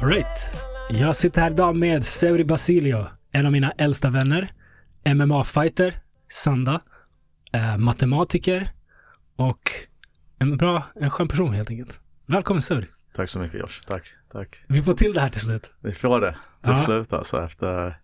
Alright. 0.00 0.54
Jag 0.90 1.16
sitter 1.16 1.40
här 1.40 1.50
idag 1.50 1.76
med 1.76 2.06
Seuri 2.06 2.44
Basilio, 2.44 3.06
en 3.32 3.46
av 3.46 3.52
mina 3.52 3.72
äldsta 3.78 4.10
vänner. 4.10 4.52
MMA-fighter, 5.04 5.94
Sanda, 6.28 6.80
eh, 7.52 7.76
matematiker 7.76 8.68
och 9.36 9.70
en 10.38 10.56
bra, 10.56 10.84
en 10.94 11.10
skön 11.10 11.28
person 11.28 11.52
helt 11.54 11.70
enkelt. 11.70 12.01
Välkommen 12.32 12.62
Seuri. 12.62 12.86
Tack 13.16 13.28
så 13.28 13.38
mycket 13.38 13.60
Josh. 13.60 13.80
Tack, 13.86 14.02
tack. 14.32 14.60
Vi 14.68 14.82
får 14.82 14.92
till 14.92 15.12
det 15.14 15.20
här 15.20 15.28
till 15.28 15.40
slut. 15.40 15.70
Vi 15.80 15.92
får 15.92 16.20
det 16.20 16.30
till 16.32 16.38
Ja. 16.70 16.76
slut 16.76 17.12
alltså 17.12 17.42
efter, 17.44 17.98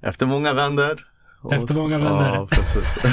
efter 0.00 0.26
många 0.26 0.52
vänder. 0.54 1.06
Efter 1.52 1.74
många 1.74 1.98
vänder. 1.98 2.34
Ja, 2.34 2.48
precis. 2.50 2.96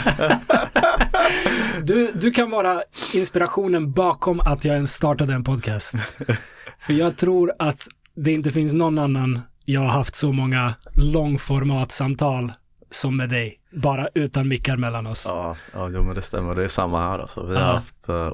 Du, 1.84 2.12
du 2.14 2.32
kan 2.32 2.52
vara 2.52 2.84
inspirationen 3.14 3.92
bakom 3.92 4.40
att 4.40 4.66
jag 4.66 4.76
ens 4.76 4.94
startade 4.94 5.34
en 5.34 5.44
podcast. 5.44 5.96
För 6.80 6.94
jag 6.94 7.18
tror 7.18 7.54
att 7.60 7.88
det 8.16 8.32
inte 8.32 8.52
finns 8.52 8.74
någon 8.74 9.00
annan 9.00 9.42
jag 9.66 9.82
har 9.82 9.88
haft 9.88 10.16
så 10.16 10.32
många 10.32 10.74
långformatsamtal 10.96 12.52
som 12.92 13.18
med 13.18 13.30
dig. 13.30 13.60
Bara 13.72 14.08
utan 14.16 14.48
mickar 14.48 14.78
mellan 14.78 15.08
oss. 15.08 15.26
ja, 15.28 15.56
ja, 15.74 15.90
jo 15.94 16.04
men 16.04 16.16
det 16.16 16.22
stämmer. 16.22 16.56
Det 16.56 16.64
är 16.64 16.68
samma 16.68 17.00
här 17.00 17.20
alltså. 17.20 17.46
Vi 17.46 17.54
har 17.56 17.62
Ja. 17.62 17.74
haft 17.74 18.10
uh, 18.10 18.28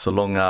så 0.00 0.10
långa, 0.10 0.42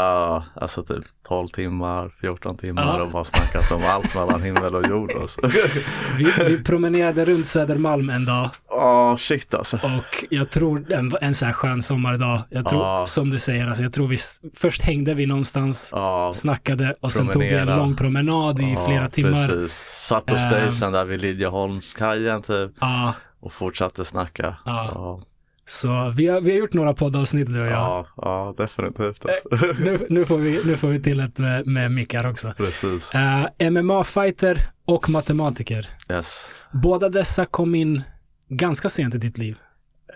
alltså 0.55 0.83
typ 0.83 1.05
12 1.29 1.49
timmar, 1.49 2.11
14 2.21 2.57
timmar 2.57 2.99
Ja. 2.99 3.03
och 3.03 3.11
bara 3.11 3.25
snackat 3.25 3.71
om 3.73 3.83
allt 3.87 4.15
mellan 4.15 4.43
himmel 4.43 4.75
och 4.75 4.87
jord 4.89 5.13
alltså. 5.21 5.41
Vi, 6.19 6.25
vi 6.49 6.65
promenerade 6.65 7.25
runt 7.25 7.47
Södermalm 7.47 8.11
en 8.11 8.25
dag 8.25 8.51
Ja, 8.69 9.17
shit 9.19 9.55
alltså. 9.55 9.77
och 9.77 10.25
jag 10.31 10.51
tror 10.51 10.93
en, 10.93 11.13
en 11.21 11.35
så 11.35 11.47
här 11.47 11.53
skön 11.53 11.83
sommardag. 11.83 12.43
Jag 12.51 12.69
tror, 12.69 12.83
Ja. 12.83 13.07
som 13.07 13.31
du 13.31 13.39
säger, 13.39 13.67
alltså 13.67 13.83
jag 13.83 13.93
tror 13.93 14.09
vi, 14.09 14.17
först 14.57 14.83
hängde 14.83 15.15
vi 15.15 15.27
någonstans, 15.27 15.91
Ja, 15.93 16.33
snackade 16.35 16.95
och 17.01 17.13
sen 17.13 17.29
tog 17.29 17.43
vi 17.43 17.49
en 17.49 17.57
Promenera. 17.59 17.77
lång 17.77 17.97
promenad 17.97 18.61
i 18.61 18.77
flera 18.87 19.09
timmar. 19.09 19.31
Precis. 19.49 19.85
Satt 19.89 20.31
Ehm. 20.31 20.73
sen 20.73 20.93
där 20.93 21.05
vid 21.05 21.21
Liljeholmskajen 21.21 22.43
typ 22.43 22.71
och 23.41 23.53
fortsatte 23.53 24.05
snacka. 24.05 24.57
Ja. 24.65 25.23
Ja, 25.73 26.11
så 26.11 26.13
vi 26.17 26.27
har, 26.27 26.41
vi 26.41 26.51
har 26.51 26.59
gjort 26.59 26.73
några 26.73 26.95
poddavsnitt 26.95 27.53
du 27.55 27.61
och 27.61 27.67
jag. 27.67 27.73
ja, 27.73 28.07
ja 28.17 28.55
definitivt 28.57 29.27
alltså. 29.27 29.67
nu, 29.79 30.07
nu, 30.09 30.25
får 30.25 30.39
vi, 30.39 30.61
nu 30.65 30.77
får 30.77 30.89
vi 30.89 31.03
till 31.03 31.21
ett 31.21 31.39
med, 31.39 31.67
med 31.67 31.93
mickar 31.93 32.27
också. 32.31 32.53
Precis. 32.57 33.15
Uh, 33.15 33.71
MMA-fighter 33.71 34.59
och 34.85 35.09
matematiker. 35.11 35.89
Yes. 36.11 36.51
Båda 36.73 37.09
dessa 37.09 37.47
kom 37.47 37.75
in 37.75 38.03
ganska 38.49 38.89
sent 38.89 39.15
i 39.15 39.19
ditt 39.19 39.39
liv, 39.39 39.59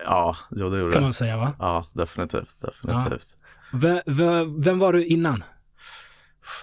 Ja, 0.04 0.36
jo 0.50 0.70
det 0.70 0.78
gjorde 0.78 0.92
kan 0.92 1.02
man 1.02 1.12
säga 1.12 1.36
va? 1.36 1.52
Ja, 1.58 1.86
definitivt, 1.92 2.56
definitivt. 2.60 3.26
V- 3.72 4.02
v- 4.06 4.44
vem 4.58 4.78
var 4.78 4.92
du 4.92 5.04
innan? 5.06 5.44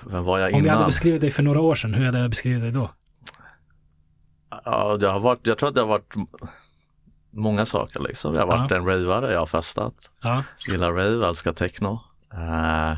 Vem 0.08 0.24
var 0.24 0.40
jag 0.40 0.48
Om 0.48 0.52
jag 0.54 0.58
hade 0.60 0.70
innan? 0.78 0.86
beskrivit 0.90 1.22
dig 1.22 1.32
för 1.32 1.44
några 1.44 1.62
år 1.62 1.76
sedan, 1.76 1.94
hur 1.94 2.06
hade 2.06 2.20
jag 2.20 2.30
beskrivit 2.30 2.62
dig 2.62 2.72
då? 2.72 2.92
Ja, 4.66 4.98
jag 5.02 5.12
har 5.12 5.20
varit, 5.20 5.48
jag 5.48 5.58
tror 5.58 5.70
att 5.70 5.76
det 5.76 5.82
har 5.82 5.88
varit 5.88 6.14
många 7.32 7.66
saker 7.66 8.00
liksom. 8.00 8.34
Jag 8.36 8.42
har 8.42 8.48
varit 8.48 8.72
Ja. 8.72 8.78
en 8.78 8.86
ravare, 8.86 9.32
jag 9.34 9.40
har 9.40 9.46
festat, 9.46 9.94
Ja, 10.24 10.44
gillar 10.68 10.92
rave, 10.94 11.28
älskar 11.28 11.54
techno. 11.54 12.00
Eh, 12.34 12.98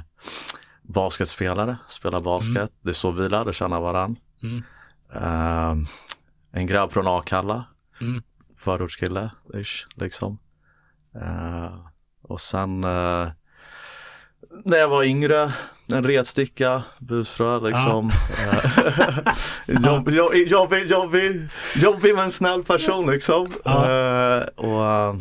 basketspelare, 0.82 1.78
spelar 1.88 2.22
basket. 2.22 2.72
Det 2.82 2.90
är 2.90 2.94
så 2.94 3.12
vi 3.12 3.30
lärde 3.30 3.54
känna 3.54 3.80
varann. 3.80 4.16
Mm. 4.44 4.64
Eh, 5.16 5.88
en 6.52 6.68
grabb 6.68 6.92
från 6.92 7.08
Akalla, 7.08 7.66
Mm. 8.02 8.24
förortskille, 8.58 9.32
ish, 9.54 9.88
liksom. 9.96 10.38
Eh, 11.16 11.86
och 12.22 12.42
sen 12.42 12.84
eh, 12.84 13.28
när 14.66 14.78
jag 14.78 14.88
var 14.90 15.04
yngre, 15.04 15.54
en 15.94 16.04
retsticka, 16.04 16.84
busfrö 17.00 17.60
liksom. 17.60 18.12
Eh, 19.68 19.82
jobb, 19.84 20.10
jobb, 20.10 20.34
jobbig, 20.36 20.92
jobbig, 20.92 21.48
jobbig 21.76 22.16
men 22.16 22.32
snäll 22.32 22.64
person 22.64 23.12
liksom. 23.12 23.48
Ja. 23.66 23.92
Eh, 23.92 24.44
och, 24.56 24.86
eh, 24.86 25.16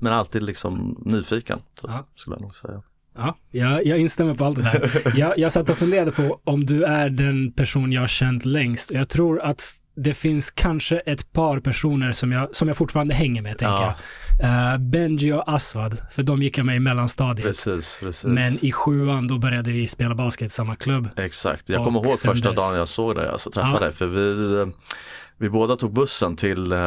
men 0.00 0.12
alltid 0.12 0.42
liksom 0.42 1.02
nyfiken, 1.04 1.58
så, 1.80 1.86
Ja. 1.90 2.06
skulle 2.14 2.36
jag 2.36 2.42
nog 2.42 2.56
säga. 2.56 2.82
ja 3.16 3.36
jag, 3.50 3.86
jag 3.86 3.98
instämmer 3.98 4.34
på 4.34 4.44
allt 4.44 4.56
det 4.56 4.62
där. 4.62 5.12
Jag, 5.18 5.38
jag 5.38 5.52
satt 5.52 5.70
och 5.70 5.78
funderade 5.78 6.12
på 6.12 6.40
om 6.44 6.66
du 6.66 6.84
är 6.84 7.08
den 7.10 7.52
person 7.52 7.92
jag 7.92 8.00
har 8.00 8.08
känt 8.08 8.44
längst. 8.44 8.90
Och 8.90 8.96
jag 8.96 9.08
tror 9.08 9.40
att 9.40 9.64
det 9.96 10.14
finns 10.14 10.50
kanske 10.50 10.98
ett 10.98 11.32
par 11.32 11.60
personer 11.60 12.12
som 12.12 12.32
jag, 12.32 12.56
som 12.56 12.68
jag 12.68 12.76
fortfarande 12.76 13.14
hänger 13.14 13.42
med, 13.42 13.58
tänker 13.58 13.74
Ja. 13.74 13.94
jag. 14.40 14.72
Eh, 14.72 14.78
Benji 14.78 15.32
och 15.32 15.42
Aswad, 15.54 15.96
för 16.12 16.22
de 16.22 16.42
gick 16.42 16.58
jag 16.58 16.66
med 16.66 16.76
i 16.76 16.80
mellanstadiet. 16.80 17.46
Precis, 17.46 17.98
precis. 18.00 18.24
Men 18.24 18.64
i 18.64 18.72
sjuan 18.72 19.26
då 19.28 19.38
började 19.38 19.72
vi 19.72 19.86
spela 19.86 20.14
basket 20.14 20.46
i 20.46 20.50
samma 20.50 20.76
klubb. 20.76 21.08
Exakt, 21.16 21.68
jag 21.68 21.78
Och 21.80 21.84
kommer 21.86 22.00
ihåg 22.04 22.18
första 22.18 22.50
dess- 22.50 22.56
dagen 22.60 22.78
jag 22.78 22.88
såg 22.88 23.16
dig, 23.16 23.28
alltså 23.28 23.50
träffade 23.50 23.74
Ja. 23.74 23.80
dig, 23.80 23.92
för 23.92 24.06
vi, 24.06 24.60
eh, 24.60 24.66
vi 25.38 25.50
båda 25.50 25.76
tog 25.76 25.92
bussen 25.92 26.36
till 26.36 26.72
eh, 26.72 26.78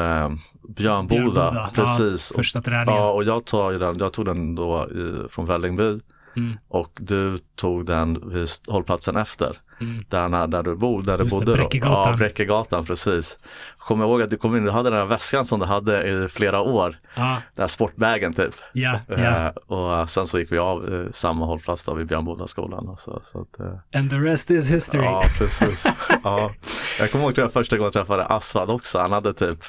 Björnboda, 0.69 1.07
Björnboda, 1.07 1.69
precis. 1.75 2.31
Ja, 2.33 2.39
första 2.39 2.61
träningen. 2.61 2.95
ja, 3.01 3.11
och 3.11 3.23
jag, 3.23 3.45
tar 3.45 3.73
den, 3.73 3.97
jag 3.99 4.13
tog 4.13 4.25
den 4.25 4.55
då 4.55 4.87
i, 4.91 5.29
från 5.29 5.45
Vällingby 5.45 5.99
Mm. 6.35 6.57
och 6.67 6.91
du 6.99 7.37
tog 7.55 7.85
den 7.85 8.29
vid 8.29 8.47
hållplatsen 8.67 9.15
efter. 9.15 9.59
Mm. 9.81 10.05
Där, 10.09 10.29
när- 10.29 10.47
där 10.47 10.63
du 10.63 10.75
bor, 10.75 11.03
där 11.03 11.17
du 11.17 11.23
Just 11.23 11.39
det, 11.39 11.45
bodde 11.45 11.51
då. 11.51 11.63
Bräckegatan. 11.63 12.11
Ja, 12.11 12.17
Bräckegatan, 12.17 12.85
precis. 12.85 13.37
Kommer 13.77 14.03
jag 14.03 14.09
ihåg 14.11 14.21
att 14.21 14.29
du 14.29 14.37
kom 14.37 14.55
in, 14.57 14.65
du 14.65 14.71
hade 14.71 14.89
den 14.89 14.99
här 14.99 15.05
väskan 15.05 15.45
som 15.45 15.59
du 15.59 15.65
hade 15.65 16.03
i 16.07 16.27
flera 16.29 16.59
år. 16.61 16.97
Ja, 17.15 17.41
Den 17.55 17.63
här 17.63 17.67
sportbagen 17.67 18.33
typ. 18.33 18.55
ja, 18.73 18.99
ja. 19.07 19.15
Eh, 19.15 19.47
och 19.77 20.09
sen 20.09 20.27
så 20.27 20.39
gick 20.39 20.51
vi 20.51 20.57
av 20.57 20.93
eh, 20.93 21.11
samma 21.11 21.45
hållplats 21.45 21.85
då 21.85 21.93
vid 21.93 22.07
Björnbodaskolan. 22.07 22.89
Alltså, 22.89 23.21
så 23.23 23.41
att, 23.41 23.59
eh, 23.59 23.99
And 23.99 24.09
the 24.09 24.15
rest 24.15 24.51
is 24.51 24.69
history. 24.69 25.03
Ja, 25.05 25.23
precis. 25.37 25.85
ja. 26.23 26.51
Jag 26.99 27.11
kommer 27.11 27.23
ihåg 27.23 27.31
att 27.31 27.37
jag 27.37 27.53
första 27.53 27.77
gången 27.77 27.91
träffade 27.91 28.25
Asfad 28.25 28.69
också. 28.69 28.99
Han 28.99 29.11
hade 29.11 29.33
typ 29.33 29.59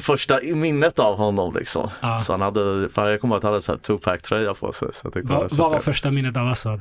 första 0.00 0.40
minnet 0.54 0.98
av 0.98 1.16
honom 1.16 1.54
liksom. 1.54 1.90
Ja. 2.00 2.20
Så 2.20 2.32
han 2.32 2.40
hade, 2.40 2.88
för 2.88 3.08
jag 3.10 3.20
kommer 3.20 3.34
ihåg 3.34 3.38
att 3.38 3.42
han 3.42 3.52
hade 3.52 3.62
så 3.62 3.72
här 3.72 3.78
Tupac 3.78 4.22
tröja 4.22 4.54
på 4.54 4.72
sig. 4.72 4.88
Så 4.94 5.10
jag, 5.14 5.26
det 5.26 5.32
var 5.34 5.40
Vad, 5.40 5.50
så 5.50 5.68
var 5.70 5.80
första 5.80 6.10
minnet 6.10 6.36
av 6.36 6.48
Aswad? 6.48 6.80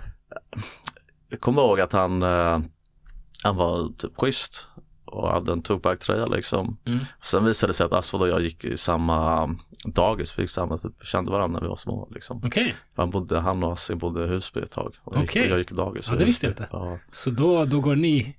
Jag 1.30 1.42
kommer 1.42 1.62
ihåg 1.62 1.80
att 1.80 1.94
han, 1.94 2.24
eh, 2.24 2.60
han 3.44 3.56
var 3.56 3.98
typ 3.98 4.12
schysst 4.18 4.68
och 5.06 5.30
hade 5.30 5.52
en 5.52 5.62
Tupac 5.62 6.00
tröja 6.00 6.26
liksom. 6.26 6.78
Mm. 6.86 7.00
Sen 7.22 7.46
visade 7.46 7.70
det 7.70 7.76
sig 7.76 7.86
att 7.86 7.94
Asfad 7.94 8.22
och 8.22 8.28
jag 8.28 8.42
gick 8.42 8.64
i 8.64 8.78
samma 8.78 9.50
dagis, 9.86 10.38
vi 10.38 10.42
gick 10.42 10.52
samma, 10.52 10.78
typ, 10.78 11.06
kände 11.06 11.32
varandra 11.32 11.60
när 11.60 11.62
vi 11.62 11.68
var 11.68 11.76
små 11.76 12.10
liksom. 12.14 12.42
För 12.42 12.76
Han, 12.96 13.10
bodde, 13.10 13.40
han 13.40 13.64
och 13.64 13.74
Assim 13.74 13.98
bodde 13.98 14.26
i 14.26 14.28
Husby 14.28 14.60
ett 14.60 14.72
tag. 14.72 14.96
Och 15.04 15.16
jag, 15.16 15.24
Okej. 15.24 15.42
gick, 15.42 15.52
jag 15.52 15.60
gick 15.60 15.72
i 15.72 15.76
dagis 15.76 16.08
Ja, 16.10 16.16
det 16.16 16.26
visste 16.26 16.46
jag 16.46 16.52
inte. 16.52 16.68
Ja. 16.72 17.00
så 17.12 17.30
då, 17.30 17.66
då 17.66 17.80
går 17.80 17.96
ni 17.96 18.36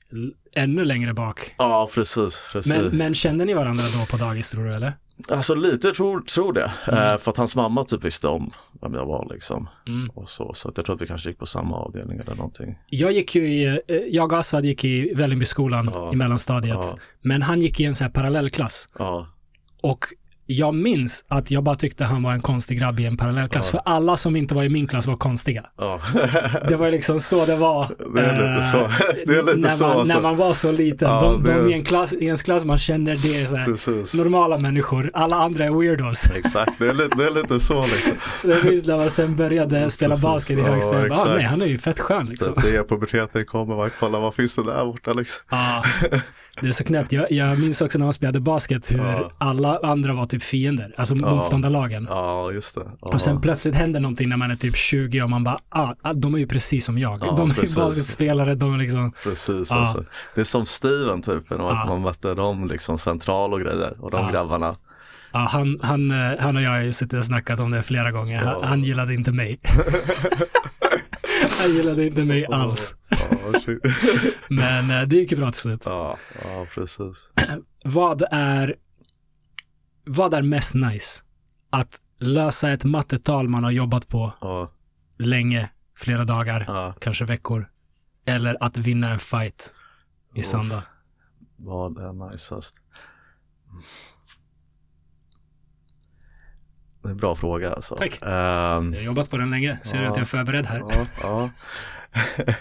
ännu 0.52 0.84
längre 0.84 1.14
bak. 1.14 1.54
ja, 1.58 1.90
precis. 1.94 2.42
precis. 2.52 2.72
Men, 2.72 2.96
men 2.96 3.14
kände 3.14 3.44
ni 3.44 3.54
varandra 3.54 3.84
då 3.98 4.06
på 4.06 4.24
dagis 4.24 4.50
tror 4.50 4.64
du 4.64 4.74
eller? 4.74 4.96
Alltså 5.30 5.54
lite 5.54 5.92
tror, 5.92 6.20
tror 6.20 6.52
det. 6.52 6.72
Mm. 6.86 7.12
Eh, 7.12 7.18
för 7.18 7.30
att 7.30 7.36
hans 7.36 7.56
mamma 7.56 7.84
typ 7.84 8.04
visste 8.04 8.28
om 8.28 8.50
vem 8.80 8.94
jag 8.94 9.06
var 9.06 9.28
liksom. 9.32 9.68
Mm. 9.86 10.10
Och 10.10 10.28
så, 10.28 10.52
så 10.54 10.72
jag 10.76 10.84
tror 10.84 10.94
att 10.96 11.02
vi 11.02 11.06
kanske 11.06 11.28
gick 11.30 11.38
på 11.38 11.46
samma 11.46 11.76
avdelning 11.76 12.18
eller 12.18 12.34
någonting. 12.34 12.74
Jag 12.86 13.12
gick 13.12 13.34
ju 13.34 13.52
i, 13.52 13.64
eh, 13.88 13.96
jag 13.96 14.32
och 14.32 14.38
Aswad 14.38 14.64
gick 14.64 14.84
i 14.84 15.14
Vällingbyskolan 15.14 15.90
Ja. 15.92 16.12
i 16.12 16.16
mellanstadiet. 16.16 16.76
Ja, 16.80 16.96
Men 17.20 17.42
han 17.42 17.60
gick 17.60 17.80
i 17.80 17.84
en 17.84 17.94
så 17.94 18.04
här 18.04 18.10
parallellklass. 18.10 18.88
ja, 18.98 19.26
Och 19.82 20.04
jag 20.50 20.74
minns 20.74 21.24
att 21.28 21.50
jag 21.50 21.62
bara 21.62 21.76
tyckte 21.76 22.04
han 22.04 22.22
var 22.22 22.32
en 22.32 22.40
konstig 22.42 22.78
grabb 22.78 23.00
i 23.00 23.06
en 23.06 23.16
parallellklass. 23.16 23.70
Ja. 23.72 23.82
För 23.84 23.92
alla 23.92 24.16
som 24.16 24.36
inte 24.36 24.54
var 24.54 24.62
i 24.62 24.68
min 24.68 24.86
klass 24.86 25.06
var 25.06 25.16
konstiga. 25.16 25.64
ja. 25.78 26.00
Det 26.68 26.76
var 26.76 26.90
liksom 26.90 27.20
så 27.20 27.46
det 27.46 27.56
var. 27.56 27.86
Det 28.14 28.20
är 28.20 28.32
lite 28.32 28.48
eh, 28.48 28.72
så. 28.72 28.90
Det 29.26 29.34
är 29.38 29.42
lite 29.42 29.58
när, 29.58 29.70
så, 29.70 29.86
man, 29.86 29.98
alltså. 29.98 30.14
när 30.14 30.22
man 30.22 30.36
var 30.36 30.54
så 30.54 30.72
liten. 30.72 31.08
Ja, 31.08 31.20
de 31.20 31.42
det- 31.44 31.62
de 31.62 31.70
i, 31.70 31.72
en 31.72 31.84
klass, 31.84 32.12
i 32.12 32.24
ens 32.24 32.42
klass 32.42 32.64
man 32.64 32.78
känner 32.78 33.16
det 33.16 33.42
är 33.42 33.46
så 33.46 33.56
här, 33.56 34.16
normala 34.16 34.58
människor. 34.58 35.10
Alla 35.14 35.36
andra 35.36 35.64
är 35.64 35.70
weirdos. 35.70 36.30
Exakt, 36.36 36.78
det 36.78 36.88
är, 36.88 36.94
lite, 36.94 37.16
det 37.16 37.24
är 37.26 37.30
lite 37.42 37.60
så 37.60 37.82
liksom. 37.82 38.12
Så 38.36 38.48
jag 38.48 38.64
minns 38.64 38.86
när 38.86 38.96
man 38.96 39.10
sen 39.10 39.36
började 39.36 39.90
spela 39.90 40.14
Precis. 40.14 40.22
basket 40.22 40.58
i 40.58 40.62
högstadiet. 40.62 41.12
Ja, 41.16 41.24
nej, 41.34 41.44
han 41.44 41.62
är 41.62 41.66
ju 41.66 41.78
fett 41.78 42.00
skön 42.00 42.26
liksom. 42.26 42.54
Så 42.54 42.60
det 42.60 42.76
är 42.76 42.82
puberteten 42.84 43.44
kommer, 43.44 43.76
man 43.76 43.90
kollar 44.00 44.20
vad 44.20 44.34
finns 44.34 44.54
det 44.54 44.64
där 44.64 44.84
borta 44.84 45.12
liksom. 45.12 45.42
Det 46.60 46.68
är 46.68 46.72
så 46.72 46.84
knäppt. 46.84 47.12
Jag, 47.12 47.32
jag 47.32 47.58
minns 47.60 47.80
också 47.82 47.98
när 47.98 48.06
man 48.06 48.12
spelade 48.12 48.40
basket 48.40 48.90
hur 48.90 48.98
Ja. 48.98 49.30
alla 49.38 49.78
andra 49.82 50.12
var 50.12 50.26
typ 50.26 50.42
fiender, 50.42 50.94
alltså 50.96 51.14
Ja. 51.14 51.34
motståndarlagen. 51.34 52.06
Ja, 52.10 52.52
just 52.52 52.74
det. 52.74 52.80
Ja. 53.00 53.08
Och 53.08 53.20
sen 53.20 53.40
plötsligt 53.40 53.74
händer 53.74 54.00
någonting 54.00 54.28
när 54.28 54.36
man 54.36 54.50
är 54.50 54.56
typ 54.56 54.76
20 54.76 55.22
och 55.22 55.30
man 55.30 55.44
bara, 55.44 55.56
ah, 55.68 55.94
ah, 56.02 56.12
de 56.12 56.34
är 56.34 56.38
ju 56.38 56.46
precis 56.46 56.84
som 56.84 56.98
jag. 56.98 57.18
Ja, 57.22 57.34
de 57.36 57.50
är 57.50 57.54
ju 57.54 57.60
precis. 57.60 57.76
basketspelare, 57.76 58.54
de 58.54 58.74
är 58.74 58.78
liksom, 58.78 59.12
Precis, 59.22 59.72
alltså. 59.72 60.04
Det 60.34 60.40
är 60.40 60.44
som 60.44 60.66
Steven 60.66 61.22
typ, 61.22 61.50
när 61.50 61.58
man, 61.58 61.88
man 61.88 62.00
mötte 62.02 62.34
dem 62.34 62.68
liksom 62.68 62.98
central 62.98 63.52
och 63.54 63.60
grejer 63.60 63.96
och 64.00 64.10
de 64.10 64.32
grabbarna. 64.32 64.76
ja, 65.32 65.38
han, 65.50 65.78
han, 65.82 66.10
eh, 66.10 66.38
han 66.40 66.56
och 66.56 66.62
jag 66.62 66.70
har 66.70 66.80
ju 66.80 66.92
suttit 66.92 67.18
och 67.18 67.24
snackat 67.24 67.60
om 67.60 67.70
det 67.70 67.82
flera 67.82 68.10
gånger. 68.12 68.42
Han, 68.44 68.64
han 68.64 68.84
gillade 68.84 69.14
inte 69.14 69.32
mig. 69.32 69.60
Han 71.58 71.70
gillade 71.74 72.06
inte 72.06 72.24
mig 72.24 72.46
alls. 72.46 72.94
Men 74.48 74.90
eh, 74.90 75.08
det 75.08 75.16
gick 75.16 75.32
ju 75.32 75.38
bra 75.38 75.52
till 75.52 75.60
slut. 75.60 75.82
ja, 75.84 76.18
ja, 76.44 76.66
precis. 76.74 77.30
Vad 77.84 78.22
är, 78.30 78.76
vad 80.06 80.34
är 80.34 80.42
mest 80.42 80.74
nice? 80.74 81.22
Att 81.70 82.00
lösa 82.18 82.70
ett 82.70 82.84
mattetal 82.84 83.48
man 83.48 83.64
har 83.64 83.70
jobbat 83.70 84.08
på 84.08 84.32
Ja, 84.40 84.70
länge, 85.18 85.70
flera 85.96 86.24
dagar, 86.24 86.64
ja. 86.68 86.94
kanske 87.00 87.24
veckor. 87.24 87.70
Eller 88.24 88.56
att 88.64 88.76
vinna 88.76 89.12
en 89.12 89.18
fight 89.18 89.74
i 90.34 90.42
söndag. 90.42 90.82
Vad 91.56 91.98
är 91.98 92.12
najsast? 92.12 92.76
Det 97.08 97.10
är 97.10 97.14
en 97.14 97.16
bra 97.16 97.36
fråga 97.36 97.72
alltså. 97.72 97.96
Tack. 97.96 98.18
Ehm, 98.22 98.92
Jag 98.92 99.00
har 99.00 99.04
jobbat 99.04 99.30
på 99.30 99.36
den 99.36 99.50
länge. 99.50 99.78
Ser 99.82 99.98
du 99.98 100.04
Ja. 100.04 100.10
att 100.10 100.16
jag 100.16 100.22
är 100.22 100.26
förberedd 100.26 100.66
här? 100.66 100.78
Ja, 100.90 101.06
ja. 101.22 101.50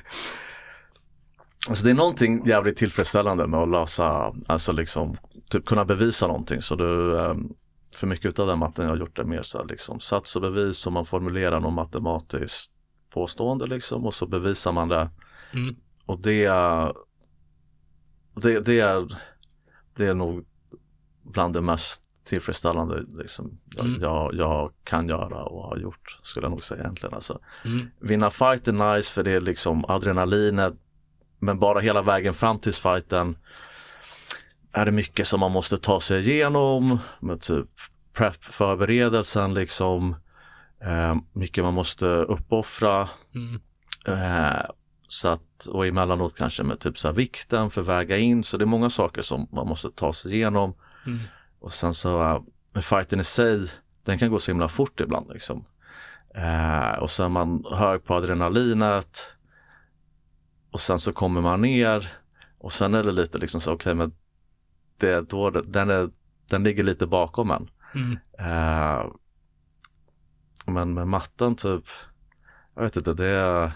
alltså 1.69 1.85
det 1.85 1.91
är 1.91 1.95
någonting 1.95 2.45
jävligt 2.45 2.77
tillfredsställande 2.77 3.47
med 3.47 3.59
att 3.59 3.69
lösa, 3.71 4.33
alltså 4.47 4.71
liksom, 4.71 5.17
typ 5.49 5.65
kunna 5.65 5.85
bevisa 5.85 6.27
någonting. 6.27 6.61
Så 6.61 6.75
du, 6.75 7.19
ehm, 7.19 7.49
för 7.95 8.07
mycket 8.07 8.39
av 8.39 8.47
den 8.47 8.59
matten 8.59 8.85
jag 8.85 8.91
har 8.91 8.97
gjort 8.97 9.15
det 9.15 9.23
mer 9.25 9.41
så 9.41 9.57
här, 9.57 9.65
liksom 9.65 9.99
sats 9.99 10.35
och 10.35 10.41
bevis 10.41 10.87
och 10.87 10.93
man 10.93 11.05
formulerar 11.05 11.59
något 11.59 11.73
matematiskt 11.73 12.71
påstående 13.13 13.67
liksom 13.67 14.05
och 14.05 14.13
så 14.13 14.27
bevisar 14.27 14.71
man 14.71 14.87
det. 14.87 15.09
Mm. 15.53 15.75
Och 16.05 16.19
det, 16.21 16.47
det, 18.35 18.59
det 18.59 18.79
är, 18.79 19.17
det 19.97 20.05
är 20.07 20.13
nog 20.13 20.45
bland 21.23 21.53
det 21.53 21.61
mest 21.61 22.01
tillfredsställande 22.27 23.03
liksom, 23.07 23.59
jag, 23.75 23.85
Mm. 23.85 24.01
jag, 24.01 24.35
jag 24.35 24.71
kan 24.83 25.09
göra 25.09 25.43
och 25.43 25.63
har 25.63 25.77
gjort, 25.77 26.19
skulle 26.21 26.43
jag 26.45 26.51
nog 26.51 26.63
säga 26.63 26.81
egentligen. 26.81 27.15
Alltså 27.15 27.39
Mm. 27.65 27.87
vinna 28.01 28.29
fight 28.29 28.67
är 28.67 28.95
nice 28.95 29.11
för 29.11 29.23
det 29.23 29.31
är 29.31 29.41
liksom 29.41 29.85
adrenalinet. 29.87 30.73
Men 31.39 31.59
bara 31.59 31.79
hela 31.79 32.01
vägen 32.01 32.33
fram 32.33 32.59
till 32.59 32.73
fighten 32.73 33.37
är 34.71 34.85
det 34.85 34.91
mycket 34.91 35.27
som 35.27 35.39
man 35.39 35.51
måste 35.51 35.77
ta 35.77 35.99
sig 35.99 36.29
igenom 36.29 36.99
med 37.19 37.41
typ 37.41 37.67
prep 38.13 38.43
förberedelsen 38.43 39.53
liksom. 39.53 40.15
Eh, 40.83 41.15
mycket 41.33 41.63
man 41.63 41.73
måste 41.73 42.05
uppoffra. 42.05 43.09
Mm. 43.35 43.59
Eh, 44.07 44.65
så 45.07 45.27
att, 45.27 45.65
och 45.65 45.85
emellanåt 45.87 46.37
kanske 46.37 46.63
med 46.63 46.79
typ 46.79 46.99
så 46.99 47.11
vikten 47.11 47.69
för 47.69 47.81
väga 47.81 48.17
in. 48.17 48.43
Så 48.43 48.57
det 48.57 48.63
är 48.63 48.65
många 48.65 48.89
saker 48.89 49.21
som 49.21 49.47
man 49.51 49.67
måste 49.67 49.91
ta 49.91 50.13
sig 50.13 50.33
igenom. 50.33 50.73
Mm. 51.05 51.19
Och 51.59 51.73
sen 51.73 51.93
så, 51.93 52.23
uh, 52.23 52.41
med 52.73 52.85
fighten 52.85 53.19
i 53.19 53.23
sig, 53.23 53.67
den 54.03 54.17
kan 54.17 54.29
gå 54.29 54.39
så 54.39 54.51
himla 54.51 54.67
fort 54.67 54.99
ibland 54.99 55.29
liksom. 55.29 55.65
Eh, 56.35 56.99
och 56.99 57.09
så 57.09 57.23
är 57.23 57.29
man 57.29 57.65
hög 57.71 58.03
på 58.03 58.15
adrenalinet. 58.15 59.33
Och 60.71 60.79
sen 60.79 60.99
så 60.99 61.13
kommer 61.13 61.41
man 61.41 61.61
ner. 61.61 62.11
Och 62.57 62.73
sen 62.73 62.93
är 62.93 63.03
det 63.03 63.11
lite 63.11 63.37
liksom 63.37 63.61
så, 63.61 63.73
okej 63.73 63.95
men 63.95 64.13
det, 64.97 65.29
då, 65.29 65.49
den, 65.49 65.89
är, 65.89 66.09
den 66.49 66.63
ligger 66.63 66.83
lite 66.83 67.07
bakom 67.07 67.51
en. 67.51 67.69
Mm. 67.95 68.17
Eh, 68.39 69.05
men 70.65 70.93
med 70.93 71.07
matten 71.07 71.55
typ, 71.55 71.83
jag 72.75 72.83
vet 72.83 72.95
inte, 72.95 73.13
det 73.13 73.25
är 73.25 73.71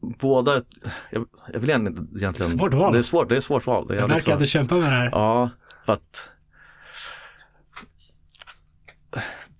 Båda, 0.00 0.62
jag, 1.10 1.26
jag 1.52 1.60
vill 1.60 1.70
egentligen, 1.70 2.08
egentligen 2.16 2.48
Svårt 2.50 2.74
val. 2.74 2.92
Det 2.92 2.98
är 2.98 3.02
svårt, 3.02 3.28
det 3.28 3.36
är 3.36 3.40
svårt 3.40 3.66
val. 3.66 3.88
Det 3.88 3.94
är 3.94 3.98
Jag 4.00 4.08
märker 4.08 4.18
att 4.20 4.24
svårt. 4.24 4.38
du 4.38 4.46
kämpar 4.46 4.76
med 4.76 4.84
det 4.92 4.96
här. 4.96 5.10
Ja, 5.10 5.50
för 5.86 5.92
att 5.92 6.30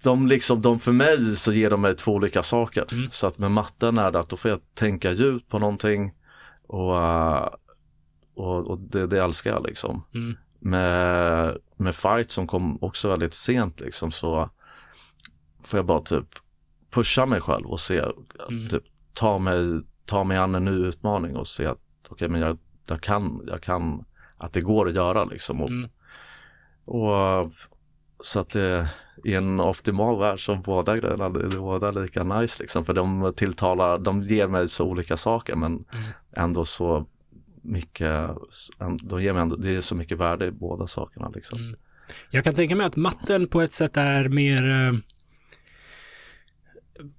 de 0.02 0.26
liksom, 0.26 0.62
de 0.62 0.78
för 0.78 0.92
mig 0.92 1.36
så 1.36 1.52
ger 1.52 1.70
de 1.70 1.80
mig 1.80 1.96
två 1.96 2.12
olika 2.14 2.42
saker. 2.42 2.86
Mm. 2.92 3.10
Så 3.10 3.26
att 3.26 3.38
med 3.38 3.50
matten 3.50 3.98
är 3.98 4.10
det 4.10 4.18
att 4.18 4.28
då 4.28 4.36
får 4.36 4.50
jag 4.50 4.60
tänka 4.74 5.12
djupt 5.12 5.48
på 5.48 5.58
någonting 5.58 6.14
och, 6.66 6.96
eh, 6.96 7.48
och, 8.34 8.66
och 8.66 8.78
det, 8.78 9.06
det 9.06 9.24
älskar 9.24 9.50
jag 9.50 9.66
liksom. 9.66 10.04
Mm. 10.14 10.36
Med, 10.60 11.56
med 11.76 11.94
fight 11.94 12.30
som 12.30 12.46
kom 12.46 12.78
också 12.82 13.08
väldigt 13.08 13.34
sent 13.34 13.80
liksom 13.80 14.12
så 14.12 14.50
får 15.64 15.78
jag 15.78 15.86
bara 15.86 16.00
typ 16.00 16.26
pusha 16.90 17.26
mig 17.26 17.40
själv 17.40 17.66
och 17.66 17.80
se, 17.80 18.02
Mm. 18.50 18.68
typ 18.68 18.82
ta 19.14 19.38
mig, 19.38 19.80
ta 20.08 20.24
mig 20.24 20.36
an 20.38 20.54
en 20.54 20.64
ny 20.64 20.70
utmaning 20.86 21.36
och 21.36 21.46
se 21.46 21.66
att 21.66 21.78
okej 22.08 22.28
men 22.28 22.40
jag, 22.40 22.58
jag 22.86 23.00
kan, 23.00 23.40
jag 23.46 23.62
kan, 23.62 24.04
att 24.36 24.52
det 24.52 24.60
går 24.60 24.88
att 24.88 24.94
göra 24.94 25.24
liksom. 25.24 25.60
Och, 25.62 25.68
Mm. 25.70 25.90
och 26.84 27.52
så 28.20 28.40
att 28.40 28.50
det 28.50 28.90
i 29.24 29.34
en 29.34 29.60
optimal 29.60 30.18
värld 30.18 30.44
så 30.44 30.56
båda 30.56 30.96
grejerna, 30.96 31.28
det 31.28 31.40
är 31.40 31.58
båda 31.60 31.90
lika 31.90 32.24
nice 32.24 32.62
liksom. 32.62 32.84
För 32.84 32.94
de 32.94 33.32
tilltalar, 33.36 33.98
de 33.98 34.22
ger 34.22 34.48
mig 34.48 34.68
så 34.68 34.84
olika 34.84 35.16
saker 35.16 35.54
men 35.56 35.84
Mm. 35.92 36.04
ändå 36.32 36.64
så 36.64 37.06
mycket, 37.62 38.28
de 39.02 39.22
ger 39.22 39.32
mig 39.32 39.42
ändå, 39.42 39.56
det 39.56 39.76
är 39.76 39.80
så 39.80 39.94
mycket 39.94 40.18
värde 40.18 40.46
i 40.46 40.50
båda 40.50 40.86
sakerna 40.86 41.28
liksom. 41.28 41.58
Mm. 41.58 41.76
Jag 42.30 42.44
kan 42.44 42.54
tänka 42.54 42.76
mig 42.76 42.86
att 42.86 42.96
matten 42.96 43.46
på 43.46 43.60
ett 43.60 43.72
sätt 43.72 43.96
är 43.96 44.28
mer 44.28 44.70
eh, 44.70 44.92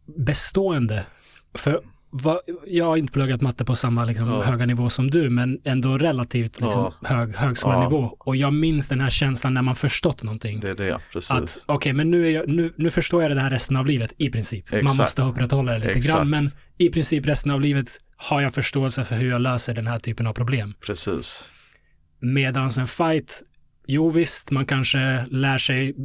bestående. 0.05 1.05
För 1.53 1.81
vad, 2.11 2.39
jag 2.67 2.85
har 2.85 2.97
inte 2.97 3.13
pluggat 3.13 3.41
matte 3.41 3.65
på 3.65 3.75
samma 3.75 4.05
liksom, 4.05 4.27
Ja. 4.27 4.41
höga 4.43 4.65
nivå 4.65 4.89
som 4.89 5.11
du, 5.11 5.29
men 5.29 5.59
ändå 5.63 5.97
relativt 5.97 6.61
liksom, 6.61 6.91
Ja. 7.01 7.07
hög 7.07 7.35
högskolenivå. 7.35 8.15
Och 8.19 8.35
jag 8.35 8.53
minns 8.53 8.89
den 8.89 9.01
här 9.01 9.09
känslan 9.09 9.53
när 9.53 9.61
man 9.61 9.75
förstått 9.75 10.23
någonting. 10.23 10.59
Det 10.59 10.69
är 10.69 10.75
det, 10.75 10.95
Att 10.95 11.01
precis. 11.13 11.63
okej, 11.65 11.93
men 11.93 12.11
nu, 12.11 12.29
jag, 12.31 12.47
nu, 12.47 12.73
nu 12.77 12.91
förstår 12.91 13.21
jag 13.23 13.31
det 13.31 13.41
här 13.41 13.49
resten 13.49 13.77
av 13.77 13.85
livet 13.85 14.13
i 14.17 14.29
princip. 14.29 14.71
Man 14.71 14.79
Exakt. 14.81 14.99
måste 14.99 15.21
upprätthålla 15.21 15.71
det 15.71 15.79
lite 15.79 15.91
Exakt. 15.91 16.15
grann, 16.15 16.29
men 16.29 16.51
i 16.77 16.89
princip 16.89 17.27
resten 17.27 17.51
av 17.51 17.61
livet 17.61 17.89
har 18.17 18.41
jag 18.41 18.53
förståelse 18.53 19.05
för 19.05 19.15
hur 19.15 19.29
jag 19.29 19.41
löser 19.41 19.73
den 19.73 19.87
här 19.87 19.99
typen 19.99 20.27
av 20.27 20.33
problem. 20.33 20.73
Precis. 20.85 21.49
Medans 22.21 22.77
en 22.77 22.87
fight, 22.87 23.41
jo 23.91 24.09
visst, 24.09 24.51
man 24.51 24.65
kanske 24.65 25.25
lär 25.31 25.57
sig 25.57 25.95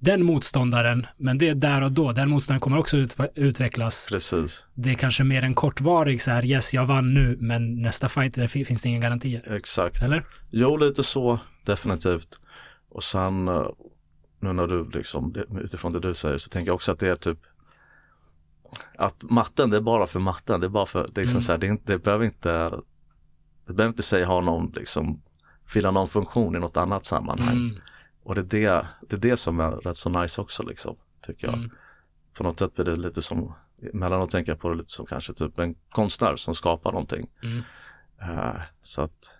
den 0.00 0.24
motståndaren, 0.24 1.06
men 1.18 1.38
det 1.38 1.48
är 1.48 1.54
där 1.54 1.82
och 1.82 1.92
då. 1.92 2.12
Den 2.12 2.30
motståndaren 2.30 2.60
kommer 2.60 2.78
också 2.78 2.96
ut, 2.96 3.16
utvecklas. 3.34 4.06
Precis. 4.08 4.64
Det 4.74 4.90
är 4.90 4.94
kanske 4.94 5.24
mer 5.24 5.42
en 5.44 5.54
kortvarig 5.54 6.22
så 6.22 6.30
här, 6.30 6.44
yes, 6.44 6.74
jag 6.74 6.86
vann 6.86 7.14
nu, 7.14 7.36
men 7.40 7.82
nästa 7.82 8.08
fight, 8.08 8.34
där 8.34 8.46
fi- 8.48 8.64
finns 8.64 8.82
det 8.82 8.88
inga 8.88 8.98
garantier. 9.00 9.52
Exakt. 9.56 10.02
Eller? 10.02 10.26
Jo, 10.50 10.76
lite 10.76 11.04
så, 11.04 11.38
definitivt. 11.66 12.40
Och 12.88 13.04
sen 13.04 13.48
eh, 13.48 13.66
nu 14.40 14.52
när 14.52 14.66
du 14.66 14.90
liksom, 14.90 15.34
utifrån 15.60 15.92
det 15.92 16.00
du 16.00 16.14
säger 16.14 16.38
så 16.38 16.48
tänker 16.50 16.68
jag 16.68 16.74
också 16.74 16.92
att 16.92 16.98
det 16.98 17.08
är 17.08 17.16
typ 17.16 17.38
att 18.98 19.22
matten, 19.22 19.70
det 19.70 19.76
är 19.76 19.80
bara 19.80 20.06
för 20.06 20.20
matten. 20.20 20.60
Det 20.60 20.66
är 20.66 20.68
bara 20.70 20.86
för, 20.86 21.08
det 21.14 21.20
är 21.20 21.22
liksom 21.22 21.36
Mm. 21.36 21.40
så 21.42 21.52
här, 21.52 21.58
det, 21.58 21.66
är 21.66 21.70
inte, 21.70 21.92
det 21.92 21.98
behöver 21.98 22.24
inte, 22.24 22.70
det 23.66 23.72
behöver 23.74 23.88
inte 23.88 24.02
säga 24.02 24.26
ha 24.26 24.40
någon, 24.40 24.72
liksom, 24.76 25.22
fylla 25.66 25.90
någon 25.90 26.08
funktion 26.08 26.56
i 26.56 26.58
något 26.58 26.76
annat 26.76 27.04
sammanhang. 27.04 27.56
Mm. 27.56 27.76
Och 28.22 28.34
det 28.34 28.40
är 28.40 28.44
det, 28.44 28.86
det 29.08 29.16
är 29.16 29.30
det 29.30 29.36
som 29.36 29.60
är 29.60 29.70
rätt 29.70 29.96
så 29.96 30.08
nice 30.08 30.40
också 30.40 30.62
liksom, 30.62 30.96
tycker 31.26 31.46
jag. 31.46 31.56
Mm. 31.56 31.70
På 32.34 32.42
något 32.44 32.58
sätt 32.58 32.74
blir 32.74 32.84
det 32.84 32.96
lite 32.96 33.22
som, 33.22 33.52
emellanåt 33.92 34.30
tänker 34.30 34.52
jag 34.52 34.60
på 34.60 34.68
det 34.68 34.76
lite 34.76 34.92
som 34.92 35.06
kanske 35.06 35.34
typ 35.34 35.58
en 35.58 35.74
konstnär 35.90 36.36
som 36.36 36.54
skapar 36.54 36.92
någonting. 36.92 37.26
Mm. 37.42 37.62
Eh, 38.20 38.60
så 38.80 39.02
att, 39.02 39.30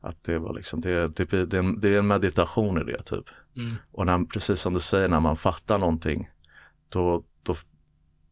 att 0.00 0.24
det 0.24 0.38
var 0.38 0.54
liksom, 0.54 0.80
det, 0.80 1.16
det, 1.16 1.24
det, 1.46 1.56
är 1.56 1.60
en, 1.60 1.80
det 1.80 1.94
är 1.94 1.98
en 1.98 2.06
meditation 2.06 2.78
i 2.78 2.84
det 2.84 3.02
typ. 3.02 3.24
Mm. 3.56 3.76
Och 3.92 4.06
när, 4.06 4.24
precis 4.24 4.60
som 4.60 4.74
du 4.74 4.80
säger, 4.80 5.08
när 5.08 5.20
man 5.20 5.36
fattar 5.36 5.78
någonting, 5.78 6.30
då, 6.88 7.24
då, 7.42 7.54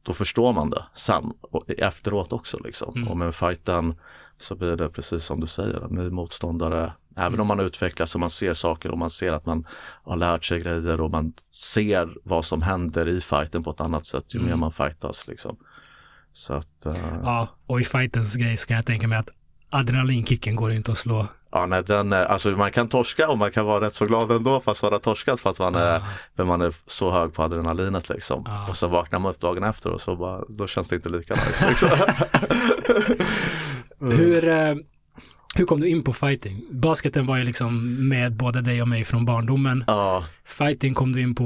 då 0.02 0.12
förstår 0.12 0.52
man 0.52 0.70
det 0.70 0.84
sen 0.94 1.32
och 1.40 1.70
efteråt 1.70 2.32
också 2.32 2.58
liksom. 2.64 2.96
Mm. 2.96 3.08
Och 3.08 3.16
med 3.16 3.34
fighten 3.34 3.94
så 4.36 4.54
blir 4.54 4.76
det 4.76 4.88
precis 4.88 5.24
som 5.24 5.40
du 5.40 5.46
säger, 5.46 5.80
en 5.80 5.94
ny 5.94 6.10
motståndare. 6.10 6.92
Även 7.16 7.26
Mm. 7.35 7.40
om 7.40 7.46
man 7.46 7.61
utvecklas 7.61 8.14
och 8.14 8.20
man 8.20 8.30
ser 8.30 8.54
saker 8.54 8.90
och 8.90 8.99
man 8.99 9.11
ser 9.11 9.32
att 9.32 9.46
man 9.46 9.66
har 10.04 10.16
lärt 10.16 10.44
sig 10.44 10.61
grejer 10.61 11.00
och 11.00 11.11
man 11.11 11.32
ser 11.52 12.14
vad 12.25 12.44
som 12.44 12.62
händer 12.62 13.08
i 13.08 13.20
fighten 13.20 13.62
på 13.62 13.70
ett 13.70 13.80
annat 13.80 14.06
sätt 14.06 14.25
ju 14.35 14.38
Mm. 14.38 14.50
mer 14.50 14.56
man 14.56 14.73
fightas 14.73 15.26
liksom. 15.26 15.56
Så 16.32 16.52
att, 16.52 16.87
eh, 16.87 16.94
Ja, 17.23 17.49
och 17.66 17.80
i 17.80 17.85
fightens 17.85 18.35
grej 18.37 18.56
så 18.56 18.66
kan 18.66 18.76
jag 18.76 18.87
tänka 18.87 19.08
mig 19.08 19.18
att 19.18 19.28
adrenalinkicken 19.70 20.56
går 20.56 20.73
inte 20.73 20.92
att 20.92 20.99
slå. 20.99 21.26
Ja, 21.52 21.66
nej, 21.66 21.82
den, 21.87 22.12
är- 22.12 22.25
alltså 22.25 22.50
man 22.50 22.73
kan 22.73 22.88
torska 22.88 23.28
och 23.28 23.38
man 23.38 23.50
kan 23.52 23.66
vara 23.66 23.87
rätt 23.87 23.94
så 23.94 24.06
glad 24.06 24.30
ändå 24.30 24.61
fast 24.61 24.82
man 24.82 24.92
har 24.92 24.99
torskat 24.99 25.40
för 25.40 25.50
att 25.50 25.58
man 25.58 25.75
är, 25.75 26.02
för 26.37 26.44
man 26.44 26.61
är 26.62 26.75
så 26.87 27.11
hög 27.11 27.35
på 27.35 27.42
adrenalinet 27.42 28.08
liksom. 28.08 28.42
Ja. 28.46 28.68
Och 28.68 28.76
så 28.76 28.88
vaknar 28.88 29.18
man 29.18 29.30
upp 29.30 29.40
dagen 29.40 29.62
efter 29.64 29.90
och 29.90 30.00
så 30.00 30.16
bara, 30.16 30.40
då 30.49 30.66
känns 30.66 30.88
det 30.88 30.96
inte 30.96 31.08
lika 31.08 31.35
nice 31.35 31.68
liksom. 31.68 31.90
Hur, 34.00 34.49
eh, 34.49 34.75
hur 35.56 35.66
kom 35.66 35.80
du 35.80 35.88
in 35.88 36.02
på 36.02 36.12
fighting? 36.12 36.66
Basketen 36.70 37.26
var 37.26 37.36
ju 37.36 37.44
liksom 37.44 37.94
med 38.08 38.36
både 38.36 38.60
dig 38.60 38.82
och 38.82 38.88
mig 38.88 39.04
från 39.04 39.25
barndomen. 39.25 39.84
Ja, 39.86 40.26
Fighting 40.44 40.94
kom 40.94 41.12
du 41.12 41.20
in 41.20 41.34
på 41.34 41.44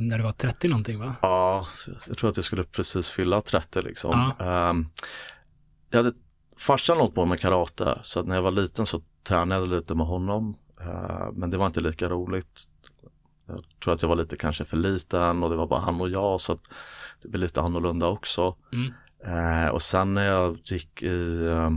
när 0.00 0.18
du 0.18 0.24
var 0.24 0.32
30 0.32 0.68
någonting 0.68 0.98
va? 0.98 1.16
ja, 1.22 1.66
jag 2.06 2.18
tror 2.18 2.30
att 2.30 2.36
jag 2.36 2.44
skulle 2.44 2.64
precis 2.64 3.10
fylla 3.10 3.40
30 3.40 3.82
liksom. 3.82 4.34
Ja. 4.38 4.46
Ehm, 4.46 4.86
jag 5.90 5.98
hade, 5.98 6.12
farsan 6.56 6.98
låg 6.98 7.14
på 7.14 7.24
med 7.24 7.40
karate 7.40 7.98
så 8.02 8.20
att 8.20 8.26
när 8.26 8.34
jag 8.34 8.42
var 8.42 8.50
liten 8.50 8.86
så 8.86 9.02
tränade 9.22 9.60
jag 9.60 9.68
lite 9.68 9.94
med 9.94 10.06
honom. 10.06 10.56
Ehm, 10.80 11.34
men 11.34 11.50
det 11.50 11.56
var 11.56 11.66
inte 11.66 11.80
lika 11.80 12.08
roligt. 12.08 12.64
Jag 13.46 13.64
tror 13.84 13.94
att 13.94 14.02
jag 14.02 14.08
var 14.08 14.16
lite 14.16 14.36
kanske 14.36 14.64
för 14.64 14.76
liten 14.76 15.42
och 15.42 15.50
det 15.50 15.56
var 15.56 15.66
bara 15.66 15.80
han 15.80 16.00
och 16.00 16.10
jag 16.10 16.40
så 16.40 16.52
att 16.52 16.70
det 17.22 17.28
blir 17.28 17.40
lite 17.40 17.60
annorlunda 17.60 18.08
också. 18.08 18.56
Mm. 18.72 18.92
Eh, 19.24 19.68
och 19.68 19.82
sen 19.82 20.14
när 20.14 20.26
jag 20.26 20.58
gick 20.64 21.02
i, 21.02 21.46
eh, 21.46 21.70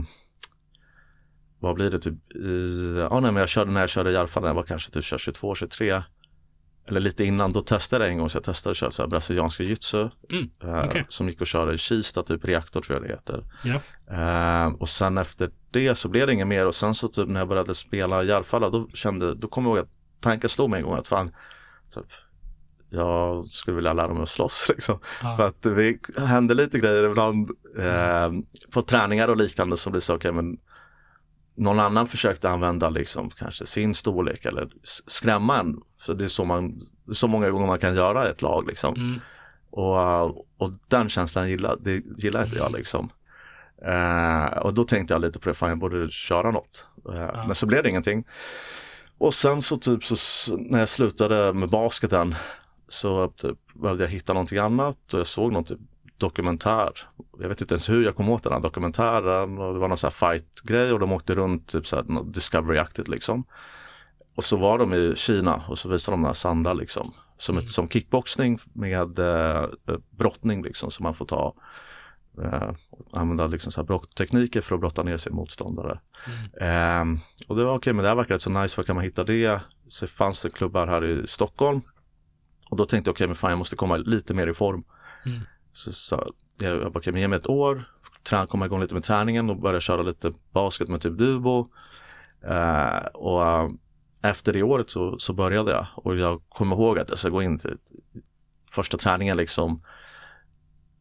vad 1.62 1.74
blir 1.74 1.90
det 1.90 1.98
typ, 1.98 2.32
i, 2.34 2.96
ja 3.10 3.20
nej 3.20 3.32
men 3.32 3.40
jag 3.40 3.48
körde 3.48 3.70
när 3.70 3.80
jag 3.80 3.90
körde 3.90 4.12
Järfa 4.12 4.40
när 4.40 4.48
jag 4.48 4.54
var 4.54 4.62
kanske 4.62 4.90
typ 4.90 5.04
22, 5.04 5.54
23 5.54 6.02
eller 6.88 7.00
lite 7.00 7.24
innan, 7.24 7.52
då 7.52 7.60
testade 7.60 8.04
jag 8.04 8.12
en 8.12 8.18
gång 8.18 8.30
så 8.30 8.36
jag 8.36 8.44
testade 8.44 8.70
att 8.70 8.76
köra 8.76 8.90
så 8.90 9.02
här 9.02 9.08
brasiliansk 9.08 9.60
jujutsu 9.60 10.08
Mm, 10.30 10.50
eh, 10.62 10.84
okej. 10.84 11.06
som 11.08 11.28
gick 11.28 11.42
att 11.42 11.48
köra 11.48 11.74
i 11.74 11.78
Kista, 11.78 12.22
typ 12.22 12.44
reaktor 12.44 12.80
tror 12.80 12.96
jag 12.98 13.08
det 13.08 13.14
heter. 13.14 13.44
Ja. 13.64 13.80
Eh, 14.16 14.72
och 14.74 14.88
sen 14.88 15.18
efter 15.18 15.50
det 15.70 15.94
så 15.94 16.08
blev 16.08 16.26
det 16.26 16.32
inget 16.32 16.46
mer 16.46 16.66
och 16.66 16.74
sen 16.74 16.94
så 16.94 17.08
typ 17.08 17.28
när 17.28 17.40
jag 17.40 17.48
började 17.48 17.74
spela 17.74 18.22
Järfalla 18.22 18.70
då 18.70 18.88
kände, 18.94 19.34
då 19.34 19.48
kom 19.48 19.64
jag 19.64 19.70
ihåg 19.70 19.78
att 19.84 19.90
tanken 20.20 20.48
slog 20.50 20.70
mig 20.70 20.78
en 20.80 20.84
gång 20.86 20.94
att 20.98 21.08
fan, 21.08 21.32
typ, 21.94 22.06
jag 22.90 23.44
skulle 23.44 23.74
vilja 23.74 23.92
lära 23.92 24.14
mig 24.14 24.22
att 24.22 24.28
slåss 24.28 24.66
liksom. 24.74 24.98
Ja. 25.22 25.36
För 25.36 25.46
att 25.46 25.62
det 25.62 25.98
händer 26.26 26.54
lite 26.54 26.78
grejer 26.78 27.04
ibland 27.04 27.50
eh, 27.78 28.32
på 28.70 28.82
träningar 28.82 29.28
och 29.28 29.36
liknande 29.36 29.76
som 29.76 29.92
blir 29.92 30.00
så, 30.00 30.14
okej 30.14 30.32
men 30.32 30.58
någon 31.62 31.80
annan 31.80 32.06
försökte 32.06 32.50
använda 32.50 32.90
liksom 32.90 33.30
kanske 33.30 33.66
sin 33.66 33.94
storlek 33.94 34.44
eller 34.44 34.68
skrämma 35.06 35.58
en. 35.58 35.80
Så 35.96 36.14
det 36.14 36.24
är 36.24 36.28
så, 36.28 36.44
man, 36.44 36.80
så 37.12 37.28
många 37.28 37.50
gånger 37.50 37.66
man 37.66 37.78
kan 37.78 37.94
göra 37.94 38.28
ett 38.28 38.42
lag 38.42 38.66
liksom. 38.68 38.94
Mm. 38.94 39.20
Och, 39.70 39.96
uh, 39.96 40.36
och 40.58 40.72
den 40.88 41.08
känslan 41.08 41.48
gillar, 41.50 41.76
det 41.80 42.02
gillar 42.18 42.44
inte 42.44 42.56
jag 42.56 42.66
Mm. 42.66 42.78
liksom. 42.78 43.10
Eh, 43.86 44.58
och 44.58 44.74
då 44.74 44.84
tänkte 44.84 45.14
jag 45.14 45.20
lite 45.20 45.38
på 45.38 45.48
det, 45.48 45.54
fan 45.54 45.68
jag 45.68 45.78
borde 45.78 46.10
köra 46.10 46.50
något. 46.50 46.86
Eh, 47.08 47.46
Men 47.46 47.54
så 47.54 47.66
blev 47.66 47.82
det 47.82 47.88
ingenting. 47.88 48.24
Och 49.18 49.34
sen 49.34 49.62
så 49.62 49.76
typ 49.76 50.04
så 50.04 50.56
när 50.56 50.78
jag 50.78 50.88
slutade 50.88 51.52
med 51.52 51.68
basketen 51.70 52.34
så 52.88 53.28
typ 53.28 53.58
behövde 53.74 54.04
jag 54.04 54.10
hitta 54.10 54.32
någonting 54.32 54.58
annat 54.58 55.12
och 55.12 55.18
jag 55.18 55.26
såg 55.26 55.52
någon 55.52 55.64
typ 55.64 55.78
dokumentär. 56.22 56.90
Jag 57.38 57.48
vet 57.48 57.60
inte 57.60 57.74
ens 57.74 57.88
hur 57.88 58.04
jag 58.04 58.16
kom 58.16 58.28
åt 58.28 58.42
den 58.42 58.52
här 58.52 58.60
dokumentären 58.60 59.58
och 59.58 59.74
det 59.74 59.80
var 59.80 59.88
någon 59.88 59.96
sån 59.96 60.08
här 60.08 60.32
fight-grej 60.32 60.92
och 60.92 60.98
de 60.98 61.12
åkte 61.12 61.34
runt 61.34 61.68
typ 61.68 61.86
så 61.86 61.96
här 61.96 62.04
något 62.04 62.34
Discovery-aktigt 62.34 63.08
liksom. 63.08 63.44
Och 64.36 64.44
så 64.44 64.56
var 64.56 64.78
de 64.78 64.94
i 64.94 65.12
Kina 65.16 65.62
och 65.68 65.78
så 65.78 65.88
visade 65.88 66.16
de 66.16 66.20
den 66.20 66.26
här 66.26 66.34
Sanda 66.34 66.72
liksom. 66.72 67.14
Som, 67.36 67.58
ett, 67.58 67.70
som 67.70 67.88
kickboxning 67.88 68.58
med 68.72 69.18
eh, 69.18 69.66
brottning 70.10 70.62
liksom 70.62 70.90
som 70.90 71.04
man 71.04 71.14
får 71.14 71.26
ta 71.26 71.54
eh, 72.42 72.70
använda 73.12 73.46
liksom 73.46 73.72
så 73.72 73.80
här 73.80 73.86
brotttekniker 73.86 74.60
för 74.60 74.74
att 74.74 74.80
brotta 74.80 75.02
ner 75.02 75.16
sin 75.16 75.34
motståndare. 75.34 76.00
Ehm, 76.60 77.18
och 77.48 77.56
det 77.56 77.64
var 77.64 77.76
okej, 77.76 77.92
men 77.92 78.02
det 78.02 78.08
här 78.08 78.16
verkar 78.16 78.34
rätt 78.34 78.42
så 78.42 78.50
nice, 78.50 78.76
var 78.76 78.84
kan 78.84 78.96
man 78.96 79.04
hitta 79.04 79.24
det? 79.24 79.60
Så 79.88 80.06
fanns 80.06 80.42
det 80.42 80.50
klubbar 80.50 80.86
här 80.86 81.04
i 81.04 81.26
Stockholm. 81.26 81.80
Och 82.70 82.76
då 82.76 82.84
tänkte 82.84 83.08
jag, 83.08 83.14
okej, 83.14 83.26
men 83.26 83.36
fan 83.36 83.50
jag 83.50 83.58
måste 83.58 83.76
komma 83.76 83.96
lite 83.96 84.34
mer 84.34 84.46
i 84.46 84.54
form. 84.54 84.84
Mm. 85.26 85.40
Så, 85.72 85.92
sa 85.92 86.26
jag, 86.58 86.82
jag 86.82 86.92
bara, 86.92 86.98
okej, 86.98 87.20
ge 87.20 87.28
mig 87.28 87.38
ett 87.38 87.48
år, 87.48 87.84
komma 88.48 88.66
igång 88.66 88.80
lite 88.80 88.94
med 88.94 89.04
träningen 89.04 89.50
och 89.50 89.60
börja 89.60 89.80
köra 89.80 90.02
lite 90.02 90.32
basket 90.52 90.88
med 90.88 91.00
typ 91.00 91.18
Dubo. 91.18 91.68
Uh, 92.48 93.06
och 93.14 93.40
uh, 93.40 93.70
efter 94.22 94.52
det 94.52 94.62
året 94.62 94.90
så, 94.90 95.18
så 95.18 95.32
började 95.32 95.70
jag 95.70 95.86
och 95.94 96.16
jag 96.16 96.42
kommer 96.48 96.76
ihåg 96.76 96.98
att 96.98 97.08
jag 97.08 97.18
ska 97.18 97.28
gå 97.28 97.42
in 97.42 97.58
till 97.58 97.78
första 98.70 98.96
träningen 98.96 99.36
liksom 99.36 99.82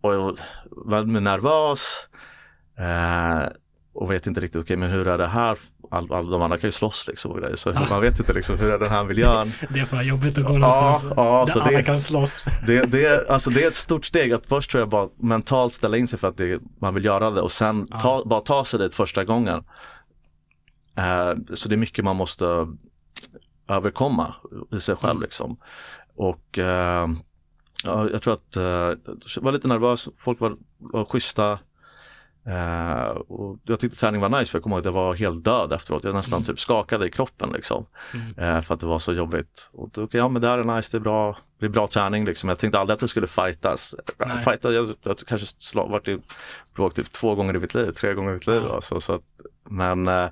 och 0.02 0.14
jag 0.14 0.38
var 0.72 1.04
nervös 1.04 2.08
Uh, 2.80 3.48
och 3.94 4.12
vet 4.12 4.28
inte 4.28 4.42
riktigt, 4.42 4.62
okej 4.62 4.78
men 4.78 4.92
hur 4.92 5.08
är 5.08 5.18
det 5.18 5.28
här? 5.28 5.58
All, 5.92 6.14
all, 6.14 6.30
de 6.30 6.42
andra 6.42 6.58
kan 6.58 6.68
ju 6.68 6.72
slåss 6.72 7.08
liksom 7.08 7.32
och 7.32 7.38
grejer 7.40 7.56
så 7.56 7.70
Ja. 7.70 7.86
man 7.90 8.02
vet 8.02 8.20
inte 8.20 8.34
liksom 8.34 8.60
hur 8.60 8.74
är 8.74 8.80
den 8.80 8.90
här 8.90 9.04
miljön? 9.04 9.52
Det 9.74 9.80
är 9.80 9.86
för 9.86 10.02
jobbigt 10.02 10.38
att 10.38 10.46
gå 10.46 10.58
någonstans 10.58 11.06
ja, 11.16 11.46
där 11.48 11.54
så 11.54 11.60
alla 11.62 11.78
det- 11.78 11.84
kan 11.84 12.00
slåss. 12.00 12.44
Det, 12.68 12.92
det, 12.92 13.06
är- 13.06 13.32
alltså 13.32 13.50
det 13.50 13.64
är 13.64 13.68
ett 13.68 13.74
stort 13.74 14.06
steg 14.06 14.34
att 14.34 14.46
först 14.46 14.72
tror 14.72 14.82
jag 14.82 14.90
bara 14.90 15.10
mentalt 15.18 15.74
ställa 15.74 15.98
in 15.98 16.08
sig 16.08 16.20
för 16.20 16.28
att 16.28 16.38
det, 16.38 16.62
man 16.82 16.94
vill 16.94 17.06
göra 17.06 17.30
det 17.32 17.42
och 17.42 17.52
sen 17.52 17.88
Ja. 17.92 18.00
ta, 18.00 18.24
bara 18.26 18.40
ta 18.42 18.66
sig 18.66 18.80
dit 18.80 18.96
första 18.96 19.24
gången. 19.26 19.64
Eh, 20.98 21.34
så 21.54 21.70
det 21.70 21.76
är 21.76 21.78
mycket 21.78 22.06
man 22.06 22.16
måste 22.16 22.68
överkomma 23.70 24.34
i 24.76 24.80
sig 24.80 24.96
själv 24.96 25.12
Mm. 25.12 25.22
liksom. 25.24 25.58
Och 26.16 26.60
eh, 26.60 27.08
ja, 27.84 28.10
jag 28.12 28.22
tror 28.22 28.34
att 28.34 28.56
eh, 28.56 28.64
jag 28.64 29.42
var 29.42 29.52
lite 29.52 29.68
nervös, 29.68 30.08
folk 30.18 30.40
var, 30.40 30.56
var 30.78 31.06
schyssta. 31.06 31.60
Eh, 32.46 33.08
och 33.08 33.58
jag 33.64 33.80
tyckte 33.80 34.00
träningen 34.00 34.32
var 34.32 34.40
nice 34.40 34.52
för 34.52 34.58
jag 34.58 34.64
kommer 34.64 34.76
ihåg 34.76 34.80
att 34.82 34.86
jag 34.86 34.92
var 34.92 35.14
helt 35.14 35.44
död 35.44 35.74
efteråt. 35.74 36.04
Jag 36.04 36.16
nästan 36.16 36.38
Mm. 36.38 36.46
typ 36.46 36.60
skakade 36.60 37.08
i 37.08 37.12
kroppen 37.12 37.50
liksom. 37.52 37.86
Mm. 38.14 38.56
Eh, 38.56 38.62
för 38.62 38.74
att 38.74 38.80
det 38.80 38.86
var 38.86 39.00
så 39.00 39.14
jobbigt. 39.14 39.70
Och 39.74 39.90
då, 39.90 40.04
okej, 40.04 40.20
ja 40.20 40.28
men 40.28 40.42
det 40.42 40.48
här 40.48 40.58
är 40.58 40.76
nice, 40.76 40.98
det 40.98 41.02
är 41.02 41.04
bra, 41.04 41.38
det 41.60 41.66
är 41.66 41.70
bra 41.70 41.88
träning 41.88 42.26
liksom. 42.26 42.50
Jag 42.50 42.60
tänkte 42.60 42.80
aldrig 42.80 42.94
att 42.94 43.00
det 43.00 43.08
skulle 43.08 43.28
fightas. 43.28 43.96
Nej. 44.18 44.38
Fighta, 44.38 44.72
jag, 44.74 44.96
jag 45.04 45.18
kanske 45.18 45.48
slag, 45.48 45.90
varit 45.90 46.08
i 46.08 46.20
bråk 46.76 46.94
typ 46.94 47.12
två 47.12 47.36
gånger 47.36 47.56
i 47.56 47.60
mitt 47.60 47.74
liv, 47.74 47.92
tre 47.92 48.14
gånger 48.14 48.30
i 48.30 48.34
mitt 48.34 48.48
liv. 48.48 48.62
Ja. 48.68 48.76
Alltså, 48.76 49.02
så 49.02 49.14
att, 49.14 49.22
men 49.70 50.08
eh, 50.08 50.30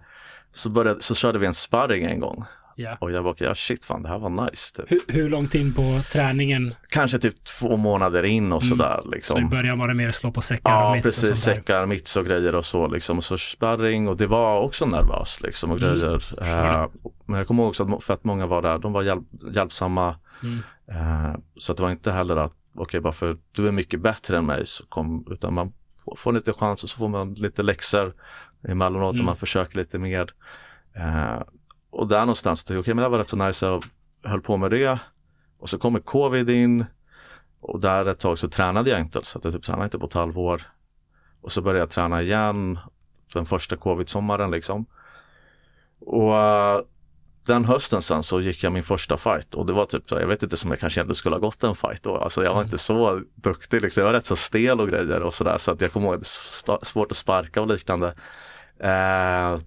så, 0.51 0.69
började, 0.69 1.01
så 1.01 1.15
körde 1.15 1.39
vi 1.39 1.45
en 1.45 1.53
sparring 1.53 2.03
en 2.05 2.19
gång. 2.19 2.45
Ja. 2.81 2.97
Och 2.99 3.11
jag 3.11 3.23
bara, 3.23 3.35
ja 3.37 3.55
shit 3.55 3.85
fan 3.85 4.03
det 4.03 4.09
här 4.09 4.19
var 4.19 4.29
nice. 4.45 4.75
Typ. 4.75 4.91
Hur, 4.91 4.99
hur 5.07 5.29
långt 5.29 5.55
in 5.55 5.73
på 5.73 6.01
träningen? 6.11 6.75
Kanske 6.89 7.19
typ 7.19 7.43
två 7.43 7.77
månader 7.77 8.23
in 8.23 8.51
och 8.51 8.63
Mm. 8.63 8.77
sådär 8.77 8.99
Så 9.03 9.07
i 9.07 9.15
liksom. 9.15 9.49
början 9.49 9.79
var 9.79 9.87
det 9.87 9.93
mer 9.93 10.11
slå 10.11 10.31
på 10.31 10.41
säckar 10.41 10.71
och 10.75 10.81
Ja 10.81 10.93
mitts 10.95 11.05
och 11.05 11.23
precis, 11.23 11.43
sånt 11.43 11.55
där. 11.55 11.61
säckar, 11.61 11.85
mitts 11.85 12.17
och 12.17 12.25
grejer 12.25 12.55
och 12.55 12.65
så 12.65 12.87
liksom. 12.87 13.17
Och 13.17 13.23
så 13.23 13.37
sparring 13.37 14.07
och 14.07 14.17
det 14.17 14.27
var 14.27 14.61
också 14.61 14.85
nervös 14.85 15.41
liksom 15.41 15.71
och 15.71 15.77
Mm, 15.77 15.89
grejer. 15.99 16.33
Eh, 16.41 16.87
men 17.25 17.37
jag 17.37 17.47
kommer 17.47 17.63
ihåg 17.63 17.69
också 17.69 17.83
att 17.95 18.03
för 18.03 18.13
att 18.13 18.23
många 18.23 18.45
var 18.47 18.61
där, 18.61 18.77
de 18.77 18.93
var 18.93 19.01
hjälp, 19.03 19.23
hjälpsamma. 19.55 20.15
Mm. 20.43 20.59
Eh, 20.91 21.35
så 21.57 21.71
att 21.71 21.77
det 21.77 21.83
var 21.83 21.91
inte 21.91 22.11
heller 22.11 22.35
att, 22.35 22.53
okej 22.75 23.01
bara 23.01 23.13
för 23.13 23.37
du 23.51 23.67
är 23.67 23.71
mycket 23.71 24.01
bättre 24.01 24.37
än 24.37 24.45
mig, 24.45 24.65
så 24.65 24.85
kom, 24.85 25.25
utan 25.31 25.53
man 25.53 25.73
får, 26.17 26.33
lite 26.33 26.53
chans 26.53 26.83
och 26.83 26.89
så 26.89 26.97
får 26.97 27.09
man 27.09 27.33
lite 27.33 27.63
läxor 27.63 28.13
emellanåt 28.67 29.13
Mm. 29.13 29.19
och 29.21 29.25
man 29.25 29.35
försöker 29.35 29.77
lite 29.77 29.99
mer. 29.99 30.29
Eh, 30.95 31.41
och 31.91 32.07
där 32.07 32.19
någonstans, 32.19 32.59
tänkte 32.63 32.73
jag, 32.73 32.79
okej 32.81 32.93
men 32.93 33.03
det 33.03 33.09
var 33.09 33.17
rätt 33.19 33.29
så 33.29 33.35
nice, 33.35 33.65
jag 33.65 33.85
höll 34.23 34.41
på 34.41 34.57
med 34.57 34.71
det. 34.71 34.99
Och 35.59 35.69
så 35.69 35.77
kommer 35.77 35.99
covid 35.99 36.49
in 36.49 36.85
och 37.61 37.79
där 37.79 38.05
ett 38.05 38.19
tag 38.19 38.39
så 38.39 38.47
tränade 38.49 38.89
jag 38.89 38.99
inte, 38.99 39.19
så 39.23 39.37
att 39.37 39.43
jag 39.43 39.53
typ 39.53 39.63
tränade 39.63 39.83
inte 39.83 39.99
på 39.99 40.05
ett 40.05 40.13
halvår. 40.13 40.61
Och 41.41 41.51
så 41.51 41.61
började 41.61 41.79
jag 41.79 41.89
träna 41.89 42.21
igen 42.21 42.79
den 43.33 43.45
första 43.45 43.75
covid-sommaren 43.77 44.51
liksom. 44.51 44.85
Och 45.99 46.35
eh, 46.35 46.79
den 47.45 47.65
hösten 47.65 48.01
sen 48.01 48.23
så 48.23 48.41
gick 48.41 48.63
jag 48.63 48.73
min 48.73 48.83
första 48.83 49.17
fight 49.17 49.55
och 49.55 49.65
det 49.65 49.73
var 49.73 49.85
typ, 49.85 50.09
så, 50.09 50.15
jag 50.19 50.27
vet 50.27 50.43
inte 50.43 50.57
som 50.57 50.69
jag 50.71 50.79
kanske 50.79 51.01
inte 51.01 51.15
skulle 51.15 51.35
ha 51.35 51.39
gått 51.39 51.63
en 51.63 51.75
fight 51.75 52.03
då. 52.03 52.15
Alltså 52.17 52.43
jag 52.43 52.49
var 52.49 52.57
Mm. 52.61 52.65
inte 52.67 52.77
så 52.77 53.21
duktig 53.35 53.81
liksom. 53.81 54.01
Jag 54.01 54.05
var 54.05 54.13
rätt 54.13 54.25
så 54.25 54.35
stel 54.35 54.79
och 54.79 54.87
grejer 54.89 55.21
och 55.21 55.33
sådär 55.33 55.57
så 55.57 55.71
att 55.71 55.81
jag 55.81 55.93
kommer 55.93 56.07
ihåg 56.07 56.19
det 56.19 56.23
sp- 56.23 56.83
svårt 56.85 57.11
att 57.11 57.17
sparka 57.17 57.61
och 57.61 57.67
liknande. 57.67 58.07
Eh, 58.79 59.59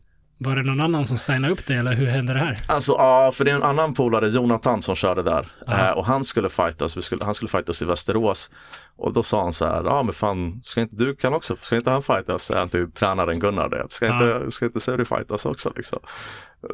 Var 0.42 0.56
det 0.56 0.62
någon 0.62 0.80
annan 0.80 1.06
som 1.06 1.18
signade 1.18 1.52
upp 1.52 1.66
det 1.66 1.74
eller 1.74 1.92
hur 1.92 2.06
hände 2.06 2.32
det 2.32 2.38
här? 2.38 2.56
Alltså 2.66 2.92
ja, 2.92 3.32
för 3.34 3.44
det 3.44 3.50
är 3.50 3.54
en 3.54 3.62
annan 3.62 3.94
polare, 3.94 4.28
Jonathan, 4.28 4.82
som 4.82 4.94
körde 4.94 5.22
där. 5.22 5.48
Eh, 5.68 5.90
och 5.90 6.06
han 6.06 6.24
skulle 6.24 6.48
fightas, 6.48 6.96
vi 6.96 7.02
skulle, 7.02 7.24
han 7.24 7.34
skulle 7.34 7.48
fightas 7.48 7.82
i 7.82 7.84
Västerås. 7.84 8.50
Och 8.96 9.12
då 9.12 9.22
sa 9.22 9.42
han 9.42 9.52
så 9.52 9.64
här, 9.66 9.84
ja 9.84 10.02
men 10.02 10.14
fan, 10.14 10.60
ska 10.62 10.80
inte 10.80 10.96
du 10.96 11.14
kan 11.14 11.34
också, 11.34 11.56
ska 11.60 11.76
inte 11.76 11.90
han 11.90 12.02
fightas? 12.02 12.42
Säger 12.42 12.60
han 12.60 12.68
till 12.68 12.92
tränaren 12.92 13.40
Gunnar 13.40 13.68
det. 13.68 13.86
Ska 13.90 14.06
inte, 14.06 14.50
ska 14.50 14.64
inte 14.64 14.80
Suri 14.80 15.04
fightas 15.04 15.46
också 15.46 15.72
liksom? 15.76 15.98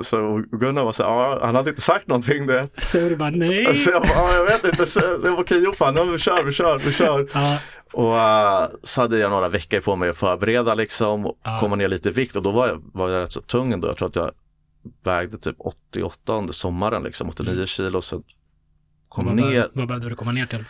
Så 0.03 0.43
Gunnar 0.53 0.85
var 0.85 0.93
så 0.93 1.03
här, 1.03 1.11
ja 1.11 1.39
han 1.47 1.55
hade 1.55 1.71
inte 1.71 1.83
sagt 1.83 2.07
någonting 2.09 2.47
det. 2.47 2.69
Så 2.83 2.99
det 3.09 3.17
bara 3.17 3.31
nej. 3.31 3.79
Så 3.85 3.91
jag 3.91 4.03
bara, 4.03 4.11
ja, 4.15 4.33
jag 4.35 4.45
vet 4.45 4.65
inte, 4.65 4.87
så, 4.87 5.01
jag 5.01 5.21
bara, 5.23 5.41
okej 5.41 5.61
jo 5.65 5.73
fan, 5.73 5.95
ja, 5.97 6.05
vi 6.05 6.19
kör, 6.19 6.43
vi 6.43 6.53
kör, 6.53 6.79
vi 6.79 6.93
kör. 6.93 7.29
Ja, 7.35 7.59
Och 7.93 8.17
eh, 8.19 8.69
så 8.83 9.01
hade 9.01 9.19
jag 9.19 9.31
några 9.31 9.49
veckor 9.49 9.81
på 9.81 9.97
mig 9.97 10.09
att 10.09 10.17
förbereda 10.17 10.75
liksom, 10.75 11.27
och 11.27 11.39
Ja. 11.45 11.59
komma 11.61 11.77
ner 11.77 11.89
lite 11.89 12.09
i 12.09 12.13
vikt 12.13 12.37
och 12.37 12.43
då 12.43 12.51
var 12.51 12.69
jag, 12.69 12.83
var 12.95 13.09
jag 13.11 13.23
rätt 13.23 13.33
så 13.33 13.41
tung 13.41 13.73
ändå. 13.73 13.89
Jag 13.89 13.97
tror 13.97 14.09
att 14.09 14.17
jag 14.17 14.31
vägde 15.05 15.39
typ 15.39 15.57
88 15.59 16.33
under 16.35 16.53
sommaren 16.53 17.03
liksom, 17.03 17.29
89 17.29 17.53
Mm. 17.55 17.67
kilo. 17.67 18.03
Så 18.03 18.23
kom 19.09 19.27
vad, 19.27 19.35
ner 19.35 19.45
bör- 19.51 19.71
vad 19.73 19.89
behövde 19.89 20.09
du 20.09 20.15
komma 20.17 20.33
ner 20.33 20.47
till? 20.47 20.65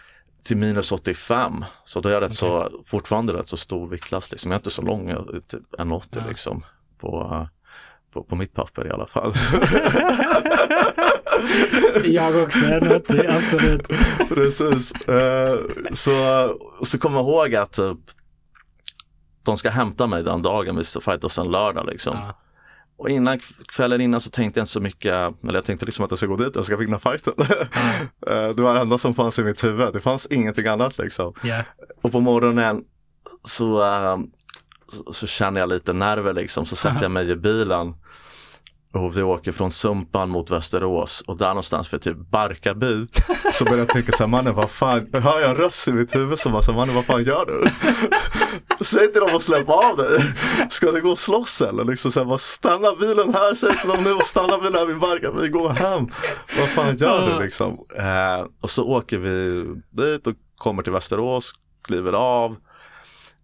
till 0.44 0.56
minus 0.56 0.92
85. 0.92 1.64
Så 1.84 2.00
då 2.00 2.08
är 2.08 2.12
jag 2.12 2.22
rätt 2.22 2.34
så, 2.36 2.70
fortfarande 2.84 3.32
rätt 3.32 3.48
så 3.48 3.56
stor 3.56 3.88
viktklass 3.88 4.30
liksom. 4.30 4.50
Jag 4.50 4.56
är 4.56 4.58
inte 4.58 4.70
så 4.70 4.82
lång, 4.82 5.08
jag 5.08 5.34
är 5.34 5.40
typ 5.40 5.62
1,80 5.78 6.06
Ja. 6.10 6.28
liksom. 6.28 6.64
På, 7.00 7.20
eh, 7.32 7.46
på, 8.12 8.22
på 8.22 8.36
mitt 8.36 8.54
papper 8.54 8.86
i 8.86 8.90
alla 8.90 9.06
fall. 9.06 9.32
Jag 12.04 12.42
också, 12.42 12.64
80, 12.96 13.26
absolut. 13.28 13.88
Precis. 14.28 14.92
Eh, 15.08 15.58
så, 15.92 16.12
så 16.82 16.98
kommer 16.98 17.18
jag 17.18 17.26
ihåg 17.26 17.54
att 17.54 17.72
typ, 17.72 17.98
de 19.42 19.56
ska 19.56 19.70
hämta 19.70 20.06
mig 20.06 20.22
den 20.22 20.42
dagen, 20.42 20.76
vi 20.76 20.84
ska 20.84 21.00
fightas 21.00 21.38
en 21.38 21.50
lördag 21.50 21.86
liksom. 21.86 22.16
Ja. 22.16 22.34
Och 22.96 23.10
innan 23.10 23.38
kvällen 23.68 24.00
innan 24.00 24.20
så 24.20 24.30
tänkte 24.30 24.60
jag 24.60 24.62
inte 24.62 24.72
så 24.72 24.80
mycket, 24.80 25.12
eller 25.42 25.54
jag 25.54 25.64
tänkte 25.64 25.86
liksom 25.86 26.04
att 26.04 26.10
jag 26.10 26.18
ska 26.18 26.26
gå 26.26 26.36
dit 26.36 26.56
och 26.56 26.66
ska 26.66 26.76
vinna 26.76 26.98
fighten. 26.98 27.34
Eh, 28.26 28.48
det 28.48 28.62
var 28.62 28.74
det 28.74 28.80
enda 28.80 28.98
som 28.98 29.14
fanns 29.14 29.38
i 29.38 29.42
mitt 29.42 29.64
huvud, 29.64 29.92
det 29.92 30.00
fanns 30.00 30.26
ingenting 30.26 30.66
annat 30.66 30.98
liksom. 30.98 31.34
Ja. 31.42 31.62
Och 32.02 32.12
på 32.12 32.20
morgonen 32.20 32.84
så, 33.44 33.82
eh, 33.82 34.16
så, 34.92 35.12
så 35.12 35.26
känner 35.26 35.60
jag 35.60 35.68
lite 35.68 35.92
nerver 35.92 36.34
liksom, 36.34 36.66
så 36.66 36.76
sätter 36.76 37.02
jag 37.02 37.10
mig 37.10 37.30
i 37.30 37.36
bilen. 37.36 37.94
Och 38.94 39.16
vi 39.16 39.22
åker 39.22 39.52
från 39.52 39.70
Sumpan 39.70 40.30
mot 40.30 40.50
Västerås 40.50 41.24
och 41.26 41.36
där 41.36 41.48
någonstans 41.48 41.88
för 41.88 41.98
typ 41.98 42.16
Barkarby 42.16 43.06
så 43.52 43.64
börjar 43.64 43.78
jag 43.78 43.88
tänka 43.88 44.12
så 44.12 44.18
här, 44.18 44.26
mannen 44.26 44.54
vad 44.54 44.70
fan, 44.70 45.06
hör 45.12 45.40
jag 45.40 45.50
en 45.50 45.56
röst 45.56 45.88
i 45.88 45.92
mitt 45.92 46.14
huvud 46.14 46.38
som 46.38 46.52
bara 46.52 46.62
så 46.62 46.72
här 46.72 46.78
mannen 46.78 46.94
vad 46.94 47.04
fan 47.04 47.24
gör 47.24 47.46
du? 47.46 47.70
Säg 48.84 49.12
till 49.12 49.20
dem 49.20 49.36
att 49.36 49.42
släppa 49.42 49.72
av 49.72 49.96
dig. 49.96 50.24
Ska 50.70 50.92
du 50.92 51.02
gå 51.02 51.10
och 51.10 51.18
slåss 51.18 51.60
eller? 51.60 51.84
Liksom 51.84 52.12
så 52.12 52.20
här, 52.20 52.26
bara, 52.26 52.38
stanna 52.38 52.94
bilen 53.00 53.34
här, 53.34 53.54
säg 53.54 53.76
till 53.76 53.90
dem 53.90 54.04
nu 54.04 54.12
och 54.12 54.26
stanna 54.26 54.58
bilen 54.58 54.74
här 54.74 54.86
vid 54.86 54.98
Barkarby, 54.98 55.48
gå 55.48 55.68
hem. 55.68 56.08
Vad 56.58 56.68
fan 56.68 56.96
gör 56.96 57.32
du 57.38 57.44
liksom? 57.44 57.78
Eh, 57.96 58.46
och 58.60 58.70
så 58.70 58.84
åker 58.84 59.18
vi 59.18 59.64
dit 59.90 60.26
och 60.26 60.34
kommer 60.56 60.82
till 60.82 60.92
Västerås, 60.92 61.52
kliver 61.84 62.12
av. 62.12 62.56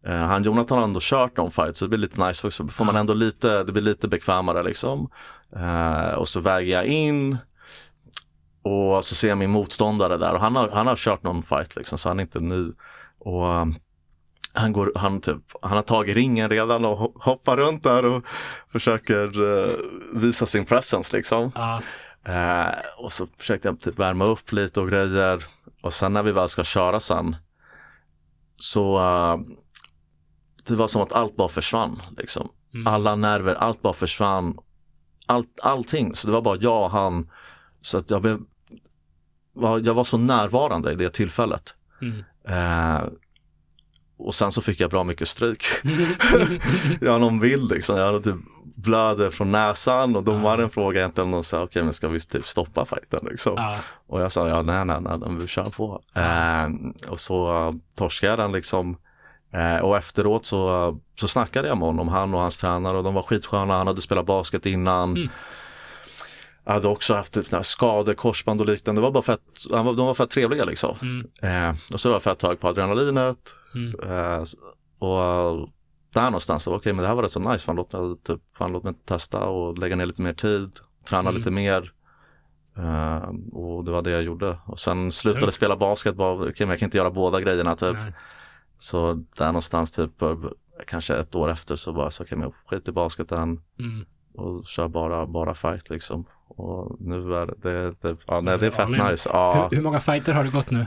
Eh, 0.07 0.17
han 0.17 0.43
Jonathan 0.45 0.79
har 0.79 0.85
ändå 0.85 1.01
kört 1.03 1.37
någon 1.37 1.51
fight 1.51 1.77
så 1.77 1.85
det 1.85 1.89
blir 1.89 1.99
lite 1.99 2.27
nice 2.27 2.47
också. 2.47 2.69
Får 2.69 2.85
man 2.85 2.97
ändå 2.97 3.15
lite, 3.15 3.65
det 3.65 3.73
blir 3.73 3.83
lite 3.83 4.09
bekvämare 4.09 4.63
liksom. 4.63 5.11
Eh, 5.57 6.15
och 6.15 6.29
så 6.29 6.41
väger 6.41 6.73
jag 6.73 6.87
in. 6.87 7.39
Och 8.63 9.05
så 9.05 9.15
ser 9.15 9.29
jag 9.29 9.39
min 9.39 9.51
motståndare 9.51 10.17
där 10.17 10.35
och 10.35 10.41
han 10.41 10.57
har, 10.57 10.69
han 10.69 10.87
har 10.87 10.97
kört 10.97 11.23
någon 11.23 11.43
fight 11.43 11.77
liksom 11.77 11.99
så 11.99 12.09
han 12.09 12.19
är 12.19 12.23
inte 12.23 12.41
ny. 12.41 12.73
Och 13.19 13.45
um, 13.45 13.75
han, 14.53 14.73
går, 14.73 14.93
han, 14.97 15.21
typ, 15.21 15.43
han 15.63 15.73
har 15.73 15.83
tagit 15.83 16.17
ringen 16.17 16.51
redan 16.51 16.85
och 16.85 16.99
ho- 16.99 17.23
hoppar 17.25 17.57
runt 17.57 17.83
där 17.83 18.05
och 18.05 18.25
försöker 18.73 19.41
uh, 19.41 19.73
visa 20.15 20.47
sin 20.47 20.65
presence 20.65 21.17
liksom. 21.17 21.53
Eh, 22.27 22.75
och 22.99 23.13
så 23.13 23.27
försökte 23.39 23.69
jag 23.69 23.81
typ 23.81 23.99
värma 23.99 24.25
upp 24.25 24.53
lite 24.53 24.81
och 24.81 24.89
grejer. 24.89 25.45
Och 25.83 25.95
sen 25.95 26.13
när 26.13 26.23
vi 26.23 26.33
väl 26.33 26.49
ska 26.49 26.65
köra 26.65 27.01
sen 27.01 27.37
så 28.57 28.99
eh, 28.99 29.37
det 30.67 30.77
var 30.77 30.89
som 30.89 31.03
att 31.03 31.13
allt 31.13 31.37
bara 31.37 31.49
försvann. 31.49 32.03
Liksom. 32.17 32.49
Mm. 32.75 32.87
Alla 32.87 33.17
nerver, 33.17 33.55
allt 33.55 33.83
bara 33.83 33.93
försvann. 33.93 34.59
Allt, 35.27 35.61
allting, 35.63 36.15
så 36.15 36.27
det 36.27 36.33
var 36.33 36.43
bara 36.43 36.57
jag 36.61 36.85
och 36.85 36.91
han. 36.91 37.31
Så 37.81 37.99
att 37.99 38.11
jag 38.11 38.23
blev, 38.23 38.41
jag 39.83 39.95
var 39.95 40.05
så 40.05 40.19
närvarande 40.19 40.93
i 40.93 40.95
det 40.95 41.11
tillfället. 41.11 41.75
Mm. 42.03 42.25
Eh, 42.49 43.09
och 44.17 44.35
sen 44.35 44.53
så 44.53 44.61
fick 44.61 44.81
jag 44.81 44.91
bra 44.91 45.05
mycket 45.05 45.29
stryk. 45.29 45.65
jag 47.01 47.13
har 47.13 47.19
någon 47.19 47.41
bild 47.41 47.71
liksom, 47.71 47.99
jag 47.99 48.07
hade 48.07 48.21
typ 48.21 48.37
blöder 48.77 49.31
från 49.31 49.53
näsan 49.53 50.17
och 50.17 50.25
domaren 50.25 50.71
frågade 50.71 50.99
egentligen 50.99 51.35
och 51.35 51.47
sa 51.47 51.63
okej 51.63 51.83
men 51.83 51.93
ska 51.93 52.09
vi 52.09 52.21
typ 52.21 52.47
stoppa 52.47 52.85
fighten 52.85 53.29
liksom. 53.31 53.53
Ja. 53.57 53.79
Och 54.07 54.21
jag 54.21 54.33
sa 54.33 54.49
ja 54.49 54.63
nej 54.63 54.85
nej 54.85 55.01
nej 55.01 55.19
vi 55.39 55.47
kör 55.47 55.65
på. 55.65 56.03
Eh, 56.15 56.69
och 57.11 57.21
så 57.21 57.75
torskade 57.95 58.33
jag 58.33 58.39
den 58.39 58.53
liksom. 58.53 58.97
Eh, 59.55 59.79
och 59.79 59.97
efteråt 59.97 60.47
så, 60.47 60.97
så 61.21 61.29
snackade 61.29 61.69
jag 61.69 61.79
med 61.79 61.87
honom, 61.89 62.09
han 62.09 62.35
och 62.35 62.41
hans 62.41 62.59
tränare 62.59 62.97
och 62.99 63.05
de 63.05 63.15
var 63.15 63.23
skitsköna, 63.23 63.75
han 63.77 63.87
hade 63.87 64.01
spelat 64.01 64.27
basket 64.27 64.67
innan. 64.67 65.17
Mm. 65.17 65.29
Jag 66.65 66.73
hade 66.73 66.89
också 66.89 67.15
haft 67.15 67.33
typ 67.33 67.47
skador, 67.65 68.15
korsband 68.15 68.61
och 68.61 68.67
liknande. 68.67 69.01
Det 69.01 69.03
var 69.03 69.11
bara 69.11 69.23
fett, 69.23 69.41
han 69.73 69.87
var- 69.87 69.93
de 69.95 70.07
var 70.07 70.15
fett 70.15 70.31
trevliga 70.31 70.65
liksom. 70.65 70.97
Mm. 71.03 71.27
Eh, 71.71 71.77
och 71.93 72.01
så 72.01 72.09
var 72.09 72.15
jag 72.15 72.23
fett 72.23 72.43
hög 72.43 72.61
på 72.61 72.69
adrenalinet. 72.69 73.55
Mm. 73.75 74.11
Eh, 74.11 74.43
och 74.99 75.69
där 76.15 76.25
någonstans, 76.25 76.67
okej 76.67 76.93
men 76.93 77.03
det 77.03 77.09
här 77.09 77.15
var 77.15 77.23
rätt 77.23 77.33
så 77.33 77.41
nice, 77.41 77.65
fan 77.65 77.77
låt 77.77 77.93
mig, 77.93 78.01
typ, 78.27 78.41
fan, 78.59 78.73
låt 78.73 78.85
mig 78.85 78.95
testa 79.07 79.45
och 79.47 79.79
lägga 79.79 79.97
ner 79.97 80.07
lite 80.07 80.23
mer 80.23 80.33
tid, 80.35 80.71
träna 81.09 81.29
Mm. 81.29 81.35
lite 81.39 81.51
mer. 81.51 81.93
Eh, 82.77 83.29
och 83.53 83.85
det 83.85 83.91
var 83.91 84.03
det 84.03 84.11
jag 84.11 84.23
gjorde. 84.23 84.59
Och 84.67 84.79
sen 84.79 85.13
slutade 85.13 85.41
Tungt. 85.41 85.55
spela 85.55 85.77
basket, 85.77 86.17
bara, 86.17 86.33
okej 86.35 86.55
men 86.59 86.69
jag 86.69 86.79
kan 86.79 86.87
inte 86.87 86.97
göra 86.99 87.11
båda 87.11 87.41
grejerna 87.41 87.77
typ. 87.77 87.93
Nej. 87.95 88.13
Så 88.77 89.25
där 89.37 89.47
någonstans 89.47 89.91
typ, 89.91 90.11
kanske 90.87 91.15
ett 91.15 91.35
år 91.35 91.51
efter 91.51 91.77
så 91.77 91.93
bara 91.93 92.11
så 92.11 92.25
men 92.31 92.41
jag 92.41 92.53
skit 92.67 92.89
i 92.89 92.93
basketen 92.93 93.61
Mm. 93.79 94.07
och 94.35 94.67
kör 94.67 94.89
bara, 94.89 95.27
bara 95.27 95.55
fight 95.55 95.91
liksom. 95.91 96.25
Och 96.49 96.97
nu 97.01 97.35
är 97.35 97.47
det, 97.47 97.95
det, 98.03 98.17
ja, 98.27 98.41
nej, 98.41 98.59
det 98.59 98.67
är 98.67 98.81
All 98.81 98.89
fett 98.95 99.01
in. 99.01 99.11
nice. 99.11 99.29
Ja. 99.33 99.69
Hur, 99.71 99.77
hur 99.77 99.83
många 99.85 100.01
fighter 100.01 100.33
har 100.33 100.45
du 100.45 100.51
gått 100.51 100.71
nu? 100.71 100.87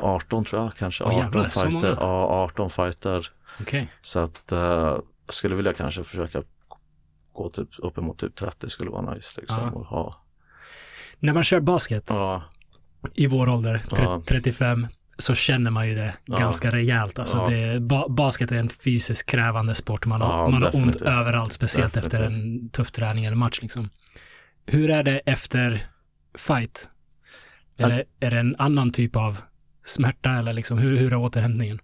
18 0.00 0.44
tror 0.44 0.62
jag 0.62 0.74
kanske, 0.76 1.04
Åh, 1.04 1.10
18 1.10 1.20
jävlar, 1.24 1.46
fighter. 1.46 1.96
Ja, 2.00 2.26
18 2.26 2.70
fighter. 2.70 3.30
Okej. 3.60 3.92
Så 4.00 4.18
att 4.18 4.42
jag 4.48 5.02
skulle 5.28 5.54
vilja 5.56 5.72
kanske 5.74 6.04
försöka 6.04 6.42
gå 7.32 7.48
typ 7.50 7.68
uppemot 7.78 8.18
typ 8.18 8.36
30 8.36 8.68
skulle 8.68 8.90
vara 8.90 9.14
nice 9.14 9.40
liksom. 9.40 9.70
Ja. 9.74 9.82
Ha, 9.82 10.22
När 11.18 11.32
man 11.34 11.42
kör 11.44 11.60
basket 11.60 12.04
ja, 12.08 12.42
i 13.14 13.26
vår 13.26 13.48
ålder, 13.48 13.82
tre- 13.90 14.04
Ja. 14.04 14.22
35, 14.26 14.86
så 15.18 15.34
känner 15.34 15.70
man 15.70 15.88
ju 15.88 15.94
det 15.94 16.14
Ja. 16.24 16.38
ganska 16.38 16.70
rejält. 16.70 17.18
Alltså 17.18 17.36
Ja. 17.36 17.48
det, 17.50 17.80
ba, 17.80 18.08
basket 18.08 18.52
är 18.52 18.56
en 18.56 18.68
fysiskt 18.68 19.26
krävande 19.30 19.74
sport. 19.74 20.06
Man 20.06 20.20
har, 20.20 20.28
Ja, 20.28 20.48
man 20.48 20.62
har 20.62 20.68
ont 20.68 20.72
definitivt. 20.74 21.02
överallt, 21.02 21.52
speciellt 21.52 21.96
efter 21.96 22.22
en 22.22 22.68
tuff 22.70 22.90
träning 22.90 23.24
eller 23.24 23.36
match. 23.36 23.58
Liksom. 23.62 23.90
Hur 24.66 24.90
är 24.90 25.02
det 25.02 25.18
efter 25.18 25.82
fight? 26.38 26.88
Är, 27.76 27.84
Alltså- 27.84 28.02
det, 28.18 28.26
är 28.26 28.30
det 28.30 28.38
en 28.38 28.54
annan 28.58 28.90
typ 28.90 29.16
av 29.16 29.36
smärta 29.84 30.30
eller 30.30 30.52
liksom, 30.52 30.78
hur, 30.78 30.96
hur 30.96 31.12
är 31.12 31.16
återhämtningen? 31.16 31.78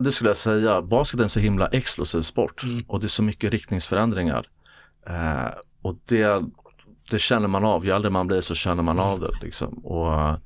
det 0.00 0.12
skulle 0.12 0.30
jag 0.30 0.36
säga. 0.36 0.82
Basket 0.82 1.20
är 1.20 1.24
en 1.24 1.28
så 1.28 1.40
himla 1.40 1.66
explosiv 1.66 2.20
sport 2.22 2.62
Mm. 2.64 2.84
och 2.88 3.00
det 3.00 3.06
är 3.06 3.08
så 3.08 3.22
mycket 3.22 3.52
riktningsförändringar. 3.52 4.46
Eh, 5.06 5.48
och 5.82 5.98
det, 6.08 6.42
det 7.10 7.18
känner 7.18 7.48
man 7.48 7.64
av. 7.64 7.84
Ju 7.86 7.90
äldre 7.92 8.10
man 8.10 8.26
blir 8.26 8.40
så 8.40 8.54
känner 8.54 8.82
man 8.82 8.98
av 8.98 9.20
det 9.20 9.30
liksom. 9.42 9.72
Och 9.78 10.12
eh, 10.20 10.36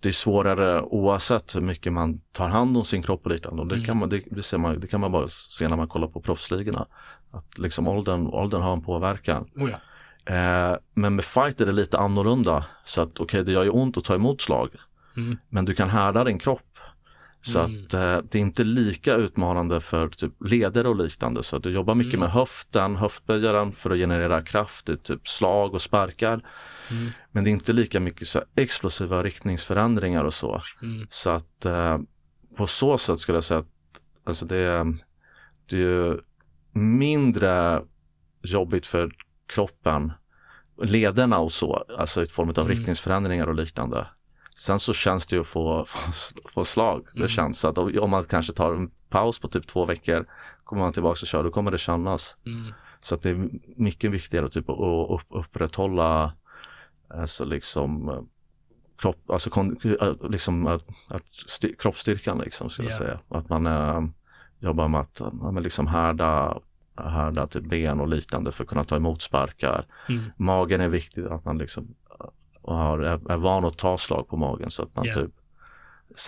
det 0.00 0.08
är 0.08 0.12
svårare 0.12 0.82
oavsett 0.82 1.56
hur 1.56 1.60
mycket 1.60 1.92
man 1.92 2.20
tar 2.32 2.48
hand 2.48 2.76
om 2.76 2.84
sin 2.84 3.02
kropp 3.02 3.24
och 3.26 3.30
liknande. 3.32 3.62
Och 3.62 3.68
det, 3.68 3.74
Mm. 3.74 3.86
kan 3.86 3.96
man, 3.96 4.08
det, 4.08 4.22
det, 4.30 4.42
ser 4.42 4.58
man, 4.58 4.80
det 4.80 4.86
kan 4.86 5.00
man 5.00 5.12
bara 5.12 5.28
se 5.28 5.68
när 5.68 5.76
man 5.76 5.88
kollar 5.88 6.08
på 6.08 6.20
proffsligorna. 6.20 6.86
Att 7.30 7.58
liksom 7.58 7.88
åldern, 7.88 8.26
åldern 8.26 8.62
har 8.62 8.72
en 8.72 8.82
påverkan. 8.82 9.48
Oh 9.56 9.70
ja. 9.70 9.78
Eh, 10.34 10.76
men 10.94 11.14
med 11.14 11.24
fight 11.24 11.60
är 11.60 11.66
det 11.66 11.72
lite 11.72 11.98
annorlunda. 11.98 12.64
Så 12.84 13.02
att 13.02 13.20
okej, 13.20 13.44
det 13.44 13.52
gör 13.52 13.64
ju 13.64 13.70
ont 13.70 13.96
att 13.96 14.04
ta 14.04 14.14
emot 14.14 14.40
slag. 14.40 14.68
Mm. 15.16 15.36
Men 15.48 15.64
du 15.64 15.74
kan 15.74 15.88
härda 15.90 16.24
din 16.24 16.38
kropp. 16.38 16.62
Så 17.42 17.58
Mm. 17.60 17.82
att 17.84 17.94
eh, 17.94 18.18
det 18.30 18.38
är 18.38 18.42
inte 18.42 18.64
lika 18.64 19.14
utmanande 19.14 19.80
för 19.80 20.08
typ 20.08 20.32
leder 20.44 20.86
och 20.86 20.96
liknande. 20.96 21.42
Så 21.42 21.56
att 21.56 21.62
du 21.62 21.70
jobbar 21.70 21.94
mycket 21.94 22.14
Mm. 22.14 22.20
med 22.24 22.30
höften, 22.30 22.96
höftböjaren 22.96 23.72
för 23.72 23.90
att 23.90 23.96
generera 23.96 24.42
kraft 24.42 24.88
i 24.88 24.96
typ 24.96 25.28
slag 25.28 25.74
och 25.74 25.82
sparkar. 25.82 26.40
Mm. 26.90 27.10
Men 27.32 27.44
det 27.44 27.50
är 27.50 27.52
inte 27.52 27.72
lika 27.72 28.00
mycket 28.00 28.28
så 28.28 28.42
explosiva 28.56 29.22
riktningsförändringar 29.22 30.24
och 30.24 30.34
så. 30.34 30.62
Mm. 30.82 31.06
Så 31.10 31.30
att 31.30 31.64
eh, 31.66 31.98
på 32.56 32.66
så 32.66 32.98
sätt 32.98 33.18
skulle 33.18 33.36
jag 33.36 33.44
säga 33.44 33.60
att 33.60 33.66
alltså 34.24 34.46
det, 34.46 34.56
är- 34.56 34.96
det 35.66 35.76
är 35.76 35.80
ju 35.80 36.18
mindre 36.72 37.82
jobbigt 38.42 38.86
för 38.86 39.10
kroppen, 39.46 40.12
lederna 40.82 41.38
och 41.38 41.52
så, 41.52 41.84
alltså 41.98 42.22
i 42.22 42.26
form 42.26 42.48
av 42.48 42.58
Mm. 42.58 42.68
riktningsförändringar 42.68 43.46
och 43.46 43.54
liknande. 43.54 44.06
Sen 44.56 44.80
så 44.80 44.92
känns 44.92 45.26
det 45.26 45.36
ju 45.36 45.40
att 45.40 45.46
få, 45.46 45.84
få, 45.84 46.12
få 46.54 46.64
slag. 46.64 47.04
Det 47.12 47.18
Mm. 47.18 47.28
känns 47.28 47.60
så 47.60 47.68
att 47.68 47.78
om 47.78 48.10
man 48.10 48.24
kanske 48.24 48.52
tar 48.52 48.74
en 48.74 48.90
paus 49.08 49.38
på 49.38 49.48
typ 49.48 49.66
två 49.66 49.84
veckor, 49.84 50.26
kommer 50.64 50.82
man 50.82 50.92
tillbaka 50.92 51.18
och 51.22 51.26
kör, 51.26 51.44
då 51.44 51.50
kommer 51.50 51.70
det 51.70 51.78
kännas. 51.78 52.36
Mm. 52.46 52.72
Så 53.00 53.14
att 53.14 53.22
det 53.22 53.30
är 53.30 53.48
mycket 53.76 54.10
viktigare 54.10 54.48
typ 54.48 54.70
att 54.70 54.78
upp, 55.10 55.26
upprätthålla 55.28 56.32
alltså 57.10 57.44
liksom 57.44 58.08
eh, 58.08 58.20
kropp, 58.98 59.30
alltså 59.30 59.50
kon, 59.50 59.76
eh, 60.00 60.30
liksom 60.30 60.66
att, 60.66 60.84
att 61.08 61.24
styr, 61.30 61.74
kroppsstyrkan 61.78 62.38
liksom 62.38 62.70
skulle 62.70 62.88
Ja. 62.88 62.92
jag 62.94 62.98
säga. 62.98 63.18
Att 63.28 63.48
man 63.48 63.66
eh, 63.66 64.00
jobbar 64.60 64.88
med 64.88 65.00
att 65.00 65.20
ja, 65.40 65.50
men 65.52 65.62
liksom 65.62 65.86
härda, 65.86 66.58
härda 66.96 67.46
till 67.46 67.62
ben 67.68 68.00
och 68.00 68.08
liknande 68.08 68.52
för 68.52 68.64
att 68.64 68.68
kunna 68.70 68.84
ta 68.84 68.96
emot 68.96 69.22
sparkar. 69.22 69.84
Mm. 70.08 70.24
Magen 70.36 70.80
är 70.80 70.88
viktig, 70.88 71.24
att 71.24 71.44
man 71.44 71.58
liksom 71.58 71.94
har, 72.62 72.98
är, 72.98 73.30
är 73.32 73.36
van 73.36 73.64
att 73.64 73.78
ta 73.78 73.98
slag 73.98 74.28
på 74.28 74.36
magen 74.36 74.70
så 74.70 74.82
att 74.82 74.96
man 74.96 75.04
Ja. 75.06 75.14
typ 75.14 75.30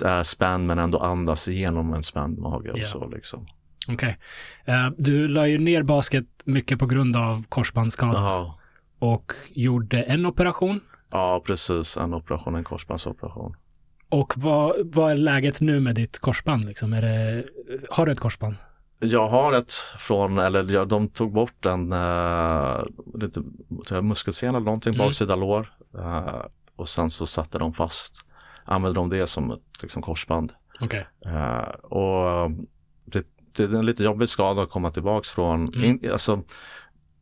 är 0.05 0.23
spänd 0.23 0.67
men 0.67 0.79
ändå 0.79 0.99
andas 0.99 1.49
igenom 1.49 1.95
en 1.95 2.03
spänd 2.03 2.39
mage 2.39 2.71
och 2.73 2.79
Ja. 2.79 2.87
så 2.87 3.09
liksom. 3.09 3.47
Okej. 3.89 4.19
Eh, 4.65 4.89
du 4.99 5.29
la 5.29 5.47
ju 5.47 5.59
ner 5.59 5.83
basket 5.83 6.27
mycket 6.45 6.79
på 6.79 6.87
grund 6.87 7.17
av 7.17 7.45
korsbandsskada 7.49 8.13
Ja. 8.19 8.59
Och 9.01 9.33
gjorde 9.51 10.03
en 10.03 10.27
operation. 10.27 10.81
Ja, 11.11 11.43
precis. 11.47 11.97
En 11.97 12.15
operation, 12.15 12.55
en 12.55 12.65
korsbandsoperation. 12.65 13.57
Och 14.09 14.33
vad, 14.37 14.95
vad 14.95 15.11
är 15.13 15.17
läget 15.17 15.61
nu 15.61 15.81
med 15.81 15.95
ditt 15.95 16.19
korsband? 16.19 16.65
Liksom? 16.65 16.93
Är 16.93 17.03
det, 17.03 17.45
har 17.91 18.07
du 18.07 18.13
ett 18.13 18.21
korsband? 18.21 18.55
Jag 18.99 19.29
har 19.29 19.53
ett 19.53 19.73
från, 19.99 20.39
eller 20.39 20.71
ja, 20.73 20.85
de 20.85 21.09
tog 21.09 21.33
bort 21.33 21.67
en 21.67 21.93
uh, 21.93 22.85
lite 23.15 23.41
tror 23.87 23.97
jag, 23.97 24.05
muskelsena 24.05 24.51
eller 24.51 24.65
någonting, 24.65 24.95
Mm. 24.95 25.07
baksida 25.07 25.37
lår. 25.37 25.73
eh, 25.99 26.43
och 26.77 26.89
sen 26.89 27.11
så 27.11 27.27
satte 27.27 27.59
de 27.59 27.73
fast, 27.75 28.27
använde 28.65 29.01
de 29.01 29.11
det 29.11 29.27
som 29.27 29.51
ett 29.51 29.83
liksom, 29.83 30.03
korsband. 30.03 30.53
Okej. 30.81 31.07
Eh, 31.27 31.69
och 31.85 32.51
det, 33.05 33.27
det 33.57 33.63
är 33.63 33.75
en 33.75 33.87
lite 33.87 34.05
jobbig 34.05 34.29
skada 34.29 34.63
att 34.63 34.71
komma 34.71 34.91
tillbaks 34.91 35.31
från. 35.31 35.69
Mm. 35.75 35.85
In, 35.85 36.11
alltså, 36.13 36.43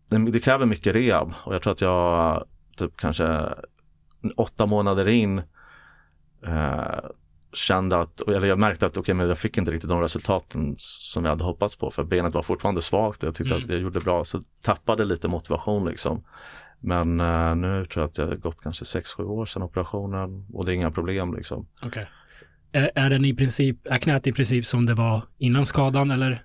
det 0.09 0.41
kräver 0.41 0.67
mycket 0.67 0.95
rehab 0.95 1.33
och 1.45 1.55
jag 1.55 1.63
tror 1.63 1.73
att 1.73 1.81
jag 1.81 2.45
typ 2.77 2.97
kanske 2.97 3.55
åtta 4.37 4.67
månader 4.67 5.09
in 5.09 5.39
eh, 6.47 7.01
kände 7.53 8.01
att, 8.01 8.29
eller 8.29 8.49
jag 8.49 8.59
märkte 8.59 8.87
att 8.87 8.93
okej, 8.93 9.01
okay, 9.01 9.15
men 9.15 9.29
jag 9.29 9.39
fick 9.39 9.59
inte 9.59 9.71
riktigt 9.71 9.91
de 9.91 10.01
resultaten 10.01 10.75
som 10.79 11.25
jag 11.25 11.33
hade 11.33 11.45
hoppats 11.45 11.77
på 11.77 11.91
för 11.91 12.05
benet 12.05 12.35
var 12.35 12.43
fortfarande 12.43 12.83
svagt 12.83 13.23
och 13.23 13.27
jag 13.27 13.35
tyckte 13.35 13.55
mm. 13.55 13.65
att 13.65 13.71
jag 13.71 13.81
gjorde 13.81 14.01
bra 14.01 14.25
så 14.25 14.43
tappade 14.63 15.05
lite 15.05 15.29
motivation 15.29 15.85
liksom. 15.85 16.25
Men 16.81 17.21
uh, 17.21 17.57
nu 17.57 17.85
tror 17.85 18.03
jag 18.03 18.09
att 18.09 18.15
det 18.15 18.23
har 18.23 18.35
gått 18.35 18.63
kanske 18.63 18.85
6-7 18.85 19.23
år 19.23 19.45
sedan 19.45 19.63
operationen 19.63 20.47
och 20.53 20.65
det 20.65 20.73
är 20.73 20.75
inga 20.75 20.91
problem 20.91 21.35
liksom. 21.35 21.67
Okay. 21.87 22.05
Är, 22.73 22.91
är 22.95 23.11
den 23.11 23.25
i 23.25 23.35
princip, 23.35 23.87
är 23.87 23.99
knät 23.99 24.27
i 24.27 24.33
princip 24.33 24.67
som 24.67 24.87
det 24.87 24.95
var 24.95 25.23
innan 25.39 25.67
skadan 25.67 26.11
eller? 26.11 26.43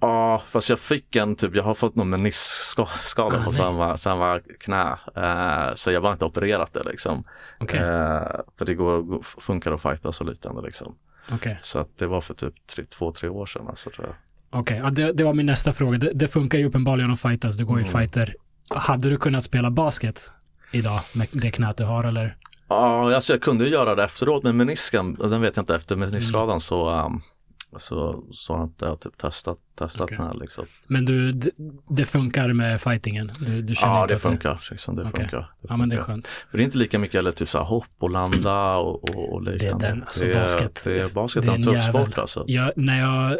Ja, 0.00 0.42
fast 0.46 0.68
jag 0.68 0.78
fick 0.78 1.16
en 1.16 1.36
typ, 1.36 1.54
jag 1.54 1.62
har 1.62 1.74
fått 1.74 1.94
någon 1.94 2.10
meniskskada 2.10 3.40
ah, 3.40 3.44
på 3.44 3.52
samma, 3.52 3.96
samma 3.96 4.40
knä. 4.60 4.98
Uh, 5.16 5.74
så 5.74 5.90
jag 5.90 6.00
har 6.00 6.12
inte 6.12 6.24
opererat 6.24 6.72
det 6.72 6.82
liksom. 6.82 7.24
Okay. 7.60 7.80
Uh, 7.80 8.22
för 8.58 8.64
det 8.64 8.74
går, 8.74 9.22
funkar 9.22 9.72
att 9.72 9.82
fightas 9.82 10.20
och 10.20 10.26
liknande 10.26 10.62
liksom. 10.62 10.94
Okay. 11.32 11.56
Så 11.62 11.78
att 11.78 11.98
det 11.98 12.06
var 12.06 12.20
för 12.20 12.34
typ 12.34 12.66
tre, 12.66 12.84
två, 12.84 13.12
tre 13.12 13.28
år 13.28 13.46
sedan 13.46 13.68
alltså 13.68 13.90
tror 13.90 14.06
jag. 14.06 14.16
Okej, 14.60 14.60
okay. 14.60 14.78
ja, 14.78 14.90
det, 14.90 15.12
det, 15.12 15.24
var 15.24 15.34
min 15.34 15.46
nästa 15.46 15.72
fråga. 15.72 15.98
Det, 15.98 16.12
det, 16.14 16.28
funkar 16.28 16.58
ju 16.58 16.64
uppenbarligen 16.64 17.10
att 17.10 17.20
fightas, 17.20 17.56
du 17.56 17.64
går 17.64 17.78
ju 17.78 17.86
mm. 17.86 18.00
fighter. 18.00 18.34
Hade 18.68 19.10
du 19.10 19.16
kunnat 19.16 19.44
spela 19.44 19.70
basket 19.70 20.32
idag 20.70 21.00
med 21.12 21.28
det 21.32 21.50
knät 21.50 21.76
du 21.76 21.84
har 21.84 22.04
eller? 22.04 22.36
Ja, 22.68 23.14
alltså 23.14 23.32
jag 23.32 23.42
kunde 23.42 23.64
ju 23.64 23.70
göra 23.70 23.94
det 23.94 24.04
efteråt 24.04 24.42
med 24.42 24.54
menisken, 24.54 25.14
den 25.14 25.40
vet 25.40 25.56
jag 25.56 25.62
inte, 25.62 25.74
efter 25.74 25.96
meniskskadan 25.96 26.48
mm. 26.48 26.60
så 26.60 26.90
um, 26.90 27.22
så, 27.76 28.24
så 28.30 28.56
har 28.56 28.64
inte 28.64 28.84
jag 28.84 29.00
typ 29.00 29.16
testat, 29.16 29.58
testat 29.78 30.00
okay. 30.00 30.16
den 30.16 30.26
här 30.26 30.34
liksom. 30.34 30.66
Men 30.88 31.04
du, 31.04 31.32
det, 31.32 31.50
det 31.88 32.06
funkar 32.06 32.52
med 32.52 32.80
fightingen? 32.80 33.30
Du, 33.40 33.62
du 33.62 33.74
ja, 33.80 34.06
det 34.08 34.16
funkar. 34.16 34.50
Det, 34.50 34.70
liksom, 34.70 34.96
det, 34.96 35.02
okay. 35.02 35.12
funkar, 35.12 35.38
det 35.38 35.44
funkar. 35.60 35.68
Ja, 35.68 35.76
men 35.76 35.88
det 35.88 35.96
är 35.96 36.00
skönt. 36.00 36.28
Men 36.50 36.58
det 36.58 36.62
är 36.62 36.64
inte 36.64 36.78
lika 36.78 36.98
mycket 36.98 37.18
eller 37.18 37.32
typ 37.32 37.48
så 37.48 37.58
här 37.58 37.64
hopp 37.64 37.84
och 37.98 38.10
landa 38.10 38.76
och, 38.76 39.10
och, 39.10 39.32
och 39.32 39.42
liknande. 39.42 39.86
Det 39.86 39.86
är 39.86 39.92
den, 39.92 40.02
alltså 40.02 40.24
det 40.24 40.32
är, 40.32 40.42
basket. 40.42 40.82
Det 40.84 41.00
är 41.00 41.08
basket, 41.08 41.42
det 41.42 41.48
är 41.48 41.54
en, 41.54 41.62
tuff 41.62 41.74
jävel. 41.74 42.06
sport 42.06 42.18
alltså. 42.18 42.44
Jag, 42.46 42.72
när 42.76 43.00
jag, 43.00 43.38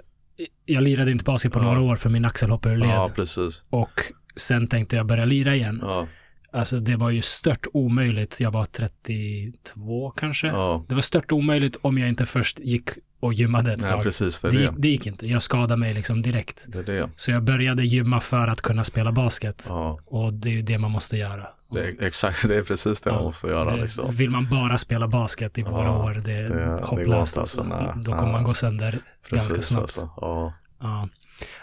jag 0.64 0.82
lirade 0.82 1.10
inte 1.10 1.24
basket 1.24 1.52
på 1.52 1.58
ja. 1.58 1.62
några 1.62 1.80
år 1.80 1.96
för 1.96 2.08
min 2.08 2.24
axel 2.24 2.50
hoppade 2.50 2.74
ur 2.74 2.78
led. 2.78 2.88
Ja, 2.88 3.10
precis. 3.14 3.62
Och 3.70 4.02
sen 4.36 4.66
tänkte 4.66 4.96
jag 4.96 5.06
börja 5.06 5.24
lira 5.24 5.54
igen. 5.54 5.78
Ja. 5.82 6.06
Alltså 6.52 6.78
det 6.78 6.96
var 6.96 7.10
ju 7.10 7.22
stört 7.22 7.66
omöjligt. 7.72 8.40
Jag 8.40 8.50
var 8.50 8.64
32 8.64 10.10
kanske. 10.10 10.46
Ja. 10.46 10.84
Det 10.88 10.94
var 10.94 11.02
stört 11.02 11.32
omöjligt 11.32 11.76
om 11.82 11.98
jag 11.98 12.08
inte 12.08 12.26
först 12.26 12.60
gick 12.60 12.90
och 13.20 13.34
gymmade 13.34 13.72
ett 13.72 13.82
ja, 13.82 13.88
tag. 13.88 14.02
Precis, 14.02 14.42
det, 14.42 14.50
det, 14.50 14.58
det. 14.58 14.74
det 14.76 14.88
gick 14.88 15.06
inte. 15.06 15.26
Jag 15.26 15.42
skadade 15.42 15.76
mig 15.76 15.94
liksom 15.94 16.22
direkt. 16.22 16.64
Det 16.68 16.82
det. 16.82 17.10
Så 17.16 17.30
jag 17.30 17.42
började 17.42 17.84
gymma 17.84 18.20
för 18.20 18.48
att 18.48 18.60
kunna 18.60 18.84
spela 18.84 19.12
basket. 19.12 19.66
Ja. 19.68 19.98
Och 20.06 20.32
det 20.32 20.48
är 20.48 20.52
ju 20.52 20.62
det 20.62 20.78
man 20.78 20.90
måste 20.90 21.16
göra. 21.16 21.46
Är, 21.76 22.02
exakt, 22.04 22.48
det 22.48 22.56
är 22.56 22.62
precis 22.62 23.00
det 23.00 23.10
ja, 23.10 23.14
man 23.14 23.24
måste 23.24 23.46
göra. 23.46 23.76
Liksom. 23.76 24.14
Vill 24.14 24.30
man 24.30 24.48
bara 24.50 24.78
spela 24.78 25.08
basket 25.08 25.58
i 25.58 25.62
våra 25.62 25.90
år, 25.90 26.22
det 26.24 26.32
är 26.32 26.82
hopplöst. 26.82 27.38
Alltså. 27.38 27.62
Nej, 27.62 27.92
Då 27.96 28.12
kommer 28.12 28.32
man 28.32 28.44
gå 28.44 28.54
sönder 28.54 28.98
precis, 29.28 29.48
ganska 29.48 29.62
snabbt. 29.62 29.82
Alltså. 29.82 30.10
Ja. 30.16 30.52
Ja. 30.80 31.08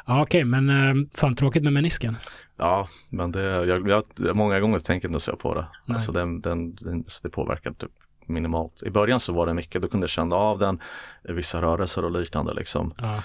Ja, 0.05 0.21
okej, 0.21 0.43
men 0.43 0.69
äh, 0.69 1.07
fan 1.13 1.35
tråkigt 1.35 1.63
med 1.63 1.73
menisken. 1.73 2.17
Ja, 2.57 2.87
men 3.09 3.31
det, 3.31 3.43
jag, 3.43 3.89
jag, 3.89 4.35
många 4.35 4.59
gånger 4.59 4.79
tänker 4.79 5.07
inte 5.07 5.19
så 5.19 5.35
på 5.35 5.53
det. 5.53 5.67
Nej. 5.85 5.95
Alltså 5.95 6.11
den, 6.11 6.41
den, 6.41 6.75
den, 6.75 7.05
det 7.23 7.29
påverkar 7.29 7.71
typ 7.71 7.91
minimalt. 8.29 8.83
I 8.83 8.89
början 8.89 9.19
så 9.19 9.33
var 9.33 9.47
det 9.47 9.53
mycket, 9.53 9.81
då 9.81 9.87
kunde 9.87 10.03
jag 10.03 10.09
känna 10.09 10.35
av 10.35 10.59
den, 10.59 10.79
vissa 11.23 11.61
rörelser 11.61 12.05
och 12.05 12.11
liknande 12.11 12.53
liksom. 12.53 12.93
Ja. 12.97 13.23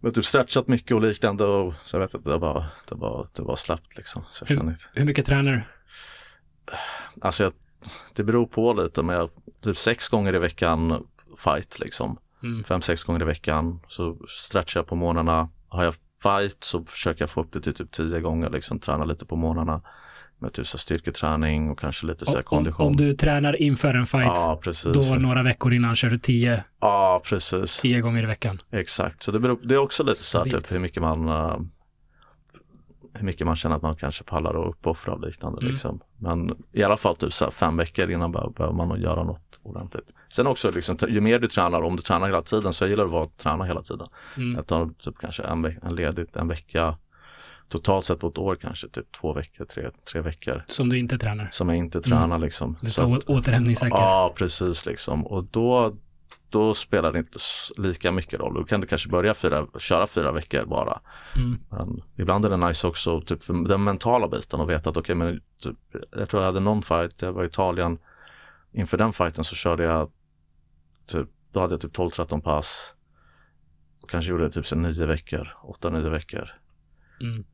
Men 0.00 0.12
typ 0.12 0.24
stretchat 0.24 0.68
mycket 0.68 0.94
och 0.94 1.02
liknande 1.02 1.44
och 1.44 1.74
så 1.84 1.96
jag 1.96 2.00
vet 2.00 2.14
att 2.14 2.24
det 2.24 2.38
var, 2.38 2.66
det 2.88 2.94
var, 2.94 3.26
det 3.34 3.42
var 3.42 3.56
släppt 3.56 3.96
liksom. 3.96 4.24
Så 4.32 4.44
jag 4.48 4.62
hur, 4.62 4.76
hur 4.94 5.04
mycket 5.04 5.26
tränar 5.26 5.52
du? 5.52 5.62
Alltså 7.20 7.42
jag, 7.42 7.52
det 8.14 8.24
beror 8.24 8.46
på 8.46 8.72
lite 8.72 9.02
men 9.02 9.16
jag, 9.16 9.30
typ 9.60 9.76
sex 9.76 10.08
gånger 10.08 10.34
i 10.34 10.38
veckan 10.38 11.06
fight 11.44 11.78
liksom. 11.78 12.18
Mm. 12.42 12.64
Fem, 12.64 12.82
sex 12.82 13.04
gånger 13.04 13.22
i 13.22 13.24
veckan 13.24 13.80
så 13.88 14.18
stretchar 14.28 14.80
jag 14.80 14.86
på 14.86 14.94
morgnarna. 14.94 15.48
Har 15.68 15.84
jag 15.84 15.94
fight 16.22 16.64
så 16.64 16.84
försöker 16.84 17.22
jag 17.22 17.30
få 17.30 17.40
upp 17.40 17.52
det 17.52 17.60
till 17.60 17.74
typ 17.74 17.90
tio 17.90 18.20
gånger 18.20 18.50
liksom, 18.50 18.80
träna 18.80 19.04
lite 19.04 19.26
på 19.26 19.36
morgnarna 19.36 19.82
med 20.38 20.52
typ 20.52 20.66
så 20.66 20.78
styrketräning 20.78 21.70
och 21.70 21.78
kanske 21.78 22.06
lite 22.06 22.26
så 22.26 22.36
här 22.36 22.42
kondition. 22.42 22.86
Om, 22.86 22.96
du 22.96 23.12
tränar 23.12 23.62
inför 23.62 23.94
en 23.94 24.06
fight, 24.06 24.24
ja, 24.24 24.60
precis. 24.62 24.92
då 24.92 25.14
några 25.14 25.42
veckor 25.42 25.74
innan 25.74 25.96
kör 25.96 26.08
du 26.08 26.18
tio, 26.18 26.64
ja, 26.80 27.22
precis. 27.24 27.78
tio 27.80 28.00
gånger 28.00 28.22
i 28.22 28.26
veckan. 28.26 28.58
Exakt, 28.70 29.22
så 29.22 29.32
det, 29.32 29.40
beror, 29.40 29.58
det 29.62 29.74
är 29.74 29.78
också 29.78 30.02
lite 30.02 30.22
så 30.22 30.38
här 30.38 30.44
typ 30.44 30.72
hur 30.72 30.78
mycket 30.78 31.02
man 31.02 31.28
uh, 31.28 31.60
hur 33.12 33.24
mycket 33.24 33.46
man 33.46 33.56
känner 33.56 33.76
att 33.76 33.82
man 33.82 33.96
kanske 33.96 34.24
pallar 34.24 34.62
att 34.62 34.68
uppoffra 34.68 35.12
och 35.12 35.20
liknande 35.20 35.58
mm. 35.60 35.70
liksom. 35.70 36.00
Men 36.16 36.56
i 36.72 36.82
alla 36.82 36.96
fall 36.96 37.16
typ 37.16 37.32
så 37.32 37.50
fem 37.50 37.76
veckor 37.76 38.10
innan 38.10 38.32
behöver 38.32 38.72
man 38.72 38.88
nog 38.88 38.98
göra 38.98 39.24
något 39.24 39.60
ordentligt. 39.62 40.08
Sen 40.32 40.46
också 40.46 40.70
liksom, 40.70 40.98
ju 41.08 41.20
mer 41.20 41.38
du 41.38 41.46
tränar, 41.46 41.82
om 41.82 41.96
du 41.96 42.02
tränar 42.02 42.26
hela 42.26 42.42
tiden 42.42 42.72
så 42.72 42.84
jag 42.84 42.90
gillar 42.90 43.04
att 43.04 43.10
vara 43.10 43.26
träna 43.26 43.64
hela 43.64 43.82
tiden. 43.82 44.06
Mm. 44.36 44.54
Jag 44.54 44.66
tar 44.66 44.90
typ 44.98 45.18
kanske 45.18 45.42
en, 45.42 45.64
en 45.64 45.94
ledigt 45.94 46.36
en 46.36 46.48
vecka 46.48 46.96
totalt 47.68 48.04
sett 48.04 48.20
på 48.20 48.28
ett 48.28 48.38
år 48.38 48.56
kanske 48.56 48.88
typ 48.88 49.12
två 49.12 49.32
veckor, 49.32 49.64
tre, 49.64 49.90
tre 50.12 50.20
veckor. 50.20 50.64
Som 50.68 50.88
du 50.88 50.98
inte 50.98 51.18
tränar? 51.18 51.48
Som 51.52 51.68
jag 51.68 51.78
inte 51.78 52.00
tränar 52.00 52.24
mm. 52.24 52.42
liksom. 52.42 52.76
Du 52.80 52.90
tar 52.90 53.30
återhämtningsveckor? 53.30 53.98
Ja, 53.98 54.34
precis 54.36 54.86
liksom. 54.86 55.26
Och 55.26 55.44
då, 55.44 55.94
då 56.50 56.74
spelar 56.74 57.12
det 57.12 57.18
inte 57.18 57.38
lika 57.76 58.12
mycket 58.12 58.40
roll. 58.40 58.54
Då 58.54 58.64
kan 58.64 58.80
du 58.80 58.86
kanske 58.86 59.08
börja 59.08 59.34
fyra, 59.34 59.66
köra 59.78 60.06
fyra 60.06 60.32
veckor 60.32 60.64
bara. 60.64 61.00
Mm. 61.36 61.58
Men 61.70 62.02
ibland 62.16 62.44
är 62.44 62.50
det 62.50 62.56
nice 62.56 62.86
också, 62.86 63.20
typ 63.20 63.42
för 63.42 63.68
den 63.68 63.84
mentala 63.84 64.28
biten 64.28 64.60
och 64.60 64.70
veta 64.70 64.90
att 64.90 64.96
okej, 64.96 65.16
okay, 65.16 65.26
men 65.26 65.40
typ, 65.62 65.76
jag 66.16 66.28
tror 66.28 66.42
jag 66.42 66.46
hade 66.46 66.60
någon 66.60 66.82
fight, 66.82 67.22
jag 67.22 67.32
var 67.32 67.44
i 67.44 67.46
Italien. 67.46 67.98
Inför 68.72 68.98
den 68.98 69.12
fighten 69.12 69.44
så 69.44 69.54
körde 69.56 69.84
jag 69.84 70.10
typ, 71.06 71.28
då 71.52 71.60
hade 71.60 71.74
jag 71.74 71.80
typ 71.80 71.96
12-13 71.96 72.40
pass. 72.40 72.94
Och 74.02 74.10
kanske 74.10 74.30
gjorde 74.30 74.44
det 74.44 74.50
typ 74.50 74.66
så 74.66 74.76
nio 74.76 75.06
veckor, 75.06 75.48
8-9 75.80 76.10
veckor. 76.10 76.50
Mm. 77.20 77.44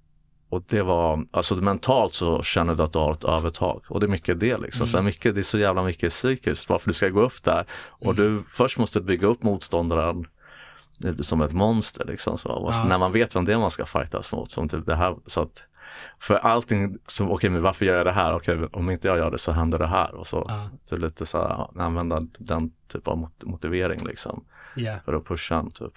Och 0.55 0.63
det 0.69 0.83
var, 0.83 1.25
alltså 1.31 1.55
mentalt 1.55 2.15
så 2.15 2.43
känner 2.43 2.75
du 2.75 2.83
att 2.83 2.93
du 2.93 2.99
har 2.99 3.13
ett 3.13 3.25
övertag 3.25 3.83
och 3.89 4.01
det 4.01 4.07
är 4.07 4.09
mycket 4.09 4.41
det 4.41 4.59
liksom. 4.59 4.85
Mm. 4.85 4.87
Så 4.87 5.03
mycket, 5.03 5.35
det 5.35 5.41
är 5.41 5.43
så 5.43 5.59
jävla 5.59 5.83
mycket 5.83 6.11
psykiskt 6.11 6.69
varför 6.69 6.89
du 6.89 6.93
ska 6.93 7.09
gå 7.09 7.21
upp 7.21 7.45
där. 7.45 7.65
Och 7.89 8.13
mm. 8.13 8.17
du 8.17 8.43
först 8.49 8.79
måste 8.79 9.01
bygga 9.01 9.27
upp 9.27 9.43
motståndaren 9.43 10.27
som 11.21 11.41
ett 11.41 11.53
monster 11.53 12.05
liksom. 12.05 12.39
Så. 12.39 12.71
Ja. 12.73 12.85
När 12.85 12.99
man 12.99 13.13
vet 13.13 13.37
vem 13.37 13.45
det 13.45 13.53
är 13.53 13.59
man 13.59 13.71
ska 13.71 13.87
fightas 13.87 14.33
mot. 14.33 14.51
Som 14.51 14.69
typ 14.69 14.87
det 14.87 14.95
här, 14.95 15.17
så 15.27 15.43
att 15.43 15.63
för 16.19 16.35
allting, 16.35 16.99
okej 17.21 17.27
okay, 17.27 17.51
men 17.51 17.63
varför 17.63 17.85
gör 17.85 17.97
jag 17.97 18.07
det 18.07 18.13
här? 18.13 18.35
Okej, 18.35 18.55
okay, 18.55 18.69
om 18.73 18.91
inte 18.91 19.09
jag 19.09 19.19
gör 19.19 19.31
det 19.31 19.39
så 19.39 19.53
händer 19.53 19.79
det 19.79 19.87
här. 19.87 20.15
Och 20.15 20.27
så, 20.27 20.45
ja. 20.49 20.71
så 20.85 20.97
lite 20.97 21.27
så 21.27 21.39
här, 21.39 21.81
använda 21.83 22.21
den 22.39 22.73
typ 22.89 23.09
av 23.09 23.29
motivering 23.43 24.05
liksom. 24.05 24.45
Yeah. 24.77 25.01
För 25.05 25.13
att 25.13 25.25
pusha 25.25 25.55
en 25.55 25.71
typ. 25.71 25.93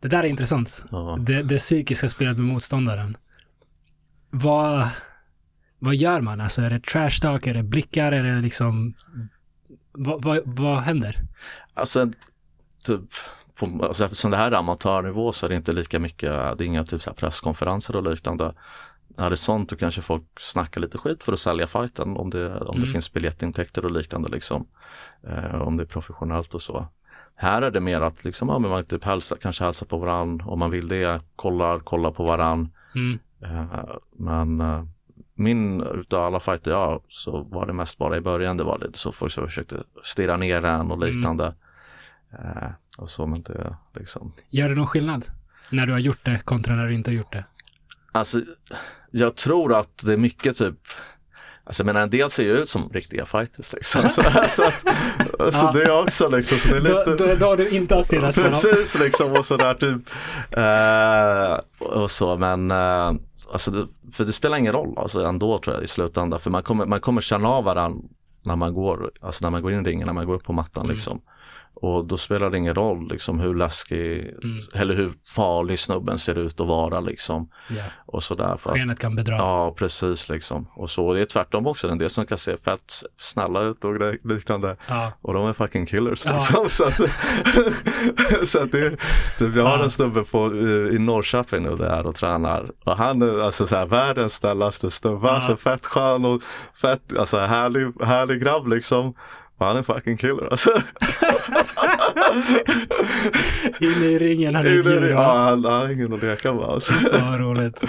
Det 0.00 0.08
där 0.08 0.18
är 0.18 0.28
intressant. 0.28 0.84
Ja. 0.90 1.16
Det, 1.20 1.42
det 1.42 1.58
psykiska 1.58 2.08
spelet 2.08 2.36
med 2.36 2.46
motståndaren 2.46 3.16
vad, 4.34 4.88
vad 5.78 5.94
gör 5.94 6.20
man? 6.20 6.40
Alltså 6.40 6.62
är 6.62 6.70
det 6.70 6.84
trash 6.84 7.20
talk, 7.20 7.46
är 7.46 7.54
det 7.54 7.62
blickar, 7.62 8.12
är 8.12 8.22
det 8.22 8.40
liksom, 8.40 8.94
vad, 9.92 10.22
vad, 10.22 10.40
vad 10.44 10.78
händer? 10.78 11.20
Alltså, 11.74 12.10
typ, 12.84 13.00
på, 13.58 13.84
alltså 13.86 14.04
eftersom 14.04 14.30
det 14.30 14.36
här 14.36 14.52
är 14.52 14.56
amatörnivå 14.56 15.32
så 15.32 15.46
är 15.46 15.50
det 15.50 15.56
inte 15.56 15.72
lika 15.72 15.98
mycket, 15.98 16.30
det 16.58 16.64
är 16.64 16.66
inga 16.66 16.84
typ 16.84 17.02
så 17.02 17.12
presskonferenser 17.12 17.96
och 17.96 18.10
liknande. 18.10 18.54
Är 19.16 19.30
det 19.30 19.36
sånt 19.36 19.68
då 19.70 19.76
kanske 19.76 20.02
folk 20.02 20.24
snackar 20.40 20.80
lite 20.80 20.98
skit 20.98 21.24
för 21.24 21.32
att 21.32 21.38
sälja 21.38 21.66
fighten 21.66 22.16
om 22.16 22.30
det, 22.30 22.60
om 22.60 22.76
mm. 22.76 22.86
det 22.86 22.92
finns 22.92 23.12
biljettintäkter 23.12 23.84
och 23.84 23.90
liknande 23.90 24.28
liksom. 24.28 24.66
Eh, 25.26 25.62
om 25.62 25.76
det 25.76 25.82
är 25.82 25.86
professionellt 25.86 26.54
och 26.54 26.62
så. 26.62 26.86
Här 27.34 27.62
är 27.62 27.70
det 27.70 27.80
mer 27.80 28.00
att 28.00 28.24
liksom, 28.24 28.48
ja, 28.48 28.58
men 28.58 28.70
man 28.70 28.84
typ 28.84 29.04
hälsa, 29.04 29.36
kanske 29.42 29.64
hälsa 29.64 29.86
på 29.86 29.98
varann 29.98 30.40
om 30.40 30.58
man 30.58 30.70
vill 30.70 30.88
det, 30.88 31.20
kollar, 31.36 31.78
kollar 31.78 32.10
på 32.10 32.24
varann. 32.24 32.72
Mm. 32.94 33.18
Eh, 33.42 33.84
men 34.18 34.60
eh, 34.60 34.84
min, 35.34 35.80
utav 35.80 36.24
alla 36.24 36.40
fighter 36.40 36.70
jag 36.70 37.02
så 37.08 37.42
var 37.42 37.66
det 37.66 37.72
mest 37.72 37.98
bara 37.98 38.16
i 38.16 38.20
början 38.20 38.56
det 38.56 38.64
var 38.64 38.78
lite 38.78 38.98
så 38.98 39.12
folk 39.12 39.32
som 39.32 39.46
försökte 39.46 39.82
stirra 40.04 40.36
ner 40.36 40.64
en 40.64 40.90
och 40.90 41.02
mm. 41.02 41.08
liknande. 41.08 41.54
Mm. 42.38 42.72
och 42.98 43.10
så 43.10 43.26
men 43.26 43.42
det 43.42 43.76
liksom. 43.94 44.32
Gör 44.48 44.68
det 44.68 44.74
någon 44.74 44.86
skillnad? 44.86 45.26
När 45.70 45.86
du 45.86 45.92
har 45.92 45.98
gjort 45.98 46.24
det 46.24 46.38
kontra 46.44 46.74
när 46.74 46.86
du 46.86 46.94
inte 46.94 47.10
har 47.10 47.16
gjort 47.16 47.32
det? 47.32 47.44
Alltså 48.12 48.40
jag 49.10 49.36
tror 49.36 49.74
att 49.74 49.98
det 49.98 50.12
är 50.12 50.16
mycket 50.16 50.56
typ 50.56 50.78
Alltså 51.64 51.80
jag 51.82 51.86
menar 51.86 52.02
en 52.02 52.10
del 52.10 52.30
ser 52.30 52.42
ju 52.42 52.58
ut 52.58 52.68
som 52.68 52.88
riktiga 52.88 53.26
fighters 53.26 53.72
liksom. 53.72 54.02
Så, 54.10 54.22
så, 54.48 54.70
så 55.52 55.66
ja. 55.66 55.72
det 55.74 55.82
är 55.82 56.02
också 56.02 56.28
liksom. 56.28 56.58
Så 56.58 56.68
det 56.68 56.76
är 56.76 56.80
lite... 56.80 57.04
då, 57.04 57.26
då, 57.26 57.34
då 57.34 57.56
du 57.56 57.68
inte 57.68 57.94
har 57.94 58.02
stirrat 58.02 58.34
på 58.34 58.42
Precis 58.42 59.00
liksom 59.00 59.32
och 59.32 59.46
sådär 59.46 59.74
typ. 59.74 60.10
Uh, 60.56 61.88
och 61.98 62.10
så 62.10 62.36
men 62.36 62.70
uh, 62.70 63.12
Alltså 63.52 63.70
det, 63.70 63.86
för 64.12 64.24
det 64.24 64.32
spelar 64.32 64.58
ingen 64.58 64.72
roll 64.72 64.94
alltså 64.98 65.24
ändå 65.24 65.58
tror 65.58 65.76
jag 65.76 65.84
i 65.84 65.86
slutändan. 65.86 66.40
För 66.40 66.50
man 66.50 66.62
kommer, 66.62 66.86
man 66.86 67.00
kommer 67.00 67.20
känna 67.20 67.48
av 67.48 67.64
varandra 67.64 68.08
när 68.42 68.56
man 68.56 68.74
går, 68.74 69.12
alltså 69.20 69.44
när 69.44 69.50
man 69.50 69.62
går 69.62 69.72
in 69.72 69.86
i 69.86 69.90
ringen, 69.90 70.06
när 70.06 70.14
man 70.14 70.26
går 70.26 70.34
upp 70.34 70.44
på 70.44 70.52
mattan 70.52 70.84
mm. 70.84 70.94
liksom. 70.94 71.20
Och 71.76 72.04
då 72.04 72.16
spelar 72.16 72.50
det 72.50 72.58
ingen 72.58 72.74
roll 72.74 73.08
liksom 73.08 73.40
hur 73.40 73.54
läskig 73.54 74.18
Mm. 74.44 74.58
eller 74.74 74.94
hur 74.94 75.10
farlig 75.36 75.78
snubben 75.78 76.18
ser 76.18 76.38
ut 76.38 76.60
att 76.60 76.66
vara 76.66 77.00
liksom. 77.00 77.48
Ja. 77.68 77.82
Och 78.06 78.22
sådär. 78.22 78.56
För 78.56 78.70
Skenet 78.72 78.98
kan 78.98 79.14
bedra. 79.16 79.36
ja, 79.36 79.74
precis 79.78 80.28
liksom. 80.28 80.68
Och 80.74 80.90
så 80.90 81.12
det 81.14 81.20
är 81.20 81.24
tvärtom 81.24 81.66
också. 81.66 81.86
Det 81.86 81.90
är 81.90 81.92
en 81.92 81.98
del 81.98 82.10
som 82.10 82.26
kan 82.26 82.38
se 82.38 82.56
fett 82.56 82.92
snälla 83.18 83.62
ut 83.62 83.84
och 83.84 83.92
liknande. 84.24 84.76
Ja. 84.88 85.12
Och 85.22 85.34
de 85.34 85.46
är 85.46 85.52
fucking 85.52 85.86
killers 85.86 86.22
Ja. 86.26 86.32
liksom. 86.34 86.68
Så 86.70 86.84
att, 86.84 86.94
så 88.48 88.62
att 88.62 88.72
det, 88.72 88.90
typ, 89.38 89.56
jag 89.56 89.64
har 89.64 89.78
Ja. 89.78 89.84
en 89.84 89.90
snubbe 89.90 90.24
på, 90.24 90.54
i, 90.54 90.94
i 90.94 90.98
Norrköping 90.98 91.62
nu 91.62 91.76
där 91.76 92.06
och 92.06 92.14
tränar. 92.14 92.70
Och 92.84 92.96
han 92.96 93.22
är 93.22 93.42
alltså 93.42 93.66
så 93.66 93.76
här, 93.76 93.86
världens 93.86 94.34
snällaste 94.34 94.90
snubbe. 94.90 95.26
Ja. 95.26 95.32
Alltså 95.34 95.56
fett 95.56 95.86
skön 95.86 96.24
och 96.24 96.42
fett, 96.82 97.18
alltså 97.18 97.38
härlig, 97.38 97.92
härlig 98.04 98.40
grabb 98.42 98.66
liksom. 98.68 99.14
Och 99.58 99.66
han 99.68 99.76
är 99.76 99.82
fucking 99.82 100.16
killer 100.16 100.48
alltså. 100.50 100.70
In 103.80 104.02
i 104.02 104.18
ringen, 104.18 104.56
är 104.56 104.60
ett 104.60 104.86
djur. 104.86 105.10
ja, 105.10 105.48
han 105.50 105.64
har 105.64 105.92
ingen 105.92 106.12
att 106.12 106.22
leka 106.22 106.52
med 106.54 106.64
alltså. 106.64 106.92
Så 107.10 107.16
roligt. 107.38 107.80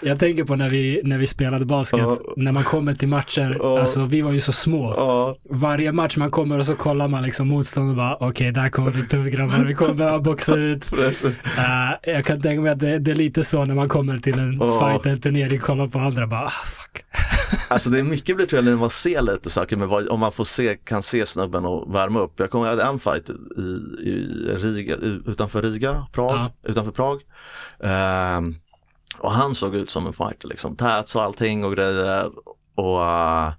Jag 0.00 0.18
tänker 0.18 0.44
på 0.44 0.56
när 0.56 0.68
vi, 0.68 1.00
när 1.04 1.18
vi 1.18 1.26
spelade 1.26 1.64
basket, 1.64 2.00
Ja. 2.00 2.18
när 2.36 2.52
man 2.52 2.64
kommer 2.64 2.94
till 2.94 3.08
matcher, 3.08 3.56
Ja. 3.60 3.80
alltså 3.80 4.04
vi 4.04 4.22
var 4.22 4.32
ju 4.32 4.40
så 4.40 4.52
små. 4.52 4.94
Ja, 4.96 5.36
Varje 5.50 5.92
match 5.92 6.16
man 6.16 6.30
kommer 6.30 6.58
och 6.58 6.66
så 6.66 6.74
kollar 6.74 7.08
man 7.08 7.22
liksom 7.22 7.48
motståndet 7.48 7.90
och 7.90 7.96
bara 7.96 8.16
okej, 8.28 8.52
där 8.52 8.68
kommer 8.68 8.90
det 8.90 9.02
tufft 9.02 9.30
grabbar, 9.32 9.64
vi 9.64 9.74
kommer 9.74 9.94
behöva 9.94 10.18
boxa 10.18 10.54
ut. 10.56 10.90
Eh, 11.58 12.12
jag 12.14 12.24
kan 12.24 12.40
tänka 12.40 12.60
mig 12.60 12.72
att 12.72 12.80
det, 12.80 12.98
det 12.98 13.10
är 13.10 13.14
lite 13.14 13.44
så 13.44 13.64
när 13.64 13.74
man 13.74 13.88
kommer 13.88 14.18
till 14.18 14.38
en 14.38 14.60
fight, 14.80 15.06
en 15.06 15.20
turnering, 15.20 15.58
kollar 15.58 15.86
på 15.86 15.98
andra 15.98 16.26
bara 16.26 16.44
ah, 16.44 16.50
fuck. 16.66 17.04
Alltså 17.68 17.90
det 17.90 17.98
är 17.98 18.02
mycket 18.02 18.36
blir 18.36 18.54
jag 18.54 18.64
när 18.64 18.76
man 18.76 18.90
ser 18.90 19.22
lite 19.22 19.50
saker, 19.50 19.76
men 19.76 19.88
vad, 19.88 20.08
om 20.08 20.20
man 20.20 20.32
får 20.32 20.44
se, 20.44 20.76
kan 20.76 21.02
se 21.02 21.26
snubben 21.26 21.64
och 21.64 21.94
värma 21.94 22.20
upp. 22.20 22.32
Jag 22.36 22.50
kommer 22.50 22.70
ihåg 22.70 22.80
en 22.80 22.98
fight 22.98 23.28
i, 23.28 23.62
i 24.02 24.48
Riga, 24.56 24.96
utanför 25.26 25.62
Riga, 25.62 26.06
Prag, 26.12 26.36
Ja. 26.36 26.52
utanför 26.70 26.92
Prag. 26.92 27.20
Ehm, 27.80 28.54
och 29.18 29.30
han 29.32 29.54
såg 29.54 29.74
ut 29.74 29.90
som 29.90 30.06
en 30.06 30.12
fighter 30.12 30.48
liksom, 30.48 30.76
tats 30.76 31.16
och 31.16 31.22
allting 31.22 31.64
och 31.64 31.76
grejer. 31.76 32.30
Och 32.74 33.00
uh, 33.00 33.52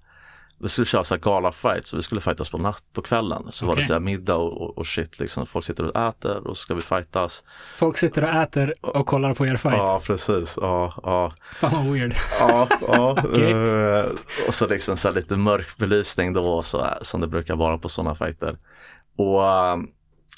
vi 0.65 0.69
skulle 0.69 0.85
köra 0.85 1.03
så 1.03 1.15
här 1.15 1.21
gala 1.21 1.51
fights, 1.51 1.89
så 1.89 1.97
vi 1.97 2.03
skulle 2.03 2.21
fightas 2.21 2.49
på 2.49 2.57
natt, 2.57 2.83
på 2.93 3.01
kvällen. 3.01 3.47
Så 3.49 3.65
var 3.65 3.73
Okej. 3.73 3.83
det 3.83 3.87
så 3.93 3.99
middag 3.99 4.35
och, 4.35 4.61
och, 4.61 4.77
och 4.77 4.87
shit 4.87 5.19
liksom, 5.19 5.45
folk 5.45 5.65
sitter 5.65 5.83
och 5.83 6.07
äter 6.07 6.47
och 6.47 6.57
så 6.57 6.61
ska 6.61 6.75
vi 6.75 6.81
fightas. 6.81 7.43
Folk 7.77 7.97
sitter 7.97 8.23
och 8.23 8.29
äter 8.29 8.73
och 8.81 9.05
kollar 9.05 9.33
på 9.33 9.45
er 9.45 9.55
fight. 9.55 9.77
Ja, 9.77 10.01
precis. 10.03 10.57
Ja, 10.61 10.93
ja. 11.03 11.31
Fan 11.53 11.85
vad 11.85 11.93
weird. 11.93 12.15
Ja, 12.39 12.67
ja. 12.87 13.17
Eh, 13.35 14.05
och 14.47 14.53
så 14.53 14.67
liksom 14.67 14.97
så 14.97 15.07
här 15.07 15.15
lite 15.15 15.37
mörk 15.37 15.77
belysning 15.77 16.33
då 16.33 16.61
så 16.61 16.81
här, 16.81 16.97
som 17.01 17.21
det 17.21 17.27
brukar 17.27 17.55
vara 17.55 17.77
på 17.77 17.89
sådana 17.89 18.15
fighter. 18.15 18.55
Och 19.17 19.43
eh, 19.43 19.77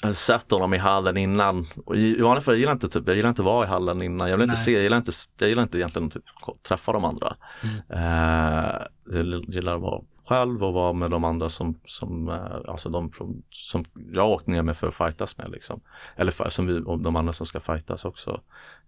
jag 0.02 0.08
har 0.08 0.12
sett 0.12 0.50
honom 0.50 0.74
i 0.74 0.78
hallen 0.78 1.16
innan. 1.16 1.66
Och 1.86 1.96
i, 1.96 2.20
vanliga 2.20 2.42
fall, 2.42 2.54
jag 2.54 2.60
gillar 2.60 2.72
inte 2.72 2.88
typ, 2.88 3.06
jag 3.06 3.16
gillar 3.16 3.28
inte 3.28 3.42
att 3.42 3.46
vara 3.46 3.64
i 3.64 3.68
hallen 3.68 4.02
innan. 4.02 4.30
Jag 4.30 4.36
vill 4.36 4.44
inte 4.44 4.56
Nej. 4.56 4.64
se, 4.64 4.72
jag 4.72 4.82
gillar 4.82 4.96
inte, 4.96 5.12
jag 5.38 5.48
gillar 5.48 5.62
inte 5.62 5.78
egentligen 5.78 6.06
att 6.06 6.12
typ, 6.12 6.24
träffa 6.68 6.92
de 6.92 7.04
andra. 7.04 7.36
Mm. 7.62 7.76
Eh, 7.88 8.72
jag 9.12 9.54
gillar 9.54 9.74
att 9.74 9.82
vara 9.82 10.02
själv 10.28 10.64
och 10.64 10.72
vara 10.72 10.92
med 10.92 11.10
de 11.10 11.24
andra 11.24 11.48
som, 11.48 11.80
som, 11.84 12.28
alltså 12.68 12.88
de 12.88 13.10
från, 13.10 13.42
som 13.50 13.84
jag 14.12 14.22
har 14.22 14.30
åkt 14.30 14.46
ner 14.46 14.62
med 14.62 14.76
för 14.76 14.88
att 14.88 14.94
fightas 14.94 15.38
med 15.38 15.50
liksom. 15.50 15.80
Eller 16.16 16.32
för, 16.32 16.48
som 16.48 16.66
vi, 16.66 16.82
och 16.86 16.98
de 16.98 17.16
andra 17.16 17.32
som 17.32 17.46
ska 17.46 17.60
fightas 17.60 18.04
också. 18.04 18.40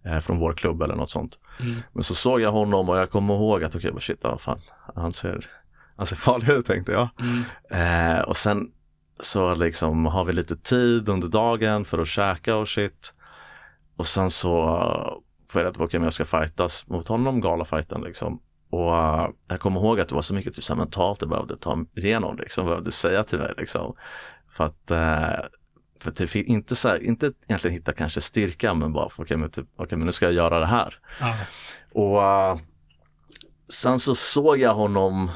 Eh, 0.03 0.19
från 0.19 0.39
vår 0.39 0.53
klubb 0.53 0.81
eller 0.81 0.95
något 0.95 1.09
sånt. 1.09 1.37
Mm. 1.59 1.79
Men 1.93 2.03
så 2.03 2.15
såg 2.15 2.41
jag 2.41 2.51
honom 2.51 2.89
och 2.89 2.97
jag 2.97 3.09
kommer 3.09 3.33
ihåg 3.33 3.63
att 3.63 3.75
okej, 3.75 3.89
okay, 3.89 4.01
shit, 4.01 4.19
ja, 4.21 4.37
fan, 4.37 4.61
han 4.95 5.13
ser, 5.13 5.45
han 5.97 6.05
ser 6.07 6.15
farlig 6.27 6.49
ut 6.49 6.65
tänkte 6.65 6.91
jag. 6.91 7.09
Mm. 7.19 8.17
Eh, 8.17 8.21
och 8.21 8.37
sen 8.37 8.71
så 9.19 9.55
liksom 9.55 10.05
har 10.05 10.25
vi 10.25 10.33
lite 10.33 10.55
tid 10.55 11.09
under 11.09 11.27
dagen 11.27 11.85
för 11.85 11.99
att 11.99 12.07
käka 12.07 12.55
och 12.55 12.69
shit. 12.69 13.13
Och 13.95 14.07
sen 14.07 14.31
så 14.31 14.51
får 15.51 15.61
jag 15.61 15.65
reda 15.65 15.87
på 15.87 15.89
men 15.93 16.03
jag 16.03 16.13
ska 16.13 16.25
fightas 16.25 16.87
mot 16.87 17.07
honom, 17.07 17.41
galafajten 17.41 18.01
liksom. 18.01 18.39
Och 18.71 18.97
eh, 18.97 19.29
jag 19.47 19.59
kommer 19.59 19.79
ihåg 19.79 19.99
att 19.99 20.07
det 20.07 20.15
var 20.15 20.21
så 20.21 20.33
mycket 20.33 20.53
typ, 20.53 20.63
så 20.63 20.75
mentalt 20.75 21.21
jag 21.21 21.29
behövde 21.29 21.57
ta 21.57 21.85
igenom, 21.95 22.37
liksom, 22.37 22.65
behövde 22.65 22.91
säga 22.91 23.23
till 23.23 23.39
mig 23.39 23.53
liksom. 23.57 23.95
För 24.49 24.63
att 24.63 24.91
eh, 24.91 25.45
för 25.99 26.11
typ, 26.11 26.35
inte, 26.35 26.75
så 26.75 26.87
här, 26.87 27.03
inte 27.03 27.31
egentligen 27.47 27.73
hitta 27.73 27.93
kanske 27.93 28.21
styrka 28.21 28.73
men 28.73 28.93
bara, 28.93 29.09
okej 29.17 29.37
men, 29.37 29.49
typ, 29.49 29.67
okej, 29.75 29.97
men 29.97 30.05
nu 30.05 30.11
ska 30.11 30.25
jag 30.25 30.33
göra 30.33 30.59
det 30.59 30.65
här. 30.65 30.99
Ja. 31.19 31.35
Och 31.93 32.23
eh, 32.23 32.57
sen 33.69 33.99
så 33.99 34.15
såg 34.15 34.57
jag 34.57 34.73
honom 34.73 35.31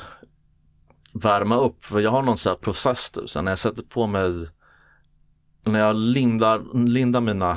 värma 1.14 1.56
upp, 1.56 1.86
för 1.86 2.00
jag 2.00 2.12
har 2.12 2.22
någon 2.24 2.38
här 2.46 2.56
process 2.56 3.12
nu, 3.16 3.28
så 3.28 3.42
när 3.42 3.52
jag 3.52 3.60
sätter 3.60 3.84
på 3.84 4.08
mig, 4.08 4.48
när 5.64 5.80
jag 5.80 5.96
lindar, 5.96 6.86
lindar 6.88 7.22
mina 7.22 7.54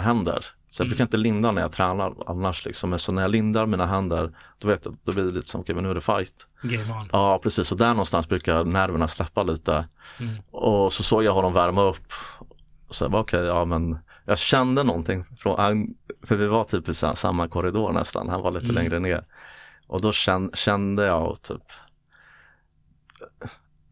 händer, 0.00 0.46
så 0.72 0.80
jag 0.80 0.84
Mm. 0.84 0.90
brukar 0.90 1.04
inte 1.04 1.16
linda 1.16 1.52
när 1.52 1.62
jag 1.62 1.72
tränar 1.72 2.14
annars 2.26 2.64
liksom, 2.64 2.90
men 2.90 2.98
så 2.98 3.12
när 3.12 3.22
jag 3.22 3.30
lindar 3.30 3.66
mina 3.66 3.86
händer, 3.86 4.32
då 4.58 4.68
vet 4.68 4.84
jag, 4.84 4.96
då 5.04 5.12
blir 5.12 5.24
det 5.24 5.30
lite 5.30 5.48
som, 5.48 5.60
okej 5.60 5.74
men 5.74 5.84
nu 5.84 5.90
är 5.90 5.94
det 5.94 6.00
fight. 6.00 6.46
Game 6.62 6.92
on. 6.92 7.08
Ja 7.12 7.40
precis, 7.42 7.72
och 7.72 7.78
där 7.78 7.88
någonstans 7.90 8.28
brukar 8.28 8.64
nerverna 8.64 9.08
släppa 9.08 9.42
lite. 9.42 9.88
Mm. 10.20 10.36
Och 10.50 10.92
så 10.92 11.02
såg 11.02 11.24
jag 11.24 11.34
honom 11.34 11.52
värma 11.52 11.82
upp. 11.82 12.12
Och 12.88 12.94
så 12.94 13.04
jag 13.04 13.10
bara, 13.10 13.22
okej, 13.22 13.40
ja 13.44 13.64
men 13.64 13.98
jag 14.24 14.38
kände 14.38 14.82
någonting 14.82 15.24
från, 15.38 15.94
för 16.22 16.36
vi 16.36 16.46
var 16.46 16.64
typ 16.64 16.88
i 16.88 16.94
sa- 16.94 17.14
samma 17.16 17.48
korridor 17.48 17.92
nästan, 17.92 18.28
han 18.28 18.42
var 18.42 18.50
lite 18.50 18.64
Mm. 18.64 18.74
längre 18.76 18.98
ner. 18.98 19.24
Och 19.86 20.00
då 20.00 20.12
kände, 20.54 21.04
jag 21.06 21.42
typ 21.42 21.62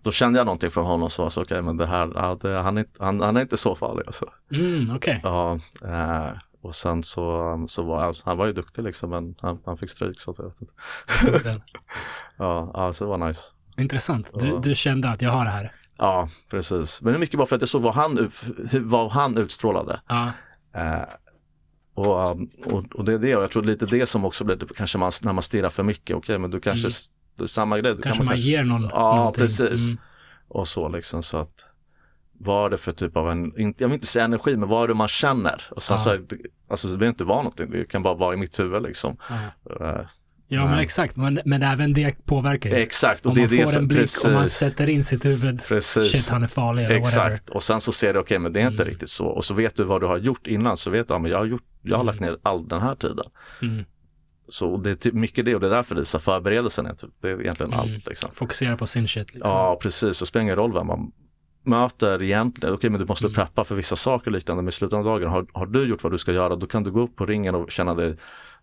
då 0.03 0.11
kände 0.13 0.39
jag 0.39 0.45
någonting 0.47 0.71
från 0.71 0.87
honom 0.87 1.11
som 1.11 1.23
var 1.23 1.31
så 1.31 1.43
okej 1.43 1.63
men 1.63 1.77
det 1.77 1.87
här, 1.87 2.13
ja, 2.15 2.39
det, 2.41 2.49
han, 2.59 2.77
är, 2.77 2.81
inte- 2.81 3.05
han, 3.05 3.21
han 3.21 3.37
är 3.37 3.41
inte 3.41 3.57
så 3.57 3.75
farlig 3.75 4.03
alltså. 4.07 4.27
Mm, 4.53 4.97
okej. 4.97 5.21
Ja, 5.23 5.55
eh, 5.85 6.31
och 6.63 6.75
sen 6.75 7.03
så, 7.03 7.65
så 7.69 7.83
var 7.83 8.03
alltså, 8.03 8.23
han 8.27 8.37
var 8.39 8.47
ju 8.47 8.53
duktig 8.53 8.83
liksom 8.85 9.11
men 9.11 9.35
han, 9.41 9.59
han 9.67 9.77
fick 9.77 9.91
stryk 9.91 10.21
så 10.21 10.31
att 10.31 10.39
jag 10.39 10.45
vet 10.45 10.61
inte. 10.61 11.63
Ja, 12.39 12.71
ja, 12.75 12.93
så 12.93 13.05
det 13.05 13.11
var 13.11 13.29
nice. 13.29 13.41
Intressant. 13.77 14.27
Du, 14.35 14.47
Ja. 14.49 14.61
du 14.63 14.75
kände 14.75 15.09
att 15.11 15.23
jag 15.23 15.31
har 15.31 15.45
det 15.45 15.51
här. 15.51 15.73
Ja, 15.99 16.29
precis. 16.51 17.03
Men 17.03 17.13
det 17.13 17.17
är 17.17 17.21
mycket 17.21 17.39
bara 17.39 17.47
för 17.47 17.57
att 17.57 17.63
jag 17.63 17.69
såg 17.69 17.83
vad 17.83 17.95
han, 17.95 18.31
vad 18.73 19.11
han 19.13 19.39
utstrålade. 19.39 20.01
Ja. 20.09 20.33
Eh, 20.75 21.03
och, 21.95 22.31
um, 22.31 22.51
och, 22.65 22.95
och 22.95 23.05
det 23.05 23.13
är 23.15 23.19
det, 23.19 23.37
och 23.37 23.43
jag 23.43 23.51
tror 23.51 23.63
lite 23.63 23.87
det 23.87 24.07
som 24.07 24.25
också 24.25 24.45
blir, 24.45 24.57
det 24.57 24.67
kanske 24.77 24.99
man, 24.99 25.13
när 25.23 25.33
man 25.33 25.43
stirrar 25.43 25.69
för 25.69 25.83
mycket, 25.83 26.17
okej 26.17 26.39
men 26.39 26.51
du 26.51 26.61
kanske, 26.61 26.89
Mm. 27.39 27.49
samma 27.49 27.79
grej. 27.79 27.95
Du 27.97 28.03
Kanske 28.03 28.19
kan 28.19 28.27
man 28.27 28.37
ger 28.37 28.65
någon 28.65 28.83
Ja, 28.83 29.17
någonting. 29.17 29.43
precis. 29.45 29.85
Mm. 29.87 29.99
Och 30.49 30.69
så 30.69 30.89
liksom 30.89 31.23
så 31.23 31.37
att, 31.37 31.65
vad 32.41 32.67
är 32.67 32.71
det 32.71 32.77
för 32.79 32.93
typ 32.93 33.17
av 33.17 33.31
en, 33.31 33.53
jag 33.79 33.89
vill 33.89 33.95
inte 33.95 34.07
säga 34.07 34.25
energi, 34.25 34.57
men 34.57 34.69
vad 34.69 34.85
är 34.85 34.89
det 34.89 34.95
man 34.95 35.09
känner? 35.09 35.63
Och 35.71 35.83
sen 35.83 35.99
så, 35.99 36.19
alltså 36.71 36.89
det 36.89 36.97
behöver 36.97 37.09
inte 37.13 37.25
vara 37.25 37.39
någonting, 37.39 37.71
det 37.71 37.85
kan 37.85 38.03
bara 38.03 38.15
vara 38.15 38.35
i 38.35 38.37
mitt 38.37 38.61
huvud 38.61 38.83
liksom. 38.83 39.17
Ja. 39.69 39.87
Eh, 39.87 40.07
Ja, 40.51 40.65
men 40.65 40.75
Nej. 40.75 40.85
exakt. 40.85 41.17
Men, 41.17 41.41
men 41.45 41.63
även 41.63 41.93
det 41.93 42.25
påverkar 42.27 42.71
ju. 42.71 42.77
exakt, 42.77 43.27
och 43.27 43.31
Om 43.31 43.37
det 43.37 43.43
är 43.43 43.49
man 43.49 43.57
det 43.57 43.73
får 43.73 43.79
en 43.79 43.89
blick 43.89 44.01
precis, 44.01 44.25
och 44.25 44.33
man 44.33 44.49
sätter 44.49 44.89
in 44.91 45.05
sitt 45.05 45.25
huvud. 45.25 45.63
precis. 45.69 46.13
Shit, 46.13 46.29
han 46.29 46.43
är 46.43 46.47
farlig 46.47 46.85
eller 46.85 47.01
whatever. 47.01 47.31
Exakt, 47.31 47.51
och 47.51 47.63
sen 47.63 47.81
så 47.81 47.93
ser 47.93 48.15
du, 48.15 48.21
okej 48.21 48.39
men 48.39 48.53
det 48.53 48.61
är 48.61 48.67
inte 48.67 48.83
Mm. 48.83 48.87
riktigt 48.93 49.11
så. 49.11 49.27
Och 49.27 49.45
så 49.45 49.55
vet 49.55 49.77
du 49.77 49.85
vad 49.85 50.01
du 50.01 50.07
har 50.07 50.19
gjort 50.19 50.47
innan, 50.47 50.77
så 50.77 50.91
vet 50.91 51.09
du, 51.09 51.15
ja 51.15 51.19
men 51.19 51.31
jag 51.31 51.39
har 51.39 51.45
gjort, 51.47 51.65
jag 51.83 51.97
har 51.97 52.05
lagt 52.05 52.19
Mm. 52.21 52.31
ner 52.31 52.39
all 52.43 52.69
den 52.69 52.81
här 52.81 52.95
tiden. 52.95 53.25
Mm. 53.63 53.85
Så 54.49 54.77
det 54.77 54.91
är 54.91 54.95
typ 54.95 55.15
mycket 55.15 55.45
det 55.45 55.55
och 55.55 55.61
det 55.61 55.67
är 55.67 55.71
därför 55.71 55.95
det 55.95 56.01
är 56.01 56.05
så 56.05 56.19
förberedelsen 56.19 56.87
är, 56.87 56.95
typ, 56.95 57.11
det 57.23 57.31
är 57.31 57.41
egentligen 57.41 57.73
Mm. 57.73 57.95
allt 57.95 58.07
liksom. 58.07 58.31
Fokusera 58.35 58.77
på 58.77 58.87
sin 58.87 59.09
shit 59.09 59.35
liksom. 59.35 59.51
Ja 59.53 59.79
precis, 59.83 60.19
det 60.21 60.27
spelar 60.27 60.43
ingen 60.43 60.57
roll 60.57 60.73
vem 60.73 60.87
man 60.87 61.13
möter 61.69 62.23
egentligen. 62.23 62.75
Okej 62.75 62.91
men 62.91 63.01
du 63.01 63.07
måste 63.07 63.27
Mm. 63.27 63.35
preppa 63.35 63.65
för 63.65 63.75
vissa 63.75 63.97
saker 63.97 64.27
och 64.31 64.33
liknande, 64.33 64.63
men 64.63 64.69
i 64.69 64.73
slutet 64.73 64.97
av 64.97 65.05
dagen 65.05 65.29
har, 65.31 65.47
har 65.53 65.67
du 65.67 65.85
gjort 65.85 66.03
vad 66.03 66.13
du 66.13 66.19
ska 66.19 66.33
göra, 66.33 66.57
då 66.57 66.67
kan 66.67 66.83
du 66.85 66.91
gå 66.91 67.01
upp 67.01 67.17
på 67.17 67.27
ringen 67.27 67.55
och 67.55 67.71
känna 67.71 67.95
dig 67.95 68.17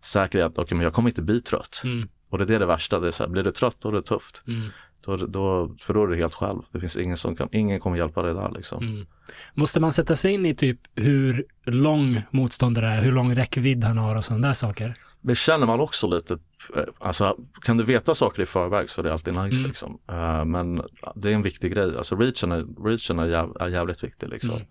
säker 0.03 0.39
i 0.39 0.41
att 0.41 0.57
okej 0.57 0.75
men 0.77 0.83
jag 0.83 0.93
kommer 0.93 1.09
inte 1.09 1.21
bli 1.21 1.41
trött. 1.41 1.81
Mm. 1.83 2.07
Och 2.29 2.37
det 2.37 2.43
är 2.43 2.47
det, 2.47 2.57
det 2.57 2.65
värsta, 2.65 2.99
det 2.99 3.07
är 3.07 3.11
så 3.11 3.23
här, 3.23 3.29
blir 3.29 3.43
du 3.43 3.51
trött 3.51 3.75
då 3.79 3.89
är 3.89 3.93
det 3.93 4.01
tufft. 4.01 4.43
Mm. 4.47 4.69
Då, 5.05 5.15
då, 5.17 5.75
för 5.79 5.93
då 5.93 6.03
är 6.03 6.07
du 6.07 6.15
helt 6.15 6.33
själv. 6.33 6.59
Det 6.71 6.79
finns 6.79 6.97
ingen 6.97 7.17
som 7.17 7.35
kan, 7.35 7.49
ingen 7.51 7.79
kommer 7.79 7.97
hjälpa 7.97 8.23
dig 8.23 8.33
där 8.33 8.51
liksom. 8.55 8.83
Mm. 8.83 9.05
Måste 9.53 9.79
man 9.79 9.91
sätta 9.91 10.15
sig 10.15 10.33
in 10.33 10.45
i 10.45 10.53
typ 10.55 10.79
hur 10.95 11.45
lång 11.65 12.21
motståndare 12.31 12.87
är, 12.93 13.01
hur 13.01 13.11
lång 13.11 13.35
räckvidd 13.35 13.83
han 13.83 13.97
har 13.97 14.15
och 14.15 14.25
sådana 14.25 14.47
där 14.47 14.53
saker? 14.53 14.93
Det 15.27 15.35
känner 15.35 15.65
man 15.67 15.79
också 15.79 16.07
lite, 16.07 16.33
eh, 16.75 16.83
alltså 16.99 17.37
kan 17.61 17.77
du 17.77 17.83
veta 17.83 18.15
saker 18.15 18.41
i 18.41 18.45
förväg 18.45 18.89
så 18.89 19.01
är 19.01 19.03
det 19.03 19.13
alltid 19.13 19.33
nice 19.33 19.55
Mm. 19.57 19.67
liksom. 19.67 19.99
Eh, 20.09 20.45
men 20.45 20.81
det 21.15 21.29
är 21.31 21.33
en 21.35 21.41
viktig 21.41 21.73
grej, 21.73 21.97
alltså 21.97 22.15
reachen 22.15 22.51
är, 22.51 22.85
reachen 22.89 23.19
är, 23.19 23.25
jäv, 23.25 23.49
är 23.59 23.67
jävligt 23.67 24.03
viktig 24.03 24.29
liksom. 24.29 24.61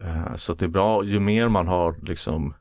Mm. 0.00 0.16
Eh, 0.26 0.34
så 0.36 0.54
det 0.54 0.64
är 0.64 0.68
bra, 0.68 1.04
ju 1.04 1.20
mer 1.20 1.48
man 1.48 1.68
har 1.68 1.96
liksom 2.02 2.54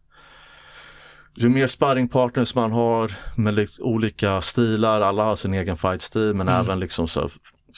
ju 1.37 1.49
mer 1.49 1.67
sparringpartners 1.67 2.55
man 2.55 2.71
har 2.71 3.11
med 3.35 3.53
li- 3.53 3.67
olika 3.79 4.41
stilar, 4.41 5.01
alla 5.01 5.23
har 5.23 5.35
sin 5.35 5.53
egen 5.53 5.77
fight-stil 5.77 6.33
men 6.33 6.47
Mm. 6.49 6.65
även 6.65 6.79
liksom 6.79 7.07
så 7.07 7.29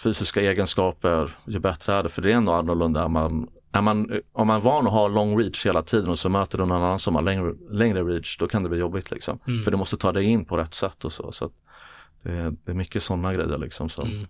fysiska 0.03 0.41
egenskaper, 0.41 1.37
ju 1.45 1.59
bättre 1.59 1.93
är 1.93 2.03
det. 2.03 2.09
För 2.09 2.21
det 2.21 2.31
är 2.31 2.35
ändå 2.35 2.51
annorlunda. 2.51 3.07
Man, 3.07 3.47
är 3.77 3.81
man, 3.81 4.21
om 4.33 4.47
man 4.47 4.55
är 4.55 4.61
van 4.61 4.87
att 4.87 4.93
ha 4.93 5.07
long 5.07 5.39
reach 5.39 5.65
hela 5.65 5.81
tiden 5.81 6.09
och 6.09 6.19
så 6.19 6.29
möter 6.29 6.57
du 6.57 6.65
någon 6.65 6.77
annan 6.83 6.99
som 6.99 7.15
har 7.15 7.21
längre, 7.21 7.53
längre 7.71 8.03
reach, 8.03 8.37
då 8.37 8.47
kan 8.47 8.63
det 8.63 8.69
bli 8.69 8.79
jobbigt 8.79 9.11
liksom. 9.11 9.39
Mm. 9.47 9.63
För 9.63 9.71
du 9.71 9.77
måste 9.77 9.97
ta 9.97 10.11
dig 10.11 10.23
in 10.25 10.45
på 10.45 10.57
rätt 10.57 10.73
sätt 10.73 11.05
och 11.05 11.11
så. 11.11 11.31
så 11.31 11.49
det, 12.23 12.31
är, 12.31 12.53
det 12.65 12.71
är 12.71 12.75
mycket 12.75 13.03
sådana 13.03 13.33
grejer 13.33 13.57
liksom. 13.57 13.89
Som, 13.89 14.07
Mm. 14.07 14.27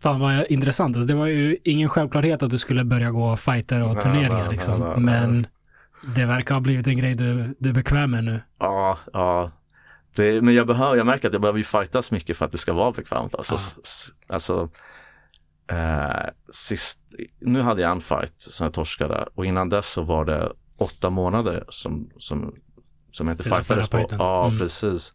Fan 0.00 0.20
vad 0.20 0.46
intressant. 0.48 0.96
Alltså, 0.96 1.08
det 1.08 1.14
var 1.14 1.26
ju 1.26 1.56
ingen 1.64 1.88
självklarhet 1.88 2.42
att 2.42 2.50
du 2.50 2.58
skulle 2.58 2.84
börja 2.84 3.10
gå 3.10 3.36
fighter 3.36 3.82
och 3.82 4.00
turneringar 4.00 4.42
nej, 4.42 4.52
liksom. 4.52 4.80
nej. 4.80 4.98
Men 4.98 5.46
det 6.14 6.24
verkar 6.26 6.54
ha 6.54 6.60
blivit 6.60 6.86
en 6.86 6.96
grej 6.98 7.14
du, 7.14 7.54
du 7.58 7.68
är 7.68 7.74
bekväm 7.74 8.10
med 8.10 8.24
nu. 8.24 8.40
Ja, 8.58 8.98
ja. 9.12 9.50
Det, 10.16 10.42
men 10.42 10.54
jag, 10.54 10.66
behöver, 10.66 10.96
jag 10.96 11.06
märker 11.06 11.26
att 11.28 11.32
jag 11.32 11.42
behöver 11.42 11.58
ju 11.58 11.64
fightas 11.64 12.10
mycket 12.10 12.36
för 12.36 12.44
att 12.44 12.52
det 12.52 12.58
ska 12.58 12.72
vara 12.72 12.92
bekvämt. 12.92 13.34
Alltså, 13.34 13.54
Ja. 13.54 14.34
alltså 14.34 14.68
eh, 15.70 16.30
sist, 16.52 17.00
nu 17.40 17.60
hade 17.60 17.82
jag 17.82 17.90
en 17.90 18.00
fight 18.00 18.34
som 18.36 18.64
jag 18.64 18.72
torskade 18.74 19.28
och 19.34 19.46
innan 19.46 19.68
dess 19.68 19.86
så 19.88 20.02
var 20.02 20.24
det 20.24 20.52
åtta 20.78 21.10
månader 21.10 21.64
som, 21.68 22.10
som, 22.18 22.54
som 23.10 23.26
jag 23.26 23.34
inte 23.34 23.42
Sedan 23.42 23.64
fightades 23.64 23.88
på. 23.88 24.06
Ja, 24.10 24.46
Mm. 24.46 24.58
precis. 24.58 25.14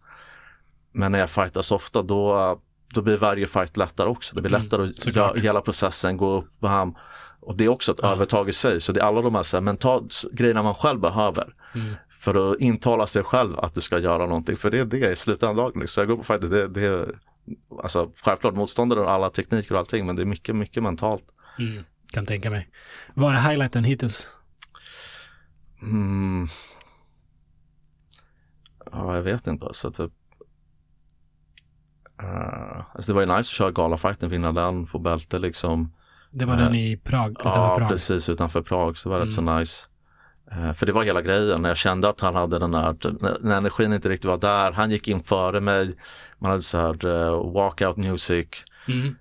Men 0.91 1.11
när 1.11 1.19
jag 1.19 1.29
fightas 1.29 1.71
ofta 1.71 2.01
då, 2.01 2.59
då 2.93 3.01
blir 3.01 3.17
varje 3.17 3.47
fight 3.47 3.77
lättare 3.77 4.09
också. 4.09 4.35
Det 4.35 4.41
blir 4.41 4.51
Mm, 4.55 4.61
lättare 4.63 4.83
att 5.09 5.15
göra 5.15 5.39
hela 5.39 5.61
processen, 5.61 6.17
gå 6.17 6.31
upp 6.37 6.61
ham. 6.65 6.95
Och 7.39 7.57
det 7.57 7.65
är 7.65 7.69
också 7.69 7.91
ett 7.91 7.99
Ja. 8.01 8.11
övertag 8.11 8.49
i 8.49 8.53
sig. 8.53 8.81
Så 8.81 8.91
det 8.91 8.99
är 9.01 9.05
alla 9.05 9.21
de 9.21 9.35
här, 9.35 9.43
så 9.43 9.57
här 9.57 9.61
mental, 9.61 10.09
grejerna 10.33 10.63
man 10.63 10.75
själv 10.75 10.99
behöver 10.99 11.55
Mm. 11.75 11.95
för 12.09 12.51
att 12.51 12.59
intala 12.59 13.07
sig 13.07 13.23
själv 13.23 13.59
att 13.59 13.73
du 13.73 13.81
ska 13.81 13.99
göra 13.99 14.25
någonting. 14.25 14.57
För 14.57 14.71
det 14.71 14.79
är 14.79 14.85
det 14.85 15.11
i 15.11 15.15
slutändan. 15.15 15.65
Liksom. 15.75 15.87
Så 15.87 15.99
jag 15.99 16.07
går 16.07 16.17
på 16.17 16.23
fighters, 16.23 16.49
det, 16.49 16.67
det 16.67 17.09
alltså, 17.84 18.12
självklart 18.23 18.56
motståndare 18.56 18.99
och 18.99 19.12
alla 19.12 19.29
tekniker 19.29 19.73
och 19.73 19.79
allting 19.79 20.06
men 20.06 20.15
det 20.15 20.21
är 20.21 20.25
mycket, 20.25 20.56
mycket 20.56 20.84
mentalt. 20.84 21.25
Mm. 21.60 21.84
Kan 22.13 22.25
tänka 22.25 22.49
mig. 22.49 22.69
Vad 23.13 23.36
är 23.36 23.49
highlighten 23.49 23.84
hittills? 23.84 24.27
Mm. 25.82 26.47
Ja, 28.91 29.15
jag 29.15 29.21
vet 29.23 29.47
inte. 29.47 29.65
Alltså, 29.65 29.91
typ. 29.91 30.12
Uh, 32.23 32.79
alltså 32.95 33.12
det 33.12 33.13
var 33.13 33.21
ju 33.21 33.27
nice 33.27 33.38
att 33.39 33.45
köra 33.45 33.71
galafighten, 33.71 34.29
vinna 34.29 34.51
den, 34.51 34.86
få 34.86 34.99
bälte 34.99 35.39
liksom. 35.39 35.93
Det 36.32 36.45
var 36.45 36.53
Eh, 36.53 36.60
den 36.60 36.75
i 36.75 36.97
Prag, 36.97 37.32
utanför 37.32 37.60
Ja, 37.60 37.75
Prag. 37.77 37.89
precis 37.89 38.29
utanför 38.29 38.62
Prag. 38.62 38.97
Så 38.97 39.10
det 39.10 39.15
var 39.15 39.25
rätt 39.25 39.34
så 39.34 39.41
Mm. 39.41 39.60
nice. 39.60 39.88
Eh, 40.55 40.73
för 40.73 40.85
det 40.85 40.91
var 40.91 41.03
hela 41.03 41.21
grejen. 41.21 41.61
När 41.61 41.69
jag 41.69 41.77
kände 41.77 42.09
att 42.09 42.21
han 42.21 42.35
hade 42.35 42.59
den 42.59 42.71
där, 42.71 42.95
när, 43.41 43.57
energin 43.57 43.93
inte 43.93 44.09
riktigt 44.09 44.29
var 44.29 44.37
där. 44.37 44.71
Han 44.71 44.91
gick 44.91 45.07
in 45.07 45.23
före 45.23 45.59
mig. 45.59 45.95
Man 46.39 46.51
hade 46.51 46.63
så 46.63 46.77
här 46.77 47.05
uh, 47.05 47.53
walkout 47.53 47.97
music. 47.97 48.47
Mm. 48.87 49.15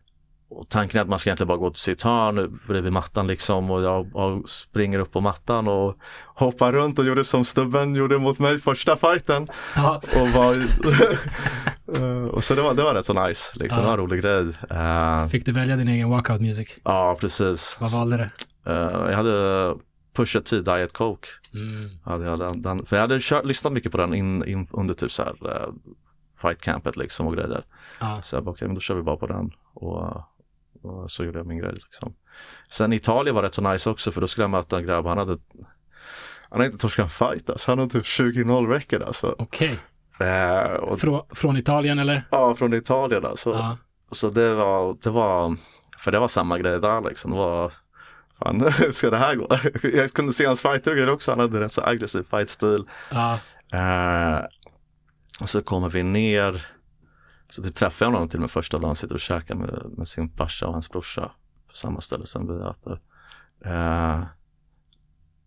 Och 0.50 0.68
tanken 0.68 0.98
är 0.98 1.02
att 1.02 1.08
man 1.08 1.18
ska 1.18 1.30
egentligen 1.30 1.48
bara 1.48 1.58
gå 1.58 1.70
till 1.70 1.80
sitt 1.80 2.02
hörn 2.02 2.60
bredvid 2.68 2.92
mattan 2.92 3.26
liksom 3.26 3.70
och 3.70 3.82
jag, 3.82 4.10
jag 4.14 4.48
springer 4.48 4.98
upp 4.98 5.12
på 5.12 5.20
mattan 5.20 5.68
och 5.68 5.96
hoppar 6.34 6.72
runt 6.72 6.98
och 6.98 7.04
gjorde 7.04 7.24
som 7.24 7.44
stubben 7.44 7.94
gjorde 7.94 8.18
mot 8.18 8.38
mig 8.38 8.58
första 8.58 8.96
fighten. 8.96 9.46
Ja. 9.76 10.02
Och, 10.20 10.28
var, 10.28 10.56
Eh, 11.96 12.24
och 12.24 12.44
så 12.44 12.54
det 12.54 12.62
var, 12.62 12.74
det 12.74 12.82
var 12.82 12.94
rätt 12.94 13.06
så 13.06 13.26
nice, 13.26 13.52
liksom. 13.54 13.78
Ja. 13.78 13.82
det 13.82 13.86
var 13.86 13.92
en 13.92 13.98
rolig 13.98 14.22
grej. 14.22 14.46
Eh, 14.70 15.28
Fick 15.28 15.46
du 15.46 15.52
välja 15.52 15.76
din 15.76 15.88
egen 15.88 16.10
walkout 16.10 16.40
music? 16.40 16.68
ja, 16.84 17.16
precis. 17.20 17.76
Vad 17.80 17.92
valde 17.92 18.16
du? 18.16 18.22
Eh, 18.72 19.10
jag 19.10 19.16
hade 19.16 19.74
Pusha 20.14 20.40
T 20.40 20.60
Diet 20.60 20.92
Coke. 20.92 21.28
Mm. 21.54 21.90
Jag 22.06 22.38
den, 22.38 22.62
den, 22.62 22.86
för 22.86 22.96
jag 22.96 23.00
hade 23.00 23.18
kört, 23.20 23.44
lyssnat 23.44 23.72
mycket 23.72 23.92
på 23.92 23.98
den 23.98 24.14
in, 24.14 24.48
in, 24.48 24.66
under 24.72 24.94
typ 24.94 25.12
så 25.12 25.22
här 25.22 25.46
uh, 25.46 25.74
fight 26.42 26.60
campet 26.60 26.96
liksom 26.96 27.26
och 27.26 27.34
grejer. 27.34 27.64
Ja. 28.00 28.22
Så 28.22 28.36
jag 28.36 28.44
bara, 28.44 28.50
okej, 28.50 28.68
men 28.68 28.74
då 28.74 28.80
kör 28.80 28.94
vi 28.94 29.02
bara 29.02 29.16
på 29.16 29.26
den. 29.26 29.50
Och, 29.74 30.16
och 30.82 31.10
så 31.10 31.24
gjorde 31.24 31.38
jag 31.38 31.46
min 31.46 31.58
grej 31.58 31.72
liksom. 31.72 32.14
Sen 32.68 32.92
Italien 32.92 33.34
var 33.34 33.42
rätt 33.42 33.54
så 33.54 33.62
nice 33.62 33.90
också 33.90 34.12
för 34.12 34.20
då 34.20 34.26
skulle 34.26 34.42
jag 34.42 34.50
möta 34.50 34.78
en 34.78 34.86
grabb, 34.86 35.06
han 35.06 35.18
hade 35.18 35.38
han 36.52 36.60
hade 36.60 36.66
inte 36.66 36.78
torskat 36.78 37.04
en 37.04 37.10
fight 37.10 37.50
alltså. 37.50 37.70
Han 37.70 37.78
hade 37.78 37.90
typ 37.90 38.04
20-0 38.04 38.68
record 38.68 39.02
alltså. 39.02 39.34
Okej. 39.38 39.78
Eh, 40.20 40.72
och, 40.72 41.00
Frå, 41.00 41.26
från 41.30 41.56
Italien 41.56 41.98
eller? 41.98 42.24
ja, 42.30 42.54
från 42.54 42.74
Italien 42.74 43.24
alltså. 43.24 43.50
Ja. 43.50 43.76
Så 44.10 44.30
det 44.30 44.54
var, 44.54 44.96
det 45.02 45.10
var, 45.10 45.56
för 45.98 46.12
det 46.12 46.18
var 46.18 46.28
samma 46.28 46.58
grej 46.58 46.80
där 46.80 47.00
liksom. 47.00 47.30
Det 47.30 47.36
var, 47.36 47.72
fan 48.42 48.60
hur 48.60 48.92
ska 48.92 49.10
det 49.10 49.18
här 49.18 49.34
gå? 49.34 49.48
Jag 49.98 50.12
kunde 50.12 50.32
se 50.32 50.46
hans 50.46 50.62
fighter 50.62 51.10
också. 51.10 51.30
Han 51.30 51.40
hade 51.40 51.60
rätt 51.60 51.72
så 51.72 51.82
aggressiv 51.84 52.22
fightstil. 52.22 52.84
Ja. 53.10 53.38
Eh, 53.72 54.44
och 55.40 55.48
så 55.48 55.62
kommer 55.62 55.88
vi 55.88 56.02
ner. 56.02 56.66
Så 57.50 57.62
typ 57.62 57.74
träffade 57.74 58.08
jag 58.08 58.12
honom 58.14 58.28
till 58.28 58.38
och 58.38 58.40
med 58.40 58.50
första 58.50 58.78
dagen. 58.78 58.96
Sitter 58.96 59.14
och 59.14 59.20
käkar 59.20 59.54
med, 59.54 59.84
med 59.96 60.08
sin 60.08 60.30
farsa 60.30 60.66
och 60.66 60.72
hans 60.72 60.90
brorsa. 60.90 61.32
På 61.68 61.74
samma 61.74 62.00
ställe 62.00 62.26
som 62.26 62.46
vi 62.46 62.70
äter. 62.70 63.00
Eh, 63.64 64.22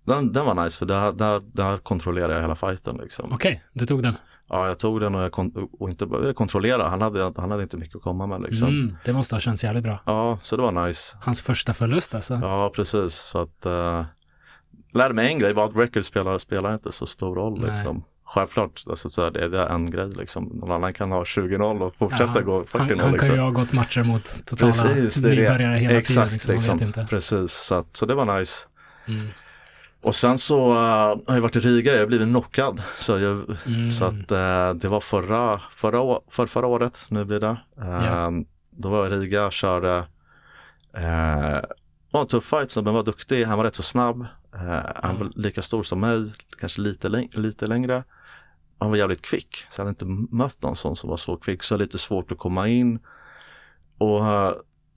den, 0.05 0.33
den 0.33 0.45
var 0.45 0.63
nice 0.63 0.77
för 0.77 0.85
där, 0.85 1.11
där, 1.11 1.39
där 1.53 1.77
kontrollerade 1.77 2.33
jag 2.33 2.41
hela 2.41 2.55
fighten 2.55 2.97
liksom. 2.97 3.33
Okej, 3.33 3.63
du 3.73 3.85
tog 3.85 4.03
den. 4.03 4.15
Ja, 4.49 4.67
jag 4.67 4.79
tog 4.79 5.01
den 5.01 5.15
och 5.15 5.21
jag, 5.21 5.31
kon- 5.31 5.69
och 5.79 5.89
inte 5.89 6.33
kontrollerade. 6.35 6.83
Han 6.89 7.01
hade, 7.01 7.33
han 7.35 7.51
hade 7.51 7.63
inte 7.63 7.77
mycket 7.77 7.95
att 7.95 8.01
komma 8.01 8.27
med 8.27 8.41
liksom. 8.41 8.67
Mm, 8.67 8.95
det 9.05 9.13
måste 9.13 9.35
ha 9.35 9.39
känts 9.39 9.63
jävligt 9.63 9.83
bra. 9.83 9.99
Ja, 10.05 10.39
så 10.41 10.55
det 10.55 10.61
var 10.61 10.87
nice. 10.87 11.17
Hans 11.21 11.41
första 11.41 11.73
förlust 11.73 12.15
alltså. 12.15 12.33
Ja, 12.33 12.71
precis. 12.75 13.13
Så 13.13 13.41
att 13.41 13.65
uh, 13.65 14.05
lärde 14.93 15.13
mig 15.13 15.27
en 15.33 15.39
grej, 15.39 15.53
var 15.53 15.65
att 15.65 15.75
record 15.75 16.05
spelar, 16.39 16.73
inte 16.73 16.91
så 16.91 17.05
stor 17.05 17.35
roll 17.35 17.61
Nej. 17.61 17.71
liksom. 17.71 18.03
Självklart, 18.27 18.83
alltså, 18.89 19.09
så 19.09 19.21
är 19.21 19.31
det, 19.31 19.65
en 19.65 19.91
grej 19.91 20.09
liksom. 20.09 20.43
Någon 20.43 20.71
annan 20.71 20.93
kan 20.93 21.11
ha 21.11 21.23
20-0 21.23 21.81
och 21.81 21.95
fortsätta 21.95 22.33
Ja, 22.35 22.41
gå 22.41 22.61
40-0 22.63 22.67
han, 22.71 22.89
han 22.89 22.97
kan 22.99 23.11
liksom. 23.11 23.35
ju 23.35 23.41
ha 23.41 23.49
gått 23.49 23.73
matcher 23.73 24.03
mot 24.03 24.45
totala 24.45 24.71
Precis, 24.71 25.15
det 25.15 25.29
är 25.29 25.35
nybörjare 25.35 25.77
hela 25.77 25.93
det. 25.93 25.99
Exakt, 25.99 26.41
tiden. 26.41 26.55
Liksom, 26.55 26.77
liksom. 26.79 27.07
Precis, 27.07 27.51
så, 27.51 27.75
att, 27.75 27.95
så 27.97 28.05
det 28.05 28.15
var 28.15 28.39
nice. 28.39 28.65
Mm. 29.07 29.27
Och 30.05 30.15
sen 30.15 30.37
så 30.37 30.69
uh, 30.71 30.75
har 30.77 31.21
jag 31.27 31.41
varit 31.41 31.55
i 31.55 31.59
Riga, 31.59 31.93
jag 31.93 31.99
har 31.99 32.07
blivit 32.07 32.27
knockad. 32.27 32.81
Så, 32.97 33.17
jag, 33.17 33.57
Mm. 33.65 33.91
så 33.91 34.05
att 34.05 34.13
uh, 34.31 34.79
det 34.81 34.87
var 34.87 34.99
förra, 34.99 35.61
förra, 35.75 36.19
för 36.27 36.45
förra 36.47 36.67
året, 36.67 37.05
nu 37.09 37.25
blir 37.25 37.39
det. 37.39 37.57
Uh, 37.81 38.05
Ja. 38.05 38.31
Då 38.69 38.89
var 38.89 39.03
jag 39.05 39.13
i 39.13 39.15
Riga, 39.17 39.51
körde 39.51 39.97
uh, 40.97 41.61
var 42.11 42.21
en 42.21 42.27
tuff 42.27 42.43
fight, 42.45 42.75
men 42.75 42.93
var 42.93 43.03
duktig, 43.03 43.43
han 43.45 43.57
var 43.57 43.65
rätt 43.65 43.75
så 43.75 43.83
snabb. 43.83 44.25
Han 44.95 45.17
var 45.19 45.31
lika 45.35 45.61
stor 45.61 45.83
som 45.83 45.99
mig, 45.99 46.33
kanske 46.59 46.81
lite, 46.81 47.09
lite 47.33 47.67
längre. 47.67 48.03
Han 48.79 48.89
var 48.89 48.97
jävligt 48.97 49.21
kvick, 49.21 49.65
så 49.69 49.81
jag 49.81 49.85
hade 49.85 49.89
inte 49.89 50.35
mött 50.35 50.61
någon 50.61 50.75
sån 50.75 50.95
som 50.95 51.09
var 51.09 51.17
så 51.17 51.37
kvick, 51.37 51.63
så 51.63 51.77
lite 51.77 51.97
svårt 51.97 52.31
att 52.31 52.37
komma 52.37 52.67
in. 52.67 52.99
Och 53.97 54.21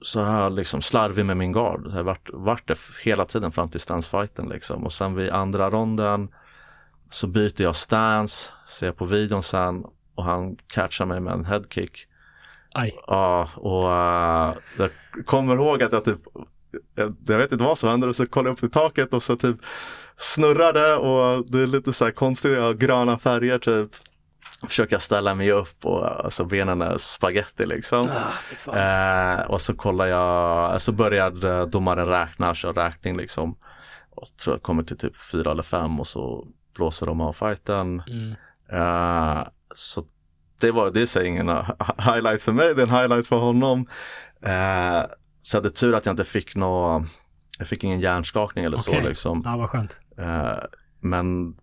så 0.00 0.22
här 0.22 0.50
liksom 0.50 0.82
slarvig 0.82 1.24
med 1.24 1.36
min 1.36 1.52
gard. 1.52 1.86
Jag 1.86 1.92
har 1.92 2.02
varit, 2.02 2.28
varit 2.32 2.68
det 2.68 2.78
hela 3.02 3.24
tiden 3.24 3.50
fram 3.50 3.68
till 3.68 3.80
stansfighten 3.80 4.48
liksom. 4.48 4.84
Och 4.84 4.92
sen 4.92 5.14
vid 5.14 5.30
andra 5.30 5.70
ronden 5.70 6.28
så 7.10 7.26
byter 7.26 7.62
jag 7.62 7.76
stance, 7.76 8.50
ser 8.66 8.92
på 8.92 9.04
videon 9.04 9.42
sen 9.42 9.84
och 10.14 10.24
han 10.24 10.56
catchar 10.56 11.06
mig 11.06 11.20
med 11.20 11.32
en 11.32 11.44
headkick. 11.44 12.06
Aj. 12.74 12.98
Ja, 13.06 13.50
och 13.56 13.84
uh, 13.84 14.62
jag 14.78 14.90
kommer 15.26 15.54
ihåg 15.54 15.82
att 15.82 15.92
jag 15.92 16.04
typ, 16.04 16.18
jag, 16.94 17.16
jag 17.26 17.38
vet 17.38 17.52
inte 17.52 17.64
vad 17.64 17.78
som 17.78 17.88
hände 17.88 18.06
och 18.06 18.16
så 18.16 18.26
kollade 18.26 18.48
jag 18.48 18.56
upp 18.56 18.64
i 18.64 18.68
taket 18.68 19.12
och 19.12 19.22
så 19.22 19.36
typ 19.36 19.56
snurrade 20.16 20.96
och 20.96 21.46
det 21.46 21.62
är 21.62 21.66
lite 21.66 21.92
så 21.92 22.04
här 22.04 22.12
konstiga 22.12 22.72
gröna 22.72 23.18
färger 23.18 23.58
typ. 23.58 23.90
Försöka 24.66 25.00
ställa 25.00 25.34
mig 25.34 25.52
upp 25.52 25.84
och 25.84 26.24
alltså 26.24 26.44
benen 26.44 26.82
är 26.82 26.98
spaghetti 26.98 27.66
liksom. 27.66 28.08
Ah. 28.66 28.78
Eh, 28.78 29.40
och 29.40 29.60
så 29.60 29.74
kollar 29.74 30.06
jag, 30.06 30.82
så 30.82 30.92
började 30.92 31.66
domaren 31.66 32.06
räkna, 32.06 32.54
kör 32.54 32.72
räkning 32.72 33.16
liksom. 33.16 33.56
Och 34.10 34.24
tror 34.44 34.56
jag 34.56 34.62
kommer 34.62 34.82
till 34.82 34.98
typ 34.98 35.16
fyra 35.32 35.50
eller 35.50 35.62
fem 35.62 36.00
och 36.00 36.06
så 36.06 36.46
blåser 36.76 37.06
de 37.06 37.20
av 37.20 37.32
fighten. 37.32 38.02
Mm. 38.06 38.34
Eh, 38.72 39.46
så 39.74 40.04
det 40.60 40.70
var, 40.70 40.90
det 40.90 41.16
är 41.16 41.24
ingen 41.24 41.48
highlight 41.98 42.42
för 42.42 42.52
mig, 42.52 42.74
det 42.74 42.82
är 42.82 42.86
en 42.86 43.00
highlight 43.00 43.26
för 43.26 43.36
honom. 43.38 43.86
Eh, 44.42 45.02
så 45.40 45.56
jag 45.56 45.62
hade 45.62 45.70
tur 45.70 45.94
att 45.94 46.06
jag 46.06 46.12
inte 46.12 46.24
fick 46.24 46.56
nå, 46.56 47.04
jag 47.58 47.68
fick 47.68 47.84
ingen 47.84 48.00
hjärnskakning 48.00 48.64
eller 48.64 48.76
så 48.76 48.90
Okej. 48.90 49.04
liksom. 49.04 49.42
Ja, 49.44 49.56
vad 49.56 49.70
skönt. 49.70 50.00
Eh, 50.18 50.58
men 51.00 51.56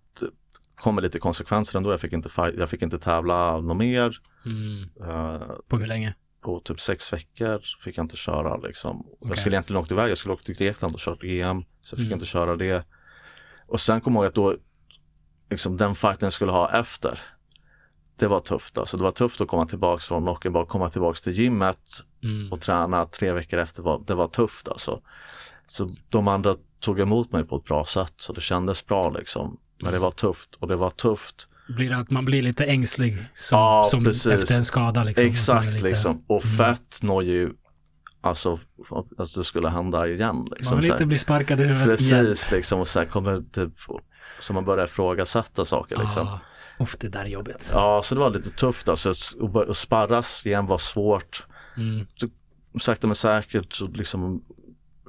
kommer 0.86 1.02
lite 1.02 1.20
konsekvenser 1.20 1.78
ändå, 1.78 1.92
jag 1.92 2.02
fick 2.02 2.14
inte, 2.14 2.30
fight, 2.30 2.56
jag 2.58 2.70
fick 2.70 2.82
inte 2.82 3.00
tävla 3.00 3.62
något 3.62 3.78
mer. 3.78 4.18
Mm. 4.46 4.84
Eh, 5.02 5.48
På 5.68 5.78
hur 5.78 5.88
länge? 5.88 6.14
på 6.42 6.60
typ 6.60 6.80
sex 6.80 7.14
veckor 7.14 7.62
fick 7.84 7.98
jag 7.98 8.04
inte 8.04 8.18
köra 8.18 8.58
liksom. 8.58 9.00
Okej. 9.00 9.18
Jag 9.22 9.38
skulle 9.38 9.56
egentligen 9.56 9.82
åkt 9.82 9.92
iväg, 9.92 10.12
jag 10.12 10.18
skulle 10.18 10.34
åkt 10.34 10.46
till 10.46 10.56
Grekland 10.56 10.94
och 10.94 11.00
kört 11.00 11.24
EM. 11.24 11.62
Så 11.82 11.94
jag 11.94 11.98
fick 11.98 12.06
Mm. 12.06 12.14
inte 12.14 12.26
köra 12.26 12.56
det. 12.56 12.86
Och 13.68 13.80
sen 13.80 14.02
kom 14.02 14.14
jag 14.14 14.22
ihåg 14.22 14.28
att 14.28 14.36
då, 14.36 14.56
liksom 15.50 15.78
den 15.78 15.96
fighten 15.96 16.26
jag 16.26 16.34
skulle 16.34 16.52
ha 16.52 16.80
efter. 16.80 17.20
Det 18.20 18.28
var 18.28 18.40
tufft 18.40 18.78
alltså. 18.78 18.98
Det 18.98 19.04
var 19.04 19.12
tufft 19.12 19.42
att 19.42 19.48
komma 19.48 19.66
tillbaks 19.66 20.06
från 20.08 20.24
knocken, 20.24 20.54
bara 20.54 20.66
komma 20.66 20.90
tillbaks 20.90 21.22
till 21.22 21.34
gymmet 21.34 21.80
Mm. 22.24 22.52
och 22.52 22.62
träna 22.62 23.06
tre 23.06 23.32
veckor 23.32 23.60
efter. 23.60 23.84
Var, 23.84 24.04
det 24.08 24.16
var 24.16 24.28
tufft 24.28 24.68
alltså. 24.68 25.02
Så 25.66 25.96
de 26.10 26.28
andra 26.28 26.56
tog 26.80 27.00
emot 27.00 27.32
mig 27.32 27.44
på 27.46 27.56
ett 27.58 27.64
bra 27.64 27.86
sätt 27.86 28.14
så 28.18 28.34
det 28.34 28.42
kändes 28.42 28.86
bra 28.86 29.10
liksom. 29.10 29.58
Men 29.86 29.94
det 29.94 30.00
var 30.00 30.12
tufft 30.12 30.56
och 30.60 30.68
det 30.68 30.76
var 30.76 30.90
tufft. 30.90 31.48
Blir 31.68 31.90
det 31.90 31.98
att 31.98 32.12
man 32.12 32.26
blir 32.26 32.42
lite 32.42 32.66
ängslig 32.66 33.26
som, 33.36 33.58
Ja, 33.60 33.88
som 33.92 34.08
efter 34.08 34.56
en 34.58 34.66
skada 34.66 35.04
liksom? 35.04 35.26
Exakt 35.28 35.72
lite- 35.74 35.84
liksom. 35.88 36.24
Och 36.28 36.46
Mm. 36.46 36.58
fett 36.58 37.00
når 37.02 37.24
ju, 37.24 37.50
alltså 38.22 38.60
att 39.18 39.34
det 39.36 39.44
skulle 39.44 39.70
hända 39.70 40.08
igen. 40.08 40.48
Liksom, 40.56 40.76
Man 40.76 40.82
vill 40.82 40.90
så 40.90 40.96
inte 40.96 41.06
bli 41.06 41.18
sparkad 41.18 41.60
i 41.60 41.64
huvudet 41.64 42.02
igen. 42.02 42.26
Precis 42.26 42.52
liksom 42.52 42.80
och 42.80 42.88
så 42.88 43.00
här 43.00 43.06
kommer 43.06 43.42
typ, 43.52 43.74
så 44.40 44.54
man 44.54 44.66
börjar 44.66 44.86
ifrågasätta 44.86 45.66
saker 45.66 45.98
liksom. 45.98 46.28
Ah, 46.28 46.40
uff, 46.80 46.98
det 47.00 47.10
där 47.10 47.20
är 47.20 47.26
jobbigt. 47.30 47.70
Ja, 47.74 48.02
så 48.04 48.16
det 48.16 48.22
var 48.22 48.30
lite 48.30 48.50
tufft 48.50 48.90
alltså. 48.90 49.14
Och 49.68 49.78
sparras 49.78 50.46
igen 50.46 50.66
var 50.66 50.78
svårt. 50.78 51.44
Mm. 51.78 52.06
sakta 52.80 53.08
men 53.08 53.16
säkert 53.16 53.74
så 53.74 53.88
liksom 53.88 54.42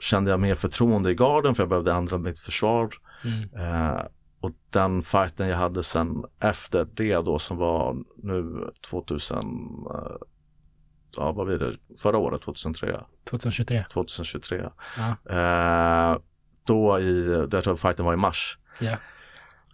kände 0.01 0.31
jag 0.31 0.41
mer 0.41 0.55
förtroende 0.55 1.11
i 1.11 1.15
garden 1.15 1.55
för 1.55 1.63
jag 1.63 1.69
behövde 1.69 1.93
ändra 1.93 2.19
mitt 2.19 2.39
försvar. 2.39 2.89
Mm. 3.25 3.43
Eh, 3.43 4.01
och 4.41 4.51
den 4.71 5.03
fighten 5.03 5.49
jag 5.49 5.57
hade 5.57 5.83
sen 5.83 6.25
efter 6.41 6.85
det 6.85 7.15
då 7.17 7.39
som 7.39 7.57
var 7.57 7.97
nu 8.23 8.71
2000, 8.91 9.39
eh, 9.39 9.47
ja 11.17 11.33
vad 11.33 11.47
blir 11.47 11.59
det, 11.59 11.77
förra 12.03 12.19
året 12.19 12.43
2003, 12.43 13.01
2023. 13.31 13.85
2023. 13.93 14.65
Ja. 14.97 15.17
Eh, 16.13 16.19
då 16.67 16.99
i, 17.01 17.47
jag 17.53 17.65
tror 17.65 17.77
fighten 17.77 18.05
var 18.05 18.13
i 18.13 18.17
mars. 18.17 18.59
Ja. 18.79 18.97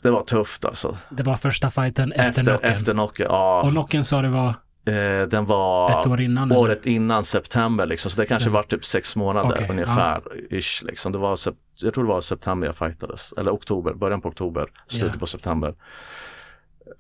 Det 0.03 0.11
var 0.11 0.23
tufft 0.23 0.65
alltså. 0.65 0.99
Det 1.11 1.23
var 1.23 1.37
första 1.37 1.71
fighten 1.71 2.13
efter, 2.13 2.29
Efter, 2.29 2.43
knocken. 2.43 2.73
efter 2.73 2.93
knocken, 2.93 3.27
ja. 3.31 3.63
Och 3.63 3.71
knocken 3.71 4.05
sa 4.05 4.23
det 4.23 4.29
var 4.29 4.55
Eh, 4.85 5.29
den 5.29 5.47
var 5.47 6.01
ett 6.01 6.07
år 6.07 6.21
innan? 6.21 6.51
eller? 6.51 6.61
året 6.61 6.87
innan 6.87 7.25
september 7.25 7.87
liksom. 7.87 8.11
Så 8.11 8.21
det 8.21 8.27
kanske 8.27 8.45
September. 8.45 8.59
var 8.59 8.63
typ 8.63 8.85
sex 8.85 9.17
månader 9.17 9.55
Okej, 9.55 9.67
ungefär. 9.71 10.23
Ish, 10.55 10.83
liksom. 10.83 11.13
det 11.13 11.19
var, 11.19 11.37
jag 11.81 11.95
tror 11.95 12.05
det 12.05 12.11
var 12.11 12.20
september 12.20 12.66
jag 12.66 12.77
fightades. 12.77 13.33
Eller 13.33 13.51
oktober, 13.51 13.95
början 13.95 14.20
på 14.20 14.29
oktober, 14.29 14.66
slutet 14.89 15.14
Ja. 15.14 15.20
på 15.20 15.27
september. 15.27 15.75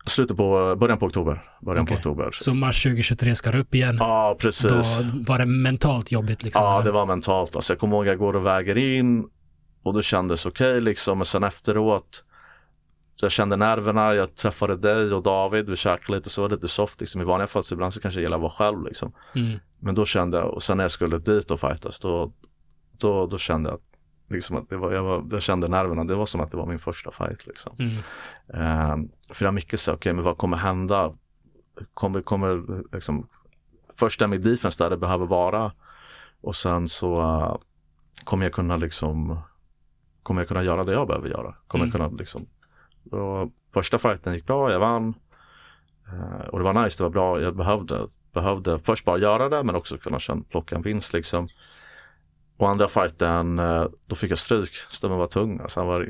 Slutet 0.06 0.36
på, 0.36 0.76
början 0.80 0.98
på 0.98 1.06
oktober. 1.06 1.44
Början 1.60 1.86
på 1.86 1.94
Okej. 1.94 1.96
oktober. 1.96 2.30
Så 2.32 2.54
mars 2.54 2.82
2023 2.82 3.34
ska 3.34 3.50
du 3.50 3.60
upp 3.60 3.74
igen? 3.74 3.96
Ja, 4.00 4.36
precis. 4.40 4.70
Då 4.98 5.04
var 5.26 5.38
det 5.38 5.46
mentalt 5.46 6.12
jobbigt 6.12 6.42
liksom? 6.42 6.64
Ja, 6.64 6.80
det 6.82 6.92
var 6.92 7.06
mentalt. 7.06 7.56
Alltså, 7.56 7.72
jag 7.72 7.80
kommer 7.80 7.96
ihåg 7.96 8.06
jag 8.06 8.18
går 8.18 8.36
och 8.36 8.46
väger 8.46 8.78
in 8.78 9.24
och 9.82 9.94
det 9.94 10.02
kändes 10.02 10.46
okej 10.46 10.80
liksom. 10.80 11.18
Men 11.18 11.24
sen 11.24 11.44
efteråt, 11.44 12.24
jag 13.20 13.30
kände 13.32 13.56
nerverna, 13.56 14.14
jag 14.14 14.34
träffade 14.34 14.76
dig 14.76 15.12
och 15.12 15.22
David, 15.22 15.70
vi 15.70 15.76
käkade 15.76 16.18
lite 16.18 16.30
så, 16.30 16.48
lite 16.48 16.68
soft 16.68 17.00
liksom. 17.00 17.20
I 17.20 17.24
vanliga 17.24 17.46
fall 17.46 17.64
så 17.64 17.74
ibland 17.74 17.94
så 17.94 18.00
kanske 18.00 18.20
jag 18.20 18.22
gillar 18.22 18.36
att 18.36 18.42
vara 18.42 18.52
själv 18.52 18.84
liksom. 18.84 19.12
Mm. 19.34 19.58
Men 19.80 19.94
då 19.94 20.04
kände 20.04 20.36
jag, 20.38 20.54
och 20.54 20.62
sen 20.62 20.76
när 20.76 20.84
jag 20.84 20.90
skulle 20.90 21.18
dit 21.18 21.50
och 21.50 21.60
fightas, 21.60 22.00
då, 22.00 22.32
då, 23.00 23.26
då 23.26 23.38
kände 23.38 23.70
jag 23.70 23.74
att, 23.74 23.82
liksom 24.32 24.56
att 24.56 24.68
det 24.68 24.76
var, 24.76 24.92
jag, 24.92 25.02
var, 25.02 25.24
jag 25.30 25.42
kände 25.42 25.68
nerverna, 25.68 26.04
det 26.04 26.14
var 26.14 26.26
som 26.26 26.40
att 26.40 26.50
det 26.50 26.56
var 26.56 26.66
min 26.66 26.78
första 26.78 27.10
fight 27.10 27.46
liksom. 27.46 27.76
Mm. 27.78 27.94
Ehm, 28.54 29.08
för 29.30 29.44
jag 29.44 29.54
mycket 29.54 29.80
så, 29.80 29.92
okej 29.92 30.12
men 30.12 30.24
vad 30.24 30.38
kommer 30.38 30.56
hända? 30.56 31.12
Kommer, 31.94 32.22
kommer 32.22 32.62
liksom, 32.94 33.28
först 33.98 34.22
är 34.22 34.26
mitt 34.26 34.42
defense 34.42 34.84
där 34.84 34.90
det 34.90 34.96
behöver 34.96 35.26
vara 35.26 35.72
och 36.40 36.54
sen 36.56 36.88
så 36.88 37.20
uh, 37.20 37.56
kommer 38.24 38.44
jag 38.44 38.52
kunna 38.52 38.76
liksom, 38.76 39.38
kommer 40.22 40.40
jag 40.40 40.48
kunna 40.48 40.62
göra 40.62 40.84
det 40.84 40.92
jag 40.92 41.08
behöver 41.08 41.28
göra? 41.28 41.54
Kommer 41.66 41.84
Mm. 41.84 41.94
jag 42.00 42.08
kunna 42.08 42.18
liksom, 42.18 42.46
och 43.10 43.52
första 43.74 43.98
fighten 43.98 44.34
gick 44.34 44.46
bra, 44.46 44.72
jag 44.72 44.80
vann. 44.80 45.14
Eh, 46.12 46.46
och 46.48 46.58
det 46.58 46.64
var 46.64 46.84
nice, 46.84 46.98
det 46.98 47.02
var 47.02 47.10
bra, 47.10 47.40
jag 47.40 47.56
behövde, 47.56 48.08
behövde 48.32 48.78
först 48.78 49.04
bara 49.04 49.18
göra 49.18 49.48
det 49.48 49.62
men 49.62 49.74
också 49.74 49.98
kunna 49.98 50.18
känna, 50.18 50.42
plocka 50.50 50.76
en 50.76 50.82
vinst 50.82 51.12
liksom. 51.12 51.48
Och 52.62 52.68
andra 52.70 52.88
fighten, 52.88 53.58
eh, 53.58 53.84
då 54.06 54.14
fick 54.14 54.30
jag 54.30 54.38
stryk, 54.38 54.70
stämmen 54.90 55.18
var 55.18 55.26
tung. 55.26 55.60
Alltså, 55.60 55.80
han 55.80 55.86
var 55.86 56.06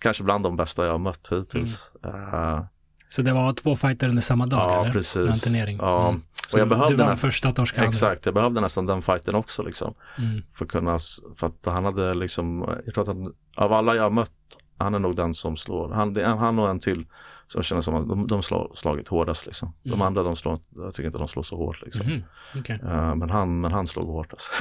kanske 0.00 0.22
bland 0.22 0.44
de 0.44 0.56
bästa 0.56 0.84
jag 0.84 0.92
har 0.92 0.98
mött 0.98 1.28
hittills. 1.30 1.90
Eh, 2.04 2.64
Så 3.08 3.22
det 3.22 3.32
var 3.32 3.52
två 3.52 3.76
fighter 3.76 4.08
under 4.08 4.22
samma 4.22 4.46
dag 4.46 4.60
Ja, 4.60 4.80
eller? 4.82 4.92
precis. 4.92 5.46
Ja. 5.78 6.08
Mm. 6.08 6.22
Så 6.48 6.56
Och 6.56 6.60
jag 6.60 6.68
behövde 6.68 6.92
du 6.92 6.96
vann 6.96 7.06
den- 7.08 7.16
första, 7.16 7.52
torska 7.52 7.80
andra? 7.80 7.88
exakt, 7.88 8.24
jag 8.26 8.34
behövde 8.34 8.60
nästan 8.60 8.86
den 8.86 9.02
fighten 9.02 9.34
också 9.34 9.62
liksom. 9.62 9.94
Mm. 10.18 10.42
För 10.52 10.64
att 10.64 10.70
kunna, 10.70 10.98
för 11.36 11.46
att 11.46 11.58
han 11.66 11.84
hade 11.84 12.14
liksom, 12.14 12.68
jag 12.84 12.94
tror 12.94 13.02
att 13.02 13.08
han, 13.16 13.32
av 13.56 13.72
alla 13.72 13.94
jag 13.94 14.12
mött, 14.12 14.30
han 14.78 14.94
är 14.94 14.98
nog 14.98 15.16
den 15.16 15.34
som 15.34 15.56
slår, 15.56 15.88
han, 15.94 16.16
han 16.38 16.58
och 16.58 16.68
en 16.68 16.80
till 16.80 17.06
som 17.52 17.62
känner 17.62 17.82
som 17.82 17.94
att 17.94 18.08
de, 18.08 18.26
de 18.26 18.42
slår 18.42 18.70
slagit 18.74 19.08
hårdast 19.08 19.46
liksom. 19.46 19.72
De 19.82 19.88
Mm. 19.90 20.02
andra 20.02 20.22
de 20.22 20.36
slår, 20.36 20.56
jag 20.76 20.94
tycker 20.94 21.06
inte 21.06 21.18
de 21.18 21.28
slår 21.28 21.42
så 21.42 21.56
hårt 21.56 21.82
liksom. 21.82 22.06
Mhm. 22.06 22.22
Okej. 22.58 22.78
Eh, 22.82 23.14
men, 23.14 23.30
han, 23.30 23.60
men 23.60 23.72
han 23.72 23.86
slog 23.86 24.06
hårt 24.08 24.32
alltså. 24.32 24.52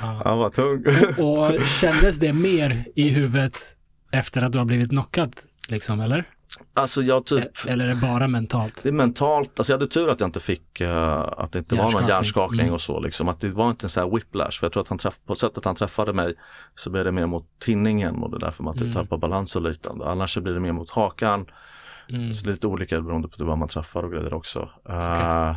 Ja. 0.00 0.22
han 0.24 0.38
var 0.38 0.50
tung. 0.50 0.84
Och 1.24 1.60
kändes 1.66 2.18
det 2.18 2.32
mer 2.32 2.84
i 2.94 3.08
huvudet 3.08 3.56
efter 4.12 4.42
att 4.42 4.52
du 4.52 4.58
har 4.58 4.64
blivit 4.64 4.88
knockad? 4.90 5.34
Liksom, 5.68 6.00
eller? 6.00 6.24
alltså 6.74 7.02
jag 7.02 7.26
typ, 7.26 7.44
E- 7.44 7.50
Eller 7.66 7.84
är 7.84 7.88
det 7.88 7.94
bara 8.00 8.28
mentalt? 8.28 8.80
det 8.82 8.88
är 8.88 8.92
mentalt, 8.92 9.58
alltså 9.58 9.72
jag 9.72 9.78
hade 9.78 9.86
tur 9.90 10.08
att 10.08 10.20
jag 10.20 10.28
inte 10.28 10.40
fick, 10.40 10.80
eh, 10.80 11.16
att 11.36 11.52
det 11.52 11.58
inte 11.58 11.74
var 11.74 11.82
någon 11.82 11.92
Hjärnskakning. 11.92 12.08
hjärnskakning 12.08 12.60
Mm. 12.60 12.74
och 12.74 12.80
så 12.80 13.00
liksom. 13.00 13.28
Att 13.28 13.40
det 13.40 13.48
var 13.52 13.70
inte 13.70 13.86
en 13.86 13.90
sån 13.90 14.02
här 14.02 14.10
whiplash, 14.10 14.50
för 14.60 14.66
jag 14.66 14.72
tror 14.72 14.82
att 14.82 14.88
han 14.88 14.98
träff, 14.98 15.14
på 15.26 15.34
sättet 15.34 15.64
han 15.64 15.74
träffade 15.74 16.12
mig 16.12 16.34
så 16.74 16.90
blev 16.90 17.04
det 17.04 17.12
mer 17.12 17.26
mot 17.26 17.44
tinningen 17.58 18.22
och 18.22 18.30
det 18.30 18.36
är 18.36 18.40
därför 18.40 18.62
man 18.64 18.74
typ 18.74 18.82
Mm. 18.82 18.92
tappar 18.94 19.16
balans 19.18 19.56
och 19.56 19.62
liknande. 19.62 20.06
Annars 20.08 20.34
så 20.34 20.40
blir 20.40 20.52
det 20.52 20.60
mer 20.60 20.72
mot 20.72 20.90
hakan. 20.90 21.46
Mm. 22.08 22.34
Så 22.34 22.46
lite 22.46 22.66
olika 22.66 23.00
beroende 23.00 23.28
på 23.28 23.44
vad 23.44 23.58
man 23.58 23.68
träffar 23.68 24.02
och 24.02 24.10
grejer 24.12 24.34
också. 24.34 24.70
Eh, 24.88 25.56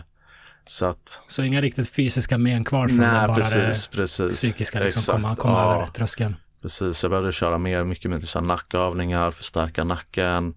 så 0.65 0.85
att, 0.85 1.21
Så 1.27 1.43
inga 1.43 1.61
riktigt 1.61 1.89
fysiska 1.89 2.37
men 2.37 2.63
kvar 2.63 2.87
från 2.87 2.97
nej 2.97 3.27
bara 3.27 3.35
precis, 3.35 3.87
det 3.87 3.97
precis. 3.97 4.31
psykiska 4.37 4.79
liksom 4.79 4.99
Exakt, 4.99 5.15
komma, 5.15 5.35
komma 5.35 5.53
ja. 5.61 5.75
över 5.75 5.87
tröskeln? 5.87 6.35
Precis, 6.61 7.03
jag 7.03 7.09
behövde 7.09 7.31
köra 7.31 7.57
mer, 7.57 7.83
mycket 7.83 8.11
mer 8.11 8.19
så 8.19 8.39
här 8.39 8.45
nackövningar, 8.45 9.31
förstärka 9.31 9.83
nacken. 9.83 10.55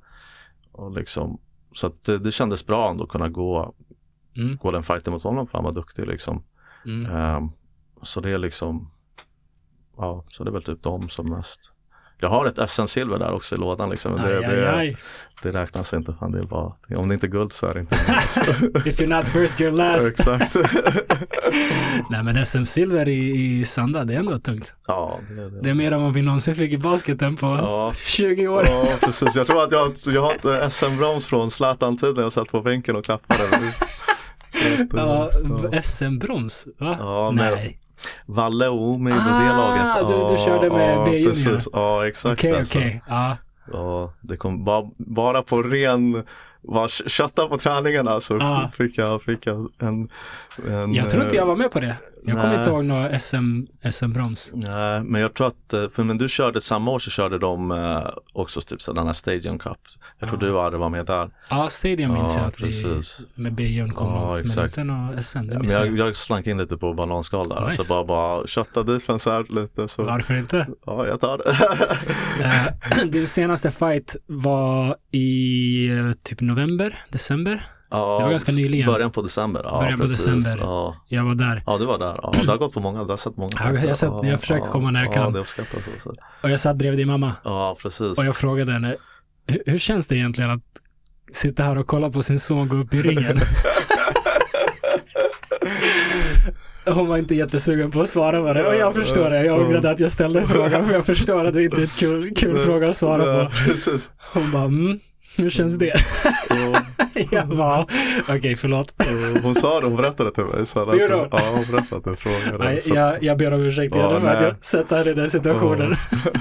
Och 0.72 0.94
liksom, 0.96 1.40
så 1.72 1.86
att 1.86 2.04
det, 2.04 2.18
det 2.18 2.32
kändes 2.32 2.66
bra 2.66 2.90
ändå 2.90 3.04
att 3.04 3.10
kunna 3.10 3.28
gå, 3.28 3.74
Mm. 4.36 4.56
gå 4.56 4.70
den 4.70 4.82
fighten 4.82 5.12
mot 5.12 5.22
honom 5.22 5.46
för 5.46 5.58
han 5.58 5.64
var 5.64 5.72
duktig 5.72 6.06
liksom. 6.06 6.44
Mm. 6.86 7.12
Ehm, 7.16 7.48
så 8.02 8.20
det 8.20 8.30
är 8.30 8.38
liksom, 8.38 8.90
ja, 9.96 10.24
så 10.28 10.44
det 10.44 10.50
är 10.50 10.52
väl 10.52 10.62
typ 10.62 10.82
de 10.82 11.08
som 11.08 11.26
mest. 11.30 11.72
Jag 12.20 12.28
har 12.28 12.46
ett 12.46 12.70
SM-silver 12.70 13.18
där 13.18 13.32
också 13.32 13.54
i 13.54 13.58
lådan 13.58 13.90
liksom. 13.90 14.16
Det, 14.16 14.22
Aj, 14.22 14.34
aj, 14.44 14.50
det, 14.56 14.72
aj. 14.76 14.96
det 15.42 15.50
räknas 15.52 15.92
inte, 15.92 16.12
fan 16.20 16.32
det 16.32 16.38
är 16.38 16.42
bara, 16.44 16.72
om 16.96 17.08
det 17.08 17.14
inte 17.14 17.26
är 17.26 17.30
guld 17.30 17.52
så 17.52 17.66
är 17.66 17.74
det 17.74 17.80
inte. 17.80 17.94
If 18.88 19.00
you're 19.00 19.16
not 19.16 19.26
first 19.28 19.60
you're 19.60 19.70
last. 19.76 20.10
Exakt. 20.10 20.56
Nej 22.10 22.22
men 22.22 22.44
SM-silver 22.46 23.08
i, 23.08 23.58
i 23.60 23.64
Sanda, 23.64 24.04
det 24.04 24.14
är 24.14 24.18
ändå 24.18 24.38
tungt. 24.38 24.74
ja, 24.86 25.18
det 25.36 25.42
är 25.42 25.50
det. 25.50 25.60
Det 25.60 25.70
är 25.70 25.74
mer 25.74 25.92
än 25.92 26.02
vad 26.02 26.12
vi 26.12 26.22
någonsin 26.22 26.54
fick 26.54 26.72
i 26.72 26.76
basketen 26.78 27.36
på 27.36 27.46
Ja. 27.46 27.92
20 28.04 28.48
år. 28.48 28.64
Ja, 28.66 28.86
precis. 29.00 29.34
Jag 29.36 29.46
tror 29.46 29.62
att 29.64 29.72
jag, 29.72 29.92
jag 30.14 30.22
har 30.22 30.32
ett 30.64 30.72
SM-broms 30.72 31.26
från 31.26 31.50
Zlatan-tiden. 31.50 32.22
Jag 32.22 32.32
satt 32.32 32.48
på 32.50 32.60
bänken 32.60 32.96
och 32.96 33.04
klappade. 33.04 33.42
Ja. 34.92 35.30
SM-brons, 35.82 36.66
va? 36.78 36.96
Ja, 36.98 37.30
Nej. 37.34 37.80
Valle 38.26 38.68
och 38.68 38.82
Omi 38.88 39.10
med 39.10 39.18
Ah, 39.26 39.40
det 39.40 39.48
laget. 39.56 40.08
du- 40.28 40.34
du 40.36 40.42
körde 40.44 40.70
med 40.70 40.96
ja, 40.96 41.04
B-junior. 41.04 41.28
Precis, 41.30 41.68
ja 41.72 42.06
exakt. 42.06 42.40
Okej, 42.40 42.58
alltså. 42.58 42.78
okej. 42.78 43.02
Ja. 43.08 43.36
Ja, 43.72 44.12
det 44.20 44.36
kom 44.36 44.64
bara, 44.64 44.90
bara 44.98 45.42
på 45.42 45.62
ren, 45.62 46.22
bara 46.62 46.88
kötta 46.88 47.46
på 47.48 47.58
träningarna 47.58 48.20
så 48.20 48.36
Ah. 48.36 48.70
fick 48.74 48.98
jag, 48.98 49.22
fick 49.22 49.46
jag 49.46 49.68
en, 49.78 50.08
en 50.68 50.94
Jag 50.94 51.10
tror 51.10 51.22
inte 51.24 51.36
jag 51.36 51.42
eh, 51.42 51.48
var 51.48 51.56
med 51.56 51.70
på 51.70 51.80
det. 51.80 51.96
Jag 52.24 52.36
kommer 52.40 52.58
inte 52.58 52.70
ihåg 52.70 52.84
några 52.84 53.18
SM, 53.18 53.60
SM-brons. 53.92 54.50
Nej, 54.54 55.02
men 55.04 55.20
jag 55.20 55.34
tror 55.34 55.46
att, 55.46 55.72
eh, 55.72 55.88
för 55.92 56.04
men 56.04 56.18
du 56.18 56.28
körde 56.28 56.60
samma 56.60 56.90
år 56.90 56.98
så 56.98 57.10
körde 57.10 57.38
de 57.38 57.70
eh, 57.70 58.06
också 58.32 58.60
typ 58.60 58.82
så 58.82 58.92
den 58.92 59.06
här 59.06 59.12
Stadium 59.12 59.58
Cup. 59.58 59.78
Jag 60.18 60.28
tror 60.28 60.38
Ah. 60.38 60.46
du 60.46 60.58
hade 60.58 60.76
var 60.76 60.88
med 60.88 61.06
där. 61.06 61.30
Ja, 61.50 61.68
Stadium 61.70 62.12
minns 62.12 62.34
Ja, 62.34 62.40
jag 62.40 62.48
att 62.48 62.56
precis. 62.58 63.20
vi 63.34 63.42
med 63.42 63.54
Björn 63.54 63.92
kom 63.92 64.06
Ja, 64.08 64.32
åt. 64.32 64.56
Men 64.56 64.64
inte 64.64 64.84
några 64.84 65.22
SM, 65.22 65.38
det 65.46 65.58
Men 65.58 65.68
jag, 65.70 65.98
jag. 65.98 66.16
slank 66.16 66.46
in 66.46 66.58
lite 66.58 66.76
på 66.76 66.94
bananskal 66.94 67.48
där. 67.48 67.64
Nice. 67.64 67.82
Så 67.84 67.94
bara, 67.94 68.04
bara 68.04 68.46
kötta 68.46 68.82
defense 68.82 69.30
här 69.30 69.46
lite. 69.60 69.88
Så, 69.88 70.02
Varför 70.04 70.34
inte? 70.34 70.66
ja, 70.86 71.06
jag 71.06 71.20
tar 71.20 71.38
det. 71.38 71.56
Eh, 72.44 73.04
Din 73.10 73.28
senaste 73.28 73.70
fight 73.70 74.16
var 74.26 74.96
i 75.10 75.90
typ 76.22 76.40
november, 76.40 76.98
december. 77.08 77.66
Ja, 77.90 78.16
Det 78.18 78.24
var 78.24 78.30
ganska 78.30 78.52
nyligen. 78.52 78.86
Början 78.86 79.10
på 79.10 79.22
december. 79.22 79.60
Ja, 79.64 79.80
Början 79.80 79.98
på 79.98 80.04
precis. 80.04 80.24
december. 80.26 80.56
Ja. 80.60 80.96
Jag 81.08 81.24
var 81.24 81.34
där. 81.34 81.62
ja, 81.66 81.78
du 81.78 81.86
var 81.86 81.98
där. 81.98 82.18
Ja, 82.22 82.32
det 82.44 82.48
har 82.50 82.56
gått 82.58 82.72
på 82.74 82.80
många. 82.80 83.04
Du 83.04 83.10
har 83.10 83.16
sett 83.16 83.36
många. 83.36 83.50
Ja, 83.58 83.72
jag 83.72 83.86
har 83.88 83.94
sett- 83.94 84.10
jag 84.22 84.40
försöker 84.40 84.66
komma 84.66 84.90
när 84.90 85.00
jag 85.04 85.08
ja, 85.08 85.14
kan. 85.14 85.32
Det 85.32 85.38
uppskattas. 85.40 85.88
Alltså. 85.92 86.14
Och 86.42 86.50
jag 86.50 86.60
satt 86.60 86.76
bredvid 86.76 86.98
din 86.98 87.08
mamma. 87.08 87.34
Ja, 87.44 87.76
precis. 87.82 88.18
Och 88.18 88.24
jag 88.24 88.36
frågade 88.36 88.72
henne, 88.72 88.96
"Hur- 89.46 89.62
hur 89.66 89.78
känns 89.78 90.06
det 90.08 90.16
egentligen 90.16 90.50
att 90.50 90.62
sitta 91.32 91.62
här 91.62 91.78
och 91.78 91.86
kolla 91.86 92.10
på 92.10 92.22
sin 92.22 92.40
son 92.40 92.68
gå 92.68 92.76
upp 92.76 92.94
i 92.94 93.02
ringen? 93.02 93.38
Hon 96.86 97.06
var 97.08 97.16
inte 97.16 97.34
jättesugen 97.34 97.90
på 97.90 98.00
att 98.00 98.08
svara 98.08 98.42
på 98.42 98.52
det. 98.52 98.66
Och 98.68 98.76
jag 98.76 98.94
förstår 98.94 99.30
det. 99.30 99.44
Jag 99.44 99.60
ångrade 99.60 99.90
att 99.90 100.00
jag 100.00 100.10
ställde 100.10 100.44
frågan 100.46 100.86
för 100.86 100.92
jag 100.94 101.06
förstår 101.06 101.44
att 101.44 101.54
det 101.54 101.62
inte 101.64 101.76
är 101.80 101.84
ett 101.84 101.96
kul, 101.96 102.34
kul 102.36 102.58
fråga 102.58 102.88
att 102.88 102.96
svara 102.96 103.22
på. 103.24 103.50
Hon 104.32 104.50
bara, 104.52 104.62
mm, 104.64 105.00
hur 105.42 105.50
känns 105.50 105.78
det? 105.78 105.94
Jag 107.30 107.48
bara, 107.48 107.86
okej 108.28 108.56
förlåt. 108.56 108.94
och 109.36 109.42
hon 109.42 109.54
sa 109.54 109.80
det, 109.80 109.86
hon 109.86 109.96
berättade 109.96 110.32
till 110.32 110.44
mig. 110.44 110.66
Så 110.66 110.80
att, 110.80 110.98
ja, 110.98 111.28
hon 111.54 111.64
berättade 111.70 111.96
att 111.96 112.04
du 112.04 112.16
frågade. 112.16 112.64
Nej, 112.64 112.82
jag, 112.84 113.22
jag 113.22 113.38
ber 113.38 113.52
om 113.52 113.60
ursäkt 113.60 113.94
igen 113.94 114.20
för 114.20 114.26
att 114.26 114.42
jag 114.42 114.64
sätter 114.64 114.96
henne 114.96 115.10
i 115.10 115.14
den 115.14 115.30
situationen. 115.30 115.94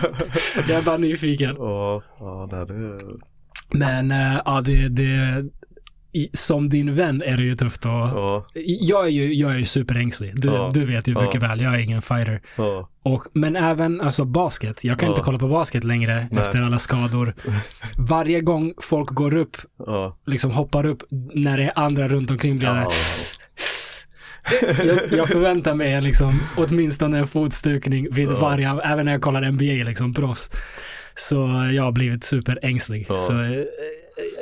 jag 0.67 0.77
är 0.77 0.81
bara 0.81 0.97
nyfiken. 0.97 1.55
Ja, 1.57 2.01
ja, 2.19 2.49
nej, 2.51 2.65
det 2.65 2.73
är... 2.73 3.29
Men 3.71 4.11
äh, 4.11 4.41
ja, 4.45 4.61
det, 4.65 4.89
det, 4.89 5.45
i, 6.13 6.29
som 6.33 6.69
din 6.69 6.95
vän 6.95 7.21
är 7.25 7.37
det 7.37 7.43
ju 7.43 7.55
tufft 7.55 7.85
och 7.85 7.91
Ja, 7.91 8.45
jag 8.79 9.05
är 9.05 9.09
ju, 9.09 9.33
jag 9.33 9.51
är 9.51 9.57
ju 9.57 9.65
superängslig. 9.65 10.41
Du, 10.41 10.47
Ja. 10.47 10.71
du 10.73 10.85
vet 10.85 11.07
ju 11.07 11.13
Ja. 11.13 11.21
mycket 11.21 11.41
väl, 11.43 11.61
jag 11.61 11.73
är 11.75 11.77
ingen 11.79 12.01
fighter. 12.01 12.41
ja, 12.55 12.89
Och, 13.03 13.23
men 13.33 13.55
även 13.55 14.01
alltså 14.01 14.25
basket, 14.25 14.83
jag 14.83 14.99
kan 14.99 15.07
Ja. 15.09 15.13
inte 15.13 15.25
kolla 15.25 15.39
på 15.39 15.47
basket 15.47 15.83
längre 15.83 16.27
Nej. 16.31 16.43
efter 16.43 16.61
alla 16.61 16.79
skador. 16.79 17.35
Varje 17.97 18.41
gång 18.41 18.73
folk 18.81 19.09
går 19.09 19.33
upp, 19.35 19.57
ja. 19.85 20.17
liksom 20.25 20.51
hoppar 20.51 20.85
upp 20.85 21.03
när 21.33 21.57
det 21.57 21.63
är 21.63 21.71
andra 21.75 22.07
runt 22.07 22.31
omkring 22.31 22.57
blir 22.57 22.67
Ja, 22.67 22.73
det 22.73 22.89
jag, 24.85 24.99
jag 25.19 25.27
förväntar 25.29 25.73
mig 25.75 26.01
liksom, 26.01 26.39
åtminstone 26.57 27.17
en 27.17 27.27
fotstukning 27.27 28.07
vid 28.11 28.29
Ja. 28.29 28.37
varje, 28.41 28.69
även 28.83 29.05
när 29.05 29.11
jag 29.11 29.21
kollar 29.21 29.51
NBA 29.51 29.63
liksom, 29.89 30.13
proffs. 30.13 30.49
Så 31.15 31.35
jag 31.73 31.83
har 31.83 31.91
blivit 31.91 32.23
superängslig. 32.23 33.05
Ja. 33.09 33.15
Så 33.15 33.33
eh, 33.33 33.63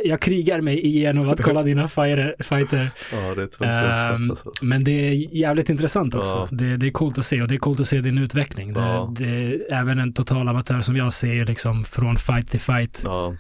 jag 0.06 0.20
krigar 0.22 0.62
mig 0.62 0.86
igenom 0.86 1.30
att 1.30 1.42
kolla 1.44 1.64
dina 1.64 1.88
fighter. 1.88 2.36
fighter. 2.40 2.90
Ja, 3.12 3.36
det 3.36 3.44
också. 3.46 3.64
Alltså. 3.64 4.52
Men 4.62 4.84
det 4.84 4.92
är 4.92 5.14
jävligt 5.36 5.70
intressant 5.70 6.14
också. 6.16 6.34
Ja. 6.36 6.48
Det, 6.52 6.78
det 6.78 6.86
är 6.86 6.90
coolt 6.92 7.18
att 7.18 7.26
se 7.26 7.42
och 7.42 7.48
det 7.48 7.56
är 7.56 7.60
coolt 7.60 7.80
att 7.80 7.88
se 7.88 8.02
din 8.02 8.18
utveckling. 8.18 8.74
Ja. 8.76 9.14
det, 9.18 9.54
även 9.72 10.00
en 10.00 10.14
total 10.14 10.48
amatör 10.48 10.82
som 10.82 10.96
jag 10.98 11.14
ser 11.14 11.46
liksom 11.46 11.84
från 11.84 12.16
fight 12.16 12.50
till 12.52 12.60
fight 12.60 13.02
Ja, 13.06 13.36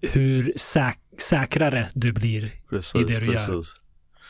hur 0.00 0.52
säk, 0.56 0.98
säkrare 1.18 1.88
du 1.94 2.12
blir. 2.12 2.50
precis, 2.70 2.94
i 3.00 3.04
det 3.12 3.20
du 3.20 3.26
gör. 3.26 3.32
precis. 3.32 3.80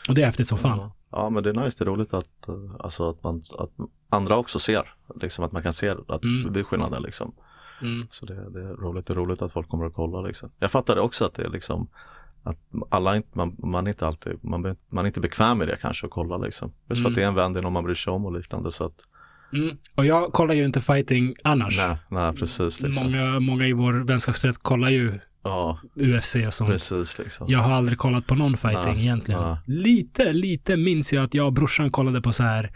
Och 0.09 0.15
det 0.15 0.23
är 0.23 0.27
häftigt 0.27 0.49
som 0.49 0.59
fan. 0.59 0.91
Ja. 1.13 1.31
men 1.31 1.43
det 1.43 1.51
är 1.51 1.55
nice, 1.55 1.77
det 1.79 1.85
är 1.85 1.87
roligt 1.93 2.15
att, 2.15 2.49
eh, 2.49 2.55
alltså, 2.79 3.11
att, 3.11 3.23
man, 3.23 3.43
att 3.59 3.71
andra 4.11 4.37
också 4.37 4.59
ser, 4.59 4.83
liksom 5.21 5.45
att 5.45 5.53
man 5.53 5.63
kan 5.63 5.73
se 5.73 5.89
att 6.09 6.23
Mm. 6.25 6.45
det 6.45 6.51
blir 6.51 6.63
skillnader 6.63 7.01
liksom. 7.01 7.33
Mm. 7.83 8.07
Så 8.11 8.27
det, 8.27 8.51
det 8.51 8.61
är 8.61 8.73
roligt, 8.77 9.07
det 9.07 9.13
är 9.13 9.15
roligt 9.17 9.43
att 9.43 9.53
folk 9.53 9.69
kommer 9.69 9.87
att 9.87 9.95
kolla 9.95 10.21
liksom. 10.21 10.51
Jag 10.59 10.71
fattade 10.71 11.01
också 11.01 11.25
att 11.25 11.35
det 11.35 11.43
är 11.45 11.51
liksom 11.51 11.89
att 12.43 12.59
alla 12.91 13.23
man, 13.33 13.57
man 13.59 13.87
är 13.87 13.91
inte 13.91 14.07
alltid, 14.07 14.33
man, 14.45 14.77
man 14.89 15.05
är 15.05 15.07
inte 15.07 15.21
bekväm 15.21 15.59
med 15.59 15.69
det 15.69 15.77
kanske 15.81 16.07
att 16.07 16.13
kolla 16.13 16.37
liksom. 16.37 16.73
Just 16.89 17.03
för 17.03 17.09
Mm. 17.09 17.13
att 17.13 17.17
det 17.17 17.23
är 17.23 17.29
en 17.29 17.35
vän, 17.35 17.53
det 17.53 17.61
är 17.61 17.63
någon 17.63 17.73
man 17.73 17.85
bryr 17.85 17.95
sig 17.95 18.13
om 18.13 18.27
och 18.27 18.33
liknande 18.33 18.73
så 18.73 18.85
att 18.85 18.95
Mm. 19.53 19.77
Och 19.95 20.07
jag 20.07 20.33
kollar 20.33 20.55
ju 20.55 20.65
inte 20.65 20.81
fighting 20.81 21.35
annars. 21.45 21.77
nej, 21.79 21.97
nej 22.09 22.33
precis 22.33 22.81
liksom. 22.81 23.05
Många, 23.05 23.41
många 23.41 23.67
i 23.67 23.73
vår 23.73 23.93
vänskapskrets 23.93 24.59
kollar 24.59 24.89
ju 24.89 25.21
Ja, 25.43 25.79
UFC 25.95 26.37
och 26.47 26.55
sånt. 26.55 26.71
precis 26.71 27.19
liksom. 27.19 27.47
Jag 27.51 27.59
har 27.59 27.73
aldrig 27.73 27.99
kollat 27.99 28.27
på 28.27 28.35
någon 28.35 28.57
fighting 28.57 28.95
Nej, 28.95 29.03
egentligen. 29.03 29.41
nej. 29.43 29.57
Lite, 29.67 30.33
lite 30.33 30.77
minns 30.77 31.13
jag 31.13 31.25
att 31.25 31.35
jag 31.35 31.47
och 31.47 31.53
brorsan 31.53 31.91
kollade 31.91 32.21
på 32.23 32.33
så 32.33 32.43
här, 32.43 32.73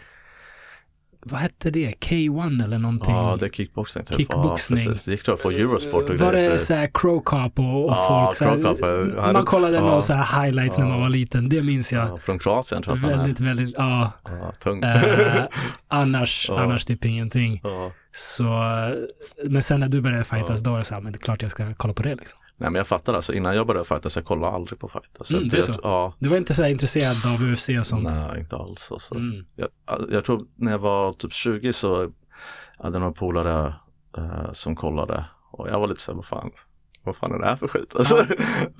vad 1.27 1.39
hette 1.39 1.69
det? 1.71 1.93
K1 1.99 2.63
eller 2.63 2.77
någonting? 2.77 3.13
Ja, 3.15 3.37
det 3.39 3.45
är 3.45 3.49
kickboxning 3.49 4.05
typ. 4.05 4.17
Kickboxning. 4.17 4.79
Ja, 4.79 4.85
precis. 4.85 5.05
Det 5.05 5.11
gick 5.11 5.23
tror 5.23 5.37
jag 5.37 5.43
på 5.43 5.51
Eurosport 5.51 6.09
och 6.09 6.19
Var 6.19 6.33
grejer. 6.33 6.49
det 6.51 6.59
så 6.59 6.73
här 6.73 6.89
Crow 6.93 7.19
Cop 7.19 7.59
och, 7.59 7.85
och 7.85 7.91
Ja, 7.91 8.25
folk 8.25 8.37
så 8.37 8.45
här, 8.45 8.51
Crow 8.51 8.63
Cop, 8.63 8.79
ja, 8.81 8.87
det- 9.27 9.33
Man 9.33 9.45
kollade 9.45 9.75
ja. 9.75 9.81
några 9.81 10.01
så 10.01 10.13
här 10.13 10.41
highlights 10.43 10.77
när 10.77 10.85
Ja. 10.85 10.89
man 10.91 11.01
var 11.01 11.09
liten. 11.09 11.49
Det 11.49 11.61
minns 11.61 11.93
jag. 11.93 12.07
Ja, 12.09 12.17
från 12.17 12.39
Kroatien 12.39 12.81
tror 12.83 12.97
jag 12.97 13.07
väldigt, 13.07 13.39
väldigt, 13.39 13.75
ja. 13.77 14.11
är. 14.25 14.37
Ja, 14.37 14.51
tung. 14.63 14.83
Eh, 14.83 15.43
annars, 15.87 16.45
Ja. 16.49 16.59
annars 16.63 16.85
typ 16.85 17.05
ingenting. 17.05 17.61
ja. 17.63 17.91
Så, 18.17 18.43
men 19.45 19.63
sen 19.63 19.79
när 19.79 19.87
du 19.89 20.01
började 20.01 20.23
fightas 20.23 20.61
då 20.61 20.71
var 20.71 20.77
det 20.77 20.83
så 20.83 20.93
här, 20.95 21.01
men 21.01 21.11
det 21.13 21.17
är 21.17 21.21
klart 21.21 21.41
jag 21.41 21.51
ska 21.51 21.73
kolla 21.73 21.93
på 21.93 22.03
det 22.03 22.15
liksom. 22.15 22.39
Nej 22.57 22.69
men 22.69 22.77
jag 22.77 22.87
fattar 22.87 23.13
alltså, 23.13 23.33
innan 23.33 23.55
jag 23.55 23.67
började 23.67 23.87
fighta 23.87 24.09
så 24.09 24.19
jag 24.19 24.25
kollade 24.25 24.53
aldrig 24.53 24.79
på 24.79 24.87
fight. 24.87 25.09
Alltså, 25.17 25.37
Mm, 25.37 25.49
det 25.49 25.57
är 25.57 25.61
så? 25.61 25.73
Ja, 25.83 26.13
Du 26.19 26.29
var 26.29 26.37
inte 26.37 26.53
så 26.55 26.63
här 26.63 26.69
intresserad 26.69 27.15
av 27.25 27.47
UFC 27.51 27.69
och 27.79 27.87
sånt? 27.87 28.03
nej 28.03 28.39
inte 28.39 28.55
alls. 28.55 28.91
Alltså. 28.91 29.15
Mm. 29.15 29.45
Jag, 29.55 29.69
jag 30.11 30.25
tror 30.25 30.45
när 30.55 30.71
jag 30.71 30.79
var 30.79 31.13
typ 31.13 31.33
20 31.33 31.73
så 31.73 31.95
hade 32.77 32.95
jag 32.95 32.99
några 32.99 33.11
polare 33.13 33.75
eh, 34.17 34.51
som 34.53 34.75
kollade 34.75 35.25
och 35.51 35.69
jag 35.69 35.79
var 35.79 35.87
lite 35.87 36.01
såhär, 36.01 36.15
vad 36.15 36.25
fan, 36.25 36.51
vad 37.05 37.15
fan 37.15 37.31
är 37.31 37.39
det 37.39 37.45
här 37.45 37.55
för 37.55 37.67
skit? 37.67 37.93
Alltså, 37.95 38.25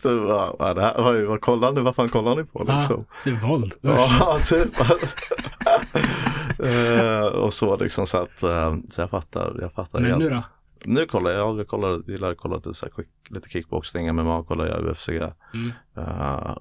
så, 0.01 0.19
vad, 0.19 0.55
vad, 0.59 0.79
här? 0.79 0.93
vad, 1.03 1.23
vad 1.23 1.41
kollar 1.41 1.71
ni, 1.71 1.81
vad 1.81 1.95
fan 1.95 2.09
kollar 2.09 2.35
ni 2.35 2.43
på 2.43 2.59
liksom? 2.59 3.05
Ja, 3.09 3.15
det 3.23 3.29
är 3.29 3.47
våld. 3.47 3.73
Ja, 3.81 4.39
typ. 4.45 4.69
Eh, 6.59 7.25
och 7.25 7.53
så 7.53 7.77
liksom 7.77 8.07
så 8.07 8.17
att, 8.17 8.43
eh, 8.43 8.75
så 8.89 9.01
jag 9.01 9.09
fattar, 9.09 9.57
jag 9.61 9.73
fattar 9.73 9.99
Men 9.99 10.09
helt. 10.09 10.19
nu 10.23 10.29
då? 10.29 10.43
Nu 10.83 11.05
kollar 11.05 11.31
jag, 11.31 11.59
jag 11.59 11.67
kollar, 11.67 12.11
gillar 12.11 12.31
att 12.31 12.37
kolla 12.37 12.55
lite, 12.55 12.73
så 12.73 12.85
här, 12.85 13.05
lite 13.29 13.49
kickboxning, 13.49 14.15
MMA 14.15 14.43
kollar 14.43 14.67
jag, 14.67 14.85
UFC. 14.91 15.09
Mm. 15.09 15.71
eh, 15.97 16.57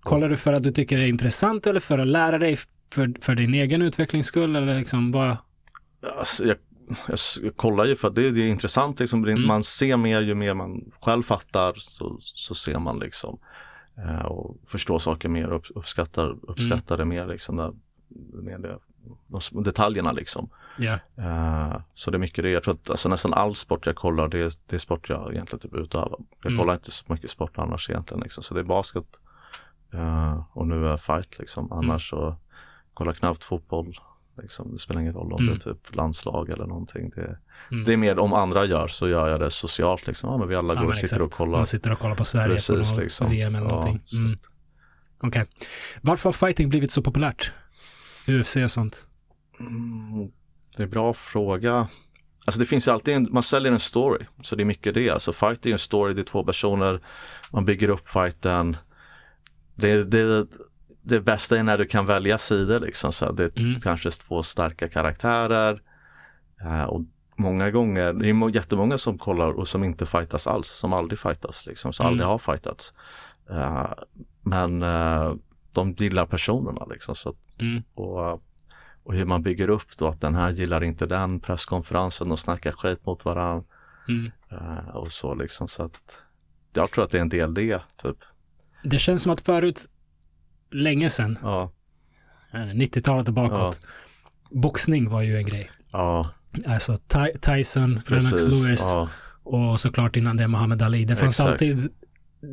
Kollar 0.00 0.28
du 0.28 0.36
för 0.36 0.52
att 0.52 0.62
du 0.62 0.70
tycker 0.70 0.98
det 0.98 1.04
är 1.04 1.08
intressant 1.08 1.66
eller 1.66 1.80
för 1.80 1.98
att 1.98 2.06
lära 2.06 2.38
dig 2.38 2.58
för, 2.92 3.14
för 3.20 3.34
din 3.34 3.54
egen 3.54 3.82
utvecklings 3.82 4.26
skull 4.26 4.56
eller 4.56 4.78
liksom 4.78 5.12
vad? 5.12 5.36
alltså, 6.18 6.44
jag, 6.44 6.56
jag, 7.08 7.56
kollar 7.56 7.84
ju 7.84 7.96
för 7.96 8.08
att 8.08 8.14
det, 8.14 8.30
det 8.30 8.40
är 8.40 8.48
intressant 8.48 9.00
liksom, 9.00 9.24
Mm. 9.24 9.46
man 9.46 9.64
ser 9.64 9.96
mer 9.96 10.20
ju 10.20 10.34
mer 10.34 10.54
man 10.54 10.92
själv 11.00 11.22
fattar 11.22 11.72
så, 11.76 12.16
så 12.20 12.54
ser 12.54 12.78
man 12.78 12.98
liksom 12.98 13.38
eh, 13.98 14.24
och 14.24 14.56
förstår 14.66 14.98
saker 14.98 15.28
mer 15.28 15.48
och 15.50 15.56
upp, 15.56 15.66
uppskattar, 15.74 16.36
uppskattar 16.42 16.96
det 16.96 17.04
mer 17.04 17.26
liksom, 17.26 17.56
där, 17.56 17.72
med 18.42 18.60
det, 18.60 18.78
de 19.52 19.62
detaljerna 19.62 20.12
liksom. 20.12 20.48
Ja. 20.78 20.98
Eh, 21.18 21.80
så 21.94 22.10
det 22.10 22.16
är 22.16 22.18
mycket 22.18 22.44
det. 22.44 22.50
Jag 22.50 22.62
tror 22.62 22.74
att 22.74 22.90
alltså, 22.90 23.08
nästan 23.08 23.34
all 23.34 23.54
sport 23.54 23.86
jag 23.86 23.96
kollar 23.96 24.28
det 24.28 24.40
är, 24.40 24.52
det 24.66 24.76
är 24.76 24.80
sport 24.80 25.08
jag 25.08 25.32
egentligen 25.32 25.60
typ 25.60 25.74
utövar. 25.74 26.18
Jag 26.42 26.50
Mm. 26.52 26.58
kollar 26.58 26.74
inte 26.74 26.90
så 26.90 27.04
mycket 27.12 27.30
sport 27.30 27.58
annars 27.58 27.90
egentligen 27.90 28.22
liksom. 28.22 28.42
Så 28.42 28.54
det 28.54 28.60
är 28.60 28.64
basket 28.64 29.06
eh, 29.92 30.42
och 30.52 30.66
nu 30.66 30.86
är 30.88 30.96
fight 30.96 31.38
liksom. 31.38 31.72
Annars 31.72 32.10
så 32.10 32.36
kollar 32.94 33.12
jag 33.12 33.18
knappt 33.18 33.44
fotboll. 33.44 34.00
Liksom. 34.42 34.72
Det 34.72 34.78
spelar 34.78 35.00
ingen 35.00 35.12
roll 35.12 35.32
om 35.32 35.42
Mm. 35.42 35.54
det 35.58 35.66
är 35.66 35.72
typ 35.74 35.94
landslag 35.96 36.50
eller 36.50 36.66
någonting. 36.66 37.10
Det, 37.14 37.38
Mm. 37.72 37.84
det 37.84 37.92
är 37.92 37.96
mer 37.96 38.18
om 38.18 38.32
andra 38.32 38.64
gör 38.64 38.88
så 38.88 39.08
gör 39.08 39.28
jag 39.28 39.40
det 39.40 39.50
socialt 39.50 40.06
liksom. 40.06 40.30
Ja 40.30 40.38
men 40.38 40.48
vi 40.48 40.54
alla 40.54 40.74
Ja, 40.74 40.80
går 40.80 40.88
och 40.88 40.96
sitter 40.96 41.22
och 41.22 41.32
kollar. 41.32 41.56
Man 41.58 41.66
sitter 41.66 41.92
och 41.92 41.98
kollar 41.98 42.14
på 42.16 42.24
Sverige 42.24 42.54
Precis, 42.54 42.92
på 42.92 43.00
liksom. 43.00 43.30
VM 43.30 43.54
eller 43.54 43.66
Ja, 43.66 43.70
någonting. 43.74 44.02
så 44.06 44.16
Mm. 44.16 44.38
Okej. 45.20 45.44
Varför 46.00 46.28
har 46.28 46.32
fighting 46.32 46.68
blivit 46.68 46.90
så 46.90 47.02
populärt? 47.02 47.52
UFC 48.26 48.56
och 48.56 48.70
sånt. 48.70 49.06
Mm, 49.60 50.30
det 50.76 50.82
är 50.82 50.84
en 50.84 50.90
bra 50.90 51.12
fråga. 51.12 51.88
Alltså 52.44 52.60
det 52.60 52.66
finns 52.66 52.86
ju 52.88 52.92
alltid 52.92 53.14
en, 53.14 53.28
man 53.30 53.42
säljer 53.42 53.72
en 53.72 53.80
story. 53.80 54.26
Så 54.42 54.56
det 54.56 54.62
är 54.62 54.64
mycket 54.64 54.94
det. 54.94 55.10
Alltså 55.10 55.32
fight 55.32 55.64
är 55.66 55.68
ju 55.70 55.72
en 55.72 55.78
story, 55.78 56.14
det 56.14 56.20
är 56.20 56.24
två 56.24 56.44
personer. 56.44 57.00
Man 57.52 57.64
bygger 57.64 57.88
upp 57.88 58.08
fighten. 58.10 58.76
Det, 59.74 60.04
det, 60.04 60.46
det 61.08 61.20
bästa 61.20 61.58
är 61.58 61.62
när 61.62 61.78
du 61.78 61.86
kan 61.86 62.06
välja 62.06 62.38
sidor 62.38 62.80
liksom. 62.80 63.12
Så 63.12 63.32
det 63.32 63.44
är 63.44 63.58
Mm. 63.60 63.80
kanske 63.80 64.10
två 64.10 64.42
starka 64.42 64.88
karaktärer. 64.88 65.82
Eh, 66.60 66.82
och 66.82 67.00
många 67.36 67.70
gånger, 67.70 68.12
det 68.12 68.28
är 68.28 68.32
må- 68.32 68.48
jättemånga 68.50 68.98
som 68.98 69.18
kollar 69.18 69.50
och 69.52 69.68
som 69.68 69.84
inte 69.84 70.06
fightas 70.06 70.46
alls. 70.46 70.66
Som 70.68 70.92
aldrig 70.92 71.18
fightas 71.18 71.66
liksom. 71.66 71.92
Som 71.92 72.06
Mm. 72.06 72.12
aldrig 72.12 72.26
har 72.26 72.38
fightats. 72.38 72.92
Eh, 73.50 73.92
men 74.42 74.82
eh, 74.82 75.32
de 75.72 75.92
gillar 75.92 76.26
personerna 76.26 76.84
liksom. 76.84 77.14
Så 77.14 77.28
att 77.28 77.36
Mm. 77.60 77.82
och, 77.94 78.32
och 79.04 79.14
hur 79.14 79.24
man 79.24 79.42
bygger 79.42 79.68
upp 79.70 79.96
då 79.98 80.06
att 80.06 80.20
den 80.20 80.34
här 80.34 80.50
gillar 80.50 80.84
inte 80.84 81.06
den 81.06 81.40
presskonferensen 81.40 82.32
och 82.32 82.38
snackar 82.38 82.72
skit 82.72 83.06
mot 83.06 83.24
varandra 83.24 83.64
Mm. 84.08 84.30
och 84.94 85.12
så 85.12 85.34
liksom 85.34 85.68
så 85.68 85.82
att 85.84 86.18
jag 86.72 86.90
tror 86.90 87.04
att 87.04 87.10
det 87.10 87.18
är 87.18 87.22
en 87.22 87.28
del 87.28 87.54
det 87.54 87.80
typ. 87.96 88.16
Det 88.84 88.98
känns 88.98 89.22
som 89.22 89.32
att 89.32 89.40
förut, 89.40 89.86
länge 90.72 91.10
sedan, 91.10 91.38
Ja, 91.42 91.72
eh, 92.52 92.58
90-talet 92.60 93.28
och 93.28 93.34
bakåt, 93.34 93.80
boxning 94.50 95.08
var 95.10 95.22
ju 95.22 95.36
en 95.36 95.46
grej. 95.46 95.70
ja 95.92 96.30
Alltså 96.68 96.96
Ty- 96.96 97.38
Tyson, 97.40 98.00
Lennox. 98.06 98.44
Lewis 98.44 98.80
Ja, 98.80 99.08
och 99.42 99.80
såklart 99.80 100.16
innan 100.16 100.36
det 100.36 100.48
Muhammad 100.48 100.82
Ali. 100.82 101.04
Det 101.04 101.16
fanns 101.16 101.40
Exakt. 101.40 101.52
alltid 101.52 101.88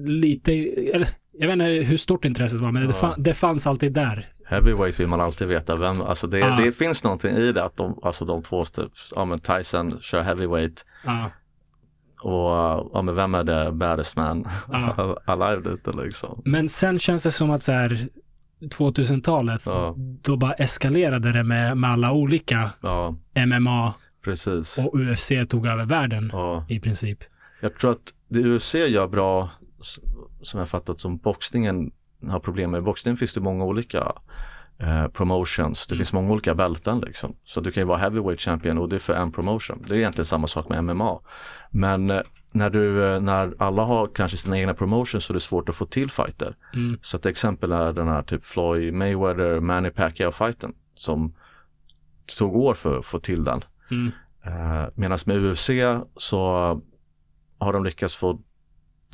lite, 0.07 0.51
eller 0.93 1.07
jag 1.39 1.47
vet 1.47 1.53
inte 1.53 1.65
hur 1.65 1.97
stort 1.97 2.25
intresset 2.25 2.59
var, 2.61 2.71
men 2.71 2.81
det, 2.83 2.87
Ja. 2.87 2.93
fann, 2.93 3.23
det 3.23 3.33
fanns 3.33 3.67
alltid 3.67 3.93
där. 3.93 4.29
heavyweight 4.45 4.99
vill 4.99 5.07
man 5.07 5.21
alltid 5.21 5.47
veta 5.47 5.75
vem, 5.75 6.01
alltså 6.01 6.27
det, 6.27 6.39
Ja. 6.39 6.59
det 6.65 6.71
finns 6.71 7.03
någonting 7.03 7.35
i 7.35 7.51
det 7.51 7.63
att 7.63 7.77
de, 7.77 7.99
alltså 8.03 8.25
de 8.25 8.43
två 8.43 8.65
typ, 8.65 8.91
ja 9.15 9.25
men 9.25 9.39
Tyson 9.39 9.97
kör 10.01 10.21
heavyweight 10.21 10.85
Ja, 11.05 11.31
och 12.23 12.89
ja 12.93 13.01
men 13.01 13.15
vem 13.15 13.35
är 13.35 13.43
det 13.43 13.71
baddest 13.71 14.15
man 14.17 14.47
Ja. 14.71 15.17
alive 15.25 15.71
lite 15.71 15.91
liksom. 15.91 16.41
Men 16.45 16.69
sen 16.69 16.99
känns 16.99 17.23
det 17.23 17.31
som 17.31 17.51
att 17.51 17.63
så 17.63 17.71
här 17.71 18.07
2000-talet, 18.61 19.61
Ja. 19.65 19.95
då 19.97 20.37
bara 20.37 20.53
eskalerade 20.53 21.31
det 21.31 21.43
med, 21.43 21.77
med 21.77 21.89
alla 21.91 22.11
olika 22.11 22.69
Ja, 22.81 23.15
MMA 23.47 23.93
precis. 24.23 24.77
och 24.77 24.93
UFC 24.99 25.31
tog 25.49 25.67
över 25.67 25.85
världen 25.85 26.31
i 26.69 26.79
princip. 26.79 27.19
Jag 27.61 27.75
tror 27.79 27.91
att 27.91 28.13
det 28.29 28.39
UFC 28.39 28.75
gör 28.75 29.07
bra, 29.07 29.49
som 30.41 30.59
jag 30.59 30.69
fattat 30.69 30.99
som 30.99 31.17
boxningen 31.17 31.91
har 32.29 32.39
problem 32.39 32.71
med. 32.71 32.77
I 32.77 32.81
boxningen 32.81 33.17
finns 33.17 33.33
det 33.33 33.41
många 33.41 33.63
olika 33.63 34.11
eh, 34.83 35.07
promotions. 35.07 35.87
Det 35.87 35.95
finns 35.95 36.13
många 36.13 36.31
olika 36.31 36.55
bälten 36.55 36.99
liksom. 36.99 37.35
Så 37.43 37.61
du 37.61 37.71
kan 37.71 37.81
ju 37.81 37.87
vara 37.87 37.97
heavyweight 37.97 38.41
champion 38.41 38.77
och 38.77 38.89
det 38.89 38.95
är 38.95 38.99
för 38.99 39.13
en 39.13 39.31
promotion. 39.31 39.83
Det 39.87 39.93
är 39.93 39.97
egentligen 39.97 40.25
samma 40.25 40.47
sak 40.47 40.69
med 40.69 40.83
MMA. 40.83 41.19
Men 41.69 42.09
eh, 42.09 42.21
när, 42.51 42.69
du, 42.69 43.05
eh, 43.05 43.21
när 43.21 43.53
alla 43.57 43.83
har 43.83 44.07
kanske 44.07 44.37
sina 44.37 44.59
egna 44.59 44.73
promotions 44.73 45.23
så 45.23 45.33
är 45.33 45.35
det 45.35 45.39
svårt 45.39 45.69
att 45.69 45.75
få 45.75 45.85
till 45.85 46.11
fighter. 46.11 46.55
Mm. 46.73 46.99
Så 47.01 47.17
ett 47.17 47.25
exempel 47.25 47.71
är 47.71 47.93
den 47.93 48.07
här 48.07 48.23
typ 48.23 48.45
Floyd 48.45 48.93
Mayweather, 48.93 49.59
Manny 49.59 49.89
Pacquiao 49.89 50.31
fighten 50.31 50.73
som 50.95 51.33
tog 52.37 52.55
år 52.55 52.73
för 52.73 52.99
att 52.99 53.05
få 53.05 53.19
till 53.19 53.43
den. 53.43 53.63
Mm. 53.91 54.11
Medan 54.95 55.19
med 55.25 55.37
UFC 55.37 55.69
så 56.15 56.39
har 57.59 57.73
de 57.73 57.83
lyckats 57.83 58.15
få 58.15 58.39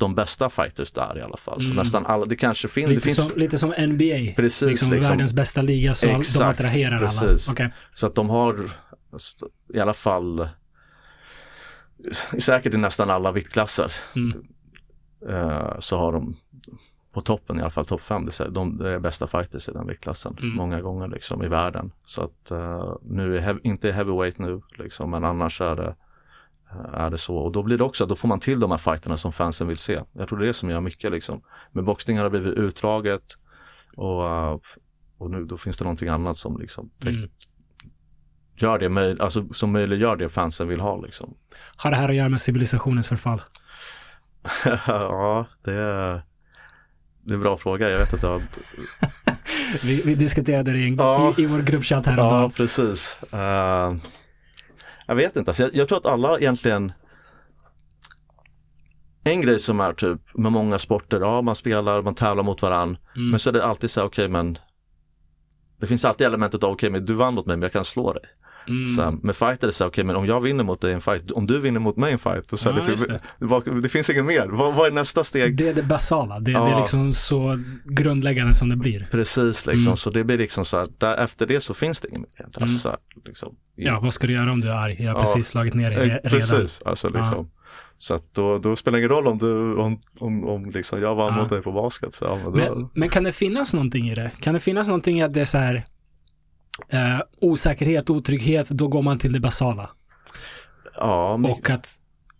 de 0.00 0.14
bästa 0.14 0.48
fighters 0.50 0.92
där 0.92 1.18
i 1.18 1.22
alla 1.22 1.36
fall. 1.36 1.60
Så 1.60 1.66
Mm. 1.66 1.76
nästan 1.76 2.06
alla, 2.06 2.24
det 2.24 2.36
kanske 2.36 2.68
finns, 2.68 2.88
Lite, 2.88 3.00
det 3.00 3.04
finns 3.04 3.16
som, 3.16 3.32
lite 3.36 3.58
som 3.58 3.70
NBA. 3.78 4.32
Precis, 4.36 4.62
liksom, 4.68 4.90
liksom. 4.92 5.10
världens 5.10 5.34
bästa 5.34 5.62
liga 5.62 5.94
så 5.94 6.06
Exakt, 6.06 6.38
de 6.38 6.44
attraherar 6.44 6.96
alla. 6.96 7.06
precis. 7.08 7.48
Okej. 7.48 7.72
så 7.94 8.06
att 8.06 8.14
de 8.14 8.30
har 8.30 8.70
i 9.74 9.80
alla 9.80 9.94
fall 9.94 10.48
säkert 12.38 12.74
i 12.74 12.76
nästan 12.76 13.10
alla 13.10 13.32
viktklasser 13.32 13.92
Mm. 14.16 14.42
eh, 15.28 15.78
så 15.78 15.98
har 15.98 16.12
de 16.12 16.36
på 17.12 17.20
toppen 17.20 17.58
i 17.58 17.60
alla 17.60 17.70
fall, 17.70 17.86
topp 17.86 18.00
5. 18.00 18.26
Det 18.26 18.40
är, 18.40 18.48
de, 18.48 18.80
är 18.80 18.98
bästa 18.98 19.26
fighters 19.26 19.68
i 19.68 19.72
den 19.72 19.86
viktklassen 19.86 20.36
Mm. 20.42 20.54
många 20.56 20.80
gånger 20.80 21.08
liksom 21.08 21.44
i 21.44 21.48
världen. 21.48 21.92
Så 22.04 22.22
att 22.22 22.52
uh, 22.52 22.96
nu 23.02 23.36
är 23.36 23.40
hev- 23.40 23.60
inte 23.62 23.92
heavyweight 23.92 24.38
nu 24.38 24.60
liksom, 24.78 25.10
men 25.10 25.24
annars 25.24 25.60
är 25.60 25.76
det, 25.76 25.86
eh, 25.86 25.94
är 26.94 27.10
det 27.10 27.18
så. 27.18 27.36
Och 27.36 27.52
då 27.52 27.62
blir 27.62 27.78
det 27.78 27.84
också, 27.84 28.06
då 28.06 28.16
får 28.16 28.28
man 28.28 28.40
till 28.40 28.60
de 28.60 28.70
här 28.70 28.78
fighterna 28.78 29.16
som 29.16 29.32
fansen 29.32 29.68
vill 29.68 29.76
se. 29.78 30.00
Jag 30.12 30.28
tror 30.28 30.38
det 30.38 30.44
är 30.44 30.46
det 30.46 30.52
som 30.52 30.70
gör 30.70 30.80
mycket 30.80 31.12
liksom. 31.12 31.42
Men 31.72 31.84
boxning 31.84 32.18
har 32.18 32.30
blivit 32.30 32.54
utdraget 32.58 33.22
och, 33.96 34.52
och 35.18 35.30
nu 35.30 35.44
då 35.44 35.56
finns 35.56 35.78
det 35.78 35.84
någonting 35.84 36.08
annat 36.08 36.36
som 36.36 36.58
liksom 36.60 36.90
Mm. 37.06 37.28
gör 38.56 38.78
det 38.78 39.22
alltså 39.22 39.52
som 39.54 39.72
möjliggör 39.72 40.16
det 40.16 40.28
fansen 40.28 40.68
vill 40.68 40.80
ha 40.80 41.00
liksom. 41.00 41.34
Har 41.76 41.90
det 41.90 41.96
här 41.96 42.08
att 42.08 42.14
göra 42.14 42.28
med 42.28 42.40
civilisationens 42.40 43.08
förfall? 43.08 43.42
ja, 44.86 45.46
det 45.64 45.72
är, 45.72 46.22
det 47.22 47.32
är 47.32 47.34
en 47.34 47.40
bra 47.40 47.56
fråga. 47.56 47.90
Jag 47.90 47.98
vet 47.98 48.14
att 48.14 48.22
jag 48.22 48.42
Vi, 49.82 50.02
vi 50.04 50.14
diskuterade 50.14 50.72
det 50.72 50.78
i, 50.78 50.94
Ja. 50.98 51.34
i, 51.38 51.42
i 51.42 51.46
vår 51.46 51.58
gruppchatt 51.58 52.06
Ja, 52.06 52.12
häromdagen. 52.12 52.50
precis. 52.50 53.18
Eh, 53.32 53.94
jag 55.10 55.16
vet 55.16 55.36
inte, 55.36 55.50
alltså, 55.50 55.62
jag, 55.62 55.74
jag 55.74 55.88
tror 55.88 55.98
att 55.98 56.06
alla 56.06 56.38
egentligen 56.38 56.92
en 59.24 59.40
grej 59.40 59.58
som 59.58 59.80
är 59.80 59.92
typ 59.92 60.20
med 60.34 60.52
många 60.52 60.78
sporter, 60.78 61.20
ja 61.20 61.42
man 61.42 61.56
spelar, 61.56 62.02
man 62.02 62.14
tävlar 62.14 62.42
mot 62.42 62.62
varann. 62.62 62.98
Mm. 63.16 63.30
Men 63.30 63.38
så 63.38 63.48
är 63.50 63.52
det 63.52 63.64
alltid 63.64 63.90
så 63.90 64.00
här, 64.00 64.06
okej 64.06 64.28
men 64.28 64.58
det 65.80 65.86
finns 65.86 66.04
alltid 66.04 66.26
elementet 66.26 66.64
av, 66.64 66.72
okej 66.72 66.90
men 66.90 67.06
du 67.06 67.14
vann 67.14 67.34
mot 67.34 67.46
mig 67.46 67.56
men 67.56 67.62
jag 67.62 67.72
kan 67.72 67.84
slå 67.84 68.12
dig. 68.12 68.22
Mm. 68.70 68.86
Så 68.96 69.26
med 69.26 69.36
fighter 69.36 69.64
är 69.64 69.66
det 69.66 69.72
så 69.72 69.84
här, 69.84 69.90
okej 69.90 70.04
men 70.04 70.16
om 70.16 70.26
jag 70.26 70.40
vinner 70.40 70.64
mot 70.64 70.80
dig 70.80 70.90
i 70.90 70.94
en 70.94 71.00
fight, 71.00 71.30
om 71.32 71.46
du 71.46 71.60
vinner 71.60 71.80
mot 71.80 71.96
mig 71.96 72.10
i 72.10 72.12
en 72.12 72.18
fight, 72.18 72.60
så 72.60 72.68
Ja, 72.68 72.72
det, 72.72 72.82
finns, 72.82 73.06
det. 73.06 73.20
vad- 73.38 73.82
det 73.82 73.88
finns 73.88 74.10
inget 74.10 74.24
mer. 74.24 74.46
Vad, 74.48 74.74
vad 74.74 74.86
är 74.86 74.90
nästa 74.92 75.24
steg? 75.24 75.56
Det 75.56 75.68
är 75.68 75.74
det 75.74 75.82
basala. 75.82 76.40
Det, 76.40 76.52
det 76.52 76.58
är 76.58 76.70
Ja. 76.70 76.78
liksom 76.80 77.12
så 77.12 77.62
grundläggande 77.84 78.54
som 78.54 78.68
det 78.68 78.76
blir. 78.76 79.08
Precis 79.10 79.66
liksom, 79.66 79.86
Mm. 79.86 79.96
så 79.96 80.10
det 80.10 80.24
blir 80.24 80.38
liksom 80.38 80.64
så 80.64 80.76
här, 80.78 80.88
där, 80.98 81.16
efter 81.24 81.46
det 81.46 81.60
så 81.60 81.74
finns 81.74 82.00
det 82.00 82.08
inget 82.08 82.20
mer. 82.20 82.44
Alltså, 82.44 82.60
Mm. 82.60 82.68
så 82.78 82.88
här, 82.88 82.98
liksom, 83.24 83.54
Ja, 83.76 84.00
vad 84.02 84.14
ska 84.14 84.26
du 84.26 84.32
göra 84.32 84.52
om 84.52 84.60
du 84.60 84.68
är 84.68 84.74
arg? 84.74 84.96
Jag 84.98 85.12
har 85.12 85.20
Ja. 85.20 85.24
precis 85.24 85.46
slagit 85.48 85.74
ner 85.74 85.90
dig 85.90 85.98
Eh, 85.98 86.02
re- 86.02 86.06
redan. 86.08 86.30
Precis, 86.30 86.82
alltså 86.84 87.08
liksom. 87.08 87.50
Så 87.98 88.14
att 88.14 88.34
då, 88.34 88.58
då 88.58 88.76
spelar 88.76 88.98
det 88.98 89.04
ingen 89.04 89.10
roll 89.16 89.26
om 89.26 89.38
du, 89.38 89.74
om, 89.74 89.98
om, 90.18 90.44
om 90.48 90.70
liksom 90.70 91.00
jag 91.00 91.14
vann 91.14 91.34
Ja. 91.36 91.42
mot 91.42 91.50
dig 91.50 91.62
på 91.62 91.72
basket. 91.72 92.14
Så, 92.14 92.24
ja, 92.24 92.38
men 92.44 92.52
Men, 92.52 92.88
men 92.94 93.08
kan 93.08 93.24
det 93.24 93.32
finnas 93.32 93.74
någonting 93.74 94.10
i 94.10 94.14
det? 94.14 94.30
Kan 94.40 94.54
det 94.54 94.60
finnas 94.60 94.86
någonting 94.86 95.18
i 95.20 95.22
att 95.22 95.32
det 95.34 95.40
är 95.40 95.44
så 95.44 95.58
här 95.58 95.84
eh, 96.88 97.20
osäkerhet, 97.40 98.10
otrygghet, 98.10 98.68
då 98.68 98.88
går 98.88 99.02
man 99.02 99.18
till 99.18 99.32
det 99.32 99.40
basala. 99.40 99.90
ja, 100.96 101.36
men, 101.36 101.50
Och 101.50 101.70
att 101.70 101.88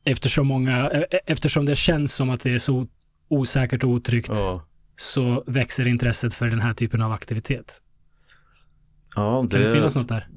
eftersom 0.05 0.47
många, 0.47 0.91
eh, 0.91 1.19
eftersom 1.27 1.67
det 1.67 1.77
känns 1.77 2.15
som 2.15 2.31
att 2.31 2.41
det 2.43 2.55
är 2.55 2.59
så 2.59 2.87
osäkert 3.29 3.85
och 3.85 3.91
otryggt 3.91 4.29
ja, 4.33 4.63
så 4.97 5.45
växer 5.47 5.87
intresset 5.89 6.35
för 6.35 6.47
den 6.47 6.61
här 6.61 6.73
typen 6.73 7.03
av 7.03 7.13
aktivitet. 7.13 7.81
ja, 9.17 9.39
Kan 9.41 9.49
det, 9.49 9.73
finnas 9.73 9.97
något 9.97 10.09
där? 10.09 10.29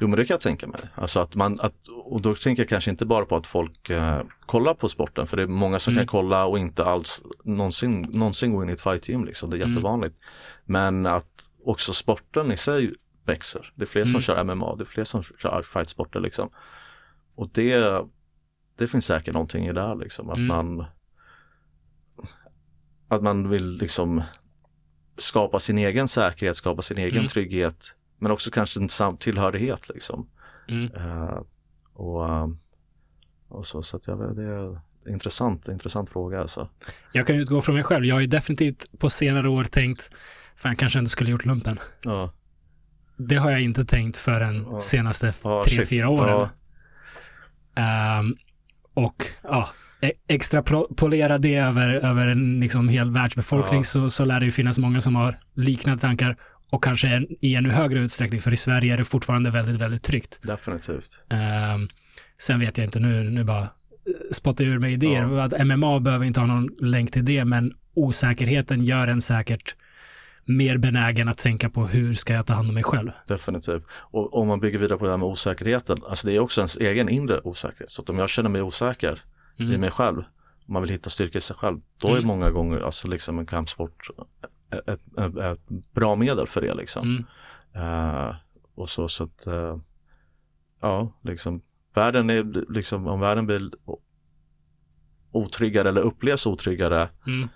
Jo 0.00 0.08
men 0.08 0.18
det 0.18 0.24
kan 0.26 0.34
jag 0.34 0.40
tänka 0.40 0.66
mig. 0.66 0.80
Alltså 0.94 1.20
att 1.20 1.34
man, 1.34 1.60
att, 1.60 1.88
och 2.04 2.20
då 2.20 2.34
tänker 2.34 2.62
jag 2.62 2.68
kanske 2.68 2.90
inte 2.90 3.06
bara 3.06 3.24
på 3.24 3.36
att 3.36 3.46
folk 3.46 3.90
eh, 3.90 4.22
kollar 4.46 4.74
på 4.74 4.88
sporten, 4.88 5.26
för 5.26 5.36
det 5.36 5.42
är 5.42 5.46
många 5.46 5.78
som 5.78 5.92
Mm. 5.92 6.00
kan 6.00 6.06
kolla 6.06 6.44
och 6.46 6.58
inte 6.58 6.84
alls 6.84 7.22
någonsin, 7.44 8.00
någonsin 8.00 8.52
gå 8.52 8.62
in 8.62 8.68
i 8.68 8.72
ett 8.72 8.80
fight 8.80 9.08
gym 9.08 9.24
liksom, 9.24 9.50
det 9.50 9.56
är 9.56 9.58
Mm. 9.58 9.70
jättevanligt. 9.72 10.16
Men 10.64 11.06
att 11.06 11.49
också 11.64 11.92
sporten 11.92 12.52
i 12.52 12.56
sig 12.56 12.94
växer. 13.24 13.72
Det 13.74 13.82
är 13.82 13.86
fler 13.86 14.04
som 14.04 14.10
Mm. 14.10 14.20
kör 14.20 14.44
MMA, 14.44 14.74
det 14.76 14.82
är 14.82 14.86
fler 14.86 15.04
som 15.04 15.22
kör 15.22 15.62
fightsporter 15.62 16.20
liksom. 16.20 16.50
Och 17.34 17.48
det, 17.52 18.02
det 18.78 18.88
finns 18.88 19.06
säkert 19.06 19.34
någonting 19.34 19.66
i 19.66 19.72
det 19.72 19.80
här 19.80 19.94
liksom, 19.94 20.30
att 20.30 20.36
Mm. 20.36 20.46
man 20.48 20.84
att 23.08 23.22
man 23.22 23.48
vill 23.50 23.78
liksom 23.78 24.22
skapa 25.16 25.58
sin 25.58 25.78
egen 25.78 26.08
säkerhet, 26.08 26.56
skapa 26.56 26.82
sin 26.82 26.98
egen 26.98 27.16
Mm. 27.18 27.28
trygghet, 27.28 27.94
men 28.18 28.32
också 28.32 28.50
kanske 28.50 28.80
en 28.80 28.88
sam- 28.88 29.16
tillhörighet 29.16 29.88
liksom. 29.88 30.28
Eh, 30.94 31.40
och, 31.92 32.28
eh, 32.28 32.48
och 33.48 33.66
så, 33.66 33.82
så 33.82 33.96
att 33.96 34.06
jag, 34.06 34.36
det 34.36 34.42
är 34.44 34.80
intressant, 35.08 35.68
intressant 35.68 36.10
fråga 36.10 36.40
alltså. 36.40 36.68
Jag 37.12 37.26
kan 37.26 37.36
utgå 37.36 37.62
från 37.62 37.74
mig 37.74 37.84
själv. 37.84 38.04
Jag 38.04 38.14
har 38.14 38.20
ju 38.20 38.26
definitivt 38.26 38.98
på 38.98 39.10
senare 39.10 39.48
år 39.48 39.64
tänkt, 39.64 40.10
fan 40.62 40.76
kanske 40.76 40.98
inte 40.98 41.10
skulle 41.10 41.30
gjort 41.30 41.44
lumpen. 41.44 41.78
Ja, 42.04 42.32
Det 43.16 43.36
har 43.36 43.50
jag 43.50 43.60
inte 43.60 43.84
tänkt 43.84 44.16
förrän 44.16 44.66
Ja. 44.70 44.80
senaste 44.80 45.32
Ja, 45.44 45.64
tre, 45.68 45.86
fyra 45.86 46.08
åren. 46.08 46.48
Ehm, 47.76 48.36
och 48.94 49.22
ja, 49.42 49.68
e- 50.00 50.12
extra 50.28 50.62
pro- 50.62 50.94
polera 50.96 51.38
det 51.38 51.56
över, 51.56 51.90
över 51.90 52.26
en 52.26 52.60
liksom 52.60 52.88
hel 52.88 53.10
världsbefolkning 53.10 53.84
så, 53.84 54.10
så 54.10 54.24
lär 54.24 54.40
det 54.40 54.46
ju 54.46 54.52
finnas 54.52 54.78
många 54.78 55.00
som 55.00 55.14
har 55.16 55.38
liknande 55.54 56.00
tankar 56.00 56.36
och 56.70 56.84
kanske 56.84 57.08
en, 57.08 57.26
i 57.40 57.54
ännu 57.54 57.70
högre 57.70 57.98
utsträckning, 58.00 58.40
för 58.40 58.52
i 58.52 58.56
Sverige 58.56 58.92
är 58.94 58.98
det 58.98 59.04
fortfarande 59.04 59.50
väldigt, 59.50 59.76
väldigt 59.80 60.02
tryggt. 60.02 60.40
definitivt. 60.42 61.22
Ehm, 61.30 61.88
sen 62.38 62.60
vet 62.60 62.78
jag 62.78 62.84
inte, 62.86 63.00
nu, 63.00 63.30
nu 63.30 63.44
bara 63.44 63.62
eh, 63.62 63.68
spottar 64.32 64.64
jag 64.64 64.74
ur 64.74 64.78
mig 64.78 64.92
idéer. 64.92 65.22
Ja. 65.22 65.42
Att 65.44 65.66
MMA 65.66 66.00
behöver 66.00 66.24
inte 66.26 66.40
ha 66.40 66.46
någon 66.46 66.68
länk 66.80 67.10
till 67.12 67.24
det, 67.24 67.44
men 67.44 67.72
osäkerheten 67.94 68.84
gör 68.84 69.08
en 69.08 69.20
säkert 69.22 69.74
mer 70.56 70.78
benägen 70.78 71.28
att 71.28 71.38
tänka 71.38 71.70
på 71.70 71.86
hur 71.86 72.14
ska 72.14 72.32
jag 72.32 72.46
ta 72.46 72.52
hand 72.52 72.68
om 72.68 72.74
mig 72.74 72.82
själv. 72.82 73.10
Definitivt. 73.26 73.84
Och 73.92 74.34
om 74.40 74.48
man 74.48 74.60
bygger 74.60 74.78
vidare 74.78 74.98
på 74.98 75.04
det 75.04 75.10
här 75.10 75.18
med 75.18 75.28
osäkerheten, 75.28 76.02
alltså 76.08 76.26
det 76.26 76.36
är 76.36 76.40
också 76.40 76.60
ens 76.60 76.76
egen 76.76 77.08
inre 77.08 77.40
osäkerhet. 77.44 77.90
Så 77.90 78.02
att 78.02 78.10
om 78.10 78.18
jag 78.18 78.28
känner 78.28 78.50
mig 78.50 78.62
osäker 78.62 79.24
i 79.56 79.62
Mm. 79.62 79.80
mig 79.80 79.90
själv, 79.90 80.16
om 80.66 80.72
man 80.72 80.82
vill 80.82 80.90
hitta 80.90 81.10
styrka 81.10 81.38
i 81.38 81.40
sig 81.40 81.56
själv, 81.56 81.80
då 81.98 82.08
är 82.08 82.12
Mm. 82.12 82.26
många 82.26 82.50
gånger 82.50 82.80
alltså 82.80 83.08
liksom 83.08 83.38
en 83.38 83.46
kampsport 83.46 84.08
ett, 84.72 84.88
ett, 84.88 85.36
ett, 85.36 85.68
bra 85.94 86.16
medel 86.16 86.46
för 86.46 86.60
det 86.60 86.74
liksom. 86.74 87.24
Mm. 87.74 88.24
Eh, 88.28 88.34
och 88.74 88.88
så, 88.88 89.08
så 89.08 89.24
att, 89.24 89.46
eh, 89.46 89.76
ja, 90.80 91.12
liksom, 91.22 91.62
världen 91.94 92.30
är 92.30 92.72
liksom, 92.72 93.06
om 93.06 93.20
världen 93.20 93.46
blir 93.46 93.70
otryggare 95.32 95.88
eller 95.88 96.00
upplevs 96.00 96.46
otryggare, 96.46 97.08
Mm. 97.26 97.48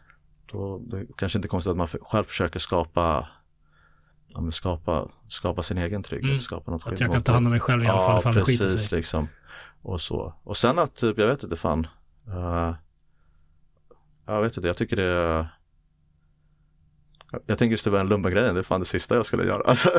Då 0.47 0.79
det 0.79 0.99
är 0.99 1.07
kanske 1.17 1.39
inte 1.39 1.49
konstigt 1.49 1.71
att 1.71 1.77
man 1.77 1.87
själv 1.87 2.25
försöker 2.25 2.59
skapa, 2.59 3.29
ja, 4.29 4.51
skapa, 4.51 5.09
skapa 5.29 5.63
sin 5.63 5.79
egen 5.79 6.03
trygghet, 6.03 6.29
Mm. 6.31 6.41
skapa 6.41 6.71
något 6.71 6.87
Att 6.87 7.01
jag 7.01 7.13
kan 7.13 7.23
ta 7.23 7.33
hand 7.33 7.47
om 7.47 7.51
mig 7.51 7.61
själv 7.61 7.85
i 7.85 7.87
alla 7.87 8.21
fall 8.23 8.35
det 8.35 8.43
skiter 8.45 8.65
precis 8.65 8.89
sig. 8.89 8.99
liksom. 8.99 9.29
Och 9.83 10.01
så. 10.01 10.35
Och 10.45 10.57
sen 10.57 10.79
att 10.79 10.95
typ, 10.97 11.19
jag 11.19 11.27
vet 11.27 11.43
inte 11.43 11.57
fan. 11.57 11.87
eh, 12.29 12.75
jag 14.27 14.43
vet 14.43 14.57
inte, 14.57 14.67
jag 14.67 14.77
tycker 14.77 14.97
det 14.97 15.03
är 15.03 15.49
jag 17.47 17.59
tänker 17.59 17.71
just 17.71 17.85
det 17.85 17.91
var 17.91 18.01
en 18.01 18.09
lumba-grejen, 18.09 18.55
det 18.55 18.61
är 18.61 18.63
fan 18.63 18.81
det 18.81 18.87
sista 18.87 19.15
jag 19.15 19.27
skulle 19.27 19.45
göra. 19.45 19.63
Alltså, 19.67 19.91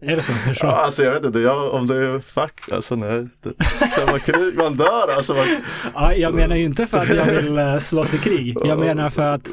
Är 0.00 0.16
det 0.16 0.22
så? 0.22 0.32
Hur 0.32 0.54
så? 0.54 0.66
ja, 0.66 0.72
alltså 0.76 1.02
jag 1.02 1.12
vet 1.12 1.24
inte, 1.24 1.38
jag, 1.38 1.72
om 1.74 1.86
det 1.86 1.96
är 1.96 2.18
fuck, 2.18 2.72
alltså 2.72 2.96
nej. 2.96 3.28
Det, 3.42 3.52
det 3.96 4.12
var 4.12 4.18
krig, 4.18 4.58
man 4.58 4.76
dör 4.76 5.08
alltså. 5.16 5.34
Man, 5.34 5.44
Ja, 5.94 6.12
jag 6.14 6.34
menar 6.34 6.56
ju 6.56 6.64
inte 6.64 6.86
för 6.86 6.98
att 6.98 7.08
jag 7.08 7.24
vill 7.26 7.58
eh, 7.58 7.78
slåss 7.78 8.14
i 8.14 8.18
krig. 8.18 8.56
Jag 8.64 8.78
menar 8.78 9.10
för 9.10 9.22
att 9.34 9.48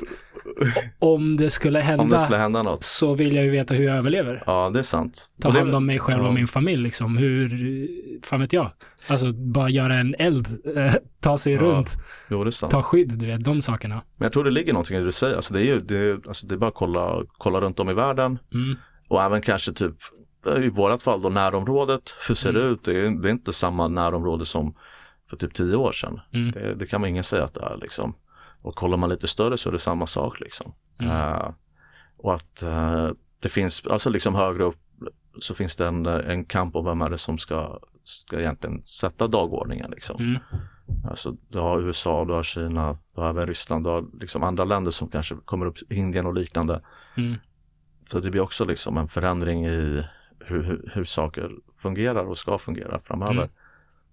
om 1.00 1.38
det 1.38 1.50
skulle 1.50 1.80
hända 1.80 2.04
om 2.04 2.10
det 2.10 2.20
skulle 2.20 2.38
hända 2.38 2.64
något. 2.64 2.84
så 2.84 3.14
vill 3.14 3.36
jag 3.36 3.46
ju 3.46 3.52
veta 3.52 3.74
hur 3.74 3.86
jag 3.86 3.96
överlever. 3.98 4.44
Ja, 4.46 4.70
det 4.74 4.80
är 4.80 4.84
sant. 4.84 5.30
Ta 5.42 5.50
det- 5.52 5.60
hand 5.60 5.76
om 5.76 5.86
mig 5.86 6.00
själv 6.00 6.26
och 6.26 6.34
min 6.34 6.48
familj 6.48 6.84
liksom. 6.84 7.18
Hur, 7.18 7.50
fan 8.26 8.42
vet 8.42 8.54
jag. 8.54 8.72
Alltså 9.08 9.32
bara 9.32 9.70
göra 9.70 9.96
en 9.96 10.16
eld, 10.20 10.48
eh, 10.78 10.94
ta 11.20 11.38
sig 11.38 11.54
Ja. 11.54 11.62
runt, 11.62 11.94
Jo, 12.30 12.44
det 12.44 12.52
ta 12.52 12.82
skydd, 12.82 13.18
du 13.20 13.26
vet, 13.26 13.44
de 13.44 13.62
sakerna. 13.62 13.96
Men 13.96 14.26
jag 14.26 14.34
tror 14.34 14.44
det 14.44 14.52
ligger 14.52 14.74
någonting 14.74 14.96
i 14.96 15.00
det 15.00 15.06
du 15.06 15.12
säger. 15.12 15.36
Alltså 15.36 15.54
det 15.54 15.62
är 15.62 15.66
ju, 15.66 15.80
det 15.80 16.28
alltså 16.28 16.48
det 16.48 16.56
är 16.56 16.58
bara 16.58 16.68
att 16.68 16.74
kolla, 16.76 17.24
kolla 17.38 17.62
runt 17.62 17.80
om 17.80 17.90
i 17.90 17.94
världen. 17.94 18.40
Mm. 18.54 18.76
Och 19.08 19.22
även 19.24 19.42
kanske 19.42 19.72
typ, 19.74 19.96
i 20.64 20.70
vårat 20.70 21.04
fall 21.04 21.22
då 21.22 21.30
närområdet, 21.30 22.02
hur 22.28 22.36
ser 22.36 22.54
det 22.54 22.60
Mm. 22.62 22.74
ut? 22.74 22.84
Det 22.84 23.00
är, 23.00 23.10
det 23.22 23.30
är 23.30 23.32
inte 23.32 23.54
samma 23.54 23.88
närområde 23.88 24.46
som 24.46 24.76
för 25.30 25.38
typ 25.38 25.54
tio 25.54 25.76
år 25.76 25.92
sedan. 25.92 26.20
Mm. 26.34 26.52
Det, 26.52 26.76
det 26.76 26.86
kan 26.86 27.02
man 27.02 27.10
ingen 27.10 27.24
säga 27.24 27.44
att 27.44 27.54
det 27.54 27.64
är 27.64 27.78
liksom. 27.82 28.14
Och 28.66 28.76
kollar 28.76 28.98
man 28.98 29.10
lite 29.10 29.28
större 29.28 29.58
så 29.58 29.70
är 29.70 29.74
det 29.74 29.80
samma 29.80 30.08
sak 30.08 30.40
liksom. 30.40 30.74
Mm. 31.00 31.12
Eh, 31.12 31.50
och 32.18 32.34
att 32.34 32.62
eh, 32.62 33.10
det 33.40 33.50
finns, 33.50 33.88
alltså 33.88 34.10
liksom 34.10 34.36
högre 34.36 34.64
upp 34.64 34.78
så 35.40 35.54
finns 35.54 35.76
det 35.76 35.88
en, 35.88 36.06
en 36.06 36.46
kamp 36.46 36.76
om 36.76 36.86
vem 36.86 37.02
är 37.02 37.10
det 37.10 37.18
som 37.18 37.38
ska, 37.38 37.80
ska 38.04 38.40
egentligen 38.40 38.82
sätta 38.82 39.28
dagordningen 39.28 39.92
liksom. 39.92 40.20
Mm. 40.20 40.42
Alltså 41.10 41.36
du 41.50 41.60
har 41.60 41.82
USA, 41.82 42.26
du 42.26 42.34
har 42.34 42.44
Kina, 42.44 42.98
du 43.16 43.22
har 43.22 43.30
även 43.30 43.48
Ryssland, 43.48 43.86
du 43.86 43.90
har 43.90 44.06
liksom 44.20 44.44
andra 44.44 44.66
länder 44.66 44.92
som 44.92 45.10
kanske 45.10 45.36
kommer 45.36 45.66
upp, 45.66 45.78
Indien 45.90 46.26
och 46.26 46.34
liknande. 46.34 46.82
Mm. 47.18 47.36
Så 48.10 48.20
det 48.20 48.32
blir 48.32 48.42
också 48.42 48.66
liksom 48.66 48.98
en 48.98 49.08
förändring 49.08 49.66
i 49.66 50.04
hur, 50.40 50.64
hur, 50.64 50.92
hur 50.94 51.04
saker 51.04 51.52
fungerar 51.76 52.26
och 52.26 52.38
ska 52.38 52.58
fungera 52.58 53.00
framöver. 53.00 53.34
Mm. 53.34 53.50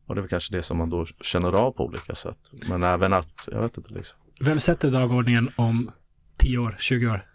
Och 0.07 0.14
det 0.14 0.18
är 0.18 0.22
väl 0.22 0.30
kanske 0.30 0.57
det 0.57 0.62
som 0.62 0.78
man 0.78 0.90
då 0.90 1.07
känner 1.07 1.53
av 1.53 1.70
på 1.70 1.84
olika 1.84 2.14
sätt. 2.14 2.38
Men 2.68 2.82
även 2.82 3.12
att, 3.12 3.48
jag 3.53 3.62
vet 3.62 3.76
inte 3.76 3.94
liksom. 3.94 4.18
Vem 4.40 4.60
sätter 4.60 4.90
dagordningen 4.90 5.50
om 5.56 5.90
10 6.36 6.58
år, 6.58 6.76
20 6.78 7.08
år? 7.08 7.26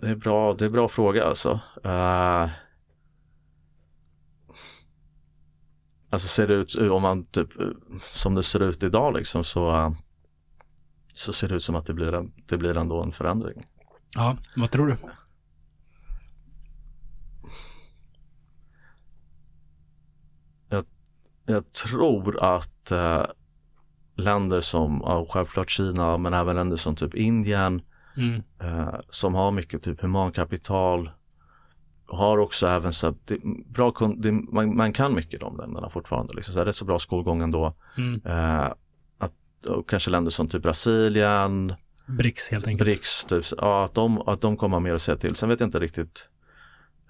Det 0.00 0.08
är 0.08 0.16
bra, 0.16 0.54
det 0.54 0.64
är 0.64 0.70
bra 0.70 0.88
fråga 0.88 1.24
alltså. 1.24 1.60
Eh, 1.84 2.48
alltså 6.10 6.28
ser 6.28 6.48
det 6.48 6.54
ut, 6.54 6.74
om 6.74 7.02
man 7.02 7.26
typ, 7.26 7.48
som 8.00 8.34
det 8.34 8.42
ser 8.42 8.62
ut 8.62 8.82
idag 8.82 9.14
liksom 9.16 9.44
så, 9.44 9.74
eh, 9.74 9.90
så 11.06 11.32
ser 11.32 11.48
det 11.48 11.54
ut 11.54 11.62
som 11.62 11.74
att 11.76 11.86
det 11.86 11.94
blir, 11.94 12.28
det 12.46 12.58
blir 12.58 12.76
ändå 12.76 13.02
en 13.02 13.12
förändring. 13.12 13.66
Ja, 14.14 14.36
vad 14.56 14.70
tror 14.70 14.86
du? 14.86 14.96
Jag, 20.68 20.84
jag 21.46 21.72
tror 21.72 22.44
att 22.44 22.90
eh, 22.90 23.24
länder 24.18 24.60
som, 24.60 25.02
ja, 25.04 25.26
självklart 25.30 25.70
Kina, 25.70 26.18
men 26.18 26.34
även 26.34 26.56
länder 26.56 26.76
som 26.76 26.96
typ 26.96 27.14
Indien, 27.14 27.82
Mm. 28.16 28.42
eh, 28.62 28.94
som 29.10 29.34
har 29.34 29.52
mycket 29.52 29.82
typ 29.82 30.02
humankapital, 30.02 31.10
har 32.06 32.38
också 32.38 32.66
även 32.66 32.92
så 32.92 33.06
att 33.06 33.26
det, 33.26 33.38
bra, 33.66 33.92
det, 34.16 34.32
man, 34.32 34.76
man 34.76 34.92
kan 34.92 35.14
mycket 35.14 35.34
i 35.34 35.36
de 35.36 35.56
länderna 35.56 35.90
fortfarande, 35.90 36.34
liksom, 36.34 36.54
så 36.54 36.60
här, 36.60 36.66
rätt 36.66 36.76
så 36.76 36.84
bra 36.84 36.98
skolgång 36.98 37.42
ändå. 37.42 37.74
Mm. 37.96 38.20
Eh, 38.24 38.72
att, 39.18 39.32
och 39.66 39.88
kanske 39.88 40.10
länder 40.10 40.30
som 40.30 40.48
typ 40.48 40.62
Brasilien, 40.62 41.74
BRICS 42.06 42.48
helt 42.48 42.66
enkelt. 42.66 42.86
BRICS, 42.86 43.24
typ, 43.24 43.44
ja, 43.58 43.84
att, 43.84 43.94
de, 43.94 44.22
att 44.28 44.40
de 44.40 44.56
kommer 44.56 44.76
ha 44.76 44.80
mer 44.80 44.94
att 44.94 45.02
säga 45.02 45.16
till. 45.16 45.34
Sen 45.34 45.48
vet 45.48 45.60
jag 45.60 45.66
inte 45.66 45.80
riktigt 45.80 46.28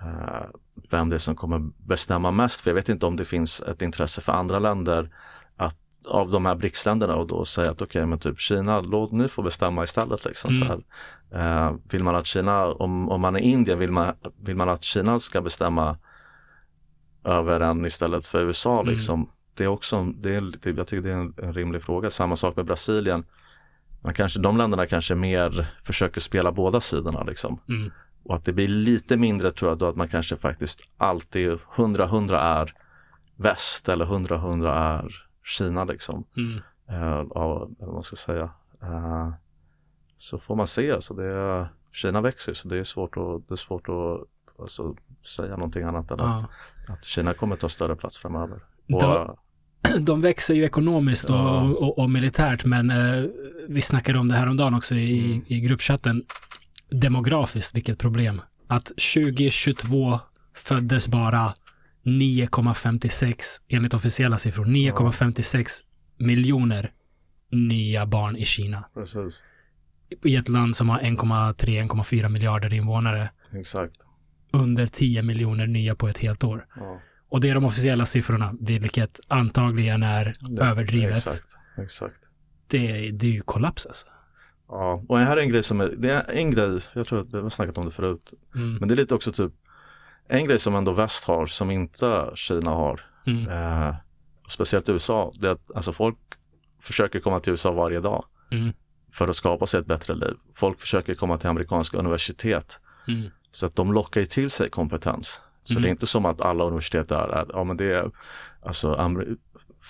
eh, 0.01 0.47
vem 0.91 1.11
det 1.11 1.17
är 1.17 1.19
som 1.19 1.37
kommer 1.37 1.59
bestämma 1.87 2.31
mest, 2.31 2.61
för 2.61 2.71
jag 2.71 2.75
vet 2.75 2.89
inte 2.89 3.07
om 3.07 3.17
det 3.17 3.25
finns 3.25 3.61
ett 3.61 3.83
intresse 3.83 4.21
för 4.21 4.33
andra 4.33 4.59
länder 4.59 5.11
av 6.09 6.31
de 6.31 6.47
här 6.47 6.55
BRICS-länderna 6.55 7.15
och 7.17 7.27
då 7.27 7.45
säga 7.45 7.71
att 7.71 7.83
okej, 7.83 8.07
men 8.07 8.19
typ 8.19 8.41
Kina, 8.41 8.81
låt 8.81 9.13
ni 9.13 9.29
få 9.29 9.43
bestämma 9.43 9.85
istället. 9.85 10.25
Liksom, 10.25 10.51
Mm. 10.51 10.69
så 10.69 10.75
här. 10.75 10.83
Eh, 11.67 11.75
vill 11.91 12.05
man 12.05 12.15
att 12.15 12.27
Kina, 12.27 12.67
om, 12.67 13.09
om 13.09 13.21
man 13.21 13.37
är 13.37 13.41
Indien, 13.41 13.79
vill 13.79 13.93
man, 13.93 14.15
vill 14.43 14.57
man 14.57 14.69
att 14.69 14.85
Kina 14.85 15.19
ska 15.21 15.41
bestämma 15.41 15.97
över 17.25 17.61
en 17.61 17.87
istället 17.87 18.27
för 18.27 18.45
USA 18.45 18.81
Mm. 18.81 18.93
liksom. 18.93 19.31
Det 19.55 19.65
är 19.65 19.69
också, 19.69 20.05
det 20.05 20.35
är, 20.35 20.53
jag 20.77 20.87
tycker 20.87 21.03
det 21.03 21.11
är 21.11 21.17
en, 21.17 21.35
en 21.43 21.53
rimlig 21.53 21.83
fråga. 21.83 22.11
Samma 22.11 22.37
sak 22.37 22.57
med 22.57 22.65
Brasilien. 22.67 23.25
Man 24.01 24.15
kanske, 24.15 24.41
de 24.41 24.57
länderna 24.57 24.87
kanske 24.87 25.15
mer 25.15 25.67
försöker 25.83 26.21
spela 26.21 26.53
båda 26.53 26.81
sidorna 26.81 27.23
liksom. 27.23 27.61
Mm. 27.69 27.91
Och 28.25 28.35
att 28.35 28.45
det 28.45 28.53
blir 28.53 28.69
lite 28.69 29.17
mindre 29.17 29.51
tror 29.51 29.71
jag 29.71 29.79
då 29.79 29.89
att 29.89 29.97
man 29.97 30.09
kanske 30.09 30.37
faktiskt 30.37 30.81
alltid 30.97 31.59
100-100 31.77 32.39
är 32.41 32.75
väst 33.37 33.89
eller 33.89 34.05
100-100 34.05 34.75
är 34.75 35.28
Kina 35.49 35.85
liksom. 35.85 36.25
Mm. 36.37 36.57
Eh, 36.89 37.27
ja, 37.35 37.69
eller 37.79 37.87
vad 37.87 37.93
man 37.95 38.03
ska 38.03 38.17
säga. 38.17 38.51
Eh, 38.83 39.31
så 40.17 40.39
får 40.39 40.57
man 40.57 40.67
se, 40.67 40.93
alltså 40.93 41.15
det 41.15 41.25
är, 41.25 41.69
Kina 41.93 42.21
växer 42.21 42.55
så 42.55 42.69
det 42.69 42.79
är 42.79 42.85
svårt 42.85 43.17
att, 43.17 43.49
det 43.49 43.55
är 43.55 43.57
svårt 43.57 43.89
att 43.89 44.29
alltså, 44.61 44.97
säga 45.37 45.55
någonting 45.55 45.83
annat 45.83 46.11
än 46.11 46.19
Ja. 46.19 46.37
att, 46.89 46.91
att 46.99 47.05
Kina 47.05 47.35
kommer 47.35 47.57
ta 47.57 47.69
större 47.69 47.97
plats 47.97 48.19
framöver. 48.19 48.61
Och, 48.93 49.01
De, 49.01 49.37
de 50.05 50.21
växer 50.21 50.55
ju 50.55 50.65
ekonomiskt 50.65 51.31
och, 51.31 51.37
Ja. 51.37 51.63
och, 51.63 51.99
och 51.99 52.11
militärt, 52.11 52.65
men 52.65 52.91
eh, 52.91 53.25
vi 53.69 53.83
snackade 53.83 54.19
om 54.19 54.29
det 54.29 54.35
här 54.35 54.47
om 54.49 54.57
dagen 54.57 54.75
också 54.75 54.95
i, 54.95 55.25
Mm. 55.33 55.43
i 55.47 55.61
gruppchatten. 55.61 56.25
Demografiskt, 56.91 57.75
vilket 57.75 57.99
problem. 57.99 58.41
Att 58.67 58.85
2022 58.87 60.21
föddes 60.55 61.09
bara 61.09 61.55
9,56, 62.09 63.61
enligt 63.69 63.95
officiella 63.95 64.39
siffror, 64.39 64.65
9,56 64.65 65.67
miljoner 66.19 66.93
nya 67.51 68.07
barn 68.07 68.37
i 68.37 68.45
Kina. 68.45 68.85
precis, 68.95 69.43
I 70.25 70.37
ett 70.37 70.49
land 70.49 70.77
som 70.77 70.89
har 70.89 71.01
1,3-1,4 71.01 72.29
miljarder 72.29 72.73
invånare. 72.75 73.31
exakt. 73.53 73.95
Under 74.53 74.87
10 74.87 75.23
miljoner 75.23 75.67
nya 75.67 75.95
på 75.95 76.09
ett 76.09 76.19
helt 76.19 76.45
år. 76.45 76.67
Ja, 76.77 77.01
Och 77.29 77.41
det 77.41 77.51
är 77.51 77.55
de 77.55 77.65
officiella 77.65 78.05
siffrorna, 78.07 78.55
vilket 78.61 79.21
antagligen 79.29 80.03
är 80.03 80.33
det- 80.41 80.63
överdrivet. 80.63 81.17
Exakt, 81.17 81.57
exakt. 81.79 82.21
Det, 82.67 83.11
det 83.11 83.27
är 83.27 83.31
ju 83.33 83.41
kollaps 83.41 83.87
alltså. 83.87 84.07
Ja, 84.69 85.05
och 85.09 85.19
här 85.19 85.37
är 85.37 85.41
en 85.41 85.49
grej 85.49 85.63
som 85.63 85.81
är, 85.81 85.95
det 85.99 86.11
är 86.13 86.31
en 86.31 86.51
grej, 86.51 86.81
jag 86.95 87.07
tror 87.07 87.21
att 87.21 87.35
vi 87.35 87.41
har 87.41 87.51
snackat 87.51 87.79
om 87.79 87.85
det 87.85 87.91
förut, 87.91 88.33
Mm. 88.55 88.75
men 88.75 88.89
det 88.89 88.95
är 88.95 88.97
lite 88.97 89.15
också 89.15 89.33
typ 89.33 89.53
en 90.29 90.45
grej 90.45 90.59
som 90.59 90.75
ändå 90.75 90.93
väst 90.93 91.25
har 91.25 91.47
som 91.47 91.71
inte 91.71 92.31
Kina 92.35 92.71
har, 92.71 93.01
Mm. 93.27 93.49
eh, 93.49 93.95
speciellt 94.49 94.89
USA, 94.89 95.33
det 95.41 95.49
är 95.49 95.53
att 95.53 95.71
alltså 95.77 95.93
folk 95.93 96.17
försöker 96.83 97.21
komma 97.21 97.41
till 97.41 97.51
USA 97.51 97.73
varje 97.73 98.01
dag 98.01 98.25
Mm. 98.53 98.73
för 99.13 99.29
att 99.29 99.37
skapa 99.37 99.67
sig 99.67 99.81
ett 99.81 99.87
bättre 99.87 100.15
liv. 100.15 100.35
Folk 100.55 100.81
försöker 100.81 101.15
komma 101.15 101.39
till 101.39 101.49
amerikanska 101.49 101.97
universitet 101.99 102.81
Mm. 103.09 103.31
så 103.51 103.67
att 103.67 103.77
de 103.77 103.93
lockar 103.93 104.21
ju 104.21 104.27
till 104.27 104.51
sig 104.51 104.71
kompetens. 104.71 105.41
Så 105.63 105.73
Mm. 105.75 105.83
det 105.83 105.89
är 105.89 105.91
inte 105.91 106.07
som 106.07 106.25
att 106.27 106.41
alla 106.41 106.65
universitet 106.65 107.11
är, 107.11 107.29
är 107.29 107.47
ja 107.49 107.65
men 107.65 107.77
det 107.77 107.93
är 107.93 108.11
alltså 108.63 109.13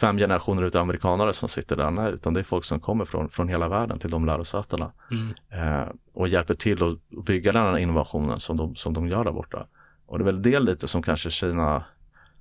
fem 0.01 0.19
generationer 0.19 0.63
utav 0.63 0.83
amerikanare 0.83 1.33
som 1.33 1.49
sitter 1.49 1.77
där, 1.77 1.91
nej, 1.91 2.13
utan 2.13 2.35
det 2.35 2.41
är 2.41 2.45
folk 2.45 2.65
som 2.65 2.81
kommer 2.81 3.05
från, 3.05 3.29
från 3.29 3.49
hela 3.49 3.69
världen 3.69 3.99
till 3.99 4.11
de 4.11 4.27
lärosätena 4.27 4.93
Mm. 5.11 5.35
eh, 5.51 5.89
och 6.15 6.29
hjälper 6.29 6.55
till 6.55 6.83
att 6.83 7.25
bygga 7.25 7.53
den 7.53 7.63
här 7.63 7.79
innovationen 7.79 8.41
som 8.41 8.57
de, 8.57 8.77
som 8.77 8.95
de 8.95 9.09
gör 9.09 9.25
där 9.25 9.33
borta. 9.33 9.67
Och 10.09 10.19
det 10.19 10.23
är 10.23 10.27
väl 10.27 10.43
det 10.43 10.61
lite 10.61 10.89
som 10.89 11.03
kanske 11.03 11.31
Kina, 11.31 11.85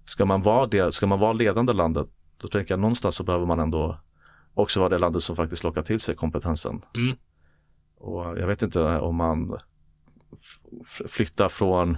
ska 0.06 0.26
man 0.26 0.42
vara 0.42 0.68
det, 0.68 0.94
ska 0.94 1.08
man 1.08 1.20
vara 1.20 1.34
ledande 1.34 1.74
landet, 1.74 2.08
då 2.38 2.48
tänker 2.48 2.72
jag 2.72 2.80
någonstans 2.80 3.16
så 3.16 3.24
behöver 3.24 3.46
man 3.46 3.60
ändå 3.60 4.00
också 4.54 4.80
vara 4.80 4.90
det 4.90 4.98
landet 4.98 5.24
som 5.24 5.36
faktiskt 5.36 5.64
lockar 5.64 5.82
till 5.82 6.00
sig 6.00 6.16
kompetensen. 6.16 6.82
Mm. 6.96 7.18
Och 8.00 8.40
jag 8.40 8.48
vet 8.48 8.62
inte 8.62 8.82
om 8.84 9.16
man 9.16 9.58
flyttar 11.08 11.50
från 11.50 11.98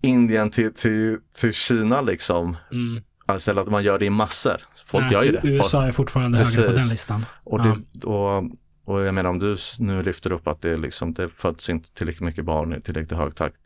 Indien 0.00 0.50
till, 0.50 0.74
till, 0.74 1.18
till 1.32 1.52
Kina 1.52 2.00
liksom. 2.00 2.56
Mm. 2.72 3.02
Istället 3.36 3.62
att 3.62 3.70
man 3.70 3.84
gör 3.84 3.98
det 3.98 4.04
i 4.04 4.10
massor. 4.10 4.56
Folk 4.86 5.04
Nej, 5.04 5.12
gör 5.12 5.22
ju 5.22 5.32
det. 5.32 5.40
USA 5.44 5.84
är 5.84 5.92
fortfarande 5.92 6.38
högre 6.38 6.62
på 6.62 6.68
Precis. 6.68 6.82
den 6.84 6.88
listan. 6.88 7.24
Och, 7.44 7.60
Ja. 7.60 7.76
det, 7.92 8.06
och, 8.06 8.44
och 8.84 9.00
jag 9.00 9.14
menar 9.14 9.30
om 9.30 9.38
du 9.38 9.56
nu 9.78 10.02
lyfter 10.02 10.32
upp 10.32 10.48
att 10.48 10.60
det, 10.60 10.76
liksom, 10.76 11.14
det 11.14 11.28
föds 11.28 11.70
inte 11.70 11.94
tillräckligt 11.94 12.26
mycket 12.26 12.44
barn 12.44 12.74
i 12.74 12.80
tillräckligt 12.80 13.18
hög 13.18 13.34
takt. 13.34 13.56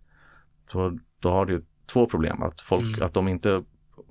Så, 0.72 0.98
då 1.20 1.30
har 1.30 1.46
du 1.46 1.64
två 1.92 2.06
problem. 2.06 2.42
Att, 2.42 2.60
folk, 2.60 2.84
Mm. 2.96 3.02
att 3.02 3.14
de 3.14 3.28
inte 3.28 3.62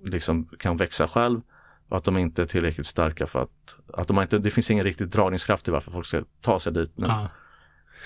liksom, 0.05 0.49
kan 0.59 0.77
växa 0.77 1.07
själv 1.07 1.41
och 1.89 1.97
att 1.97 2.03
de 2.03 2.17
inte 2.17 2.41
är 2.41 2.45
tillräckligt 2.45 2.87
starka 2.87 3.27
för 3.27 3.43
att, 3.43 3.79
att 3.93 4.07
de 4.07 4.19
inte, 4.21 4.37
det 4.37 4.51
finns 4.51 4.71
ingen 4.71 4.83
riktig 4.83 5.07
dragningskraft 5.09 5.67
i 5.67 5.71
varför 5.71 5.91
folk 5.91 6.05
ska 6.05 6.23
ta 6.41 6.59
sig 6.59 6.73
dit 6.73 6.91
nu. 6.97 7.07
Ja. 7.07 7.29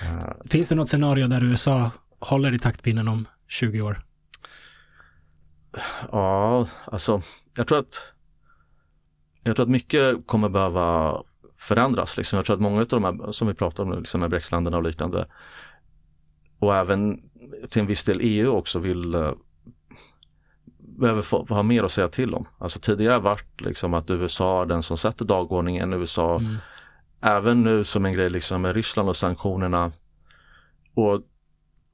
Eh, 0.02 0.20
Finns 0.46 0.70
det 0.70 0.76
något 0.76 0.90
scenario 0.90 1.28
där 1.28 1.44
USA 1.44 1.92
håller 2.20 2.54
i 2.54 2.60
taktpinnen 2.60 3.08
om 3.08 3.28
20 3.48 3.82
år? 3.82 4.04
Ja, 6.12 6.68
alltså 6.86 7.22
jag 7.58 7.68
tror 7.68 7.80
att 7.80 8.02
jag 9.44 9.56
tror 9.56 9.64
att 9.66 9.70
mycket 9.70 10.28
kommer 10.28 10.50
behöva 10.50 11.18
förändras. 11.56 12.18
Liksom. 12.18 12.38
Jag 12.38 12.46
tror 12.46 12.56
att 12.56 12.62
många 12.62 12.82
av 12.82 12.88
de 12.88 13.04
här 13.04 13.32
som 13.32 13.48
vi 13.48 13.54
pratar 13.54 13.84
om 13.84 13.92
liksom 14.00 14.22
med 14.22 14.30
Brexländerna 14.30 14.78
och 14.78 14.84
liknande 14.84 15.28
och 16.60 16.76
även 16.76 17.22
till 17.70 17.82
en 17.82 17.88
viss 17.88 18.04
del 18.04 18.20
EU 18.22 18.50
också 18.50 18.80
vill 18.80 19.14
eh, 19.14 19.32
behöver 20.78 21.22
få, 21.22 21.46
ha 21.50 21.64
mer 21.64 21.84
att 21.84 21.92
säga 21.92 22.08
till 22.08 22.34
om. 22.34 22.48
Alltså 22.58 22.80
tidigare 22.80 23.14
har 23.14 23.22
varit 23.22 23.62
liksom 23.62 23.94
att 23.94 24.10
USA 24.10 24.62
är 24.62 24.66
den 24.66 24.84
som 24.84 24.98
sätter 24.98 25.26
dagordningen. 25.26 25.94
USA 25.94 26.36
Mm. 26.36 26.56
även 27.22 27.64
nu 27.64 27.84
som 27.84 28.06
en 28.06 28.14
grej 28.14 28.30
liksom 28.30 28.62
med 28.62 28.76
Ryssland 28.76 29.10
och 29.10 29.16
sanktionerna 29.16 29.92
och 30.94 31.22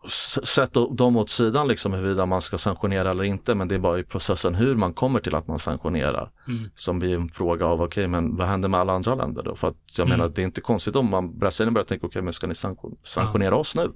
s- 0.08 0.47
sätt 0.47 0.74
dem 0.91 1.18
åt 1.18 1.30
sidan 1.30 1.68
liksom 1.68 1.93
huruvida 1.93 2.26
man 2.26 2.41
ska 2.41 2.58
sanktionera 2.58 3.10
eller 3.12 3.24
inte 3.24 3.55
men 3.55 3.68
det 3.68 3.76
är 3.76 3.80
bara 3.80 3.99
i 3.99 4.03
processen 4.03 4.55
hur 4.55 4.76
man 4.76 4.93
kommer 4.93 5.20
till 5.20 5.36
att 5.36 5.47
man 5.47 5.60
sanktionerar 5.60 6.32
Mm. 6.47 6.70
som 6.76 6.99
blir 6.99 7.16
en 7.16 7.30
fråga 7.30 7.66
av 7.66 7.82
okej 7.82 8.08
men 8.08 8.36
vad 8.36 8.47
händer 8.47 8.70
med 8.70 8.80
alla 8.80 8.93
andra 8.93 9.16
länder 9.16 9.43
då? 9.43 9.55
För 9.55 9.68
att 9.68 9.76
jag 9.97 10.05
Mm. 10.08 10.18
menar 10.20 10.32
det 10.36 10.41
är 10.41 10.45
inte 10.45 10.62
konstigt 10.62 10.95
om 10.95 11.10
man 11.10 11.38
Brasilien 11.39 11.74
börjar 11.74 11.86
tänka 11.86 12.08
okej 12.08 12.22
men 12.22 12.34
ska 12.34 12.47
ni 12.47 12.55
sanktion, 12.55 12.97
sanktionera 13.03 13.55
oss 13.55 13.76
nu? 13.76 13.91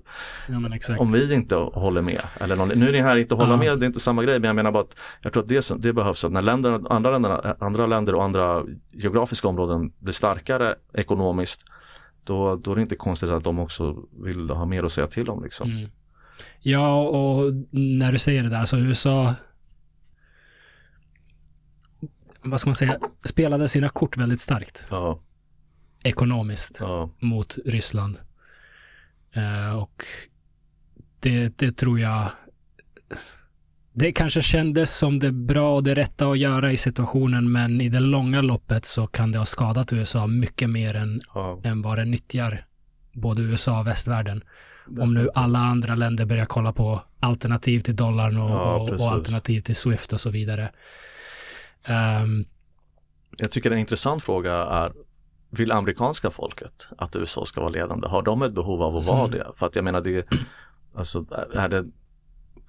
Ja. 0.47 0.97
Om 0.99 1.11
vi 1.11 1.33
inte 1.33 1.55
håller 1.55 2.01
med. 2.01 2.21
Eller 2.39 2.55
någon, 2.55 2.67
nu 2.67 2.87
är 2.87 2.91
ni 2.91 2.99
här 2.99 3.15
inte 3.17 3.35
hålla 3.35 3.49
Ja. 3.51 3.57
med, 3.57 3.79
det 3.79 3.85
är 3.85 3.87
inte 3.87 3.99
samma 3.99 4.23
grej 4.23 4.39
men 4.39 4.47
jag 4.47 4.55
menar 4.55 4.71
bara 4.71 4.83
att 4.83 4.95
jag 5.21 5.33
tror 5.33 5.43
att 5.43 5.49
det, 5.49 5.71
det 5.77 5.93
behövs 5.93 6.25
att 6.25 6.31
när 6.31 6.41
länderna, 6.41 6.79
andra, 6.89 7.11
länderna, 7.11 7.55
andra 7.59 7.87
länder 7.87 8.15
och 8.15 8.23
andra 8.23 8.63
geografiska 8.93 9.47
områden 9.47 9.91
blir 9.99 10.13
starkare 10.13 10.75
ekonomiskt 10.93 11.61
då, 12.23 12.55
då 12.55 12.71
är 12.71 12.75
det 12.75 12.81
inte 12.81 12.95
konstigt 12.95 13.29
att 13.29 13.43
de 13.43 13.59
också 13.59 13.95
vill 14.23 14.49
ha 14.49 14.65
mer 14.65 14.83
att 14.83 14.91
säga 14.91 15.07
till 15.07 15.29
om 15.29 15.43
liksom. 15.43 15.71
Mm. 15.71 15.89
Ja, 16.59 17.01
och 17.01 17.53
när 17.71 18.11
du 18.11 18.19
säger 18.19 18.43
det 18.43 18.49
där, 18.49 18.65
så 18.65 18.77
USA 18.77 19.33
vad 22.43 22.59
ska 22.59 22.69
man 22.69 22.75
säga, 22.75 22.99
spelade 23.23 23.67
sina 23.67 23.89
kort 23.89 24.17
väldigt 24.17 24.41
starkt 24.41 24.85
Ja, 24.89 25.19
ekonomiskt 26.03 26.77
ja, 26.79 27.09
mot 27.19 27.57
Ryssland. 27.65 28.17
Eh, 29.33 29.77
och 29.77 30.05
det, 31.19 31.57
det 31.57 31.71
tror 31.71 31.99
jag 31.99 32.29
det 33.93 34.11
kanske 34.11 34.41
kändes 34.41 34.97
som 34.97 35.19
det 35.19 35.31
bra 35.31 35.75
och 35.75 35.83
det 35.83 35.95
rätta 35.95 36.27
att 36.27 36.39
göra 36.39 36.71
i 36.71 36.77
situationen, 36.77 37.51
men 37.51 37.81
i 37.81 37.89
det 37.89 37.99
långa 37.99 38.41
loppet 38.41 38.85
så 38.85 39.07
kan 39.07 39.31
det 39.31 39.37
ha 39.37 39.45
skadat 39.45 39.93
USA 39.93 40.27
mycket 40.27 40.69
mer 40.69 40.95
än, 40.95 41.21
ja. 41.33 41.61
än 41.63 41.81
vad 41.81 41.97
det 41.97 42.05
nyttjar 42.05 42.65
både 43.11 43.41
USA 43.41 43.79
och 43.79 43.87
västvärlden. 43.87 44.43
Om 44.99 45.13
nu 45.13 45.29
alla 45.33 45.59
andra 45.59 45.95
länder 45.95 46.25
börjar 46.25 46.45
kolla 46.45 46.73
på 46.73 47.01
alternativ 47.19 47.79
till 47.79 47.95
dollarn 47.95 48.37
och, 48.37 48.49
Ja, 48.49 48.75
och, 48.75 48.89
och 48.89 49.11
alternativ 49.11 49.59
till 49.59 49.75
Swift 49.75 50.13
och 50.13 50.21
så 50.21 50.29
vidare. 50.29 50.71
Ehm, 51.85 52.45
Jag 53.37 53.51
tycker 53.51 53.71
en 53.71 53.77
intressant 53.77 54.23
fråga 54.23 54.53
är 54.53 54.91
vill 55.49 55.71
amerikanska 55.71 56.31
folket 56.31 56.87
att 56.97 57.15
USA 57.15 57.45
ska 57.45 57.61
vara 57.61 57.71
ledande? 57.71 58.07
Har 58.07 58.21
de 58.23 58.41
ett 58.41 58.53
behov 58.53 58.81
av 58.81 58.97
att 58.97 59.05
vara 59.05 59.19
Mm. 59.25 59.31
det? 59.31 59.47
För 59.55 59.65
att 59.65 59.75
jag 59.75 59.85
menar 59.85 60.01
det, 60.01 60.27
alltså 60.95 61.25
är 61.53 61.69
det 61.69 61.85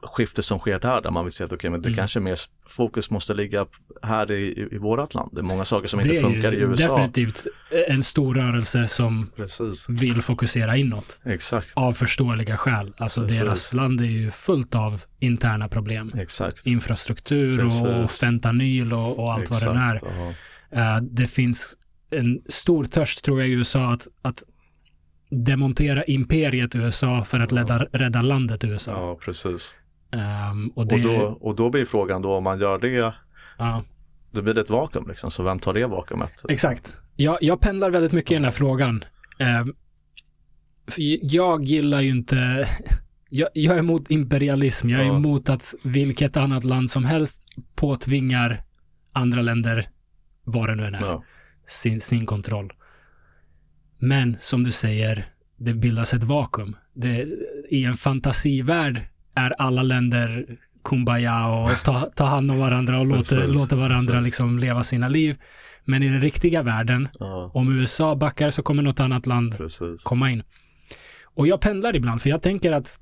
skifte 0.02 0.42
som 0.42 0.58
sker 0.58 0.78
där, 0.78 1.00
där 1.00 1.10
man 1.10 1.24
vill 1.24 1.32
säga 1.32 1.46
att 1.46 1.52
okej, 1.52 1.70
men 1.70 1.82
det 1.82 1.88
Mm. 1.88 1.96
kanske 1.96 2.20
mer 2.20 2.36
fokus 2.66 3.10
måste 3.10 3.34
ligga 3.34 3.66
här 4.02 4.30
i, 4.32 4.68
i, 4.72 4.78
vårat 4.78 5.14
land. 5.14 5.30
Det 5.32 5.40
är 5.40 5.42
många 5.42 5.64
saker 5.64 5.88
som 5.88 6.00
det 6.02 6.04
inte 6.08 6.18
är 6.18 6.22
funkar 6.22 6.52
i 6.52 6.60
USA. 6.60 6.88
definitivt 6.96 7.46
en 7.88 8.02
stor 8.02 8.34
rörelse 8.34 8.88
som 8.88 9.30
Precis, 9.36 9.88
vill 9.88 10.22
fokusera 10.22 10.76
inåt. 10.76 11.20
exakt, 11.24 11.68
Av 11.74 11.92
förståeliga 11.92 12.56
skäl. 12.56 12.92
Alltså 12.96 13.22
Precis. 13.22 13.38
deras 13.38 13.72
land 13.72 14.00
är 14.00 14.04
ju 14.04 14.30
fullt 14.30 14.74
av 14.74 15.02
interna 15.18 15.68
problem. 15.68 16.10
exakt. 16.18 16.66
Infrastruktur 16.66 17.64
och 17.64 17.70
Precis. 18.02 18.20
fentanyl 18.20 18.92
och, 18.92 19.18
och 19.18 19.32
allt 19.32 19.50
vad 19.50 19.62
det 19.62 19.70
är. 19.70 19.94
Exakt, 19.96 20.14
ja. 20.70 20.96
Eh, 20.96 21.02
det 21.02 21.26
finns 21.26 21.76
en 22.10 22.40
stor 22.48 22.84
törst 22.84 23.24
tror 23.24 23.40
jag 23.40 23.48
i 23.48 23.52
USA 23.52 23.92
att, 23.92 24.08
att 24.22 24.42
demontera 25.30 26.04
imperiet 26.04 26.74
USA 26.76 27.24
för 27.24 27.40
att 27.40 27.52
rädda, 27.52 27.78
rädda 27.92 28.22
landet 28.22 28.64
USA. 28.64 28.92
ja, 28.92 29.18
precis. 29.24 29.74
Ehm, 30.12 30.68
och 30.68 30.86
det, 30.86 30.94
Och, 30.94 31.00
då, 31.02 31.38
och 31.40 31.56
då 31.56 31.70
blir 31.70 31.84
frågan 31.84 32.22
då 32.22 32.34
om 32.36 32.44
man 32.44 32.60
gör 32.60 32.78
det, 32.78 33.14
ja, 33.58 33.82
då 34.30 34.42
blir 34.42 34.54
det 34.54 34.60
ett 34.60 34.70
vakuum 34.70 35.08
liksom. 35.08 35.30
Så 35.30 35.42
vem 35.42 35.58
tar 35.58 35.74
det 35.74 35.86
vakuumet? 35.86 36.32
exakt. 36.48 36.96
Jag, 37.16 37.38
jag 37.40 37.60
pendlar 37.60 37.90
väldigt 37.90 38.12
mycket 38.12 38.30
i 38.30 38.34
den 38.34 38.44
här 38.44 38.50
frågan. 38.50 39.04
För 40.88 41.02
jag 41.36 41.64
gillar 41.64 42.00
ju 42.00 42.10
inte, 42.10 42.68
jag, 43.30 43.48
jag 43.54 43.74
är 43.74 43.78
emot 43.78 44.10
imperialism. 44.10 44.88
Jag 44.88 45.00
är 45.00 45.04
Ja. 45.06 45.16
emot 45.16 45.48
att 45.50 45.74
vilket 45.84 46.36
annat 46.36 46.64
land 46.64 46.90
som 46.90 47.04
helst 47.04 47.56
påtvingar 47.74 48.62
andra 49.12 49.42
länder, 49.42 49.88
vad 50.44 50.68
det 50.68 50.74
nu 50.74 50.86
än 50.86 50.94
är, 50.94 51.00
Ja, 51.00 51.24
sin, 51.66 52.00
sin 52.00 52.26
kontroll. 52.26 52.72
Men 53.98 54.36
som 54.40 54.64
du 54.64 54.70
säger, 54.70 55.26
det 55.56 55.74
bildas 55.74 56.14
ett 56.14 56.24
vakuum. 56.24 56.76
Det, 56.94 57.26
I 57.68 57.84
en 57.84 57.94
fantasivärld 57.96 59.00
är 59.34 59.50
alla 59.58 59.82
länder 59.82 60.46
kumbaya 60.84 61.46
och 61.46 61.70
ta, 61.84 62.10
ta 62.14 62.24
hand 62.24 62.50
om 62.50 62.58
varandra 62.58 62.98
och 62.98 63.06
låter, 63.06 63.48
låter 63.48 63.76
varandra 63.76 64.20
liksom 64.20 64.58
leva 64.58 64.82
sina 64.82 65.08
liv. 65.08 65.36
Men 65.84 66.02
i 66.02 66.08
den 66.08 66.20
riktiga 66.20 66.62
världen, 66.62 67.08
ja, 67.18 67.50
om 67.54 67.78
USA 67.78 68.14
backar 68.14 68.50
så 68.50 68.62
kommer 68.62 68.82
något 68.82 69.00
annat 69.00 69.26
land 69.26 69.56
precis. 69.56 70.02
komma 70.02 70.30
in. 70.30 70.42
Och 71.24 71.46
jag 71.46 71.60
pendlar 71.60 71.96
ibland, 71.96 72.22
för 72.22 72.30
jag 72.30 72.42
tänker 72.42 72.72
att 72.72 72.98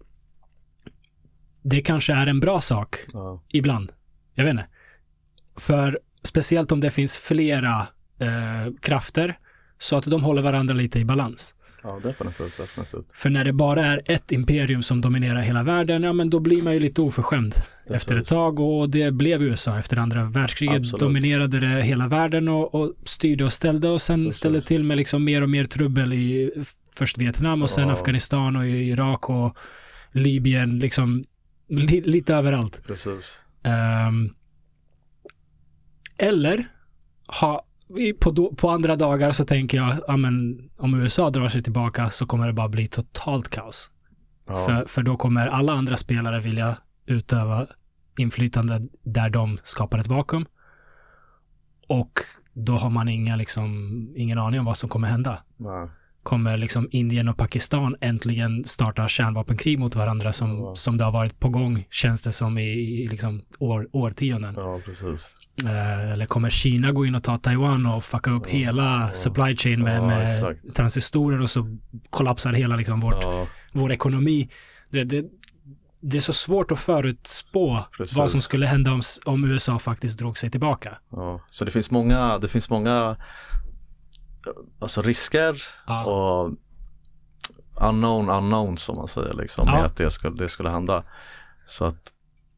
det 1.63 1.81
kanske 1.81 2.13
är 2.13 2.27
en 2.27 2.41
bra 2.41 2.61
sak 2.61 2.97
Ja, 3.13 3.43
ibland. 3.49 3.93
Jag 4.35 4.45
vet 4.45 4.53
inte. 4.53 4.67
För 5.57 6.01
speciellt 6.23 6.73
om 6.73 6.81
det 6.81 6.91
finns 6.91 7.17
flera 7.17 7.87
eh, 8.19 8.73
krafter 8.81 9.39
så 9.79 9.97
att 9.97 10.05
de 10.05 10.23
håller 10.25 10.43
varandra 10.43 10.75
lite 10.75 10.99
i 10.99 11.05
balans. 11.05 11.55
Ja 11.83 11.99
definitivt, 12.03 12.57
definitivt. 12.57 13.07
För 13.15 13.31
när 13.31 13.45
det 13.45 13.53
bara 13.53 13.87
är 13.87 14.03
ett 14.05 14.33
imperium 14.33 14.83
som 14.83 15.01
dominerar 15.01 15.41
hela 15.41 15.63
världen, 15.63 16.03
ja 16.03 16.13
men 16.13 16.31
då 16.31 16.41
blir 16.41 16.63
man 16.63 16.75
ju 16.75 16.81
lite 16.81 17.03
oförskämd 17.03 17.55
efter 17.87 18.17
ett 18.17 18.27
tag 18.27 18.61
och 18.61 18.91
det 18.91 19.11
blev 19.11 19.43
USA 19.43 19.79
efter 19.79 19.97
andra 19.97 20.25
världskriget. 20.25 20.77
Absolut. 20.77 21.01
Dominerade 21.01 21.61
det 21.61 21.83
hela 21.83 22.09
världen 22.09 22.49
och, 22.49 22.75
och 22.75 22.95
styrde 23.05 23.45
och 23.45 23.53
ställde 23.53 23.89
och 23.89 24.03
sen 24.03 24.25
Precis. 24.25 24.39
ställde 24.39 24.63
till 24.63 24.85
med 24.85 24.97
liksom 24.97 25.25
mer 25.25 25.43
och 25.43 25.51
mer 25.51 25.65
trubbel 25.65 26.13
i 26.13 26.53
först 26.93 27.19
Vietnam 27.19 27.63
och 27.63 27.71
sen 27.71 27.89
Ja. 27.89 27.93
Afghanistan 27.95 28.57
och 28.57 28.67
Irak 28.67 29.31
och 29.31 29.57
Libyen, 30.13 30.79
liksom 30.79 31.25
li, 31.69 32.01
lite 32.01 32.35
överallt. 32.35 32.83
Precis. 32.87 33.39
Ehm, 33.63 34.29
eller 36.19 36.67
ha, 37.41 37.67
på, 38.21 38.55
på 38.57 38.71
andra 38.71 38.97
dagar 38.97 39.33
så 39.33 39.45
tänker 39.45 39.79
jag, 39.79 39.97
ja 40.09 40.17
men 40.17 40.61
om 40.77 40.95
USA 40.95 41.31
drar 41.31 41.49
sig 41.49 41.63
tillbaka 41.63 42.11
så 42.11 42.27
kommer 42.27 42.47
det 42.47 42.53
bara 42.53 42.69
bli 42.69 42.89
totalt 42.89 43.49
kaos. 43.49 43.91
Ja, 44.49 44.67
För, 44.67 44.85
för 44.89 45.03
då 45.03 45.17
kommer 45.17 45.47
alla 45.47 45.73
andra 45.73 45.97
spelare 45.97 46.41
vilja 46.41 46.77
utöva 47.07 47.67
inflytande 48.19 48.81
där 49.03 49.31
de 49.31 49.59
skapar 49.65 49.99
ett 49.99 50.07
vakuum. 50.09 50.47
Och 51.89 52.21
då 52.53 52.77
har 52.77 52.91
man 52.91 53.09
inga, 53.09 53.37
liksom, 53.37 53.91
ingen 54.17 54.39
aning 54.39 54.61
om 54.61 54.67
vad 54.67 54.77
som 54.77 54.89
kommer 54.89 55.09
hända. 55.09 55.43
nej, 55.57 55.89
Kommer 56.23 56.57
liksom 56.57 56.89
Indien 56.91 57.29
och 57.29 57.37
Pakistan 57.37 57.97
äntligen 58.01 58.65
starta 58.65 59.09
kärnvapenkrig 59.09 59.79
mot 59.79 59.95
varandra 59.97 60.33
som, 60.33 60.51
Ja. 60.59 60.75
som 60.77 60.99
det 60.99 61.05
har 61.05 61.13
varit 61.13 61.41
på 61.41 61.49
gång, 61.49 61.87
känns 61.91 62.23
det 62.23 62.33
som 62.33 62.59
i, 62.59 62.63
i 63.03 63.07
liksom 63.07 63.43
år, 63.59 63.89
årtionden. 63.93 64.55
ja 64.61 64.81
precis. 64.85 65.29
Eh, 65.67 66.13
eller 66.13 66.27
kommer 66.27 66.51
Kina 66.51 66.93
gå 66.93 67.07
in 67.07 67.15
och 67.15 67.23
ta 67.23 67.37
Taiwan 67.39 67.87
och 67.87 68.05
fucka 68.05 68.31
upp 68.31 68.47
hela 68.47 69.11
supply 69.13 69.57
chain 69.57 69.83
med, 69.83 70.03
med 70.03 70.59
transistorer 70.75 71.41
och 71.41 71.51
så 71.51 71.77
kollapsar 72.11 72.53
hela 72.53 72.77
liksom 72.77 73.01
vårt, 73.01 73.25
vår 73.73 73.93
ekonomi. 73.93 74.51
Det, 74.91 75.05
det, 75.05 75.25
det 76.01 76.17
är 76.17 76.21
så 76.21 76.33
svårt 76.33 76.73
att 76.73 76.79
förutspå 76.79 77.85
Precis. 77.97 78.17
vad 78.17 78.31
som 78.31 78.41
skulle 78.43 78.67
hända 78.67 78.93
om, 78.93 79.01
om 79.25 79.45
USA 79.45 79.79
faktiskt 79.79 80.19
drog 80.19 80.39
sig 80.39 80.51
tillbaka. 80.51 80.99
ja. 81.11 81.41
Så 81.51 81.65
det 81.65 81.71
finns 81.71 81.91
många, 81.91 82.39
det 82.39 82.49
finns 82.49 82.71
många 82.71 83.17
alltså 84.79 85.03
risker 85.03 85.63
Ja, 85.87 86.05
och 86.05 86.53
unknown 87.89 88.31
unknown 88.31 88.77
som 88.77 88.97
man 88.97 89.09
säger 89.09 89.35
liksom 89.35 89.65
Ja. 89.69 89.85
att 89.85 89.97
det 89.97 90.11
skulle, 90.11 90.37
det 90.37 90.49
skulle 90.49 90.71
hända. 90.71 91.05
Så 91.67 91.85
att 91.85 91.97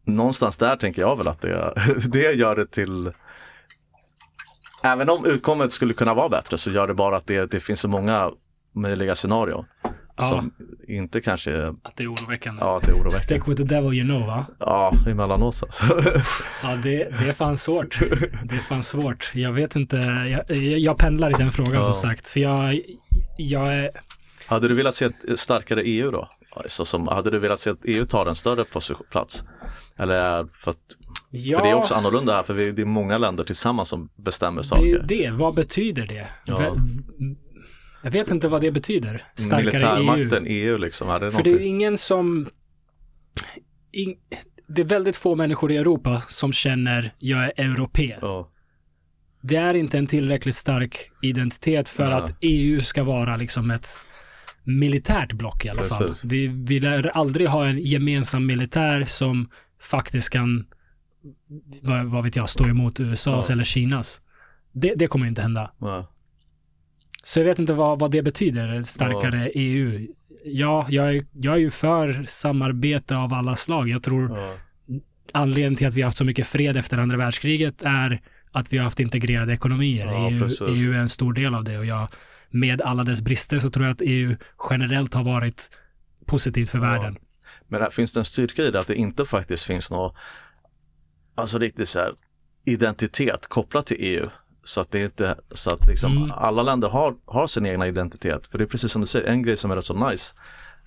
någonstans 0.04 0.58
där 0.58 0.76
tänker 0.76 1.02
jag 1.02 1.16
väl 1.16 1.28
att 1.28 1.40
det, 1.40 1.74
det 2.06 2.32
gör 2.32 2.56
det 2.56 2.66
till 2.70 3.12
Även 4.84 5.10
om 5.10 5.26
utkommet 5.26 5.72
skulle 5.72 5.94
kunna 5.94 6.14
vara 6.14 6.28
bättre 6.28 6.58
så 6.58 6.70
gör 6.70 6.86
det 6.86 6.94
bara 6.94 7.16
att 7.16 7.26
det, 7.26 7.50
det 7.50 7.60
finns 7.60 7.80
så 7.80 7.88
många 7.88 8.30
möjliga 8.74 9.14
scenarion 9.14 9.64
Ja. 10.16 10.28
som 10.28 10.52
inte 10.88 11.20
kanske, 11.20 11.66
att 11.82 11.96
det 11.96 12.04
är 12.04 12.12
oroväckande. 12.12 12.60
ja 12.62 12.80
det 12.84 12.90
är 12.90 12.94
oroväckande. 12.94 13.10
Stick 13.18 13.48
with 13.48 13.62
the 13.62 13.74
devil 13.74 13.92
you 13.94 14.04
know 14.08 14.26
va? 14.26 14.46
Ja, 14.58 14.92
emellanåt 15.08 15.62
alltså. 15.62 15.84
Ja, 16.62 16.76
det, 16.82 17.04
det 17.04 17.28
är 17.28 17.32
fan 17.32 17.56
svårt. 17.56 17.98
Det 18.44 18.54
är 18.54 18.60
fan 18.60 18.82
svårt. 18.82 19.30
Jag 19.34 19.52
vet 19.52 19.76
inte, 19.76 19.96
jag, 19.96 20.56
jag, 20.58 20.98
pendlar 20.98 21.30
i 21.30 21.32
den 21.32 21.52
frågan 21.52 21.74
Ja. 21.74 21.84
som 21.84 21.94
sagt. 21.94 22.30
För 22.30 22.40
jag, 22.40 22.80
jag 23.36 23.74
är, 23.74 23.90
Hade 24.46 24.68
du 24.68 24.74
velat 24.74 24.94
se 24.94 25.04
ett 25.04 25.40
starkare 25.40 25.82
EU 25.82 26.10
då? 26.10 26.28
Alltså, 26.56 26.84
som, 26.84 27.08
hade 27.08 27.30
du 27.30 27.38
velat 27.38 27.60
se 27.60 27.70
att 27.70 27.80
EU 27.84 28.04
tar 28.04 28.26
en 28.26 28.34
större 28.34 28.64
plats? 29.10 29.44
Eller 29.96 30.46
för 30.54 30.70
att, 30.70 30.78
ja, 31.30 31.58
för 31.58 31.64
det 31.64 31.70
är 31.70 31.74
också 31.74 31.94
annorlunda 31.94 32.32
här 32.34 32.42
för 32.42 32.54
vi, 32.54 32.72
det 32.72 32.82
är 32.82 32.86
många 32.86 33.18
länder 33.18 33.44
tillsammans 33.44 33.88
som 33.88 34.08
bestämmer 34.16 34.60
det 34.62 34.66
saker. 34.66 34.84
är 34.98 35.04
det. 35.08 35.30
Vad 35.30 35.54
betyder 35.54 36.06
det? 36.06 36.26
Ja. 36.44 36.76
Jag 38.02 38.10
vet 38.10 38.30
inte 38.30 38.48
vad 38.48 38.60
det 38.60 38.70
betyder. 38.72 39.24
Starkare 39.34 39.60
EU. 39.60 39.66
Militärmakten 39.66 40.44
EU 40.46 40.78
liksom, 40.78 41.10
är 41.10 41.20
det 41.20 41.32
För 41.32 41.42
det 41.42 41.50
är 41.50 41.52
någonting? 41.52 41.74
ingen 41.76 41.98
som... 41.98 42.46
In, 43.92 44.16
det 44.68 44.80
är 44.82 44.86
väldigt 44.86 45.16
få 45.16 45.34
människor 45.34 45.72
i 45.72 45.76
Europa 45.76 46.22
som 46.28 46.52
känner 46.52 47.14
jag 47.18 47.44
är 47.44 47.52
europé. 47.56 48.16
Ja, 48.20 48.48
Det 49.42 49.56
är 49.56 49.74
inte 49.74 49.98
en 49.98 50.06
tillräckligt 50.06 50.54
stark 50.56 51.10
identitet 51.22 51.88
för 51.88 52.10
Ja. 52.10 52.16
att 52.16 52.36
EU 52.40 52.80
ska 52.80 53.04
vara 53.04 53.36
liksom 53.36 53.70
ett 53.70 53.98
militärt 54.64 55.32
block 55.32 55.64
i 55.64 55.68
alla 55.68 55.84
fall. 55.84 56.08
Precis. 56.08 56.24
Vi, 56.24 56.46
vi 56.46 56.80
lär 56.80 57.06
aldrig 57.16 57.48
ha 57.48 57.66
en 57.66 57.78
gemensam 57.78 58.46
militär 58.46 59.04
som 59.04 59.48
faktiskt 59.82 60.30
kan, 60.30 60.66
vad, 61.82 62.04
vad 62.06 62.24
vet 62.24 62.36
jag, 62.36 62.48
stå 62.48 62.66
emot 62.68 63.00
USAs 63.00 63.48
Ja. 63.48 63.52
eller 63.52 63.64
Kinas. 63.64 64.22
Det, 64.72 64.94
det 64.94 65.06
kommer 65.06 65.26
inte 65.26 65.42
hända. 65.42 65.72
ja, 65.78 66.10
Så 67.24 67.40
jag 67.40 67.44
vet 67.44 67.58
inte 67.58 67.72
vad, 67.74 67.98
vad 67.98 68.10
det 68.10 68.22
betyder, 68.22 68.82
starkare 68.82 69.50
EU. 69.54 70.06
Ja, 70.44 70.86
jag 70.88 71.16
är, 71.16 71.26
jag 71.32 71.54
är 71.54 71.58
ju 71.58 71.70
för 71.70 72.24
samarbete 72.28 73.16
av 73.16 73.34
alla 73.34 73.56
slag. 73.56 73.88
Jag 73.88 74.02
tror 74.02 74.38
ja, 74.38 74.54
anledningen 75.32 75.76
till 75.76 75.86
att 75.86 75.94
vi 75.94 76.02
har 76.02 76.06
haft 76.06 76.18
så 76.18 76.24
mycket 76.24 76.46
fred 76.46 76.76
efter 76.76 76.98
andra 76.98 77.16
världskriget 77.16 77.82
är 77.82 78.20
att 78.52 78.72
vi 78.72 78.76
har 78.76 78.84
haft 78.84 79.00
integrerade 79.00 79.52
ekonomier. 79.52 80.06
Ja, 80.06 80.30
EU. 80.30 80.48
EU 80.76 80.92
är 80.94 80.98
en 80.98 81.08
stor 81.08 81.32
del 81.32 81.54
av 81.54 81.64
det 81.64 81.78
och 81.78 81.86
jag, 81.86 82.08
med 82.50 82.82
alla 82.82 83.04
dess 83.04 83.22
brister 83.22 83.58
så 83.58 83.70
tror 83.70 83.86
jag 83.86 83.92
att 83.94 84.02
EU 84.04 84.36
generellt 84.70 85.14
har 85.14 85.24
varit 85.24 85.70
positivt 86.26 86.70
för 86.70 86.78
Ja. 86.78 86.84
världen. 86.84 87.16
Men 87.72 87.90
finns 87.90 88.12
det 88.12 88.20
en 88.20 88.24
styrka 88.24 88.62
i 88.62 88.70
det 88.70 88.80
att 88.80 88.86
det 88.86 88.94
inte 88.94 89.24
faktiskt 89.24 89.64
finns 89.64 89.90
någon, 89.90 90.14
alltså 91.34 91.58
riktigt 91.58 91.88
så 91.88 92.00
här 92.00 92.12
identitet 92.64 93.46
kopplat 93.46 93.86
till 93.86 93.96
EU. 94.00 94.28
Så 94.64 94.80
att 94.80 94.90
det 94.90 95.00
är 95.00 95.04
inte, 95.04 95.36
så 95.50 95.70
att 95.74 95.86
liksom 95.86 96.16
Mm. 96.16 96.30
alla 96.34 96.62
länder 96.62 96.88
har, 96.88 97.14
har 97.26 97.46
sin 97.46 97.66
egna 97.66 97.86
identitet. 97.88 98.46
För 98.46 98.58
det 98.58 98.64
är 98.64 98.68
precis 98.68 98.92
som 98.92 99.00
du 99.00 99.06
säger, 99.06 99.26
en 99.28 99.42
grej 99.42 99.56
som 99.56 99.70
är 99.70 99.76
rätt 99.76 99.84
så 99.84 100.08
nice 100.08 100.34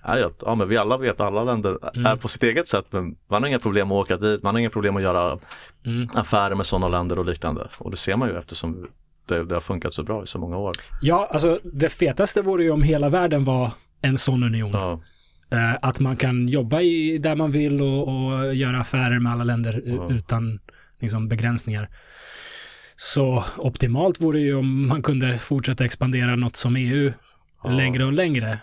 är 0.02 0.16
ju 0.18 0.24
att 0.24 0.42
ja, 0.46 0.54
men 0.54 0.68
vi 0.68 0.76
alla 0.76 0.96
vet 0.98 1.10
att 1.14 1.20
alla 1.20 1.44
länder 1.44 1.78
Mm. 1.94 2.06
är 2.06 2.16
på 2.16 2.28
sitt 2.28 2.42
eget 2.42 2.68
sätt 2.68 2.84
men 2.90 3.16
man 3.30 3.42
har 3.42 3.48
inga 3.48 3.58
problem 3.58 3.92
att 3.92 3.96
åka 3.96 4.16
dit, 4.16 4.42
man 4.42 4.54
har 4.54 4.60
inga 4.60 4.70
problem 4.70 4.96
att 4.96 5.02
göra 5.02 5.38
Mm. 5.86 6.08
affärer 6.14 6.54
med 6.54 6.66
sådana 6.66 6.88
länder 6.88 7.18
och 7.18 7.24
liknande. 7.24 7.68
Och 7.78 7.90
det 7.90 7.96
ser 7.96 8.16
man 8.16 8.28
ju 8.28 8.38
eftersom 8.38 8.88
det, 9.28 9.44
det 9.44 9.54
har 9.54 9.60
funkat 9.60 9.92
så 9.94 10.02
bra 10.02 10.22
i 10.22 10.26
så 10.26 10.38
många 10.38 10.56
år. 10.56 10.72
Ja, 11.02 11.28
alltså 11.32 11.60
det 11.64 11.88
fetaste 11.88 12.42
vore 12.42 12.62
ju 12.64 12.70
om 12.70 12.82
hela 12.82 13.08
världen 13.08 13.44
var 13.44 13.72
en 14.02 14.18
sån 14.18 14.42
union. 14.42 14.70
Ja, 14.72 15.00
att 15.82 16.00
man 16.00 16.16
kan 16.16 16.48
jobba 16.48 16.80
i, 16.80 17.18
där 17.18 17.36
man 17.36 17.52
vill 17.52 17.82
och, 17.82 18.08
och 18.08 18.54
göra 18.54 18.80
affärer 18.80 19.18
med 19.18 19.32
alla 19.32 19.44
länder 19.44 19.82
Ja. 19.86 20.10
utan 20.10 20.60
liksom, 20.98 21.28
begränsningar. 21.28 21.88
Så 22.96 23.44
optimalt 23.58 24.20
vore 24.20 24.40
ju 24.40 24.54
om 24.54 24.88
man 24.88 25.02
kunde 25.02 25.38
fortsätta 25.38 25.84
expandera 25.84 26.36
något 26.36 26.56
som 26.56 26.76
EU 26.76 27.12
Ja. 27.64 27.70
längre 27.70 28.04
och 28.04 28.12
längre. 28.12 28.58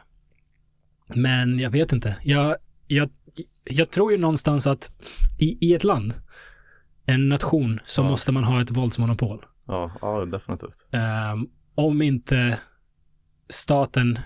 Men 1.15 1.59
jag 1.59 1.69
vet 1.69 1.93
inte. 1.93 2.15
Jag, 2.23 2.55
jag, 2.87 3.09
jag 3.63 3.89
tror 3.91 4.11
ju 4.11 4.17
någonstans 4.17 4.67
att 4.67 4.91
i, 5.39 5.67
i 5.69 5.73
ett 5.73 5.83
land, 5.83 6.13
en 7.05 7.29
nation, 7.29 7.79
så 7.85 8.01
Ja. 8.01 8.09
måste 8.09 8.31
man 8.31 8.43
ha 8.43 8.61
ett 8.61 8.71
våldsmonopol. 8.71 9.45
Ja, 9.67 9.91
ja 10.01 10.25
definitivt. 10.25 10.85
Ehm, 10.91 11.47
om 11.75 12.01
inte 12.01 12.59
staten 13.49 14.19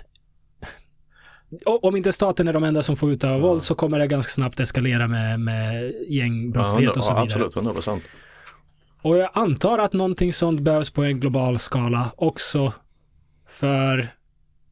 om 1.66 1.96
inte 1.96 2.12
staten 2.14 2.48
är 2.48 2.54
de 2.54 2.64
enda 2.64 2.82
som 2.82 2.96
får 2.96 3.12
utöva 3.12 3.34
Ja. 3.34 3.40
våld 3.40 3.64
så 3.64 3.76
kommer 3.76 4.00
det 4.00 4.08
ganska 4.08 4.32
snabbt 4.32 4.60
eskalera 4.60 5.08
med, 5.08 5.40
med 5.40 5.94
gängbrottslighet 6.08 6.92
ja, 6.96 7.00
och 7.00 7.04
så 7.04 7.12
vidare. 7.14 7.24
Absolut, 7.26 7.56
100 7.56 7.74
procent. 7.74 8.04
Och 9.02 9.18
jag 9.18 9.30
antar 9.34 9.80
att 9.80 9.94
någonting 9.94 10.34
sånt 10.34 10.60
behövs 10.60 10.90
på 10.90 11.04
en 11.04 11.20
global 11.20 11.60
skala 11.60 12.12
också. 12.18 12.74
För 13.50 14.08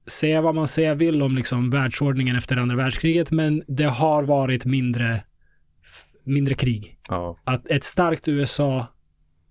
säga 0.07 0.41
vad 0.41 0.55
man 0.55 0.67
säger 0.67 0.95
vill 0.95 1.21
om 1.21 1.35
liksom 1.35 1.69
världsordningen 1.69 2.35
efter 2.35 2.57
andra 2.57 2.75
världskriget, 2.75 3.31
men 3.31 3.63
det 3.67 3.83
har 3.85 4.23
varit 4.23 4.65
mindre, 4.65 5.23
mindre 6.23 6.55
krig. 6.55 6.97
Ja, 7.07 7.37
Att 7.43 7.67
ett 7.67 7.83
starkt 7.83 8.27
USA 8.27 8.87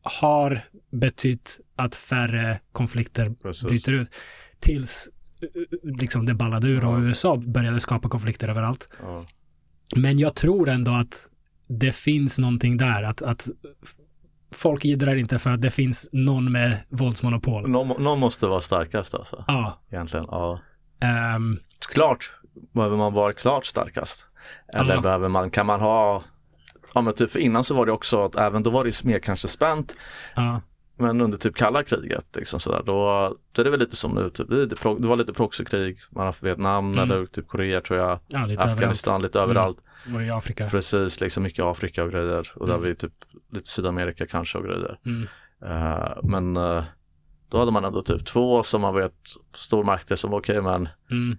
har 0.02 0.60
betytt 0.90 1.60
att 1.76 1.94
färre 1.94 2.60
konflikter 2.72 3.34
precis. 3.42 3.64
bryter 3.68 3.92
ut. 3.92 4.10
Tills 4.60 5.08
liksom 5.82 6.26
det 6.26 6.34
ballade 6.34 6.68
ur 6.68 6.84
och. 6.84 6.98
USA 6.98 7.36
började 7.36 7.80
skapa 7.80 8.08
konflikter 8.08 8.48
överallt. 8.48 8.88
Ja. 9.02 9.26
Men 9.96 10.18
jag 10.18 10.34
tror 10.34 10.68
ändå 10.68 10.92
att 10.92 11.30
det 11.68 11.92
finns 11.92 12.38
någonting 12.38 12.76
där. 12.76 13.02
Att, 13.02 13.22
att 13.22 13.48
folk 14.54 14.84
jiddrar 14.84 15.14
inte 15.16 15.38
för 15.38 15.50
att 15.50 15.60
det 15.62 15.70
finns 15.70 16.08
någon 16.12 16.52
med 16.52 16.78
våldsmonopol. 16.88 17.68
Någon, 17.70 18.02
någon 18.02 18.18
måste 18.18 18.46
vara 18.46 18.60
starkast 18.60 19.14
alltså, 19.14 19.44
Ja. 19.46 19.78
egentligen. 19.90 20.26
Ja. 20.30 20.60
ehm, 21.00 21.58
Klart 21.92 22.32
behöver 22.74 22.96
man 22.96 23.12
vara 23.12 23.32
klart 23.32 23.66
starkast. 23.66 24.26
Eller 24.74 24.94
Ja. 24.94 25.00
behöver 25.00 25.28
man, 25.28 25.50
kan 25.50 25.66
man 25.66 25.80
ha, 25.80 26.22
ja 26.94 27.00
men 27.00 27.14
typ 27.14 27.30
för 27.30 27.38
innan 27.38 27.64
så 27.64 27.74
var 27.74 27.86
det 27.86 27.92
också 27.92 28.24
att 28.24 28.36
även 28.36 28.62
då 28.62 28.70
var 28.70 28.84
det 28.84 29.04
mer 29.04 29.18
kanske 29.18 29.48
spänt. 29.48 29.94
ja. 30.36 30.60
Men 30.96 31.20
under 31.20 31.38
typ 31.38 31.56
kalla 31.56 31.82
kriget, 31.82 32.24
liksom 32.36 32.60
sådär, 32.60 32.82
då, 32.86 33.28
då 33.52 33.60
är 33.60 33.64
det 33.64 33.70
väl 33.70 33.80
lite 33.80 33.96
som 33.96 34.14
nu, 34.14 34.30
typ, 34.30 34.48
det, 34.48 34.66
det 34.66 35.06
var 35.06 35.16
lite 35.16 35.32
proxykrig, 35.32 35.98
man 36.10 36.20
har 36.20 36.26
haft 36.26 36.42
Vietnam 36.42 36.92
Mm. 36.92 37.10
eller 37.10 37.26
typ 37.26 37.48
Korea 37.48 37.80
tror 37.80 37.98
jag, 37.98 38.20
ja, 38.28 38.46
lite 38.46 38.62
Afghanistan, 38.62 39.22
lite 39.22 39.40
överallt. 39.40 39.78
överallt. 40.06 40.16
Och 40.22 40.26
i 40.26 40.30
Afrika. 40.30 40.68
Precis, 40.70 41.20
liksom 41.20 41.42
mycket 41.42 41.64
Afrika 41.64 42.04
och 42.04 42.10
grejer 42.10 42.52
och 42.56 42.66
där 42.66 42.74
Mm. 42.74 42.88
vi 42.88 42.94
typ 42.94 43.12
lite 43.52 43.70
Sydamerika 43.70 44.26
kanske 44.26 44.58
och 44.58 44.64
grejer. 44.64 44.98
Mm. 45.06 45.26
Eh, 45.66 46.16
men 46.22 46.56
eh, 46.56 46.84
då 47.48 47.58
hade 47.58 47.70
man 47.72 47.84
ändå 47.84 48.02
typ 48.02 48.26
två 48.26 48.62
som 48.62 48.80
man 48.80 48.94
vet 48.94 49.14
stormakter 49.54 50.16
som 50.16 50.34
okej 50.34 50.62
men 50.62 50.88
Mm. 51.10 51.36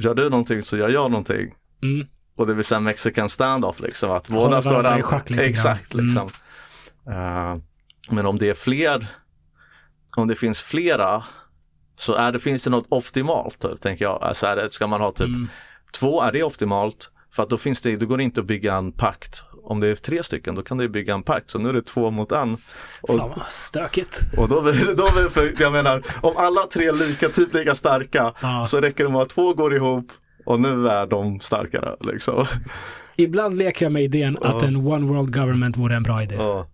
gör 0.00 0.14
du 0.14 0.30
någonting 0.30 0.62
så 0.62 0.76
jag 0.76 0.90
gör 0.90 1.08
någonting. 1.08 1.54
Mm. 1.82 2.06
Och 2.36 2.46
det 2.46 2.54
vill 2.54 2.64
säga 2.64 2.80
Mexican 2.80 3.28
standoff 3.28 3.80
liksom 3.80 4.10
att 4.10 4.28
båda 4.28 4.62
står 4.62 4.82
där. 4.82 5.38
Exakt 5.40 5.94
Mm. 5.94 6.06
liksom. 6.06 6.28
Men 8.10 8.26
om 8.26 8.38
det 8.38 8.48
är 8.50 8.54
fler, 8.54 9.06
om 10.16 10.28
det 10.28 10.34
finns 10.34 10.60
flera 10.60 11.24
så 11.98 12.14
är 12.14 12.32
det, 12.32 12.38
finns 12.38 12.64
det 12.64 12.70
något 12.70 12.86
optimalt 12.88 13.58
typ, 13.58 13.80
tänker 13.80 14.04
jag. 14.04 14.22
Alltså 14.22 14.46
är 14.46 14.56
det, 14.56 14.70
ska 14.70 14.86
man 14.86 15.00
ha 15.00 15.12
typ 15.12 15.26
Mm. 15.26 15.48
två, 15.98 16.22
är 16.22 16.32
det 16.32 16.42
optimalt? 16.42 17.10
För 17.32 17.42
att 17.42 17.50
då 17.50 17.56
finns 17.56 17.82
det, 17.82 17.96
då 17.96 18.06
går 18.06 18.16
det 18.16 18.22
inte 18.22 18.40
att 18.40 18.46
bygga 18.46 18.74
en 18.74 18.92
pakt. 18.92 19.42
Om 19.64 19.80
det 19.80 19.88
är 19.88 19.94
tre 19.94 20.22
stycken 20.22 20.54
då 20.54 20.62
kan 20.62 20.78
du 20.78 20.88
bygga 20.88 21.14
en 21.14 21.22
pakt. 21.22 21.50
Så 21.50 21.58
nu 21.58 21.68
är 21.68 21.72
det 21.72 21.82
två 21.82 22.10
mot 22.10 22.32
en. 22.32 22.56
Och, 23.00 23.16
Fan 23.18 23.28
vad 23.28 23.42
stökigt. 23.48 24.20
och 24.36 24.48
då 24.48 24.60
då 24.96 25.08
jag 25.58 25.72
menar, 25.72 26.02
om 26.20 26.34
alla 26.36 26.66
tre 26.66 26.86
är 26.86 26.92
lika, 26.92 27.28
typ 27.28 27.54
lika 27.54 27.74
starka 27.74 28.32
Ja. 28.42 28.66
så 28.66 28.80
räcker 28.80 29.04
det 29.04 29.10
med 29.10 29.20
att 29.20 29.28
två 29.28 29.54
går 29.54 29.74
ihop 29.74 30.12
och 30.46 30.60
nu 30.60 30.88
är 30.88 31.06
de 31.06 31.40
starkare 31.40 31.96
liksom. 32.00 32.46
Ibland 33.16 33.58
leker 33.58 33.84
jag 33.86 33.92
med 33.92 34.02
idén 34.02 34.38
att 34.42 34.62
Ja. 34.62 34.68
en 34.68 34.76
one 34.76 35.06
world 35.06 35.34
government 35.34 35.76
vore 35.76 35.96
en 35.96 36.02
bra 36.02 36.22
idé. 36.22 36.34
Ja, 36.34 36.66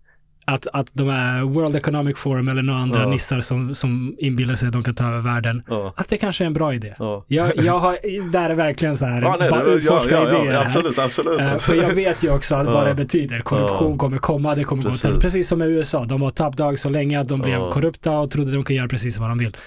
Att, 0.45 0.67
att 0.73 0.87
de 0.93 1.09
är 1.09 1.41
World 1.41 1.75
Economic 1.75 2.17
Forum 2.17 2.47
eller 2.47 2.61
några 2.61 2.79
andra 2.79 3.01
Ja. 3.01 3.09
nissar 3.09 3.41
som, 3.41 3.75
som 3.75 4.15
inbillar 4.17 4.55
sig 4.55 4.67
att 4.67 4.73
de 4.73 4.83
kan 4.83 4.95
ta 4.95 5.07
över 5.07 5.19
världen. 5.19 5.63
ja, 5.67 5.93
Att 5.97 6.09
det 6.09 6.17
kanske 6.17 6.43
är 6.43 6.45
en 6.45 6.53
bra 6.53 6.73
idé. 6.73 6.93
ja. 6.99 7.23
Jag, 7.27 7.57
jag 7.57 7.79
har, 7.79 7.97
där 8.31 8.49
är 8.49 8.55
verkligen 8.55 8.97
så 8.97 9.05
här, 9.05 9.21
Ja, 9.21 9.35
nej, 9.39 9.49
bara 9.49 9.59
ja, 9.67 9.73
utforska 9.73 10.11
ja, 10.11 10.27
idéer 10.27 10.45
ja, 10.53 10.59
här. 10.59 10.65
absolut, 10.65 10.99
absolut. 10.99 11.39
Eh, 11.39 11.57
för 11.57 11.75
jag 11.75 11.89
vet 11.93 12.23
ju 12.23 12.29
också 12.31 12.55
att 12.55 12.65
vad 12.65 12.87
det 12.87 12.93
betyder. 12.93 13.39
Korruption 13.39 13.97
kommer 13.97 14.17
komma, 14.17 14.55
det 14.55 14.63
kommer 14.63 14.83
gå 14.83 14.89
Precis. 14.89 15.01
till. 15.11 15.19
Precis 15.19 15.47
som 15.47 15.61
i 15.63 15.65
USA. 15.65 16.05
De 16.05 16.21
var 16.21 16.29
top 16.29 16.57
dog 16.57 16.79
så 16.79 16.89
länge 16.89 17.19
att 17.19 17.29
de 17.29 17.41
blev 17.41 17.71
korrupta 17.71 18.11
och 18.19 18.31
trodde 18.31 18.51
de 18.51 18.63
kunde 18.63 18.73
göra 18.77 18.87
precis 18.87 19.17
vad 19.17 19.29
de 19.29 19.37
vill. 19.37 19.57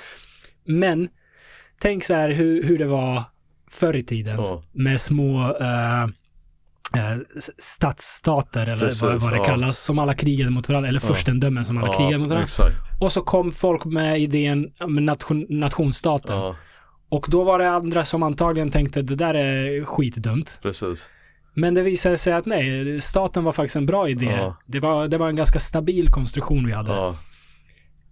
Men 0.67 1.09
tänk 1.81 2.05
så 2.05 2.15
här 2.15 2.31
hur, 2.31 2.63
hur 2.63 2.79
det 2.79 2.87
var 2.87 3.23
förr 3.71 3.97
i 3.97 4.03
tiden 4.05 4.39
med 4.73 5.01
små 5.01 5.57
s- 5.61 6.13
stadsstater 7.59 8.67
eller 8.67 8.87
Precis, 8.87 9.03
vad, 9.03 9.21
vad 9.21 9.33
det 9.33 9.37
ja. 9.37 9.45
kallas, 9.45 9.79
som 9.79 9.99
alla 9.99 10.15
krigade 10.15 10.51
mot 10.51 10.69
varandra, 10.69 10.89
eller 10.89 11.01
Ja. 11.03 11.09
furstendömen 11.09 11.65
som 11.65 11.79
alla 11.79 11.87
ja, 11.87 11.93
krigade 11.99 12.19
mot 12.19 12.29
varandra. 12.29 12.45
Exakt. 12.45 12.77
Och 13.01 13.13
så 13.13 13.23
kom 13.23 13.53
folk 13.53 13.85
med 13.85 14.21
idén 14.21 14.73
med 14.89 15.03
nation, 15.03 15.47
nationsstaten. 15.49 16.37
Ja, 16.37 16.57
Och 17.09 17.27
då 17.31 17.45
var 17.45 17.59
det 17.59 17.71
andra 17.71 18.05
som 18.05 18.23
antagligen 18.23 18.71
tänkte 18.71 19.03
det 19.03 19.17
där 19.17 19.35
är 19.35 19.85
skitdumt. 19.85 20.59
precis. 20.63 21.11
Men 21.59 21.75
det 21.75 21.83
visade 21.83 22.19
sig 22.19 22.33
att 22.33 22.47
nej, 22.47 23.01
staten 23.01 23.45
var 23.45 23.53
faktiskt 23.53 23.77
en 23.77 23.87
bra 23.87 24.09
idé. 24.09 24.39
Det, 24.67 24.81
var, 24.81 25.09
det 25.09 25.19
var 25.19 25.29
en 25.29 25.37
ganska 25.37 25.59
stabil 25.61 26.09
konstruktion 26.11 26.67
vi 26.67 26.73
hade. 26.73 27.15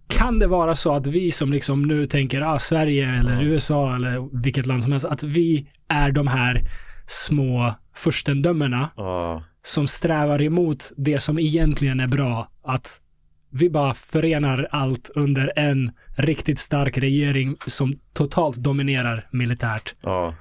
Kan 0.07 0.39
det 0.39 0.47
vara 0.47 0.75
så 0.75 0.95
att 0.95 1.07
vi 1.07 1.31
som 1.31 1.51
liksom 1.53 1.81
nu 1.81 2.05
tänker, 2.05 2.41
ah, 2.41 2.59
Sverige 2.59 3.09
eller. 3.19 3.43
USA 3.43 3.95
eller 3.95 4.41
vilket 4.43 4.65
land 4.65 4.83
som 4.83 4.91
helst, 4.91 5.05
att 5.05 5.23
vi 5.23 5.67
är 5.89 6.11
de 6.11 6.27
här 6.27 6.61
små 7.07 7.73
furstendömena 7.95 8.89
ja, 8.97 9.43
som 9.63 9.87
strävar 9.87 10.41
emot 10.41 10.91
det 10.97 11.19
som 11.19 11.39
egentligen 11.39 11.99
är 11.99 12.07
bra. 12.07 12.51
Att 12.63 13.01
vi 13.49 13.69
bara 13.69 13.93
förenar 13.93 14.67
allt 14.71 15.09
under 15.15 15.53
en 15.55 15.91
riktigt 16.17 16.59
stark 16.59 16.97
regering 16.97 17.55
som 17.65 17.99
totalt 18.13 18.55
dominerar 18.57 19.27
militärt 19.31 19.95
ja. 20.01 20.35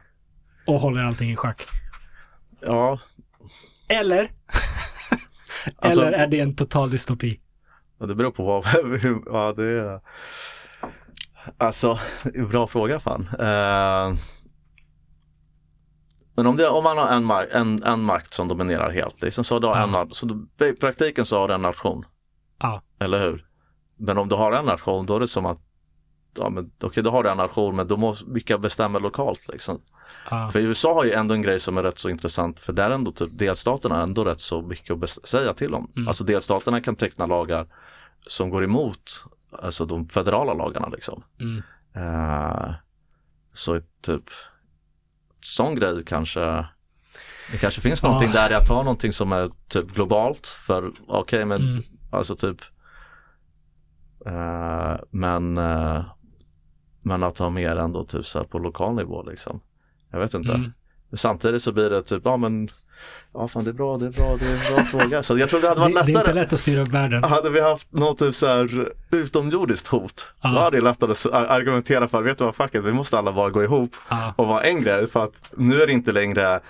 och 0.66 0.80
håller 0.80 1.04
allting 1.04 1.30
i 1.30 1.36
schack. 1.36 1.62
ja. 2.60 2.98
Eller? 3.88 4.30
Alltså- 5.76 6.00
Eller 6.00 6.12
är 6.12 6.26
det 6.26 6.40
en 6.40 6.56
total 6.56 6.90
dystopi? 6.90 7.40
Det 8.08 8.14
beror 8.14 8.30
på 8.30 8.44
vad, 8.44 8.64
ja 9.26 9.52
det 9.56 9.64
är 9.64 10.00
Alltså, 11.58 11.98
bra 12.50 12.66
fråga 12.66 13.00
fan. 13.00 13.28
Eh, 13.38 14.16
men 16.36 16.46
om, 16.46 16.56
det, 16.56 16.68
om 16.68 16.84
man 16.84 16.98
har 16.98 17.08
en, 17.08 17.30
en, 17.52 17.82
en 17.82 18.00
makt 18.00 18.34
som 18.34 18.48
dominerar 18.48 18.90
helt, 18.90 19.22
liksom, 19.22 19.44
så, 19.44 19.58
du 19.58 19.66
Ja. 19.66 20.00
en, 20.00 20.10
så 20.10 20.26
du, 20.26 20.66
i 20.66 20.72
praktiken 20.72 21.24
så 21.24 21.38
har 21.38 21.48
du 21.48 21.54
en 21.54 21.62
nation. 21.62 22.04
Ja. 22.58 22.82
Eller 22.98 23.22
hur? 23.22 23.46
Men 23.96 24.18
om 24.18 24.28
du 24.28 24.34
har 24.34 24.52
en 24.52 24.64
nation, 24.64 25.06
då 25.06 25.16
är 25.16 25.20
det 25.20 25.28
som 25.28 25.46
att 25.46 25.60
Ja 26.38 26.50
men 26.50 26.70
okej, 26.82 27.02
då 27.02 27.10
har 27.10 27.22
du 27.22 27.30
en 27.30 27.36
nation 27.36 27.76
men 27.76 27.88
då 27.88 27.96
måste, 27.96 28.24
vilka 28.30 28.58
bestämmer 28.58 29.00
lokalt 29.00 29.48
liksom? 29.52 29.80
Ja. 30.30 30.50
För 30.52 30.60
USA 30.60 30.94
har 30.94 31.04
ju 31.04 31.12
ändå 31.12 31.34
en 31.34 31.42
grej 31.42 31.60
som 31.60 31.78
är 31.78 31.82
rätt 31.82 31.98
så 31.98 32.08
intressant 32.08 32.60
för 32.60 32.72
där 32.72 32.90
är 32.90 32.94
ändå 32.94 33.12
typ 33.12 33.38
delstaterna 33.38 33.94
har 33.94 34.02
ändå 34.02 34.24
rätt 34.24 34.40
så 34.40 34.62
mycket 34.62 35.02
att 35.02 35.10
säga 35.10 35.54
till 35.54 35.74
om. 35.74 35.92
Mm. 35.96 36.08
Alltså 36.08 36.24
delstaterna 36.24 36.80
kan 36.80 36.96
teckna 36.96 37.26
lagar 37.26 37.66
som 38.26 38.50
går 38.50 38.64
emot 38.64 39.24
alltså 39.62 39.84
de 39.84 40.08
federala 40.08 40.54
lagarna 40.54 40.88
liksom. 40.88 41.22
Mm. 41.40 41.62
Eh, 41.96 42.74
så 43.52 43.80
typ 44.02 44.24
sån 45.44 45.74
grej 45.74 46.04
kanske 46.06 46.40
det 47.52 47.58
kanske 47.60 47.80
finns 47.80 48.02
Ja. 48.02 48.08
någonting 48.08 48.32
där 48.32 48.50
jag 48.50 48.66
tar 48.66 48.84
någonting 48.84 49.12
som 49.12 49.32
är 49.32 49.48
typ 49.68 49.94
globalt 49.94 50.46
för 50.46 50.92
okej 51.08 51.44
men 51.44 51.62
Mm. 51.62 51.82
alltså 52.10 52.36
typ 52.36 52.60
eh, 54.26 54.96
men 55.10 55.58
eh, 55.58 56.04
men 57.02 57.22
att 57.22 57.38
ha 57.38 57.50
mer 57.50 57.76
ändå 57.76 58.04
typ 58.04 58.26
så 58.26 58.44
på 58.44 58.58
lokal 58.58 58.94
nivå 58.94 59.22
liksom. 59.22 59.60
Jag 60.10 60.18
vet 60.18 60.34
inte. 60.34 60.52
Mm. 60.52 60.72
Samtidigt 61.12 61.62
så 61.62 61.72
blir 61.72 61.90
det 61.90 62.02
typ, 62.02 62.22
ja 62.24 62.36
men 62.36 62.68
Ja 63.34 63.48
fan 63.48 63.64
det 63.64 63.70
är 63.70 63.74
bra, 63.74 63.96
det 63.98 64.06
är 64.06 64.10
bra, 64.10 64.36
det 64.40 64.46
är 64.46 64.50
en 64.70 64.74
bra 64.76 64.84
fråga. 64.84 65.22
Så 65.22 65.38
jag 65.38 65.50
tror 65.50 65.60
det 65.60 65.68
hade 65.68 65.80
Det, 65.80 65.84
varit 65.84 65.94
det 65.94 66.00
är 66.00 66.08
inte 66.08 66.18
lättare. 66.20 66.34
lätt 66.34 66.52
att 66.52 66.60
styra 66.60 66.82
upp 66.82 66.88
världen. 66.88 67.24
Hade 67.24 67.50
vi 67.50 67.60
haft 67.60 67.92
något 67.92 68.18
typ 68.18 68.34
så 68.34 68.46
här 68.46 68.92
utomjordiskt 69.10 69.86
hot, 69.88 70.26
Ja. 70.42 70.48
då 70.48 70.58
hade 70.60 70.76
det 70.76 70.82
lättare 70.84 71.10
att 71.12 71.26
argumentera 71.50 72.08
för, 72.08 72.22
vet 72.22 72.38
du 72.38 72.44
vad, 72.44 72.54
fuck 72.54 72.74
it, 72.74 72.84
vi 72.84 72.92
måste 72.92 73.18
alla 73.18 73.32
bara 73.32 73.50
gå 73.50 73.62
ihop 73.62 73.90
Ja. 74.08 74.34
och 74.36 74.46
vara 74.46 74.62
en 74.62 74.82
grej. 74.82 75.08
För 75.10 75.24
att 75.24 75.32
nu 75.56 75.82
är 75.82 75.86
det 75.86 75.92
inte 75.92 76.12
längre 76.12 76.60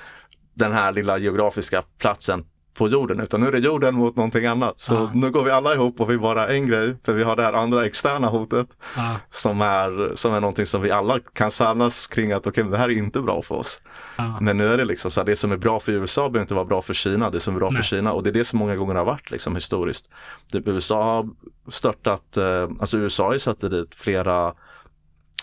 den 0.55 0.73
här 0.73 0.93
lilla 0.93 1.19
geografiska 1.19 1.83
platsen 1.99 2.45
på 2.79 2.89
jorden 2.89 3.21
utan 3.21 3.41
nu 3.41 3.47
är 3.47 3.53
det 3.53 3.59
jorden 3.59 3.95
mot 3.95 4.17
någonting 4.17 4.47
annat. 4.47 4.81
Så 4.81 4.95
Ja. 4.95 5.11
nu 5.15 5.31
går 5.31 5.45
vi 5.45 5.51
alla 5.51 5.75
ihop 5.75 6.01
och 6.01 6.11
vi 6.11 6.19
bara 6.19 6.49
en 6.49 6.67
grej 6.67 6.97
för 7.05 7.15
vi 7.15 7.23
har 7.23 7.37
det 7.37 7.43
här 7.43 7.53
andra 7.53 7.87
externa 7.87 8.27
hotet 8.27 8.67
Ja, 8.97 9.17
som 9.31 9.61
är, 9.61 10.13
som 10.17 10.35
är 10.35 10.41
någonting 10.41 10.67
som 10.67 10.83
vi 10.83 10.91
alla 10.91 11.19
kan 11.33 11.51
samlas 11.51 12.07
kring 12.07 12.33
att 12.33 12.47
okej, 12.47 12.65
men 12.65 12.71
det 12.71 12.79
här 12.79 12.89
är 12.89 12.99
inte 12.99 13.21
bra 13.21 13.43
för 13.43 13.55
oss. 13.55 13.81
ja. 14.19 14.39
Men 14.41 14.57
nu 14.57 14.69
är 14.73 14.77
det 14.77 14.85
liksom 14.85 15.11
så 15.11 15.21
här, 15.21 15.27
det 15.27 15.37
som 15.37 15.53
är 15.53 15.57
bra 15.57 15.81
för 15.81 15.93
USA 15.93 16.21
behöver 16.29 16.41
inte 16.41 16.55
vara 16.55 16.65
bra 16.65 16.83
för 16.83 16.95
Kina, 16.95 17.31
det 17.31 17.41
som 17.41 17.55
är 17.55 17.59
bra 17.59 17.71
Nej. 17.71 17.77
för 17.77 17.83
Kina 17.83 18.13
och 18.13 18.23
det 18.23 18.31
är 18.31 18.35
det 18.35 18.45
som 18.45 18.59
många 18.59 18.77
gånger 18.77 18.95
har 18.95 19.05
varit 19.05 19.31
liksom 19.31 19.55
historiskt. 19.55 20.07
Typ 20.53 20.69
USA 20.69 21.03
har 21.03 21.29
störtat, 21.71 22.37
eh, 22.37 22.63
alltså 22.81 22.99
USA 22.99 23.25
har 23.25 23.33
ju 23.33 23.39
satt 23.39 23.61
dit 23.61 23.95
flera 23.95 24.55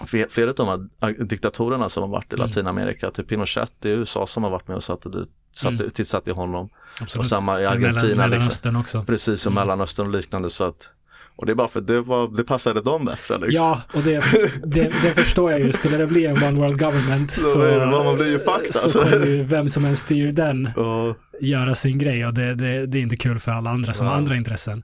fler- 0.06 0.28
Flera 0.30 0.50
av 0.50 0.56
de 0.56 0.90
här 1.02 1.24
diktatorerna 1.26 1.90
som 1.90 2.04
har 2.04 2.10
varit 2.10 2.34
i 2.34 2.36
Mm. 2.36 2.48
Latinamerika, 2.48 3.12
typ 3.12 3.28
Pinochet 3.28 3.72
det 3.80 3.90
är 3.92 3.96
USA 3.98 4.28
som 4.28 4.44
har 4.44 4.50
varit 4.52 4.68
med 4.68 4.78
och 4.78 4.84
satt 4.84 5.02
dit, 5.04 5.30
satt, 5.52 5.72
Mm. 5.72 5.90
tillsatt 5.90 6.28
i 6.28 6.32
honom. 6.32 6.70
Absolut. 7.02 7.20
Och 7.20 7.26
samma 7.26 7.60
i 7.60 7.64
Mellan- 7.64 7.74
Argentina. 7.78 8.08
liksom. 8.08 8.18
Mellanöstern 8.18 8.76
också. 8.76 9.04
Precis 9.04 9.42
som 9.42 9.54
Mm. 9.54 9.62
Mellanöstern 9.68 10.06
och 10.08 10.12
liknande 10.14 10.50
så 10.50 10.64
att 10.64 10.90
och 11.36 11.46
det 11.46 11.52
är 11.52 11.56
bara 11.56 11.68
för 11.68 11.80
att 11.80 11.88
det, 11.88 12.02
var, 12.02 12.28
det 12.38 12.44
passade 12.44 12.82
dem 12.82 13.06
bättre. 13.06 13.38
Liksom. 13.38 13.56
Ja, 13.66 13.82
och 13.94 14.02
det, 14.04 14.24
det, 14.66 14.84
det 15.04 15.12
förstår 15.16 15.52
jag 15.52 15.60
ju. 15.62 15.72
Skulle 15.72 15.98
det 15.98 16.08
bli 16.08 16.26
en 16.26 16.44
one 16.44 16.60
world 16.60 16.80
government 16.80 17.32
Så 17.32 17.42
så, 17.42 17.62
är 17.62 17.80
det, 17.80 17.86
man 17.86 18.16
blir 18.16 18.28
ju 18.32 18.40
fucked, 18.40 18.74
så 18.74 18.84
alltså. 18.84 19.00
kommer 19.02 19.26
ju 19.26 19.44
vem 19.44 19.70
som 19.70 19.86
än 19.86 19.96
styr 19.96 20.32
den 20.32 20.68
Och, 20.68 21.18
göra 21.42 21.76
sin 21.76 21.98
grej 22.00 22.26
och 22.26 22.34
det, 22.34 22.56
det, 22.56 22.86
det 22.86 22.98
är 22.98 23.02
inte 23.02 23.18
kul 23.18 23.40
för 23.40 23.52
alla 23.52 23.70
andra 23.70 23.94
som 23.94 24.06
Ja. 24.06 24.12
har 24.12 24.18
andra 24.18 24.36
intressen. 24.36 24.84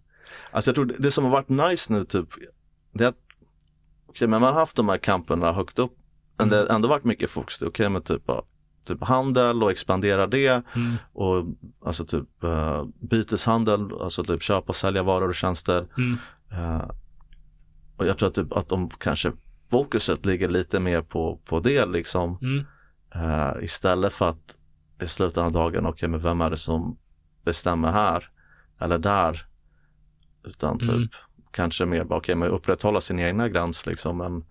Alltså 0.51 0.69
jag 0.69 0.75
tror 0.75 0.85
det, 0.85 0.95
det 0.97 1.11
som 1.11 1.23
har 1.23 1.31
varit 1.31 1.49
nice 1.49 1.93
nu 1.93 2.05
typ, 2.05 2.27
det 2.93 3.03
är 3.03 3.07
att 3.07 3.15
okej, 4.09 4.27
men 4.27 4.41
man 4.41 4.53
har 4.53 4.59
haft 4.59 4.75
de 4.75 4.89
här 4.89 4.97
kamperna 4.97 5.51
högt 5.53 5.79
upp, 5.79 5.93
men 6.39 6.49
det 6.49 6.57
har 6.57 6.65
ändå 6.75 6.87
varit 6.87 7.03
mycket 7.03 7.29
fokus, 7.29 7.61
okej 7.61 7.89
men 7.89 8.01
typ, 8.01 8.23
typ 8.87 9.03
handel 9.03 9.63
och 9.63 9.71
expandera 9.71 10.27
det 10.27 10.63
Mm. 10.75 10.95
och 11.13 11.45
alltså 11.85 12.05
typ 12.05 12.27
uh, 12.43 12.85
byteshandel, 13.01 13.89
alltså 14.01 14.23
typ 14.23 14.41
köpa 14.43 14.67
och 14.67 14.75
sälja 14.75 15.03
varor 15.03 15.27
och 15.29 15.35
tjänster. 15.35 15.87
Mm. 15.97 16.17
Eh, 16.51 16.89
och 17.97 18.05
jag 18.07 18.17
tror 18.17 18.29
att, 18.29 18.35
typ, 18.35 18.53
att 18.53 18.69
de 18.69 18.89
kanske 18.89 19.31
fokuset 19.71 20.25
ligger 20.25 20.49
lite 20.49 20.79
mer 20.79 21.01
på, 21.01 21.39
på 21.45 21.59
det 21.59 21.85
liksom 21.85 22.37
Mm. 22.41 22.65
eh, 23.15 23.63
istället 23.63 24.13
för 24.13 24.29
att 24.29 24.55
i 25.01 25.07
slutet 25.07 25.37
av 25.37 25.51
dagen, 25.51 25.85
okej 25.85 26.09
men 26.09 26.19
vem 26.19 26.41
är 26.41 26.49
det 26.49 26.57
som 26.57 26.97
bestämmer 27.43 27.91
här 27.91 28.29
eller 28.79 28.97
där? 28.97 29.45
Utan 30.43 30.79
typ 30.79 30.89
Mm. 30.89 31.07
kanske 31.51 31.85
mer 31.85 32.03
bara, 32.03 32.19
okej 32.19 32.35
men 32.35 32.49
upprätthålla 32.49 33.01
sin 33.01 33.19
egna 33.19 33.49
gräns 33.49 33.85
liksom 33.85 34.17
men 34.17 34.45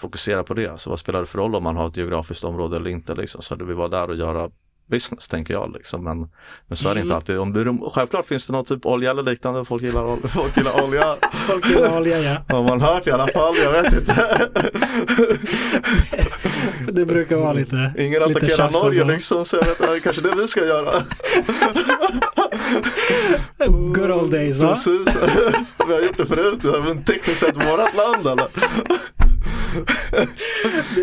fokusera 0.00 0.42
på 0.44 0.54
det. 0.54 0.80
Så 0.80 0.90
vad 0.90 0.98
spelar 0.98 1.20
det 1.20 1.26
för 1.26 1.38
roll 1.38 1.54
om 1.54 1.62
man 1.62 1.76
har 1.76 1.88
ett 1.88 1.96
geografiskt 1.96 2.44
område 2.44 2.76
eller 2.76 2.90
inte 2.90 3.14
liksom? 3.14 3.42
Så 3.42 3.54
det 3.54 3.64
vill 3.64 3.76
vara 3.76 3.88
där 3.88 4.10
och 4.10 4.16
göra 4.16 4.50
business 4.90 5.28
tänker 5.28 5.54
jag 5.54 5.72
liksom. 5.72 6.04
Men, 6.04 6.18
men 6.66 6.76
så 6.76 6.88
är 6.88 6.94
det 6.94 7.00
Mm. 7.00 7.06
inte 7.06 7.14
alltid. 7.34 7.38
Om 7.68 7.90
självklart 7.94 8.26
finns 8.26 8.46
det 8.46 8.52
någon 8.52 8.64
typ 8.64 8.86
olja 8.86 9.10
eller 9.10 9.22
liknande. 9.22 9.64
Folk 9.64 9.82
gillar, 9.82 10.04
ol- 10.04 10.28
folk 10.28 10.56
gillar 10.56 10.84
olja. 10.84 11.16
Folk 11.32 11.70
gillar 11.70 11.96
olja, 11.98 12.18
ja. 12.20 12.36
Har 12.56 12.62
man 12.62 12.80
hört 12.80 13.06
i 13.06 13.10
alla 13.10 13.26
fall, 13.26 13.54
jag 13.64 13.82
vet 13.82 13.92
inte. 13.92 14.48
Det 16.92 17.04
brukar 17.06 17.36
vara 17.36 17.52
lite 17.52 17.92
Ingen 17.98 18.12
lite 18.22 18.24
attackerar 18.24 18.70
Norge 18.84 19.04
det. 19.04 19.12
liksom 19.14 19.44
så 19.44 19.56
jag 19.56 19.64
vet 19.64 19.80
inte, 19.80 20.00
kanske 20.00 20.22
det 20.22 20.34
vi 20.36 20.48
ska 20.48 20.64
göra. 20.66 21.02
Good 23.94 24.10
old 24.10 24.30
days 24.30 24.58
va? 24.58 24.68
Precis, 24.68 25.16
vi 25.86 25.92
har 25.94 26.00
gjort 26.00 26.16
det 26.16 26.26
förut, 26.26 26.84
men 26.84 27.04
tekniskt 27.04 27.40
sett 27.40 27.54
vårat 27.56 27.96
land 27.96 28.26
eller? 28.26 28.46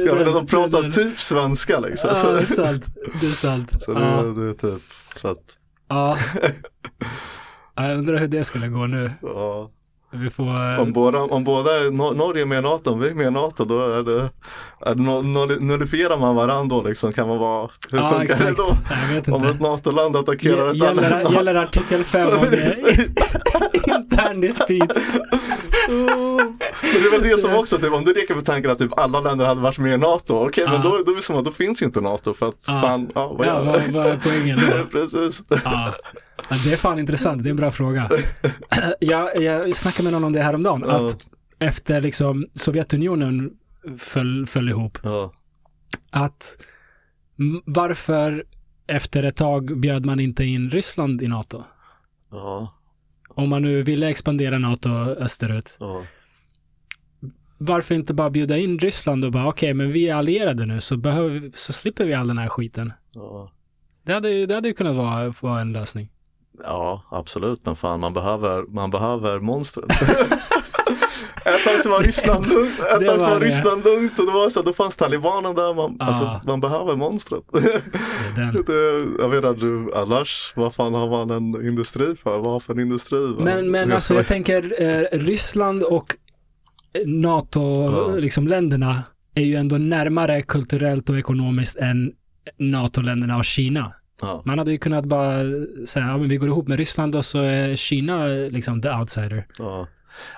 Jag 0.05 0.15
vet 0.15 0.27
att 0.27 0.33
de 0.33 0.47
pratar 0.47 0.91
typ 0.91 1.19
svenska 1.19 1.79
liksom. 1.79 2.09
Ja, 2.23 2.31
det 2.31 2.41
är 2.41 2.45
sant. 2.45 2.85
Det 3.21 3.27
är 3.27 3.31
sant. 3.31 3.81
så 3.83 3.93
det, 3.93 3.99
Ja. 4.01 4.21
det 4.21 4.49
är 4.49 4.53
typ, 4.53 4.83
så 5.15 5.27
att. 5.27 5.37
Ja, 5.89 6.17
Jag 7.75 7.97
undrar 7.97 8.17
hur 8.17 8.27
det 8.27 8.43
skulle 8.43 8.67
gå 8.67 8.87
nu. 8.87 9.11
ja. 9.21 9.71
Vi 10.11 10.29
får... 10.29 10.73
eh, 10.73 10.79
Om 10.81 10.93
båda, 10.93 11.19
om 11.19 11.43
båda 11.43 11.71
är, 11.79 11.91
Nor- 11.91 12.15
Norge 12.15 12.41
är 12.41 12.45
med 12.45 12.59
i 12.59 12.61
NATO, 12.61 12.91
om 12.91 12.99
vi 12.99 13.09
är 13.09 13.13
med 13.13 13.27
i 13.27 13.31
NATO 13.31 13.65
då 13.65 13.79
är 13.79 14.03
det, 14.03 14.29
är 14.85 14.95
det 14.95 15.01
no, 15.01 15.21
nullifierar 15.59 16.17
man 16.17 16.35
varandra 16.35 16.75
då 16.77 16.83
liksom, 16.89 17.13
kan 17.13 17.27
man 17.27 17.37
vara, 17.37 17.69
hur 17.91 17.97
Ja, 17.97 18.09
funkar 18.09 18.23
exakt. 18.25 18.45
det 18.45 18.51
då? 18.55 18.77
Jag 19.09 19.15
vet 19.15 19.27
Om 19.27 19.45
ett. 19.45 19.59
NATO-land 19.61 20.15
attackerar 20.15 20.53
ett 20.53 20.81
annat 20.81 20.95
Gäller, 21.03 21.09
land. 21.23 21.33
gäller 21.35 21.55
artikel 21.55 22.03
5 22.03 22.29
om 22.29 22.45
det 22.51 22.75
intern 23.87 24.41
dispyt? 24.41 24.79
Men 25.89 27.01
det 27.01 27.07
är 27.07 27.11
väl 27.11 27.29
det 27.29 27.37
som 27.37 27.55
också, 27.55 27.77
typ, 27.77 27.93
om 27.93 28.03
du 28.05 28.13
leker 28.13 28.35
med 28.35 28.45
tanken 28.45 28.71
att 28.71 28.79
typ 28.79 28.99
alla 28.99 29.19
länder 29.19 29.45
hade 29.45 29.61
varit 29.61 29.77
med 29.77 29.93
i 29.93 29.97
NATO, 29.97 30.47
okej 30.47 30.65
men 30.65 30.73
Ja. 30.73 30.81
då, 31.05 31.13
då, 31.29 31.37
att 31.39 31.45
då 31.45 31.51
finns 31.51 31.81
ju 31.81 31.85
inte 31.85 32.01
NATO 32.01 32.33
för 32.33 32.47
att 32.47 32.65
Ja. 32.67 32.81
fan, 32.81 33.11
ja 33.15 33.33
vad 33.37 33.47
Ja, 33.47 33.61
vad, 33.63 33.81
vad 33.93 34.05
är 34.05 34.19
poängen 34.23 34.59
då? 34.71 34.85
Precis. 34.99 35.43
Ja. 35.63 35.93
Det 36.63 36.73
är 36.73 36.77
fan 36.77 36.99
intressant, 36.99 37.43
det 37.43 37.49
är 37.49 37.51
en 37.51 37.55
bra 37.57 37.71
fråga. 37.71 38.09
Jag, 38.99 39.41
jag 39.43 39.75
snackade 39.75 40.03
med 40.03 40.13
någon 40.13 40.23
om 40.23 40.33
det 40.33 40.41
häromdagen, 40.43 40.83
Ja. 40.87 41.07
att 41.07 41.27
efter 41.59 42.01
liksom 42.01 42.47
Sovjetunionen 42.53 43.51
föll, 43.97 44.47
föll 44.47 44.69
ihop, 44.69 44.97
Ja. 45.03 45.33
att 46.11 46.57
varför 47.65 48.45
efter 48.87 49.23
ett 49.23 49.35
tag 49.35 49.79
bjöd 49.79 50.05
man 50.05 50.19
inte 50.19 50.43
in 50.45 50.69
Ryssland 50.69 51.21
i 51.21 51.27
NATO? 51.27 51.63
Ja. 52.31 52.73
Om 53.29 53.49
man 53.49 53.61
nu 53.61 53.83
ville 53.83 54.07
expandera 54.09 54.57
NATO 54.59 54.89
österut. 54.99 55.77
Varför 57.57 57.95
inte 57.95 58.13
bara 58.13 58.29
bjuda 58.29 58.57
in 58.57 58.79
Ryssland 58.79 59.25
och 59.25 59.31
bara 59.31 59.47
okej, 59.47 59.73
men 59.73 59.91
vi 59.91 60.09
är 60.09 60.15
allierade 60.15 60.65
nu 60.65 60.81
så, 60.81 60.97
behöver, 60.97 61.51
så 61.53 61.73
slipper 61.73 62.05
vi 62.05 62.13
all 62.13 62.27
den 62.27 62.37
här 62.37 62.49
skiten. 62.49 62.93
Det 64.05 64.13
hade, 64.13 64.29
ju- 64.29 64.45
det 64.45 64.53
hade 64.55 64.67
ju 64.67 64.73
kunnat 64.73 64.95
vara, 64.95 65.33
vara 65.41 65.61
en 65.61 65.73
lösning. 65.73 66.09
Ja, 66.63 67.03
absolut, 67.11 67.65
men 67.65 67.75
fan 67.75 67.99
man 67.99 68.13
behöver, 68.13 68.63
man 68.73 68.89
behöver 68.91 69.39
monstret. 69.39 69.85
Ett 71.45 71.63
tag 71.63 71.81
så 71.83 71.89
var 71.89 71.99
Ryssland 72.03 72.45
lugnt, 72.47 72.79
ett 72.79 72.99
Det 72.99 73.05
tag 73.07 73.21
så 73.21 73.29
var. 73.29 73.39
Ryssland 73.39 73.83
lugnt 73.83 74.19
och 74.19 74.25
det 74.25 74.31
var 74.31 74.49
så 74.49 74.59
att 74.59 74.65
då 74.65 74.73
fanns 74.73 74.97
talibanen 74.97 75.55
där, 75.55 75.73
man, 75.73 75.95
Ja. 75.99 76.05
alltså, 76.05 76.41
man 76.45 76.59
behöver 76.59 76.95
monstret. 76.95 77.43
Det 77.53 77.59
är 77.59 77.81
den. 78.35 78.63
det, 78.67 79.05
jag 79.23 79.29
du, 79.53 79.91
annars, 79.95 80.53
vad 80.55 80.73
fan 80.75 80.93
har 80.93 81.09
man 81.09 81.29
en 81.29 81.67
industri 81.67 82.15
för? 82.15 82.37
Vad 82.39 82.45
har 82.51 82.59
för 82.59 82.73
en 82.73 82.79
industri? 82.79 83.35
Men, 83.39 83.71
men 83.71 83.91
alltså 83.91 84.07
så- 84.07 84.13
jag 84.19 84.27
tänker 84.27 84.81
eh, 84.81 85.17
Ryssland 85.19 85.83
och 85.83 86.15
Ja. 86.93 87.01
NATO-länderna 87.05 88.15
liksom, 88.19 88.47
länderna 88.47 89.03
är 89.35 89.43
ju 89.43 89.55
ändå 89.55 89.77
närmare 89.77 90.41
kulturellt 90.41 91.09
och 91.09 91.17
ekonomiskt 91.19 91.75
än 91.77 92.11
NATO-länderna 92.57 93.37
och 93.37 93.45
Kina. 93.45 93.93
Ja. 94.21 94.41
Man 94.45 94.59
hade 94.59 94.71
ju 94.71 94.77
kunnat 94.77 95.05
bara 95.05 95.43
säga, 95.87 96.05
ja 96.05 96.17
men 96.17 96.29
vi 96.29 96.37
går 96.37 96.49
ihop 96.49 96.67
med 96.67 96.77
Ryssland 96.77 97.15
och 97.15 97.25
så 97.25 97.39
är 97.39 97.75
Kina 97.75 98.25
liksom 98.27 98.81
the 98.81 98.89
outsider. 98.89 99.47
Ja. 99.57 99.87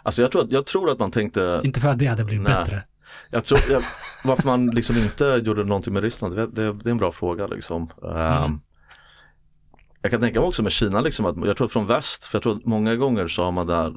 Alltså 0.04 0.22
jag 0.22 0.32
tror, 0.32 0.42
att, 0.42 0.52
jag 0.52 0.66
tror 0.66 0.90
att 0.90 1.00
man 1.00 1.12
tänkte, 1.12 1.62
Inte 1.64 1.82
för 1.82 1.90
att 1.90 2.00
det 2.00 2.06
hade 2.06 2.24
blivit 2.24 2.48
Nej. 2.48 2.64
bättre. 2.64 2.84
jag 3.30 3.46
tror, 3.46 3.60
jag, 3.72 3.84
varför 4.24 4.46
man 4.46 4.68
liksom 4.68 4.98
inte 4.98 5.42
gjorde 5.46 5.64
någonting 5.64 5.94
med 5.94 6.04
Ryssland, 6.04 6.36
det, 6.36 6.48
det, 6.48 6.74
det 6.74 6.90
är 6.90 6.92
en 6.92 6.98
bra 6.98 7.12
fråga 7.12 7.48
liksom. 7.48 7.92
Mm. 8.04 8.60
Jag 10.02 10.12
kan 10.12 10.22
tänka 10.22 10.40
mig 10.40 10.48
också 10.48 10.64
med 10.64 10.72
Kina, 10.72 11.02
liksom 11.02 11.26
att, 11.26 11.48
jag 11.48 11.58
tror 11.58 11.68
från 11.68 11.88
väst, 11.88 12.26
för 12.26 12.36
jag 12.36 12.44
tror 12.44 12.56
att 12.56 12.66
många 12.66 12.96
gånger 12.96 13.28
så 13.28 13.44
har 13.44 13.52
man 13.52 13.68
där 13.68 13.94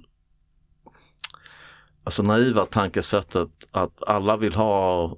Alltså 2.04 2.22
naiva 2.22 2.66
tankesättet 2.66 3.48
att 3.70 4.02
alla 4.06 4.36
vill 4.36 4.54
ha 4.54 5.16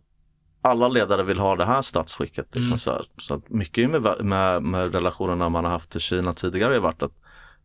alla 0.65 0.89
ledare 0.89 1.23
vill 1.23 1.39
ha 1.39 1.57
det 1.57 1.65
här 1.65 1.83
statsskicket. 1.83 2.47
Liksom 2.53 2.67
Mm. 2.71 2.79
så, 2.79 2.91
här. 2.93 3.07
så 3.19 3.41
mycket 3.49 3.91
med, 3.91 4.25
med, 4.25 4.63
med 4.63 4.95
relationerna 4.95 5.49
man 5.49 5.65
har 5.65 5.73
haft 5.73 5.91
till 5.91 6.01
Kina 6.01 6.33
tidigare 6.35 6.75
har 6.75 6.81
varit 6.81 7.03
att 7.03 7.13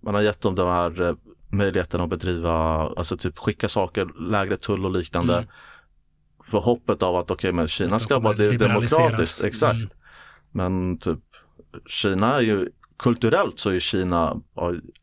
man 0.02 0.14
har 0.16 0.22
gett 0.22 0.42
dem 0.42 0.56
de 0.56 0.68
här 0.68 1.02
eh, 1.02 1.16
möjligheten 1.50 2.02
att 2.02 2.10
bedriva, 2.10 2.52
alltså 2.98 3.18
typ 3.18 3.38
skicka 3.38 3.70
saker, 3.70 4.30
lägre 4.32 4.58
tull 4.58 4.86
och 4.86 4.92
liknande. 4.92 5.34
Mm. 5.38 5.50
För 6.44 6.58
hoppet 6.60 7.04
av 7.04 7.16
att 7.16 7.32
okej 7.32 7.52
men 7.52 7.68
Kina 7.68 8.00
ska 8.00 8.20
vara 8.20 8.34
demokratiskt, 8.58 9.44
exakt. 9.44 9.76
Mm. 9.76 9.90
Men 10.52 10.98
typ 10.98 11.20
Kina 11.88 12.34
är 12.36 12.42
ju 12.42 12.70
kulturellt 12.98 13.60
så 13.60 13.70
är 13.70 13.80
Kina 13.80 14.42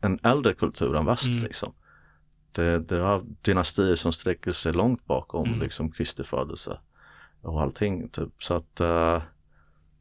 en 0.01 0.19
äldre 0.23 0.55
kultur 0.55 0.97
än 0.97 1.07
väst 1.07 1.25
Mm. 1.25 1.43
liksom. 1.43 1.73
Det, 2.53 2.79
det 2.89 2.97
har 2.97 3.23
dynastier 3.43 3.95
som 3.97 4.13
sträcker 4.13 4.53
sig 4.53 4.73
långt 4.73 5.07
bakom 5.07 5.47
Mm. 5.49 5.61
liksom 5.61 5.91
Kristi 5.93 6.25
födelse 6.25 6.79
och 7.47 7.63
allting 7.63 8.09
typ. 8.09 8.29
Så 8.39 8.55
att 8.55 8.81
eh, 8.81 9.23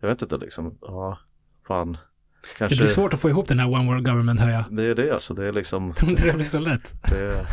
jag 0.01 0.07
vet 0.09 0.21
inte 0.21 0.37
liksom, 0.37 0.77
ja, 0.81 1.17
fan. 1.67 1.91
Det 1.91 2.57
Kanske, 2.57 2.77
blir 2.77 2.87
svårt 2.87 3.13
att 3.13 3.19
få 3.21 3.29
ihop 3.29 3.47
den 3.47 3.59
här 3.59 3.71
one 3.73 3.85
world 3.91 4.05
government 4.05 4.39
hör 4.39 4.49
jag. 4.49 4.63
det 4.69 4.83
är 4.83 4.95
det 4.95 5.11
alltså, 5.11 5.33
det 5.33 5.47
är 5.47 5.53
liksom 5.53 5.93
Tror 5.97 6.09
inte 6.11 6.25
det 6.25 6.33
blir 6.33 6.43
så 6.45 6.59
lätt. 6.59 6.93
det, 7.09 7.45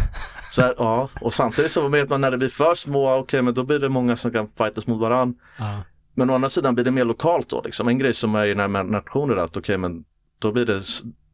så 0.50 0.62
här, 0.62 0.74
ja, 0.78 1.08
och 1.20 1.34
samtidigt 1.34 1.72
så 1.72 1.88
vet 1.88 2.08
man 2.08 2.20
när 2.20 2.30
det 2.30 2.38
blir 2.38 2.48
för 2.48 2.74
små, 2.74 3.14
okej 3.16 3.42
men 3.42 3.54
då 3.54 3.64
blir 3.64 3.78
det 3.78 3.88
många 3.88 4.16
som 4.16 4.30
kan 4.32 4.48
fightas 4.48 4.86
mot 4.86 5.00
varandra. 5.00 5.38
Ja. 5.58 5.82
Men 6.14 6.30
å 6.30 6.34
andra 6.34 6.48
sidan 6.48 6.74
blir 6.74 6.84
det 6.84 6.90
mer 6.90 7.04
lokalt 7.04 7.48
då. 7.48 7.62
Liksom. 7.64 7.88
En 7.88 7.98
grej 7.98 8.14
som 8.14 8.34
är 8.34 8.46
i 8.46 8.54
när 8.54 8.68
nationer 8.68 9.36
att 9.36 9.56
okej 9.56 9.78
men 9.78 10.04
då 10.38 10.52
blir 10.52 10.66
det, 10.66 10.80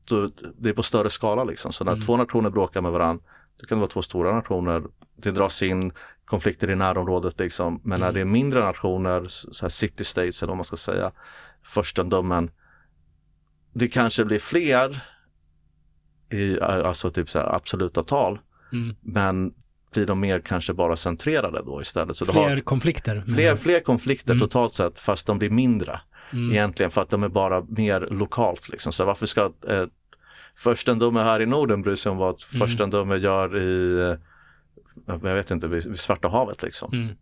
då, 0.09 0.30
det 0.59 0.68
är 0.68 0.72
på 0.74 0.82
större 0.82 1.10
skala 1.10 1.44
liksom. 1.44 1.72
Så 1.72 1.85
när 1.85 1.93
Mm. 1.93 2.05
två 2.06 2.16
nationer 2.16 2.51
bråkar 2.51 2.80
med 2.82 2.93
varandra, 2.93 3.24
då 3.60 3.66
kan 3.66 3.78
det 3.78 3.80
vara 3.80 3.90
två 3.90 4.02
stora 4.02 4.32
nationer. 4.35 4.82
Det 5.16 5.30
dras 5.30 5.62
in 5.62 5.93
konflikter 6.24 6.70
i 6.70 6.76
närområdet 6.76 7.39
liksom. 7.39 7.80
Men 7.85 8.01
när 8.01 8.06
Mm. 8.06 8.14
det 8.14 8.20
är 8.20 8.24
mindre 8.24 8.60
nationer, 8.60 9.24
så 9.28 9.64
här 9.64 9.68
city 9.68 10.05
states 10.05 10.43
eller 10.43 10.51
vad 10.51 10.56
man 10.56 10.64
ska 10.64 10.76
säga, 10.76 11.12
förstendömen. 11.64 12.51
Det 13.74 13.89
kanske 13.89 14.24
blir 14.24 14.39
fler 14.39 15.02
i 16.32 16.60
alltså 16.60 17.10
typ 17.10 17.30
så 17.30 17.39
här 17.39 17.55
absoluta 17.55 18.05
tal. 18.05 18.39
Mm. 18.72 18.97
Men 19.01 19.55
blir 19.93 20.06
de 20.06 20.20
mer 20.20 20.40
kanske 20.40 20.72
bara 20.74 20.97
centrerade 20.97 21.62
då 21.64 21.80
istället. 21.80 22.16
Så 22.16 22.26
Fler 22.26 22.48
har 22.48 22.60
konflikter. 22.60 23.24
fler, 23.35 23.56
fler 23.56 23.80
konflikter 23.80 24.32
Mm. 24.32 24.40
totalt 24.40 24.74
sett 24.74 24.98
fast 24.98 25.26
de 25.26 25.39
blir 25.39 25.51
mindre. 25.51 26.01
Mm. 26.32 26.51
Egentligen 26.52 26.90
för 26.90 27.01
att 27.02 27.10
de 27.10 27.22
är 27.22 27.28
bara 27.28 27.64
mer 27.68 28.01
lokalt 28.01 28.68
liksom. 28.68 28.93
Så 28.93 29.05
varför 29.05 29.26
ska 29.26 29.44
eh, 29.68 29.85
förstendöme 30.59 31.20
här 31.20 31.40
i 31.40 31.47
Norden 31.47 31.82
bry 31.82 31.97
sig 31.97 32.12
om 32.12 32.18
vad 32.18 32.43
Mm. 32.55 32.68
förstendöme 32.68 33.16
gör 33.16 33.56
i, 33.56 34.01
eh, 34.01 34.16
jag 35.06 35.35
vet 35.35 35.51
inte, 35.51 35.68
vid, 35.68 35.98
Svarta 36.01 36.28
havet 36.28 36.62
liksom. 36.62 36.93
Mm. 36.93 37.16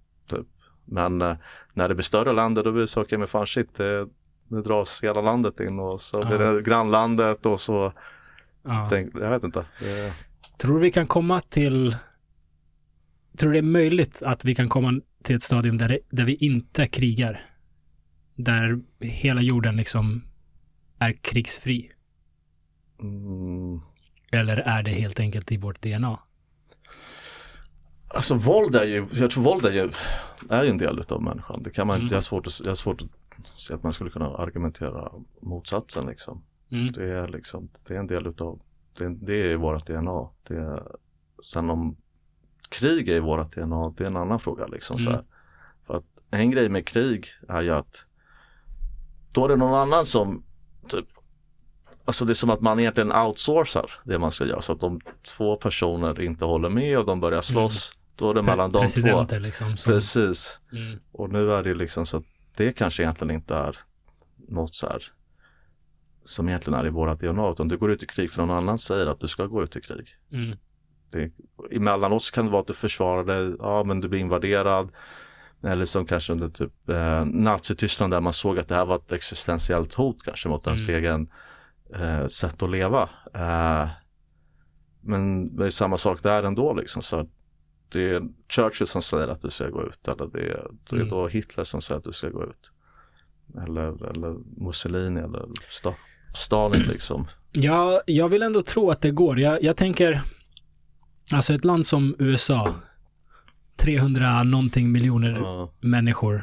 Men 0.84 1.22
eh, 1.22 1.36
när 1.74 1.88
det 1.88 1.94
blir 1.94 2.02
större 2.02 2.32
länder 2.32 2.64
då 2.64 2.72
blir 2.72 2.80
det 2.82 2.88
så, 2.88 3.00
okej 3.02 3.18
men 3.18 3.28
fan 3.28 3.46
shit, 3.46 3.74
det, 3.74 4.06
nu 4.48 4.62
dras 4.62 5.00
hela 5.02 5.20
landet 5.20 5.60
in 5.60 5.78
och 5.78 6.00
så 6.00 6.24
blir 6.26 6.38
det 6.38 6.62
grannlandet 6.62 7.46
och 7.46 7.60
så, 7.60 7.92
Ja. 8.62 8.88
tänk, 8.90 9.14
jag 9.14 9.30
vet 9.30 9.42
inte. 9.44 9.66
Det, 9.80 10.12
Tror 10.58 10.74
du 10.74 10.80
vi 10.80 10.90
kan 10.92 11.06
komma 11.06 11.40
till, 11.40 11.96
tror 13.38 13.50
du 13.50 13.52
det 13.52 13.58
är 13.58 13.62
möjligt 13.72 14.22
att 14.22 14.44
vi 14.44 14.54
kan 14.54 14.68
komma 14.68 15.00
till 15.22 15.36
ett 15.36 15.42
stadium 15.42 15.78
där, 15.78 15.88
det, 15.88 15.98
där 16.10 16.24
vi 16.24 16.34
inte 16.34 16.86
krigar? 16.86 17.40
Där 18.34 18.78
hela 19.00 19.42
jorden 19.42 19.76
liksom 19.76 20.22
är 20.98 21.12
krigsfri? 21.12 21.92
Mm, 23.00 23.80
Eller 24.32 24.56
är 24.56 24.82
det 24.82 24.90
helt 24.90 25.20
enkelt 25.20 25.52
i 25.52 25.56
vårt 25.56 25.82
DNA? 25.82 26.18
Alltså 28.08 28.34
våld 28.34 28.74
är 28.74 28.84
ju, 28.84 29.06
jag 29.12 29.30
tror 29.30 29.42
våld 29.44 29.66
är 29.66 29.72
ju, 29.72 29.90
är 30.50 30.64
ju 30.64 30.70
en 30.70 30.78
del 30.78 30.98
utav 30.98 31.22
människan. 31.22 31.62
Det 31.62 31.70
kan 31.70 31.86
man 31.86 31.96
Mm. 31.96 32.08
jag 32.08 32.16
har 32.16 32.22
svårt 32.22 32.46
att, 32.46 32.60
jag 32.60 32.70
har 32.70 32.74
svårt 32.74 33.02
att 33.02 33.08
se 33.60 33.74
att 33.74 33.82
man 33.82 33.92
skulle 33.92 34.10
kunna 34.10 34.26
argumentera 34.36 35.12
motsatsen 35.40 36.06
liksom. 36.06 36.42
Mm. 36.70 36.92
Det 36.92 37.10
är 37.10 37.28
liksom, 37.28 37.68
det 37.86 37.94
är 37.94 37.98
en 37.98 38.06
del 38.06 38.26
utav, 38.26 38.60
det, 38.98 39.08
det 39.08 39.52
är 39.52 39.56
vårt 39.56 39.86
DNA. 39.86 40.28
Det 40.48 40.54
är, 40.56 40.82
sen 41.52 41.70
om 41.70 41.96
krig 42.68 43.08
är 43.08 43.16
i 43.16 43.20
vårt 43.20 43.54
DNA, 43.54 43.90
det 43.96 44.02
är 44.04 44.06
en 44.08 44.16
annan 44.16 44.40
fråga 44.40 44.66
liksom. 44.66 44.98
Så 44.98 45.10
Mm. 45.10 45.14
här. 45.14 45.24
För 45.86 45.94
att 45.96 46.04
en 46.30 46.50
grej 46.50 46.68
med 46.68 46.86
krig 46.86 47.26
är 47.48 47.62
ju 47.62 47.70
att 47.70 48.04
då 49.32 49.44
är 49.44 49.48
det 49.48 49.56
någon 49.56 49.74
annan 49.74 50.06
som 50.06 50.42
typ 50.88 51.06
Alltså 52.06 52.24
det 52.24 52.32
är 52.32 52.34
som 52.34 52.50
att 52.50 52.60
man 52.60 52.80
egentligen 52.80 53.12
outsourcar 53.12 53.90
det 54.04 54.18
man 54.18 54.30
ska 54.30 54.46
göra. 54.46 54.60
Så 54.60 54.72
att 54.72 54.82
om 54.82 55.00
två 55.36 55.56
personer 55.56 56.20
inte 56.20 56.44
håller 56.44 56.68
med 56.68 56.98
och 56.98 57.06
de 57.06 57.20
börjar 57.20 57.42
slåss, 57.42 57.92
då 58.16 58.30
är 58.30 58.34
det 58.34 58.42
mellan 58.42 58.70
de 58.70 58.88
två. 58.88 59.26
Liksom. 59.38 59.76
Som, 59.76 59.92
Precis. 59.92 60.60
mm. 60.72 60.98
Och 61.12 61.30
nu 61.30 61.50
är 61.52 61.62
det 61.62 61.74
liksom 61.74 62.06
så 62.06 62.16
att 62.16 62.24
det 62.56 62.72
kanske 62.72 63.02
egentligen 63.02 63.34
inte 63.34 63.54
är 63.54 63.78
något 64.48 64.74
så 64.74 64.86
här 64.86 65.02
som 66.24 66.48
egentligen 66.48 66.80
är 66.80 66.86
i 66.86 66.90
våra 66.90 67.14
DNA. 67.14 67.50
Utan 67.50 67.68
du 67.68 67.78
går 67.78 67.90
ut 67.90 68.02
i 68.02 68.06
krig 68.06 68.30
för 68.30 68.42
någon 68.42 68.56
annan 68.56 68.78
säger 68.78 69.06
att 69.06 69.20
du 69.20 69.28
ska 69.28 69.46
gå 69.46 69.62
ut 69.62 69.76
i 69.76 69.80
krig. 69.80 70.08
Mm. 70.32 70.58
Det, 71.10 71.30
emellanåt 71.76 72.22
så 72.22 72.32
kan 72.34 72.44
det 72.44 72.50
vara 72.50 72.60
att 72.60 72.66
du 72.66 72.74
försvarar 72.74 73.24
dig, 73.24 73.56
ja 73.58 73.84
men 73.84 74.00
du 74.00 74.08
blir 74.08 74.20
invaderad. 74.20 74.88
Eller 75.62 75.84
som 75.84 76.06
kanske 76.06 76.32
under 76.32 76.48
typ 76.48 76.88
eh, 76.88 77.24
Nazityskland 77.24 78.12
där 78.12 78.20
man 78.20 78.32
såg 78.32 78.58
att 78.58 78.68
det 78.68 78.74
här 78.74 78.86
var 78.86 78.96
ett 78.96 79.12
existentiellt 79.12 79.94
hot 79.94 80.22
kanske 80.24 80.48
mot 80.48 80.66
ens 80.66 80.88
Mm. 80.88 80.98
egen 81.00 81.28
eh, 81.94 82.26
sätt 82.26 82.62
att 82.62 82.70
leva. 82.70 83.02
Eh, 83.34 83.88
men 85.00 85.56
det 85.56 85.66
är 85.66 85.70
samma 85.70 85.96
sak 85.96 86.22
där 86.22 86.42
ändå 86.42 86.74
liksom. 86.74 87.02
Så 87.02 87.28
det 87.88 88.10
är 88.10 88.22
Churchill 88.48 88.86
som 88.86 89.02
säger 89.02 89.28
att 89.28 89.42
du 89.42 89.50
ska 89.50 89.68
gå 89.68 89.86
ut 89.86 90.08
eller 90.08 90.26
det 90.26 90.40
är, 90.40 90.70
det 90.90 90.96
är 90.96 91.00
Mm. 91.00 91.08
då 91.08 91.26
Hitler 91.28 91.64
som 91.64 91.80
säger 91.80 91.98
att 91.98 92.04
du 92.04 92.12
ska 92.12 92.28
gå 92.28 92.44
ut. 92.44 92.70
Eller, 93.66 94.10
eller 94.10 94.36
Mussolini 94.64 95.20
eller 95.20 95.46
Sta, 95.70 95.94
Stalin 96.34 96.82
liksom. 96.88 97.28
Ja, 97.52 98.00
jag 98.06 98.28
vill 98.28 98.42
ändå 98.42 98.62
tro 98.62 98.90
att 98.90 99.00
det 99.00 99.10
går. 99.10 99.38
Jag, 99.38 99.62
jag 99.62 99.76
tänker, 99.76 100.20
alltså 101.32 101.54
ett 101.54 101.64
land 101.64 101.86
som 101.86 102.16
USA, 102.18 102.74
300 103.76 104.42
någonting 104.42 104.92
miljoner 104.92 105.30
Ja, 105.36 105.72
människor, 105.80 106.34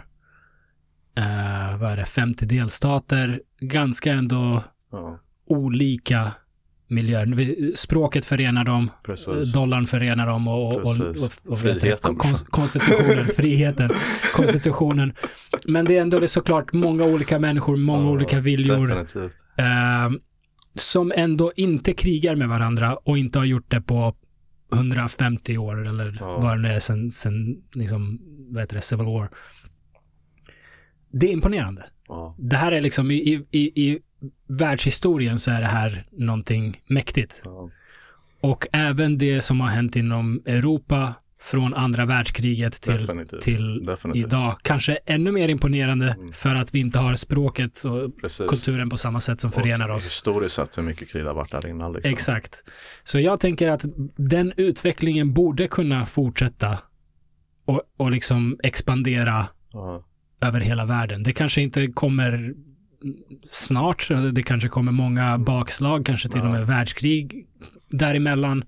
eh, 1.17 1.77
vad 1.77 1.91
är 1.91 1.97
det, 1.97 2.05
50 2.05 2.45
delstater, 2.45 3.41
ganska 3.59 4.11
ändå 4.11 4.63
ja, 4.91 5.19
olika 5.47 6.31
miljöer. 6.87 7.75
Språket 7.75 8.25
förenar 8.25 8.63
dem, 8.63 8.91
precis. 9.03 9.53
dollarn 9.53 9.87
förenar 9.87 10.27
dem 10.27 10.47
och, 10.47 10.75
och, 10.75 10.79
och, 10.81 11.51
och? 11.51 11.59
Friheten, 11.59 12.15
Kon- 12.15 12.45
konstitutionen, 12.49 13.27
friheten, 13.35 13.89
konstitutionen. 14.33 15.13
Men 15.65 15.85
det 15.85 15.97
är 15.97 16.01
ändå 16.01 16.19
det 16.19 16.25
är 16.25 16.27
såklart 16.27 16.73
många 16.73 17.03
olika 17.03 17.39
människor, 17.39 17.77
många 17.77 18.03
Ja, 18.05 18.09
olika 18.11 18.39
viljor. 18.39 18.91
Eh, 19.57 20.09
som 20.75 21.11
ändå 21.15 21.51
inte 21.55 21.93
krigar 21.93 22.35
med 22.35 22.49
varandra 22.49 22.95
och 22.95 23.17
inte 23.17 23.39
har 23.39 23.45
gjort 23.45 23.71
det 23.71 23.81
på 23.81 24.15
150 24.73 25.57
år 25.57 25.87
eller 25.87 26.17
Ja. 26.19 26.39
vad 26.39 26.57
det 26.57 26.61
nu 26.61 26.67
är 26.67 26.79
sen, 26.79 27.11
sen 27.11 27.57
liksom, 27.75 28.19
vad 28.49 28.63
heter 28.63 28.75
det, 28.75 28.81
Civil 28.81 29.05
War. 29.05 29.29
Det 31.11 31.27
är 31.27 31.31
imponerande. 31.33 31.85
Ja, 32.07 32.35
Det 32.39 32.57
här 32.57 32.71
är 32.71 32.81
liksom 32.81 33.11
i, 33.11 33.45
i, 33.51 33.59
i 33.89 33.99
världshistorien 34.47 35.39
så 35.39 35.51
är 35.51 35.61
det 35.61 35.67
här 35.67 36.05
någonting 36.11 36.81
mäktigt. 36.87 37.41
ja, 37.45 37.69
Och 38.41 38.67
även 38.71 39.17
det 39.17 39.41
som 39.41 39.59
har 39.61 39.67
hänt 39.67 39.95
inom 39.95 40.41
Europa 40.45 41.13
från 41.41 41.73
andra 41.73 42.05
världskriget 42.05 42.81
till, 42.81 42.97
definitivt. 42.97 43.41
till 43.41 43.85
definitivt. 43.85 44.25
idag. 44.27 44.57
Kanske 44.61 44.95
ännu 45.05 45.31
mer 45.31 45.49
imponerande 45.49 46.11
Mm. 46.11 46.33
för 46.33 46.55
att 46.55 46.75
vi 46.75 46.79
inte 46.79 46.99
har 46.99 47.15
språket 47.15 47.83
och 47.83 48.17
Precis. 48.21 48.49
kulturen 48.49 48.89
på 48.89 48.97
samma 48.97 49.21
sätt 49.21 49.41
som 49.41 49.51
förenar 49.51 49.89
och 49.89 49.95
oss. 49.95 50.05
Historiskt 50.05 50.55
sett 50.55 50.77
hur 50.77 50.83
mycket 50.83 51.09
krig 51.09 51.23
det 51.23 51.29
har 51.29 51.35
varit 51.35 51.51
där 51.51 51.67
innan. 51.67 51.93
Liksom. 51.93 52.11
Exakt. 52.13 52.63
Så 53.03 53.19
jag 53.19 53.39
tänker 53.39 53.67
att 53.69 53.85
den 54.15 54.53
utvecklingen 54.57 55.33
borde 55.33 55.67
kunna 55.67 56.05
fortsätta 56.05 56.77
och, 57.65 57.81
och 57.97 58.11
liksom 58.11 58.57
expandera 58.63 59.47
Ja, 59.73 60.03
över 60.41 60.59
hela 60.59 60.85
världen. 60.85 61.23
Det 61.23 61.33
kanske 61.33 61.61
inte 61.61 61.87
kommer 61.87 62.53
snart, 63.45 64.09
det 64.33 64.43
kanske 64.43 64.69
kommer 64.69 64.91
många 64.91 65.37
bakslag, 65.37 66.05
kanske 66.05 66.29
till 66.29 66.41
och 66.41 66.51
med 66.51 66.67
världskrig 66.67 67.47
däremellan. 67.89 68.63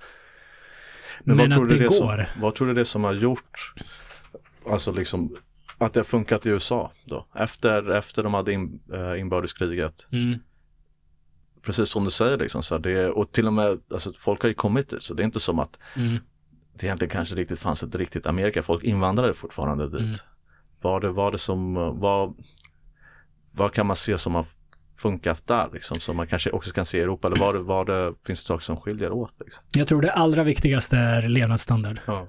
Men, 1.24 1.38
vad 1.38 1.52
tror 1.52 1.64
att 1.64 1.70
det 1.70 1.78
det 1.78 1.84
går. 1.84 2.30
Som, 2.34 2.42
vad 2.42 2.56
tror 2.56 2.68
du 2.68 2.74
det 2.74 2.82
är 2.82 2.86
som 2.86 3.04
har 3.04 3.14
gjort, 3.14 3.74
alltså 4.70 4.92
liksom, 4.92 5.36
att 5.78 5.94
det 5.94 6.00
har 6.00 6.06
funkat 6.06 6.46
i 6.46 6.50
USA 6.50 6.92
då? 7.06 7.28
Efter, 7.36 7.92
efter 7.92 8.24
de 8.24 8.34
hade 8.34 8.54
in, 8.54 8.80
äh, 8.94 9.20
inbördeskriget. 9.20 10.08
Mm, 10.12 10.40
Precis 11.62 11.90
som 11.90 12.04
du 12.04 12.12
säger 12.12 12.38
liksom, 12.38 12.64
så 12.64 12.76
här, 12.76 12.82
det, 12.82 13.10
och 13.10 13.32
till 13.32 13.48
och 13.48 13.54
med, 13.54 13.80
alltså 13.94 14.14
folk 14.18 14.42
har 14.42 14.48
ju 14.50 14.54
kommit 14.54 14.90
dit, 14.90 15.04
så 15.04 15.14
det 15.14 15.24
är 15.24 15.26
inte 15.26 15.40
som 15.40 15.60
att 15.60 15.80
mm, 15.96 16.18
det 16.74 16.86
egentligen 16.86 17.10
kanske 17.10 17.36
riktigt 17.36 17.60
fanns 17.60 17.84
ett 17.84 17.96
riktigt 17.96 18.26
Amerika. 18.26 18.64
Folk 18.64 18.84
invandrade 18.84 19.34
fortfarande 19.34 19.90
dit. 19.90 20.02
Mm. 20.02 20.16
Var 20.82 21.00
det, 21.00 21.12
var 21.12 21.32
det 21.32 21.38
som, 21.38 21.74
vad, 22.00 22.34
vad 23.56 23.74
kan 23.74 23.86
man 23.86 23.96
se 23.96 24.18
som 24.18 24.36
har 24.36 24.46
funkat 24.98 25.48
där 25.48 25.70
liksom? 25.74 26.00
Som 26.00 26.18
man 26.18 26.28
kanske 26.28 26.50
också 26.52 26.72
kan 26.72 26.86
se 26.86 26.98
i 26.98 27.02
Europa 27.02 27.28
eller 27.28 27.38
var 27.38 27.54
det, 27.54 27.60
var 27.60 27.86
det, 27.86 28.14
finns 28.28 28.40
det 28.40 28.46
saker 28.46 28.64
som 28.64 28.78
skiljer 28.78 29.12
åt? 29.12 29.34
Liksom? 29.46 29.64
Jag 29.72 29.88
tror 29.88 30.02
det 30.02 30.12
allra 30.12 30.44
viktigaste 30.44 30.98
är 30.98 31.22
levnadsstandard. 31.22 32.00
Ja. 32.08 32.28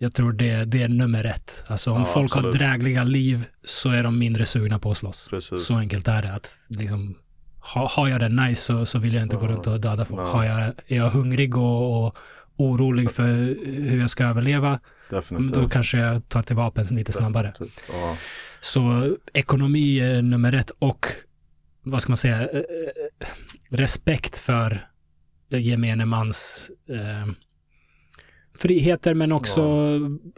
Jag 0.00 0.14
tror 0.14 0.32
det, 0.32 0.64
det 0.64 0.82
är 0.82 0.88
nummer 0.88 1.24
ett. 1.24 1.64
Alltså 1.68 1.90
om 1.90 1.98
Ja, 1.98 2.04
folk 2.04 2.32
har 2.32 2.40
absolut. 2.40 2.56
drägliga 2.58 3.04
liv 3.04 3.44
så 3.64 3.90
är 3.90 4.02
de 4.02 4.18
mindre 4.18 4.46
sugna 4.46 4.78
på 4.78 4.90
att 4.90 4.96
slåss. 4.96 5.28
Precis. 5.30 5.64
Så 5.64 5.74
enkelt 5.78 6.08
är 6.08 6.22
det. 6.22 6.32
Att 6.32 6.48
liksom, 6.70 7.14
ha, 7.74 7.88
har 7.88 8.08
jag 8.08 8.20
det 8.20 8.28
nice 8.28 8.62
så, 8.62 8.86
så 8.86 8.98
vill 8.98 9.14
jag 9.14 9.22
inte 9.22 9.36
gå 9.36 9.46
Ja. 9.46 9.48
runt 9.48 9.66
och 9.66 9.80
döda 9.80 10.04
folk. 10.04 10.20
Ja. 10.20 10.32
Har 10.32 10.44
jag, 10.44 10.60
är 10.86 10.96
jag 10.96 11.10
hungrig 11.10 11.56
och, 11.56 12.06
och 12.06 12.16
orolig 12.56 13.10
för 13.10 13.26
hur 13.66 14.00
jag 14.00 14.10
ska 14.10 14.24
överleva, 14.24 14.80
Definitivt. 15.10 15.54
då 15.54 15.68
kanske 15.68 15.98
jag 15.98 16.28
tar 16.28 16.42
till 16.42 16.56
vapen 16.56 16.84
lite 16.84 17.12
snabbare. 17.12 17.52
Ja. 17.92 18.16
Så 18.60 19.16
ekonomi 19.32 20.00
är 20.00 20.22
nummer 20.22 20.52
ett 20.52 20.70
och 20.70 21.06
vad 21.82 22.02
ska 22.02 22.10
man 22.10 22.16
säga, 22.16 22.50
eh, 22.50 22.58
eh, 22.58 23.28
respekt 23.68 24.38
för 24.38 24.88
gemene 25.48 26.06
mans 26.06 26.70
eh, 26.88 27.32
friheter 28.54 29.14
men 29.14 29.32
också 29.32 29.62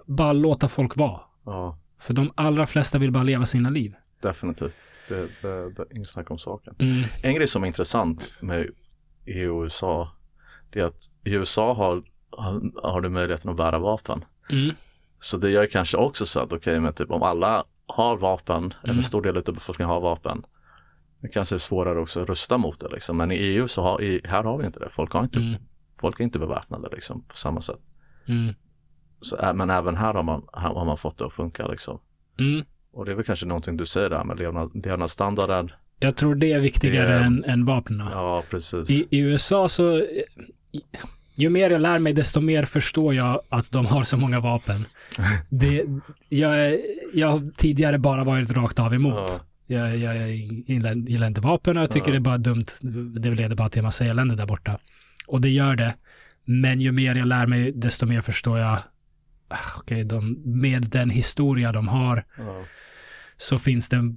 bara 0.07 0.33
låta 0.33 0.69
folk 0.69 0.97
vara. 0.97 1.21
ja, 1.45 1.79
För 1.99 2.15
de 2.15 2.33
allra 2.35 2.67
flesta 2.67 2.99
vill 2.99 3.11
bara 3.11 3.25
leva 3.25 3.47
sina 3.47 3.71
liv. 3.71 3.95
definitivt. 4.21 4.77
Det, 5.09 5.29
det, 5.43 5.71
det 5.71 5.83
är 5.83 5.97
inget 5.97 6.09
snack 6.09 6.31
om 6.31 6.39
saken. 6.39 6.75
Mm. 6.79 7.03
En 7.23 7.35
grej 7.35 7.49
som 7.49 7.63
är 7.63 7.67
intressant 7.67 8.31
med 8.41 8.67
och 9.51 9.63
USA, 9.63 10.09
det 10.71 10.81
är 10.81 10.85
att 10.85 11.11
i 11.25 11.35
USA 11.35 11.75
har, 11.75 12.03
har, 12.31 12.63
har 12.91 13.01
du 13.01 13.09
möjligheten 13.09 13.51
att 13.51 13.57
bära 13.57 13.79
vapen. 13.79 14.25
Mm. 14.51 14.75
Så 15.21 15.37
det 15.37 15.51
gör 15.51 15.67
kanske 15.67 15.97
också 15.97 16.27
så 16.27 16.41
att 16.41 16.53
okej, 16.53 16.81
men 16.81 16.93
typ 16.93 17.11
om 17.11 17.23
alla 17.23 17.65
har 17.87 18.17
vapen, 18.17 18.65
eller 18.65 18.93
Mm. 18.93 18.99
en 18.99 19.05
stor 19.05 19.23
del 19.23 19.37
av 19.37 19.43
befolkningen 19.55 19.91
har 19.91 20.01
vapen, 20.01 20.43
det 21.23 21.29
kanske 21.29 21.55
är 21.55 21.59
svårare 21.59 22.01
också 22.01 22.23
att 22.23 22.29
rösta 22.29 22.59
mot 22.59 22.81
det 22.81 22.89
liksom. 22.89 23.17
Men 23.17 23.33
i 23.33 23.35
EU 23.37 23.69
så 23.69 23.83
har, 23.83 24.03
i, 24.03 24.21
här 24.25 24.43
har 24.43 24.59
vi 24.59 24.67
inte 24.67 24.79
det. 24.79 24.89
Folk, 24.91 25.13
har 25.13 25.23
inte, 25.23 25.39
Mm. 25.41 25.61
folk 26.01 26.21
är 26.21 26.25
inte 26.25 26.39
beväpnade 26.39 26.89
liksom 26.93 27.23
på 27.29 27.37
samma 27.37 27.61
sätt. 27.61 27.81
Mm. 28.29 28.55
Så, 29.21 29.37
men 29.55 29.71
även 29.71 29.97
här 29.97 30.15
har 30.15 30.23
man, 30.23 30.43
här 30.53 30.75
har 30.75 30.85
man 30.85 30.97
fått 30.99 31.19
det 31.19 31.27
att 31.27 31.33
funka 31.33 31.67
liksom. 31.67 32.01
Mm. 32.39 32.65
Och 32.93 33.05
det 33.05 33.13
är 33.13 33.17
väl 33.17 33.25
kanske 33.25 33.47
någonting 33.47 33.77
du 33.77 33.87
säger 33.87 34.11
där 34.11 34.25
med 34.25 34.39
levnad, 34.39 34.71
levnadsstandarden. 34.87 35.71
Jag 35.99 36.17
tror 36.17 36.35
det 36.35 36.53
är 36.53 36.61
viktigare 36.61 37.09
Det- 37.19 37.25
än, 37.25 37.45
än 37.45 37.65
vapnen. 37.65 38.09
Ja, 38.13 38.43
precis. 38.51 38.91
I, 38.91 39.07
I 39.11 39.19
USA 39.19 39.69
så, 39.69 39.97
eh, 39.97 40.05
ju 41.37 41.49
mer 41.51 41.71
jag 41.71 41.81
lär 41.81 41.99
mig, 41.99 42.13
desto 42.13 42.41
mer 42.41 42.65
förstår 42.65 43.15
jag 43.15 43.41
att 43.49 43.73
de 43.73 43.87
har 43.87 44.05
så 44.05 44.17
många 44.17 44.41
vapen. 44.41 44.85
Det, 45.49 45.85
jag, 46.29 46.79
jag 47.15 47.29
har 47.31 47.51
tidigare 47.57 47.99
bara 47.99 48.25
varit 48.25 48.51
rakt 48.51 48.79
av 48.79 48.95
emot. 48.95 49.15
Ja. 49.15 49.41
Jag, 49.67 49.97
jag, 49.97 50.17
jag 50.17 50.31
gillar, 50.35 50.95
gillar 50.95 51.27
inte 51.27 51.41
vapen 51.41 51.77
och 51.77 51.83
jag 51.83 51.91
tycker 51.91 52.07
Ja. 52.09 52.13
det 52.13 52.19
är 52.19 52.21
bara 52.21 52.39
dumt. 52.39 52.67
Det 53.21 53.31
leder 53.35 53.57
bara 53.57 53.69
till 53.69 53.79
en 53.79 53.85
massa 53.85 54.05
elände 54.05 54.37
där 54.37 54.47
borta. 54.47 54.79
Och 55.29 55.41
det 55.41 55.51
gör 55.51 55.77
det. 55.77 55.95
Men 56.45 56.81
ju 56.81 56.93
mer 56.93 57.15
jag 57.15 57.29
lär 57.29 57.47
mig, 57.47 57.73
desto 57.73 58.07
mer 58.07 58.21
förstår 58.21 58.59
jag, 58.59 58.79
ah, 59.49 59.57
okej, 59.79 60.05
de, 60.05 60.37
med 60.45 60.83
den 60.83 61.11
historia 61.11 61.73
de 61.73 61.89
har, 61.89 62.25
Ja. 62.39 62.63
så 63.37 63.59
finns 63.59 63.89
det 63.89 64.15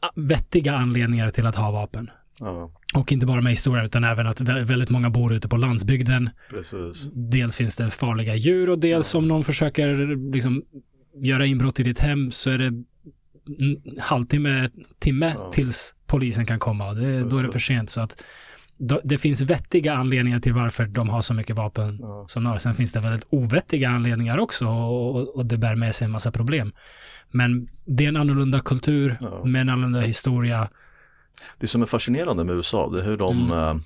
ah, 0.00 0.10
vettiga 0.16 0.74
anledningar 0.76 1.30
till 1.30 1.46
att 1.46 1.56
ha 1.56 1.70
vapen. 1.70 2.10
Ja. 2.38 2.70
Och 2.94 3.12
inte 3.12 3.26
bara 3.26 3.40
med 3.40 3.50
historia, 3.52 3.84
utan 3.84 4.04
även 4.04 4.26
att 4.26 4.40
vä- 4.40 4.64
väldigt 4.64 4.90
många 4.90 5.10
bor 5.10 5.32
ute 5.32 5.48
på 5.48 5.56
landsbygden. 5.56 6.30
Precis. 6.50 7.10
Dels 7.12 7.56
finns 7.56 7.76
det 7.76 7.90
farliga 7.90 8.34
djur 8.34 8.70
och 8.70 8.78
dels 8.78 9.14
om 9.14 9.28
någon 9.28 9.44
försöker 9.44 10.16
liksom 10.32 10.62
göra 11.16 11.46
inbrott 11.46 11.80
i 11.80 11.82
ditt 11.82 11.98
hem 11.98 12.30
så 12.30 12.50
är 12.50 12.58
det 12.58 12.72
halvtimme, 14.00 14.70
timme 14.98 15.34
Ja. 15.38 15.50
tills 15.52 15.94
polisen 16.06 16.46
kan 16.46 16.58
komma. 16.58 16.94
Det, 16.94 17.22
då 17.24 17.36
är 17.38 17.42
det 17.42 17.52
för 17.52 17.58
sent. 17.58 17.90
Så 17.90 18.00
att 18.00 18.24
då, 18.78 19.00
det 19.04 19.18
finns 19.18 19.40
vettiga 19.40 19.94
anledningar 19.94 20.40
till 20.40 20.52
varför 20.52 20.84
de 20.84 21.08
har 21.08 21.22
så 21.22 21.34
mycket 21.34 21.56
vapen 21.56 21.98
Ja. 22.00 22.26
som 22.28 22.44
de 22.44 22.50
har. 22.50 22.58
Sen 22.58 22.74
finns 22.74 22.92
det 22.92 23.00
väldigt 23.00 23.26
ovettiga 23.30 23.88
anledningar 23.90 24.38
också 24.38 24.66
och, 24.68 25.16
och, 25.16 25.36
och 25.36 25.46
det 25.46 25.58
bär 25.58 25.74
med 25.76 25.94
sig 25.94 26.04
en 26.04 26.10
massa 26.10 26.30
problem. 26.32 26.72
Men 27.30 27.68
det 27.84 28.04
är 28.04 28.08
en 28.08 28.16
annorlunda 28.16 28.60
kultur 28.60 29.16
Ja. 29.20 29.44
med 29.44 29.60
en 29.60 29.68
annorlunda 29.68 30.00
historia. 30.00 30.68
Det 31.58 31.66
som 31.68 31.82
är 31.82 31.86
fascinerande 31.86 32.44
med 32.44 32.54
USA, 32.56 32.88
det 32.88 33.00
är 33.00 33.04
hur 33.04 33.16
de, 33.16 33.52
Mm. 33.52 33.52
eh, 33.78 33.82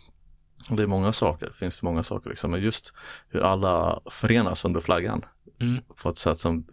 det 0.76 0.82
är 0.82 0.86
många 0.86 1.12
saker, 1.12 1.46
det 1.46 1.52
finns 1.52 1.82
många 1.82 2.02
saker 2.02 2.30
liksom, 2.30 2.50
men 2.50 2.60
just 2.60 2.92
hur 3.28 3.40
alla 3.40 4.00
förenas 4.10 4.64
under 4.64 4.80
flaggan 4.80 5.24
Mm. 5.60 5.82
på 6.02 6.08
ett 6.08 6.18
sätt 6.18 6.38
som, 6.38 6.66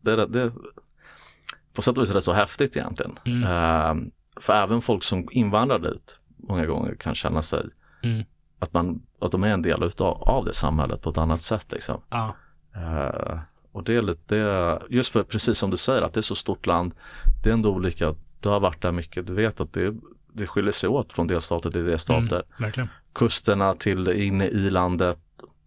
det, 0.00 0.12
är- 0.12 0.26
det, 0.26 0.42
är 0.42 0.52
på 1.72 1.82
sätt 1.82 1.96
och 1.98 2.02
vis 2.04 2.10
rätt 2.10 2.24
så 2.24 2.32
häftigt 2.32 2.76
egentligen. 2.76 3.18
Mm. 3.24 3.42
Eh, 3.42 4.10
för 4.40 4.52
även 4.52 4.80
folk 4.80 5.02
som 5.04 5.28
invandrar 5.30 5.78
dit 5.78 6.18
många 6.36 6.66
gånger 6.66 6.94
kan 6.94 7.14
känna 7.14 7.42
sig 7.42 7.66
Mm. 8.02 8.24
att, 8.58 8.72
man, 8.72 9.02
att 9.20 9.32
de 9.32 9.44
är 9.44 9.48
en 9.48 9.62
del 9.62 9.82
utav, 9.82 10.22
av 10.22 10.44
det 10.44 10.54
samhället 10.54 11.02
på 11.02 11.10
ett 11.10 11.18
annat 11.18 11.42
sätt 11.42 11.72
liksom. 11.72 12.00
Ja. 12.10 12.34
Eh, 12.76 13.38
och 13.72 13.84
det 13.84 13.96
är 13.96 14.02
lite, 14.02 14.20
det 14.26 14.36
är, 14.50 14.82
just 14.90 15.12
för 15.12 15.22
precis 15.24 15.58
som 15.58 15.70
du 15.70 15.76
säger 15.76 16.02
att 16.02 16.12
det 16.14 16.20
är 16.20 16.22
så 16.22 16.34
stort 16.34 16.66
land, 16.66 16.94
det 17.42 17.48
är 17.50 17.54
ändå 17.54 17.70
olika, 17.70 18.14
du 18.40 18.48
har 18.48 18.60
varit 18.60 18.82
där 18.82 18.92
mycket, 18.92 19.26
du 19.26 19.34
vet 19.34 19.60
att 19.60 19.72
det, 19.72 19.94
det 20.34 20.46
skiljer 20.46 20.72
sig 20.72 20.88
åt 20.88 21.12
från 21.12 21.26
delstater 21.26 21.70
till 21.70 21.84
delstater. 21.84 22.42
Mm. 22.58 22.88
Kusterna 23.14 23.74
till 23.74 24.08
inne 24.08 24.46
i 24.46 24.70
landet, 24.70 25.18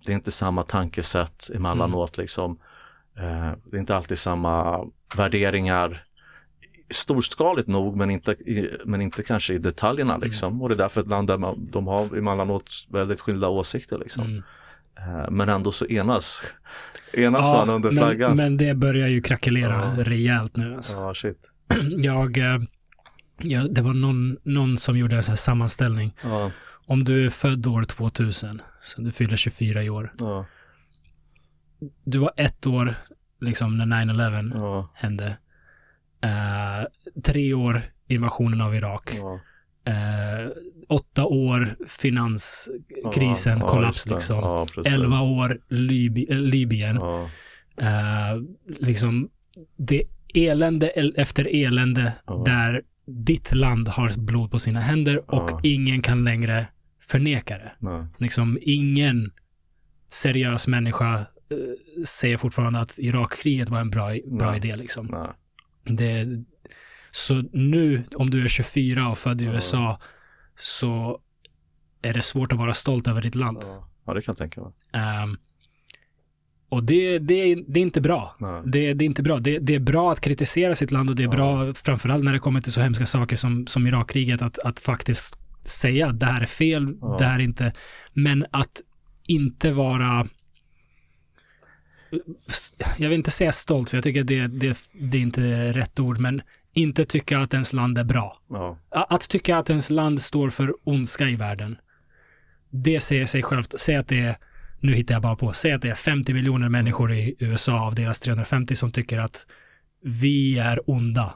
det 0.06 0.12
är 0.12 0.16
inte 0.16 0.32
samma 0.32 0.64
tankesätt 0.64 1.50
emellanåt 1.56 2.18
liksom. 2.18 2.60
Eh, 3.18 3.52
det 3.66 3.78
är 3.78 3.80
inte 3.80 3.96
alltid 3.96 4.18
samma 4.18 4.86
värderingar. 5.16 6.04
Storskaligt 6.90 7.68
nog 7.68 7.96
men 7.96 8.10
inte, 8.10 8.36
men 8.86 9.02
inte 9.02 9.24
kanske 9.24 9.54
i 9.54 9.58
detaljerna 9.58 10.18
liksom. 10.18 10.62
Och 10.62 10.70
det 10.70 10.76
är 10.76 10.78
därför 10.78 11.02
ett 11.02 11.08
land 11.08 11.28
där 11.28 11.38
man, 11.38 11.70
de 11.72 11.88
har 11.88 12.18
emellanåt 12.18 12.72
väldigt 12.90 13.22
skilda 13.22 13.50
åsikter 13.50 13.98
liksom. 13.98 14.24
Mm. 14.24 14.44
Eh, 15.00 15.30
men 15.32 15.50
ändå 15.50 15.72
så 15.72 15.86
enas, 15.86 16.42
enas 17.14 17.46
man 17.48 17.70
under 17.70 17.92
men, 17.92 17.98
flaggan. 17.98 18.36
men 18.38 18.58
det 18.58 18.74
börjar 18.74 19.08
ju 19.08 19.22
krackelera 19.22 19.94
Ja. 19.98 20.04
rejält 20.04 20.56
nu. 20.56 20.76
Alltså. 20.76 20.98
Ja, 20.98 21.14
shit. 21.14 21.38
Jag, 21.98 22.38
eh, 22.38 22.60
ja, 23.40 23.64
det 23.68 23.82
var 23.82 23.94
någon, 23.94 24.38
någon 24.44 24.78
som 24.78 24.98
gjorde 24.98 25.16
en 25.16 25.24
sån 25.24 25.32
här 25.32 25.38
sammanställning. 25.38 26.14
Ja, 26.24 26.52
Om 26.86 27.04
du 27.04 27.26
är 27.26 27.30
född 27.30 27.68
år 27.68 27.84
2000, 27.84 28.62
så 28.82 29.02
du 29.02 29.12
fyller 29.12 29.38
24 29.38 29.84
i 29.84 29.90
år. 29.90 30.14
ja, 30.20 30.46
Du 32.04 32.18
var 32.18 32.32
ett 32.38 32.68
år, 32.68 32.96
liksom 33.42 33.78
när 33.78 33.86
9-11 33.86 34.52
ja, 34.56 34.90
hände. 34.94 35.38
Eh, 36.22 36.88
tre 37.24 37.54
år 37.54 37.82
invasionen 38.08 38.62
av 38.62 38.76
Irak. 38.76 39.12
ja. 39.18 39.40
Eh, 39.92 40.50
åtta 40.90 41.26
år 41.26 41.76
finanskrisen, 41.88 43.58
Ja, 43.58 43.66
ja, 43.66 43.72
kollaps 43.72 44.04
det. 44.04 44.14
liksom. 44.14 44.38
Ja. 44.40 44.66
Elva 44.86 45.22
år 45.22 45.60
Liby, 45.70 46.26
eh, 46.30 46.38
Libyen. 46.40 46.96
Ja, 46.96 47.30
Eh, 47.82 48.42
liksom 48.80 49.30
det 49.78 50.04
elände 50.34 50.92
el- 50.96 51.14
efter 51.18 51.56
elände 51.56 52.14
Ja. 52.28 52.44
där 52.46 52.82
ditt 53.08 53.56
land 53.56 53.88
har 53.88 54.20
blod 54.20 54.52
på 54.52 54.60
sina 54.60 54.80
händer 54.80 55.32
och 55.32 55.50
Ja. 55.52 55.60
ingen 55.64 56.02
kan 56.02 56.24
längre 56.24 56.68
förneka 57.00 57.58
det. 57.58 57.72
nej, 57.80 58.06
Liksom 58.18 58.58
ingen 58.62 59.32
seriös 60.10 60.68
människa 60.68 61.14
eh, 61.20 62.04
säger 62.06 62.38
fortfarande 62.38 62.80
att 62.80 63.00
Irakkriget 63.00 63.70
var 63.70 63.80
en 63.80 63.90
bra, 63.90 64.06
bra 64.26 64.50
Nej. 64.52 64.58
idé 64.58 64.76
liksom. 64.76 65.06
nej. 65.06 65.30
Det, 65.98 66.28
så 67.12 67.44
nu, 67.54 68.04
om 68.16 68.30
du 68.30 68.44
är 68.44 68.48
24 68.48 69.10
och 69.10 69.18
född 69.18 69.42
i 69.42 69.46
Ja. 69.46 69.54
USA, 69.54 70.00
så 70.56 71.20
är 72.02 72.14
det 72.14 72.22
svårt 72.22 72.52
att 72.52 72.58
vara 72.58 72.74
stolt 72.74 73.08
över 73.08 73.22
ditt 73.22 73.36
land. 73.36 73.58
Ja. 73.62 73.90
ja, 74.06 74.14
det 74.14 74.22
kan 74.22 74.32
jag 74.32 74.38
tänka 74.38 74.62
mig. 74.62 74.72
Ehm, 74.94 75.38
och 76.70 76.84
det, 76.84 77.20
det, 77.20 77.56
det 77.68 77.80
är 77.80 77.84
inte 77.84 78.02
bra. 78.02 78.36
Det, 78.66 78.94
det 78.94 79.04
är 79.04 79.06
inte 79.06 79.24
bra. 79.24 79.38
Det, 79.38 79.76
är 79.76 79.80
bra 79.80 80.12
att 80.12 80.22
kritisera 80.22 80.76
sitt 80.76 80.92
land 80.92 81.10
och 81.10 81.16
det 81.16 81.24
är 81.24 81.28
bra, 81.28 81.74
framförallt 81.74 82.24
när 82.24 82.34
det 82.34 82.40
kommer 82.40 82.62
till 82.62 82.72
så 82.72 82.82
hemska 82.82 83.06
saker 83.06 83.36
som, 83.36 83.68
som 83.68 83.88
Irakkriget, 83.88 84.42
att, 84.42 84.60
att 84.60 84.80
faktiskt 84.80 85.38
säga 85.64 86.08
att 86.08 86.20
det 86.20 86.26
här 86.26 86.42
är 86.42 86.46
fel, 86.46 87.00
det 87.20 87.26
här 87.26 87.40
är 87.40 87.44
inte, 87.44 87.74
men 88.14 88.46
att 88.52 88.82
inte 89.28 89.72
vara 89.72 90.28
jag 92.98 93.10
vill 93.10 93.18
inte 93.18 93.32
säga 93.32 93.52
stolt, 93.52 93.90
för 93.90 93.98
jag 93.98 94.04
tycker 94.04 94.24
det, 94.24 94.48
det, 94.48 94.78
det 94.92 95.18
är 95.18 95.22
inte 95.22 95.72
rätt 95.72 96.00
ord, 96.00 96.20
men 96.20 96.42
inte 96.74 97.06
tycka 97.06 97.40
att 97.40 97.54
ens 97.54 97.74
land 97.74 97.98
är 97.98 98.04
bra. 98.04 98.42
Ja, 98.50 98.78
Att 98.90 99.30
tycka 99.30 99.58
att 99.58 99.70
ens 99.70 99.90
land 99.90 100.22
står 100.22 100.50
för 100.50 100.74
ondska 100.84 101.30
i 101.30 101.36
världen. 101.36 101.78
Det 102.70 103.00
säger 103.00 103.26
sig 103.26 103.44
självt. 103.44 103.74
Säg 103.80 103.96
att 103.96 104.08
det 104.08 104.20
är, 104.20 104.38
nu 104.80 104.94
hittar 104.94 105.16
jag 105.16 105.22
bara 105.22 105.36
på, 105.36 105.54
säg 105.54 105.72
att 105.72 105.82
det 105.82 105.90
är 105.90 105.96
50 105.96 106.34
miljoner 106.34 106.70
människor 106.70 107.14
i 107.14 107.36
USA 107.40 107.80
av 107.80 107.96
deras 107.96 108.20
350 108.20 108.76
som 108.76 108.92
tycker 108.92 109.18
att 109.18 109.48
vi 110.04 110.58
är 110.60 110.90
onda. 110.90 111.34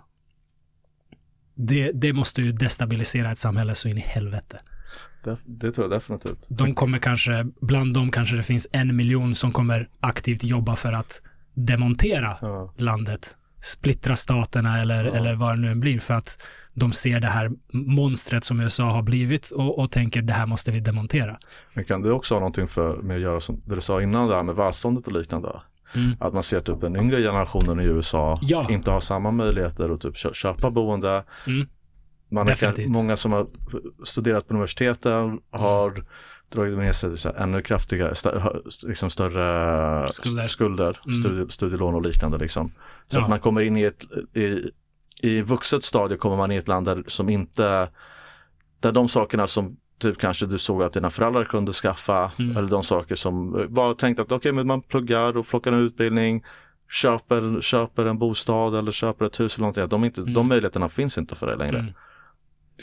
Det, 1.56 1.92
det 1.92 2.14
måste 2.14 2.42
ju 2.42 2.52
destabilisera 2.52 3.32
ett 3.32 3.40
samhälle 3.40 3.76
så 3.76 3.88
in 3.88 3.98
i 3.98 4.02
helvete. 4.02 4.60
det, 5.24 5.38
det 5.46 5.72
tror 5.72 5.86
jag 5.86 5.92
definitivt. 6.00 6.46
De 6.50 6.76
kommer 6.76 6.98
kanske, 6.98 7.46
bland 7.62 7.94
dem 7.94 8.12
kanske 8.12 8.36
det 8.36 8.44
finns 8.44 8.68
en 8.72 8.96
miljon 8.96 9.36
som 9.36 9.52
kommer 9.52 9.90
aktivt 10.00 10.44
jobba 10.44 10.76
för 10.76 10.94
att 10.94 11.22
demontera 11.54 12.38
Ja, 12.42 12.74
landet, 12.78 13.38
splittra 13.64 14.16
staterna 14.16 14.82
eller, 14.82 15.06
Ja. 15.06 15.12
eller 15.16 15.36
vad 15.36 15.58
det 15.58 15.62
nu 15.62 15.72
än 15.72 15.80
blir 15.80 16.00
för 16.00 16.14
att 16.14 16.42
de 16.74 16.94
ser 16.94 17.20
det 17.20 17.28
här 17.28 17.52
monstret 17.74 18.44
som 18.44 18.60
USA 18.62 18.84
har 18.84 19.02
blivit 19.02 19.50
och, 19.52 19.80
och 19.80 19.92
tänker 19.92 20.22
det 20.22 20.34
här 20.34 20.46
måste 20.46 20.72
vi 20.72 20.80
demontera. 20.80 21.38
men 21.74 21.86
kan 21.86 22.02
det 22.02 22.12
också 22.12 22.36
ha 22.36 22.40
någonting 22.40 22.68
för, 22.68 22.96
med 22.98 23.16
att 23.16 23.22
göra 23.22 23.40
som 23.40 23.62
det 23.66 23.76
du 23.76 23.82
sa 23.82 24.02
innan 24.02 24.28
där 24.30 24.44
med 24.44 24.56
välståndet 24.56 25.08
och 25.08 25.14
liknande? 25.14 25.62
Mm. 25.96 26.12
Att 26.20 26.34
man 26.34 26.44
ser 26.44 26.60
typ 26.62 26.82
den 26.82 26.96
yngre 26.96 27.18
generationen 27.22 27.80
i 27.80 27.84
USA 27.84 28.40
Ja. 28.42 28.68
inte 28.72 28.92
har 28.92 29.00
samma 29.00 29.32
möjligheter 29.32 29.90
att 29.90 30.02
typ 30.02 30.16
kö- 30.18 30.34
köpa 30.34 30.72
boende. 30.72 31.24
Mm. 31.48 31.68
Man 32.30 32.46
Definitivt. 32.46 32.90
Mm. 32.90 33.02
många 33.02 33.16
som 33.16 33.32
har 33.32 33.48
studerat 34.04 34.48
på 34.48 34.54
universiteten 34.54 35.40
har 35.52 36.06
dragit 36.50 36.78
med 36.78 36.96
sig 36.96 37.12
ännu 37.38 37.62
kraftiga, 37.62 38.14
liksom 38.88 39.10
större 39.10 40.08
Skulder. 40.12 40.48
skulder, 40.48 40.48
skulder 40.48 41.00
Mm. 41.06 41.20
studie, 41.22 41.52
studielån 41.52 41.96
och 41.96 42.02
liknande 42.02 42.38
liksom. 42.38 42.72
Så 43.08 43.18
Ja. 43.18 43.24
att 43.24 43.30
man 43.30 43.40
kommer 43.40 43.62
in 43.62 43.78
i 43.78 43.84
ett, 43.84 44.04
i, 44.36 44.72
i 45.22 45.42
vuxet 45.42 45.84
stadie 45.84 46.18
kommer 46.18 46.38
man 46.38 46.52
i 46.52 46.56
ett 46.56 46.68
land 46.68 46.86
där, 46.88 47.04
som 47.08 47.30
inte, 47.30 47.90
där 48.80 48.92
de 48.92 49.10
sakerna 49.10 49.48
som 49.48 49.78
typ 50.00 50.18
kanske 50.20 50.46
du 50.46 50.58
såg 50.58 50.84
att 50.84 50.94
dina 50.94 51.10
föräldrar 51.10 51.44
kunde 51.44 51.74
skaffa 51.74 52.32
Mm. 52.40 52.58
eller 52.58 52.68
de 52.68 52.84
saker 52.84 53.16
som 53.16 53.66
bara 53.70 53.94
tänkte 53.94 54.22
att 54.24 54.32
okej 54.32 54.52
men 54.52 54.68
man 54.68 54.82
pluggar 54.82 55.38
och 55.38 55.48
plockar 55.48 55.72
en 55.72 55.80
utbildning 55.80 56.44
köper, 56.90 57.62
köper 57.62 58.06
en 58.06 58.18
bostad 58.20 58.76
eller 58.76 58.92
köper 58.92 59.26
ett 59.26 59.40
hus 59.40 59.56
eller 59.56 59.62
någonting. 59.62 59.88
De, 59.88 60.04
inte, 60.04 60.22
Mm. 60.22 60.34
de 60.34 60.48
möjligheterna 60.48 60.90
finns 60.90 61.18
inte 61.18 61.36
för 61.36 61.48
dig 61.48 61.58
längre. 61.58 61.80
Mm. 61.80 61.94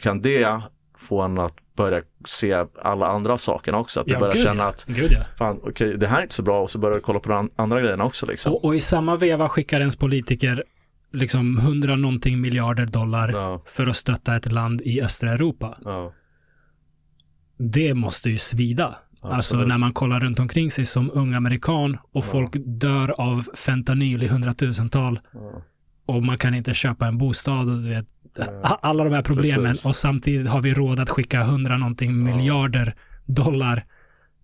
Kan 0.02 0.23
det 0.23 0.60
få 0.98 1.20
en 1.23 1.39
att 1.39 1.55
börja 1.77 2.02
se 2.27 2.65
alla 2.82 3.06
andra 3.06 3.39
sakerna 3.39 3.78
också? 3.78 4.01
Att 4.01 4.06
du 4.06 4.12
Ja, 4.12 4.19
börjar 4.20 4.35
känna 4.35 4.65
att 4.65 4.85
Gud 4.85 5.12
ja. 5.12 5.24
fan 5.39 5.60
okej 5.62 5.98
det 5.98 6.06
här 6.06 6.19
är 6.19 6.23
inte 6.23 6.35
så 6.35 6.43
bra 6.43 6.62
och 6.62 6.70
så 6.70 6.78
börjar 6.78 6.94
du 6.94 7.01
kolla 7.01 7.20
på 7.20 7.28
de 7.28 7.51
andra 7.56 7.81
grejerna 7.81 8.05
också 8.05 8.27
liksom. 8.27 8.52
Och, 8.52 8.65
och 8.65 8.77
i 8.77 8.81
samma 8.81 9.16
veva 9.16 9.48
skickar 9.48 9.81
ens 9.81 9.97
politiker 9.97 10.65
liksom 11.13 11.59
hundra 11.59 11.97
någonting 11.97 12.41
miljarder 12.41 12.87
dollar 12.87 13.29
Ja, 13.33 13.63
för 13.67 13.87
att 13.87 13.97
stötta 13.97 14.37
ett 14.37 14.53
land 14.53 14.81
i 14.81 15.03
östra 15.03 15.33
Europa. 15.33 15.79
ja, 15.85 16.13
Det 17.59 17.95
måste 17.95 18.31
ju 18.31 18.39
svida. 18.39 18.97
Alltså 19.21 19.37
absolut. 19.37 19.69
när 19.69 19.79
man 19.79 19.93
kollar 19.93 20.21
runt 20.21 20.39
omkring 20.41 20.71
sig 20.71 20.87
som 20.87 21.11
ung 21.15 21.35
amerikan 21.35 21.95
och 22.13 22.25
Ja. 22.25 22.29
folk 22.31 22.51
dör 22.65 23.11
av 23.21 23.49
fentanyl 23.55 24.23
i 24.23 24.27
hundratusental 24.27 25.21
Ja, 25.33 25.63
och 26.07 26.23
man 26.23 26.39
kan 26.39 26.55
inte 26.55 26.75
köpa 26.75 27.07
en 27.07 27.19
bostad 27.19 27.71
och 27.71 27.83
du 27.83 27.89
vet, 27.89 28.07
alla 28.83 29.05
de 29.05 29.13
här 29.13 29.23
problemen 29.23 29.67
Precis. 29.67 29.85
och 29.87 29.97
samtidigt 29.97 30.49
har 30.49 30.63
vi 30.63 30.75
råd 30.75 31.01
att 31.01 31.11
skicka 31.11 31.43
hundra 31.43 31.79
någonting 31.79 32.09
Ja. 32.11 32.37
miljarder 32.37 32.95
dollar 33.27 33.85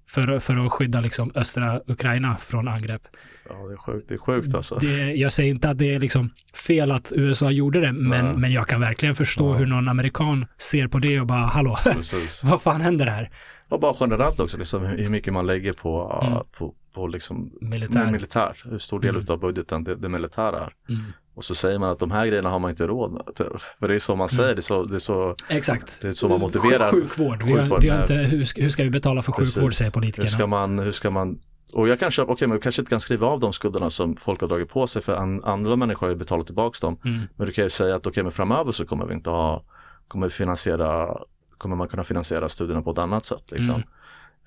för, 0.09 0.39
för 0.39 0.67
att 0.67 0.73
skydda 0.73 1.01
liksom 1.01 1.33
östra 1.35 1.81
Ukraina 1.87 2.37
från 2.37 2.69
angrepp. 2.69 3.03
Ja, 3.49 3.55
det 3.55 3.73
är 3.73 3.77
sjukt, 3.77 4.09
det 4.09 4.15
är 4.15 4.19
sjukt 4.19 4.55
alltså. 4.55 4.75
Det, 4.81 5.13
jag 5.15 5.33
säger 5.33 5.51
inte 5.51 5.69
att 5.71 5.79
det 5.79 5.95
är 5.95 5.99
liksom 5.99 6.31
fel 6.69 6.91
att 6.91 7.13
USA 7.17 7.51
gjorde 7.51 7.81
det, 7.81 7.93
men, 7.93 8.41
men 8.41 8.53
jag 8.53 8.67
kan 8.69 8.81
verkligen 8.81 9.15
förstå 9.15 9.53
Ja. 9.53 9.59
hur 9.59 9.67
någon 9.67 9.89
amerikan 9.89 10.47
ser 10.59 10.89
på 10.89 10.99
det 10.99 11.21
och 11.21 11.27
bara, 11.27 11.39
hallå, 11.47 11.77
Precis. 11.85 12.45
vad 12.45 12.63
fan 12.63 12.81
händer 12.81 13.07
här? 13.07 13.31
Och 13.69 13.81
bara 13.81 13.95
generellt 14.01 14.41
också, 14.41 14.59
liksom, 14.59 14.83
hur 14.87 15.11
mycket 15.11 15.33
man 15.33 15.47
lägger 15.47 15.73
på, 15.73 16.21
Mm. 16.27 16.39
på, 16.59 16.75
på 16.95 17.07
liksom, 17.07 17.51
Militär. 17.61 18.11
militär. 18.13 18.63
Hur 18.71 18.79
stor 18.79 19.01
del 19.01 19.15
Mm. 19.17 19.27
av 19.29 19.41
budgeten 19.41 19.85
det, 19.85 19.95
det 19.95 20.09
militära 20.09 20.57
är. 20.57 20.73
Mm. 20.95 21.03
Och 21.37 21.45
så 21.45 21.55
säger 21.55 21.79
man 21.79 21.91
att 21.91 21.99
de 21.99 22.11
här 22.11 22.27
grejerna 22.27 22.49
har 22.51 22.59
man 22.59 22.71
inte 22.71 22.87
råd 22.87 23.13
med. 23.13 23.23
typ. 23.37 23.61
För 23.81 23.89
det 23.89 23.95
är 23.95 23.99
så 23.99 24.17
man 24.17 24.29
säger, 24.29 24.55
det 24.55 24.59
är 24.59 24.63
så, 24.63 24.85
det 24.85 24.95
är 24.95 24.99
så, 24.99 25.37
Exakt. 25.49 25.99
det 26.01 26.09
är 26.09 26.13
så 26.13 26.29
man 26.29 26.41
motiverar. 26.41 26.91
Sjuk- 26.91 27.03
Sjukvård. 27.03 27.43
Vi 27.43 27.53
har, 27.53 27.81
vi 27.81 27.89
har 27.89 28.01
inte, 28.03 28.15
hur, 28.15 28.45
ska- 28.45 28.63
hur 28.63 28.71
ska 28.71 28.83
vi 28.83 28.91
betala 28.91 29.23
för 29.23 29.33
Precis. 29.33 29.55
sjukvård, 29.55 29.75
säger 29.75 29.87
Hur 29.87 29.91
ska 29.91 30.01
politikerna. 30.01 30.47
man, 30.47 30.79
hur 30.79 30.93
ska 30.93 31.11
man 31.11 31.39
och 31.73 31.89
jag 31.89 31.99
kan 32.01 32.11
köpa, 32.11 32.33
okej 32.33 32.49
men 32.49 32.57
du 32.57 32.61
kanske 32.63 32.83
inte 32.83 32.91
kan 32.91 33.01
skriva 33.01 33.27
av 33.27 33.41
de 33.41 33.53
skulderna 33.53 33.91
som 33.91 34.17
folk 34.17 34.41
har 34.41 34.49
dragit 34.49 34.69
på 34.69 34.87
sig 34.87 35.03
för 35.03 35.17
an, 35.17 35.45
andra 35.45 35.77
människor 35.77 36.07
har 36.07 36.11
ju 36.11 36.17
betalat 36.17 36.47
tillbaka 36.47 36.79
dem. 36.87 36.99
Mm. 37.05 37.23
Men 37.37 37.47
du 37.47 37.53
kan 37.53 37.65
ju 37.65 37.71
säga 37.71 37.97
att 37.97 38.07
okej 38.07 38.23
men 38.23 38.33
framöver 38.33 38.73
så 38.73 38.87
kommer 38.87 39.07
vi 39.07 39.15
inte 39.15 39.31
ha, 39.31 39.63
kommer 40.09 40.27
vi 40.27 40.33
finansiera, 40.33 41.19
kommer 41.59 41.77
man 41.77 41.89
kunna 41.89 42.05
finansiera 42.05 42.49
studierna 42.49 42.83
på 42.83 42.91
ett 42.91 42.99
annat 42.99 43.25
sätt 43.25 43.51
liksom. 43.51 43.83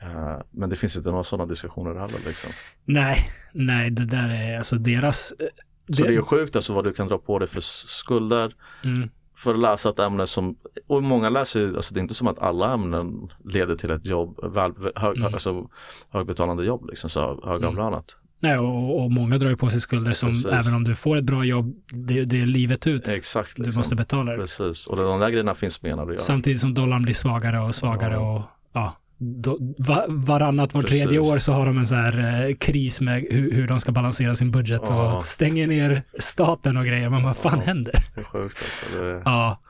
Mm. 0.01 0.27
Eh, 0.27 0.41
men 0.51 0.69
det 0.69 0.75
finns 0.75 0.95
inte 0.97 1.09
några 1.09 1.23
sådana 1.23 1.45
diskussioner 1.45 1.95
heller 1.99 2.19
liksom. 2.25 2.49
Nej, 2.85 3.31
nej, 3.53 3.89
det 3.89 4.05
där 4.05 4.29
är 4.29 4.57
alltså 4.57 4.75
deras... 4.75 5.31
eh, 5.39 5.47
Så 5.95 6.03
det 6.03 6.09
är 6.09 6.11
ju 6.13 6.21
sjukt 6.21 6.55
alltså 6.55 6.73
vad 6.73 6.83
du 6.83 6.93
kan 6.93 7.07
dra 7.07 7.17
på 7.17 7.39
dig 7.39 7.47
för 7.47 7.61
skulder 7.61 8.55
mm, 8.83 9.09
för 9.37 9.53
att 9.53 9.59
läsa 9.59 9.89
ett 9.89 9.99
ämne 9.99 10.27
som, 10.27 10.55
och 10.87 11.03
många 11.03 11.29
läser 11.29 11.59
ju, 11.59 11.75
alltså 11.75 11.93
det 11.93 11.99
är 11.99 12.01
inte 12.01 12.13
som 12.13 12.27
att 12.27 12.39
alla 12.39 12.73
ämnen 12.73 13.29
leder 13.43 13.75
till 13.75 13.91
ett 13.91 14.05
jobb, 14.05 14.53
väl, 14.53 14.71
hög, 14.95 15.17
Mm. 15.17 15.33
alltså 15.33 15.67
högbetalande 16.09 16.65
jobb 16.65 16.89
liksom, 16.89 17.09
så 17.09 17.41
högavlönat. 17.45 18.15
nej, 18.39 18.57
och, 18.57 19.03
och 19.03 19.11
många 19.11 19.37
drar 19.37 19.49
ju 19.49 19.57
på 19.57 19.69
sig 19.69 19.81
skulder 19.81 20.13
som, 20.13 20.29
Precis. 20.29 20.45
även 20.45 20.73
om 20.73 20.83
du 20.83 20.95
får 20.95 21.17
ett 21.17 21.23
bra 21.23 21.43
jobb, 21.43 21.75
det, 21.91 22.25
det 22.25 22.41
är 22.41 22.45
livet 22.45 22.87
ut. 22.87 23.07
Exakt. 23.07 23.57
Du 23.57 23.63
Liksom. 23.63 23.79
måste 23.79 23.95
betala 23.95 24.31
det. 24.31 24.37
Precis, 24.37 24.87
och 24.87 24.95
de 24.97 25.19
där 25.19 25.29
grejerna 25.29 25.55
finns 25.55 25.81
med 25.81 25.97
när 25.97 26.05
du 26.05 26.13
gör. 26.13 26.19
Samtidigt 26.19 26.61
som 26.61 26.73
dollarn 26.73 27.03
blir 27.03 27.13
svagare 27.13 27.59
och 27.59 27.75
svagare 27.75 28.13
Ja. 28.13 28.35
och 28.35 28.41
ja, 28.73 28.93
då, 29.19 29.57
va, 29.77 30.05
varannat, 30.07 30.73
var 30.73 30.81
tredje 30.81 31.19
år 31.19 31.39
så 31.39 31.53
har 31.53 31.65
de 31.65 31.77
en 31.77 31.87
så 31.87 31.95
här 31.95 32.43
eh, 32.49 32.55
kris 32.55 33.01
med 33.01 33.25
hur, 33.31 33.51
hur 33.53 33.67
de 33.67 33.79
ska 33.79 33.91
balansera 33.91 34.35
sin 34.35 34.51
budget 34.51 34.81
Ja. 34.85 35.17
och 35.19 35.27
stänger 35.27 35.67
ner 35.67 36.03
staten 36.19 36.77
och 36.77 36.85
grejer. 36.85 37.09
Men 37.09 37.23
vad 37.23 37.37
fan 37.37 37.59
Ja. 37.59 37.65
händer? 37.65 37.93
Det 38.15 38.21
är 38.21 38.25
sjukt 38.25 38.57
alltså. 38.57 39.03
Det, 39.05 39.21
Ja. 39.25 39.61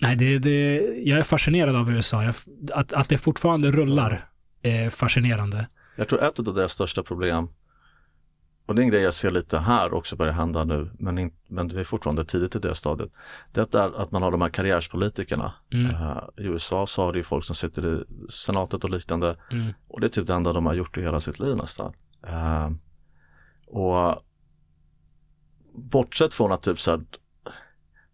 Nej, 0.00 0.16
det, 0.16 0.38
det, 0.38 0.74
jag 1.04 1.18
är 1.18 1.22
fascinerad 1.22 1.76
av 1.76 1.92
USA. 1.92 2.22
Jag, 2.24 2.34
att, 2.72 2.92
att 2.92 3.08
det 3.08 3.18
fortfarande 3.18 3.70
rullar 3.70 4.24
är 4.62 4.90
fascinerande. 4.90 5.66
Jag 5.96 6.08
tror 6.08 6.22
ett 6.22 6.38
av 6.38 6.54
deras 6.54 6.72
största 6.72 7.02
problem, 7.02 7.48
och 8.66 8.74
det 8.74 8.82
är 8.82 8.84
en 8.84 8.90
grej 8.90 9.02
jag 9.02 9.14
ser 9.14 9.30
lite 9.30 9.58
här 9.58 9.94
också 9.94 10.16
börjar 10.16 10.32
hända 10.32 10.64
nu, 10.64 10.90
men, 10.98 11.18
in, 11.18 11.32
men 11.46 11.68
det 11.68 11.80
är 11.80 11.84
fortfarande 11.84 12.24
tidigt 12.24 12.56
i 12.56 12.58
det 12.58 12.74
stadiet. 12.74 13.10
Det 13.52 13.74
är 13.74 14.00
att 14.00 14.10
man 14.10 14.22
har 14.22 14.30
de 14.30 14.40
här 14.42 14.48
karriärspolitikerna. 14.48 15.52
Mm. 15.72 15.90
Eh, 15.90 16.18
I 16.36 16.42
USA 16.42 16.86
så 16.86 17.02
har 17.02 17.12
det 17.12 17.18
ju 17.18 17.24
folk 17.24 17.44
som 17.44 17.54
sitter 17.54 17.86
i 17.86 18.04
senatet 18.30 18.84
och 18.84 18.90
liknande 18.90 19.36
Mm. 19.50 19.72
och 19.88 20.00
det 20.00 20.06
är 20.06 20.08
typ 20.08 20.26
det 20.26 20.34
enda 20.34 20.52
de 20.52 20.66
har 20.66 20.74
gjort 20.74 20.96
i 20.96 21.02
hela 21.02 21.20
sitt 21.20 21.38
liv 21.38 21.56
nästan. 21.56 21.94
Eh, 22.26 22.70
och 23.66 24.20
bortsett 25.74 26.34
från 26.34 26.52
att 26.52 26.62
typ 26.62 26.80
så 26.80 26.90
här, 26.90 27.00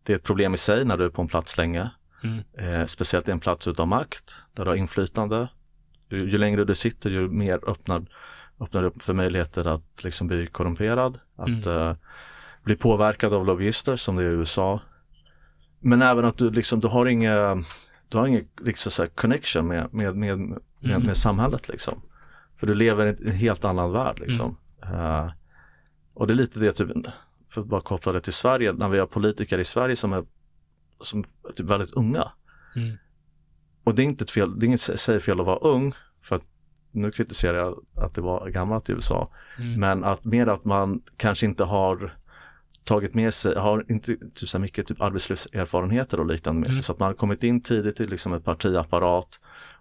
det 0.02 0.12
är 0.12 0.16
ett 0.16 0.24
problem 0.24 0.54
i 0.54 0.56
sig 0.56 0.84
när 0.84 0.96
du 0.96 1.04
är 1.04 1.10
på 1.10 1.22
en 1.22 1.28
plats 1.28 1.56
länge. 1.58 1.90
Mm. 2.24 2.42
Eh, 2.58 2.86
speciellt 2.86 3.28
i 3.28 3.30
en 3.30 3.40
plats 3.40 3.68
utav 3.68 3.88
makt, 3.88 4.38
där 4.54 4.64
du 4.64 4.70
har 4.70 4.76
inflytande. 4.76 5.48
Ju, 6.10 6.30
ju 6.30 6.38
längre 6.38 6.64
du 6.64 6.74
sitter, 6.74 7.10
ju 7.10 7.28
mer 7.28 7.68
öppnar, 7.70 8.06
öppnar 8.60 8.84
upp 8.84 9.02
för 9.02 9.14
möjligheter 9.14 9.64
att 9.64 10.04
liksom 10.04 10.26
bli 10.26 10.46
korrumperad, 10.46 11.18
att 11.36 11.66
eh, 11.66 11.94
bli 12.62 12.76
påverkad 12.76 13.32
av 13.34 13.46
lobbyister 13.46 13.96
som 13.96 14.16
det 14.16 14.24
är 14.24 14.30
i 14.30 14.32
USA. 14.32 14.80
Men 15.80 16.02
även 16.02 16.24
att 16.24 16.38
du 16.38 16.50
liksom, 16.50 16.80
du 16.80 16.88
har 16.88 17.06
inga, 17.06 17.62
du 18.08 18.18
har 18.18 18.26
ingen 18.26 18.48
liksom 18.60 18.92
så 18.92 19.06
connection 19.06 19.66
med, 19.66 19.94
med, 19.94 20.16
med, 20.16 20.38
med, 20.38 20.58
Mm. 20.82 21.02
med 21.02 21.16
samhället 21.16 21.68
liksom. 21.68 22.02
För 22.60 22.66
du 22.66 22.74
lever 22.74 23.06
i 23.06 23.28
en 23.28 23.32
helt 23.32 23.64
annan 23.64 23.92
värld 23.92 24.18
liksom. 24.18 24.56
Eh, 24.82 25.30
och 26.14 26.26
det 26.26 26.32
är 26.32 26.34
lite 26.34 26.60
det, 26.60 26.72
typ, 26.72 26.90
för 27.50 27.60
att 27.60 27.66
bara 27.66 27.80
koppla 27.80 28.12
det 28.12 28.20
till 28.20 28.32
Sverige, 28.32 28.72
när 28.72 28.88
vi 28.88 28.98
har 28.98 29.06
politiker 29.06 29.58
i 29.58 29.64
Sverige 29.64 29.96
som 29.96 30.12
är, 30.12 30.24
som 31.00 31.24
är 31.48 31.52
typ 31.52 31.66
väldigt 31.66 31.90
unga. 31.92 32.32
Mm. 32.76 32.96
Och 33.84 33.94
det 33.94 34.02
är 34.02 34.04
inte 34.04 34.24
ett 34.24 34.30
fel, 34.30 34.58
det 34.58 34.66
är 34.66 34.68
inget 34.68 34.80
säger 34.80 35.20
fel 35.20 35.40
att 35.40 35.46
vara 35.46 35.58
ung, 35.58 35.94
för 36.20 36.36
att 36.36 36.44
nu 36.98 37.10
kritiserar 37.10 37.58
jag 37.58 37.84
att 37.94 38.14
det 38.14 38.20
var 38.20 38.48
gammalt 38.48 38.88
i 38.88 38.92
USA. 38.92 39.28
Mm. 39.58 39.80
Men 39.80 40.04
att 40.04 40.24
mer 40.24 40.46
att 40.46 40.64
man 40.64 41.00
kanske 41.16 41.46
inte 41.46 41.64
har 41.64 42.16
tagit 42.84 43.14
med 43.14 43.34
sig, 43.34 43.58
har 43.58 43.84
inte 43.88 44.16
typ 44.16 44.48
så 44.48 44.58
mycket 44.58 44.86
typ 44.86 45.00
arbetslivserfarenheter 45.00 46.20
och 46.20 46.26
liknande 46.26 46.60
med 46.60 46.70
sig. 46.70 46.76
Mm. 46.76 46.82
Så 46.82 46.92
att 46.92 46.98
man 46.98 47.06
har 47.06 47.14
kommit 47.14 47.44
in 47.44 47.62
tidigt 47.62 48.00
i 48.00 48.06
liksom 48.06 48.32
ett 48.32 48.44
partiapparat 48.44 49.40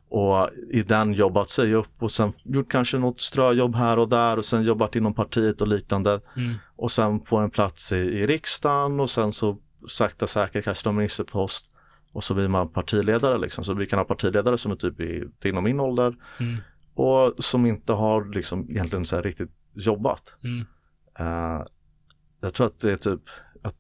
och 0.10 0.50
i 0.70 0.84
den 0.84 1.14
jobbat 1.14 1.50
sig 1.50 1.74
upp 1.74 2.04
och 2.04 2.12
sen 2.12 2.34
gjort 2.44 2.72
kanske 2.72 2.98
något 2.98 3.22
ströjobb 3.22 3.76
här 3.76 4.00
och 4.00 4.10
där 4.10 4.38
och 4.38 4.46
sen 4.46 4.64
jobbat 4.64 4.96
inom 4.96 5.14
partiet 5.14 5.62
och 5.62 5.68
liknande. 5.68 6.22
Mm. 6.36 6.56
Och 6.76 6.92
sen 6.92 7.22
få 7.26 7.38
en 7.38 7.50
plats 7.50 7.92
i, 7.92 7.96
i 7.96 8.28
riksdagen 8.28 9.00
och 9.00 9.10
sen 9.10 9.34
så 9.34 9.58
sakta 9.88 10.28
säkert 10.28 10.64
kanske 10.64 10.90
någon 10.90 10.96
ministerpost 10.96 11.72
och 12.14 12.24
så 12.24 12.34
blir 12.34 12.48
man 12.48 12.70
partiledare 12.70 13.38
liksom. 13.38 13.64
Så 13.64 13.74
vi 13.74 13.86
kan 13.86 14.00
ha 14.00 14.04
partiledare 14.06 14.58
som 14.58 14.72
är 14.72 14.76
typ 14.76 15.00
i, 15.00 15.24
inom 15.44 15.64
min 15.64 15.80
ålder 15.80 16.16
Mm. 16.40 16.58
Och 16.98 17.34
som 17.44 17.66
inte 17.66 17.94
har 17.94 18.26
liksom 18.26 18.70
egentligen 18.70 19.06
så 19.06 19.16
här 19.16 19.24
riktigt 19.24 19.52
jobbat. 19.74 20.36
Mm. 20.44 20.66
Eh, 21.20 21.66
jag 22.42 22.54
tror 22.54 22.68
att 22.68 22.80
det 22.80 22.92
är 22.92 22.98
typ 22.98 23.22
att 23.62 23.76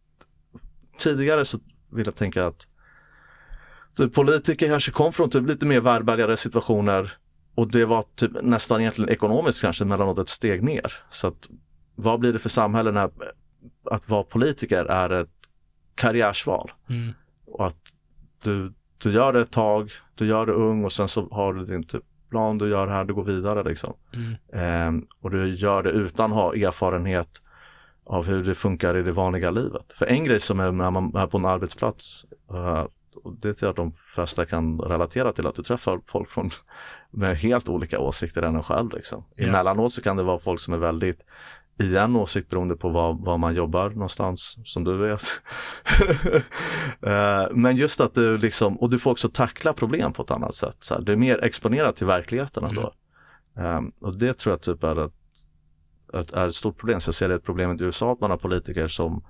tidigare 0.97 1.45
så 1.45 1.57
vill 1.91 2.05
jag 2.05 2.15
tänka 2.15 2.45
att 2.47 2.67
typ 3.95 4.13
politiker 4.13 4.67
kanske 4.67 4.91
kom 4.91 5.13
från 5.13 5.29
typ 5.29 5.47
lite 5.47 5.65
mer 5.65 5.81
välbärgade 5.81 6.37
situationer 6.37 7.13
och 7.55 7.71
det 7.71 7.85
var 7.85 8.03
typ 8.15 8.31
nästan 8.43 8.81
egentligen 8.81 9.09
ekonomiskt 9.09 9.61
kanske 9.61 9.85
mellanåt 9.85 10.17
ett 10.17 10.29
steg 10.29 10.63
ner. 10.63 10.93
Så 11.09 11.27
att 11.27 11.49
vad 11.95 12.19
blir 12.19 12.33
det 12.33 12.39
för 12.39 12.49
samhälle 12.49 12.91
när 12.91 13.09
att 13.91 14.09
vara 14.09 14.23
politiker 14.23 14.85
är 14.85 15.09
ett 15.09 15.29
karriärsval 15.95 16.71
Mm. 16.89 17.13
och 17.45 17.65
att 17.65 17.81
du, 18.43 18.73
du 18.97 19.11
gör 19.11 19.33
det 19.33 19.39
ett 19.39 19.51
tag, 19.51 19.91
du 20.15 20.25
gör 20.25 20.45
det 20.45 20.51
ung 20.53 20.85
och 20.85 20.91
sen 20.91 21.07
så 21.07 21.27
har 21.31 21.53
du 21.53 21.65
din 21.65 21.83
typ 21.83 22.03
plan, 22.29 22.57
du 22.57 22.69
gör 22.69 22.87
här, 22.87 23.03
du 23.03 23.13
går 23.13 23.23
vidare 23.23 23.63
liksom. 23.63 23.93
Mm. 24.13 24.35
Ehm, 24.53 25.05
och 25.21 25.31
du 25.31 25.55
gör 25.55 25.83
det 25.83 25.89
utan 25.89 26.31
att 26.31 26.37
ha 26.37 26.55
erfarenhet 26.55 27.41
av 28.05 28.25
hur 28.27 28.43
det 28.43 28.55
funkar 28.55 28.97
i 28.97 29.03
det 29.03 29.11
vanliga 29.11 29.51
livet. 29.51 29.93
För 29.93 30.05
en 30.05 30.23
grej 30.23 30.39
som 30.39 30.59
är 30.59 30.71
när 30.71 30.91
man 30.91 31.15
är 31.15 31.27
på 31.27 31.37
en 31.37 31.45
arbetsplats, 31.45 32.25
eh, 32.53 32.85
det 33.41 33.61
jag 33.61 33.69
att 33.69 33.75
de 33.75 33.93
flesta 33.93 34.45
kan 34.45 34.79
relatera 34.79 35.33
till, 35.33 35.47
att 35.47 35.55
du 35.55 35.63
träffar 35.63 36.01
folk 36.05 36.29
från, 36.29 36.49
med 37.11 37.35
helt 37.35 37.69
olika 37.69 37.99
åsikter 37.99 38.43
än 38.43 38.55
en 38.55 38.63
själv. 38.63 38.93
Liksom. 38.93 39.23
Ja. 39.35 39.47
Emellanåt 39.47 39.93
så 39.93 40.01
kan 40.01 40.17
det 40.17 40.23
vara 40.23 40.37
folk 40.37 40.59
som 40.59 40.73
är 40.73 40.77
väldigt 40.77 41.25
i 41.79 41.97
en 41.97 42.15
åsikt 42.15 42.49
beroende 42.49 42.75
på 42.75 42.89
var, 42.89 43.13
var 43.13 43.37
man 43.37 43.55
jobbar 43.55 43.89
någonstans, 43.89 44.57
som 44.65 44.83
du 44.83 44.97
vet. 44.97 45.21
Eh, 47.01 47.47
Men 47.51 47.75
just 47.75 48.01
att 48.01 48.13
du 48.15 48.37
liksom, 48.37 48.77
och 48.77 48.89
du 48.89 48.99
får 48.99 49.11
också 49.11 49.29
tackla 49.29 49.73
problem 49.73 50.13
på 50.13 50.21
ett 50.21 50.31
annat 50.31 50.53
sätt. 50.55 50.75
Så 50.79 50.93
här, 50.93 51.01
du 51.01 51.11
är 51.11 51.17
mer 51.17 51.43
exponerad 51.43 51.95
till 51.95 52.07
verkligheten 52.07 52.63
ändå. 52.63 52.93
Um, 53.55 53.91
och 54.01 54.17
det 54.17 54.33
tror 54.37 54.53
jag 54.53 54.61
typ 54.61 54.83
är 54.83 55.05
ett, 55.05 55.13
ett, 56.13 56.33
är 56.33 56.47
ett 56.47 56.55
stort 56.55 56.77
problem. 56.77 56.99
Så 56.99 57.07
jag 57.09 57.15
ser 57.15 57.29
det 57.29 57.35
ett 57.35 57.43
problem 57.43 57.77
i 57.79 57.83
USA 57.83 58.11
att 58.13 58.21
man 58.21 58.31
har 58.31 58.37
politiker 58.37 58.87
som, 58.87 59.23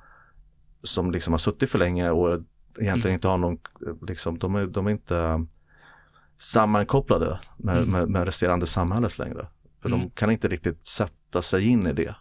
som 0.83 1.11
liksom 1.11 1.33
har 1.33 1.37
suttit 1.37 1.69
för 1.69 1.79
länge 1.79 2.09
och 2.09 2.29
egentligen 2.79 2.97
Mm. 3.05 3.13
inte 3.13 3.27
har 3.27 3.37
någon, 3.37 3.57
liksom, 4.07 4.37
de, 4.39 4.55
är, 4.55 4.65
de 4.67 4.87
är 4.87 4.91
inte 4.91 5.45
sammankopplade 6.39 7.39
med, 7.57 7.77
Mm. 7.77 7.89
med, 7.91 8.09
med 8.09 8.25
resterande 8.25 8.65
samhället 8.65 9.17
längre. 9.17 9.47
För 9.81 9.89
Mm. 9.89 9.99
de 9.99 10.09
kan 10.11 10.31
inte 10.31 10.47
riktigt 10.47 10.87
sätta 10.87 11.41
sig 11.41 11.67
in 11.67 11.87
i 11.87 11.93
det. 11.93 12.15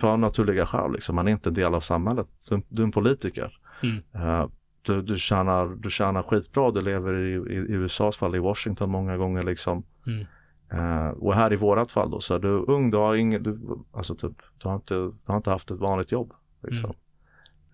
På 0.00 0.16
naturliga 0.16 0.66
skäl, 0.66 0.92
liksom. 0.92 1.16
man 1.16 1.28
är 1.28 1.32
inte 1.32 1.48
en 1.48 1.54
del 1.54 1.74
av 1.74 1.80
samhället. 1.80 2.26
Du, 2.48 2.62
du 2.68 2.82
är 2.82 2.86
en 2.86 2.92
politiker. 2.92 3.58
Mm. 3.82 4.02
Eh, 4.14 4.46
du, 4.82 5.02
du, 5.02 5.18
tjänar, 5.18 5.66
du 5.66 5.90
tjänar 5.90 6.22
skitbra, 6.22 6.70
du 6.70 6.82
lever 6.82 7.18
i, 7.18 7.54
i, 7.54 7.56
i 7.56 7.72
USAs 7.72 8.16
fall, 8.16 8.36
i 8.36 8.38
Washington 8.38 8.90
många 8.90 9.16
gånger 9.16 9.42
liksom. 9.42 9.84
Mm. 10.06 10.26
Eh, 10.72 11.08
och 11.08 11.34
här 11.34 11.52
i 11.52 11.56
vårat 11.56 11.92
fall 11.92 12.10
då, 12.10 12.20
så 12.20 12.34
är 12.34 12.38
du 12.38 12.48
ung, 12.48 12.90
du 12.90 12.96
har 12.96 13.14
inget, 13.14 13.44
du, 13.44 13.58
alltså 13.92 14.14
typ, 14.14 14.36
du 14.58 14.68
har 14.68 14.74
inte, 14.74 14.94
du 14.94 15.12
har 15.24 15.36
inte 15.36 15.50
haft 15.50 15.70
ett 15.70 15.78
vanligt 15.78 16.12
jobb. 16.12 16.32
Liksom. 16.62 16.94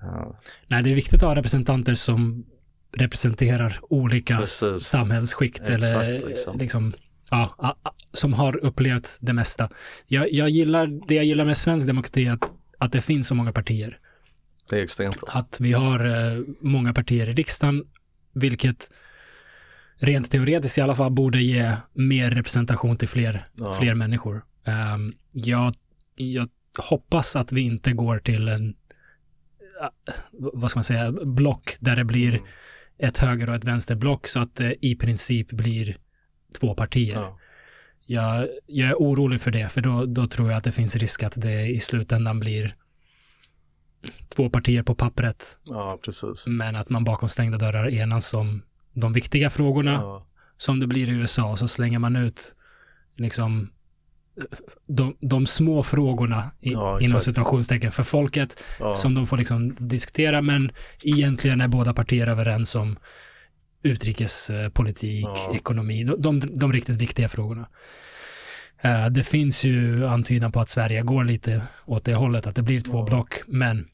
Eh, 0.03 0.27
Nej, 0.67 0.83
det 0.83 0.91
är 0.91 0.95
viktigt 0.95 1.23
att 1.23 1.29
ha 1.29 1.35
representanter 1.35 1.95
som 1.95 2.45
representerar 2.93 3.79
olika 3.83 4.37
Precis. 4.37 4.83
samhällsskikt 4.83 5.61
Exakt, 5.61 5.95
eller 5.95 6.29
liksom, 6.29 6.59
liksom 6.59 6.93
ja, 7.33 7.77
som 8.13 8.33
har 8.33 8.57
upplevt 8.65 9.19
det 9.21 9.33
mesta. 9.33 9.71
Jag, 10.07 10.33
jag 10.33 10.51
gillar, 10.51 10.87
det 11.09 11.15
jag 11.15 11.25
gillar 11.25 11.45
med 11.45 11.57
svensk 11.57 11.87
demokrati 11.87 12.27
är 12.27 12.33
att, 12.33 12.53
att 12.79 12.93
det 12.93 13.01
finns 13.01 13.29
så 13.29 13.35
många 13.35 13.53
partier. 13.53 13.99
det 14.71 14.79
är 14.79 14.85
extremt 14.85 15.21
bra. 15.21 15.29
Att 15.33 15.61
vi 15.61 15.73
har 15.73 16.05
eh, 16.05 16.43
många 16.61 16.93
partier 16.95 17.29
i 17.29 17.33
riksdagen, 17.33 17.85
vilket 18.35 18.91
rent 19.97 20.31
teoretiskt 20.31 20.79
i 20.79 20.81
alla 20.81 20.95
fall 20.95 21.13
borde 21.13 21.43
ge 21.43 21.77
mer 21.93 22.31
representation 22.31 22.97
till 22.97 23.09
fler, 23.09 23.45
Ja. 23.55 23.79
fler 23.81 23.95
människor. 23.95 24.45
Um, 24.95 25.15
jag, 25.33 25.75
jag 26.17 26.49
hoppas 26.79 27.37
att 27.37 27.53
vi 27.53 27.61
inte 27.61 27.93
går 27.93 28.19
till 28.19 28.49
en, 28.49 28.65
uh, 28.69 30.15
vad 30.31 30.71
ska 30.71 30.79
man 30.79 30.85
säga, 30.85 31.13
block 31.13 31.77
där 31.81 31.97
det 31.97 32.05
blir 32.05 32.29
Mm. 32.29 32.43
ett 32.99 33.19
höger 33.19 33.49
och 33.49 33.55
ett 33.55 33.65
vänsterblock 33.65 34.27
så 34.27 34.41
att 34.41 34.57
det 34.57 34.87
i 34.87 34.97
princip 34.97 35.49
blir 35.53 35.97
två 36.55 36.75
partier. 36.75 37.15
Ja. 37.15 37.39
Jag, 38.07 38.49
jag 38.67 38.91
är 38.91 38.95
orolig 38.95 39.41
för 39.41 39.51
det, 39.51 39.69
för 39.69 39.81
då, 39.81 40.07
då 40.07 40.27
tror 40.27 40.51
jag 40.51 40.59
att 40.59 40.65
det 40.65 40.73
finns 40.73 40.97
risk 40.97 41.23
att 41.23 41.33
det 41.37 41.67
i 41.67 41.81
slutändan 41.81 42.41
blir 42.41 42.75
två 44.29 44.51
partier 44.51 44.83
på 44.83 44.95
pappret, 44.95 45.59
ja, 45.65 45.99
precis. 46.05 46.47
men 46.47 46.77
att 46.77 46.91
man 46.91 47.05
bakom 47.05 47.29
stängda 47.29 47.59
dörrar 47.59 47.89
enas 47.91 48.35
om 48.35 48.63
de 48.93 49.13
viktiga 49.13 49.51
frågorna, 49.51 49.93
Ja. 49.93 50.27
som 50.57 50.81
det 50.81 50.87
blir 50.87 51.09
i 51.09 51.13
USA, 51.13 51.51
och 51.51 51.59
så 51.59 51.69
slänger 51.69 51.99
man 51.99 52.17
ut 52.17 52.55
liksom 53.17 53.71
de, 54.87 55.17
de 55.21 55.47
små 55.47 55.83
frågorna 55.83 56.51
i, 56.61 56.73
Ja, 56.73 57.01
inom 57.01 57.21
situationstecken 57.21 57.93
för 57.93 58.03
folket 58.03 58.65
Ja. 58.81 58.95
som 58.95 59.15
de 59.15 59.27
får 59.27 59.37
liksom 59.37 59.77
diskutera, 59.79 60.43
men 60.43 60.73
egentligen 61.03 61.61
är 61.61 61.69
båda 61.69 61.95
partier 61.95 62.27
överens 62.27 62.75
om 62.75 62.99
utrikespolitik, 63.83 65.25
Ja. 65.27 65.55
ekonomi, 65.55 66.05
de, 66.05 66.21
de, 66.23 66.59
de 66.59 66.73
riktigt 66.73 66.97
viktiga 66.97 67.29
frågorna. 67.29 67.69
Eh, 68.81 69.07
det 69.07 69.23
finns 69.25 69.65
ju 69.65 70.07
antydan 70.07 70.53
på 70.53 70.61
att 70.61 70.69
Sverige 70.69 71.03
går 71.03 71.25
lite 71.25 71.63
åt 71.85 72.05
det 72.05 72.15
hållet, 72.15 72.47
att 72.47 72.57
det 72.57 72.63
blir 72.63 72.81
två 72.81 72.99
Ja. 72.99 73.05
block, 73.05 73.35
men 73.47 73.89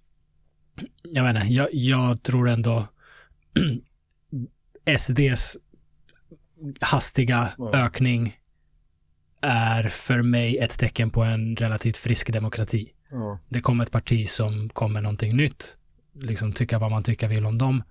jag 1.02 1.22
menar, 1.24 1.44
jag, 1.44 1.68
jag 1.72 2.22
tror 2.22 2.48
ändå 2.48 2.86
SDs 4.98 5.56
hastiga 6.80 7.48
Ja. 7.58 7.72
ökning 7.74 8.36
är 9.40 9.88
för 9.88 10.22
mig 10.22 10.58
ett 10.58 10.78
tecken 10.78 11.10
på 11.10 11.22
en 11.22 11.56
relativt 11.56 11.96
frisk 11.96 12.32
demokrati. 12.32 12.92
Ja. 13.10 13.38
Det 13.48 13.60
kommer 13.60 13.84
ett 13.84 13.90
parti 13.92 14.28
som 14.28 14.68
kommer 14.68 15.00
någonting 15.00 15.36
nytt, 15.36 15.76
liksom 16.14 16.52
tycka 16.52 16.78
vad 16.78 16.90
man 16.90 17.02
tycker 17.02 17.28
vill 17.28 17.46
om 17.46 17.58
dem. 17.58 17.82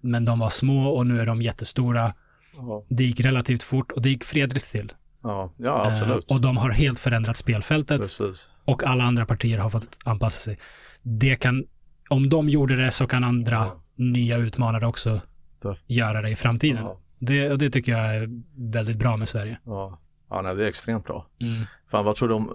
Men 0.00 0.24
de 0.24 0.38
var 0.38 0.50
små 0.50 0.88
och 0.88 1.06
nu 1.06 1.20
är 1.20 1.26
de 1.26 1.42
jättestora. 1.42 2.14
Ja. 2.56 2.84
Det 2.88 3.04
gick 3.04 3.20
relativt 3.20 3.62
fort 3.62 3.92
och 3.92 4.02
det 4.02 4.08
gick 4.08 4.24
fredligt 4.24 4.70
till. 4.72 4.92
Ja. 5.22 5.52
ja, 5.56 5.86
absolut. 5.92 6.30
Eh, 6.30 6.34
och 6.36 6.42
de 6.42 6.56
har 6.56 6.70
helt 6.70 6.98
förändrat 6.98 7.36
spelfältet 7.36 8.00
Precis. 8.00 8.48
och 8.64 8.84
alla 8.84 9.04
andra 9.04 9.26
partier 9.26 9.58
har 9.58 9.70
fått 9.70 9.98
anpassa 10.04 10.40
sig. 10.40 10.58
Det 11.02 11.36
kan, 11.36 11.64
om 12.08 12.28
de 12.28 12.48
gjorde 12.48 12.76
det 12.84 12.90
så 12.90 13.06
kan 13.06 13.24
andra 13.24 13.56
Ja. 13.56 13.82
nya 13.94 14.36
utmanare 14.36 14.86
också 14.86 15.20
Det- 15.62 15.76
göra 15.86 16.22
det 16.22 16.30
i 16.30 16.36
framtiden. 16.36 16.84
Ja. 16.84 17.00
Det, 17.18 17.56
det 17.56 17.70
tycker 17.70 17.92
jag 17.92 18.16
är 18.16 18.28
väldigt 18.72 18.98
bra 18.98 19.16
med 19.16 19.28
Sverige. 19.28 19.58
Ja. 19.64 19.98
ja, 20.30 20.42
nej, 20.42 20.54
det 20.56 20.64
är 20.64 20.68
extremt 20.68 21.04
bra. 21.04 21.26
Mm. 21.40 21.64
Fan, 21.90 22.04
vad 22.04 22.16
tror 22.16 22.28
du 22.28 22.34
om... 22.34 22.54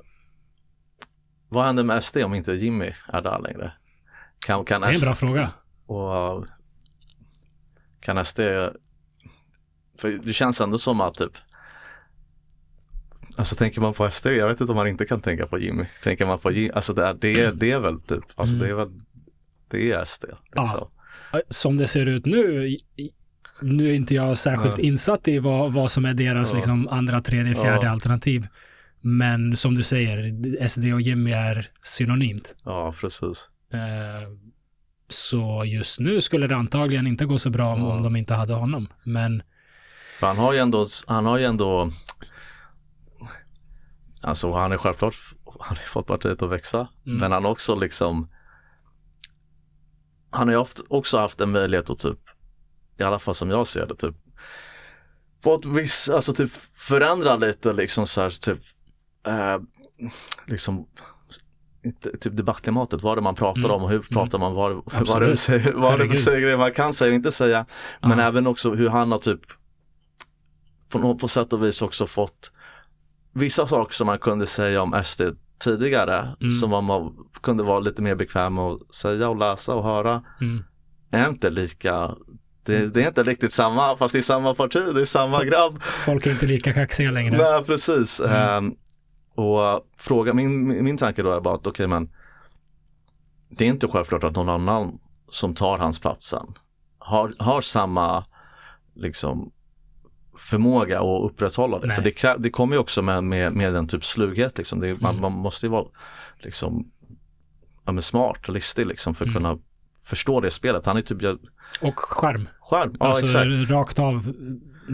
Vad 1.49 1.65
händer 1.65 1.83
med 1.83 2.03
SD 2.03 2.17
om 2.17 2.33
inte 2.33 2.51
Jimmy 2.53 2.93
är 3.07 3.21
där 3.21 3.39
längre? 3.39 3.73
Kan, 4.45 4.65
kan 4.65 4.81
Det 4.81 4.87
är 4.87 4.89
en 4.89 4.95
SD... 4.95 5.05
bra 5.05 5.15
fråga. 5.15 5.51
Och 5.85 6.45
kan 8.01 8.25
SD, 8.25 8.39
för 9.99 10.19
det 10.23 10.33
känns 10.33 10.61
ändå 10.61 10.77
som 10.77 11.01
att 11.01 11.15
typ 11.15 11.31
Alltså 13.37 13.55
tänker 13.55 13.81
man 13.81 13.93
på 13.93 14.11
SD, 14.11 14.25
jag 14.27 14.47
vet 14.47 14.61
inte 14.61 14.71
om 14.71 14.75
man 14.75 14.87
inte 14.87 15.05
kan 15.05 15.21
tänka 15.21 15.47
på 15.47 15.59
Jimmy. 15.59 15.85
Tänker 16.03 16.25
man 16.25 16.39
på 16.39 16.51
Jimmy, 16.51 16.69
alltså 16.73 16.93
det 16.93 17.05
är, 17.07 17.13
det, 17.13 17.41
är- 17.41 17.51
det 17.51 17.71
är 17.71 17.79
väl 17.79 18.01
typ, 18.01 18.23
alltså 18.35 18.55
Mm. 18.55 18.67
det 18.67 18.71
är 18.73 18.75
väl, 18.75 18.91
det 19.67 19.91
är 19.91 20.05
SD. 20.05 20.25
Liksom. 20.55 20.87
Som 21.49 21.77
det 21.77 21.87
ser 21.87 22.09
ut 22.09 22.25
nu, 22.25 22.77
nu 23.61 23.89
är 23.89 23.93
inte 23.93 24.15
jag 24.15 24.37
särskilt 24.37 24.77
Nej. 24.77 24.85
insatt 24.85 25.27
i 25.27 25.39
vad, 25.39 25.73
vad 25.73 25.91
som 25.91 26.05
är 26.05 26.13
deras 26.13 26.49
Ja. 26.51 26.55
liksom, 26.55 26.87
andra, 26.87 27.21
tredje, 27.21 27.53
fjärde 27.55 27.85
Ja. 27.85 27.91
alternativ. 27.91 28.47
Men 29.01 29.57
som 29.57 29.75
du 29.75 29.83
säger, 29.83 30.67
SD 30.67 30.93
och 30.93 31.01
Jimmy 31.01 31.31
är 31.31 31.69
synonymt. 31.81 32.55
Ja, 32.63 32.93
precis. 33.01 33.49
Eh, 33.73 33.79
så 35.11 35.63
just 35.65 35.99
nu 35.99 36.21
skulle 36.21 36.47
det 36.47 36.55
antagligen 36.55 37.07
inte 37.07 37.25
gå 37.25 37.39
så 37.39 37.49
bra 37.49 37.73
om, 37.73 37.79
Ja. 37.79 37.85
om 37.95 38.03
de 38.03 38.15
inte 38.15 38.33
hade 38.33 38.53
honom. 38.53 38.87
Men 39.03 39.43
han 40.21 40.37
har 40.37 40.53
ju 40.53 40.59
ändå, 40.59 40.87
han 41.07 41.25
har 41.25 41.37
ju 41.37 41.45
ändå 41.45 41.91
Alltså 44.23 44.53
han 44.53 44.71
är 44.71 44.77
självklart, 44.77 45.15
han 45.59 45.77
har 45.77 45.83
fått 45.87 46.07
partiet 46.07 46.41
att 46.41 46.49
växa. 46.49 46.87
Mm. 47.05 47.17
Men 47.17 47.31
han 47.31 47.43
har 47.43 47.51
också 47.51 47.75
liksom 47.75 48.29
Han 50.31 50.47
har 50.47 50.55
ju 50.55 50.65
också 50.87 51.17
haft 51.17 51.41
en 51.41 51.51
möjlighet 51.51 51.89
att 51.89 51.99
typ 51.99 52.19
I 52.99 53.03
alla 53.03 53.19
fall 53.19 53.35
som 53.35 53.49
jag 53.49 53.67
ser 53.67 53.87
det 53.87 53.95
typ 53.95 54.15
Fått 55.43 55.65
viss, 55.65 56.09
alltså 56.09 56.33
typ 56.33 56.51
förändra 56.73 57.35
lite 57.35 57.73
liksom 57.73 58.07
så 58.07 58.21
här 58.21 58.29
typ 58.29 58.59
eh, 59.27 59.57
Liksom 60.47 60.87
typ 62.21 62.37
debattklimatet, 62.37 63.01
vad 63.03 63.17
det 63.17 63.21
man 63.21 63.35
pratar 63.35 63.59
Mm. 63.61 63.71
om 63.71 63.83
och 63.83 63.89
hur 63.89 63.99
pratar 63.99 64.39
man, 64.39 64.53
vad, 64.53 64.81
vad, 65.07 65.21
det, 65.21 65.37
säger- 65.37 65.73
vad 65.73 65.99
det 66.09 66.17
säger 66.17 66.57
man 66.57 66.71
kan 66.71 66.93
säga 66.93 67.09
och 67.09 67.15
inte 67.15 67.31
säga. 67.31 67.65
Men 68.01 68.19
Ja. 68.19 68.25
även 68.25 68.47
också 68.47 68.73
hur 68.73 68.89
han 68.89 69.11
har 69.11 69.19
typ 69.19 69.41
på, 70.89 71.15
på 71.15 71.27
sätt 71.27 71.53
och 71.53 71.63
vis 71.63 71.81
också 71.81 72.05
fått 72.07 72.51
vissa 73.33 73.65
saker 73.67 73.93
som 73.93 74.07
man 74.07 74.19
kunde 74.19 74.45
säga 74.47 74.81
om 74.81 75.01
SD 75.03 75.21
tidigare 75.59 76.35
Mm. 76.41 76.51
som 76.51 76.69
man 76.85 77.13
kunde 77.41 77.63
vara 77.63 77.79
lite 77.79 78.01
mer 78.01 78.15
bekväm 78.15 78.53
med 78.53 78.63
att 78.63 78.95
säga 78.95 79.29
och 79.29 79.37
läsa 79.37 79.73
och 79.73 79.83
höra 79.83 80.23
mm, 80.41 80.63
är 81.11 81.29
inte 81.29 81.49
lika 81.49 82.15
det, 82.63 82.93
det 82.93 83.03
är 83.03 83.07
inte 83.07 83.23
riktigt 83.23 83.53
samma 83.53 83.97
fast 83.97 84.13
det 84.13 84.19
är 84.19 84.21
samma 84.21 84.53
parti, 84.55 84.81
det 84.95 85.01
är 85.01 85.05
samma 85.05 85.43
grabb. 85.43 85.83
folk 85.83 86.25
är 86.25 86.31
inte 86.31 86.45
lika 86.45 86.73
kaxiga 86.73 87.11
längre. 87.11 87.37
Nej 87.37 87.63
precis. 87.63 88.19
Mm. 88.19 88.33
Ehm, 88.35 88.75
och 89.35 89.85
fråga, 89.97 90.33
min, 90.33 90.83
min 90.83 90.97
tanke 90.97 91.23
då 91.23 91.31
är 91.31 91.41
bara 91.41 91.55
att 91.55 91.67
okej 91.67 91.87
men 91.87 92.09
det 93.49 93.65
är 93.65 93.69
inte 93.69 93.87
självklart 93.87 94.23
att 94.23 94.35
någon 94.35 94.49
annan 94.49 94.99
som 95.29 95.55
tar 95.55 95.77
hans 95.77 95.99
plats 95.99 96.25
sen 96.27 96.53
har, 96.99 97.35
har 97.39 97.61
samma 97.61 98.23
liksom 98.95 99.51
förmåga 100.37 100.99
att 100.99 101.23
upprätthålla 101.23 101.79
det. 101.79 101.87
Nej. 101.87 101.95
För 101.95 102.03
det, 102.03 102.11
krä, 102.11 102.35
det 102.37 102.49
kommer 102.49 102.75
ju 102.75 102.79
också 102.79 103.01
med, 103.01 103.23
med, 103.23 103.53
med 103.53 103.75
en 103.75 103.87
typ 103.87 104.03
slughet 104.05 104.57
liksom. 104.57 104.79
Det, 104.79 104.89
är- 104.89 104.97
man, 105.01 105.09
Mm. 105.11 105.21
man 105.21 105.31
måste 105.31 105.65
ju 105.65 105.69
vara 105.69 105.85
liksom 106.39 106.91
ja, 107.85 108.01
smart 108.01 108.47
och 108.47 108.53
listig 108.53 108.85
liksom 108.87 109.13
för 109.15 109.25
att 109.25 109.29
Mm. 109.29 109.43
kunna 109.43 109.57
förstå 110.05 110.39
det 110.41 110.51
spelet. 110.51 110.85
Han 110.85 110.97
är 110.97 111.01
typ 111.01 111.21
jag- 111.21 111.39
Och 111.81 111.99
skärm. 111.99 112.47
skärm. 112.61 112.95
Ja 112.99 113.05
alltså 113.07 113.25
exakt. 113.25 113.71
rakt 113.71 113.99
av 113.99 114.33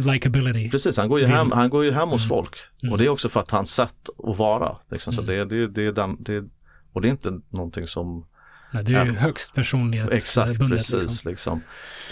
likability. 0.06 0.69
Precis, 0.72 0.98
han 0.98 1.10
går 1.10 1.19
ju 1.19 1.26
hem, 1.26 1.52
han 1.52 1.69
går 1.69 1.86
ju 1.86 1.91
hem 1.91 2.10
hos 2.10 2.22
Mm. 2.26 2.30
folk. 2.30 2.56
Mm. 2.84 2.91
Och 2.94 2.98
det 2.98 3.06
är 3.06 3.10
också 3.10 3.30
för 3.30 3.40
att 3.40 3.52
hans 3.52 3.72
sätt 3.74 4.10
att 4.28 4.38
vara. 4.38 4.76
Liksom. 4.91 5.14
Så 5.14 5.22
Mm. 5.22 5.36
det, 5.49 5.56
det, 5.56 5.68
det 5.68 5.86
är 5.86 5.91
den, 5.91 6.18
det, 6.24 6.44
och 6.94 7.02
det 7.02 7.07
är 7.07 7.10
inte 7.11 7.40
någonting 7.49 7.88
som 7.88 8.26
Nej, 8.72 8.84
det 8.84 8.94
är 8.94 9.06
ju 9.06 9.11
högst 9.11 9.38
Exakt, 9.49 9.56
personlighetsbundet. 9.56 10.69
precis. 10.78 10.94
Liksom. 11.03 11.30
Liksom. 11.32 11.61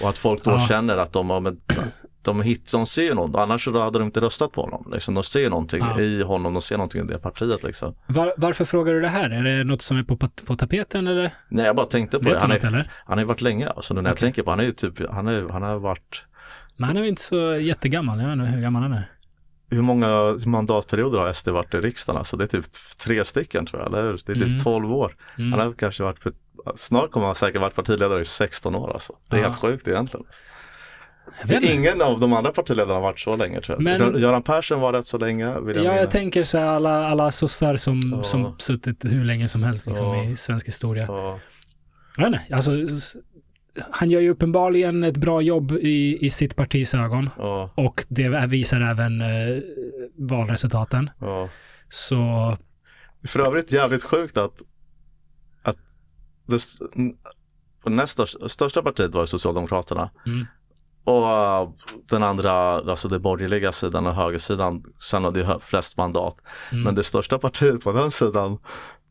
Och 0.02 0.10
att 0.10 0.18
folk 0.18 0.44
då 0.44 0.52
Ja. 0.52 0.60
känner 0.68 0.98
att 0.98 1.14
de 1.14 1.30
har 1.30 1.40
med, 1.40 1.58
de 2.22 2.42
hit, 2.42 2.72
de 2.72 2.86
ser 2.86 3.16
något, 3.16 3.36
annars 3.36 3.64
så 3.64 3.80
hade 3.80 4.00
de 4.00 4.06
inte 4.06 4.22
röstat 4.22 4.52
på 4.52 4.62
honom. 4.62 4.90
Liksom. 4.94 5.14
De 5.14 5.24
ser 5.24 5.50
någonting 5.50 5.80
Ja. 5.80 6.00
i 6.00 6.22
honom, 6.24 6.54
de 6.54 6.62
ser 6.62 6.78
någonting 6.78 7.04
i 7.04 7.08
det 7.08 7.18
partiet 7.20 7.64
liksom. 7.64 7.96
Var, 8.08 8.34
varför 8.38 8.66
frågar 8.66 8.94
du 8.94 9.02
det 9.02 9.08
här? 9.10 9.30
Är 9.30 9.44
det 9.44 9.64
något 9.64 9.82
som 9.82 9.98
är 9.98 10.04
på, 10.04 10.18
på 10.46 10.56
tapeten 10.56 11.08
eller? 11.08 11.34
Nej 11.50 11.66
jag 11.66 11.76
bara 11.76 11.86
tänkte 11.86 12.18
på 12.20 12.24
Vet 12.24 12.34
det. 12.34 12.40
Han, 12.42 12.52
är, 12.52 12.92
han 13.06 13.18
har 13.18 13.20
ju 13.20 13.26
varit 13.26 13.42
länge, 13.42 13.70
alltså 13.70 13.94
nu 13.94 14.02
när 14.02 14.10
jag 14.10 14.14
Okej. 14.16 14.22
tänker 14.22 14.44
på 14.44 14.50
han 14.50 14.60
är 14.60 14.64
ju 14.64 14.72
typ, 14.72 15.10
han, 15.10 15.28
är, 15.28 15.50
han 15.50 15.62
har 15.62 15.80
varit 15.80 16.24
Men 16.78 16.88
han 16.88 16.98
är 16.98 17.02
väl 17.02 17.10
inte 17.10 17.22
så 17.22 17.56
jättegammal. 17.56 18.20
Jag 18.20 18.28
vet 18.28 18.34
inte 18.34 18.46
hur 18.46 18.62
gammal 18.62 18.82
han 18.82 18.94
är. 18.94 19.12
hur 19.70 19.82
många 19.82 20.08
mandatperioder 20.46 21.20
har 21.20 21.34
SD 21.34 21.50
varit 21.50 21.74
i 21.74 21.78
riksdagen? 21.78 22.18
Alltså 22.18 22.38
det 22.38 22.44
är 22.44 22.48
typ 22.48 22.66
tre 22.98 23.26
stycken 23.26 23.66
tror 23.66 23.82
jag, 23.82 23.88
eller 23.94 24.04
hur? 24.04 24.22
Det 24.26 24.32
är 24.32 24.36
typ 24.36 24.46
Mm. 24.46 24.60
12 24.60 24.92
år. 24.92 25.16
Mm. 25.38 25.52
Han 25.54 25.68
har 25.68 25.74
kanske 25.74 26.04
varit, 26.04 26.20
snart 26.76 27.12
kommer 27.12 27.26
han 27.26 27.36
säkert 27.36 27.62
varit 27.62 27.76
partiledare 27.76 28.22
i 28.22 28.26
16 28.26 28.76
år 28.76 28.94
alltså. 28.94 29.14
Det 29.30 29.36
är 29.36 29.40
Ja. 29.42 29.48
helt 29.48 29.60
sjukt 29.60 29.88
egentligen. 29.88 30.26
Ingen 31.62 32.02
av 32.02 32.20
de 32.20 32.34
andra 32.34 32.52
partiledarna 32.52 32.94
har 32.94 33.02
varit 33.02 33.20
så 33.20 33.36
länge 33.36 33.62
tror 33.62 33.76
jag. 33.84 34.00
Men- 34.02 34.22
Göran 34.22 34.44
Persson 34.44 34.80
var 34.80 34.94
rätt 34.94 35.08
så 35.08 35.18
länge. 35.18 35.44
Jag 35.46 35.76
Ja, 35.78 35.96
jag 35.96 36.12
tänker 36.12 36.44
så 36.44 36.58
här 36.58 36.66
alla, 36.66 37.08
alla 37.08 37.32
sossar 37.32 37.78
som, 37.78 38.02
Ja. 38.16 38.24
som 38.24 38.56
suttit 38.60 39.06
hur 39.06 39.26
länge 39.26 39.48
som 39.48 39.64
helst 39.64 39.88
liksom, 39.88 40.06
Ja. 40.08 40.24
i 40.24 40.36
svensk 40.36 40.68
historia. 40.68 41.06
Ja, 41.08 41.40
Jag 42.18 42.32
vet 42.32 42.42
inte, 42.42 42.56
alltså, 42.56 42.72
han 43.92 44.10
gör 44.10 44.22
ju 44.22 44.30
uppenbarligen 44.30 45.04
ett 45.04 45.18
bra 45.18 45.42
jobb 45.42 45.72
i, 45.72 46.26
i 46.26 46.30
sitt 46.30 46.56
partis 46.56 46.94
ögon 46.94 47.30
ja, 47.38 47.70
och 47.76 48.06
det 48.08 48.48
visar 48.48 48.82
även 48.82 49.22
eh, 49.22 49.62
valresultaten. 50.16 51.10
ja. 51.20 51.50
Så 51.90 52.58
För 53.28 53.40
övrigt 53.40 53.72
jävligt 53.72 54.04
sjukt 54.04 54.38
att, 54.38 54.62
att 55.64 55.78
det 56.48 56.60
näst 57.90 58.14
största, 58.14 58.50
största 58.50 58.82
partiet 58.82 59.14
var 59.14 59.26
Socialdemokraterna. 59.26 60.10
Mm. 60.26 60.46
Och 61.04 61.24
uh, 61.24 61.70
den 62.10 62.24
andra, 62.24 62.54
alltså 62.54 63.08
det 63.08 63.20
borgerliga 63.20 63.72
sidan 63.72 64.08
och 64.08 64.14
högersidan, 64.14 64.84
sen 65.00 65.24
hade 65.24 65.40
ju 65.40 65.60
flest 65.60 65.98
mandat. 65.98 66.38
mm, 66.72 66.84
Men 66.84 66.96
det 66.96 67.04
största 67.04 67.40
partiet 67.40 67.84
på 67.84 67.92
den 67.92 68.12
sidan 68.12 68.58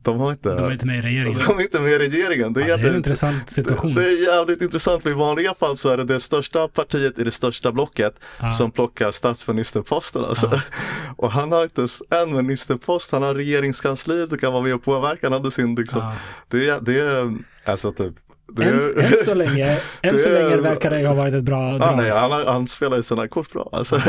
De 0.05 0.19
har 0.21 0.31
inte, 0.33 0.55
De 0.57 0.65
är 0.67 0.73
inte 0.73 0.87
med 0.87 0.97
i 0.99 1.03
regeringen. 1.03 1.39
de 1.49 1.59
är 1.59 1.63
inte 1.63 1.81
med 1.81 1.93
i 1.93 1.99
regeringen. 1.99 2.53
Det 2.53 2.63
är, 2.63 2.69
Ja, 2.69 2.77
det 2.77 2.83
är 2.85 2.91
en 2.91 2.97
intressant 2.97 3.51
situation. 3.51 3.95
Det, 3.95 4.01
det 4.03 4.09
är 4.09 4.27
jävligt 4.37 4.63
intressant 4.63 5.03
för 5.03 5.11
i 5.11 5.13
vanliga 5.13 5.55
fall 5.55 5.77
så 5.77 5.89
är 5.89 5.97
det 5.97 6.05
det 6.05 6.21
största 6.21 6.69
partiet 6.69 7.19
i 7.19 7.25
det 7.25 7.31
största 7.31 7.73
blocket 7.73 8.15
Ja. 8.41 8.51
som 8.51 8.71
plockar 8.71 9.11
statsministerposten 9.11 10.25
alltså. 10.25 10.51
Ja. 10.53 10.61
Och 11.17 11.31
han 11.33 11.53
har 11.53 11.63
inte 11.63 11.81
ens 11.81 12.03
en 12.11 12.37
ministerpost, 12.37 13.13
han 13.13 13.23
har 13.23 13.35
regeringskansliet 13.35 14.33
och 14.33 14.41
kan 14.41 14.53
vara 14.53 14.63
med 14.63 14.75
och 14.75 14.83
påverka, 14.85 15.27
han 15.27 15.33
hade 15.33 15.51
sin 15.51 15.75
liksom, 15.75 16.01
Ja. 16.01 16.15
det, 16.49 16.69
är, 16.69 16.81
det 16.81 16.99
är, 16.99 17.35
alltså 17.65 17.93
typ 17.93 18.15
det 18.53 18.65
Än, 18.65 19.05
än 19.05 19.13
så 19.25 19.35
länge, 19.35 19.79
än 20.03 20.19
så 20.19 20.29
det 20.29 20.39
är- 20.39 20.43
länge 20.51 20.63
verkar 20.63 20.91
det 20.91 21.07
ha 21.07 21.15
varit 21.15 21.35
ett 21.35 21.43
bra 21.45 21.79
drag. 21.79 21.97
nej, 21.97 22.11
han, 22.11 22.47
han 22.47 22.67
spelar 22.67 22.97
ju 22.97 23.03
sina 23.03 23.29
kort 23.29 23.53
bra. 23.53 23.69
Alltså. 23.73 24.01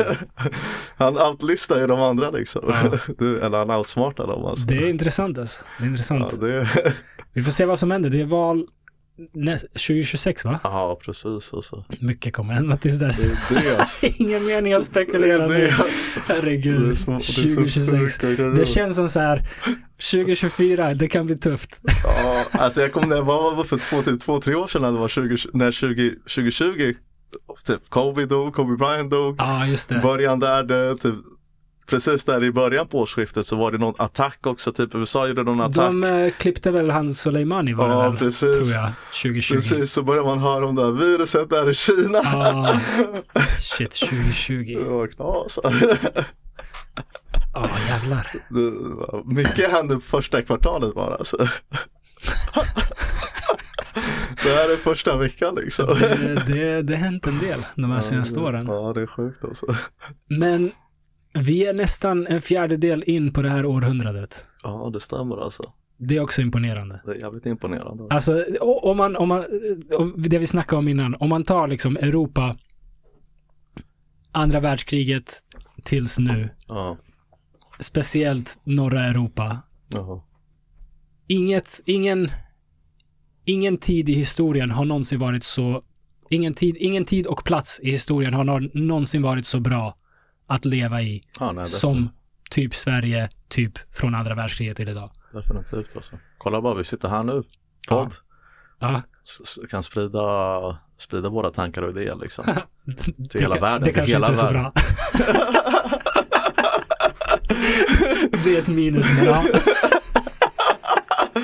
han 0.98 1.18
outlistar 1.18 1.80
ju 1.80 1.88
de 1.88 2.00
andra 2.02 2.30
liksom. 2.30 2.62
Ja. 2.68 3.16
Eller 3.46 3.58
han 3.58 3.72
outsmartar 3.72 4.28
dem 4.28 4.46
alltså. 4.46 4.68
Det 4.68 4.76
är 4.76 4.90
intressant 4.90 5.38
alltså. 5.38 5.62
Det 5.80 5.86
är 5.86 5.88
intressant. 5.90 6.26
ja, 6.42 6.48
det, 6.48 6.68
Vi 7.34 7.44
får 7.44 7.52
se 7.52 7.66
vad 7.66 7.80
som 7.80 7.92
händer. 7.92 8.10
Det 8.10 8.22
är 8.22 8.26
val 8.26 8.68
näst, 9.34 9.66
2026 9.74 10.46
va? 10.46 10.60
ja, 10.64 11.00
precis. 11.06 11.54
Alltså. 11.54 11.84
Mycket 12.00 12.34
kommer 12.34 12.54
hända 12.54 12.78
tills 12.78 13.00
dess. 13.00 13.24
Det, 13.24 13.38
det, 13.50 13.68
är 13.70 13.80
alltså. 13.80 14.06
Ingen 14.18 14.46
mening 14.46 14.74
att 14.74 14.84
spekulera 14.84 15.48
nu. 15.48 15.66
alltså. 15.66 15.84
Herregud. 16.28 16.92
är 16.92 16.96
så- 16.96 17.12
det 17.12 17.18
är 17.18 17.20
så 17.20 17.42
2026. 17.42 18.18
sjukt. 18.22 18.56
Det 18.56 18.66
känns 18.66 18.96
som 18.96 19.10
så 19.10 19.20
här, 19.20 19.48
2024, 20.12 20.94
det 20.94 21.08
kan 21.08 21.26
bli 21.26 21.38
tufft. 21.38 21.80
Ja, 22.04 22.44
alltså 22.52 22.82
jag 22.82 22.92
kommer 22.92 23.08
när 23.08 23.16
jag 23.16 23.24
var 23.26 23.64
för 23.64 23.78
två, 23.78 24.02
typ 24.02 24.22
två, 24.22 24.40
tre 24.40 24.56
år 24.56 24.68
sedan 24.68 24.82
när 24.82 24.92
det 24.92 24.98
var 25.00 25.08
20, 25.08 25.38
när 25.54 25.72
20, 25.72 26.10
2020, 26.10 26.94
typ 27.66 27.90
Kobe 27.90 28.26
dog, 28.26 28.54
Kobe 28.54 28.76
Bryant 28.78 29.12
dog, 29.12 29.36
Ja, 29.38 29.68
just 29.68 29.90
det. 29.90 30.00
början 30.04 30.40
där, 30.40 30.64
det, 30.64 30.98
typ, 30.98 31.16
precis 31.86 32.26
där 32.26 32.44
i 32.44 32.52
början 32.52 32.88
på 32.88 33.00
årsskiftet 33.00 33.46
så 33.46 33.56
var 33.56 33.72
det 33.72 33.78
någon 33.78 33.96
attack 33.98 34.48
också, 34.48 34.72
typ 34.72 34.96
USA 34.96 35.28
gjorde 35.28 35.44
någon 35.44 35.62
attack. 35.62 35.76
De 35.76 36.04
eh, 36.04 36.32
klippte 36.32 36.72
väl 36.72 36.90
han 36.90 37.10
Soleimani 37.16 37.74
var 37.74 37.88
det 37.88 37.94
Ja, 37.94 38.10
väl? 38.10 38.18
precis. 38.18 38.40
Tror 38.56 38.70
jag. 38.70 38.92
2020. 39.24 39.56
Precis, 39.56 39.92
så 39.92 40.04
börjar 40.04 40.24
man 40.24 40.40
höra 40.40 40.68
om 40.68 40.76
det 40.76 40.84
här 40.84 40.92
viruset 40.92 41.50
där 41.50 41.70
i 41.70 41.74
Kina. 41.74 42.20
Ja. 42.24 42.80
Shit, 43.60 43.92
2020. 43.92 44.78
Det 44.84 44.90
var 44.90 45.08
knas. 45.08 45.60
Ja, 47.54 47.70
jävlar. 47.90 48.32
Det 48.50 48.72
var- 48.72 49.34
Mycket 49.34 49.72
hände 49.72 50.00
första 50.00 50.42
kvartalet 50.42 50.96
bara 50.96 51.16
alltså. 51.16 51.38
Det 54.44 54.50
här 54.52 54.74
är 54.74 54.78
första 54.78 55.18
veckan 55.18 55.56
liksom. 55.56 55.88
Det, 55.88 56.44
det, 56.48 56.82
det 56.82 56.94
har 56.94 57.00
hänt 57.02 57.28
en 57.28 57.40
del 57.40 57.66
de 57.76 57.92
här 57.92 58.02
senaste 58.02 58.40
åren. 58.40 58.66
Ja, 58.68 58.92
det 58.94 59.02
är 59.02 59.08
sjukt 59.08 59.44
alltså. 59.44 59.66
Men 60.30 60.72
vi 61.36 61.66
är 61.66 61.74
nästan 61.74 62.28
en 62.28 62.42
fjärdedel 62.42 63.04
in 63.08 63.34
på 63.34 63.42
det 63.42 63.50
här 63.50 63.66
århundradet. 63.66 64.46
Ja, 64.64 64.90
det 64.94 65.00
stämmer 65.00 65.38
alltså. 65.38 65.74
Det 65.98 66.18
är 66.18 66.22
också 66.22 66.42
imponerande. 66.42 67.02
Det 67.06 67.12
är 67.12 67.16
jävligt 67.22 67.46
imponerande. 67.46 68.08
Alltså, 68.10 68.46
om 68.62 68.98
man, 68.98 69.16
om 69.16 69.28
man, 69.30 69.44
det 70.18 70.38
vi 70.38 70.48
snackade 70.48 70.80
om 70.80 70.88
innan, 70.88 71.16
om 71.16 71.30
man 71.30 71.44
tar 71.44 71.68
liksom 71.68 71.98
Europa, 71.98 72.58
andra 74.32 74.60
världskriget 74.60 75.34
tills 75.84 76.20
nu, 76.20 76.50
Ja, 76.68 76.98
speciellt 77.80 78.60
norra 78.64 79.06
Europa, 79.06 79.58
jaha. 79.88 80.22
inget, 81.28 81.82
ingen, 81.86 82.30
ingen 83.46 83.78
tid 83.78 84.10
i 84.10 84.14
historien 84.14 84.72
har 84.72 84.86
någonsin 84.86 85.20
varit 85.20 85.44
så, 85.44 85.84
ingen 86.30 86.54
tid, 86.54 86.78
ingen 86.80 87.06
tid 87.06 87.28
och 87.28 87.44
plats 87.46 87.80
i 87.84 87.92
historien 87.92 88.34
har 88.34 88.44
nå- 88.44 88.70
någonsin 88.74 89.22
varit 89.22 89.46
så 89.46 89.60
bra 89.60 89.98
att 90.48 90.66
leva 90.66 91.02
i 91.02 91.24
Ja, 91.40 91.52
nej, 91.52 91.66
som 91.66 92.10
typ 92.50 92.76
Sverige, 92.76 93.30
typ 93.48 93.96
från 93.96 94.16
andra 94.16 94.36
världskriget 94.36 94.78
till 94.78 94.90
idag. 94.90 95.12
Definitivt 95.34 95.96
alltså. 95.96 96.20
Kolla 96.38 96.62
bara, 96.62 96.74
vi 96.74 96.84
sitter 96.84 97.10
här 97.10 97.24
nu. 97.24 97.44
Podd. 97.88 98.14
Ja, 98.80 99.02
Kan 99.70 99.84
sprida, 99.84 100.80
sprida 100.98 101.30
våra 101.30 101.50
tankar 101.50 101.82
och 101.82 101.90
idéer 101.90 102.16
liksom. 102.16 102.46
det, 103.16 103.40
hela 103.40 103.56
världen, 103.60 103.80
Det 103.80 103.86
till 103.86 103.96
kanske 103.96 104.16
hela 104.16 104.30
inte 104.30 104.42
är 104.42 104.48
så 104.48 104.54
bra. 104.54 104.72
det 108.44 108.56
är 108.56 108.60
ett 108.60 108.68
minus, 108.68 109.08
men 109.18 109.26
ja. 109.26 109.44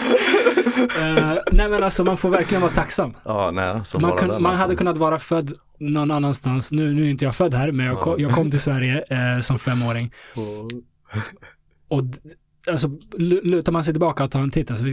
Eh, 0.99 1.38
nej 1.51 1.69
men 1.69 1.84
alltså 1.84 2.03
man 2.03 2.18
får 2.18 2.30
verkligen 2.30 2.61
vara 2.61 2.72
tacksam. 2.72 3.13
Ja, 3.26 3.51
nej, 3.51 3.85
som 3.85 4.01
Man, 4.01 4.18
kun, 4.18 4.27
man 4.27 4.45
alltså. 4.45 4.61
hade 4.61 4.76
kunnat 4.76 4.97
vara 4.97 5.19
född 5.19 5.51
någon 5.80 6.11
annanstans. 6.11 6.72
Nu, 6.72 6.93
nu 6.93 7.05
är 7.05 7.09
inte 7.09 7.26
jag 7.26 7.35
född 7.35 7.53
här, 7.53 7.72
men 7.72 7.85
jag, 7.85 7.95
Ja. 7.95 8.01
kom, 8.01 8.15
jag 8.19 8.31
kom 8.31 8.51
till 8.51 8.59
Sverige 8.59 9.03
eh, 9.09 9.39
som 9.41 9.59
femåring. 9.59 10.11
Och 11.88 12.03
d- 12.03 12.18
alltså, 12.69 12.88
lu- 13.18 13.41
lutar 13.43 13.72
man 13.72 13.84
sig 13.84 13.93
tillbaka 13.93 14.23
och 14.23 14.31
tar 14.31 14.39
en 14.39 14.49
titt, 14.49 14.72
alltså, 14.72 14.85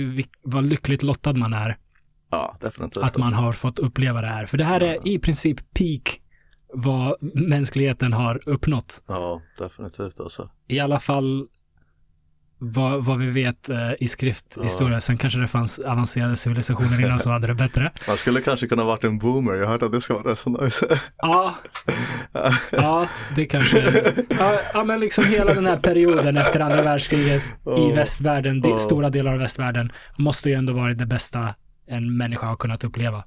vad 0.43 0.65
lyckligt 0.65 1.03
lottad 1.03 1.33
man 1.33 1.53
är 1.53 1.77
Ja, 2.31 2.57
definitivt. 2.61 3.05
att 3.05 3.17
man 3.17 3.27
alltså. 3.27 3.43
har 3.43 3.53
fått 3.53 3.79
uppleva 3.79 4.21
det 4.21 4.27
här. 4.29 4.47
För 4.47 4.59
det 4.59 4.65
här 4.65 4.81
är 4.81 4.95
Ja. 4.95 5.01
i 5.05 5.19
princip 5.19 5.59
peak 5.75 6.21
vad 6.75 7.17
mänskligheten 7.35 8.13
har 8.13 8.41
uppnått. 8.49 9.03
Ja, 9.09 9.43
definitivt 9.59 10.21
alltså. 10.21 10.51
I 10.69 10.79
alla 10.81 11.01
fall 11.01 11.47
vad, 12.59 13.05
vad 13.05 13.19
vi 13.19 13.27
vet 13.27 13.69
eh, 13.69 13.77
i 14.01 14.09
skrifthistoria. 14.09 15.01
Sen 15.01 15.17
kanske 15.19 15.39
det 15.39 15.49
fanns 15.49 15.79
avancerade 15.79 16.37
civilisationer 16.37 17.01
innan 17.05 17.19
som 17.19 17.33
hade 17.33 17.47
det 17.47 17.55
bättre. 17.55 17.93
Man 18.09 18.17
skulle 18.17 18.41
kanske 18.41 18.67
kunna 18.67 18.85
varit 18.85 19.05
en 19.05 19.19
boomer, 19.19 19.53
jag 19.55 19.67
hört 19.67 19.83
att 19.83 19.93
det 19.93 20.01
ska 20.01 20.19
vara 20.19 20.65
nice. 20.65 20.99
Ja, 21.17 21.55
ja 22.71 23.07
det 23.37 23.47
kanske. 23.47 24.13
Ja, 24.39 24.61
ja, 24.75 24.85
men 24.85 25.01
liksom 25.01 25.25
hela 25.25 25.55
den 25.55 25.67
här 25.67 25.77
perioden 25.77 26.37
efter 26.37 26.61
andra 26.61 26.83
världskriget 26.83 27.43
i 27.43 27.49
Ja. 27.65 27.93
västvärlden, 27.95 28.61
de, 28.61 28.69
Ja. 28.71 28.79
stora 28.79 29.11
delar 29.11 29.33
av 29.33 29.39
västvärlden, 29.39 29.93
måste 30.17 30.49
ju 30.49 30.55
ändå 30.55 30.73
varit 30.73 30.99
det 30.99 31.07
bästa 31.07 31.55
en 31.89 32.17
människa 32.17 32.47
har 32.47 32.57
kunnat 32.57 32.85
uppleva 32.85 33.19
i 33.19 33.23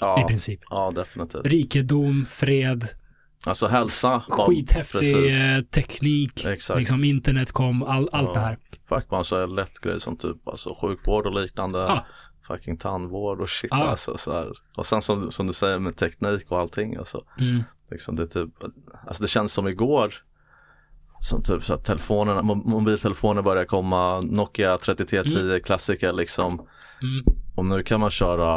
ja, 0.00 0.24
princip. 0.28 0.60
ja, 0.70 0.92
definitivt. 0.96 1.46
Rikedom, 1.46 2.26
fred, 2.30 2.88
Alltså 3.46 3.66
hälsa. 3.66 4.22
skithäftig 4.28 5.00
precis. 5.00 5.34
eh, 5.40 5.62
teknik, 5.62 6.44
Exakt. 6.44 6.78
liksom 6.78 7.04
internet 7.04 7.52
kom, 7.52 7.82
all, 7.82 8.08
allt 8.12 8.28
Ja. 8.28 8.34
det 8.34 8.40
här. 8.40 8.58
Fuck 8.94 9.10
man 9.10 9.24
så 9.24 9.46
lätt 9.46 9.78
grej 9.80 10.00
som 10.00 10.16
typ 10.16 10.48
alltså 10.48 10.74
sjukvård 10.80 11.26
och 11.26 11.34
liknande. 11.40 11.78
Ja. 11.78 12.04
Fucking 12.48 12.76
tandvård 12.76 13.40
och 13.40 13.48
shit 13.50 13.70
Ja. 13.70 13.84
alltså 13.88 14.16
så 14.16 14.32
här. 14.32 14.52
Och 14.78 14.86
sen 14.86 15.02
som, 15.02 15.30
som 15.30 15.46
du 15.46 15.52
säger 15.52 15.78
med 15.78 15.96
teknik 15.96 16.44
och 16.50 16.58
allting 16.58 16.96
alltså. 16.96 17.24
Mm. 17.40 17.62
Liksom 17.90 18.16
det 18.16 18.26
typ, 18.26 18.50
alltså 19.06 19.22
det 19.22 19.28
känns 19.28 19.52
som 19.52 19.68
igår. 19.68 20.14
Som 21.20 21.42
typ 21.42 21.64
så 21.64 21.74
att 21.74 21.84
telefonerna, 21.84 22.42
mo- 22.42 22.68
mobiltelefoner 22.70 23.42
börjar 23.42 23.64
komma, 23.64 24.20
Nokia 24.20 24.76
3310 24.76 25.60
klassiker 25.64 26.12
liksom. 26.12 26.52
Mm. 27.02 27.24
Och 27.56 27.66
nu 27.66 27.82
kan 27.82 28.00
man 28.00 28.10
köra, 28.10 28.48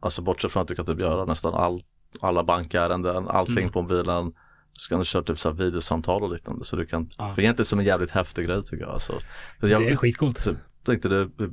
alltså 0.00 0.22
bortsett 0.22 0.52
från 0.52 0.62
att 0.62 0.68
du 0.68 0.74
kan 0.74 0.86
typ 0.86 1.00
göra 1.00 1.24
nästan 1.24 1.54
all, 1.54 1.80
alla 2.20 2.44
bankärenden, 2.44 3.28
allting 3.28 3.58
Mm. 3.58 3.72
på 3.72 3.82
mobilen. 3.82 4.32
Så 4.72 4.88
kan 4.88 4.98
du 4.98 5.04
köra 5.04 5.22
typ 5.22 5.38
så 5.38 5.48
här 5.48 5.56
videosamtal 5.56 6.22
och 6.22 6.32
liknande. 6.32 6.64
Så 6.64 6.76
du 6.76 6.86
kan, 6.86 7.08
Ja. 7.18 7.34
för 7.34 7.42
egentligen 7.42 7.66
som 7.66 7.78
en 7.78 7.84
jävligt 7.84 8.10
häftig 8.10 8.46
grej 8.46 8.62
tycker 8.64 8.84
jag. 8.84 8.92
Alltså, 8.92 9.18
jag 9.60 9.82
Det 9.82 9.88
är 9.90 9.96
skitcoolt. 9.96 10.44
typ, 10.44 10.56
tänkte 10.84 11.08
det, 11.08 11.24
det 11.24 11.50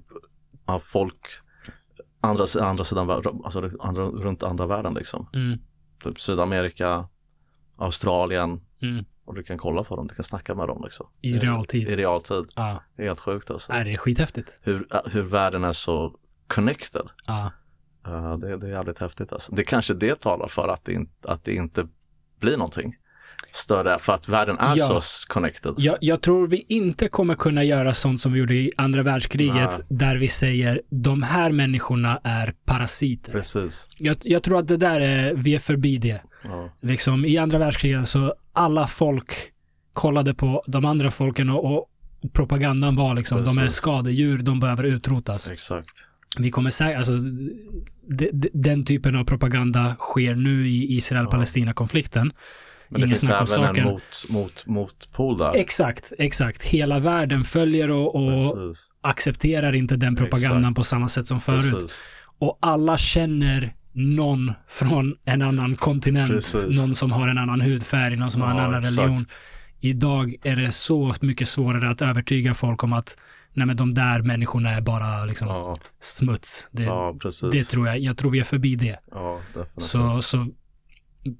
har 0.66 0.80
folk 0.80 1.28
andra, 2.22 2.46
andra 2.62 2.84
sidan, 2.84 3.10
alltså 3.10 3.70
andra, 3.80 4.04
runt 4.04 4.44
andra 4.44 4.66
världen 4.66 4.94
liksom. 4.94 5.30
Mm. 5.34 5.60
Typ 6.04 6.20
Sydamerika, 6.22 7.08
Australien 7.78 8.62
Mm. 8.82 9.06
och 9.26 9.36
du 9.36 9.44
kan 9.44 9.58
kolla 9.58 9.84
på 9.84 9.96
dem, 9.96 10.08
du 10.08 10.16
kan 10.16 10.24
snacka 10.24 10.56
med 10.56 10.68
dem 10.68 10.82
liksom. 10.84 11.08
I 11.22 11.40
realtid. 11.40 11.90
I 11.90 11.96
realtid. 11.96 12.46
Ja, 12.56 12.84
Det 12.96 13.02
är 13.04 13.08
helt 13.08 13.20
sjukt 13.20 13.52
alltså. 13.52 13.74
Nej, 13.74 13.84
det 13.84 13.94
är 13.94 13.98
skithäftigt. 13.98 14.60
Hur, 14.62 14.88
hur 15.06 15.22
världen 15.22 15.64
är 15.64 15.74
så 15.74 16.16
connected. 16.48 17.08
Ja. 17.26 17.52
Uh, 18.08 18.38
det, 18.38 18.58
det 18.58 18.68
är 18.68 18.72
jävligt 18.72 19.00
häftigt 19.00 19.34
alltså. 19.34 19.56
Det 19.56 19.64
kanske 19.64 19.94
det 19.94 20.20
talar 20.20 20.48
för 20.48 20.68
att 20.68 20.86
det, 20.86 20.94
in, 20.94 21.10
att 21.24 21.44
det 21.44 21.54
inte 21.56 21.88
blir 22.40 22.58
någonting 22.58 22.96
större 23.52 24.00
för 24.00 24.14
att 24.14 24.30
världen 24.30 24.58
är 24.60 24.78
Ja. 24.78 25.02
så 25.02 25.28
connected. 25.34 25.74
Jag, 25.78 25.98
jag 26.02 26.22
tror 26.22 26.48
vi 26.48 26.66
inte 26.68 27.08
kommer 27.08 27.36
kunna 27.36 27.64
göra 27.64 27.94
sånt 27.94 28.22
som 28.22 28.34
vi 28.34 28.40
gjorde 28.40 28.54
i 28.56 28.72
andra 28.78 29.04
världskriget, 29.04 29.56
Nej. 29.78 29.86
där 29.90 30.16
vi 30.16 30.28
säger 30.28 30.82
de 30.90 31.24
här 31.24 31.52
människorna 31.52 32.20
är 32.24 32.54
parasiter. 32.66 33.32
Precis. 33.32 33.88
Jag, 33.98 34.18
jag 34.24 34.44
tror 34.44 34.60
att 34.60 34.68
det 34.68 34.78
där 34.78 35.00
är, 35.02 35.34
vi 35.34 35.56
är 35.56 35.60
förbi 35.60 35.98
det. 35.98 36.22
Ja, 36.44 36.70
Liksom 36.82 37.26
i 37.26 37.38
andra 37.38 37.58
världskriget 37.58 38.08
så 38.08 38.34
alla 38.54 38.88
folk 38.88 39.34
kollade 39.94 40.34
på 40.34 40.64
de 40.68 40.86
andra 40.86 41.12
folken 41.12 41.50
och, 41.50 41.76
och 41.78 41.86
propagandan 42.34 42.96
var 42.96 43.16
liksom, 43.16 43.44
de 43.44 43.58
är 43.58 43.62
Precis. 43.62 43.78
skadedjur, 43.78 44.38
de 44.38 44.60
behöver 44.60 44.84
utrotas. 44.84 45.52
exakt. 45.52 46.06
Vi 46.38 46.52
kommer 46.52 46.70
säga, 46.70 46.98
alltså 46.98 47.14
de, 48.08 48.30
de, 48.34 48.50
den 48.54 48.86
typen 48.86 49.16
av 49.16 49.24
propaganda 49.24 49.96
sker 50.00 50.36
nu 50.36 50.68
i 50.70 50.94
Israel-Palestina-konflikten. 50.94 52.32
Men 52.90 53.02
det 53.02 53.06
Ingen 53.06 53.10
finns 53.10 53.20
snack 53.20 53.42
om 53.42 53.64
även 53.64 53.68
saken. 53.68 53.88
en 53.88 53.92
mot, 53.94 54.26
mot, 54.30 54.66
motpol 54.66 55.38
där. 55.38 55.56
Exakt, 55.56 56.14
exakt. 56.18 56.64
Hela 56.64 57.00
världen 57.00 57.44
följer 57.44 57.92
och, 57.92 58.16
och 58.16 58.76
accepterar 59.02 59.76
inte 59.76 59.96
den 59.96 60.16
propagandan 60.16 60.60
Exakt. 60.60 60.76
på 60.76 60.84
samma 60.84 61.08
sätt 61.10 61.28
som 61.28 61.42
förut. 61.42 61.72
Precis. 61.74 62.04
Och 62.40 62.58
alla 62.62 62.98
känner 62.98 63.74
någon 63.92 64.54
från 64.68 65.16
en 65.26 65.42
annan 65.42 65.76
kontinent, 65.76 66.32
Precis. 66.32 66.80
någon 66.82 66.96
som 66.96 67.12
har 67.12 67.28
en 67.28 67.38
annan 67.38 67.62
hudfärg, 67.62 68.16
någon 68.16 68.32
som 68.32 68.42
har 68.42 68.50
en 68.52 68.58
Ja, 68.58 68.64
annan 68.64 68.84
exakt. 68.84 68.98
religion. 69.00 69.26
Idag 69.80 70.36
är 70.44 70.56
det 70.56 70.72
så 70.72 71.16
mycket 71.22 71.50
svårare 71.50 71.90
att 71.90 72.02
övertyga 72.02 72.54
folk 72.54 72.84
om 72.84 72.94
att 72.94 73.18
nej 73.54 73.68
men 73.68 73.76
de 73.78 73.94
där 73.94 74.22
människorna 74.22 74.70
är 74.70 74.82
bara 74.82 75.26
liksom 75.26 75.48
Ja, 75.48 75.78
smuts. 76.02 76.68
Det, 76.72 76.84
ja 76.84 77.16
det 77.52 77.64
tror 77.64 77.88
jag, 77.88 78.00
jag 78.00 78.18
tror 78.18 78.32
vi 78.32 78.40
är 78.40 78.44
förbi 78.44 78.76
det. 78.76 79.00
Ja. 79.12 79.40
Så, 79.78 80.22
så 80.22 80.48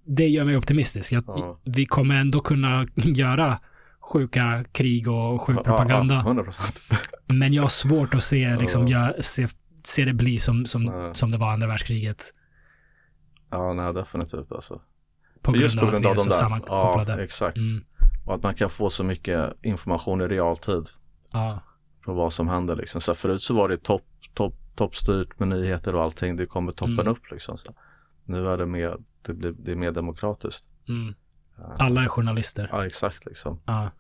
det 0.06 0.28
gör 0.28 0.46
mig 0.46 0.58
optimistisk. 0.58 1.12
Jag, 1.12 1.24
Ja. 1.28 1.60
Vi 1.64 1.86
kommer 1.86 2.16
ändå 2.16 2.40
kunna 2.40 2.86
göra 2.96 3.60
sjuka 4.00 4.64
krig 4.72 5.08
och 5.08 5.42
sjuk 5.42 5.58
Ja, 5.58 5.64
propaganda. 5.64 6.16
Ja, 6.16 6.22
100 6.22 6.44
procent. 6.44 6.80
Men 7.28 7.54
jag 7.54 7.62
har 7.64 7.70
svårt 7.70 8.14
att 8.14 8.24
se, 8.24 8.56
liksom, 8.56 8.88
Ja. 8.88 9.14
jag, 9.16 9.26
se, 9.26 9.48
se 9.84 10.06
det 10.06 10.14
bli 10.14 10.40
som, 10.40 10.66
som, 10.66 11.10
som 11.14 11.32
det 11.32 11.38
var 11.38 11.52
andra 11.54 11.68
världskriget. 11.68 12.34
Ja, 13.52 13.74
nej, 13.74 13.94
definitivt 13.94 14.52
alltså. 14.52 14.82
På 15.42 15.52
grund, 15.52 15.64
Just 15.64 15.80
på 15.80 15.86
av 15.86 15.92
grund 15.92 16.06
att 16.06 16.10
av 16.10 16.16
vi 16.16 16.20
är 16.22 16.24
så 16.24 16.30
där. 16.30 16.38
sammankopplade. 16.38 17.12
Ja, 17.12 17.24
exakt. 17.24 17.58
Mm. 17.58 17.84
Och 18.26 18.36
att 18.36 18.44
man 18.44 18.56
kan 18.56 18.70
få 18.70 18.90
så 18.90 19.04
mycket 19.04 19.54
information 19.62 20.22
i 20.22 20.28
realtid 20.28 20.84
Ja. 21.34 21.60
på 22.06 22.14
vad 22.14 22.34
som 22.34 22.48
händer 22.48 22.76
liksom. 22.76 23.02
Så 23.02 23.16
förut 23.16 23.42
så 23.42 23.54
var 23.54 23.70
det 23.70 23.78
topp, 23.78 24.06
topp, 24.34 24.56
toppstyrt 24.76 25.40
med 25.40 25.48
nyheter 25.48 25.96
och 25.96 26.02
allting. 26.04 26.36
Det 26.36 26.46
kommer 26.46 26.72
toppen 26.72 26.94
Mm. 27.00 27.08
upp 27.08 27.32
liksom. 27.32 27.58
Så. 27.58 27.74
Nu 28.26 28.48
är 28.48 28.58
det 28.58 28.66
mer, 28.66 28.98
det 29.22 29.34
blir, 29.34 29.52
det 29.60 29.72
är 29.72 29.76
mer 29.76 29.92
demokratiskt. 29.92 30.66
Mm. 30.90 31.14
Alla 31.78 32.04
är 32.04 32.08
journalister. 32.08 32.70
Ja, 32.72 32.86
exakt 32.86 33.26
liksom. 33.26 33.62
Ja. 33.66 33.92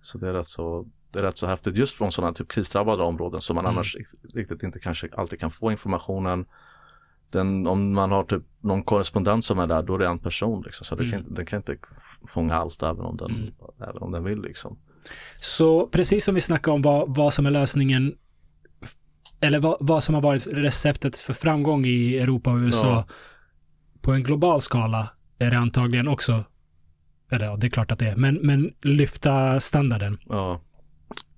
Så 0.00 0.18
det 0.18 0.28
är 0.28 0.32
rätt 0.32 0.46
så, 0.46 0.86
det 1.12 1.18
är 1.18 1.22
rätt 1.22 1.36
så 1.38 1.46
häftigt 1.46 1.76
just 1.76 1.96
från 1.98 2.12
sådana 2.12 2.32
typ 2.34 2.48
krisdrabbade 2.48 3.02
områden 3.02 3.40
som 3.40 3.54
man 3.56 3.64
Mm. 3.64 3.74
annars 3.76 3.96
riktigt 4.34 4.62
inte 4.62 4.78
kanske 4.78 5.08
alltid 5.16 5.40
kan 5.40 5.50
få 5.50 5.70
informationen. 5.70 6.46
Den, 7.30 7.66
om 7.66 7.92
man 7.92 8.12
har 8.12 8.24
typ 8.24 8.42
någon 8.60 8.82
korrespondent 8.82 9.44
som 9.44 9.58
är 9.58 9.66
där, 9.66 9.82
då 9.82 9.94
är 9.94 9.98
det 9.98 10.06
en 10.06 10.18
person 10.18 10.62
liksom. 10.66 10.84
Så 10.84 10.94
Mm. 10.94 11.10
kan, 11.10 11.34
den 11.34 11.46
kan 11.46 11.56
inte 11.56 11.76
fånga 12.28 12.54
allt 12.54 12.82
även 12.82 13.00
om 13.00 13.16
den, 13.16 13.30
Mm. 13.30 13.52
även 13.88 14.02
om 14.02 14.12
den 14.12 14.24
vill 14.24 14.42
liksom. 14.42 14.78
Så 15.40 15.86
precis 15.86 16.24
som 16.24 16.34
vi 16.34 16.40
snackade 16.40 16.74
om 16.74 16.82
vad, 16.82 17.14
vad 17.16 17.34
som 17.34 17.46
är 17.46 17.50
lösningen 17.50 18.14
eller 19.40 19.60
vad, 19.60 19.76
vad 19.80 20.04
som 20.04 20.14
har 20.14 20.22
varit 20.22 20.46
receptet 20.46 21.16
för 21.16 21.32
framgång 21.32 21.84
i 21.86 22.18
Europa 22.18 22.50
och 22.50 22.56
USA 22.56 22.86
Ja. 22.88 23.04
På 24.08 24.12
en 24.12 24.22
global 24.22 24.60
skala 24.60 25.08
är 25.38 25.50
det 25.50 25.58
antagligen 25.58 26.08
också, 26.08 26.44
eller 27.30 27.46
ja, 27.46 27.56
det 27.56 27.66
är 27.66 27.70
klart 27.70 27.90
att 27.90 27.98
det 27.98 28.06
är, 28.08 28.16
men, 28.16 28.34
men 28.34 28.70
lyfta 28.82 29.60
standarden. 29.60 30.18
Ja, 30.28 30.60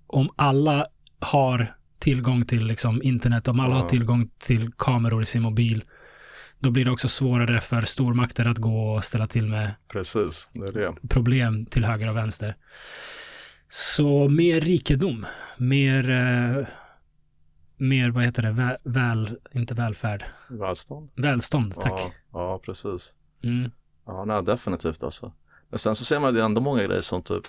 Om 0.06 0.30
alla 0.36 0.86
har 1.20 1.74
tillgång 1.98 2.44
till 2.46 2.66
liksom 2.66 3.02
internet, 3.02 3.48
om 3.48 3.60
alla 3.60 3.74
Ja. 3.74 3.80
har 3.80 3.88
tillgång 3.88 4.30
till 4.38 4.70
kameror 4.78 5.22
i 5.22 5.26
sin 5.26 5.42
mobil, 5.42 5.84
då 6.58 6.70
blir 6.70 6.84
det 6.84 6.90
också 6.90 7.08
svårare 7.08 7.60
för 7.60 7.80
stormakter 7.80 8.44
att 8.46 8.58
gå 8.58 8.94
och 8.94 9.04
ställa 9.04 9.26
till 9.26 9.48
med 9.48 9.70
precis. 9.92 10.48
Det 10.52 10.72
det. 10.72 10.94
problem 11.08 11.66
till 11.66 11.84
höger 11.84 12.08
och 12.08 12.16
vänster. 12.16 12.56
Så 13.68 14.28
mer 14.28 14.60
rikedom, 14.60 15.26
mer, 15.58 16.10
eh, 16.10 16.66
mer 17.80 18.10
vad 18.10 18.24
heter 18.24 18.42
det, 18.42 18.50
väl, 18.52 18.76
väl 18.84 19.36
inte 19.52 19.74
välfärd, 19.74 20.24
Välstånd. 20.48 21.10
välstånd, 21.16 21.74
tack. 21.74 21.92
Ja, 21.92 22.10
ja, 22.32 22.58
precis. 22.64 23.14
Mm. 23.42 23.70
Ja, 24.06 24.24
nej, 24.24 24.42
definitivt 24.44 25.02
alltså. 25.02 25.32
Men 25.68 25.78
sen 25.78 25.94
så 25.94 26.04
ser 26.04 26.20
man 26.20 26.34
ju 26.34 26.40
ändå 26.40 26.60
många 26.60 26.82
grejer 26.82 27.00
som 27.00 27.22
typ 27.22 27.44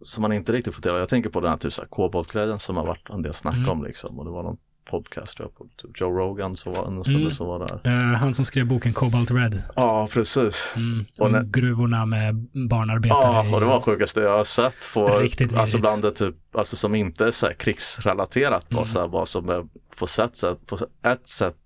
som 0.00 0.22
man 0.22 0.32
inte 0.32 0.52
riktigt 0.52 0.74
får 0.74 0.82
till. 0.82 0.90
Jag 0.90 1.08
tänker 1.08 1.30
på 1.30 1.40
den 1.40 1.50
här 1.50 1.56
typ 1.56 1.90
koboltgrejen 1.90 2.58
som 2.58 2.76
har 2.76 2.86
varit 2.86 3.10
en 3.10 3.22
del 3.22 3.32
snack 3.34 3.56
Mm. 3.56 3.68
om 3.70 3.84
liksom. 3.84 4.18
Och 4.18 4.24
det 4.24 4.30
var 4.30 4.42
någon 4.42 4.58
podcast 4.84 5.38
jag 5.38 5.54
på 5.54 5.66
typ 5.76 6.00
Joe 6.00 6.10
Rogan 6.18 6.56
som 6.56 6.72
var 6.72 6.86
en 6.86 7.04
snubbe 7.04 7.20
Mm. 7.20 7.30
som 7.30 7.46
var 7.46 7.58
där. 7.58 7.80
Eh, 8.12 8.16
han 8.18 8.34
som 8.34 8.44
skrev 8.44 8.66
boken 8.66 8.92
Cobalt 8.92 9.30
Red, 9.30 9.62
Ja, 9.76 10.08
precis. 10.12 10.72
mm. 10.76 11.04
Och 11.20 11.26
om 11.26 11.32
när- 11.32 11.42
gruvorna 11.42 12.06
med 12.06 12.34
barnarbetare. 12.70 13.20
Ja, 13.48 13.54
och 13.54 13.60
det 13.60 13.66
var 13.66 13.78
i- 13.78 13.82
sjukaste 13.82 14.20
jag 14.20 14.36
har 14.36 14.44
sett 14.44 14.90
på, 14.94 15.06
Riktigt 15.08 15.54
alltså 15.54 15.78
bland 15.78 16.02
det 16.02 16.10
typ, 16.10 16.56
alltså 16.56 16.76
som 16.76 16.94
inte 16.94 17.26
är 17.26 17.30
så 17.30 17.46
här 17.46 17.52
krigsrelaterat, 17.54 18.68
bara 18.68 18.76
Mm. 18.76 18.86
så 18.86 19.00
här, 19.00 19.08
bara 19.08 19.26
som 19.26 19.48
är 19.48 19.64
på 19.98 20.06
sätt, 20.06 20.66
på 20.66 20.78
ett 21.02 21.28
sätt 21.28 21.56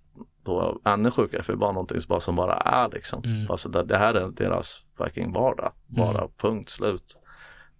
på 0.45 0.81
ännu 0.85 1.11
sjukare, 1.11 1.43
för 1.43 1.53
det 1.53 1.57
är 1.57 1.59
bara 1.59 1.73
någonting 1.73 2.01
som 2.01 2.09
bara, 2.09 2.21
som 2.21 2.37
bara 2.37 2.57
är 2.57 2.89
liksom. 2.93 3.25
Mm. 3.25 3.51
Alltså 3.51 3.69
det, 3.69 3.85
det 3.85 3.99
här 3.99 4.15
är 4.15 4.29
deras 4.29 4.83
fucking 4.99 5.33
vardag, 5.33 5.73
bara 5.87 6.29
punkt 6.39 6.69
slut. 6.71 7.17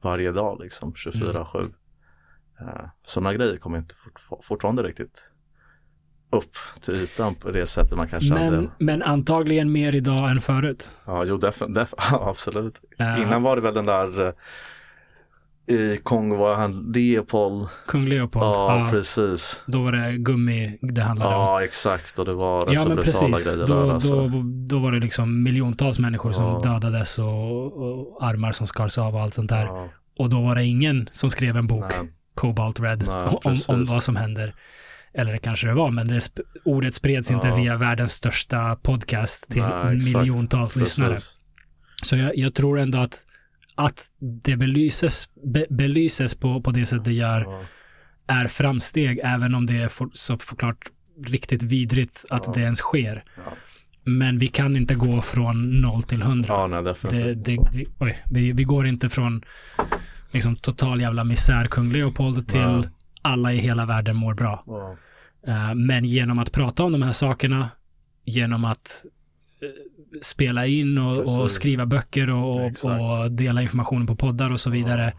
Varje 0.03 0.33
dag 0.33 0.61
liksom, 0.63 0.93
24-7. 0.93 1.73
Uh, 2.63 2.89
Sådana 3.05 3.35
grejer 3.35 3.57
kommer 3.57 3.79
inte 3.79 3.95
fort, 3.95 4.45
fortfarande 4.45 4.83
riktigt 4.83 5.25
upp 6.33 6.53
till 6.81 6.95
ytan 6.95 7.35
på 7.35 7.51
det 7.51 7.67
sättet 7.67 7.97
man 7.97 8.09
kanske 8.09 8.35
hade. 8.35 8.51
men, 8.51 8.71
men 8.79 9.03
antagligen 9.03 9.73
mer 9.73 9.95
idag 9.95 10.31
än 10.31 10.41
förut. 10.41 10.97
Ja, 11.07 11.25
jo, 11.25 11.37
def, 11.37 11.59
def, 11.69 11.95
ja, 12.11 12.29
absolut. 12.31 12.81
Eh, 12.99 13.23
Innan 13.23 13.43
var 13.43 13.57
det 13.57 13.63
väl 13.63 13.75
den 13.75 13.87
där 13.87 14.27
eh, 14.27 14.33
i 15.69 16.01
Kongo 16.03 16.37
var 16.37 16.55
han 16.55 16.93
Leopold. 16.93 17.69
Kung 17.87 18.07
Leopold, 18.09 18.45
Ja, 18.45 18.79
ja, 18.85 18.91
precis. 18.91 19.63
då 19.67 19.83
var 19.83 19.93
det 19.93 20.13
gummi 20.19 20.79
det 20.83 21.03
handlade 21.03 21.35
om. 21.35 21.41
Ja, 21.41 21.63
exakt. 21.65 22.19
Och 22.19 22.25
det 22.25 22.35
var 22.35 22.67
rätt 22.67 22.75
Ja 22.75 22.81
så 22.81 22.89
men 22.89 22.97
brutala 22.97 23.33
precis, 23.37 23.55
grejer 23.57 23.69
då, 23.69 23.87
där. 23.87 23.93
Alltså. 23.95 24.29
då, 24.29 24.43
då 24.69 24.79
var 24.79 24.93
det 24.93 25.01
liksom 25.01 25.43
miljontals 25.43 25.99
människor 25.99 26.33
som 26.33 26.45
Ja. 26.45 26.61
dödades 26.65 27.19
och, 27.19 27.73
och 27.83 28.25
armar 28.25 28.53
som 28.53 28.67
skars 28.67 28.99
av 28.99 29.15
och 29.15 29.21
allt 29.23 29.35
sånt 29.35 29.49
där. 29.51 29.65
Ja, 29.65 29.89
Och 30.19 30.31
då 30.31 30.43
var 30.43 30.55
det 30.55 30.65
ingen 30.65 31.09
som 31.13 31.31
skrev 31.31 31.57
en 31.57 31.67
bok, 31.67 31.85
nej, 31.99 32.13
Cobalt 32.37 32.81
Red, 32.81 33.05
Nej, 33.09 33.39
om, 33.45 33.57
om 33.69 33.85
vad 33.85 34.03
som 34.03 34.17
händer. 34.17 34.55
Eller 35.15 35.33
det 35.33 35.39
kanske 35.39 35.67
det 35.67 35.75
var, 35.75 35.91
men 35.91 36.09
det, 36.09 36.19
sp- 36.19 36.41
ordet 36.65 36.95
spreds 36.95 37.31
inte 37.31 37.47
Ja. 37.49 37.57
via 37.57 37.77
världens 37.77 38.13
största 38.13 38.77
podcast 38.77 39.51
till 39.51 39.63
Nej, 39.63 39.97
miljontals 40.15 40.77
lyssnare. 40.77 41.15
precis. 41.15 41.37
Så 42.03 42.17
jag, 42.17 42.37
jag 42.37 42.55
tror 42.55 42.79
ändå 42.79 42.99
att, 42.99 43.25
att 43.77 44.05
det 44.45 44.57
belyses, 44.57 45.29
be, 45.45 45.67
belyses 45.71 46.35
på, 46.35 46.61
på 46.61 46.71
det 46.71 46.87
sätt 46.87 47.05
det 47.05 47.13
gör 47.13 47.41
Ja, 47.41 47.65
är 48.27 48.49
framsteg, 48.49 49.21
även 49.25 49.55
om 49.55 49.67
det 49.67 49.77
är 49.83 49.89
for, 49.89 50.09
så 50.13 50.39
förklart 50.39 50.91
riktigt 51.27 51.63
vidrigt 51.63 52.25
att 52.31 52.43
Ja. 52.47 52.53
det 52.53 52.61
ens 52.61 52.79
sker. 52.79 53.25
ja. 53.37 53.53
Men 54.09 54.39
vi 54.39 54.49
kan 54.49 54.77
inte 54.77 54.95
gå 54.95 55.23
från 55.23 55.81
noll 55.81 56.03
till 56.03 56.23
hundra. 56.23 56.55
ja, 56.55 56.67
nej 56.67 56.83
det, 56.83 56.95
det, 57.11 57.35
det, 57.35 57.59
oj, 57.99 58.23
vi, 58.31 58.53
vi 58.53 58.65
går 58.65 58.87
inte 58.87 59.09
från 59.09 59.43
liksom, 60.31 60.57
total 60.57 61.01
jävla 61.01 61.25
misär, 61.25 61.67
kung 61.67 61.93
Leopold, 61.93 62.49
till 62.49 62.61
Nej. 62.61 62.89
alla 63.23 63.53
i 63.53 63.59
hela 63.59 63.87
världen 63.87 64.17
mår 64.17 64.35
bra. 64.35 64.65
Ja, 64.67 64.97
Eh, 65.47 65.75
men 65.75 66.05
genom 66.05 66.39
att 66.39 66.53
prata 66.53 66.85
om 66.85 66.93
de 66.93 67.03
här 67.03 67.13
sakerna, 67.13 67.71
genom 68.25 68.65
att 68.65 69.07
eh, 69.61 69.69
spela 70.23 70.67
in 70.67 70.99
och, 70.99 71.41
och 71.41 71.51
skriva 71.51 71.87
böcker 71.87 72.31
och, 72.31 72.67
och, 72.85 73.21
och 73.21 73.33
dela 73.33 73.63
informationen 73.63 74.07
på 74.07 74.17
poddar 74.17 74.53
och 74.53 74.61
så 74.61 74.71
vidare, 74.71 75.13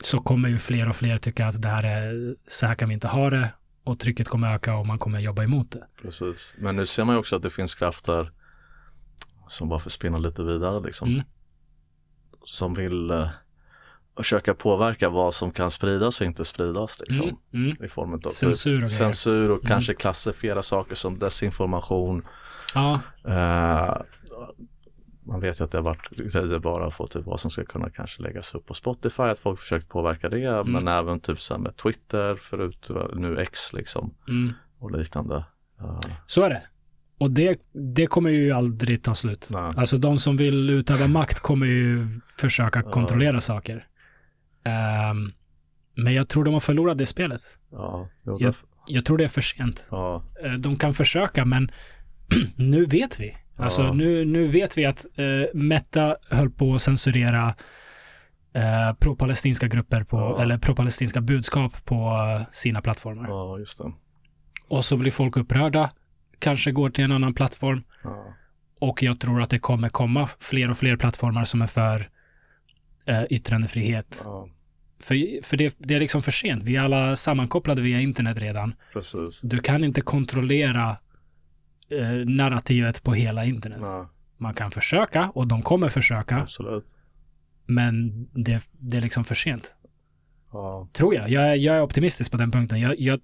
så 0.00 0.18
kommer 0.20 0.48
ju 0.48 0.58
fler 0.58 0.88
och 0.88 0.96
fler 0.96 1.18
tycka 1.18 1.46
att 1.46 1.62
det 1.62 1.68
här 1.68 1.82
är, 1.82 2.36
så 2.48 2.66
här 2.66 2.74
kan 2.74 2.88
vi 2.88 2.94
inte 2.94 3.08
ha 3.08 3.30
det 3.30 3.50
och 3.84 3.98
trycket 3.98 4.28
kommer 4.28 4.54
öka 4.54 4.74
och 4.74 4.86
man 4.86 4.98
kommer 4.98 5.20
jobba 5.20 5.42
emot 5.42 5.70
det. 5.70 5.86
precis. 6.02 6.54
Men 6.58 6.76
nu 6.76 6.86
ser 6.86 7.04
man 7.04 7.14
ju 7.14 7.18
också 7.18 7.36
att 7.36 7.42
det 7.42 7.50
finns 7.50 7.74
krafter 7.74 8.32
som 9.48 9.68
bara 9.68 9.80
får 9.80 9.90
spinna 9.90 10.18
lite 10.18 10.42
vidare 10.42 10.80
liksom. 10.86 11.08
Mm. 11.08 11.24
Som 12.44 12.74
vill 12.74 13.10
eh, 13.10 13.28
försöka 14.16 14.54
påverka 14.54 15.08
vad 15.08 15.34
som 15.34 15.50
kan 15.50 15.70
spridas 15.70 16.20
och 16.20 16.26
inte 16.26 16.44
spridas 16.44 17.00
liksom. 17.00 17.24
Mm. 17.24 17.36
Mm. 17.70 17.84
I 17.84 17.88
form 17.88 18.12
av 18.14 18.18
typ 18.18 18.32
Censur 18.32 18.84
och 18.84 18.90
censur 18.92 19.50
och 19.50 19.56
Mm. 19.58 19.68
kanske 19.68 19.94
klassifiera 19.94 20.62
saker 20.62 20.94
som 20.94 21.18
desinformation. 21.18 22.22
Ja, 22.74 23.00
Eh, 23.28 23.96
man 25.26 25.40
vet 25.40 25.60
ju 25.60 25.64
att 25.64 25.70
det 25.70 25.78
har 25.78 25.82
varit 25.82 26.10
grejer 26.10 26.58
bara 26.58 26.90
på 26.90 27.06
typ 27.06 27.24
vad 27.26 27.40
som 27.40 27.50
ska 27.50 27.64
kunna 27.64 27.90
kanske 27.90 28.22
läggas 28.22 28.54
upp 28.54 28.66
på 28.66 28.74
Spotify, 28.74 29.22
att 29.22 29.38
folk 29.38 29.60
försökt 29.60 29.88
påverka 29.88 30.28
det, 30.28 30.46
Mm. 30.48 30.72
men 30.72 30.88
även 30.88 31.20
typ 31.20 31.40
så 31.40 31.58
med 31.58 31.76
Twitter 31.76 32.36
förut, 32.36 32.90
nu 33.16 33.38
X 33.38 33.72
liksom 33.72 34.14
mm. 34.28 34.52
och 34.78 34.98
liknande. 34.98 35.44
Eh, 35.80 36.00
så 36.26 36.42
är 36.42 36.48
det. 36.48 36.62
Och 37.18 37.30
det, 37.30 37.60
det 37.94 38.06
kommer 38.06 38.30
ju 38.30 38.52
aldrig 38.52 39.02
ta 39.02 39.14
slut. 39.14 39.48
Nej. 39.52 39.72
Alltså 39.76 39.96
de 39.96 40.18
som 40.18 40.36
vill 40.36 40.70
utöva 40.70 41.06
makt 41.06 41.40
kommer 41.40 41.66
ju 41.66 42.08
försöka 42.36 42.82
kontrollera 42.82 43.40
saker. 43.40 43.86
Ehm, 44.64 45.32
men 45.96 46.14
jag 46.14 46.28
tror 46.28 46.44
de 46.44 46.54
har 46.54 46.60
förlorat 46.60 46.98
det 46.98 47.06
spelet. 47.06 47.42
ja, 47.72 48.08
Jag- 48.24 48.54
Jag 48.86 49.04
tror 49.04 49.18
det 49.18 49.24
är 49.24 49.28
för 49.28 49.40
sent. 49.40 49.86
ja, 49.90 50.22
Eh, 50.44 50.52
de 50.52 50.76
kan 50.76 50.94
försöka, 50.94 51.44
men 51.44 51.70
nu 52.56 52.84
vet 52.86 53.20
vi. 53.20 53.36
Alltså 53.56 53.82
Ja. 53.82 53.92
nu, 53.92 54.24
nu 54.24 54.46
vet 54.46 54.78
vi 54.78 54.84
att 54.86 55.06
eh, 55.16 55.24
Meta 55.54 56.16
höll 56.30 56.50
på 56.50 56.74
att 56.74 56.82
censurera 56.82 57.54
eh, 58.54 58.92
pro-palestinska 59.00 59.68
grupper 59.68 60.04
på, 60.04 60.16
Ja. 60.16 60.42
eller 60.42 60.58
pro-palestinska 60.58 61.20
budskap 61.20 61.84
på 61.84 61.94
eh, 62.40 62.46
sina 62.52 62.82
plattformar. 62.82 63.28
ja, 63.28 63.58
just 63.58 63.78
det. 63.78 63.92
Och 64.68 64.84
så 64.84 64.96
blir 64.96 65.10
folk 65.12 65.36
upprörda, 65.36 65.90
kanske 66.38 66.72
går 66.72 66.90
till 66.90 67.04
en 67.04 67.12
annan 67.12 67.34
plattform. 67.34 67.82
Ja, 68.04 68.34
Och 68.80 69.02
jag 69.02 69.20
tror 69.20 69.42
att 69.42 69.50
det 69.50 69.58
kommer 69.58 69.88
komma 69.88 70.28
fler 70.38 70.70
och 70.70 70.78
fler 70.78 70.96
plattformar 70.96 71.44
som 71.44 71.62
är 71.62 71.66
för 71.66 72.08
eh, 73.06 73.22
yttrandefrihet. 73.30 74.20
ja, 74.24 74.48
För, 75.00 75.42
för 75.42 75.56
det, 75.56 75.74
det 75.78 75.94
är 75.94 76.00
liksom 76.00 76.22
för 76.22 76.32
sent. 76.32 76.62
Vi 76.62 76.76
är 76.76 76.80
alla 76.80 77.16
sammankopplade 77.16 77.82
via 77.82 78.00
internet 78.00 78.38
redan. 78.38 78.74
precis. 78.92 79.40
Du 79.42 79.58
kan 79.58 79.84
inte 79.84 80.00
kontrollera 80.00 80.96
eh, 81.88 82.10
narrativet 82.26 83.02
på 83.02 83.14
hela 83.14 83.44
internet. 83.44 83.78
Ja, 83.82 84.10
Man 84.36 84.54
kan 84.54 84.70
försöka 84.70 85.30
och 85.34 85.46
de 85.46 85.62
kommer 85.62 85.88
försöka, 85.88 86.36
absolut. 86.36 86.94
men 87.66 88.24
det, 88.32 88.68
det 88.72 88.96
är 88.96 89.00
liksom 89.00 89.24
för 89.24 89.34
sent. 89.34 89.74
Ja. 90.52 90.88
Tror 90.92 91.14
jag. 91.14 91.30
Jag, 91.30 91.42
är- 91.50 91.54
jag 91.54 91.76
är 91.76 91.82
optimistisk 91.82 92.30
på 92.30 92.36
den 92.36 92.50
punkten. 92.50 92.80
Jag, 92.80 93.00
jag, 93.00 93.20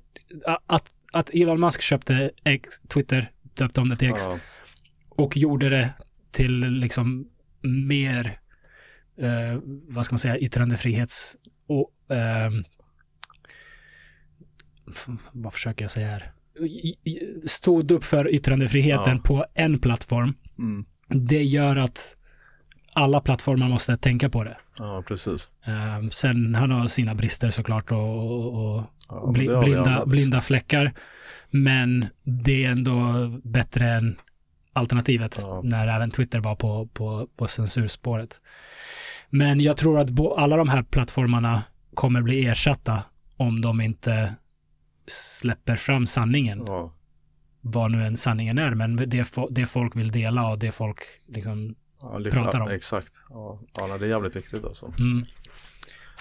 att, 0.66 0.94
att 1.12 1.31
Elon 1.35 1.61
Musk 1.61 1.81
köpte 1.81 2.31
X, 2.44 2.69
Twitter, 2.89 3.31
döpte 3.43 3.81
om 3.81 3.89
det 3.89 3.97
till 3.97 4.09
X 4.11 4.23
Ja. 4.27 4.39
och 5.09 5.36
gjorde 5.36 5.69
det 5.69 5.90
till 6.31 6.61
liksom 6.61 7.28
mer, 7.62 8.39
eh, 9.20 9.59
vad 9.88 10.05
ska 10.05 10.12
man 10.12 10.18
säga, 10.18 10.38
yttrandefrihets 10.38 11.36
och 11.66 11.90
f- 14.90 15.06
vad 15.32 15.52
försöker 15.52 15.84
jag 15.84 15.90
säga 15.90 16.09
här? 16.09 16.32
Stod 17.47 17.90
upp 17.90 18.05
för 18.05 18.34
yttrandefriheten 18.34 19.16
Ja. 19.16 19.22
på 19.24 19.47
en 19.55 19.78
plattform. 19.78 20.34
Mm. 20.59 20.84
Det 21.09 21.42
gör 21.42 21.76
att 21.76 22.16
alla 22.92 23.20
plattformar 23.20 23.68
måste 23.68 23.97
tänka 23.97 24.28
på 24.30 24.44
det. 24.44 24.56
ja, 24.78 25.02
precis. 25.09 25.51
Ehm, 25.64 26.10
sen 26.10 26.55
han 26.55 26.70
har 26.70 26.86
sina 26.86 27.14
brister 27.14 27.51
såklart 27.51 27.92
och, 27.92 27.98
och, 27.98 28.76
och 28.78 28.84
Ja, 29.09 29.26
bli, 29.32 29.48
blinda, 29.64 30.06
blinda 30.06 30.40
fläckar. 30.40 30.92
Men 31.51 32.06
det 32.22 32.64
är 32.64 32.70
ändå 32.70 33.28
bättre 33.44 33.88
än 33.90 34.16
alternativet 34.72 35.38
Ja. 35.42 35.60
när 35.64 35.86
även 35.88 36.10
Twitter 36.10 36.40
var 36.40 36.56
på, 36.56 36.86
på, 36.86 37.28
på 37.36 37.48
censurspåret. 37.48 38.40
Men 39.31 39.61
jag 39.61 39.77
tror 39.77 39.98
att 39.98 40.09
alla 40.36 40.57
de 40.57 40.69
här 40.69 40.82
plattformarna 40.82 41.62
kommer 41.94 42.23
bli 42.23 42.47
ersatta 42.47 43.02
om 43.36 43.61
de 43.61 43.81
inte 43.81 44.35
släpper 45.07 45.77
fram 45.77 46.07
sanningen. 46.07 46.62
Ja. 46.66 46.94
Vad 47.61 47.90
nu 47.90 48.07
än 48.07 48.16
sanningen 48.16 48.59
är, 48.59 48.74
men 48.74 48.97
det, 48.97 49.28
det 49.51 49.66
folk 49.66 49.97
vill 49.97 50.11
dela 50.11 50.48
och 50.48 50.59
det 50.59 50.73
folk 50.73 50.98
liksom 51.27 51.74
Ja, 52.02 52.20
Pratar 52.31 52.61
om. 52.61 52.69
Exakt. 52.69 53.12
Ja, 53.31 53.61
ja 53.77 53.98
det 53.98 54.07
är 54.07 54.09
jävligt 54.09 54.36
viktigt 54.36 54.65
alltså. 54.65 54.93
Mm. 54.98 55.24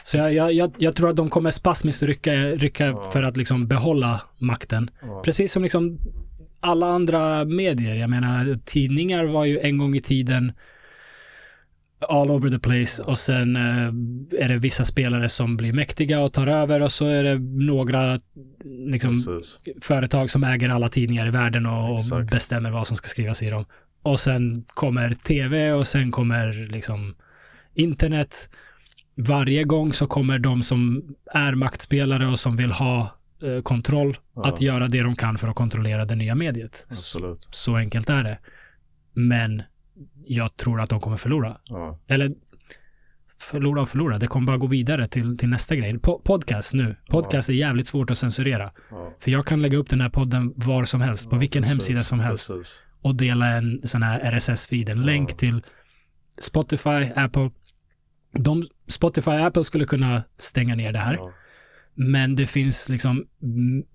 Så 0.04 0.18
jag, 0.18 0.34
jag, 0.34 0.54
jag, 0.54 0.72
jag 0.78 0.96
tror 0.96 1.10
att 1.10 1.16
de 1.16 1.30
kommer 1.30 1.52
spasmiskt 1.52 2.04
rycka, 2.04 2.32
rycka 2.34 2.86
Ja. 2.86 3.10
för 3.14 3.24
att 3.24 3.38
liksom 3.38 3.68
behålla 3.68 4.22
makten. 4.38 4.90
Ja. 5.02 5.22
Precis 5.26 5.52
som 5.52 5.64
liksom 5.64 6.00
alla 6.60 6.88
andra 6.88 7.46
medier. 7.46 7.96
Jag 7.96 8.10
menar, 8.10 8.60
tidningar 8.66 9.24
var 9.24 9.46
ju 9.46 9.60
en 9.60 9.78
gång 9.78 9.96
i 9.96 10.02
tiden 10.02 10.52
all 12.00 12.32
over 12.32 12.50
the 12.50 12.60
place 12.60 13.04
och 13.04 13.18
sen 13.18 13.56
eh, 13.56 14.44
är 14.44 14.48
det 14.48 14.58
vissa 14.58 14.86
spelare 14.86 15.30
som 15.30 15.58
blir 15.58 15.74
mäktiga 15.74 16.20
och 16.20 16.34
tar 16.34 16.48
över 16.48 16.82
och 16.82 16.92
så 16.92 17.06
är 17.06 17.24
det 17.24 17.40
några 17.40 18.20
liksom, 18.64 19.12
Precis. 19.12 19.60
företag 19.82 20.30
som 20.30 20.44
äger 20.44 20.70
alla 20.70 20.90
tidningar 20.90 21.28
i 21.28 21.32
världen 21.32 21.66
och, 21.66 21.94
och 21.94 22.26
bestämmer 22.32 22.72
vad 22.72 22.88
som 22.88 22.98
ska 22.98 23.08
skrivas 23.08 23.44
i 23.44 23.50
dem. 23.50 23.66
Och 24.02 24.20
sen 24.20 24.66
kommer 24.68 25.10
tv 25.14 25.72
och 25.72 25.88
sen 25.88 26.12
kommer 26.12 26.68
liksom 26.72 27.16
internet. 27.74 28.50
Varje 29.16 29.64
gång 29.64 29.94
så 29.94 30.08
kommer 30.08 30.40
de 30.40 30.64
som 30.64 31.04
är 31.34 31.54
maktspelare 31.56 32.28
och 32.28 32.40
som 32.40 32.56
vill 32.56 32.72
ha 32.72 33.12
eh, 33.44 33.62
kontroll 33.62 34.18
Ja. 34.36 34.48
att 34.48 34.62
göra 34.62 34.88
det 34.88 35.02
de 35.02 35.16
kan 35.16 35.38
för 35.38 35.48
att 35.48 35.56
kontrollera 35.56 36.06
det 36.06 36.16
nya 36.16 36.36
mediet. 36.36 36.88
Absolut. 36.90 37.48
Så 37.52 37.76
enkelt 37.76 38.10
är 38.10 38.24
det. 38.24 38.38
Men 39.14 39.62
jag 40.26 40.58
tror 40.58 40.82
att 40.82 40.90
de 40.90 41.00
kommer 41.00 41.18
förlora. 41.18 41.58
Ja. 41.66 42.00
Eller 42.08 42.32
förlora 43.40 43.82
och 43.82 43.90
förlora. 43.90 44.18
Det 44.20 44.28
kommer 44.28 44.48
bara 44.48 44.58
gå 44.58 44.68
vidare 44.68 45.08
till, 45.08 45.38
till 45.38 45.50
nästa 45.50 45.76
grej. 45.76 45.94
Po- 45.98 46.22
podcast 46.24 46.74
nu. 46.74 46.96
Podcast 47.10 47.50
är 47.50 47.54
jävligt 47.54 47.88
svårt 47.88 48.10
att 48.10 48.18
censurera. 48.18 48.72
Ja. 48.92 49.14
För 49.20 49.32
jag 49.32 49.46
kan 49.46 49.62
lägga 49.62 49.78
upp 49.78 49.90
den 49.90 50.02
här 50.02 50.10
podden 50.10 50.54
var 50.56 50.84
som 50.86 51.02
helst, 51.02 51.30
på 51.30 51.36
vilken 51.38 51.64
Precis, 51.64 51.74
hemsida 51.78 52.04
som 52.04 52.20
helst 52.20 52.48
Precis. 52.50 52.84
och 53.02 53.16
dela 53.16 53.48
en 53.48 53.82
sån 53.88 54.04
här 54.04 54.20
RSS-feed, 54.32 54.92
en 54.92 55.02
länk 55.02 55.38
till 55.38 55.62
Spotify, 56.42 57.12
Apple. 57.16 57.52
De, 58.34 58.64
Spotify 58.88 59.32
och 59.32 59.46
Apple 59.46 59.64
skulle 59.64 59.86
kunna 59.86 60.24
stänga 60.38 60.76
ner 60.76 60.92
det 60.94 61.00
här, 61.00 61.14
Ja. 61.14 61.32
men 61.94 62.36
det 62.36 62.46
finns 62.48 62.90
liksom 62.90 63.26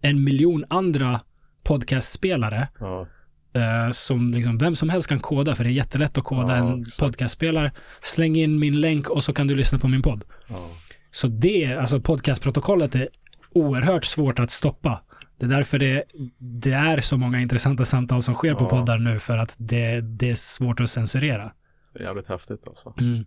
en 0.00 0.24
miljon 0.24 0.64
andra 0.68 1.20
podcastspelare 1.62 2.68
Ja. 2.80 3.06
Eh, 3.54 3.90
som 3.92 4.30
liksom 4.34 4.58
vem 4.58 4.76
som 4.76 4.88
helst 4.88 5.08
kan 5.08 5.18
koda, 5.20 5.54
för 5.54 5.64
det 5.64 5.70
är 5.70 5.72
jättelätt 5.72 6.18
att 6.18 6.24
koda 6.24 6.56
Ja, 6.58 6.72
en 6.72 6.80
exakt. 6.82 6.98
podcastspelare. 7.00 7.72
Släng 8.02 8.36
in 8.36 8.58
min 8.58 8.80
länk 8.80 9.10
och 9.10 9.24
så 9.24 9.32
kan 9.32 9.46
du 9.46 9.54
lyssna 9.54 9.78
på 9.78 9.88
min 9.88 10.02
podd. 10.02 10.24
Ja. 10.48 10.68
Så 11.10 11.26
det, 11.26 11.74
alltså 11.74 12.00
podcastprotokollet 12.00 12.94
är 12.94 13.08
oerhört 13.54 14.04
svårt 14.04 14.38
att 14.38 14.50
stoppa. 14.50 15.00
Det 15.38 15.44
är 15.46 15.50
därför 15.50 15.78
det, 15.78 16.04
det 16.38 16.72
är 16.72 17.00
så 17.00 17.16
många 17.16 17.40
intressanta 17.40 17.84
samtal 17.84 18.22
som 18.22 18.34
sker 18.34 18.54
på 18.54 18.64
Ja. 18.64 18.68
poddar 18.68 18.98
nu 18.98 19.18
för 19.20 19.38
att 19.38 19.54
det, 19.58 20.00
det 20.00 20.30
är 20.30 20.34
svårt 20.34 20.80
att 20.80 20.90
censurera. 20.90 21.52
Det 21.94 21.98
är 22.00 22.04
jävligt 22.04 22.28
häftigt 22.28 22.68
alltså. 22.68 22.94
Mm. 23.00 23.24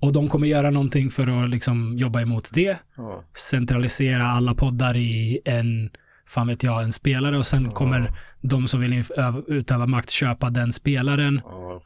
Och 0.00 0.12
de 0.12 0.28
kommer 0.28 0.46
göra 0.46 0.70
någonting 0.70 1.10
för 1.10 1.42
att 1.44 1.50
liksom 1.50 1.96
jobba 1.98 2.20
emot 2.20 2.48
det. 2.52 2.76
Ja. 2.96 3.24
Centralisera 3.36 4.26
alla 4.26 4.54
poddar 4.54 4.96
i 4.96 5.40
en, 5.44 5.90
fan 6.26 6.46
vet 6.46 6.62
jag, 6.62 6.82
en 6.82 6.92
spelare 6.92 7.38
och 7.38 7.46
sen 7.46 7.64
Ja. 7.64 7.70
kommer 7.70 8.12
de 8.40 8.68
som 8.68 8.80
vill 8.80 9.04
utöva 9.46 9.86
makt 9.86 10.10
köpa 10.10 10.50
den 10.50 10.72
spelaren. 10.72 11.40
Ja. 11.44 11.82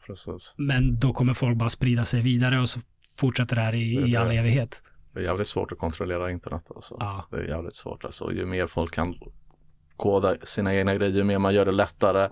Men 0.56 0.98
då 0.98 1.12
kommer 1.12 1.32
folk 1.34 1.56
bara 1.58 1.68
sprida 1.68 2.04
sig 2.04 2.20
vidare 2.22 2.60
och 2.60 2.68
så 2.68 2.80
fortsätter 3.18 3.56
det 3.56 3.62
här 3.62 3.74
i, 3.74 3.94
Det 3.96 4.08
i 4.08 4.16
all 4.16 4.30
evighet. 4.30 4.82
Det 5.12 5.20
är 5.20 5.24
jävligt 5.24 5.46
svårt 5.46 5.72
att 5.72 5.78
kontrollera 5.78 6.30
internet 6.30 6.62
alltså. 6.74 6.96
Ja. 7.00 7.24
Det 7.30 7.36
är 7.36 7.44
jävligt 7.48 7.74
svårt 7.74 8.04
alltså. 8.04 8.32
Ju 8.32 8.46
mer 8.46 8.66
folk 8.66 8.94
kan 8.94 9.14
koda 9.96 10.36
sina 10.42 10.74
egna 10.74 10.94
grejer, 10.94 11.12
ju 11.12 11.24
mer 11.24 11.38
man 11.38 11.54
gör 11.54 11.64
det 11.64 11.72
lättare 11.72 12.28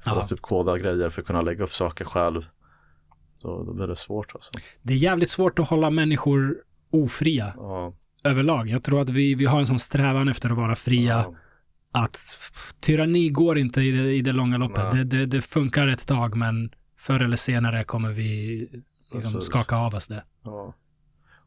för 0.00 0.10
Ja. 0.10 0.20
att 0.20 0.28
typ 0.28 0.40
koda 0.40 0.78
grejer 0.78 1.10
för 1.10 1.20
att 1.20 1.26
kunna 1.26 1.42
lägga 1.42 1.64
upp 1.64 1.72
saker 1.72 2.04
själv. 2.04 2.42
Då, 3.42 3.64
då 3.64 3.72
blir 3.74 3.86
det 3.86 3.96
svårt 3.96 4.34
alltså. 4.34 4.50
Det 4.82 4.92
är 4.92 4.96
jävligt 4.98 5.30
svårt 5.30 5.58
att 5.58 5.68
hålla 5.68 5.90
människor 5.90 6.56
ofria 6.90 7.52
Ja, 7.56 7.94
överlag. 8.24 8.68
Jag 8.68 8.84
tror 8.84 9.00
att 9.00 9.10
vi, 9.10 9.34
vi 9.34 9.44
har 9.44 9.60
en 9.60 9.66
sån 9.66 9.78
strävan 9.78 10.28
efter 10.28 10.50
att 10.50 10.56
vara 10.56 10.76
fria. 10.76 11.26
Att 11.96 12.18
tyranni 12.80 13.28
går 13.28 13.58
inte 13.58 13.80
i 13.80 13.90
det, 13.90 14.14
i 14.14 14.22
det 14.22 14.32
långa 14.32 14.56
loppet. 14.56 14.90
Det, 14.90 15.04
det, 15.04 15.26
det 15.26 15.42
funkar 15.42 15.88
ett 15.88 16.06
tag 16.06 16.36
men 16.36 16.70
förr 16.98 17.22
eller 17.22 17.36
senare 17.36 17.84
kommer 17.84 18.12
vi 18.12 18.68
liksom 19.12 19.40
skaka 19.40 19.76
av 19.76 19.94
oss 19.94 20.06
det. 20.06 20.24
ja. 20.42 20.74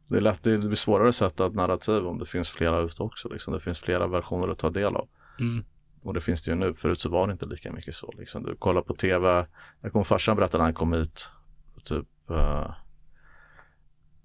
Det 0.09 0.17
är 0.17 0.21
lätt, 0.21 0.43
det 0.43 0.57
blir 0.57 0.75
svårare 0.75 1.09
att 1.09 1.15
sätta 1.15 1.45
ett 1.45 1.53
narrativ 1.53 2.07
om 2.07 2.19
det 2.19 2.25
finns 2.25 2.49
flera 2.49 2.79
ute 2.79 3.03
också. 3.03 3.29
Liksom. 3.29 3.53
Det 3.53 3.59
finns 3.59 3.79
flera 3.79 4.07
versioner 4.07 4.47
att 4.47 4.57
ta 4.57 4.69
del 4.69 4.95
av. 4.95 5.07
Mm. 5.39 5.65
Och 6.01 6.13
det 6.13 6.21
finns 6.21 6.43
det 6.43 6.51
ju 6.51 6.55
nu. 6.55 6.73
Förut 6.73 6.99
så 6.99 7.09
var 7.09 7.27
det 7.27 7.31
inte 7.31 7.45
lika 7.45 7.71
mycket 7.71 7.95
så. 7.95 8.13
Liksom. 8.17 8.43
Du 8.43 8.55
kollar 8.55 8.81
på 8.81 8.93
tv. 8.93 9.47
Jag 9.81 9.91
kommer 9.91 10.03
farsan 10.03 10.35
berätta 10.35 10.57
när 10.57 10.65
han 10.65 10.73
kom 10.73 10.93
hit. 10.93 11.29
Typ 11.83 12.05
uh, 12.31 12.73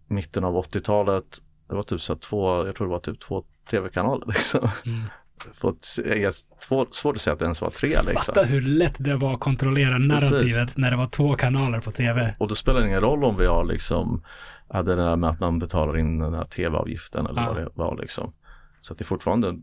mitten 0.06 0.44
av 0.44 0.54
80-talet. 0.54 1.42
Det 1.68 1.74
var 1.74 1.82
typ 1.82 2.00
så 2.00 2.16
två, 2.16 2.66
jag 2.66 2.76
tror 2.76 2.86
det 2.86 2.92
var 2.92 3.00
typ 3.00 3.20
två 3.20 3.44
tv-kanaler 3.70 4.26
liksom. 4.26 4.68
Mm. 4.86 5.04
Få- 5.52 5.74
jag 5.96 6.06
är 6.18 6.32
svår, 6.58 6.86
svårt 6.90 7.16
att 7.16 7.20
säga 7.22 7.32
att 7.32 7.38
det 7.38 7.44
ens 7.44 7.60
var 7.62 7.70
tre 7.70 7.88
liksom. 7.88 8.14
Fatta 8.34 8.42
hur 8.42 8.60
lätt 8.62 8.94
det 8.98 9.16
var 9.16 9.34
att 9.34 9.40
kontrollera 9.40 9.98
narrativet 9.98 10.76
när 10.76 10.90
det 10.90 10.96
var 10.96 11.06
två 11.06 11.34
kanaler 11.34 11.80
på 11.80 11.90
tv. 11.90 12.34
Och 12.38 12.48
då 12.48 12.54
spelar 12.54 12.80
det 12.80 12.86
ingen 12.86 13.00
roll 13.00 13.24
om 13.24 13.36
vi 13.36 13.46
har 13.46 13.64
liksom, 13.64 14.22
hade 14.68 14.94
det 14.96 15.02
där 15.02 15.16
med 15.16 15.30
att 15.30 15.40
man 15.40 15.58
betalar 15.58 15.98
in 15.98 16.18
den 16.18 16.34
här 16.34 16.44
tv-avgiften 16.44 17.26
eller 17.26 17.40
Ja. 17.42 17.46
vad 17.48 17.56
det 17.56 17.68
var 17.74 17.96
liksom. 18.00 18.32
Så 18.80 18.92
att 18.92 18.98
det 18.98 19.02
är 19.02 19.06
fortfarande, 19.06 19.54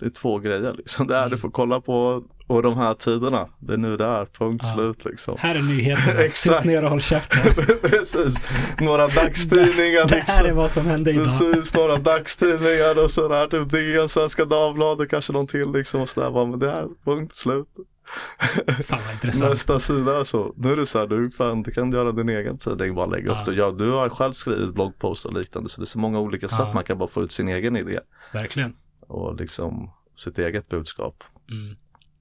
det 0.00 0.06
är 0.06 0.10
två 0.10 0.38
grejer 0.38 0.74
liksom. 0.78 1.06
Det 1.06 1.14
är 1.16 1.18
Mm. 1.18 1.30
du 1.30 1.38
får 1.38 1.50
kolla 1.50 1.80
på 1.80 2.22
och 2.46 2.62
de 2.62 2.76
här 2.76 2.94
tiderna. 2.94 3.48
Det 3.58 3.72
är 3.72 3.76
nu 3.76 3.96
det 3.96 4.04
är, 4.04 4.24
punkt 4.26 4.64
Ja. 4.68 4.74
slut 4.74 5.04
liksom. 5.04 5.36
Här 5.38 5.54
är 5.54 5.62
nyheterna. 5.62 6.20
Sitt 6.30 6.64
ner 6.64 6.84
och 6.84 6.90
håll 6.90 7.00
käften. 7.00 7.38
Precis, 7.82 8.36
några 8.80 9.06
dagstidningar 9.08 10.08
Det 10.08 10.24
här 10.26 10.38
är 10.40 10.42
liksom. 10.42 10.56
vad 10.56 10.70
som 10.70 10.86
hände 10.86 11.10
idag. 11.10 11.24
Precis, 11.24 11.74
några 11.74 11.96
dagstidningar 11.96 13.04
och 13.04 13.10
sådär. 13.10 13.46
Typ 13.46 13.70
DN, 13.72 14.08
Svenska 14.08 14.44
Dagbladet, 14.44 15.10
kanske 15.10 15.32
någon 15.32 15.46
till 15.46 15.72
liksom. 15.72 16.00
Och 16.00 16.08
sådär. 16.08 16.46
Men 16.46 16.58
det 16.58 16.70
är 16.70 16.86
punkt 17.04 17.34
slut. 17.34 17.66
Fan 18.84 19.00
vad 19.06 19.12
intressant. 19.14 19.50
Nästa 19.50 19.80
sida 19.80 20.20
är 20.20 20.24
så. 20.24 20.52
Nu 20.56 20.72
är 20.72 20.76
det 20.76 20.86
så 20.86 20.98
här, 20.98 21.06
du, 21.06 21.30
fan, 21.30 21.62
du 21.62 21.70
kan 21.70 21.92
göra 21.92 22.12
din 22.12 22.28
egen 22.28 22.58
tidning, 22.58 22.94
bara 22.94 23.06
lägga 23.06 23.26
Ja. 23.32 23.40
upp 23.40 23.46
det. 23.46 23.54
Ja, 23.54 23.70
du 23.70 23.90
har 23.90 24.08
själv 24.08 24.32
skrivit 24.32 24.74
bloggpost 24.74 25.24
och 25.26 25.32
liknande. 25.38 25.68
Så 25.68 25.80
det 25.80 25.84
är 25.84 25.86
så 25.86 25.98
många 25.98 26.20
olika 26.20 26.46
Ja. 26.50 26.56
sätt 26.56 26.74
man 26.74 26.84
kan 26.84 26.98
bara 26.98 27.08
få 27.08 27.22
ut 27.22 27.32
sin 27.32 27.48
egen 27.48 27.76
idé. 27.76 27.98
Verkligen. 28.32 28.72
Och 29.06 29.36
liksom 29.36 29.90
sitt 30.16 30.38
eget 30.38 30.68
budskap. 30.68 31.24
Mm. 31.50 31.76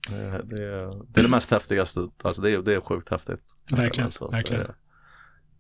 Det, 0.10 0.41
det, 0.55 0.64
är, 0.64 1.03
det 1.14 1.19
är 1.19 1.23
det 1.23 1.30
mest 1.30 1.51
häftigaste. 1.51 2.07
Alltså 2.22 2.41
det 2.41 2.51
är, 2.51 2.61
det 2.61 2.73
är 2.73 2.81
sjukt 2.81 3.10
häftigt. 3.10 3.39
Verkligen, 3.72 4.05
Alltså, 4.05 4.27
verkligen. 4.27 4.64
Det, 4.64 4.73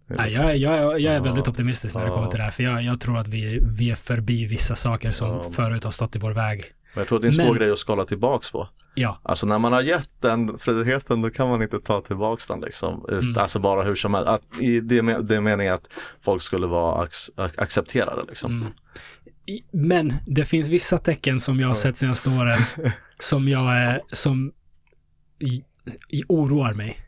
det 0.07 0.13
är 0.13 0.17
Nej, 0.17 0.29
liksom- 0.29 0.45
jag, 0.45 0.51
är- 0.55 0.57
jag, 0.59 0.73
är- 0.77 0.97
jag 0.99 1.13
är 1.13 1.17
Ja. 1.17 1.23
väldigt 1.23 1.47
optimistisk 1.47 1.95
när 1.95 2.01
det 2.01 2.07
Ja. 2.07 2.15
kommer 2.15 2.27
till 2.29 2.37
det 2.37 2.43
här. 2.43 2.51
För 2.51 2.63
jag, 2.63 2.81
jag 2.83 2.99
tror 3.01 3.17
att 3.17 3.27
vi, 3.27 3.59
vi 3.77 3.91
är 3.91 3.95
förbi 3.95 4.45
vissa 4.45 4.75
saker 4.75 5.11
som 5.11 5.29
Ja. 5.29 5.41
förut 5.43 5.83
har 5.83 5.91
stått 5.91 6.15
i 6.15 6.19
vår 6.19 6.31
väg. 6.31 6.63
Men 6.93 7.01
jag 7.01 7.07
tror 7.07 7.17
att 7.17 7.21
det 7.21 7.25
är 7.25 7.29
en 7.29 7.33
svår 7.33 7.45
Men- 7.45 7.55
grej 7.55 7.71
att 7.71 7.77
skala 7.77 8.05
tillbaks 8.05 8.51
på. 8.51 8.69
Ja, 8.95 9.19
Alltså 9.23 9.47
när 9.47 9.59
man 9.59 9.73
har 9.73 9.81
gett 9.81 10.09
den 10.21 10.57
friheten 10.57 11.21
då 11.21 11.29
kan 11.29 11.49
man 11.49 11.61
inte 11.61 11.79
ta 11.79 12.01
tillbaks 12.01 12.47
den 12.47 12.59
liksom. 12.61 13.05
Ut, 13.09 13.23
Mm. 13.23 13.37
Alltså 13.37 13.59
bara 13.59 13.83
hur 13.83 13.95
som 13.95 14.13
helst. 14.13 14.27
Att, 14.29 14.43
I 14.61 14.79
det, 14.79 15.01
det 15.21 15.41
meningen 15.41 15.73
att 15.73 15.87
folk 16.21 16.41
skulle 16.41 16.67
vara 16.67 17.05
ac- 17.07 17.51
accepterade 17.57 18.23
liksom. 18.27 18.51
Mm. 18.61 18.73
Men 19.71 20.13
det 20.27 20.45
finns 20.45 20.67
vissa 20.67 20.97
tecken 20.97 21.39
som 21.39 21.59
jag 21.59 21.67
har 21.67 21.75
sett 21.75 21.97
senaste 21.97 22.29
åren 22.29 22.59
som 23.19 23.47
jag 23.47 23.77
är, 23.77 24.01
som 24.11 24.53
i, 25.39 25.63
i 26.09 26.23
oroar 26.29 26.73
mig. 26.73 26.99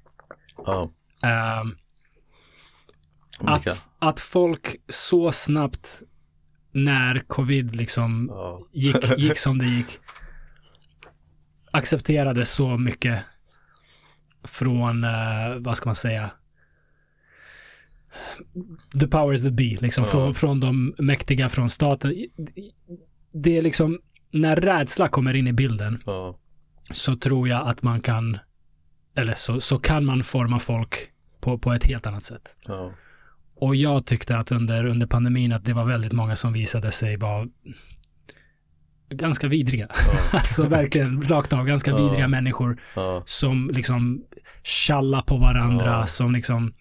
Ehm, 1.22 1.78
Olika. 3.40 3.72
att, 3.72 3.88
att 4.00 4.20
folk 4.20 4.76
så 4.88 5.32
snabbt 5.32 6.02
när 6.72 7.20
covid 7.28 7.76
liksom 7.76 8.28
Ja. 8.32 8.68
gick, 8.72 8.96
gick 9.18 9.38
som 9.38 9.58
det 9.58 9.66
gick, 9.66 10.00
accepterade 11.72 12.46
så 12.46 12.78
mycket 12.78 13.24
från, 14.44 15.04
eh, 15.04 15.56
vad 15.60 15.78
ska 15.78 15.90
man 15.90 15.96
säga, 15.96 16.32
the 19.00 19.08
powers 19.08 19.44
that 19.44 19.54
be, 19.54 19.64
liksom 19.80 20.04
Ja. 20.04 20.10
från, 20.12 20.34
från 20.34 20.60
de 20.60 20.96
mäktiga, 20.98 21.50
från 21.50 21.70
staten. 21.70 22.14
Det 23.34 23.58
är 23.58 23.62
liksom, 23.62 24.00
när 24.32 24.56
rädsla 24.56 25.08
kommer 25.08 25.34
in 25.34 25.48
i 25.48 25.54
bilden 25.54 26.02
Ja. 26.06 26.38
så 26.92 27.16
tror 27.16 27.48
jag 27.48 27.68
att 27.68 27.84
man 27.84 28.02
kan, 28.02 28.38
eller 29.18 29.34
så, 29.34 29.60
så 29.62 29.80
kan 29.80 30.06
man 30.06 30.24
forma 30.24 30.60
folk 30.60 30.96
på, 31.42 31.58
på 31.58 31.74
ett 31.74 31.86
helt 31.86 32.08
annat 32.08 32.24
sätt. 32.24 32.58
Ja. 32.68 32.92
Och 33.56 33.76
jag 33.76 34.06
tyckte 34.06 34.38
att 34.38 34.52
under, 34.52 34.86
under 34.86 35.08
pandemin 35.08 35.52
att 35.54 35.66
det 35.66 35.74
var 35.74 35.86
väldigt 35.86 36.14
många 36.14 36.36
som 36.36 36.54
visade 36.54 36.92
sig 36.92 37.18
vara 37.18 37.48
ganska 39.10 39.48
vidriga. 39.48 39.88
Ja. 39.92 40.20
alltså 40.38 40.68
verkligen 40.68 41.22
rakt 41.22 41.54
av 41.54 41.66
ganska 41.66 41.92
Ja. 41.92 41.98
vidriga 41.98 42.28
människor 42.28 42.82
Ja. 42.96 43.24
som 43.26 43.70
liksom 43.74 44.24
tjallar 44.64 45.22
på 45.22 45.38
varandra, 45.38 46.06
som 46.06 46.32
liksom 46.32 46.74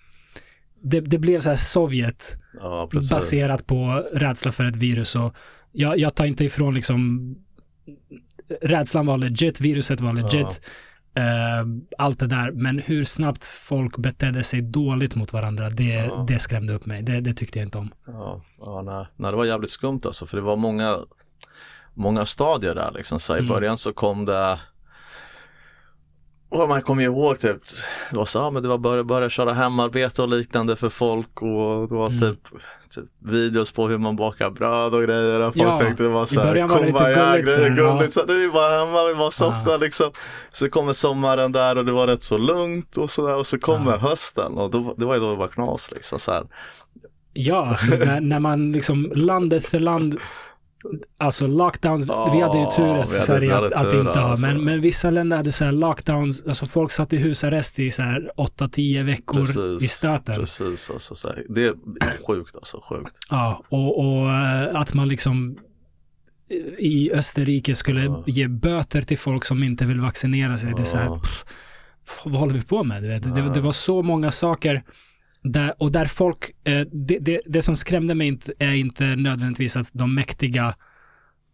det, 0.84 1.00
det 1.00 1.18
blev 1.18 1.40
så 1.40 1.48
här 1.48 1.56
Sovjet 1.56 2.38
Ja, 2.60 2.88
baserat 3.10 3.66
på 3.66 4.04
rädsla 4.12 4.52
för 4.52 4.64
ett 4.64 4.76
virus 4.76 5.16
och 5.16 5.34
jag, 5.72 5.98
jag 5.98 6.14
tar 6.14 6.24
inte 6.24 6.44
ifrån 6.44 6.74
liksom 6.74 7.34
rädslan 8.62 9.06
var 9.06 9.18
legit, 9.18 9.60
viruset 9.60 10.00
var 10.00 10.12
legit, 10.12 10.60
eh, 11.16 11.66
allt 11.98 12.18
det 12.18 12.26
där, 12.26 12.52
men 12.52 12.78
hur 12.78 13.04
snabbt 13.04 13.44
folk 13.44 13.96
betedde 13.96 14.42
sig 14.44 14.62
dåligt 14.62 15.16
mot 15.16 15.32
varandra, 15.32 15.70
det, 15.70 15.84
Ja. 15.84 16.24
det 16.28 16.38
skrämde 16.38 16.72
upp 16.74 16.86
mig. 16.86 17.02
Det, 17.02 17.20
det 17.20 17.34
tyckte 17.34 17.58
jag 17.58 17.66
inte 17.66 17.78
om. 17.78 17.90
Ja, 18.06 18.42
ja 18.58 18.82
nej. 18.82 19.06
nej, 19.16 19.30
det 19.30 19.36
var 19.36 19.44
jävligt 19.44 19.70
skumt 19.70 20.00
alltså 20.04 20.26
för 20.26 20.36
det 20.36 20.42
var 20.42 20.56
många, 20.56 20.98
många 21.94 22.26
stadier 22.26 22.74
där 22.74 22.92
liksom. 22.94 23.20
Så 23.20 23.34
I 23.36 23.38
Mm. 23.38 23.48
början 23.48 23.78
så 23.78 23.92
kom 23.92 24.24
det 24.24 24.60
och 26.54 26.68
man 26.68 26.82
kommer 26.82 27.02
ihåg 27.02 27.40
typ, 27.40 27.56
det 28.10 28.16
var 28.16 28.24
så, 28.24 28.38
ja, 28.38 28.50
men 28.50 28.62
det 28.62 28.68
var 28.68 28.78
börja, 28.78 29.04
börja 29.04 29.30
köra 29.30 29.52
hemarbete 29.52 30.22
och 30.22 30.28
liknande 30.28 30.76
för 30.76 30.88
folk 30.88 31.42
och 31.42 31.88
det 31.88 31.94
var 31.94 32.06
Mm. 32.06 32.20
typ, 32.20 32.38
typ 32.94 33.04
videos 33.18 33.72
på 33.72 33.88
hur 33.88 33.98
man 33.98 34.16
bakar 34.16 34.50
bröd 34.50 34.94
och 34.94 35.02
grejer. 35.02 35.40
Och 35.40 35.54
folk 35.54 35.66
Ja, 35.66 35.78
tänkte 35.78 36.02
det 36.02 36.08
var 36.08 36.24
i 36.24 36.26
så 36.26 36.40
här, 36.40 36.46
början 36.48 36.68
var 36.68 36.80
det 36.80 36.86
lite 36.86 36.98
kumbaya 36.98 37.32
gulligt 37.36 37.50
så 37.50 37.56
grejer, 37.58 37.70
här, 37.70 37.78
ja. 37.82 37.92
gulligt. 37.94 38.12
Så 38.12 38.24
nu 38.26 38.44
är 38.44 38.48
bara 38.52 38.84
hemma, 38.86 39.04
vi 39.08 39.14
bara 39.14 39.30
softar 39.30 39.70
Ja. 39.72 39.76
liksom. 39.76 40.10
Så 40.52 40.68
kommer 40.70 40.92
sommaren 40.92 41.52
där 41.52 41.78
och 41.78 41.84
det 41.84 41.92
var 41.92 42.06
rätt 42.06 42.22
så 42.22 42.38
lugnt 42.38 42.96
och 42.96 43.10
sådär 43.10 43.36
och 43.36 43.46
så 43.46 43.58
kommer 43.58 43.90
Ja. 43.92 43.98
hösten 43.98 44.52
och 44.52 44.70
då, 44.70 44.94
det 44.98 45.04
var 45.06 45.14
ju 45.14 45.20
då 45.20 45.30
det 45.30 45.36
var 45.36 45.48
knas 45.48 45.90
liksom 45.92 46.18
så 46.18 46.32
här. 46.32 46.44
Ja, 47.32 47.66
alltså 47.66 47.94
när, 47.94 48.20
när 48.20 48.40
man 48.40 48.72
liksom 48.72 49.12
land 49.14 49.52
efter 49.52 49.80
land, 49.80 50.18
alltså 51.18 51.46
lockdowns, 51.46 52.06
Ja, 52.06 52.32
vi 52.32 52.40
hade 52.40 52.58
ju 52.58 52.66
tur 52.70 53.00
i 53.02 53.04
Sverige 53.04 53.56
att, 53.56 53.72
att 53.72 53.94
inte 53.94 54.18
ha, 54.18 54.30
alltså. 54.30 54.46
men, 54.46 54.64
men 54.64 54.80
vissa 54.80 55.10
länder 55.10 55.36
hade 55.36 55.52
så 55.52 55.64
här 55.64 55.72
lockdowns, 55.72 56.44
alltså 56.46 56.66
folk 56.66 56.90
satt 56.92 57.12
i 57.12 57.16
husarrest 57.16 57.78
i 57.78 57.90
så 57.90 58.02
här 58.02 58.30
8-10 58.36 59.02
veckor 59.02 59.34
Precis, 59.44 59.82
i 59.82 59.88
stöten. 59.88 60.34
Precis, 60.40 60.90
alltså, 60.90 61.14
så 61.14 61.28
här, 61.28 61.42
det 61.48 61.64
är 61.64 61.74
sjukt 62.26 62.56
alltså, 62.56 62.80
sjukt. 62.88 63.16
Ja, 63.30 63.62
och, 63.68 63.98
och 63.98 64.30
eh, 64.30 64.76
att 64.80 64.94
man 64.94 65.08
liksom 65.08 65.56
i 66.78 67.12
Österrike 67.12 67.74
skulle 67.74 68.04
Ja. 68.04 68.24
ge 68.26 68.48
böter 68.48 69.00
till 69.02 69.18
folk 69.18 69.44
som 69.44 69.62
inte 69.62 69.84
vill 69.84 70.00
vaccinera 70.00 70.58
sig. 70.58 70.72
Det 70.76 70.82
är 70.82 70.86
så 70.86 70.96
här, 70.96 71.04
Ja. 71.04 71.20
pff, 71.20 71.44
vad 72.24 72.34
håller 72.40 72.54
vi 72.54 72.62
på 72.62 72.84
med? 72.84 73.02
Det, 73.02 73.22
Ja. 73.36 73.48
det 73.48 73.60
var 73.60 73.72
så 73.72 74.02
många 74.02 74.30
saker 74.30 74.82
där, 75.44 75.74
och 75.78 75.92
där 75.92 76.04
folk, 76.04 76.50
eh, 76.64 76.86
det, 76.92 77.18
det, 77.18 77.40
det 77.46 77.62
som 77.62 77.76
skrämde 77.76 78.14
mig 78.14 78.26
inte, 78.28 78.52
är 78.58 78.72
inte 78.72 79.04
nödvändigtvis 79.16 79.76
att 79.76 79.90
de 79.92 80.14
mäktiga 80.14 80.74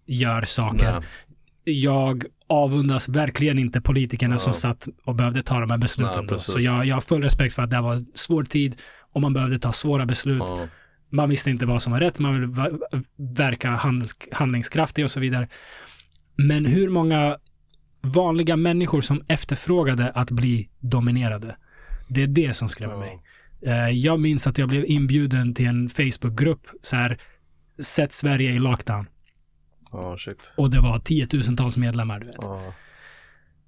gör 0.07 0.43
saker. 0.43 0.93
Nej, 0.93 1.83
Jag 1.83 2.25
avundas 2.47 3.09
verkligen 3.09 3.59
inte 3.59 3.81
politikerna 3.81 4.35
Ja. 4.35 4.39
som 4.39 4.55
satt 4.55 4.89
och 5.05 5.15
behövde 5.15 5.43
ta 5.43 5.61
de 5.61 5.71
här 5.71 5.79
besluten. 5.79 6.27
Nej. 6.31 6.41
Så 6.41 6.61
jag, 6.61 6.87
jag 6.87 6.97
har 6.97 7.01
full 7.01 7.23
respekt 7.23 7.55
för 7.55 7.62
att 7.62 7.71
det 7.71 7.81
var 7.81 7.95
en 7.95 8.07
svår 8.15 8.45
tid 8.45 8.77
och 9.12 9.21
man 9.21 9.33
behövde 9.33 9.59
ta 9.59 9.73
svåra 9.73 10.07
beslut 10.07 10.43
ja, 10.47 10.67
man 11.11 11.29
visste 11.29 11.51
inte 11.51 11.67
vad 11.67 11.83
som 11.83 11.93
var 11.93 12.01
rätt, 12.01 12.19
man 12.19 12.41
ville 12.41 12.79
verka 13.17 13.81
handlingskraftig 14.33 15.05
och 15.05 15.11
så 15.11 15.21
vidare. 15.21 15.49
Men 16.37 16.67
hur 16.67 16.89
många 16.89 17.39
vanliga 18.01 18.57
människor 18.57 19.01
som 19.01 19.25
efterfrågade 19.29 20.11
att 20.11 20.31
bli 20.31 20.69
dominerade? 20.79 21.57
Det 22.09 22.23
är 22.23 22.27
det 22.27 22.55
som 22.55 22.69
skrämmer 22.69 22.97
mig. 22.97 23.23
Eh, 23.66 23.89
Jag 23.91 24.20
minns 24.20 24.47
att 24.47 24.59
jag 24.59 24.69
blev 24.69 24.85
inbjuden 24.87 25.55
till 25.55 25.66
en 25.66 25.89
Facebookgrupp, 25.89 26.66
så 26.82 26.97
här, 26.97 27.19
Sätt 27.82 28.12
Sverige 28.12 28.51
i 28.53 28.59
lockdown. 28.59 29.07
Shit. 30.19 30.53
Och 30.57 30.70
det 30.70 30.81
var 30.81 30.99
tiotusentals 30.99 31.77
medlemmar, 31.77 32.20
du 32.20 32.27
vet. 32.27 32.37
Ja, 32.41 32.73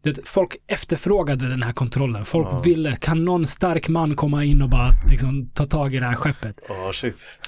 Du 0.02 0.10
vet, 0.10 0.28
folk 0.28 0.56
efterfrågade 0.66 1.48
den 1.50 1.62
här 1.62 1.72
kontrollen. 1.72 2.24
Folk 2.24 2.48
Ja. 2.50 2.58
ville, 2.64 2.96
kan 2.96 3.24
någon 3.24 3.46
stark 3.46 3.88
man 3.88 4.16
komma 4.16 4.44
in 4.44 4.62
och 4.62 4.68
bara 4.68 4.88
liksom, 5.10 5.48
ta 5.54 5.64
tag 5.64 5.94
i 5.94 5.98
det 5.98 6.06
här 6.06 6.14
skeppet? 6.14 6.56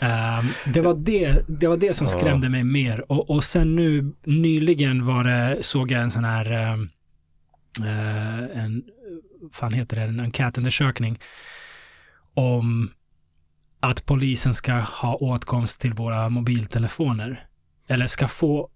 Ehm, 0.00 0.44
det, 0.74 0.80
var 0.80 0.94
det, 0.94 1.44
det 1.48 1.66
var 1.66 1.76
det 1.76 1.94
som 1.94 2.06
skrämde 2.06 2.48
mig 2.48 2.64
mer. 2.64 3.12
Och, 3.12 3.30
och 3.30 3.44
sen 3.44 3.76
nu 3.76 4.12
nyligen 4.24 5.06
var 5.06 5.24
det, 5.24 5.62
såg 5.62 5.90
jag 5.90 6.02
en 6.02 6.10
sån 6.10 6.24
här, 6.24 6.50
ehm, 6.52 6.88
eh, 7.80 8.64
en, 8.64 8.82
fan 9.52 9.72
heter 9.72 9.96
det, 9.96 10.02
en 10.02 10.20
enkätundersökning 10.20 11.18
om 12.35 12.90
att 13.81 14.06
polisen 14.06 14.55
ska 14.55 14.73
ha 14.73 15.15
åtkomst 15.15 15.81
till 15.81 15.93
våra 15.94 16.28
mobiltelefoner. 16.28 17.47
Eller 17.86 18.06
ska 18.06 18.28
få, 18.28 18.69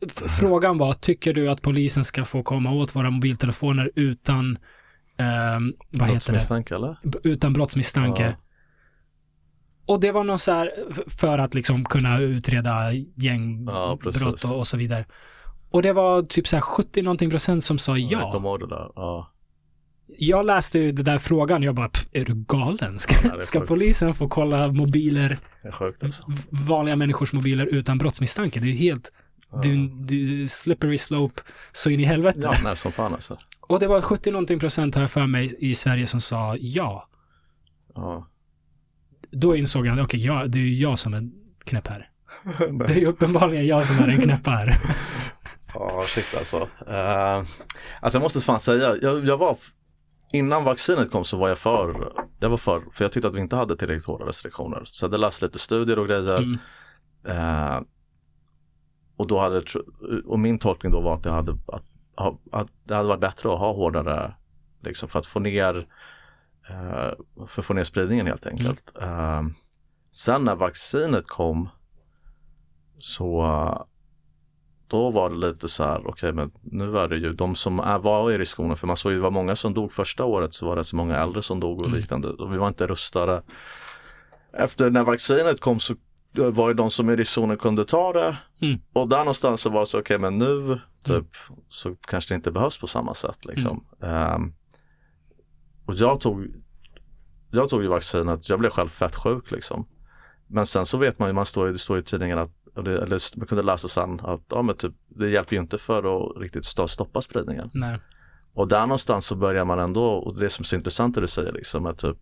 eh, 0.00 0.08
frågan 0.28 0.78
var, 0.78 0.92
tycker 0.92 1.34
du 1.34 1.48
att 1.48 1.62
polisen 1.62 2.04
ska 2.04 2.24
få 2.24 2.42
komma 2.42 2.72
åt 2.72 2.96
våra 2.96 3.10
mobiltelefoner 3.10 3.90
utan, 3.94 4.58
ehm, 5.16 5.72
vad? 5.90 6.08
Brottsmisstanke 6.08 6.74
eller? 6.74 6.96
Utan 7.22 7.52
brottsmisstanke. 7.52 8.22
Ja. 8.22 8.32
Och 9.86 10.00
det 10.00 10.12
var 10.12 10.24
nog 10.24 10.40
så 10.40 10.52
här 10.52 10.72
för 11.06 11.38
att 11.38 11.54
liksom 11.54 11.84
kunna 11.84 12.20
utreda 12.20 12.92
Ja, 12.94 13.04
gängbrott 13.16 14.00
precis. 14.00 14.44
och, 14.44 14.58
och 14.58 14.66
så 14.66 14.76
vidare. 14.76 15.04
Och 15.70 15.82
det 15.82 15.92
var 15.92 16.22
typ 16.22 16.48
så 16.48 16.56
här 16.56 16.60
70 16.60 17.02
någonting 17.02 17.30
procent 17.30 17.64
som 17.64 17.78
sa 17.78 17.98
Jag 17.98 18.22
ja. 18.22 18.32
kommer 18.32 18.48
ihåg 18.48 18.60
det 18.60 18.68
där. 18.68 18.90
Ja. 18.94 19.31
Jag 20.06 20.46
läste 20.46 20.78
ju 20.78 20.92
den 20.92 21.04
där 21.04 21.18
frågan, 21.18 21.62
jag 21.62 21.74
bara, 21.74 21.88
"Pff, 21.88 22.06
är 22.12 22.24
du 22.24 22.34
galen? 22.34 22.98
Ska, 22.98 23.14
Ja, 23.28 23.42
ska 23.42 23.60
polisen 23.60 24.14
få 24.14 24.28
kolla 24.28 24.72
mobiler, 24.72 25.38
alltså. 26.02 26.24
vanliga 26.50 26.96
människors 26.96 27.32
mobiler 27.32 27.66
utan 27.66 27.98
brottsmisstanke? 27.98 28.60
Det 28.60 28.66
är 28.66 28.68
ju 28.68 28.76
helt, 28.76 29.12
en 29.64 30.06
det 30.06 30.14
är 30.14 30.46
slippery 30.46 30.98
slope 30.98 31.42
så 31.72 31.90
in 31.90 32.00
i 32.00 32.04
helvete. 32.04 32.38
Ja, 32.42 32.54
nej 32.64 32.76
som 32.76 32.92
fan 32.92 33.14
alltså. 33.14 33.38
Och 33.60 33.80
det 33.80 33.86
var 33.86 34.00
70 34.00 34.30
någonting 34.30 34.58
procent 34.58 34.96
jag 34.96 35.10
för 35.10 35.26
mig 35.26 35.54
i 35.58 35.74
Sverige 35.74 36.06
som 36.06 36.20
sa 36.20 36.56
ja. 36.60 37.08
Ja. 37.94 38.28
Då 39.30 39.56
insåg 39.56 39.86
jag, 39.86 39.98
okej, 39.98 40.24
ja, 40.24 40.46
det 40.46 40.58
är 40.58 40.62
ju 40.62 40.74
jag 40.74 40.98
som 40.98 41.14
är 41.14 41.30
knäpp 41.64 41.88
här. 41.88 42.08
Det 42.86 42.92
är 42.92 43.00
ju 43.00 43.06
uppenbarligen 43.06 43.66
jag 43.66 43.84
som 43.84 43.98
är 43.98 44.08
en 44.08 44.20
knäpp 44.20 44.46
här. 44.46 44.76
Ja, 45.74 46.04
shit 46.08 46.34
alltså. 46.38 46.58
Uh, 46.60 47.46
alltså 48.00 48.18
jag 48.18 48.22
måste 48.22 48.40
fan 48.40 48.60
säga, 48.60 48.96
jag, 49.02 49.24
jag 49.24 49.36
var, 49.36 49.56
innan 50.32 50.64
vaccinet 50.64 51.10
kom 51.10 51.24
så 51.24 51.36
var 51.36 51.48
jag 51.48 51.58
för, 51.58 52.12
jag 52.40 52.50
var 52.50 52.56
för, 52.56 52.82
för 52.90 53.04
jag 53.04 53.12
tyckte 53.12 53.28
att 53.28 53.34
vi 53.34 53.40
inte 53.40 53.56
hade 53.56 53.76
tillräckligt 53.76 54.06
hårda 54.06 54.26
restriktioner. 54.26 54.82
Så 54.84 55.04
jag 55.04 55.08
hade 55.08 55.18
läst 55.18 55.42
lite 55.42 55.58
studier 55.58 55.98
och 55.98 56.06
grejer. 56.06 56.38
Mm. 56.38 56.58
Eh, 57.24 57.82
och 59.16 59.26
då 59.26 59.38
hade, 59.38 59.62
och 60.24 60.38
min 60.38 60.58
tolkning 60.58 60.92
då 60.92 61.00
var 61.00 61.14
att 61.14 61.22
det 61.22 61.30
hade, 61.30 61.58
att, 61.66 61.84
att 62.52 62.68
det 62.84 62.94
hade 62.94 63.08
varit 63.08 63.20
bättre 63.20 63.52
att 63.52 63.58
ha 63.58 63.72
hårdare, 63.72 64.34
liksom 64.80 65.08
för 65.08 65.18
att 65.18 65.26
få 65.26 65.40
ner, 65.40 65.88
eh, 66.70 67.46
för 67.46 67.60
att 67.60 67.66
få 67.66 67.74
ner 67.74 67.84
spridningen 67.84 68.26
helt 68.26 68.46
enkelt. 68.46 68.92
Eh, 69.02 69.42
sen 70.12 70.44
när 70.44 70.56
vaccinet 70.56 71.26
kom 71.26 71.68
så 72.98 73.42
då 74.92 75.10
var 75.10 75.30
det 75.30 75.36
lite 75.36 75.68
så 75.68 75.84
här, 75.84 76.06
okej 76.06 76.32
men 76.32 76.50
nu 76.62 76.98
är 76.98 77.08
det 77.08 77.16
ju 77.16 77.32
de 77.32 77.54
som 77.54 77.78
är, 77.78 77.98
var 77.98 78.30
i 78.30 78.38
riskzonen, 78.38 78.76
för 78.76 78.86
man 78.86 78.96
såg 78.96 79.12
ju 79.12 79.16
det 79.18 79.22
var 79.22 79.30
många 79.30 79.56
som 79.56 79.74
dog 79.74 79.92
första 79.92 80.24
året 80.24 80.54
så 80.54 80.66
var 80.66 80.76
det 80.76 80.84
så 80.84 80.96
många 80.96 81.16
äldre 81.18 81.42
som 81.42 81.60
dog 81.60 81.78
och 81.80 81.86
Mm. 81.86 81.98
liknande 81.98 82.28
och 82.28 82.52
vi 82.52 82.56
var 82.58 82.68
inte 82.68 82.86
rustade. 82.86 83.42
Efter 84.52 84.90
när 84.90 85.04
vaccinet 85.04 85.60
kom 85.60 85.80
så 85.80 85.94
var 86.34 86.68
det 86.68 86.74
de 86.74 86.90
som 86.90 87.10
i 87.10 87.16
riskzonen 87.16 87.56
kunde 87.56 87.84
ta 87.84 88.12
det 88.12 88.36
Mm. 88.62 88.80
och 88.92 89.08
där 89.08 89.18
någonstans 89.18 89.60
så 89.60 89.70
var 89.70 89.80
det 89.80 89.86
så, 89.86 89.98
okej 90.00 90.18
men 90.18 90.38
nu 90.38 90.80
typ 91.04 91.26
så 91.68 91.96
kanske 91.96 92.34
det 92.34 92.36
inte 92.36 92.52
behövs 92.52 92.78
på 92.78 92.86
samma 92.86 93.14
sätt 93.14 93.44
liksom. 93.44 93.84
Ehm, 94.02 94.52
och 95.86 95.94
jag 95.94 96.20
tog, 96.20 96.46
jag 97.50 97.68
tog 97.68 97.82
ju 97.82 97.88
vaccinet, 97.88 98.48
jag 98.48 98.58
blev 98.58 98.70
själv 98.70 98.88
fett 98.88 99.16
sjuk 99.16 99.50
liksom. 99.50 99.86
Men 100.46 100.66
sen 100.66 100.86
så 100.86 100.98
vet 100.98 101.18
man 101.18 101.28
ju, 101.28 101.32
man 101.32 101.46
står, 101.46 101.66
det 101.66 101.78
står 101.78 101.98
i 101.98 102.02
tidningen 102.02 102.38
att, 102.38 102.50
eller, 102.78 102.90
eller 102.90 103.38
man 103.38 103.46
kunde 103.46 103.62
läsa 103.62 103.88
sen 103.88 104.20
att 104.20 104.40
ja, 104.48 104.62
men 104.62 104.76
typ, 104.76 104.92
det 105.08 105.28
hjälper 105.28 105.56
ju 105.56 105.62
inte 105.62 105.78
för 105.78 105.98
att 106.16 106.42
riktigt 106.42 106.64
sto- 106.64 106.86
stoppa 106.86 107.20
spridningen. 107.20 107.70
Nej. 107.74 107.98
Och 108.54 108.68
där 108.68 108.80
någonstans 108.80 109.26
så 109.26 109.34
börjar 109.34 109.64
man 109.64 109.78
ändå, 109.78 110.04
och 110.04 110.38
det 110.38 110.48
som 110.48 110.62
är 110.62 110.64
så 110.64 110.76
intressant 110.76 111.14
det 111.14 111.20
du 111.20 111.26
säger 111.26 111.52
liksom, 111.52 111.86
är 111.86 111.92
typ 111.92 112.18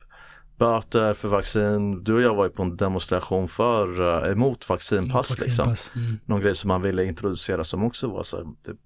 böter 0.59 1.15
för 1.15 1.29
vaccin. 1.29 2.05
Du 2.05 2.15
och 2.15 2.23
jag 2.23 2.35
var 2.35 2.45
ju 2.45 2.51
på 2.51 2.63
en 2.63 2.77
demonstration 2.77 3.49
för, 3.49 4.01
uh, 4.01 4.33
emot 4.33 4.69
vaccinpass, 4.69 5.31
Mot 5.31 5.41
liksom. 5.41 5.67
vaccinpass. 5.67 5.93
Mm. 5.97 6.19
Någon 6.25 6.41
grej 6.41 6.55
som 6.55 6.69
man 6.69 6.83
ville 6.83 7.05
introducera 7.05 7.65
som 7.65 7.85
också 7.85 8.09
var 8.09 8.23
så 8.23 8.37
här, 8.37 8.45
typ, 8.67 8.77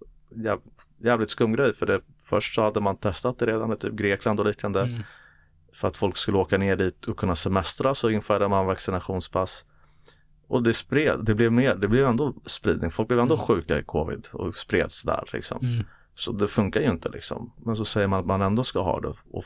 jäv, 0.44 0.58
jävligt 1.02 1.30
skum 1.30 1.52
grej. 1.52 1.74
För 1.74 1.86
det, 1.86 2.00
först 2.28 2.54
så 2.54 2.62
hade 2.62 2.80
man 2.80 2.96
testat 2.96 3.38
det 3.38 3.46
redan 3.46 3.72
i 3.72 3.76
typ 3.76 3.92
Grekland 3.92 4.40
och 4.40 4.46
liknande. 4.46 4.80
Mm. 4.80 5.02
För 5.72 5.88
att 5.88 5.96
folk 5.96 6.16
skulle 6.16 6.38
åka 6.38 6.58
ner 6.58 6.76
dit 6.76 7.06
och 7.06 7.16
kunna 7.16 7.36
semestra 7.36 7.94
så 7.94 8.10
införde 8.10 8.48
man 8.48 8.66
vaccinationspass. 8.66 9.64
Och 10.48 10.62
det 10.62 10.74
spred, 10.74 11.20
det 11.22 11.34
blev 11.34 11.52
mer, 11.52 11.74
det 11.76 11.88
blev 11.88 12.06
ändå 12.06 12.34
spridning. 12.46 12.90
Folk 12.90 13.08
blev 13.08 13.20
ändå 13.20 13.34
Mm. 13.34 13.46
sjuka 13.46 13.78
i 13.78 13.82
covid 13.82 14.26
och 14.32 14.54
spreds 14.56 15.02
där 15.02 15.28
liksom. 15.32 15.58
Mm. 15.66 15.84
Så 16.14 16.32
det 16.32 16.48
funkar 16.48 16.80
ju 16.80 16.90
inte 16.90 17.08
liksom. 17.08 17.52
Men 17.64 17.76
så 17.76 17.84
säger 17.84 18.08
man 18.08 18.20
att 18.20 18.26
man 18.26 18.42
ändå 18.42 18.64
ska 18.64 18.82
ha 18.82 19.00
det. 19.00 19.08
Och 19.30 19.44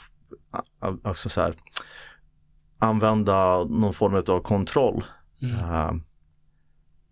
a- 0.81 0.97
alltså 1.05 1.29
så 1.29 1.41
här, 1.41 1.55
använda 2.79 3.65
någon 3.65 3.93
form 3.93 4.15
av 4.15 4.43
kontroll. 4.43 5.05
Mm. 5.43 5.55
eh, 5.55 5.93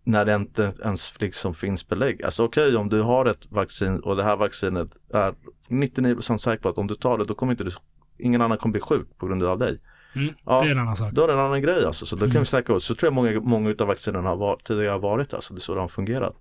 när 0.03 0.25
det 0.25 0.35
inte 0.35 0.73
ens 0.83 1.21
liksom 1.21 1.53
finns 1.53 1.87
belägg. 1.87 2.23
Alltså 2.23 2.43
okej 2.45 2.75
om 2.75 2.89
du 2.89 3.01
har 3.01 3.25
ett 3.25 3.51
vaccin 3.51 3.99
och 3.99 4.15
det 4.15 4.23
här 4.23 4.35
vaccinet 4.37 4.87
är 5.13 5.35
99% 5.69 6.37
säker 6.37 6.63
på 6.63 6.69
att 6.69 6.77
om 6.77 6.87
du 6.87 6.95
tar 6.95 7.17
det 7.17 7.25
då 7.25 7.33
kommer 7.33 7.53
inte 7.53 7.63
du, 7.63 7.71
ingen 8.17 8.41
annan 8.41 8.57
kommer 8.57 8.71
bli 8.71 8.81
sjuk 8.81 9.17
på 9.17 9.27
grund 9.27 9.43
av 9.43 9.57
dig. 9.59 9.79
Mm. 10.15 10.33
Ja. 10.45 10.61
Det 10.61 10.67
är 10.67 10.71
en 10.71 10.79
annan 10.79 10.97
sak. 10.97 11.13
Då 11.13 11.23
är 11.23 11.27
det 11.27 11.33
en 11.33 11.39
annan 11.39 11.61
grej 11.61 11.85
alltså. 11.85 12.05
Så 12.05 12.15
då 12.15 12.19
kan 12.19 12.29
Mm. 12.29 12.41
vi 12.41 12.45
snacka 12.45 12.73
ut. 12.73 12.83
Så 12.83 12.95
tror 12.95 13.07
jag 13.07 13.13
många, 13.13 13.39
många 13.41 13.75
av 13.79 13.87
vaccinerna 13.87 14.29
har 14.29 14.37
varit, 14.37 14.63
tidigare 14.63 14.91
har 14.91 14.99
varit 14.99 15.33
alltså. 15.33 15.53
Det 15.53 15.57
är 15.57 15.61
så 15.61 15.75
de 15.75 15.81
har 15.81 15.87
fungerat. 15.87 16.35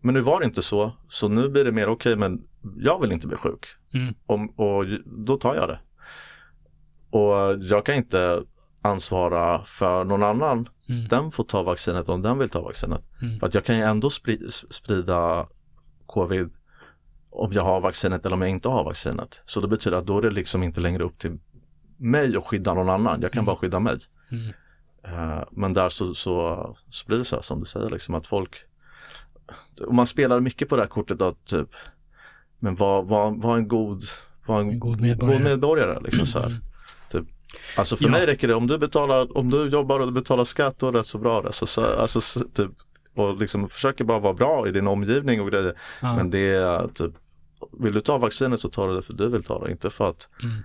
Men 0.00 0.14
nu 0.14 0.20
var 0.20 0.40
det 0.40 0.46
inte 0.46 0.62
så. 0.62 0.92
Så 1.08 1.28
nu 1.28 1.48
blir 1.48 1.64
det 1.64 1.72
mer 1.72 1.88
okej 1.88 2.16
men 2.16 2.42
jag 2.76 3.00
vill 3.00 3.12
inte 3.12 3.26
bli 3.26 3.36
sjuk. 3.36 3.66
Mm. 3.94 4.14
Om, 4.26 4.48
och 4.50 4.84
då 5.26 5.36
tar 5.36 5.54
jag 5.54 5.68
det. 5.68 5.78
Och 7.10 7.62
jag 7.64 7.86
kan 7.86 7.94
inte 7.94 8.42
ansvara 8.82 9.64
för 9.64 10.04
någon 10.04 10.22
annan. 10.22 10.68
Mm. 10.88 11.08
Den 11.08 11.30
får 11.30 11.44
ta 11.44 11.62
vaccinet 11.62 12.08
om 12.08 12.22
den 12.22 12.38
vill 12.38 12.50
ta 12.50 12.60
vaccinet. 12.62 13.02
Mm. 13.22 13.38
För 13.40 13.46
att 13.46 13.54
jag 13.54 13.64
kan 13.64 13.76
ju 13.76 13.82
ändå 13.82 14.08
spri- 14.08 14.50
sprida 14.70 15.48
covid 16.06 16.50
om 17.30 17.52
jag 17.52 17.62
har 17.62 17.80
vaccinet 17.80 18.26
eller 18.26 18.34
om 18.36 18.42
jag 18.42 18.50
inte 18.50 18.68
har 18.68 18.84
vaccinet. 18.84 19.40
Så 19.44 19.60
det 19.60 19.68
betyder 19.68 19.96
att 19.96 20.06
då 20.06 20.18
är 20.18 20.22
det 20.22 20.30
liksom 20.30 20.62
inte 20.62 20.80
längre 20.80 21.04
upp 21.04 21.18
till 21.18 21.38
mig 21.96 22.36
att 22.36 22.44
skydda 22.44 22.74
någon 22.74 22.88
annan. 22.90 23.20
Jag 23.22 23.32
kan 23.32 23.38
Mm. 23.40 23.46
bara 23.46 23.56
skydda 23.56 23.80
mig. 23.80 23.98
Mm. 24.30 24.48
Eh, 25.04 25.44
men 25.50 25.72
där 25.74 25.88
så, 25.88 26.14
så, 26.14 26.76
så 26.90 27.06
blir 27.06 27.18
det 27.18 27.24
så 27.24 27.36
här 27.36 27.42
som 27.42 27.60
du 27.60 27.66
säger 27.66 27.86
liksom 27.90 28.14
att 28.14 28.26
folk 28.26 28.56
och 29.86 29.94
man 29.94 30.06
spelar 30.06 30.40
mycket 30.40 30.68
på 30.68 30.76
det 30.76 30.82
här 30.82 30.88
kortet 30.88 31.22
att 31.22 31.44
typ 31.44 31.68
men 32.58 32.74
vad, 32.74 33.06
vad, 33.08 33.42
vad 33.42 33.56
en 33.58 33.68
god 33.68 34.02
vad 34.46 34.60
en, 34.60 34.68
En 34.70 34.80
god 34.80 35.00
medborgare. 35.00 35.36
god 35.38 35.44
medborgare 35.44 36.00
liksom 36.00 36.26
så 36.26 36.38
här. 36.38 36.46
Mm. 36.46 37.26
Alltså 37.76 37.96
för 37.96 38.04
Ja. 38.04 38.10
mig 38.10 38.26
räcker 38.26 38.48
det 38.48 38.54
om 38.54 38.66
du 38.66 38.78
betalar, 38.78 39.36
om 39.36 39.50
du 39.50 39.68
jobbar 39.68 40.00
och 40.00 40.12
betalar 40.12 40.44
skatt 40.44 40.82
och 40.82 40.92
rätt 40.94 41.06
så 41.06 41.18
bra 41.18 41.42
det. 41.42 41.52
Så, 41.52 41.66
så, 41.66 41.84
alltså, 41.84 42.20
så, 42.20 42.40
typ, 42.40 42.70
och 43.14 43.36
liksom 43.36 43.68
försöker 43.68 44.04
bara 44.04 44.18
vara 44.18 44.34
bra 44.34 44.68
i 44.68 44.72
din 44.72 44.86
omgivning 44.86 45.40
och 45.40 45.50
grejer. 45.50 45.74
Ja. 46.02 46.16
Men 46.16 46.30
det 46.30 46.54
är 46.54 46.88
typ, 46.88 47.12
vill 47.78 47.94
du 47.94 48.00
ta 48.00 48.18
vaccinet 48.18 48.60
så 48.60 48.68
tar 48.68 48.88
du 48.88 48.94
det 48.94 49.02
för 49.02 49.12
du 49.12 49.28
vill 49.28 49.44
ta 49.44 49.64
det. 49.64 49.70
Inte 49.70 49.90
för 49.90 50.08
att 50.08 50.28
Mm. 50.42 50.56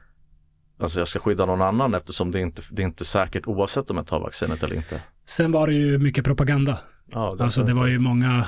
Alltså, 0.82 1.00
jag 1.00 1.08
ska 1.08 1.20
skydda 1.20 1.46
någon 1.46 1.62
annan 1.62 1.94
eftersom 1.94 2.32
det 2.32 2.40
inte 2.40 2.62
det 2.72 2.82
är 2.82 2.86
inte 2.86 3.06
säkert 3.06 3.48
oavsett 3.48 3.90
om 3.90 3.98
jag 3.98 4.08
tar 4.08 4.20
vaccinet 4.20 4.64
eller 4.64 4.76
inte. 4.76 5.02
Sen 5.26 5.52
var 5.52 5.68
det 5.68 5.74
ju 5.74 5.98
mycket 5.98 6.26
propaganda. 6.26 6.80
Ja, 7.14 7.38
Alltså 7.40 7.64
det 7.64 7.74
var 7.74 7.88
ju 7.88 8.00
många, 8.00 8.48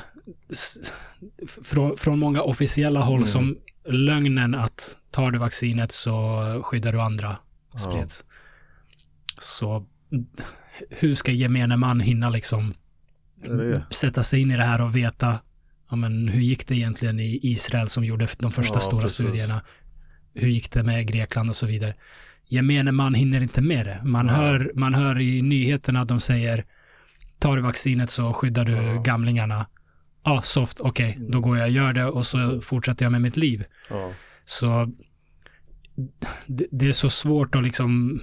från, 1.63 1.97
från 1.97 2.19
många 2.19 2.41
officiella 2.41 3.01
håll 3.01 3.15
Mm. 3.17 3.25
som 3.25 3.57
lögnen 3.85 4.55
att 4.55 4.97
tar 5.11 5.31
du 5.31 5.39
vaccinet 5.39 5.91
så 5.91 6.41
skyddar 6.63 6.91
du 6.93 7.01
andra 7.01 7.37
spreds. 7.77 8.25
Så 9.39 9.85
hur 10.89 11.15
ska 11.15 11.31
gemene 11.31 11.77
man 11.77 11.99
hinna 11.99 12.29
liksom 12.29 12.73
Det 13.35 13.55
det. 13.73 13.85
sätta 13.89 14.23
sig 14.23 14.41
in 14.41 14.51
i 14.51 14.57
det 14.57 14.63
här 14.63 14.81
och 14.81 14.95
veta 14.95 15.39
ja, 15.89 15.95
men 15.95 16.27
hur 16.27 16.41
gick 16.41 16.67
det 16.67 16.75
egentligen 16.75 17.19
i 17.19 17.39
Israel 17.41 17.89
som 17.89 18.03
gjorde 18.05 18.27
de 18.39 18.51
första 18.51 18.73
Ja, 18.75 18.79
stora 18.79 19.01
precis. 19.01 19.15
studierna? 19.25 19.61
Hur 20.33 20.47
gick 20.47 20.71
det 20.71 20.83
med 20.83 21.07
Grekland 21.07 21.49
och 21.49 21.55
så 21.55 21.65
vidare? 21.65 21.95
Gemene 22.53 22.91
man 22.91 23.13
hinner 23.13 23.41
inte 23.41 23.61
med 23.61 23.85
det. 23.85 24.01
Man, 24.03 24.25
Nej. 24.25 24.35
hör, 24.35 24.71
man 24.75 24.93
hör 24.93 25.19
i 25.19 25.41
nyheterna 25.41 26.01
att 26.01 26.07
de 26.07 26.19
säger 26.19 26.65
tar 27.39 27.55
du 27.55 27.61
vaccinet 27.61 28.09
så 28.09 28.33
skyddar 28.33 28.65
du 28.65 28.71
Ja. 28.73 29.01
gamlingarna. 29.01 29.67
Ja, 30.23 30.41
soft, 30.41 30.79
okej, 30.79 31.17
då 31.29 31.39
går 31.39 31.57
jag 31.57 31.65
och 31.65 31.71
gör 31.71 31.93
det 31.93 32.05
och 32.05 32.25
så 32.25 32.37
Precis. 32.37 32.65
fortsätter 32.65 33.05
jag 33.05 33.11
med 33.11 33.21
mitt 33.21 33.37
liv. 33.37 33.63
Så 34.45 34.91
det, 36.47 36.67
det 36.71 36.87
är 36.87 36.91
så 36.93 37.09
svårt 37.09 37.55
att 37.55 37.63
liksom 37.63 38.19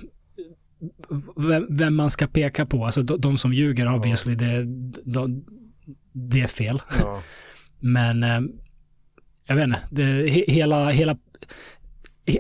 vem, 1.37 1.67
vem 1.71 1.97
man 1.97 2.11
ska 2.11 2.27
peka 2.27 2.67
på. 2.67 2.85
Alltså 2.85 3.03
de, 3.03 3.21
de 3.21 3.39
som 3.39 3.53
ljuger 3.53 3.95
obviously, 3.95 4.35
det, 4.35 4.65
de, 5.05 5.45
det 6.13 6.41
är 6.41 6.47
fel. 6.47 6.83
Men 7.79 8.23
eh, 8.23 8.41
jag 9.47 9.55
vet 9.57 9.65
inte, 9.65 9.81
det, 9.91 10.29
he, 10.31 10.45
hela, 10.49 10.91
hela, 10.91 11.13
he, 11.13 11.19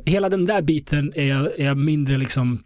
hela 0.06 0.28
den 0.28 0.44
där 0.44 0.62
biten 0.62 1.12
är 1.16 1.28
jag, 1.28 1.60
är 1.60 1.64
jag 1.64 1.76
mindre 1.76 2.16
liksom 2.18 2.62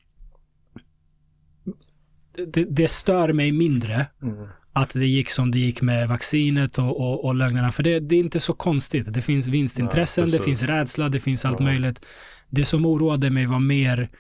det, 2.53 2.65
det 2.65 2.89
stör 2.89 3.33
mig 3.33 3.53
mindre 3.53 4.07
Mm. 4.23 4.49
att 4.73 4.91
det 4.93 5.07
gick 5.07 5.31
som 5.31 5.51
det 5.51 5.59
gick 5.59 5.83
med 5.83 6.09
vaccinet 6.09 6.79
och, 6.79 7.01
och, 7.01 7.25
och 7.25 7.35
lögnerna. 7.35 7.73
För 7.73 7.83
det, 7.83 8.01
det 8.01 8.15
är 8.15 8.21
inte 8.21 8.41
så 8.41 8.53
konstigt. 8.55 9.13
Det 9.13 9.23
finns 9.23 9.47
vinstintressen, 9.49 10.25
Nej, 10.25 10.33
det 10.39 10.45
finns 10.45 10.63
rädsla, 10.63 11.09
det 11.09 11.21
finns 11.21 11.45
allt 11.45 11.61
Ja. 11.61 11.65
möjligt. 11.67 12.05
Det 12.51 12.65
som 12.65 12.87
oroade 12.87 13.31
mig 13.31 13.47
var 13.47 13.61
mer 13.61 14.11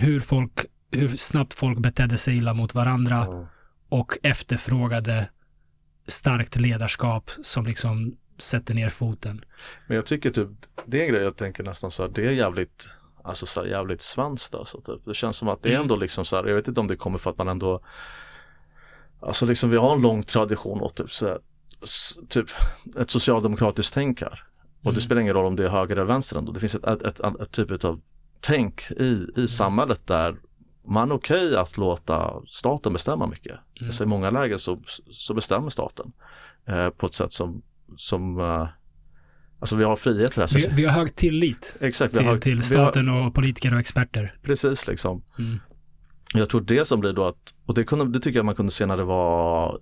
hur 0.00 0.20
folk, 0.20 0.52
hur 0.90 1.08
snabbt 1.16 1.54
folk 1.54 1.78
betedde 1.78 2.18
sig 2.18 2.36
illa 2.36 2.54
mot 2.54 2.74
varandra 2.74 3.16
Ja. 3.16 3.48
och 3.88 4.18
efterfrågade 4.22 5.28
starkt 6.08 6.56
ledarskap 6.56 7.30
som 7.42 7.66
liksom 7.66 8.16
sätter 8.38 8.74
ner 8.74 8.88
foten. 8.88 9.44
Men 9.86 9.96
jag 9.96 10.06
tycker 10.06 10.30
typ, 10.30 10.48
det 10.86 10.98
är 11.00 11.02
en 11.06 11.08
grej 11.12 11.22
jag 11.22 11.36
tänker 11.36 11.62
nästan 11.64 11.90
så 11.90 12.02
här, 12.02 12.10
det 12.14 12.26
är 12.26 12.30
jävligt, 12.32 12.88
alltså 13.24 13.46
så 13.46 13.60
här, 13.60 13.68
jävligt 13.68 14.00
svenskt 14.02 14.54
alltså 14.54 14.80
typ. 14.80 15.04
Det 15.04 15.14
känns 15.14 15.36
som 15.36 15.48
att 15.48 15.62
det 15.62 15.68
är 15.68 15.72
Mm. 15.72 15.82
ändå 15.82 15.96
liksom 15.96 16.24
så 16.24 16.36
här, 16.36 16.44
jag 16.44 16.54
vet 16.54 16.68
inte 16.68 16.80
om 16.80 16.86
det 16.86 16.96
kommer 16.96 17.18
för 17.18 17.30
att 17.30 17.38
man 17.38 17.48
ändå, 17.48 17.80
alltså 19.20 19.46
liksom 19.46 19.70
vi 19.70 19.76
har 19.76 19.92
en 19.96 20.02
lång 20.02 20.22
tradition 20.22 20.80
och 20.80 20.94
typ 20.94 21.12
så 21.12 21.26
här, 21.26 21.38
typ 22.28 22.46
ett 22.98 23.10
socialdemokratiskt 23.10 23.94
tänk 23.94 24.20
här. 24.20 24.42
Och 24.78 24.92
det 24.92 24.98
Mm. 24.98 25.00
spelar 25.00 25.20
ingen 25.22 25.34
roll 25.34 25.46
om 25.46 25.56
det 25.56 25.64
är 25.64 25.68
höger 25.68 25.96
eller 25.96 26.04
vänster 26.04 26.38
ändå. 26.38 26.52
Det 26.52 26.60
finns 26.60 26.74
ett, 26.74 26.84
ett, 26.84 27.02
ett, 27.02 27.20
ett, 27.40 27.50
typ 27.50 27.84
av 27.84 28.00
tänk 28.40 28.90
i, 28.90 29.04
i 29.04 29.30
Mm. 29.36 29.48
samhället 29.48 30.06
där 30.06 30.36
man 30.88 31.10
är 31.10 31.14
okej 31.14 31.56
att 31.56 31.76
låta 31.76 32.34
staten 32.48 32.92
bestämma 32.92 33.26
mycket. 33.26 33.52
Mm. 33.52 33.88
Alltså 33.88 34.02
I 34.04 34.06
många 34.06 34.30
lägen 34.30 34.58
så, 34.58 34.82
så 35.10 35.34
bestämmer 35.34 35.70
staten 35.70 36.12
eh, 36.66 36.88
på 36.90 37.06
ett 37.06 37.14
sätt 37.14 37.32
som, 37.32 37.62
som 37.96 38.40
eh, 38.40 38.68
alltså 39.60 39.76
vi 39.76 39.84
har 39.84 39.96
frihet 39.96 40.32
till 40.32 40.40
det. 40.40 40.52
här. 40.52 40.68
Vi, 40.70 40.76
vi 40.76 40.84
har 40.84 40.92
hög 40.92 41.16
tillit 41.16 41.76
Exakt, 41.80 42.14
till, 42.14 42.26
har, 42.26 42.38
till 42.38 42.52
vi 42.52 42.56
har, 42.56 42.62
staten 42.62 43.08
och 43.08 43.34
politiker 43.34 43.74
och 43.74 43.80
experter. 43.80 44.32
precis 44.42 44.86
liksom. 44.86 45.22
Mm. 45.38 45.58
Jag 46.34 46.50
tror 46.50 46.60
det 46.60 46.84
som 46.84 47.00
blir 47.00 47.12
då 47.12 47.24
att, 47.24 47.54
och 47.66 47.74
det, 47.74 47.84
kunde, 47.84 48.08
det 48.08 48.20
tycker 48.20 48.38
jag 48.38 48.46
man 48.46 48.54
kunde 48.54 48.72
se 48.72 48.86
när 48.86 48.96
det 48.96 49.04
var 49.04 49.78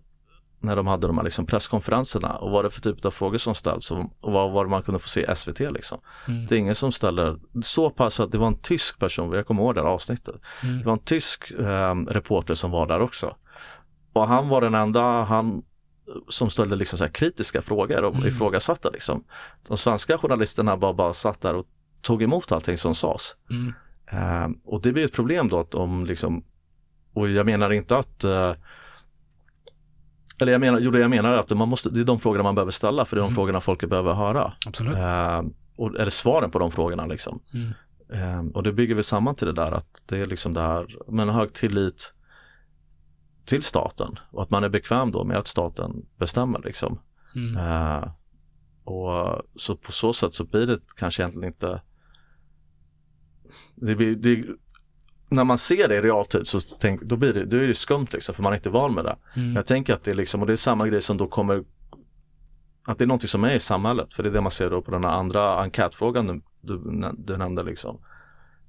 när 0.65 0.77
de 0.77 0.87
hade 0.87 1.07
de 1.07 1.17
här 1.19 1.25
liksom 1.25 1.47
presskonferenserna 1.47 2.37
och 2.37 2.51
vad 2.51 2.65
det 2.65 2.71
för 2.71 2.81
typ 2.81 3.05
av 3.05 3.11
frågor 3.11 3.39
som 3.39 3.55
ställs 3.55 3.91
och 3.91 4.11
vad 4.21 4.53
var 4.53 4.67
man 4.67 4.83
kunde 4.83 4.99
få 4.99 5.09
se 5.09 5.21
i 5.21 5.37
SVT 5.37 5.61
liksom. 5.61 6.01
Mm. 6.29 6.47
Det 6.47 6.55
är 6.55 6.59
ingen 6.59 6.75
som 6.75 6.93
ställer, 6.93 7.39
så 7.63 7.91
pass 7.91 8.21
att 8.21 8.33
det 8.33 8.39
var 8.39 8.47
en 8.47 8.59
tysk 8.59 8.99
person, 8.99 9.33
jag 9.33 9.47
kommer 9.47 9.63
ihåg 9.63 9.75
det 9.75 9.81
här 9.81 9.89
avsnittet. 9.89 10.35
Mm. 10.63 10.79
Det 10.79 10.85
var 10.85 10.93
en 10.93 10.99
tysk 10.99 11.51
eh, 11.59 11.95
reporter 11.95 12.55
som 12.55 12.71
var 12.71 12.87
där 12.87 13.01
också. 13.01 13.37
Och 14.13 14.27
han 14.27 14.49
var 14.49 14.61
den 14.61 14.75
enda, 14.75 15.25
han 15.25 15.63
som 16.29 16.51
ställde 16.51 16.77
liksom 16.77 16.99
så 16.99 17.09
kritiska 17.09 17.63
frågor 17.63 18.05
och 18.05 18.15
Mm. 18.15 18.29
ifrågasatte 18.29 18.91
liksom. 18.91 19.25
De 19.69 19.77
svenska 19.77 20.19
journalisterna 20.19 20.77
bara, 20.77 20.93
bara 20.95 21.15
satt 21.15 21.41
där 21.41 21.55
och 21.55 21.67
tog 22.03 22.23
emot 22.23 22.53
allting 22.53 22.79
som 22.79 22.95
sades. 22.95 23.37
Mm. 23.51 23.73
Eh, 24.13 24.49
och 24.65 24.83
det 24.83 24.93
blir 24.93 25.05
ett 25.05 25.13
problem 25.13 25.49
då 25.49 25.59
att 25.61 25.75
om 25.75 26.07
liksom, 26.07 26.45
och 27.15 27.29
jag 27.31 27.47
menar 27.47 27.71
inte 27.73 27.97
att 27.99 28.25
eh, 28.25 28.53
eller 30.41 30.53
jag 30.53 30.61
menar, 30.61 30.81
jo 30.81 30.91
det 30.91 30.99
jag 31.01 31.11
menar 31.11 31.33
är 31.33 31.37
att 31.37 31.51
man 31.51 31.69
måste, 31.69 31.91
det 31.91 32.01
är 32.01 32.05
de 32.05 32.21
frågorna 32.21 32.43
man 32.43 32.55
behöver 32.55 32.73
ställa 32.73 33.05
för 33.05 33.17
det 33.17 33.21
är 33.21 33.23
de 33.23 33.27
Mm. 33.27 33.35
frågorna 33.35 33.61
folk 33.61 33.89
behöver 33.89 34.13
höra. 34.13 34.53
Absolut. 34.67 34.95
Eh, 34.97 35.43
och, 35.77 36.01
eller 36.01 36.11
svaren 36.11 36.51
på 36.51 36.59
de 36.59 36.71
frågorna 36.71 37.07
liksom. 37.07 37.41
Mm. 37.55 37.73
Eh, 38.13 38.53
och 38.55 38.63
det 38.63 38.73
bygger 38.73 38.95
väl 38.95 39.05
samman 39.05 39.35
till 39.35 39.47
det 39.47 39.53
där 39.53 39.73
att 39.73 40.03
det 40.07 40.19
är 40.19 40.27
liksom 40.27 40.55
det 40.55 40.61
här, 40.61 40.87
men 41.09 41.29
hög 41.29 41.53
tillit 41.53 42.13
till 43.45 43.63
staten 43.63 44.19
och 44.31 44.43
att 44.43 44.51
man 44.51 44.65
är 44.65 44.69
bekväm 44.69 45.11
då 45.11 45.25
med 45.25 45.37
att 45.37 45.47
staten 45.47 46.07
bestämmer 46.19 46.61
liksom. 46.65 46.99
Mm. 47.35 47.57
Eh, 47.57 48.09
och 48.85 49.43
så 49.57 49.77
på 49.77 49.93
så 49.93 50.13
sätt 50.13 50.35
så 50.35 50.45
blir 50.45 50.67
det 50.67 50.79
kanske 50.97 51.23
egentligen 51.23 51.49
inte 51.49 51.81
det 53.75 53.97
blir, 53.97 54.15
det, 54.15 54.45
när 55.29 55.45
man 55.45 55.59
ser 55.59 55.89
det 55.89 55.97
i 55.97 56.01
realtid 56.01 56.47
så 56.47 56.61
tänk, 56.61 57.03
då 57.03 57.17
blir 57.17 57.35
det, 57.35 57.45
då 57.45 57.57
är 57.57 57.67
det 57.67 57.75
skumt 57.75 58.07
liksom 58.13 58.35
för 58.35 58.43
man 58.43 58.53
är 58.53 58.57
inte 58.57 58.71
van 58.71 58.95
med 58.95 59.05
det. 59.05 59.17
Mm. 59.37 59.57
Jag 59.57 59.67
tänker 59.67 59.95
att 59.95 60.05
det 60.05 60.11
är 60.11 60.15
liksom, 60.15 60.41
och 60.41 60.47
det 60.47 60.53
är 60.53 60.57
samma 60.57 60.89
grej 60.89 61.03
som 61.03 61.17
då 61.17 61.27
kommer 61.27 61.65
att 62.87 62.99
det 62.99 63.05
är 63.05 63.07
någonting 63.07 63.29
som 63.29 63.45
är 63.45 63.55
i 63.55 63.61
samhället 63.61 64.13
för 64.13 64.23
det 64.23 64.29
är 64.29 64.33
det 64.33 64.41
man 64.41 64.51
ser 64.51 64.71
då 64.71 64.83
på 64.83 64.91
den 64.91 65.05
här 65.05 65.11
andra 65.11 65.63
enkätfrågan 65.63 66.27
du, 66.27 66.43
du, 66.61 67.13
du 67.19 67.37
nämnde 67.37 67.63
liksom. 67.63 68.01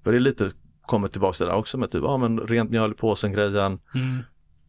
För 0.04 0.12
det 0.12 0.18
är 0.18 0.20
lite 0.20 0.52
kommer 0.86 1.08
tillbaka 1.08 1.34
till 1.34 1.46
det 1.46 1.52
där 1.52 1.58
också 1.58 1.78
med 1.78 1.92
typ, 1.92 2.04
ja 2.04 2.18
men 2.18 2.40
rent 2.40 2.72
mjöl 2.72 2.92
i 2.92 2.94
påsen 2.94 3.34
grejen 3.34 3.80
Mm. 3.96 4.24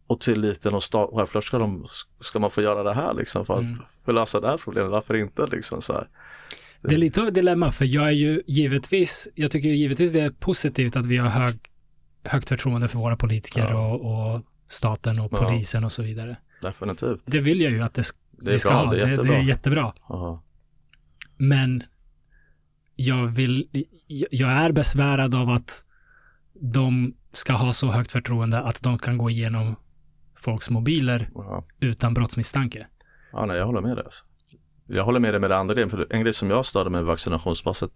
Och 0.07 0.19
tilliten 0.19 0.73
och 0.75 0.83
självklart 1.15 1.43
ska, 1.43 1.57
de, 1.57 1.85
ska 2.21 2.39
man 2.39 2.51
få 2.51 2.61
göra 2.61 2.83
det 2.83 2.93
här 2.93 3.13
liksom 3.13 3.45
för 3.45 3.53
att 3.53 3.59
Mm. 3.59 3.79
för 4.05 4.13
lösa 4.13 4.39
det 4.41 4.47
här 4.47 4.57
problemet, 4.57 4.91
varför 4.91 5.15
inte 5.15 5.45
liksom 5.51 5.81
så 5.81 5.93
här. 5.93 6.07
Det 6.81 6.93
är 6.93 6.97
lite 6.97 7.21
av 7.21 7.27
ett 7.27 7.33
dilemma 7.33 7.71
för 7.71 7.85
jag 7.85 8.07
är 8.07 8.11
ju 8.11 8.41
givetvis, 8.47 9.27
jag 9.35 9.51
tycker 9.51 9.69
givetvis 9.69 10.13
det 10.13 10.19
är 10.21 10.29
positivt 10.29 10.95
att 10.95 11.05
vi 11.05 11.17
har 11.17 11.29
hög, 11.29 11.59
högt 12.23 12.49
förtroende 12.49 12.87
för 12.87 12.99
våra 12.99 13.17
politiker 13.17 13.67
Ja. 13.69 13.87
och, 13.93 14.35
och 14.35 14.41
staten 14.67 15.19
och 15.19 15.33
Ja. 15.33 15.37
polisen 15.37 15.83
och 15.83 15.91
så 15.91 16.03
vidare. 16.03 16.37
Definitivt. 16.61 17.21
Det 17.25 17.39
vill 17.39 17.61
jag 17.61 17.71
ju 17.71 17.81
att 17.81 17.93
det, 17.93 18.03
Det 18.31 18.51
vi 18.51 18.59
ska 18.59 18.69
bra, 18.69 18.77
ha. 18.85 18.91
det 18.91 19.01
är 19.01 19.05
det, 19.05 19.11
jättebra. 19.11 19.31
det 19.33 19.37
är 19.39 19.43
jättebra. 19.43 19.93
Ja. 20.09 20.43
Men 21.37 21.83
jag 22.95 23.27
vill, 23.27 23.67
jag 24.31 24.49
är 24.51 24.71
besvärad 24.71 25.35
av 25.35 25.49
att 25.49 25.83
de 26.53 27.13
ska 27.33 27.53
ha 27.53 27.73
så 27.73 27.87
högt 27.91 28.11
förtroende 28.11 28.59
att 28.61 28.81
de 28.83 28.99
kan 28.99 29.17
gå 29.17 29.29
igenom 29.29 29.75
folks 30.47 30.69
mobiler 30.69 31.29
Ja. 31.35 31.63
utan 31.79 32.13
brottsmisstanke. 32.13 32.87
ja, 33.31 33.45
nej 33.45 33.57
jag 33.57 33.65
håller 33.65 33.81
med 33.81 33.97
dig. 33.97 34.05
Alltså. 34.05 34.23
Jag 34.89 35.03
håller 35.03 35.19
med 35.19 35.33
dig 35.33 35.39
med 35.41 35.49
det 35.49 35.57
andra 35.57 35.73
grejen, 35.73 35.89
för 35.89 36.07
en 36.09 36.21
grej 36.21 36.33
som 36.33 36.49
jag 36.49 36.65
störde 36.65 36.89
med 36.89 37.03
vaccinationspasset 37.05 37.91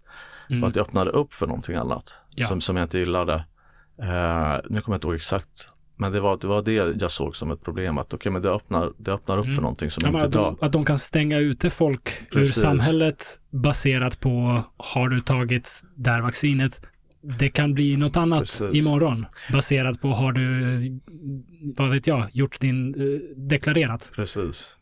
var 0.48 0.56
Mm. 0.56 0.68
att 0.68 0.76
jag 0.76 0.86
öppnade 0.86 1.10
upp 1.10 1.34
för 1.34 1.46
någonting 1.46 1.76
annat 1.76 2.14
Ja. 2.34 2.46
som, 2.46 2.60
som 2.60 2.76
jag 2.76 2.84
inte 2.84 2.98
gillade. 2.98 3.34
Eh, 4.02 4.56
nu 4.70 4.80
kommer 4.80 4.94
jag 4.94 4.96
inte 4.96 5.06
ihåg 5.06 5.14
exakt, 5.14 5.70
men 5.96 6.12
det 6.12 6.20
var, 6.20 6.38
det 6.40 6.46
var 6.46 6.62
det 6.62 6.72
jag 7.00 7.10
såg 7.10 7.36
som 7.36 7.50
ett 7.50 7.62
problem. 7.64 7.98
Att 7.98 8.14
okej, 8.14 8.32
men 8.32 8.42
det 8.42 8.50
öppnar, 8.50 8.92
det 8.98 9.12
öppnar 9.12 9.38
upp 9.38 9.44
Mm. 9.44 9.54
för 9.54 9.62
någonting 9.62 9.90
som 9.90 10.02
Ja, 10.02 10.08
inte 10.08 10.24
är 10.24 10.28
bra. 10.28 10.56
att 10.60 10.72
de 10.72 10.84
kan 10.84 10.98
stänga 10.98 11.38
ute 11.38 11.70
folk 11.70 12.30
Precis. 12.32 12.56
ur 12.58 12.60
samhället 12.60 13.38
baserat 13.50 14.20
på 14.20 14.62
har 14.76 15.08
du 15.08 15.20
tagit 15.20 15.82
det 15.96 16.10
här 16.10 16.20
vaccinet. 16.20 16.80
Det 17.38 17.48
kan 17.48 17.74
bli 17.74 17.96
något 17.96 18.16
annat 18.16 18.38
Precis. 18.38 18.82
imorgon 18.86 19.26
baserat 19.52 20.00
på 20.00 20.08
har 20.08 20.32
du, 20.32 21.00
vad 21.76 21.90
vet 21.90 22.06
jag, 22.06 22.28
gjort 22.32 22.60
din, 22.60 22.94
eh, 22.94 23.20
deklarerat. 23.36 24.12
Precis. 24.14 24.76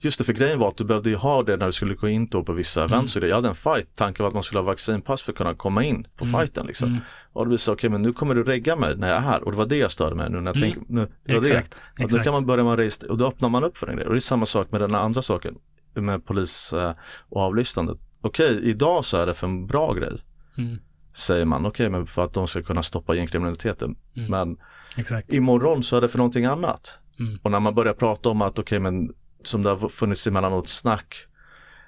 Just 0.00 0.18
det, 0.18 0.24
för 0.24 0.32
grejen 0.32 0.58
var 0.58 0.68
att 0.68 0.76
du 0.76 0.84
behövde 0.84 1.10
ju 1.10 1.16
ha 1.16 1.42
det 1.42 1.56
när 1.56 1.66
du 1.66 1.72
skulle 1.72 1.94
gå 1.94 2.08
in 2.08 2.26
då 2.26 2.44
på 2.44 2.52
vissa 2.52 2.80
Mm. 2.84 2.92
events. 2.92 3.14
det. 3.14 3.28
Jag 3.28 3.36
hade 3.36 3.48
en 3.48 3.54
fight, 3.54 3.88
tanken 3.96 4.22
var 4.22 4.28
att 4.28 4.34
man 4.34 4.42
skulle 4.42 4.58
ha 4.58 4.64
vaccinpass 4.64 5.22
för 5.22 5.32
att 5.32 5.38
kunna 5.38 5.54
komma 5.54 5.84
in 5.84 6.06
på 6.16 6.24
Mm. 6.24 6.40
fighten 6.40 6.66
liksom. 6.66 6.88
Mm. 6.88 7.00
Och 7.32 7.48
det 7.48 7.58
så, 7.58 7.72
okej 7.72 7.90
men 7.90 8.02
nu 8.02 8.12
kommer 8.12 8.34
du 8.34 8.44
regga 8.44 8.76
mig 8.76 8.96
när 8.96 9.08
jag 9.08 9.16
är 9.16 9.20
här. 9.20 9.42
Och 9.44 9.50
det 9.52 9.58
var 9.58 9.66
det 9.66 9.76
jag 9.76 9.90
störde 9.90 10.16
mig 10.16 10.30
nu 10.30 10.40
när 10.40 10.46
jag 10.50 10.56
Mm. 10.56 10.72
tänker, 10.72 10.92
nu, 10.92 11.08
det 11.26 11.34
var 11.34 11.40
det. 11.40 11.48
Exakt. 11.48 11.82
Och 11.92 11.98
då 11.98 12.04
exakt. 12.04 12.24
kan 12.24 12.32
man 12.32 12.46
börja 12.46 12.64
med 12.64 12.72
att 12.72 12.78
registrera, 12.78 13.12
och 13.12 13.18
då 13.18 13.26
öppnar 13.26 13.48
man 13.48 13.64
upp 13.64 13.76
för 13.78 13.86
en 13.86 13.96
grej. 13.96 14.06
Och 14.06 14.12
det 14.12 14.18
är 14.18 14.20
samma 14.20 14.46
sak 14.46 14.72
med 14.72 14.80
den 14.80 14.94
andra 14.94 15.22
saken, 15.22 15.54
med 15.94 16.24
polis 16.26 16.72
eh, 16.72 16.92
och 17.28 17.40
avlyssnandet. 17.40 17.98
Okej, 18.20 18.60
idag 18.62 19.04
så 19.04 19.16
är 19.16 19.26
det 19.26 19.34
för 19.34 19.46
en 19.46 19.66
bra 19.66 19.92
grej, 19.94 20.12
Mm. 20.58 20.78
Säger 21.16 21.44
man. 21.44 21.66
Okej, 21.66 21.90
men 21.90 22.06
för 22.06 22.24
att 22.24 22.32
de 22.32 22.46
ska 22.46 22.62
kunna 22.62 22.82
stoppa 22.82 23.14
gängkriminaliteten. 23.14 23.96
Mm. 24.16 24.30
Men 24.30 24.56
Exakt. 24.96 25.34
imorgon 25.34 25.82
så 25.82 25.96
är 25.96 26.00
det 26.00 26.08
för 26.08 26.18
någonting 26.18 26.44
annat. 26.44 26.98
Mm. 27.18 27.38
Och 27.42 27.50
när 27.50 27.60
man 27.60 27.74
börjar 27.74 27.94
prata 27.94 28.28
om 28.28 28.42
att, 28.42 28.58
okej 28.58 28.80
men 28.80 29.12
som 29.42 29.62
det 29.62 29.70
har 29.70 29.88
funnits 29.88 30.26
emellanåt 30.26 30.68
snack, 30.68 31.14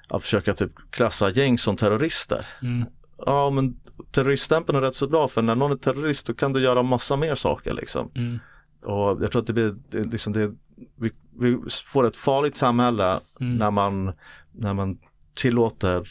att 0.09 0.23
försöka 0.23 0.55
typ 0.55 0.73
klassa 0.91 1.31
gäng 1.31 1.59
som 1.59 1.77
terrorister. 1.77 2.47
Mm. 2.63 2.89
Ja 3.27 3.51
men 3.51 3.81
terroriststämpeln 4.13 4.79
är 4.79 4.83
rätt 4.83 4.95
så 4.95 5.09
bra 5.09 5.29
för 5.29 5.43
när 5.43 5.55
någon 5.55 5.73
är 5.73 5.77
terrorist 5.77 6.27
då 6.27 6.35
kan 6.35 6.53
du 6.53 6.61
göra 6.61 6.83
massa 6.83 7.17
mer 7.17 7.35
saker 7.35 7.75
liksom. 7.75 8.11
Mm. 8.15 8.39
Och 8.85 9.23
jag 9.23 9.33
tror 9.33 9.41
att 9.41 9.47
det 9.47 9.53
blir, 9.53 9.77
det, 9.91 10.05
liksom 10.05 10.33
det, 10.33 10.53
vi, 10.97 11.11
vi 11.41 11.59
får 11.85 12.07
ett 12.07 12.17
farligt 12.17 12.57
samhälle 12.57 13.21
Mm. 13.41 13.57
när 13.57 13.71
man, 13.71 14.13
när 14.53 14.75
man 14.75 14.99
tillåter 15.35 16.09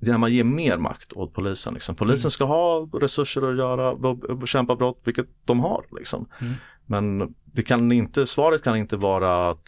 när 0.00 0.18
man 0.18 0.32
ger 0.32 0.44
mer 0.44 0.76
makt 0.76 1.12
åt 1.12 1.34
polisen. 1.34 1.74
Liksom. 1.74 1.94
Polisen 1.94 2.22
Mm. 2.24 2.30
ska 2.30 2.44
ha 2.44 2.88
resurser 3.00 3.50
att 3.50 3.56
göra, 3.58 3.88
att 3.90 4.40
bekämpa 4.40 4.76
brott, 4.76 5.00
vilket 5.04 5.26
de 5.44 5.60
har. 5.60 5.84
Liksom. 5.98 6.28
Mm. 6.40 6.54
Men 6.86 7.34
det 7.44 7.62
kan 7.62 7.92
inte, 7.92 8.26
svaret 8.26 8.62
kan 8.62 8.76
inte 8.76 8.96
vara 8.96 9.48
att 9.48 9.62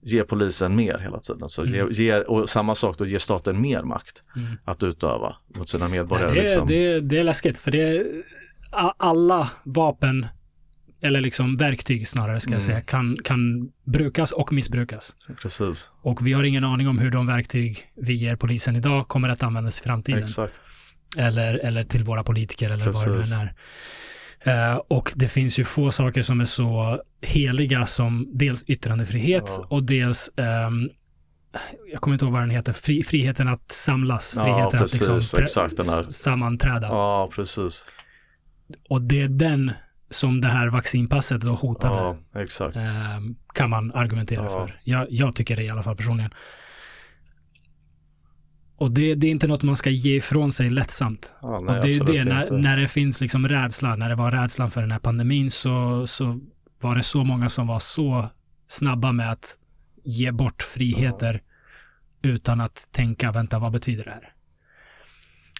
ge 0.00 0.24
polisen 0.24 0.76
mer 0.76 0.98
hela 0.98 1.20
tiden. 1.20 1.42
Alltså 1.42 1.62
Mm. 1.66 1.74
ge, 1.90 2.02
ge, 2.04 2.20
och 2.20 2.50
samma 2.50 2.74
sak 2.74 2.98
då, 2.98 3.06
ge 3.06 3.18
staten 3.18 3.60
mer 3.60 3.82
makt 3.82 4.22
Mm. 4.36 4.56
att 4.64 4.82
utöva 4.82 5.36
mot 5.54 5.68
sina 5.68 5.88
medborgare. 5.88 6.26
Nej, 6.30 6.36
det, 6.36 6.42
liksom. 6.42 6.66
det, 6.66 7.00
det 7.00 7.18
är 7.18 7.24
läskigt 7.24 7.60
för 7.60 7.70
det 7.70 8.06
alla 8.96 9.50
vapen 9.64 10.26
eller 11.00 11.20
liksom 11.20 11.56
verktyg 11.56 12.08
snarare 12.08 12.40
ska 12.40 12.50
jag 12.50 12.62
Mm. 12.62 12.66
säga 12.66 12.80
kan, 12.80 13.16
kan 13.24 13.70
brukas 13.84 14.32
och 14.32 14.52
missbrukas. 14.52 15.16
Precis, 15.42 15.90
Och 16.02 16.26
vi 16.26 16.32
har 16.32 16.42
ingen 16.44 16.64
aning 16.64 16.88
om 16.88 16.98
hur 16.98 17.10
de 17.10 17.26
verktyg 17.26 17.90
vi 17.96 18.14
ger 18.14 18.36
polisen 18.36 18.76
idag 18.76 19.08
kommer 19.08 19.28
att 19.28 19.42
användas 19.42 19.80
i 19.80 19.82
framtiden. 19.82 20.22
exakt. 20.22 20.60
Eller, 21.16 21.54
eller 21.54 21.84
till 21.84 22.04
våra 22.04 22.24
politiker 22.24 22.70
eller 22.70 22.84
vad 22.90 23.08
det 23.08 23.16
Precis. 23.16 23.34
nu 23.34 23.36
är. 23.36 23.54
Eh, 24.72 24.76
och 24.76 25.12
det 25.16 25.28
finns 25.28 25.58
ju 25.58 25.64
få 25.64 25.90
saker 25.90 26.22
som 26.22 26.40
är 26.40 26.44
så 26.44 27.02
heliga 27.22 27.86
som 27.86 28.28
dels 28.34 28.64
yttrandefrihet 28.64 29.44
Ja. 29.46 29.66
och 29.68 29.82
dels 29.82 30.30
ehm, 30.36 30.88
jag 31.92 32.00
kommer 32.00 32.14
inte 32.14 32.24
ihåg 32.24 32.32
vad 32.32 32.42
den 32.42 32.50
heter, 32.50 32.72
Fri, 32.72 33.02
friheten 33.02 33.48
att 33.48 33.72
samlas, 33.72 34.32
Ja, 34.36 34.44
friheten 34.44 34.64
att 34.66 34.90
precis, 34.90 35.08
liksom 35.08 35.42
exakt, 35.42 35.76
den 35.76 35.86
här- 35.88 36.06
sammanträda. 36.10 36.86
Ja, 36.88 37.30
precis. 37.34 37.84
Och 38.88 39.02
det 39.02 39.20
är 39.22 39.28
den 39.28 39.72
som 40.10 40.40
det 40.40 40.48
här 40.48 40.68
vaccinpasset 40.68 41.40
då 41.40 41.54
hotade, 41.54 41.94
Ja, 42.32 42.40
exakt. 42.40 42.76
ehm, 42.76 43.36
kan 43.54 43.70
man 43.70 43.92
argumentera 43.94 44.44
Ja. 44.44 44.48
för. 44.50 44.80
Jag, 44.84 45.06
jag 45.10 45.34
tycker 45.36 45.56
det 45.56 45.62
i 45.64 45.70
alla 45.70 45.82
fall 45.82 45.96
personligen. 45.96 46.30
Och 48.76 48.90
det, 48.90 49.14
det 49.14 49.26
är 49.26 49.30
inte 49.30 49.46
något 49.46 49.62
man 49.62 49.76
ska 49.76 49.90
ge 49.90 50.16
ifrån 50.16 50.52
sig 50.52 50.70
lättsamt. 50.70 51.34
Ja, 51.42 51.58
nej, 51.62 51.76
och 51.76 51.82
det 51.84 51.88
är 51.88 51.92
ju 51.92 52.00
det, 52.00 52.24
när, 52.24 52.50
när 52.50 52.76
det 52.76 52.88
finns 52.88 53.20
liksom 53.20 53.48
rädsla, 53.48 53.96
när 53.96 54.08
det 54.08 54.14
var 54.14 54.30
rädslan 54.30 54.70
för 54.70 54.80
den 54.80 54.90
här 54.90 54.98
pandemin 54.98 55.50
så, 55.50 56.06
så 56.06 56.40
var 56.80 56.96
det 56.96 57.02
så 57.02 57.24
många 57.24 57.48
som 57.48 57.66
var 57.66 57.78
så 57.78 58.28
snabba 58.66 59.12
med 59.12 59.32
att 59.32 59.58
ge 60.04 60.30
bort 60.32 60.62
friheter 60.62 61.42
utan 62.22 62.60
att 62.60 62.88
tänka, 62.92 63.32
vänta, 63.32 63.58
vad 63.58 63.72
betyder 63.72 64.04
det 64.04 64.10
här? 64.10 64.32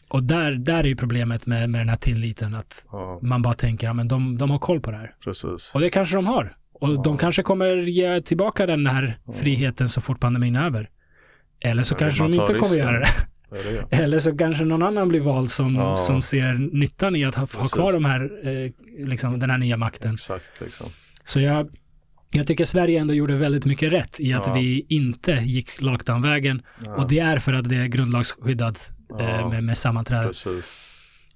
Och 0.09 0.23
där, 0.23 0.51
där 0.53 0.79
är 0.79 0.85
ju 0.85 0.97
problemet 0.97 1.47
med, 1.47 1.71
med 1.71 1.81
den 1.81 1.89
här 1.89 1.97
tilliten, 1.97 2.55
att 2.55 2.87
Ja, 2.93 3.19
man 3.23 3.43
bara 3.43 3.55
tänker, 3.55 3.87
ja 3.87 3.93
men 3.93 4.09
de, 4.09 4.39
de 4.39 4.51
har 4.51 4.59
koll 4.59 4.81
på 4.81 4.91
det 4.91 4.97
här. 4.97 5.15
precis. 5.25 5.73
Och 5.75 5.81
det 5.81 5.91
kanske 5.91 6.17
de 6.17 6.27
har. 6.27 6.57
Och 6.73 6.89
Ja. 6.91 7.03
de 7.05 7.19
kanske 7.19 7.43
kommer 7.43 7.67
ge 7.77 8.21
tillbaka 8.21 8.67
den 8.67 8.87
här 8.87 9.19
friheten 9.35 9.89
så 9.89 10.01
fort 10.01 10.21
pandemin 10.21 10.57
är 10.57 10.65
över. 10.67 10.89
Eller 11.61 11.83
så 11.83 11.95
kanske 11.95 12.23
de 12.23 12.33
inte 12.33 12.47
kommer 12.47 12.59
risken. 12.61 12.79
göra 12.79 12.99
det. 13.01 13.07
Det. 13.91 13.97
Eller 13.97 14.19
så 14.21 14.37
kanske 14.37 14.65
någon 14.65 14.83
annan 14.83 15.09
blir 15.09 15.21
vald 15.21 15.51
som, 15.51 15.75
Ja. 15.75 15.97
som 15.97 16.23
ser 16.23 16.55
nyttan 16.55 17.17
i 17.17 17.25
att 17.25 17.35
ha, 17.35 17.47
ha 17.55 17.65
kvar 17.65 17.93
de 17.93 18.05
här, 18.05 18.49
eh, 18.49 18.71
liksom 19.07 19.39
den 19.41 19.51
här 19.51 19.59
nya 19.59 19.77
makten. 19.77 20.15
Exakt, 20.15 20.51
liksom. 20.61 20.87
Så 21.25 21.41
jag, 21.41 21.69
jag 22.31 22.47
tycker 22.47 22.65
Sverige 22.65 23.01
ändå 23.01 23.15
gjorde 23.15 23.35
väldigt 23.37 23.65
mycket 23.65 23.93
rätt 23.93 24.21
i 24.21 24.33
att 24.33 24.47
Ja. 24.47 24.55
vi 24.55 24.87
inte 24.89 25.33
gick 25.33 25.81
lockdown-vägen. 25.83 26.63
Ja, 26.87 26.95
Och 26.97 27.09
det 27.09 27.19
är 27.19 27.39
för 27.39 27.53
att 27.53 27.69
det 27.69 27.77
är 27.77 27.87
grundlagsskyddat 27.87 28.91
eh, 29.21 29.27
Ja. 29.27 29.49
med, 29.49 29.65
med 29.65 29.79
sammanträde. 29.79 30.35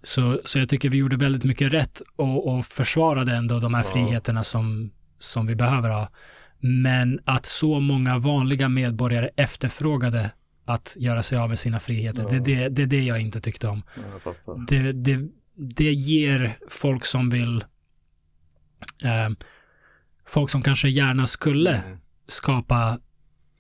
Så, 0.03 0.41
så 0.45 0.59
jag 0.59 0.69
tycker 0.69 0.91
vi 0.91 0.97
gjorde 0.97 1.17
väldigt 1.17 1.45
mycket 1.45 1.73
rätt 1.73 2.03
och, 2.17 2.49
och 2.59 2.65
försvarade 2.67 3.33
ändå 3.33 3.59
de 3.59 3.75
här 3.75 3.83
friheterna 3.83 4.43
som, 4.43 4.91
som 5.19 5.47
vi 5.47 5.55
behöver 5.55 5.89
ha. 5.89 6.09
Men 6.61 7.21
att 7.25 7.47
så 7.47 7.81
många 7.81 8.19
vanliga 8.19 8.69
medborgare 8.69 9.31
efterfrågade 9.37 10.31
att 10.65 10.97
göra 10.99 11.23
sig 11.23 11.39
av 11.39 11.49
med 11.49 11.59
sina 11.59 11.81
friheter, 11.81 12.27
det, 12.31 12.39
det, 12.39 12.69
det 12.69 12.83
är 12.83 12.87
det 12.87 13.03
jag 13.03 13.21
inte 13.21 13.41
tyckte 13.41 13.69
om. 13.69 13.83
Det, 14.69 14.93
det, 14.93 15.29
det 15.57 15.93
ger 15.93 16.57
folk 16.71 17.05
som 17.05 17.31
vill, 17.31 17.57
eh, 19.05 19.31
folk 20.33 20.51
som 20.51 20.63
kanske 20.63 20.89
gärna 20.89 21.27
skulle 21.27 21.77
Mm. 21.77 21.99
skapa 22.29 22.99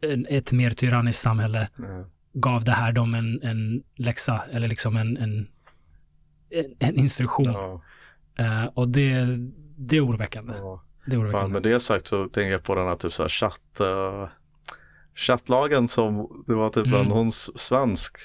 en, 0.00 0.26
ett 0.30 0.52
mer 0.52 0.70
tyranniskt 0.70 1.22
samhälle, 1.22 1.68
Ja. 1.78 2.04
gav 2.32 2.64
det 2.64 2.72
här 2.72 2.92
dem 2.92 3.14
en, 3.14 3.42
en 3.42 3.82
läxa 3.96 4.42
eller 4.52 4.68
liksom 4.68 4.96
en, 4.96 5.16
en, 5.16 5.46
en, 6.78 6.96
instruktion. 6.96 7.46
Ja, 7.52 7.82
Eh, 8.38 8.64
och 8.64 8.88
det, 8.88 9.26
det 9.76 9.96
är 9.96 10.06
oroväckande. 10.06 10.54
ja. 10.56 10.82
Det 11.06 11.14
är 11.14 11.20
oroväckande. 11.20 11.52
med 11.52 11.62
det 11.62 11.80
sagt 11.80 12.06
så 12.06 12.28
tänker 12.28 12.50
jag 12.50 12.62
på 12.62 12.74
den 12.74 12.86
här 12.88 12.96
typ 12.96 13.12
så 13.12 13.22
här 13.22 13.28
chatt, 13.28 13.80
uh, 13.80 14.28
chattlagen 15.14 15.88
som, 15.88 16.44
det 16.46 16.54
var 16.54 16.68
typ 16.68 16.86
Mm. 16.86 17.00
en 17.00 17.10
hon 17.10 17.32
svensk 17.32 18.16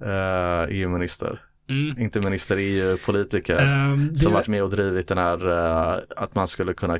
eh, 0.00 0.62
EU-minister, 0.76 1.42
Mm. 1.68 1.98
inte 1.98 2.20
minister, 2.20 2.56
EU-politiker. 2.58 3.58
Ehm, 3.58 4.08
det, 4.12 4.18
Som 4.18 4.32
varit 4.32 4.48
med 4.48 4.62
och 4.62 4.70
drivit 4.70 5.08
den 5.08 5.18
här 5.18 5.48
eh, 5.48 5.98
att 6.16 6.34
man 6.34 6.48
skulle 6.48 6.74
kunna, 6.74 6.98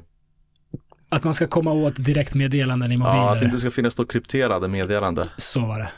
Att 1.11 1.25
man 1.25 1.35
ska 1.35 1.47
komma 1.47 1.73
åt 1.73 1.95
direktmeddelanden 1.97 2.93
i 2.93 2.95
ja 2.95 3.09
att 3.11 3.17
mobiler. 3.17 3.41
det 3.41 3.45
inte 3.45 3.59
ska 3.59 3.71
finnas 3.71 3.97
då 3.97 4.07
krypterade 4.07 4.69
meddelande. 4.69 5.29
Så 5.37 5.61
var 5.61 5.79
det. 5.79 5.91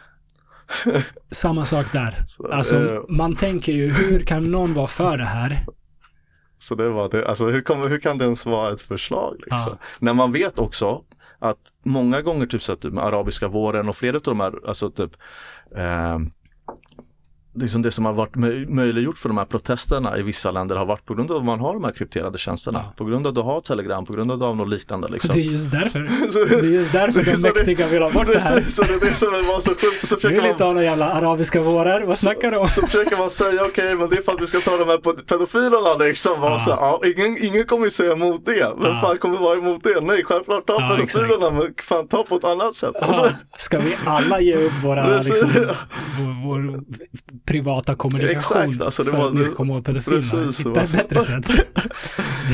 Samma 1.31 1.65
sak 1.65 1.87
där. 1.93 2.25
Så, 2.29 2.53
Alltså, 2.53 2.77
eh, 2.77 3.01
man 3.09 3.37
tänker 3.37 3.73
ju, 3.73 3.93
hur 3.93 4.21
kan 4.21 4.51
någon 4.51 4.75
vara 4.75 4.87
för 4.87 5.19
det 5.19 5.25
här? 5.25 5.65
Så 6.59 6.75
det 6.75 6.89
var 6.89 7.09
det, 7.09 7.29
alltså 7.29 7.45
hur, 7.45 7.63
kommer, 7.63 7.89
hur 7.89 7.99
kan 8.01 8.19
det 8.19 8.25
ens 8.25 8.47
vara 8.47 8.73
ett 8.73 8.81
förslag 8.83 9.37
liksom? 9.39 9.59
Ja. 9.71 9.79
När 9.99 10.15
man 10.15 10.33
vet 10.33 10.59
också 10.59 11.03
att 11.39 11.59
många 11.85 12.23
gånger 12.23 12.47
typ 12.47 12.63
så 12.63 12.73
att 12.73 12.81
typ 12.81 12.93
med 12.93 13.05
arabiska 13.05 13.49
våren 13.49 13.89
och 13.89 13.97
flera 13.97 14.17
av 14.17 14.23
de 14.23 14.41
här, 14.41 14.53
alltså 14.69 14.91
typ 14.91 15.11
eh, 15.77 16.19
liksom 17.61 17.83
det 17.83 17.91
som 17.91 18.05
har 18.05 18.13
varit 18.13 18.37
möj 18.37 18.67
möjliggjort 18.67 19.19
för 19.19 19.29
de 19.29 19.39
här 19.39 19.45
protesterna 19.45 20.19
i 20.19 20.23
vissa 20.23 20.51
länder 20.51 20.77
har 20.77 20.87
varit 20.87 21.05
på 21.07 21.15
grund 21.15 21.31
av 21.31 21.37
att 21.37 21.45
man 21.45 21.61
har 21.61 21.75
de 21.75 21.85
här 21.85 21.93
krypterade 21.93 22.39
tjänsterna. 22.39 22.81
Ja. 22.87 22.93
På 22.97 23.05
grund 23.05 23.27
av 23.27 23.31
att 23.31 23.35
du 23.35 23.41
har 23.41 23.61
Telegram, 23.61 24.07
på 24.07 24.13
grund 24.13 24.31
av 24.31 24.35
att 24.35 24.41
du 24.41 24.47
har 24.47 24.55
något 24.55 24.69
liknande. 24.69 25.09
Liksom. 25.13 25.35
Det 25.35 25.41
är 25.41 25.45
just 25.45 25.71
därför. 25.71 26.07
Så- 26.31 26.45
Det 26.45 26.55
är 26.55 26.63
just 26.73 26.93
därför 26.93 27.25
de 27.25 27.37
så 27.37 27.41
mäktiga 27.43 27.87
vill 27.87 28.03
ha 28.03 28.11
bort 28.11 28.27
det 28.27 28.41
här. 28.41 28.65
Så 28.69 28.83
det 28.83 28.95
är 28.95 29.01
det 29.01 29.15
som 29.15 29.31
var 29.33 29.61
så 29.61 29.71
sjukt. 29.71 30.07
Så 30.09 30.15
Du 30.15 30.21
försöker 30.21 30.29
vill 30.35 30.43
man 30.43 30.51
inte 30.51 30.65
ha 30.65 30.73
några 30.73 30.85
jävla 30.85 31.11
arabiska 31.11 31.61
vårar. 31.61 32.01
Vad 32.01 32.19
snackar 32.19 32.51
du 32.51 32.57
om? 32.57 32.69
så 32.69 32.87
försöker 32.87 33.17
man 33.17 33.31
säga 33.31 33.63
okej 33.65 33.95
men 33.95 34.09
det 34.11 34.17
är 34.17 34.23
för 34.23 34.33
att 34.33 34.41
vi 34.43 34.47
ska 34.47 34.59
ta 34.61 34.77
de 34.77 34.85
här 34.85 34.99
pe- 34.99 35.25
pedofilerna 35.29 35.95
liksom. 36.05 36.43
Ja. 36.43 36.59
Så, 36.59 36.71
ja, 36.71 37.01
ingen, 37.17 37.45
ingen 37.45 37.65
kommer 37.65 37.85
ju 37.85 37.91
säga 37.91 38.13
emot 38.13 38.47
det. 38.47 38.53
Vem 38.83 38.93
Ja. 38.93 39.01
fan 39.03 39.19
kommer 39.19 39.39
vara 39.39 39.59
emot 39.59 39.85
det? 39.85 40.01
Nej 40.01 40.25
självklart 40.25 40.67
ta 40.67 40.73
Ja, 40.81 40.95
pedofilerna 40.97 41.51
men 41.51 41.75
fan 41.83 42.09
ta 42.09 42.23
på 42.23 42.37
ett 42.37 42.45
annat 42.45 42.75
sätt. 42.75 42.97
Alltså, 43.03 43.23
Ja, 43.27 43.33
ska 43.59 43.79
vi 43.79 43.95
alla 44.07 44.41
ge 44.41 44.55
upp 44.57 44.73
våra, 44.85 45.21
liksom, 45.21 45.49
vår, 46.19 46.47
vår 46.47 46.81
privata 47.51 47.95
kommunikation 47.95 48.37
Exakt, 48.63 48.83
alltså 48.83 49.05
det 49.05 49.11
för 49.11 49.19
var- 49.19 49.27
att 49.27 49.35
vi 49.39 49.45
ska 49.45 49.55
komma 49.55 49.75
åt 49.75 49.85
pedofilerna? 49.85 50.47
Hitta 50.53 50.71
det 50.71 50.81
ett 50.81 50.93
bättre 50.93 51.21
sätt. 51.21 51.47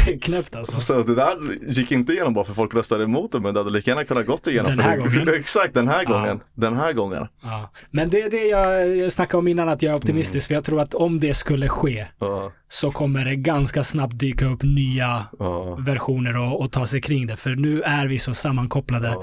Det 0.04 0.12
är 0.12 0.18
knäppt 0.18 0.56
alltså. 0.56 0.80
så 0.80 1.02
det 1.02 1.14
där 1.14 1.36
gick 1.72 1.92
inte 1.92 2.12
igenom 2.12 2.34
bara 2.34 2.44
för 2.44 2.54
folk 2.54 2.74
röstade 2.74 3.04
emot 3.04 3.32
det 3.32 3.40
men 3.40 3.54
det 3.54 3.60
hade 3.60 3.70
lika 3.70 3.90
gärna 3.90 4.04
kunnat 4.04 4.26
gått 4.26 4.46
igenom. 4.46 4.70
Den 4.70 4.80
här 4.80 4.96
gången. 4.96 5.28
Exakt 5.40 5.74
den 5.74 5.88
här 5.88 6.04
Ja. 6.06 6.12
gången. 6.12 6.40
Den 6.54 6.76
här 6.76 6.92
gången. 6.92 7.26
Ja. 7.42 7.70
Men 7.90 8.08
det 8.10 8.22
är 8.22 8.30
det 8.30 8.44
jag, 8.96 9.12
snackade 9.12 9.38
om 9.38 9.48
innan, 9.48 9.68
att 9.68 9.82
jag 9.82 9.92
är 9.92 9.96
optimistisk. 9.96 10.46
För 10.46 10.54
jag 10.54 10.64
tror 10.64 10.80
att 10.80 10.94
om 10.94 11.20
det 11.20 11.34
skulle 11.34 11.68
ske 11.68 12.06
Ja, 12.18 12.52
så 12.68 12.90
kommer 12.90 13.24
det 13.24 13.36
ganska 13.36 13.84
snabbt 13.84 14.18
dyka 14.18 14.46
upp 14.46 14.62
nya 14.62 15.24
versioner 15.78 16.36
och, 16.36 16.60
och 16.60 16.72
ta 16.72 16.86
sig 16.86 17.00
kring 17.00 17.26
det. 17.26 17.36
För 17.36 17.50
nu 17.50 17.82
är 17.82 18.06
vi 18.06 18.18
så 18.18 18.34
sammankopplade. 18.34 19.14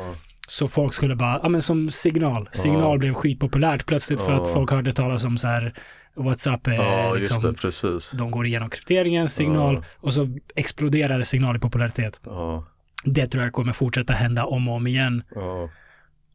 Så 0.47 0.67
folk 0.67 0.93
skulle 0.93 1.15
bara, 1.15 1.39
ja 1.43 1.49
men 1.49 1.61
som 1.61 1.91
signal. 1.91 2.49
Signal 2.51 2.99
blev 2.99 3.13
skitpopulärt 3.13 3.85
plötsligt 3.85 4.21
för 4.21 4.31
att 4.31 4.53
folk 4.53 4.71
hörde 4.71 4.91
talas 4.93 5.23
om 5.23 5.37
så 5.37 5.47
här 5.47 5.73
WhatsApp, 6.15 6.67
eh, 6.67 6.75
ja 6.75 7.13
liksom, 7.13 7.41
det, 7.41 7.53
precis. 7.53 8.11
de 8.11 8.31
går 8.31 8.45
igenom 8.45 8.69
krypteringen, 8.69 9.29
signal 9.29 9.75
Ja. 9.75 9.83
och 9.99 10.13
så 10.13 10.37
exploderar 10.55 11.23
signal 11.23 11.55
i 11.55 11.59
popularitet. 11.59 12.19
Ja, 12.25 12.65
Det 13.03 13.27
tror 13.27 13.43
jag 13.43 13.53
kommer 13.53 13.73
fortsätta 13.73 14.13
hända 14.13 14.45
om 14.45 14.67
och 14.67 14.75
om 14.75 14.87
igen. 14.87 15.23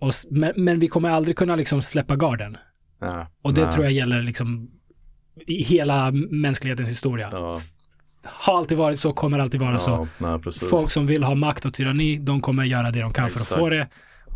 Och, 0.00 0.12
men, 0.30 0.52
men 0.56 0.78
vi 0.78 0.88
kommer 0.88 1.10
aldrig 1.10 1.36
kunna 1.36 1.56
liksom 1.56 1.82
släppa 1.82 2.16
garden. 2.16 2.56
Och 3.42 3.54
det 3.54 3.64
nej. 3.64 3.72
tror 3.72 3.84
jag 3.84 3.92
gäller 3.92 4.22
liksom 4.22 4.70
i 5.46 5.62
hela 5.62 6.10
mänsklighetens 6.30 6.88
historia. 6.88 7.28
Har 8.22 8.58
alltid 8.58 8.78
varit 8.78 9.00
så, 9.00 9.12
kommer 9.12 9.38
alltid 9.38 9.60
vara 9.60 9.78
så. 9.78 9.90
ja, 9.90 10.06
nej 10.18 10.38
precis. 10.38 10.70
Folk 10.70 10.90
som 10.90 11.06
vill 11.06 11.24
ha 11.24 11.34
makt 11.34 11.64
och 11.64 11.74
tyranni, 11.74 12.18
de 12.18 12.40
kommer 12.40 12.64
göra 12.64 12.90
det 12.90 13.00
de 13.00 13.12
kan 13.12 13.30
för 13.30 13.38
att 13.38 13.42
Exakt. 13.42 13.58
få 13.60 13.68
det. 13.68 13.88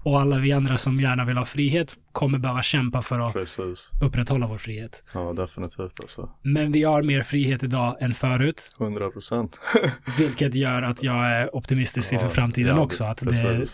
Och 0.05 0.21
alla 0.21 0.39
vi 0.39 0.53
andra 0.53 0.79
som 0.79 1.01
gärna 1.01 1.25
vill 1.25 1.37
ha 1.37 1.45
frihet 1.45 1.97
kommer 2.13 2.39
behöva 2.39 2.63
kämpa 2.63 3.03
för 3.03 3.29
att 3.29 3.33
Precis. 3.33 3.91
upprätthålla 4.03 4.47
vår 4.47 4.59
frihet. 4.59 5.05
Ja, 5.15 5.33
definitivt 5.33 6.01
alltså. 6.01 6.31
Men 6.43 6.73
vi 6.73 6.83
har 6.83 7.03
mer 7.03 7.23
frihet 7.23 7.63
idag 7.63 7.97
än 8.01 8.15
förut, 8.15 8.73
100 8.81 9.11
procent. 9.11 9.61
vilket 10.19 10.55
gör 10.55 10.83
att 10.83 11.03
jag 11.03 11.27
är 11.27 11.57
optimistisk 11.57 12.13
inför 12.13 12.27
Ja, 12.27 12.31
framtiden 12.33 12.77
ja, 12.77 12.83
också. 12.83 13.05
Att 13.05 13.19
det, 13.19 13.67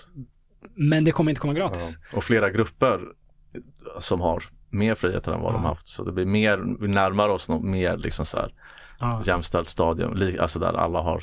men 0.75 1.05
det 1.05 1.11
kommer 1.11 1.31
inte 1.31 1.41
komma 1.41 1.55
gratis. 1.55 1.99
Ja. 2.13 2.17
Och 2.17 2.25
flera 2.25 2.51
grupper 2.51 3.01
som 4.01 4.21
har 4.21 4.43
mer 4.71 4.95
friheter 4.95 5.33
än 5.33 5.41
vad 5.41 5.53
de 5.53 5.65
haft. 5.65 5.89
Så 5.89 6.05
det 6.05 6.13
blir 6.13 6.27
mer, 6.27 6.77
vi 6.81 6.89
närmar 6.89 7.29
oss 7.29 7.49
något 7.49 7.65
mer 7.65 7.97
liksom 7.97 8.27
så 8.27 8.37
här 8.37 8.53
Ja. 9.01 9.23
jämställt 9.25 9.69
stadium. 9.69 10.23
Alltså 10.41 10.59
där 10.59 10.73
alla 10.79 11.01
har 11.01 11.23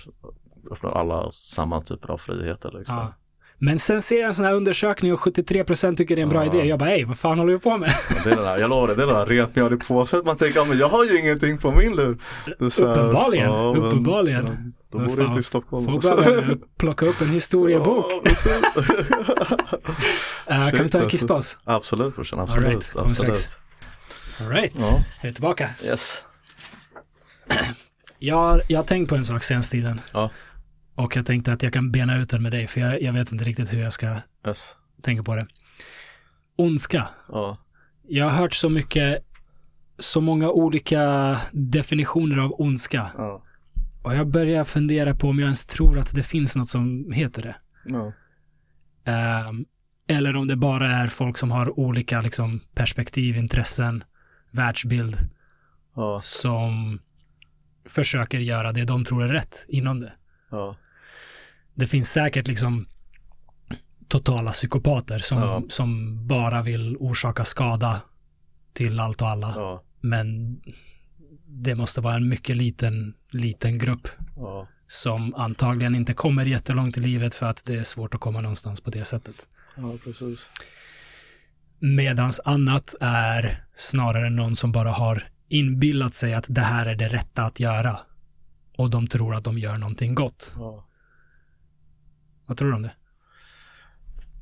alla 0.82 1.32
samma 1.32 1.82
typer 1.82 2.12
av 2.12 2.18
friheter 2.18 2.72
liksom. 2.78 2.98
Ja. 2.98 3.14
Men 3.58 3.80
sen 3.80 4.02
ser 4.02 4.20
jag 4.20 4.28
en 4.28 4.34
sån 4.34 4.46
här 4.46 4.54
undersökning 4.54 5.14
och 5.14 5.20
73% 5.20 5.96
tycker 5.98 6.16
det 6.16 6.22
är 6.22 6.24
en 6.24 6.30
bra 6.30 6.46
Ja. 6.46 6.54
idé. 6.54 6.68
Jag 6.68 6.80
bara, 6.80 6.90
ej, 6.92 7.04
vad 7.04 7.20
fan 7.20 7.40
håller 7.40 7.54
vi 7.54 7.60
på 7.60 7.78
med? 7.78 7.94
Men 8.10 8.24
Det 8.24 8.32
är 8.32 8.36
det 8.36 8.42
där, 8.42 8.58
jag 8.58 8.70
lovar 8.70 8.88
det, 8.88 8.96
det 8.96 9.04
är 9.04 9.08
det 9.08 9.14
där 9.14 9.26
repmjöl 9.26 9.74
i 9.74 9.78
påset. 9.78 10.26
Man 10.26 10.38
tänker, 10.38 10.60
ja, 10.60 10.66
men 10.66 10.78
jag 10.78 10.90
har 10.90 11.04
ju 11.06 11.20
ingenting 11.20 11.58
på 11.58 11.72
min 11.72 11.96
lur. 11.96 12.18
Uppenbarligen, 12.60 13.46
ja, 13.52 13.74
men- 13.74 13.84
uppenbarligen. 13.84 14.46
ja, 14.46 14.52
Men 14.98 15.08
bor 15.08 15.16
du 15.16 15.22
fan, 15.24 15.26
inte 15.32 15.40
i 15.40 15.44
Stockholm. 15.44 15.86
Folk 15.86 16.02
behöver 16.18 16.58
plocka 16.78 17.06
upp 17.06 17.22
en 17.22 17.30
historiebok. 17.30 18.06
Ja. 18.24 18.32
Eh, 20.48 20.70
kan 20.72 20.84
vi 20.84 20.90
ta 20.90 20.98
en 20.98 21.04
alltså. 21.04 21.10
kisspaus? 21.10 21.58
Absolut 21.64 22.16
brorsan, 22.16 22.40
All 22.40 22.44
absolut. 22.46 22.70
right, 22.70 22.92
kommer 22.92 23.10
strax. 23.10 23.30
absolut. 23.32 23.58
All 24.42 24.48
right, 24.50 24.76
Ja. 24.80 25.00
jag 25.22 25.30
är 25.30 25.34
tillbaka. 25.34 25.70
Yes. 25.86 26.25
Jag, 28.20 28.36
har- 28.36 28.62
jag 28.70 28.80
har 28.80 28.84
tänkt 28.86 29.10
på 29.10 29.16
en 29.16 29.26
sak 29.26 29.44
senaste 29.44 29.72
tiden. 29.72 30.02
Ja. 30.14 30.32
Och 30.96 31.16
jag 31.16 31.26
tänkte 31.26 31.54
att 31.54 31.64
jag 31.64 31.74
kan 31.74 31.92
bena 31.92 32.18
ut 32.18 32.30
den 32.30 32.42
med 32.44 32.52
dig, 32.52 32.68
för 32.68 32.82
jag, 32.82 33.02
jag 33.02 33.14
vet 33.14 33.32
inte 33.32 33.46
riktigt 33.46 33.74
hur 33.74 33.80
jag 33.82 33.94
ska 33.94 34.16
Yes. 34.48 34.76
tänka 35.02 35.24
på 35.24 35.36
det. 35.36 35.48
Ondska. 36.56 37.08
Ja. 37.28 37.58
Jag 38.08 38.26
har 38.26 38.32
hört 38.32 38.54
så 38.54 38.70
mycket, 38.70 39.26
så 40.00 40.22
många 40.22 40.50
olika 40.50 41.38
definitioner 41.52 42.38
av 42.38 42.56
ondska. 42.62 43.12
Ja. 43.18 43.44
Och 44.04 44.16
jag 44.16 44.28
börjar 44.28 44.64
fundera 44.64 45.16
på 45.16 45.30
om 45.30 45.40
jag 45.40 45.46
ens 45.46 45.66
tror 45.66 46.00
att 46.00 46.16
det 46.16 46.24
finns 46.24 46.56
något 46.56 46.68
som 46.68 47.12
heter 47.12 47.42
det. 47.42 47.56
Ja. 47.86 48.14
Ehm, 49.12 49.66
eller 50.08 50.36
om 50.36 50.48
det 50.48 50.56
bara 50.56 50.92
är 50.92 51.08
folk 51.08 51.38
som 51.38 51.52
har 51.52 51.80
olika 51.80 52.22
liksom, 52.22 52.60
perspektiv, 52.76 53.38
intressen, 53.38 54.04
världsbild 54.52 55.18
som 56.22 57.00
försöker 57.90 58.40
göra 58.40 58.72
det 58.72 58.86
de 58.86 59.04
tror 59.06 59.24
är 59.24 59.28
rätt 59.28 59.66
inom 59.70 60.00
det. 60.00 60.14
Ja. 60.52 60.76
Det 61.74 61.88
finns 61.88 62.12
säkert 62.12 62.48
liksom 62.48 62.86
totala 64.08 64.52
psykopater 64.52 65.20
som, 65.20 65.38
Ja. 65.38 65.64
som 65.70 66.20
bara 66.28 66.62
vill 66.62 66.96
orsaka 67.00 67.46
skada 67.46 68.02
till 68.74 69.00
allt 69.00 69.22
och 69.22 69.30
alla. 69.30 69.54
Ja. 69.56 69.84
Men 70.02 70.60
det 71.48 71.76
måste 71.76 72.02
vara 72.02 72.16
en 72.16 72.30
mycket 72.30 72.58
liten, 72.58 73.14
liten 73.30 73.78
grupp 73.78 74.08
Ja. 74.36 74.68
som 74.88 75.36
antagligen 75.36 75.96
inte 75.96 76.14
kommer 76.14 76.46
jättelångt 76.46 76.98
i 76.98 77.00
livet 77.00 77.34
för 77.36 77.46
att 77.46 77.66
det 77.66 77.76
är 77.76 77.84
svårt 77.84 78.16
att 78.16 78.22
komma 78.22 78.42
någonstans 78.42 78.82
på 78.82 78.90
det 78.90 79.06
sättet. 79.06 79.48
Ja, 79.78 79.94
precis. 80.04 80.50
Medans 81.80 82.40
annat 82.46 82.96
är 83.02 83.64
snarare 83.76 84.30
någon 84.30 84.56
som 84.56 84.72
bara 84.72 84.92
har 84.92 85.24
inbillat 85.48 86.16
sig 86.16 86.34
att 86.34 86.46
det 86.50 86.62
här 86.62 86.86
är 86.86 86.96
det 86.96 87.08
rätta 87.08 87.44
att 87.46 87.60
göra. 87.60 88.00
Och 88.78 88.90
de 88.90 89.08
tror 89.08 89.36
att 89.36 89.44
de 89.44 89.58
gör 89.58 89.78
någonting 89.78 90.16
gott. 90.16 90.54
Ja. 90.58 90.86
Vad 92.46 92.58
tror 92.58 92.70
du 92.70 92.76
om 92.76 92.82
det? 92.82 92.92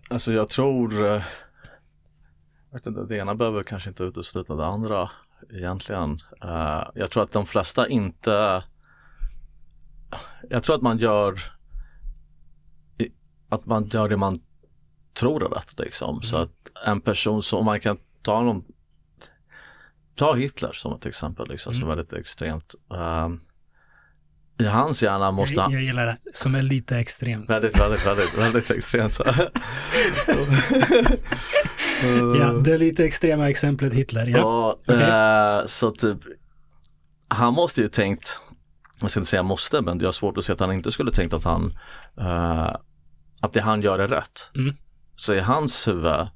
Alltså 0.10 0.34
jag 0.34 0.50
tror, 0.50 0.94
eh, 1.06 1.24
jag 2.70 2.74
vet 2.80 2.88
inte, 2.88 3.06
det 3.06 3.18
ena 3.18 3.36
behöver 3.36 3.64
kanske 3.64 3.90
inte 3.90 4.04
utesluta 4.04 4.56
det 4.56 4.66
andra 4.66 5.12
egentligen. 5.50 6.22
Eh, 6.44 6.84
jag 6.96 7.12
tror 7.12 7.24
att 7.24 7.32
de 7.32 7.46
flesta 7.46 7.88
inte, 7.88 8.64
jag 10.50 10.64
tror 10.64 10.76
att 10.76 10.82
man 10.82 10.98
gör, 10.98 11.40
att 13.50 13.66
man 13.66 13.88
gör 13.88 14.10
det 14.10 14.18
man 14.18 14.40
tror 15.14 15.46
är 15.46 15.50
rätt 15.50 15.80
liksom. 15.80 16.22
Så 16.22 16.36
Mm. 16.38 16.50
att 16.50 16.88
en 16.88 17.02
person 17.02 17.44
som, 17.44 17.60
om 17.60 17.66
man 17.66 17.80
kan 17.80 17.98
ta 18.22 18.42
någon, 18.42 18.64
ta 20.16 20.34
Hitler 20.34 20.72
som 20.74 20.94
ett 20.94 21.06
exempel 21.06 21.48
liksom, 21.50 21.74
som 21.74 21.84
är 21.84 21.96
väldigt 21.96 22.14
extremt. 22.14 22.76
Eh, 22.94 23.30
I 24.66 24.70
hans 24.70 25.04
hjärna 25.04 25.32
måste 25.32 25.62
han, 25.62 25.72
Jag, 25.72 25.82
jag 25.82 25.86
gillar 25.86 26.06
det, 26.06 26.18
som 26.34 26.56
är 26.56 26.62
lite 26.62 26.98
extremt. 26.98 27.50
Väldigt, 27.50 27.80
väldigt, 27.80 28.08
väldigt, 28.08 28.38
väldigt 28.38 28.72
extremt. 28.72 29.20
Ja, 32.40 32.52
det 32.66 32.78
lite 32.78 33.06
extrema 33.06 33.50
exemplet 33.50 33.94
Hitler. 33.94 34.28
Ja. 34.28 34.38
Ja, 34.38 34.78
Okej. 34.94 35.60
eh, 35.60 35.66
så 35.66 35.92
typ 35.92 36.18
han 37.28 37.54
måste 37.54 37.82
ju 37.82 37.88
tänkt, 37.88 38.40
jag 39.02 39.12
ska 39.12 39.20
inte 39.20 39.30
säga 39.30 39.44
måste, 39.44 39.82
men 39.82 40.00
jag 40.00 40.08
har 40.08 40.12
svårt 40.12 40.38
att 40.38 40.44
se 40.44 40.54
att 40.54 40.60
han 40.60 40.72
inte 40.74 40.92
skulle 40.92 41.12
tänkt 41.12 41.34
att 41.34 41.44
han, 41.44 41.78
eh, 42.20 42.76
att 43.42 43.54
det 43.54 43.62
han 43.62 43.82
gör 43.82 44.00
är 44.00 44.08
rätt. 44.08 44.52
Mm. 44.56 44.76
Så 45.16 45.34
i 45.34 45.40
hans 45.40 45.88
huvud 45.88 46.28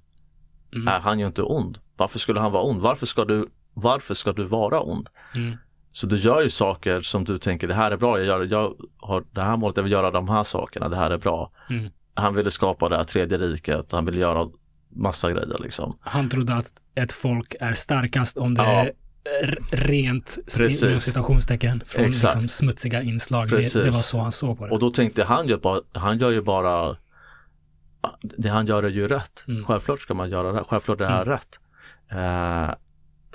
Mm. 0.76 0.88
är 0.88 0.99
han 0.99 1.20
ju 1.20 1.26
inte 1.26 1.41
ond. 1.44 1.78
Varför 1.98 2.20
skulle 2.20 2.40
han 2.40 2.52
vara 2.52 2.64
ond? 2.64 2.82
Varför 2.82 3.06
ska 3.06 3.26
du, 3.26 3.48
varför 3.82 4.14
ska 4.14 4.34
du 4.34 4.44
vara 4.44 4.82
ond? 4.82 5.10
Mm. 5.36 5.58
Så 5.91 6.08
du 6.08 6.18
gör 6.18 6.41
ju 6.41 6.49
saker 6.49 7.02
som 7.02 7.24
du 7.24 7.38
tänker, 7.38 7.68
det 7.68 7.74
här 7.74 7.91
är 7.91 7.98
bra, 7.98 8.18
jag, 8.18 8.26
gör, 8.28 8.44
jag 8.45 8.74
har 9.02 9.24
det 9.32 9.41
här 9.41 9.58
målet, 9.58 9.78
jag 9.78 9.84
vill 9.84 9.91
göra 9.91 10.12
de 10.12 10.30
här 10.30 10.44
sakerna, 10.44 10.90
det 10.90 10.95
här 10.95 11.12
är 11.12 11.18
bra. 11.18 11.52
Mm. 11.70 11.90
Han 12.14 12.36
ville 12.36 12.52
skapa 12.52 12.90
det 12.90 12.98
här 12.98 13.04
tredje 13.04 13.38
riket, 13.38 13.91
han 13.91 14.06
ville 14.06 14.20
göra 14.20 14.48
massa 14.90 15.32
grejer 15.32 15.58
liksom. 15.60 15.98
Han 16.02 16.30
trodde 16.30 16.56
att 16.56 16.74
ett 16.95 17.12
folk 17.12 17.56
är 17.60 17.74
starkast 17.74 18.38
om 18.38 18.54
det 18.54 18.64
Ja. 18.64 18.70
är 18.70 18.94
rent, 19.72 20.38
Precis. 20.58 21.04
citationstecken, 21.04 21.84
från 21.86 22.06
liksom 22.06 22.48
smutsiga 22.48 23.02
inslag. 23.02 23.49
Det, 23.49 23.74
det 23.74 23.86
var 23.86 23.91
så 23.91 24.20
han 24.20 24.32
såg 24.32 24.58
på 24.58 24.66
det. 24.66 24.72
Och 24.72 24.80
då 24.80 24.90
tänkte 24.90 25.24
han 25.24 25.48
ju 25.48 25.58
bara, 25.58 25.82
han 25.94 26.18
gör 26.18 26.32
ju 26.32 26.41
bara 26.41 26.95
det 28.22 28.49
han 28.49 28.68
gör 28.68 28.84
är 28.84 28.90
ju 28.90 29.08
rätt. 29.08 29.44
Mm. 29.48 29.66
Självklart 29.66 30.02
ska 30.02 30.14
man 30.14 30.30
göra 30.30 30.52
det, 30.52 30.64
självklart 30.64 30.98
det 30.98 31.08
här 31.08 31.22
Mm. 31.22 31.34
rätt. 31.34 31.60
Eh, 32.12 32.76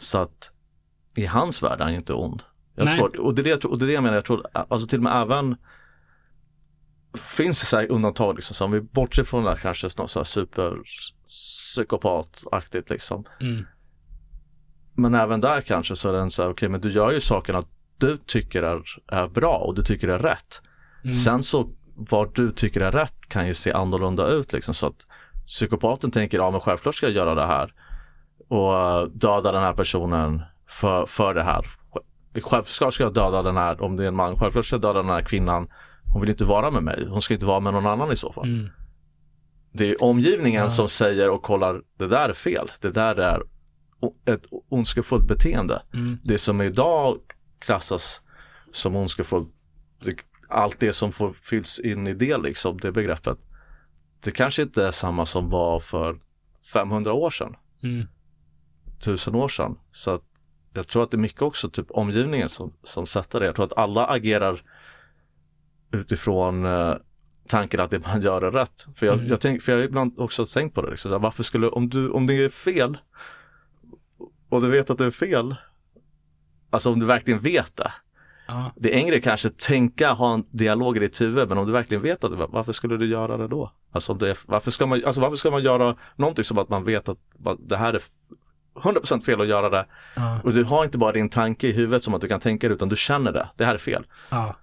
så 0.02 0.18
att 0.18 0.50
i 1.14 1.26
hans 1.26 1.62
värld 1.62 1.80
är 1.80 1.84
han 1.84 1.94
inte 1.94 2.14
ond. 2.14 2.42
Jag 2.74 2.88
svårt, 2.88 3.16
och, 3.16 3.34
det 3.34 3.42
är 3.42 3.44
det, 3.44 3.50
jag 3.50 3.64
och 3.64 3.78
det 3.78 3.84
är 3.84 3.86
det 3.86 3.92
jag 3.92 4.02
menar, 4.02 4.16
jag 4.16 4.24
tror, 4.24 4.46
alltså 4.52 4.86
till 4.88 4.98
och 4.98 5.02
med 5.02 5.22
även 5.22 5.56
finns 7.14 7.60
det 7.60 7.66
så 7.66 7.76
här 7.76 7.90
undantag 7.90 8.34
liksom, 8.34 8.54
så 8.54 8.64
om 8.64 8.70
vi 8.70 8.80
bortser 8.80 9.24
från 9.24 9.44
det 9.44 9.50
här 9.50 9.56
kanske 9.56 9.88
något 9.98 10.10
så 10.10 10.18
här 10.18 10.24
super 10.24 10.78
psykopataktigt 11.28 12.90
liksom. 12.90 13.24
Mm. 13.40 13.66
men 14.94 15.14
även 15.14 15.40
där 15.40 15.60
kanske 15.60 15.96
så 15.96 16.08
är 16.08 16.12
den 16.12 16.30
så 16.30 16.42
här, 16.42 16.48
okej 16.48 16.52
okay, 16.52 16.68
men 16.68 16.80
du 16.80 16.90
gör 16.90 17.12
ju 17.12 17.20
sakerna 17.20 17.62
du 17.98 18.16
tycker 18.16 18.62
är, 18.62 18.82
är 19.06 19.28
bra 19.28 19.56
och 19.56 19.74
du 19.74 19.82
tycker 19.82 20.08
är 20.08 20.18
rätt. 20.18 20.62
Mm. 21.04 21.14
Sen 21.14 21.42
så 21.42 21.70
vad 21.94 22.34
du 22.34 22.52
tycker 22.52 22.80
är 22.80 22.92
rätt 22.92 23.14
kan 23.28 23.46
ju 23.46 23.54
se 23.54 23.72
annorlunda 23.72 24.28
ut 24.28 24.52
liksom 24.52 24.74
så 24.74 24.86
att 24.86 25.06
psykopaten 25.46 26.10
tänker 26.10 26.38
ja 26.38 26.50
men 26.50 26.60
självklart 26.60 26.94
ska 26.94 27.06
jag 27.06 27.14
göra 27.14 27.34
det 27.34 27.46
här 27.46 27.74
och 28.52 29.10
döda 29.10 29.52
den 29.52 29.62
här 29.62 29.72
personen 29.72 30.42
för, 30.68 31.06
för 31.06 31.34
det 31.34 31.42
här. 31.42 31.66
Självklart 32.42 32.94
ska 32.94 33.04
jag 33.04 33.14
döda 33.14 33.42
den 33.42 33.56
här, 33.56 33.82
om 33.82 33.96
det 33.96 34.04
är 34.04 34.08
en 34.08 34.14
man, 34.14 34.38
självklart 34.38 34.64
ska 34.64 34.74
jag 34.74 34.82
döda 34.82 35.02
den 35.02 35.10
här 35.10 35.22
kvinnan. 35.22 35.68
Hon 36.12 36.20
vill 36.20 36.30
inte 36.30 36.44
vara 36.44 36.70
med 36.70 36.82
mig, 36.82 37.06
hon 37.08 37.22
ska 37.22 37.34
inte 37.34 37.46
vara 37.46 37.60
med 37.60 37.72
någon 37.72 37.86
annan 37.86 38.12
i 38.12 38.16
så 38.16 38.32
fall. 38.32 38.44
Mm. 38.44 38.68
Det 39.72 39.90
är 39.90 40.02
omgivningen 40.02 40.62
ja. 40.62 40.70
som 40.70 40.88
säger 40.88 41.30
och 41.30 41.42
kollar, 41.42 41.82
det 41.98 42.06
där 42.06 42.28
är 42.28 42.32
fel, 42.32 42.70
det 42.80 42.90
där 42.90 43.14
är 43.14 43.42
ett 44.24 44.42
ondskefullt 44.68 45.28
beteende. 45.28 45.82
Mm. 45.94 46.18
Det 46.24 46.38
som 46.38 46.60
idag 46.60 47.18
klassas 47.58 48.20
som 48.72 48.96
ondskefullt, 48.96 49.48
allt 50.48 50.80
det 50.80 50.92
som 50.92 51.12
får, 51.12 51.32
fylls 51.32 51.78
in 51.78 52.06
i 52.06 52.14
det 52.14 52.38
liksom, 52.38 52.80
det 52.80 52.92
begreppet. 52.92 53.38
Det 54.20 54.30
kanske 54.30 54.62
inte 54.62 54.86
är 54.86 54.90
samma 54.90 55.26
som 55.26 55.50
var 55.50 55.80
för 55.80 56.16
500 56.72 57.12
år 57.12 57.30
sedan. 57.30 57.56
Mm. 57.82 58.06
Tusen 59.02 59.34
år 59.34 59.48
sedan. 59.48 59.78
Så 59.92 60.10
att 60.10 60.22
jag 60.74 60.88
tror 60.88 61.02
att 61.02 61.10
det 61.10 61.16
är 61.16 61.18
mycket 61.18 61.42
också 61.42 61.70
typ 61.70 61.90
omgivningen 61.90 62.48
som, 62.48 62.72
som 62.82 63.06
sätter 63.06 63.40
det. 63.40 63.46
Jag 63.46 63.54
tror 63.54 63.66
att 63.66 63.78
alla 63.78 64.06
agerar 64.06 64.62
utifrån 65.92 66.66
eh, 66.66 66.94
tanken 67.48 67.80
att 67.80 67.90
det 67.90 67.98
man 67.98 68.22
gör 68.22 68.42
är 68.42 68.50
rätt. 68.50 68.86
För 68.94 69.06
jag, 69.06 69.14
mm. 69.14 69.26
jag, 69.26 69.40
tänk, 69.40 69.62
för 69.62 69.72
jag 69.72 69.78
har 69.78 69.84
ibland 69.84 70.18
också 70.18 70.46
tänkt 70.46 70.74
på 70.74 70.82
det. 70.82 70.90
Liksom, 70.90 71.22
varför 71.22 71.42
skulle, 71.42 71.68
om, 71.68 71.88
du, 71.88 72.10
om 72.10 72.26
det 72.26 72.44
är 72.44 72.48
fel 72.48 72.98
och 74.48 74.62
du 74.62 74.70
vet 74.70 74.90
att 74.90 74.98
det 74.98 75.04
är 75.04 75.10
fel, 75.10 75.54
alltså 76.70 76.92
om 76.92 77.00
du 77.00 77.06
verkligen 77.06 77.40
vet 77.40 77.76
det. 77.76 77.92
Det 78.76 78.94
är 78.94 78.98
en 78.98 79.06
grej 79.06 79.22
kanske 79.22 79.50
tänka, 79.50 80.12
ha 80.12 80.34
en 80.34 80.44
dialog 80.50 80.96
i 80.96 81.00
ditt 81.00 81.20
huvud, 81.20 81.48
men 81.48 81.58
om 81.58 81.66
du 81.66 81.72
verkligen 81.72 82.02
vet 82.02 82.24
att 82.24 82.30
det, 82.30 82.46
varför 82.46 82.72
skulle 82.72 82.96
du 82.96 83.06
göra 83.06 83.36
det 83.36 83.48
då? 83.48 83.72
Alltså, 83.92 84.14
det, 84.14 84.36
varför, 84.46 84.70
ska 84.70 84.86
man, 84.86 85.04
alltså 85.04 85.20
varför 85.20 85.36
ska 85.36 85.50
man 85.50 85.62
göra 85.62 85.96
någonting 86.16 86.44
som 86.44 86.58
att 86.58 86.68
man 86.68 86.84
vet 86.84 87.08
att 87.08 87.18
det 87.58 87.76
här 87.76 87.92
är 87.92 88.00
100% 88.74 89.20
fel 89.20 89.40
att 89.40 89.46
göra 89.46 89.70
det. 89.70 89.86
Ja. 90.16 90.40
Och 90.44 90.52
du 90.52 90.64
har 90.64 90.84
inte 90.84 90.98
bara 90.98 91.12
din 91.12 91.28
tanke 91.28 91.68
i 91.68 91.72
huvudet 91.72 92.04
som 92.04 92.14
att 92.14 92.20
du 92.20 92.28
kan 92.28 92.40
tänka 92.40 92.68
det 92.68 92.74
utan 92.74 92.88
du 92.88 92.96
känner 92.96 93.32
det. 93.32 93.48
Det 93.56 93.64
här 93.64 93.74
är 93.74 93.78
fel. 93.78 94.06
Ja. 94.30 94.56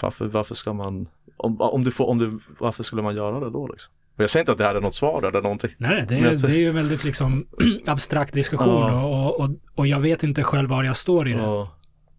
Varför, 0.00 0.26
varför 0.26 0.54
ska 0.54 0.72
man, 0.72 1.08
om, 1.36 1.60
om 1.60 1.84
du 1.84 1.90
får, 1.90 2.08
om 2.08 2.18
du, 2.18 2.38
varför 2.58 2.82
skulle 2.82 3.02
man 3.02 3.16
göra 3.16 3.40
det 3.40 3.50
då 3.50 3.68
liksom? 3.68 3.92
Och 4.16 4.22
jag 4.22 4.30
säger 4.30 4.42
inte 4.42 4.52
att 4.52 4.58
det 4.58 4.64
här 4.64 4.74
är 4.74 4.80
något 4.80 4.94
svar 4.94 5.22
eller 5.22 5.42
någonting. 5.42 5.70
Nej, 5.78 6.04
det 6.08 6.14
är, 6.14 6.34
det 6.34 6.48
är 6.48 6.56
ju 6.56 6.68
en 6.68 6.74
väldigt 6.74 7.04
liksom 7.04 7.46
abstrakt 7.86 8.34
diskussion 8.34 8.80
ja. 8.80 9.04
och, 9.04 9.40
och, 9.40 9.50
och 9.74 9.86
jag 9.86 10.00
vet 10.00 10.22
inte 10.22 10.42
själv 10.42 10.68
var 10.68 10.84
jag 10.84 10.96
står 10.96 11.28
i 11.28 11.32
det. 11.32 11.38
Ja. 11.38 11.72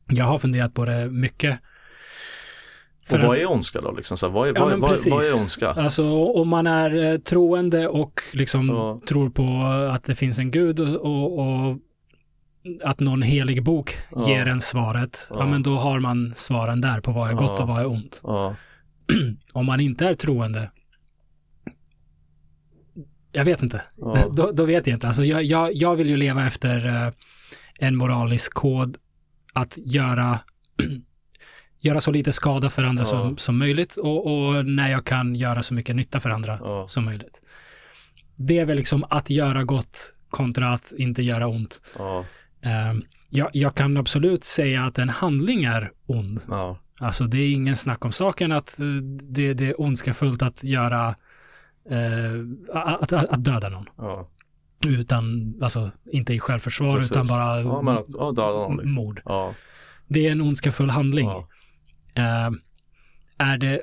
Jag 0.07 0.26
har 0.26 0.40
funderat 0.40 0.74
på 0.74 0.86
det 0.86 1.10
mycket. 1.10 1.60
För 3.07 3.23
och 3.23 3.27
vad 3.27 3.38
är 3.38 3.51
ondska 3.51 3.81
då? 3.81 3.91
Liksom? 3.91 4.17
Så 4.17 4.27
vad, 4.27 4.47
är, 4.47 4.53
ja, 4.55 4.65
vad, 4.65 4.79
vad, 4.79 4.97
vad, 5.09 5.23
är 5.23 5.41
ondska? 5.41 5.69
Alltså 5.69 6.11
om 6.13 6.49
man 6.49 6.67
är 6.67 7.13
eh, 7.13 7.17
troende 7.17 7.88
och 7.88 8.21
liksom 8.34 8.69
ja. 8.69 8.99
tror 9.07 9.29
på 9.29 9.63
att 9.93 10.03
det 10.03 10.15
finns 10.15 10.39
en 10.39 10.51
gud 10.51 10.79
och, 10.79 11.39
och 11.39 11.77
att 12.84 12.99
någon 12.99 13.21
helig 13.21 13.63
bok 13.63 13.97
ja. 14.11 14.29
ger 14.29 14.45
en 14.45 14.61
svaret, 14.61 15.27
ja. 15.29 15.45
men 15.45 15.63
då 15.63 15.77
har 15.77 15.99
man 15.99 16.34
svaren 16.35 16.81
där 16.81 17.01
på 17.01 17.11
vad 17.11 17.29
är 17.29 17.34
gott 17.34 17.59
och 17.59 17.67
vad 17.67 17.79
är 17.79 17.88
ont. 17.88 18.21
om 19.53 19.65
man 19.65 19.79
inte 19.79 20.05
är 20.05 20.13
troende, 20.13 20.71
jag 23.31 23.45
vet 23.45 23.63
inte. 23.63 23.81
då, 24.31 24.51
då, 24.51 24.65
vet 24.65 24.88
jag 24.88 24.95
inte. 24.95 25.07
Alltså 25.07 25.25
jag, 25.25 25.43
jag, 25.43 25.73
jag 25.73 25.95
vill 25.95 26.09
ju 26.09 26.17
leva 26.17 26.47
efter 26.47 26.85
uh, 26.85 27.11
en 27.79 27.95
moralisk 27.95 28.53
kod 28.53 28.97
att 29.53 29.77
göra 29.77 30.39
göra 31.88 32.01
så 32.01 32.11
lite 32.11 32.31
skada 32.31 32.69
för 32.69 32.84
andra 32.84 33.01
ja. 33.01 33.05
som, 33.05 33.38
som 33.38 33.57
möjligt 33.57 33.95
och, 33.95 34.26
och, 34.26 34.65
när 34.65 34.91
jag 34.91 35.05
kan 35.05 35.35
göra 35.35 35.64
så 35.64 35.73
mycket 35.73 35.95
nytta 35.95 36.19
för 36.19 36.30
andra 36.30 36.59
ja. 36.61 36.88
som 36.88 37.05
möjligt. 37.05 37.41
Det 38.38 38.59
är 38.59 38.65
väl 38.65 38.77
liksom 38.77 39.05
att 39.09 39.30
göra 39.30 39.64
gott 39.64 40.14
kontra 40.30 40.73
att 40.73 40.93
inte 40.97 41.23
göra 41.23 41.47
ont. 41.47 41.81
Ja. 41.97 42.26
Uh, 42.65 43.01
jag, 43.30 43.49
jag, 43.53 43.76
kan 43.76 43.97
absolut 43.97 44.43
säga 44.43 44.84
att 44.84 44.97
en 44.97 45.09
handling 45.09 45.64
är 45.64 45.91
ond. 46.05 46.41
Ja. 46.47 46.77
Alltså 46.99 47.23
det 47.23 47.38
är 47.38 47.51
ingen 47.51 47.76
snack 47.76 48.05
om 48.05 48.11
saken 48.11 48.51
att 48.51 48.77
uh, 48.81 49.01
det, 49.03 49.53
det 49.53 49.65
är 49.65 49.81
ondskafullt 49.81 50.41
att 50.41 50.64
göra, 50.64 51.15
uh, 51.91 52.45
att, 52.73 53.14
att, 53.14 53.30
att, 53.30 53.43
döda 53.43 53.69
någon. 53.69 53.85
Ja. 53.97 54.30
Utan, 54.85 55.53
alltså 55.61 55.91
inte 56.11 56.34
i 56.34 56.39
självförsvar 56.39 56.95
Precis. 56.95 57.11
utan 57.11 57.27
bara 57.27 57.61
ja, 57.61 57.81
men, 57.81 58.03
ja, 58.07 58.31
döda 58.31 58.51
någon, 58.51 58.77
liksom. 58.77 58.91
mord. 58.91 59.22
Ja. 59.26 59.53
Det 60.07 60.27
är 60.27 60.31
en 60.31 60.41
ondskefull 60.41 60.89
handling. 60.89 61.27
Ja. 61.27 61.47
Uh, 62.18 62.49
är 63.38 63.57
det, 63.57 63.81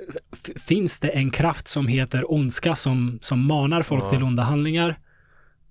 finns 0.57 1.01
det 1.01 1.09
en 1.09 1.31
kraft 1.31 1.69
som 1.69 1.87
heter 1.87 2.33
ondska 2.33 2.75
som, 2.75 3.19
som 3.23 3.47
manar 3.47 3.83
folk 3.83 4.05
ja. 4.05 4.11
till 4.11 4.23
onda 4.23 4.43
handlingar? 4.43 4.99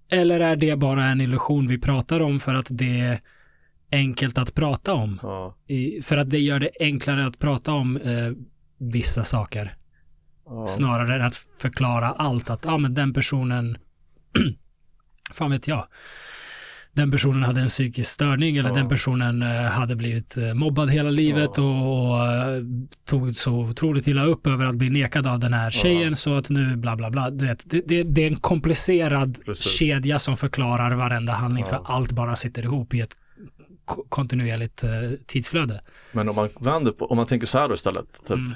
Eller 0.09 0.39
är 0.39 0.55
det 0.55 0.75
bara 0.75 1.05
en 1.05 1.21
illusion 1.21 1.67
vi 1.67 1.77
pratar 1.77 2.19
om 2.19 2.39
för 2.39 2.55
att 2.55 2.67
det 2.69 2.99
är 2.99 3.21
enkelt 3.91 4.37
att 4.37 4.53
prata 4.53 4.93
om? 4.93 5.19
Ja. 5.21 5.55
I, 5.67 6.01
för 6.01 6.17
att 6.17 6.29
det 6.29 6.39
gör 6.39 6.59
det 6.59 6.71
enklare 6.79 7.25
att 7.25 7.39
prata 7.39 7.73
om 7.73 7.97
eh, 7.97 8.31
vissa 8.77 9.23
saker. 9.23 9.75
Ja. 10.45 10.67
Snarare 10.67 11.15
än 11.15 11.21
att 11.21 11.35
förklara 11.57 12.09
allt. 12.09 12.49
Att 12.49 12.65
ja, 12.65 12.77
men 12.77 12.93
den 12.93 13.13
personen, 13.13 13.77
fan 15.33 15.51
vet 15.51 15.67
jag 15.67 15.87
den 16.95 17.11
personen 17.11 17.43
hade 17.43 17.61
en 17.61 17.67
psykisk 17.67 18.11
störning 18.11 18.57
eller 18.57 18.69
ja. 18.69 18.75
den 18.75 18.89
personen 18.89 19.41
eh, 19.41 19.63
hade 19.63 19.95
blivit 19.95 20.37
eh, 20.37 20.53
mobbad 20.53 20.89
hela 20.89 21.09
livet 21.09 21.51
ja. 21.55 21.63
och, 21.63 22.11
och, 22.11 22.27
eh, 22.27 22.63
tog 23.05 23.33
så 23.33 23.51
otroligt 23.51 24.07
illa 24.07 24.23
upp 24.23 24.47
över 24.47 24.65
att 24.65 24.75
bli 24.75 24.89
nekad 24.89 25.27
av 25.27 25.39
den 25.39 25.53
här 25.53 25.71
tjejen 25.71 26.09
ja. 26.09 26.15
så 26.15 26.37
att 26.37 26.49
nu 26.49 26.75
bla 26.75 26.95
bla 26.95 27.09
bla. 27.09 27.29
Det, 27.29 27.57
det, 27.65 28.03
det 28.03 28.23
är 28.23 28.27
en 28.27 28.35
komplicerad 28.35 29.45
Precis. 29.45 29.71
kedja 29.71 30.19
som 30.19 30.37
förklarar 30.37 30.95
varenda 30.95 31.33
handling 31.33 31.65
för 31.65 31.81
allt 31.85 32.11
bara 32.11 32.35
sitter 32.35 32.63
ihop 32.63 32.93
i 32.93 33.01
ett 33.01 33.15
kontinuerligt 34.09 34.83
tidsflöde. 35.25 35.81
Men 36.11 36.29
om 36.29 36.35
man 36.35 36.49
vänder 36.59 36.91
på, 36.91 37.05
om 37.05 37.17
man 37.17 37.25
tänker 37.25 37.47
så 37.47 37.57
här 37.57 37.67
då 37.67 37.73
istället, 37.73 38.05
typ, 38.25 38.37
mm. 38.37 38.53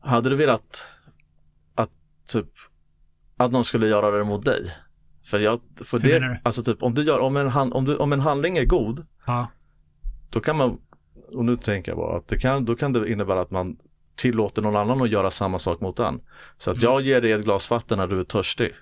hade 0.00 0.30
du 0.30 0.36
velat 0.36 0.82
att 1.74 1.90
typ 2.28 2.48
att 3.36 3.52
någon 3.52 3.64
skulle 3.64 3.86
göra 3.86 4.10
det 4.10 4.24
mot 4.24 4.44
dig? 4.44 4.72
För 5.24 5.38
jag, 5.38 5.60
för 5.84 5.98
Hur 5.98 6.20
det, 6.20 6.40
alltså 6.42 6.62
typ 6.62 6.82
om 6.82 6.94
du 6.94 7.04
gör, 7.04 7.20
om 7.20 7.36
en, 7.36 7.48
hand, 7.48 7.72
om, 7.72 7.84
du, 7.84 7.96
om 7.96 8.12
en 8.12 8.20
handling 8.20 8.58
är 8.58 8.64
god, 8.64 9.06
ja. 9.26 9.48
då 10.30 10.40
kan 10.40 10.56
man, 10.56 10.78
och 11.32 11.44
nu 11.44 11.56
tänker 11.56 11.90
jag 11.90 11.98
bara 11.98 12.18
att 12.18 12.28
det 12.28 12.38
kan, 12.38 12.64
då 12.64 12.74
kan 12.74 12.92
det 12.92 13.12
innebära 13.12 13.40
att 13.40 13.50
man 13.50 13.76
tillåter 14.14 14.62
någon 14.62 14.76
annan 14.76 15.02
att 15.02 15.10
göra 15.10 15.30
samma 15.30 15.58
sak 15.58 15.80
mot 15.80 15.96
den. 15.96 16.20
Så 16.58 16.70
att 16.70 16.76
mm. 16.76 16.84
jag 16.84 17.02
ger 17.02 17.20
dig 17.20 17.32
ett 17.32 17.44
glas 17.44 17.70
vatten 17.70 17.98
när 17.98 18.06
du 18.06 18.20
är 18.20 18.24
törstig. 18.24 18.72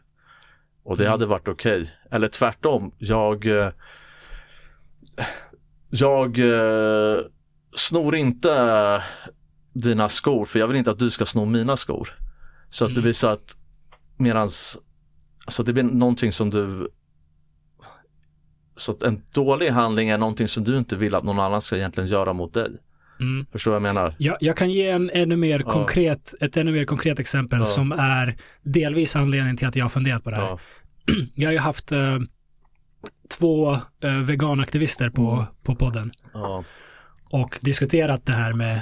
Och 0.83 0.97
det 0.97 1.05
mm. 1.05 1.11
hade 1.11 1.27
varit 1.27 1.49
okej. 1.49 1.83
Okay. 1.83 1.93
Eller 2.11 2.29
tvärtom, 2.29 2.93
jag 2.99 3.47
eh, 3.47 3.71
jag 5.91 6.39
eh, 6.39 7.21
snor 7.77 8.17
inte 8.17 9.03
dina 9.73 10.09
skor 10.09 10.45
för 10.45 10.59
jag 10.59 10.67
vill 10.67 10.77
inte 10.77 10.91
att 10.91 10.99
du 10.99 11.11
ska 11.11 11.27
sno 11.27 11.45
mina 11.45 11.77
skor. 11.77 12.19
Så 12.71 12.85
att 12.85 12.89
mm. 12.89 12.97
det 12.97 13.03
blir 13.03 13.13
så 13.13 13.29
att 13.29 13.57
medans 14.17 14.79
Alltså 15.51 15.63
det 15.63 15.73
blir 15.73 15.83
någonting 15.83 16.33
som 16.33 16.51
du 16.51 16.89
Så 18.77 18.93
att 18.93 19.03
en 19.03 19.23
dålig 19.33 19.71
handling 19.71 20.09
är 20.09 20.19
någonting 20.19 20.49
som 20.49 20.65
du 20.65 20.79
inte 20.79 20.97
vill 20.97 21.15
att 21.15 21.25
någon 21.25 21.41
annan 21.41 21.63
ska 21.63 21.77
egentligen 21.77 22.09
göra 22.09 22.33
mot 22.33 22.55
dig. 22.55 22.71
Mm. 23.21 23.47
Förstår 23.53 23.71
vad 23.71 23.77
jag 23.77 23.95
menar? 23.95 24.15
Jag, 24.19 24.37
jag 24.41 24.57
kan 24.57 24.71
ge 24.71 24.89
en 24.89 25.11
ännu 25.11 25.37
mer 25.37 25.63
ja. 25.67 25.73
konkret, 25.73 26.35
ett 26.41 26.57
ännu 26.57 26.73
mer 26.73 26.85
konkret 26.85 27.19
exempel 27.19 27.59
ja. 27.59 27.65
som 27.65 27.93
är 27.93 28.37
delvis 28.63 29.17
anledningen 29.17 29.57
till 29.57 29.69
att 29.69 29.77
jag 29.77 29.85
har 29.85 29.89
funderat 29.89 30.25
på 30.25 30.31
det 30.31 30.37
här. 30.37 30.43
Ja. 30.43 30.59
Jag 31.35 31.49
har 31.49 31.53
ju 31.53 31.59
haft 31.59 31.93
eh, 31.93 32.19
två 33.39 33.73
eh, 34.01 34.17
veganaktivister 34.17 35.11
på, 35.11 35.31
mm. 35.31 35.45
på 35.63 35.75
podden. 35.75 36.13
Och 37.31 37.59
diskuterat 37.63 38.27
det 38.27 38.33
här 38.33 38.53
med 38.53 38.81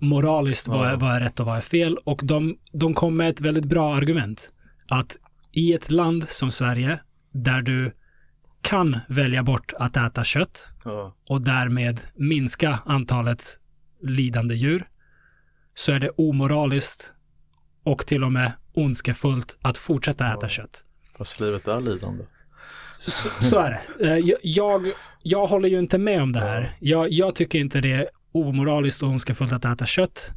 moraliskt, 0.00 0.68
vad, 0.68 0.88
är, 0.88 0.96
vad 0.96 1.14
är 1.14 1.20
rätt 1.20 1.40
och 1.40 1.46
vad 1.46 1.56
är 1.56 1.60
fel. 1.60 1.98
Och 2.04 2.20
de, 2.24 2.56
de 2.72 2.94
kom 2.94 3.16
med 3.16 3.30
ett 3.30 3.40
väldigt 3.40 3.64
bra 3.64 3.96
argument. 3.96 4.50
Att 4.88 5.16
i 5.54 5.74
ett 5.74 5.90
land 5.90 6.28
som 6.28 6.50
Sverige 6.50 7.00
där 7.32 7.62
du 7.62 7.92
kan 8.62 8.98
välja 9.08 9.42
bort 9.42 9.72
att 9.78 9.96
äta 9.96 10.24
kött 10.24 10.68
ja. 10.84 11.16
och 11.28 11.42
därmed 11.42 12.00
minska 12.14 12.78
antalet 12.84 13.58
lidande 14.02 14.54
djur 14.54 14.88
så 15.74 15.92
är 15.92 15.98
det 16.00 16.10
omoraliskt 16.10 17.12
och 17.82 18.06
till 18.06 18.24
och 18.24 18.32
med 18.32 18.52
ondskefullt 18.74 19.56
att 19.62 19.78
fortsätta 19.78 20.26
äta 20.26 20.38
ja. 20.42 20.48
kött. 20.48 20.84
Fast 21.18 21.40
livet 21.40 21.68
är 21.68 21.80
lidande. 21.80 22.24
Så, 22.98 23.28
så 23.44 23.58
är 23.58 23.70
det. 23.98 24.10
Eh, 24.10 24.36
jag, 24.42 24.92
jag 25.22 25.46
håller 25.46 25.68
ju 25.68 25.78
inte 25.78 25.98
med 25.98 26.22
om 26.22 26.32
det 26.32 26.40
här. 26.40 26.76
Jag, 26.80 27.12
jag 27.12 27.34
tycker 27.34 27.58
inte 27.58 27.80
det 27.80 27.92
är 27.92 28.08
omoraliskt 28.32 29.02
och 29.02 29.08
ondskefullt 29.08 29.52
att 29.52 29.64
äta 29.64 29.86
kött. 29.86 30.30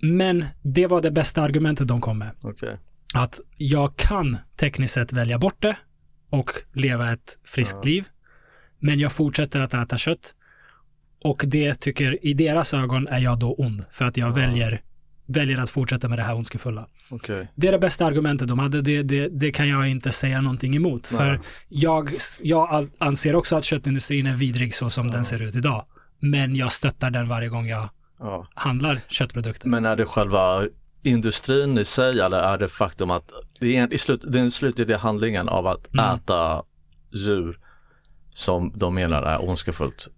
Men 0.00 0.44
det 0.62 0.86
var 0.86 1.00
det 1.00 1.10
bästa 1.10 1.42
argumentet 1.42 1.88
de 1.88 2.00
kom 2.00 2.18
med. 2.18 2.30
Okay 2.42 2.76
att 3.16 3.40
jag 3.58 3.96
kan 3.96 4.36
tekniskt 4.56 4.94
sett 4.94 5.12
välja 5.12 5.38
bort 5.38 5.62
det 5.62 5.76
och 6.30 6.50
leva 6.72 7.12
ett 7.12 7.38
friskt 7.44 7.76
ja. 7.76 7.82
liv. 7.82 8.04
Men 8.78 9.00
jag 9.00 9.12
fortsätter 9.12 9.60
att 9.60 9.74
äta 9.74 9.98
kött. 9.98 10.34
Och 11.22 11.42
det 11.46 11.74
tycker, 11.74 12.26
i 12.26 12.34
deras 12.34 12.74
ögon 12.74 13.08
är 13.08 13.18
jag 13.18 13.38
då 13.38 13.54
ond. 13.54 13.84
För 13.90 14.04
att 14.04 14.16
jag 14.16 14.32
väljer, 14.32 14.82
väljer 15.26 15.60
att 15.60 15.70
fortsätta 15.70 16.08
med 16.08 16.18
det 16.18 16.22
här 16.22 16.34
ondskefulla. 16.34 16.86
Okej. 17.08 17.48
Det 17.54 17.68
är 17.68 17.72
det 17.72 17.78
bästa 17.78 18.06
argumentet 18.06 18.48
de 18.48 18.58
hade. 18.58 18.82
Det, 18.82 19.02
det, 19.02 19.28
det 19.28 19.52
kan 19.52 19.68
jag 19.68 19.88
inte 19.88 20.12
säga 20.12 20.40
någonting 20.40 20.76
emot. 20.76 21.08
Nej. 21.12 21.18
För 21.18 21.40
jag, 21.68 22.10
jag 22.42 22.88
anser 22.98 23.36
också 23.36 23.56
att 23.56 23.64
köttindustrin 23.64 24.26
är 24.26 24.34
vidrig 24.34 24.74
så 24.74 24.90
som 24.90 25.10
den 25.10 25.24
ser 25.24 25.42
ut 25.42 25.56
idag. 25.56 25.86
Men 26.18 26.56
jag 26.56 26.72
stöttar 26.72 27.10
den 27.10 27.28
varje 27.28 27.48
gång 27.48 27.68
jag 27.68 27.88
Ja. 28.18 28.46
handlar 28.54 29.00
köttprodukter. 29.08 29.68
Men 29.68 29.84
är 29.84 29.96
det 29.96 30.06
själva 30.06 30.62
industrin 31.06 31.78
i 31.78 31.84
sig 31.84 32.20
eller 32.20 32.38
är 32.38 32.58
det 32.58 32.68
faktum 32.68 33.10
att 33.10 33.30
det 33.60 33.76
är 33.76 33.92
i 33.92 33.98
slut, 33.98 34.24
den 34.26 34.50
slutliga 34.50 34.96
handlingen 34.98 35.48
av 35.48 35.66
att 35.66 35.94
Mm. 35.94 36.14
äta 36.14 36.62
djur 37.14 37.58
som 38.34 38.72
de 38.76 38.94
menar 38.94 39.22
är 39.22 39.48
ondskefullt? 39.48 40.08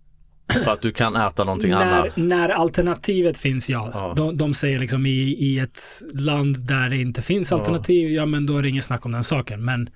För 0.64 0.70
att 0.72 0.82
du 0.82 0.92
kan 0.92 1.16
äta 1.16 1.44
någonting 1.44 1.70
när, 1.70 1.98
annat. 2.00 2.16
när 2.16 2.48
alternativet 2.48 3.38
finns, 3.38 3.70
ja. 3.70 3.90
Ja. 3.94 4.12
De, 4.16 4.36
de 4.36 4.54
säger 4.54 4.78
liksom 4.78 5.06
i, 5.06 5.10
i 5.20 5.58
ett 5.58 5.80
land 6.14 6.66
där 6.66 6.88
det 6.90 6.96
inte 6.96 7.22
finns 7.22 7.50
Ja. 7.50 7.58
alternativ, 7.58 8.10
ja 8.10 8.26
men 8.26 8.46
då 8.46 8.58
är 8.58 8.62
det 8.62 8.68
inget 8.68 8.84
snack 8.84 9.06
om 9.06 9.12
den 9.12 9.24
saken. 9.24 9.64
Men 9.64 9.90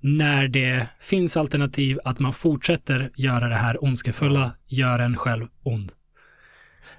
när 0.00 0.48
det 0.48 0.86
finns 1.00 1.36
alternativ, 1.36 1.98
att 2.04 2.18
man 2.18 2.32
fortsätter 2.32 3.10
göra 3.16 3.48
det 3.48 3.54
här 3.54 3.84
ondskefulla, 3.84 4.52
gör 4.66 4.98
en 4.98 5.16
själv 5.16 5.46
ond. 5.62 5.92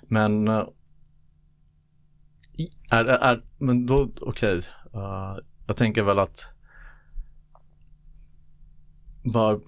Men 0.07 0.47
eh, 0.47 0.63
är, 2.91 3.05
är, 3.05 3.17
är 3.17 3.41
men 3.57 3.85
då, 3.85 4.09
okej. 4.21 4.57
Eh, 4.93 5.35
jag 5.67 5.77
tänker 5.77 6.03
väl 6.03 6.19
att 6.19 6.45
var, 9.23 9.59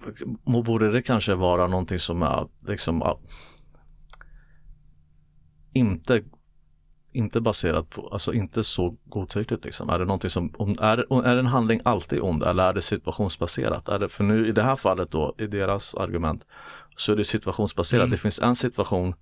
borde 0.62 0.92
det 0.92 1.02
kanske 1.02 1.34
vara 1.34 1.66
någonting 1.66 1.98
som 1.98 2.22
är 2.22 2.48
liksom 2.66 3.02
ah, 3.02 3.20
inte 5.72 6.22
inte 7.14 7.40
baserat 7.40 7.90
på, 7.90 8.08
alltså 8.08 8.32
inte 8.32 8.64
så 8.64 8.96
godtyckligt 9.04 9.64
liksom. 9.64 9.88
Är 9.88 9.98
det 9.98 10.04
någonting 10.04 10.30
som, 10.30 10.54
om, 10.58 10.76
är, 10.80 11.24
är 11.26 11.36
en 11.36 11.46
handling 11.46 11.80
alltid 11.84 12.20
ond 12.20 12.42
eller 12.42 12.68
är 12.68 12.72
det 12.72 12.82
situationsbaserat? 12.82 13.88
Är 13.88 13.98
det, 13.98 14.08
för 14.08 14.24
nu 14.24 14.46
i 14.46 14.52
det 14.52 14.62
här 14.62 14.76
fallet 14.76 15.10
då, 15.10 15.34
i 15.38 15.46
deras 15.46 15.94
argument, 15.94 16.44
så 16.96 17.12
är 17.12 17.16
det 17.16 17.24
situationsbaserat. 17.24 18.02
Mm. 18.02 18.10
Det 18.10 18.18
finns 18.18 18.38
en 18.38 18.56
situation 18.56 19.14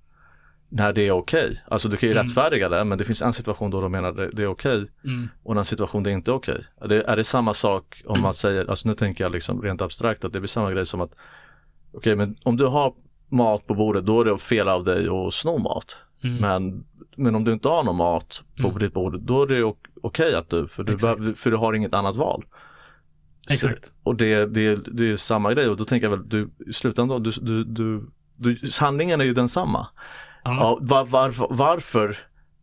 när 0.72 0.92
det 0.92 1.02
är 1.08 1.10
okej. 1.12 1.62
Alltså 1.68 1.88
du 1.88 1.96
kan 1.96 2.08
ju 2.08 2.12
Mm. 2.12 2.24
rättfärdiga 2.26 2.68
det, 2.68 2.84
men 2.84 2.98
det 2.98 3.04
finns 3.04 3.22
en 3.22 3.32
situation 3.32 3.70
då 3.70 3.80
de 3.80 3.92
menar 3.92 4.12
det, 4.12 4.28
det 4.32 4.42
är 4.42 4.46
okej 4.46 4.86
Mm. 5.04 5.28
och 5.42 5.56
en 5.56 5.64
situation 5.64 6.02
det 6.02 6.10
är 6.10 6.14
inte 6.14 6.32
okej. 6.32 6.64
Det, 6.88 7.02
är 7.02 7.16
det 7.16 7.24
samma 7.24 7.54
sak 7.54 8.02
om 8.06 8.20
man 8.20 8.34
säger, 8.34 8.70
alltså 8.70 8.88
nu 8.88 8.94
tänker 8.94 9.24
jag 9.24 9.32
liksom 9.32 9.62
rent 9.62 9.82
abstrakt 9.82 10.24
att 10.24 10.32
det 10.32 10.40
blir 10.40 10.48
samma 10.48 10.70
grej 10.70 10.86
som 10.86 11.00
att 11.00 11.12
okej 11.92 12.16
men 12.16 12.36
om 12.42 12.56
du 12.56 12.66
har 12.66 12.94
mat 13.28 13.66
på 13.66 13.74
bordet 13.74 14.06
då 14.06 14.20
är 14.20 14.24
det 14.24 14.38
fel 14.38 14.68
av 14.68 14.84
dig 14.84 15.08
att 15.08 15.34
sno 15.34 15.58
mat. 15.58 15.96
Mm. 16.24 16.36
Men, 16.36 16.84
men 17.16 17.34
om 17.34 17.44
du 17.44 17.52
inte 17.52 17.68
har 17.68 17.84
någon 17.84 17.96
mat 17.96 18.42
på 18.60 18.66
Mm. 18.68 18.78
ditt 18.78 18.92
bord 18.92 19.20
då 19.22 19.42
är 19.42 19.46
det 19.46 19.62
ok- 19.62 19.88
okej 20.02 20.34
att 20.34 20.50
du, 20.50 20.66
för 20.68 20.84
du, 20.84 20.96
behöver- 20.96 21.32
för 21.34 21.50
du 21.50 21.56
har 21.56 21.72
inget 21.74 21.94
annat 21.94 22.16
val. 22.16 22.44
Exakt. 23.50 23.84
Så, 23.84 23.90
och 24.02 24.16
det, 24.16 24.46
det, 24.46 24.76
det 24.76 25.10
är 25.10 25.16
samma 25.16 25.52
grej 25.54 25.68
och 25.68 25.76
då 25.76 25.84
tänker 25.84 26.06
jag 26.10 26.16
väl, 26.16 26.28
du, 26.28 26.50
i 26.66 26.72
slutändan, 26.72 27.22
du, 27.22 27.30
du, 27.40 27.64
du, 27.64 28.10
du, 28.36 28.56
handlingen 28.80 29.20
är 29.20 29.24
ju 29.24 29.34
densamma. 29.34 29.86
Ja. 30.44 30.78
Ja, 30.88 31.04
var, 31.04 31.34
varför? 31.54 32.16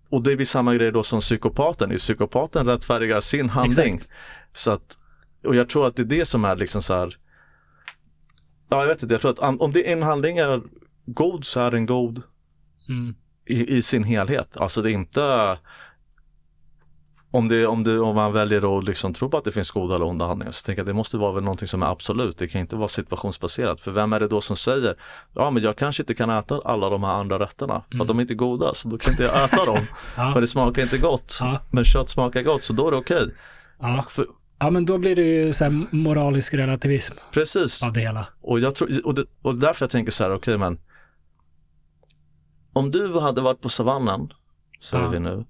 Och 0.10 0.24
det 0.24 0.36
blir 0.36 0.46
samma 0.46 0.76
grej 0.76 0.92
då 0.92 1.04
som 1.04 1.20
psykopaten. 1.20 1.92
Är 1.92 1.98
psykopaten 1.98 2.66
rättfärdigar 2.66 3.20
sin 3.22 3.50
handling. 3.50 3.94
Exakt. 3.94 4.12
Så 4.54 4.72
att, 4.72 4.98
och 5.46 5.56
jag 5.56 5.70
tror 5.70 5.88
att 5.88 5.96
det 5.96 6.02
är 6.02 6.06
det 6.06 6.26
som 6.26 6.46
är 6.46 6.56
liksom 6.56 6.82
så 6.82 6.94
här. 6.94 7.18
Ja, 8.70 8.80
jag 8.82 8.88
vet 8.88 9.04
inte. 9.04 9.14
Jag 9.14 9.22
tror 9.22 9.32
att 9.32 9.40
om- 9.40 9.62
om 9.62 9.72
det 9.72 9.92
en 9.92 10.04
handling 10.04 10.38
är 10.38 10.62
god 11.06 11.46
så 11.46 11.60
är 11.60 11.72
den 11.72 11.86
god 11.86 12.22
Mm. 12.90 13.16
i, 13.46 13.78
i 13.78 13.82
sin 13.82 14.04
helhet. 14.04 14.58
Alltså 14.58 14.82
det 14.82 14.92
är 14.92 14.94
inte 14.94 15.58
om, 17.32 17.48
det, 17.48 17.68
om, 17.68 17.84
det, 17.84 18.00
om 18.00 18.16
man 18.16 18.34
väljer 18.34 18.78
att 18.78 18.84
liksom 18.84 19.14
tro 19.14 19.30
på 19.30 19.38
att 19.38 19.44
det 19.44 19.52
finns 19.52 19.72
goda 19.72 19.96
eller 19.96 20.06
onda 20.06 20.26
handlingar 20.28 20.52
så 20.52 20.66
tänker 20.66 20.80
jag 20.80 20.84
att 20.84 20.88
det 20.88 20.94
måste 20.94 21.18
vara 21.18 21.32
väl 21.32 21.44
någonting 21.44 21.68
som 21.68 21.84
är 21.84 21.88
absolut. 21.88 22.38
Det 22.38 22.48
kan 22.48 22.62
inte 22.62 22.76
vara 22.76 22.88
situationsbaserat. 22.88 23.82
För 23.82 23.92
vem 23.92 24.14
är 24.14 24.20
det 24.20 24.28
då 24.28 24.42
som 24.42 24.58
säger 24.58 24.96
ja 25.34 25.52
men 25.52 25.64
jag 25.64 25.76
kanske 25.76 26.04
inte 26.04 26.14
kan 26.14 26.30
äta 26.30 26.62
alla 26.66 26.90
de 26.90 27.04
här 27.04 27.14
andra 27.14 27.40
rätterna 27.40 27.84
för 27.92 28.02
att 28.02 28.08
de 28.08 28.18
är 28.18 28.22
inte 28.22 28.36
goda 28.36 28.74
så 28.74 28.88
då 28.90 28.98
kan 28.98 29.12
inte 29.14 29.24
jag 29.24 29.44
äta 29.44 29.66
dem. 29.66 29.80
Ja. 30.18 30.34
För 30.34 30.42
det 30.42 30.48
smakar 30.48 30.82
inte 30.82 30.98
gott. 30.98 31.38
Ja. 31.42 31.60
Men 31.72 31.84
kött 31.84 32.10
smakar 32.10 32.42
gott 32.44 32.64
så 32.64 32.74
då 32.74 32.88
är 32.88 32.92
det 32.92 32.98
okej. 32.98 33.36
Ja. 33.80 34.06
För- 34.10 34.28
ja, 34.60 34.70
men 34.70 34.86
då 34.86 34.98
blir 34.98 35.16
det 35.16 35.22
ju 35.22 35.54
så 35.54 35.64
här 35.64 35.82
moralisk 35.96 36.54
relativism 36.54 37.14
Precis. 37.32 37.84
av 37.84 37.94
det 37.94 38.00
hela. 38.02 38.28
Och, 38.42 38.60
jag 38.60 38.76
tror, 38.76 39.06
och, 39.08 39.16
det, 39.16 39.26
och 39.42 39.56
därför 39.56 39.84
jag 39.86 39.90
tänker 39.92 40.12
så 40.12 40.24
här, 40.24 40.34
okej 40.36 40.58
men 40.58 40.80
om 42.74 42.92
du 42.92 43.20
hade 43.20 43.42
varit 43.42 43.62
på 43.62 43.70
savannen, 43.70 44.30
säger 44.82 45.04
Ja. 45.04 45.10
vi 45.10 45.20
nu, 45.20 45.46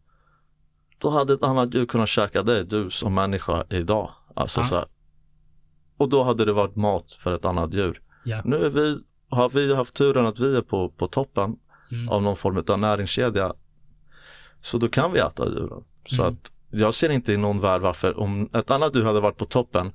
då 0.97 1.09
hade 1.09 1.33
ett 1.33 1.43
annat 1.43 1.73
djur 1.73 1.85
kunnat 1.85 2.09
käka 2.09 2.43
dig, 2.43 2.65
du 2.65 2.89
som 2.89 3.13
människa 3.13 3.63
idag. 3.69 4.09
Alltså 4.35 4.59
Ja. 4.59 4.63
så 4.63 4.75
här, 4.75 4.85
och 5.97 6.09
då 6.09 6.23
hade 6.23 6.45
det 6.45 6.53
varit 6.53 6.75
mat 6.75 7.11
för 7.11 7.31
ett 7.33 7.45
annat 7.45 7.73
djur. 7.73 8.01
Ja. 8.25 8.41
Nu 8.45 8.69
vi, 8.69 8.99
har 9.29 9.49
vi 9.49 9.75
haft 9.75 9.93
turen 9.93 10.25
att 10.25 10.39
vi 10.39 10.57
är 10.57 10.61
på, 10.61 10.89
på 10.89 11.07
toppen 11.07 11.55
Mm. 11.91 12.09
av 12.09 12.21
någon 12.23 12.35
form 12.35 12.63
av 12.67 12.79
näringskedja. 12.79 13.53
Så 14.61 14.77
då 14.77 14.87
kan 14.87 15.11
vi 15.11 15.19
äta 15.19 15.45
djuren. 15.45 15.83
Så 16.05 16.21
Mm. 16.23 16.33
att 16.33 16.51
jag 16.71 16.93
ser 16.93 17.09
inte 17.09 17.33
i 17.33 17.37
någon 17.37 17.59
värld 17.59 17.81
varför 17.81 18.19
om 18.19 18.49
ett 18.53 18.71
annat 18.71 18.95
djur 18.95 19.03
hade 19.03 19.19
varit 19.19 19.37
på 19.37 19.45
toppen 19.45 19.91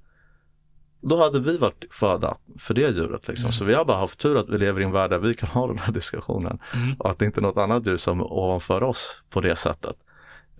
då 1.00 1.16
hade 1.22 1.40
vi 1.40 1.58
varit 1.58 1.84
föda 1.90 2.36
för 2.58 2.74
det 2.74 2.80
djuret. 2.90 3.28
Liksom. 3.28 3.44
Mm. 3.44 3.52
Så 3.52 3.64
vi 3.64 3.74
har 3.74 3.84
bara 3.84 3.96
haft 3.96 4.18
tur 4.18 4.36
att 4.36 4.48
vi 4.48 4.58
lever 4.58 4.80
i 4.80 4.84
en 4.84 4.92
värld 4.92 5.10
där 5.10 5.18
vi 5.18 5.34
kan 5.34 5.48
ha 5.48 5.66
den 5.66 5.78
här 5.78 5.92
diskussionen. 5.92 6.58
Mm. 6.74 6.94
Och 6.98 7.10
att 7.10 7.18
det 7.18 7.24
inte 7.24 7.40
är 7.40 7.42
något 7.42 7.56
annat 7.56 7.86
djur 7.86 7.96
som 7.96 8.20
är 8.20 8.32
ovanför 8.32 8.82
oss 8.82 9.22
på 9.30 9.40
det 9.40 9.56
sättet. 9.56 9.96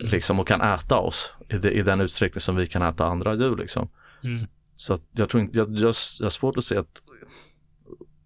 Mm. 0.02 0.12
Liksom, 0.12 0.40
och 0.40 0.48
kan 0.48 0.60
äta 0.60 0.98
oss 0.98 1.32
i, 1.48 1.58
det, 1.58 1.70
i 1.70 1.82
den 1.82 2.00
utsträckning 2.00 2.40
som 2.40 2.56
vi 2.56 2.66
kan 2.66 2.82
äta 2.82 3.06
andra 3.06 3.34
djur. 3.34 3.56
Liksom. 3.56 3.88
Mm. 4.24 4.46
Så 4.76 4.98
jag 5.12 5.28
tror 5.28 5.42
inte, 5.42 5.58
jag, 5.58 5.70
jag, 5.70 5.94
jag 6.18 6.26
har 6.26 6.30
svårt 6.30 6.56
att 6.56 6.64
se 6.64 6.76
att 6.76 7.02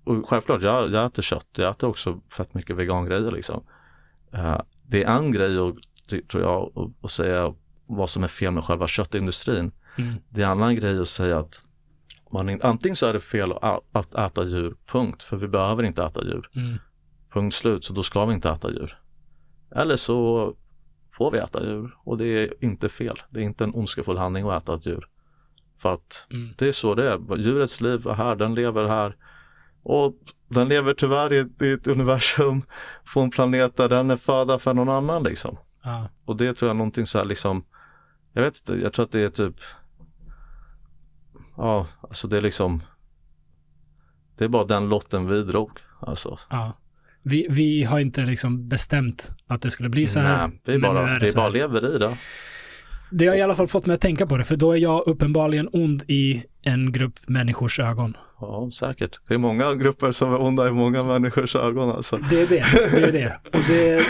och 0.05 0.29
självklart, 0.29 0.63
jag, 0.63 0.93
jag 0.93 1.07
äter 1.07 1.23
kött, 1.23 1.47
jag 1.57 1.71
äter 1.71 1.89
också 1.89 2.21
fett 2.37 2.55
mycket 2.55 2.77
vegangrejer 2.77 3.31
liksom. 3.31 3.65
Eh, 4.33 4.61
det 4.87 5.05
är 5.05 5.19
en 5.19 5.33
grej 5.33 5.73
det 6.09 6.29
tror 6.29 6.43
jag, 6.43 6.93
att, 7.03 7.11
säga 7.11 7.55
vad 7.87 8.11
som 8.11 8.25
är 8.25 8.29
fel 8.29 8.53
med 8.53 8.65
själva 8.65 8.87
köttindustrin. 8.87 9.73
Mm. 9.99 10.15
Det 10.29 10.43
är 10.43 10.47
en 10.47 10.51
annan 10.51 10.77
grej 10.77 11.01
att 11.01 11.09
säga 11.09 11.39
att 11.39 11.63
man, 12.33 12.49
in- 12.49 12.63
antingen 12.63 12.97
så 12.97 13.07
är 13.07 13.13
det 13.13 13.21
fel 13.21 13.53
att, 13.53 13.81
att 13.93 14.15
äta 14.15 14.45
djur, 14.45 14.75
punkt, 14.87 15.23
för 15.23 15.37
vi 15.37 15.49
behöver 15.49 15.83
inte 15.83 16.05
äta 16.05 16.25
djur. 16.25 16.51
Mm. 16.55 16.79
Punkt 17.33 17.55
slut, 17.55 17.85
så 17.85 17.93
då 17.93 18.03
ska 18.03 18.25
vi 18.25 18.35
inte 18.35 18.51
äta 18.51 18.71
djur. 18.71 18.99
Eller 19.71 19.97
så 19.97 20.55
får 21.13 21.31
vi 21.31 21.39
äta 21.39 21.63
djur 21.65 21.97
och 22.05 22.19
det 22.19 22.25
är 22.27 22.65
inte 22.65 22.89
fel. 22.89 23.23
Det 23.31 23.41
är 23.41 23.45
inte 23.45 23.65
en 23.65 23.75
ondskefull 23.75 24.17
handling 24.19 24.49
att 24.49 24.63
äta 24.63 24.75
ett 24.75 24.87
djur. 24.87 25.09
För 25.77 25.93
att 25.95 26.27
Mm. 26.31 26.55
det 26.59 26.69
är 26.69 26.73
så 26.73 26.95
det 26.95 27.13
är. 27.13 27.37
Djurets 27.37 27.81
liv 27.81 28.07
är 28.07 28.15
här, 28.15 28.37
den 28.37 28.55
lever 28.55 28.89
här. 28.89 29.17
Och 29.83 30.15
den 30.49 30.69
lever 30.69 30.95
tyvärr 30.95 31.33
i, 31.33 31.39
ett- 31.39 31.63
i 31.63 31.73
ett 31.73 31.87
universum 31.87 32.63
på 33.15 33.21
en 33.21 33.31
planet 33.31 33.77
där 33.77 33.89
den 33.89 34.11
är 34.11 34.17
föda 34.17 34.59
för 34.59 34.75
någon 34.75 34.89
annan 34.89 35.23
liksom. 35.23 35.57
Ja. 35.83 36.09
Och 36.25 36.37
det 36.37 36.53
tror 36.55 36.69
jag 36.69 36.75
är 36.75 36.79
någonting 36.79 37.07
så 37.07 37.19
här 37.19 37.25
liksom, 37.25 37.65
jag 38.33 38.43
vet 38.43 38.59
inte, 38.61 38.83
jag 38.83 38.93
tror 38.93 39.05
att 39.05 39.13
det 39.13 39.21
är 39.21 39.29
typ, 39.29 39.57
ja, 41.57 41.87
alltså 42.01 42.29
det 42.29 42.37
är 42.37 42.43
liksom, 42.43 42.83
det 44.39 44.45
är 44.45 44.49
bara 44.49 44.65
den 44.65 44.89
lotten 44.89 45.27
vi 45.27 45.43
drog. 45.43 45.71
Alltså. 46.01 46.39
Ja. 46.51 46.73
Vi, 47.29 47.47
vi 47.51 47.85
har 47.85 47.99
inte 47.99 48.25
liksom 48.25 48.69
bestämt 48.69 49.31
att 49.47 49.63
det 49.63 49.71
skulle 49.71 49.89
bli 49.89 50.07
så 50.07 50.21
här. 50.21 50.49
Nej, 50.49 50.59
vi 50.65 50.79
bara, 50.79 51.11
är 51.11 51.21
vi 51.21 51.33
bara 51.33 51.49
lever 51.49 51.97
i 51.97 51.99
det. 51.99 52.17
Det 53.11 53.27
har 53.27 53.35
i 53.35 53.43
alla 53.43 53.55
fall 53.55 53.69
fått 53.69 53.87
mig 53.87 53.95
att 53.95 54.01
tänka 54.01 54.27
på 54.27 54.37
det, 54.37 54.45
för 54.45 54.57
då 54.57 54.73
är 54.73 54.77
jag 54.77 55.07
uppenbarligen 55.07 55.69
ond 55.73 56.03
i 56.09 56.43
en 56.63 56.93
grupp 56.93 57.15
människors 57.27 57.81
ögon. 57.81 58.17
Ja, 58.41 58.71
säkert. 58.73 59.21
Det 59.29 59.35
är 59.35 59.39
många 59.39 59.75
grupper 59.75 60.13
som 60.13 60.33
är 60.35 60.43
onda 60.43 60.69
i 60.69 60.73
många 60.73 61.03
människors 61.05 61.57
ögon 61.57 61.91
alltså. 61.91 62.19
Det 62.31 62.43
är 62.43 62.47
det, 62.47 62.65
det 62.93 63.03
är 63.09 63.13
det. 63.13 63.39
Och 63.53 63.65
det, 63.69 64.03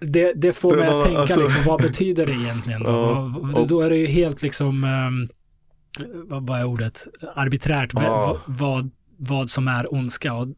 det, 0.00 0.32
det 0.32 0.52
får 0.52 0.70
Det 0.70 0.76
mig 0.76 0.88
att 0.88 1.04
tänka 1.04 1.20
alltså- 1.20 1.40
liksom, 1.42 1.64
vad 1.64 1.82
betyder 1.82 2.26
det 2.26 2.32
egentligen? 2.32 2.82
Då? 2.82 2.90
Ja, 2.90 3.34
och- 3.60 3.68
Då 3.68 3.80
är 3.80 3.90
det 3.90 3.96
ju 3.96 4.06
helt 4.06 4.42
liksom, 4.42 4.84
ehm, 4.84 5.28
vad, 6.46 6.58
är 6.60 6.64
ordet, 6.64 7.06
arbiträrt 7.34 7.90
Ja. 7.94 8.38
vad, 8.46 8.90
vad 9.18 9.50
som 9.50 9.68
är 9.68 9.94
ondska. 9.94 10.34
Och, 10.34 10.48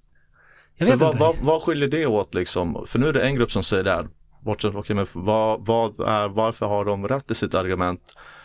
jag 0.78 0.86
vet 0.86 0.98
vad, 0.98 1.09
inte. 1.09 1.18
vad, 1.18 1.36
vad 1.36 1.62
skiljer 1.62 1.88
det 1.88 2.06
åt 2.06 2.34
liksom? 2.34 2.84
För 2.86 2.98
nu 2.98 3.09
är 3.09 3.12
det 3.12 3.22
en 3.26 3.34
grupp 3.34 3.52
som 3.52 3.62
säger 3.62 3.84
det 3.84 3.90
här. 3.90 4.09
Bortsett, 4.44 4.74
okay, 4.74 4.96
men 4.96 5.06
vad, 5.12 5.66
vad 5.66 6.00
är, 6.00 6.28
varför 6.28 6.66
har 6.66 6.84
de 6.84 7.09
rätt 7.09 7.30
i 7.30 7.34
sitt 7.34 7.55
argument? 7.55 8.00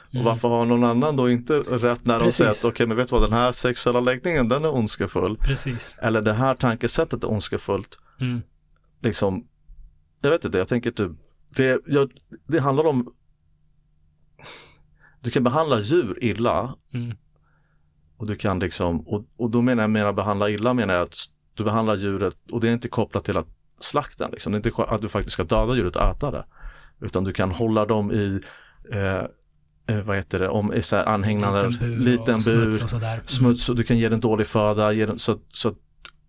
Och 0.07 0.13
Mm. 0.13 0.25
varför 0.25 0.47
har 0.47 0.65
någon 0.65 0.83
annan 0.83 1.15
då 1.15 1.29
inte 1.29 1.59
rätt 1.59 2.05
när 2.05 2.19
de 2.19 2.25
Precis. 2.25 2.35
säger 2.37 2.49
att 2.51 2.65
okej 2.65 2.87
men 2.87 2.97
vet 2.97 3.07
du 3.09 3.15
vad 3.15 3.23
den 3.23 3.33
här 3.33 3.51
sexuella 3.51 3.99
läggningen 3.99 4.49
den 4.49 4.65
är 4.65 4.73
ondskefull. 4.73 5.37
Precis. 5.37 5.95
Eller 6.01 6.21
det 6.21 6.33
här 6.33 6.55
tankesättet 6.55 7.23
är 7.23 7.31
ondskefullt. 7.31 7.99
Mm. 8.19 8.41
Liksom, 9.01 9.47
jag 10.21 10.29
vet 10.29 10.45
inte, 10.45 10.57
jag 10.57 10.67
tänker 10.67 10.91
typ, 10.91 11.11
det, 11.55 11.81
jag, 11.87 12.11
det 12.47 12.59
handlar 12.59 12.85
om, 12.85 13.13
du 15.21 15.31
kan 15.31 15.43
behandla 15.43 15.79
djur 15.79 16.17
illa 16.23 16.75
Mm. 16.93 17.17
och 18.17 18.27
du 18.27 18.35
kan 18.35 18.59
liksom, 18.59 19.07
och, 19.07 19.25
och 19.37 19.49
då 19.49 19.61
menar 19.61 19.83
jag 19.83 19.89
mera 19.89 20.13
behandla 20.13 20.49
illa 20.49 20.73
menar 20.73 20.93
jag 20.93 21.03
att 21.03 21.15
du 21.53 21.63
behandlar 21.63 21.95
djuret 21.95 22.37
och 22.51 22.61
det 22.61 22.69
är 22.69 22.73
inte 22.73 22.87
kopplat 22.87 23.25
till 23.25 23.37
att 23.37 23.47
slakta 23.79 24.27
liksom. 24.29 24.51
Det 24.51 24.55
är 24.55 24.69
inte 24.69 24.83
att 24.83 25.01
du 25.01 25.09
faktiskt 25.09 25.33
ska 25.33 25.43
döda 25.43 25.75
djuret 25.75 25.95
och 25.95 26.01
äta 26.09 26.31
det. 26.31 26.45
Utan 27.01 27.23
du 27.23 27.33
kan 27.33 27.51
hålla 27.51 27.85
dem 27.85 28.11
i 28.11 28.39
eh, 28.91 29.17
eh, 29.97 30.03
vad 30.03 30.15
heter 30.15 30.39
det, 30.39 30.49
om 30.49 30.73
så 30.81 30.95
här 30.95 31.05
anhängnader, 31.05 31.69
Liten 31.69 31.79
bur 31.89 31.97
liten 31.99 32.35
och 32.35 32.41
bur, 32.47 32.73
smuts 32.73 32.93
och. 32.93 33.01
Mm. 33.01 33.21
smuts 33.25 33.69
och 33.69 33.75
du 33.75 33.83
kan 33.83 33.97
ge 33.97 34.09
den 34.09 34.19
dålig 34.19 34.47
föda. 34.47 34.93
Ge 34.93 35.05
den, 35.05 35.19
så, 35.19 35.39
så 35.49 35.73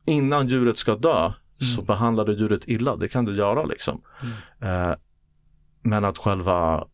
innan 0.06 0.48
djuret 0.48 0.78
ska 0.78 0.96
dö 0.96 1.32
så 1.58 1.80
Mm. 1.80 1.86
behandlar 1.86 2.24
du 2.24 2.32
djuret 2.32 2.68
illa, 2.68 2.96
det 2.96 3.08
kan 3.08 3.24
du 3.24 3.36
göra 3.36 3.64
liksom. 3.64 4.00
Mm. 4.60 4.90
Eh, 4.90 4.96
men 5.82 6.04
att 6.04 6.18
själva 6.18 6.84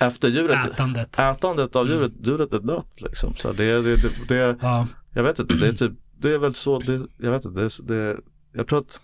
efter 0.00 0.28
djuret, 0.28 0.70
Ätandet. 0.72 1.18
ätandet 1.18 1.76
av 1.76 1.86
djuret, 1.88 2.12
djuret 2.22 2.52
är 2.52 2.58
dött 2.58 3.00
liksom. 3.00 3.34
Så 3.36 3.52
det, 3.52 3.82
det, 3.82 3.96
det, 3.96 4.28
det, 4.28 4.56
Ja. 4.60 4.86
jag 5.14 5.22
vet 5.22 5.38
inte, 5.38 5.54
det 5.54 5.68
är 5.68 5.72
typ, 5.72 5.92
det 6.22 6.34
är 6.34 6.38
väl 6.38 6.54
så, 6.54 6.78
det, 6.78 7.06
jag 7.18 7.30
vet 7.30 7.44
inte, 7.44 7.60
det, 7.60 7.94
det, 7.94 8.20
jag 8.52 8.68
tror 8.68 8.78
att, 8.78 9.00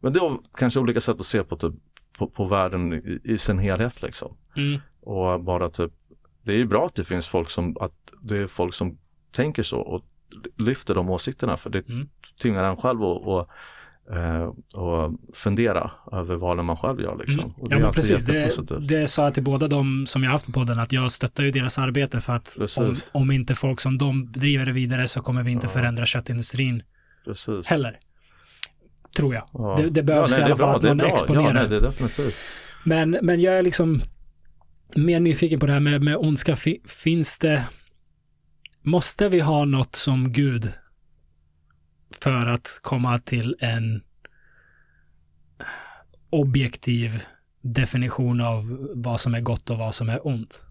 men 0.00 0.12
det 0.12 0.18
är 0.18 0.38
kanske 0.56 0.80
olika 0.80 1.00
sätt 1.00 1.20
att 1.20 1.26
se 1.26 1.44
på, 1.44 1.56
typ, 1.56 1.74
på, 2.18 2.26
på 2.26 2.46
världen 2.46 2.92
i, 2.92 3.20
i 3.24 3.38
sin 3.38 3.58
helhet 3.58 4.02
liksom. 4.02 4.36
Mm. 4.56 4.80
Och 5.00 5.42
bara 5.44 5.70
typ, 5.70 5.92
det 6.42 6.52
är 6.52 6.56
ju 6.56 6.66
bra 6.66 6.86
att 6.86 6.94
det 6.94 7.04
finns 7.04 7.26
folk 7.26 7.50
som, 7.50 7.76
att 7.80 8.12
det 8.22 8.36
är 8.36 8.46
folk 8.46 8.74
som 8.74 8.98
tänker 9.30 9.62
så 9.62 9.80
och 9.80 10.04
lyfter 10.56 10.94
de 10.94 11.10
åsikterna 11.10 11.56
för 11.56 11.70
det 11.70 11.88
Mm. 11.88 12.08
tvingar 12.42 12.64
en 12.64 12.76
själv 12.76 13.02
att 13.02 13.48
och, 14.10 14.16
eh, 14.16 14.52
och 14.74 15.12
fundera 15.34 15.90
över 16.12 16.36
valen 16.36 16.64
man 16.64 16.76
själv 16.76 17.00
gör 17.00 17.16
liksom. 17.18 17.40
Mm. 17.44 17.54
Ja 17.70 17.78
men 17.78 17.92
precis, 17.92 18.24
det, 18.26 18.50
det 18.88 19.08
sa 19.08 19.24
jag 19.24 19.34
till 19.34 19.42
båda 19.42 19.68
de 19.68 20.06
som 20.06 20.22
jag 20.22 20.30
haft 20.30 20.46
på 20.46 20.52
podden 20.52 20.78
att 20.78 20.92
jag 20.92 21.12
stöttar 21.12 21.44
ju 21.44 21.50
deras 21.50 21.78
arbete 21.78 22.20
för 22.20 22.32
att 22.32 22.56
om, 22.78 22.94
om 23.12 23.30
inte 23.30 23.54
folk 23.54 23.80
som 23.80 23.98
de 23.98 24.32
driver 24.32 24.66
det 24.66 24.72
vidare 24.72 25.08
så 25.08 25.20
kommer 25.20 25.42
vi 25.42 25.50
inte 25.50 25.66
Ja. 25.66 25.70
förändra 25.70 26.06
köttindustrin 26.06 26.82
Precis. 27.24 27.66
heller. 27.66 27.98
Tror 29.16 29.34
jag. 29.34 29.48
Ja. 29.52 29.76
Det, 29.82 29.90
det 29.90 30.02
behövs 30.02 30.30
nej, 30.30 30.40
i 30.40 30.42
alla 30.42 30.56
fall 30.56 30.66
bra, 30.68 30.76
att 30.76 30.84
är 30.84 30.94
bra. 30.94 31.06
exponerar. 31.08 31.44
Ja, 31.46 31.52
nej, 31.52 31.68
det 31.68 31.76
är 31.76 31.80
definitivt. 31.80 32.34
Men, 32.84 33.10
men 33.22 33.40
jag 33.40 33.58
är 33.58 33.62
liksom 33.62 34.00
mer 34.96 35.20
nyfiken 35.20 35.60
på 35.60 35.66
det 35.66 35.72
här 35.72 35.80
med, 35.80 36.02
med 36.02 36.16
ondska. 36.16 36.54
Fi- 36.54 36.88
Finns 36.88 37.38
det, 37.38 37.64
måste 38.82 39.28
vi 39.28 39.40
ha 39.40 39.64
något 39.64 39.94
som 39.96 40.32
Gud 40.32 40.72
för 42.22 42.46
att 42.46 42.80
komma 42.82 43.18
till 43.18 43.56
en 43.58 44.02
objektiv 46.30 47.22
definition 47.60 48.40
av 48.40 48.88
vad 48.94 49.20
som 49.20 49.34
är 49.34 49.40
gott 49.40 49.70
och 49.70 49.78
vad 49.78 49.94
som 49.94 50.08
är 50.08 50.26
ont? 50.26 50.66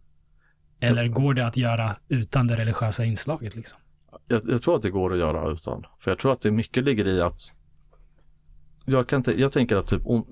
Eller 0.80 1.07
går 1.07 1.34
det 1.34 1.45
att 1.45 1.57
göra 1.57 1.95
utan 2.07 2.48
det 2.48 2.56
religiösa 2.56 3.06
inslaget 3.06 3.56
liksom? 3.56 3.80
Jag, 4.28 4.41
jag 4.49 4.61
tror 4.61 4.76
att 4.76 4.82
det 4.82 4.90
går 4.90 5.14
att 5.14 5.19
göra 5.19 5.52
utan. 5.52 5.84
För 5.99 6.11
jag 6.11 6.19
tror 6.19 6.32
att 6.32 6.41
det 6.41 6.52
mycket 6.52 6.84
ligger 6.84 7.07
i 7.07 7.22
att 7.22 7.52
jag, 8.86 9.07
kan 9.07 9.24
jag 9.38 9.52
tänker 9.52 9.76
att 9.76 9.88
typ 9.88 10.02
on, 10.06 10.26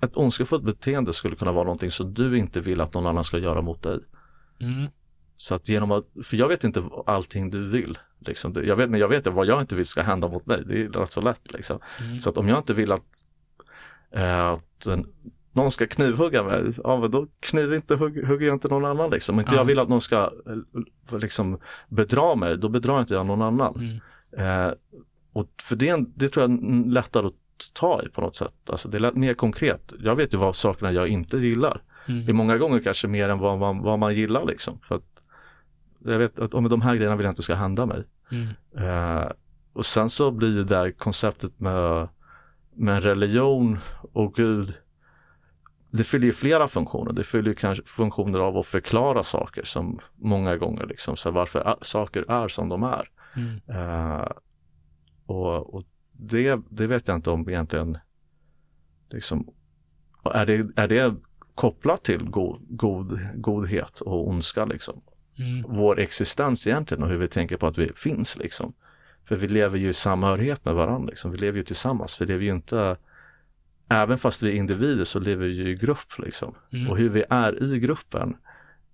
ett 0.00 0.16
ondskefullt 0.16 0.64
beteende 0.64 1.12
skulle 1.12 1.36
kunna 1.36 1.52
vara 1.52 1.64
någonting 1.64 1.90
som 1.90 2.14
du 2.14 2.38
inte 2.38 2.60
vill 2.60 2.80
att 2.80 2.94
någon 2.94 3.06
annan 3.06 3.24
ska 3.24 3.38
göra 3.38 3.62
mot 3.62 3.82
dig. 3.82 4.00
Mm. 4.60 4.90
Så 5.36 5.54
att 5.54 5.68
genom 5.68 5.90
att, 5.90 6.04
för 6.24 6.36
jag 6.36 6.48
vet 6.48 6.64
inte 6.64 6.82
allting 7.06 7.50
du 7.50 7.68
vill. 7.68 7.98
Liksom. 8.28 8.54
Jag 8.64 8.76
vet, 8.76 8.90
men 8.90 9.00
jag 9.00 9.08
vet 9.08 9.26
vad 9.26 9.46
jag 9.46 9.60
inte 9.60 9.76
vill 9.76 9.86
ska 9.86 10.02
hända 10.02 10.28
mot 10.28 10.46
mig. 10.46 10.62
Det 10.66 10.82
är 10.82 10.88
rätt 10.88 11.12
så 11.12 11.20
lätt. 11.20 11.52
Liksom. 11.52 11.78
Mm. 12.00 12.18
Så 12.18 12.30
att 12.30 12.38
om 12.38 12.48
jag 12.48 12.58
inte 12.58 12.74
vill 12.74 12.92
att, 12.92 13.24
eh, 14.14 14.46
att 14.46 14.86
en, 14.86 15.06
någon 15.52 15.70
ska 15.70 15.86
knivhugga 15.86 16.42
mig, 16.42 16.62
ja 16.84 17.00
men 17.00 17.10
då 17.10 17.26
kniv 17.40 17.74
inte, 17.74 17.96
hugg, 17.96 18.26
hugger 18.26 18.46
jag 18.46 18.54
inte 18.56 18.68
någon 18.68 18.84
annan 18.84 19.10
liksom. 19.10 19.34
Om 19.34 19.40
inte 19.40 19.54
Ja. 19.54 19.60
jag 19.60 19.64
vill 19.64 19.78
att 19.78 19.88
någon 19.88 20.00
ska 20.00 20.30
eh, 21.10 21.18
liksom 21.18 21.58
bedra 21.88 22.34
mig, 22.36 22.58
då 22.58 22.68
bedrar 22.68 23.00
inte 23.00 23.14
jag 23.14 23.26
någon 23.26 23.42
annan. 23.42 24.00
Mm. 24.36 24.66
Eh, 24.68 24.72
och 25.32 25.48
för 25.62 25.76
det, 25.76 26.04
det 26.14 26.28
tror 26.28 26.42
jag 26.42 26.50
är 26.52 26.90
lättare 26.90 27.26
att 27.26 27.32
ta 27.72 28.02
i 28.02 28.08
på 28.08 28.20
något 28.20 28.36
sätt. 28.36 28.54
Alltså 28.70 28.88
det 28.88 28.98
är 28.98 29.12
mer 29.12 29.34
konkret. 29.34 29.92
Jag 30.00 30.16
vet 30.16 30.34
ju 30.34 30.38
vad 30.38 30.56
sakerna 30.56 30.92
jag 30.92 31.08
inte 31.08 31.36
gillar. 31.38 31.82
Det 32.06 32.12
är 32.12 32.20
Mm. 32.22 32.36
många 32.36 32.58
gånger 32.58 32.80
kanske 32.80 33.08
mer 33.08 33.28
än 33.28 33.38
vad 33.38 33.58
man, 33.58 33.82
vad 33.82 33.98
man 33.98 34.14
gillar 34.14 34.44
liksom. 34.46 34.78
För 34.82 34.94
att 34.94 35.02
jag 36.04 36.18
vet 36.18 36.38
att 36.38 36.54
om 36.54 36.68
de 36.68 36.80
här 36.82 36.94
grejerna 36.94 37.16
vill 37.16 37.24
jag 37.24 37.32
inte 37.32 37.42
ska 37.42 37.54
hända 37.54 37.86
mig. 37.86 38.04
Mm. 38.30 38.48
Eh, 38.78 39.30
och 39.72 39.86
sen 39.86 40.10
så 40.10 40.30
blir 40.30 40.48
ju 40.48 40.64
det 40.64 40.74
där 40.74 40.90
konceptet 40.90 41.60
med, 41.60 42.08
med 42.74 43.02
religion 43.02 43.78
och 44.12 44.34
Gud. 44.34 44.74
Det 45.90 46.04
fyller 46.04 46.26
ju 46.26 46.32
flera 46.32 46.68
funktioner. 46.68 47.12
Det 47.12 47.24
fyller 47.24 47.48
ju 47.48 47.54
kanske 47.54 47.84
funktioner 47.86 48.38
av 48.38 48.56
att 48.56 48.66
förklara 48.66 49.22
saker 49.22 49.64
som 49.64 50.00
många 50.16 50.56
gånger 50.56 50.86
liksom, 50.86 51.16
så 51.16 51.30
varför 51.30 51.76
saker 51.82 52.30
är 52.30 52.48
som 52.48 52.68
de 52.68 52.82
är. 52.82 53.08
Mm. 53.36 53.60
Eh, 53.68 54.28
och 55.26 55.74
och 55.74 55.84
det, 56.12 56.60
det 56.70 56.86
vet 56.86 57.08
jag 57.08 57.16
inte 57.16 57.30
om 57.30 57.48
egentligen 57.48 57.98
liksom, 59.10 59.48
är 60.24 60.46
det, 60.46 60.66
är 60.76 60.88
det 60.88 61.14
kopplat 61.54 62.04
till 62.04 62.30
god, 62.30 62.60
god, 62.68 63.18
godhet 63.34 64.00
och 64.00 64.28
ondska 64.28 64.64
liksom? 64.64 65.02
Mm. 65.38 65.64
Vår 65.68 65.98
existens 65.98 66.66
egentligen 66.66 67.02
och 67.02 67.08
hur 67.08 67.18
vi 67.18 67.28
tänker 67.28 67.56
på 67.56 67.66
att 67.66 67.78
vi 67.78 67.92
finns 67.94 68.38
liksom. 68.38 68.72
För 69.24 69.36
vi 69.36 69.48
lever 69.48 69.78
ju 69.78 69.88
i 69.88 69.92
samhörighet 69.92 70.64
med 70.64 70.74
varandra 70.74 71.08
liksom. 71.10 71.30
Vi 71.30 71.38
lever 71.38 71.58
ju 71.58 71.64
tillsammans. 71.64 72.20
Vi 72.20 72.26
lever 72.26 72.44
ju 72.44 72.50
inte 72.50 72.96
Även 73.88 74.18
fast 74.18 74.42
vi 74.42 74.50
är 74.50 74.54
individer 74.54 75.04
så 75.04 75.18
lever 75.18 75.46
vi 75.46 75.54
ju 75.54 75.70
i 75.70 75.74
grupp 75.74 76.18
liksom. 76.18 76.54
Mm. 76.72 76.90
Och 76.90 76.98
hur 76.98 77.08
vi 77.08 77.24
är 77.30 77.62
i 77.62 77.78
gruppen 77.78 78.36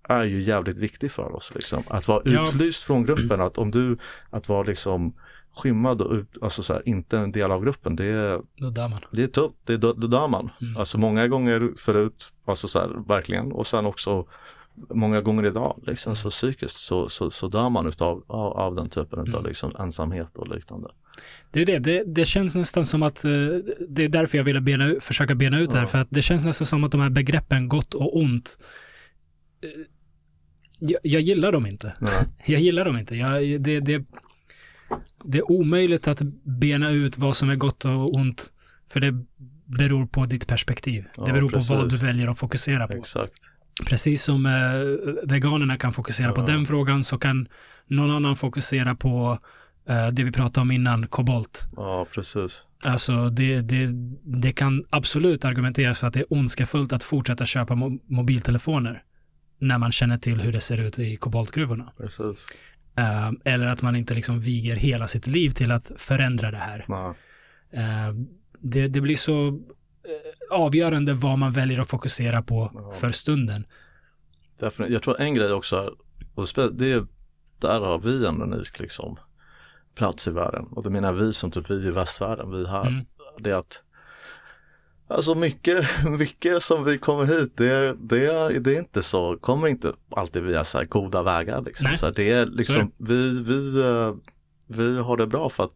är 0.03 0.23
ju 0.23 0.41
jävligt 0.41 0.77
viktigt 0.77 1.11
för 1.11 1.35
oss 1.35 1.51
liksom. 1.55 1.83
Att 1.87 2.07
vara 2.07 2.21
Ja. 2.25 2.43
utlyst 2.43 2.83
från 2.83 3.05
gruppen, 3.05 3.41
att 3.41 3.57
om 3.57 3.71
du, 3.71 3.97
att 4.29 4.49
vara 4.49 4.63
liksom 4.63 5.13
skymmad 5.55 6.01
och 6.01 6.13
ut, 6.13 6.29
alltså 6.41 6.63
så 6.63 6.73
här, 6.73 6.81
inte 6.85 7.17
en 7.17 7.31
del 7.31 7.51
av 7.51 7.63
gruppen, 7.63 7.95
det 7.95 8.05
är, 8.05 8.41
Då 8.57 8.69
det 9.11 9.23
är 9.23 9.27
tufft, 9.27 9.55
det, 9.65 9.77
det, 9.77 9.93
det 9.93 10.07
dör 10.07 10.27
man. 10.27 10.49
Mm. 10.61 10.77
Alltså 10.77 10.97
många 10.97 11.27
gånger 11.27 11.71
förut, 11.77 12.33
alltså 12.45 12.67
så 12.67 12.79
här, 12.79 13.07
verkligen, 13.07 13.51
och 13.51 13.67
sen 13.67 13.85
också 13.85 14.27
många 14.89 15.21
gånger 15.21 15.45
idag, 15.45 15.83
liksom, 15.87 16.15
så 16.15 16.29
psykiskt 16.29 16.75
så, 16.75 17.09
så, 17.09 17.31
så 17.31 17.47
dör 17.47 17.69
man 17.69 17.87
utav, 17.87 18.23
av, 18.27 18.53
av 18.57 18.75
den 18.75 18.89
typen 18.89 19.19
Mm. 19.19 19.35
av 19.35 19.45
liksom, 19.45 19.75
ensamhet 19.79 20.35
och 20.35 20.55
liknande. 20.55 20.89
Det 21.51 21.61
är 21.61 21.65
det. 21.65 21.79
det, 21.79 22.03
det 22.07 22.25
känns 22.25 22.55
nästan 22.55 22.85
som 22.85 23.03
att, 23.03 23.25
eh, 23.25 23.31
det 23.89 24.03
är 24.03 24.09
därför 24.09 24.37
jag 24.37 24.45
ville 24.45 24.61
bena, 24.61 24.95
försöka 24.99 25.35
bena 25.35 25.59
ut 25.59 25.69
det 25.69 25.79
här, 25.79 25.85
för 25.85 25.97
att 25.97 26.07
det 26.11 26.21
känns 26.21 26.45
nästan 26.45 26.67
som 26.67 26.83
att 26.83 26.91
de 26.91 27.01
här 27.01 27.09
begreppen 27.09 27.67
gott 27.69 27.93
och 27.93 28.17
ont, 28.17 28.57
eh, 29.63 29.69
jag, 30.79 30.99
jag 31.03 31.21
gillar 31.21 31.51
dem 31.51 31.65
inte. 31.65 31.93
Nej. 31.99 32.11
Jag 32.45 32.61
gillar 32.61 32.85
dem 32.85 32.97
inte. 32.97 33.15
Jag, 33.15 33.61
det, 33.61 33.79
det, 33.79 34.05
det 35.23 35.37
är 35.37 35.51
omöjligt 35.51 36.07
att 36.07 36.21
bena 36.43 36.91
ut 36.91 37.17
vad 37.17 37.35
som 37.35 37.49
är 37.49 37.55
gott 37.55 37.85
och 37.85 38.15
ont, 38.15 38.51
för 38.89 38.99
det 38.99 39.25
beror 39.65 40.05
på 40.05 40.25
ditt 40.25 40.47
perspektiv. 40.47 41.05
Ja, 41.15 41.23
det 41.25 41.33
beror 41.33 41.49
på 41.49 41.59
vad 41.59 41.79
du 41.79 41.83
precis. 41.83 42.01
väljer 42.03 42.27
att 42.27 42.39
fokusera 42.39 42.87
på. 42.87 42.97
Exakt. 42.97 43.33
Precis 43.85 44.23
som 44.23 44.45
eh, 44.45 44.51
veganerna 45.23 45.77
kan 45.77 45.93
fokusera 45.93 46.31
på 46.31 46.41
den 46.41 46.65
frågan 46.65 47.03
så 47.03 47.17
kan 47.17 47.47
någon 47.87 48.11
annan 48.11 48.35
fokusera 48.35 48.95
på 48.95 49.39
eh, 49.89 50.07
det 50.07 50.23
vi 50.23 50.31
pratade 50.31 50.61
om 50.61 50.71
innan, 50.71 51.07
kobolt. 51.07 51.67
Ja, 51.75 52.07
precis. 52.13 52.65
Alltså 52.83 53.29
det, 53.29 53.61
det, 53.61 53.89
det 54.23 54.51
kan 54.51 54.85
absolut 54.89 55.45
argumenteras 55.45 55.99
för 55.99 56.07
att 56.07 56.13
det 56.13 56.19
är 56.19 56.33
ondskefullt 56.33 56.93
att 56.93 57.03
fortsätta 57.03 57.45
köpa 57.45 57.73
mo- 57.73 57.99
mobiltelefoner 58.05 59.03
när 59.59 59.77
man 59.77 59.91
känner 59.91 60.17
till 60.17 60.41
hur 60.41 60.51
det 60.51 60.61
ser 60.61 60.77
ut 60.77 60.99
i 60.99 61.15
koboltgruvorna. 61.15 61.91
Precis. 61.97 62.47
Eh, 62.97 63.31
eller 63.45 63.67
att 63.67 63.81
man 63.81 63.95
inte 63.95 64.13
liksom 64.13 64.39
viger 64.39 64.75
hela 64.75 65.07
sitt 65.07 65.27
liv 65.27 65.49
till 65.49 65.71
att 65.71 65.91
förändra 65.97 66.51
det 66.51 66.57
här. 66.57 66.85
Eh, 67.73 68.13
det, 68.59 68.87
det 68.87 69.01
blir 69.01 69.15
så 69.15 69.59
avgörande 70.51 71.13
vad 71.13 71.37
man 71.37 71.51
väljer 71.51 71.81
att 71.81 71.89
fokusera 71.89 72.41
på 72.41 72.71
Ja. 72.73 72.93
för 72.99 73.09
stunden. 73.09 73.65
Jag 74.77 75.03
tror 75.03 75.21
en 75.21 75.33
grej 75.33 75.51
också, 75.53 75.95
och 76.35 76.45
det 76.73 76.91
är, 76.91 77.05
där 77.59 77.79
har 77.79 77.99
vi 77.99 78.25
en 78.25 78.41
unik 78.41 78.79
liksom, 78.79 79.17
plats 79.95 80.27
i 80.27 80.31
världen. 80.31 80.65
Och 80.65 80.83
det 80.83 80.89
menar 80.89 81.13
vi 81.13 81.33
som 81.33 81.51
typ 81.51 81.69
vi 81.69 81.87
i 81.87 81.91
västvärlden, 81.91 82.51
vi 82.51 82.67
här. 82.67 82.87
Mm. 82.87 83.05
Det 83.39 83.49
är 83.49 83.55
att 83.55 83.81
Alltså 85.07 85.35
mycket, 85.35 85.85
mycket 86.19 86.63
som 86.63 86.83
vi 86.83 86.97
kommer 86.97 87.25
hit, 87.25 87.53
det, 87.57 87.95
det, 87.99 88.59
det 88.59 88.75
är 88.75 88.79
inte 88.79 89.03
så, 89.03 89.37
kommer 89.37 89.67
inte 89.67 89.93
alltid 90.09 90.43
via 90.43 90.63
så 90.63 90.77
här 90.77 90.85
goda 90.85 91.23
vägar. 91.23 91.61
Liksom. 91.61 91.87
Nej. 91.87 91.97
Så 91.97 92.11
det 92.11 92.31
är 92.31 92.45
liksom, 92.45 92.91
vi, 92.97 93.43
vi, 93.43 93.81
eh, 93.81 94.13
vi 94.67 94.99
har 94.99 95.17
det 95.17 95.27
bra 95.27 95.49
för 95.49 95.63
att, 95.63 95.71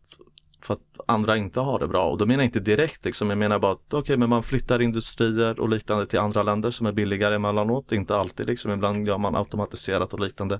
för 0.65 0.73
att 0.73 0.79
andra 1.07 1.37
inte 1.37 1.59
har 1.59 1.79
det 1.79 1.87
bra. 1.87 2.09
Och 2.11 2.17
då 2.17 2.25
menar 2.25 2.43
jag 2.43 2.47
inte 2.47 2.59
direkt 2.59 3.05
liksom, 3.05 3.29
jag 3.29 3.37
menar 3.37 3.59
bara 3.59 3.71
att 3.71 3.93
okej, 3.93 4.17
men 4.17 4.29
man 4.29 4.43
flyttar 4.43 4.81
industrier 4.81 5.59
och 5.59 5.69
liknande 5.69 6.05
till 6.05 6.19
andra 6.19 6.43
länder 6.43 6.71
som 6.71 6.87
är 6.87 6.91
billigare 6.91 7.35
emellanåt, 7.35 7.91
inte 7.91 8.15
alltid 8.15 8.45
liksom, 8.47 8.71
ibland 8.71 9.07
gör 9.07 9.17
man 9.17 9.35
automatiserat 9.35 10.13
och 10.13 10.19
liknande. 10.19 10.59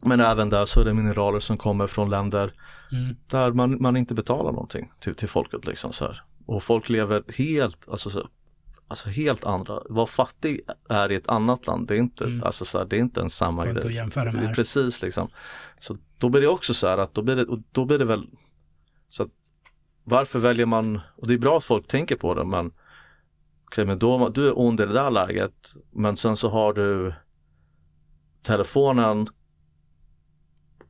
Men 0.00 0.20
även 0.20 0.50
där 0.50 0.64
så 0.64 0.80
är 0.80 0.84
det 0.84 0.94
mineraler 0.94 1.40
som 1.40 1.56
kommer 1.56 1.86
från 1.86 2.10
länder 2.10 2.54
Mm. 2.92 3.16
där 3.26 3.52
man, 3.52 3.76
man 3.82 3.96
inte 3.96 4.14
betalar 4.14 4.52
någonting 4.52 4.92
till, 5.00 5.14
till 5.14 5.28
folket 5.28 5.66
liksom 5.66 5.92
så 5.92 6.04
här. 6.04 6.22
Och 6.46 6.62
folk 6.62 6.88
lever 6.88 7.22
helt, 7.38 7.88
alltså 7.88 8.10
så, 8.10 8.28
alltså 8.88 9.08
helt 9.08 9.44
andra. 9.44 9.80
Vad 9.88 10.08
fattig 10.08 10.60
är 10.88 11.12
i 11.12 11.14
ett 11.14 11.28
annat 11.28 11.66
land, 11.66 11.88
det 11.88 11.94
är 11.94 11.98
inte, 11.98 12.24
Mm. 12.24 12.42
alltså 12.42 12.64
så 12.64 12.78
här, 12.78 12.84
det 12.84 12.96
är 12.96 13.00
inte 13.00 13.20
en 13.20 13.30
samma 13.30 13.62
att 13.64 13.82
grej. 13.82 13.94
jämföra 13.94 14.24
med 14.32 14.34
Det 14.42 14.48
är 14.48 14.54
precis 14.54 15.02
liksom. 15.02 15.28
Så 15.78 15.96
då 16.18 16.28
blir 16.28 16.40
det 16.40 16.48
också 16.48 16.74
så 16.74 16.88
här 16.88 16.98
att 16.98 17.14
då 17.14 17.22
blir 17.22 17.36
det, 17.36 17.46
då 17.72 17.84
blir 17.84 17.98
det 17.98 18.04
väl 18.04 18.26
så 19.12 19.28
varför 20.04 20.38
väljer 20.38 20.66
man, 20.66 21.00
och 21.16 21.26
det 21.28 21.34
är 21.34 21.38
bra 21.38 21.56
att 21.56 21.64
folk 21.64 21.86
tänker 21.86 22.16
på 22.16 22.34
det 22.34 22.44
men 22.44 22.70
okej 23.66 23.86
men 23.86 23.98
då, 23.98 24.28
du 24.28 24.46
är 24.48 24.58
ond 24.58 24.80
i 24.80 24.84
det 24.86 24.92
där 24.92 25.10
läget 25.10 25.74
men 25.90 26.16
sen 26.16 26.36
så 26.36 26.48
har 26.48 26.72
du 26.72 27.14
telefonen 28.42 29.28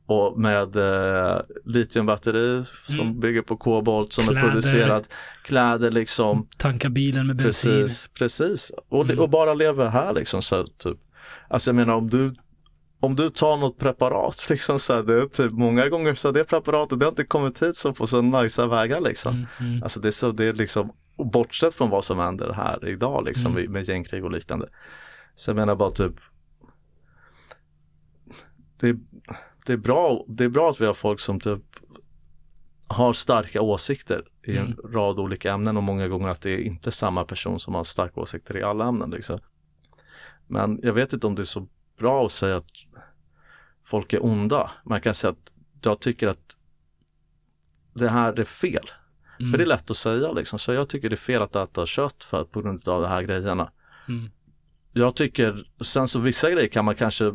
och 0.05 0.39
med 0.39 0.75
eh, 0.75 1.41
litiumbatteri 1.65 2.63
som 2.85 2.99
Mm. 2.99 3.19
bygger 3.19 3.41
på 3.41 3.57
kobolt 3.57 4.13
som 4.13 4.23
Kläder. 4.25 4.41
är 4.47 4.49
producerat, 4.51 5.09
kläder 5.43 5.91
liksom, 5.91 6.47
Tanka 6.57 6.89
bilen 6.89 7.27
med 7.27 7.35
bensin. 7.35 7.71
precis, 7.71 8.07
precis. 8.13 8.71
Och, 8.89 9.03
Mm. 9.05 9.19
och 9.19 9.29
bara 9.29 9.53
leva 9.53 9.89
här 9.89 10.13
liksom 10.13 10.41
så 10.41 10.63
typ. 10.63 10.97
Alltså 11.47 11.69
jag 11.69 11.75
menar 11.75 11.93
om 11.93 12.09
du 12.09 12.35
om 13.03 13.15
du 13.15 13.29
tar 13.29 13.57
något 13.57 13.77
preparat 13.77 14.45
liksom 14.49 14.79
så 14.79 14.93
här, 14.93 15.03
det 15.03 15.21
är 15.21 15.25
typ 15.25 15.51
många 15.51 15.89
gånger 15.89 16.15
så 16.15 16.31
det 16.31 16.43
preparatet 16.43 16.99
det 16.99 17.05
har 17.05 17.11
inte 17.11 17.25
kommit 17.25 17.61
hit 17.63 17.75
så 17.75 17.93
på 17.93 18.07
så 18.07 18.21
nice 18.21 18.67
vägar 18.67 19.01
liksom. 19.01 19.33
Mm, 19.35 19.47
mm. 19.59 19.83
Alltså 19.83 19.99
det 19.99 20.07
är 20.07 20.11
så, 20.11 20.31
det 20.31 20.45
är 20.45 20.53
liksom, 20.53 20.93
bortsett 21.17 21.73
från 21.73 21.89
vad 21.89 22.03
som 22.03 22.19
händer 22.19 22.53
här 22.53 22.87
idag 22.87 23.25
liksom 23.25 23.57
Mm. 23.57 23.71
med 23.71 23.83
gängkrig 23.83 24.25
och 24.25 24.31
liknande. 24.31 24.69
Så 25.35 25.49
jag 25.49 25.55
menar 25.55 25.75
bara 25.75 25.91
typ 25.91 26.13
det, 28.79 28.95
det, 29.65 29.73
är 29.73 29.77
bra, 29.77 30.25
det 30.27 30.43
är 30.43 30.49
bra 30.49 30.69
att 30.69 30.81
vi 30.81 30.85
har 30.85 30.93
folk 30.93 31.19
som 31.19 31.39
typ 31.39 31.61
har 32.87 33.13
starka 33.13 33.61
åsikter 33.61 34.23
i 34.47 34.57
en 34.57 34.65
Mm. 34.65 34.93
rad 34.93 35.19
olika 35.19 35.53
ämnen 35.53 35.77
och 35.77 35.83
många 35.83 36.07
gånger 36.07 36.27
att 36.27 36.41
det 36.41 36.51
är 36.51 36.59
inte 36.59 36.91
samma 36.91 37.25
person 37.25 37.59
som 37.59 37.73
har 37.73 37.83
starka 37.83 38.19
åsikter 38.21 38.57
i 38.57 38.63
alla 38.63 38.85
ämnen 38.87 39.09
liksom. 39.09 39.39
Men 40.47 40.79
jag 40.83 40.93
vet 40.93 41.13
inte 41.13 41.27
om 41.27 41.35
det 41.35 41.41
är 41.41 41.45
så 41.45 41.67
bra 41.97 42.25
att 42.25 42.31
säga 42.31 42.57
att 42.57 42.71
folk 43.83 44.13
är 44.13 44.25
onda. 44.25 44.71
Man 44.85 45.01
kan 45.01 45.13
säga 45.13 45.31
att 45.31 45.51
jag 45.81 45.99
tycker 45.99 46.27
att 46.27 46.57
det 47.93 48.09
här 48.09 48.39
är 48.39 48.45
fel. 48.45 48.91
Mm. 49.39 49.51
För 49.51 49.57
det 49.57 49.63
är 49.63 49.67
lätt 49.67 49.91
att 49.91 49.97
säga 49.97 50.31
liksom. 50.31 50.59
Så 50.59 50.73
jag 50.73 50.89
tycker 50.89 51.09
det 51.09 51.15
är 51.15 51.17
fel 51.17 51.41
att 51.41 51.55
äta 51.55 51.85
kött 51.85 52.23
för 52.23 52.43
på 52.43 52.61
grund 52.61 52.87
av 52.87 53.01
de 53.01 53.07
här 53.07 53.23
grejerna. 53.23 53.71
Mm. 54.07 54.29
Jag 54.93 55.15
tycker, 55.15 55.67
sen 55.81 56.07
så 56.07 56.19
vissa 56.19 56.51
grejer 56.51 56.67
kan 56.67 56.85
man 56.85 56.95
kanske 56.95 57.33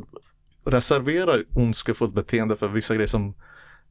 reservera 0.65 1.35
ondskefullt 1.55 2.15
beteende 2.15 2.57
för 2.57 2.69
vissa 2.69 2.95
grejer 2.95 3.09
som 3.09 3.35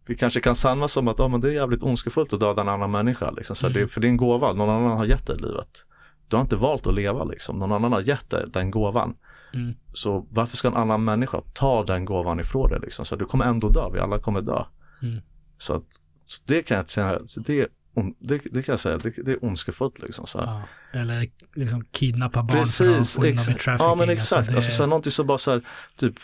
vi 0.06 0.16
kanske 0.16 0.42
kan 0.42 0.56
samlas 0.56 0.92
som 0.92 1.08
att 1.08 1.20
oh, 1.20 1.30
men 1.30 1.42
det 1.42 1.50
är 1.50 1.54
jävligt 1.54 1.84
ondskefullt 1.84 2.34
att 2.34 2.40
döda 2.40 2.62
en 2.62 2.70
annan 2.70 2.92
människa. 2.92 3.32
Liksom. 3.32 3.56
Så 3.56 3.68
Mm. 3.68 3.82
det, 3.82 3.88
för 3.88 4.02
det 4.02 4.08
är 4.08 4.10
en 4.10 4.18
gåva, 4.18 4.54
någon 4.54 4.70
annan 4.70 4.98
har 4.98 5.06
gett 5.06 5.28
dig 5.28 5.38
livet. 5.38 5.84
Du 6.28 6.36
har 6.36 6.42
inte 6.42 6.56
valt 6.56 6.88
att 6.88 6.94
leva 6.94 7.24
liksom, 7.24 7.60
någon 7.60 7.72
annan 7.72 7.94
har 7.94 8.02
gett 8.02 8.30
dig 8.30 8.46
den 8.48 8.72
gåvan. 8.72 9.16
Mm. 9.54 9.76
Så 9.94 10.28
varför 10.32 10.58
ska 10.58 10.68
en 10.68 10.74
annan 10.76 11.04
människa 11.04 11.42
ta 11.54 11.84
den 11.84 12.06
gåvan 12.06 12.40
ifrån 12.40 12.70
dig 12.70 12.80
liksom? 12.80 13.06
Så 13.06 13.16
du 13.16 13.26
kommer 13.26 13.46
ändå 13.46 13.70
dö, 13.70 13.90
vi 13.94 14.00
alla 14.00 14.20
kommer 14.20 14.42
dö. 14.42 14.64
Mm. 15.02 15.22
Så, 15.58 15.74
att, 15.74 15.84
så 16.26 16.42
det 16.46 16.64
kan 16.64 16.78
jag 16.78 16.90
säga, 16.90 17.20
det, 17.46 17.60
är 17.62 17.68
det, 18.20 18.42
det 18.52 18.64
kan 18.64 18.74
jag 18.74 18.80
säga, 18.80 18.98
det, 18.98 19.10
det 19.26 19.32
är 19.32 19.46
ondskefullt 19.46 20.00
liksom. 20.00 20.28
Så. 20.28 20.38
Ja. 20.38 20.64
Eller 21.00 21.30
liksom 21.56 21.84
kidnappa 21.92 22.44
barn 22.44 22.50
för 22.50 22.60
att 22.60 22.98
Precis, 22.98 23.16
få 23.16 23.26
in 23.26 23.36
dem 23.36 23.42
i 23.44 23.46
trafficking. 23.46 23.88
Ja 23.88 23.96
men 23.96 24.10
exakt, 24.10 24.50
det- 24.50 24.56
alltså, 24.56 24.72
så 24.72 24.84
här, 24.84 24.88
någonting 24.88 25.12
som 25.12 25.28
bara 25.28 25.38
så 25.38 25.52
här, 25.52 25.62
typ 25.98 26.16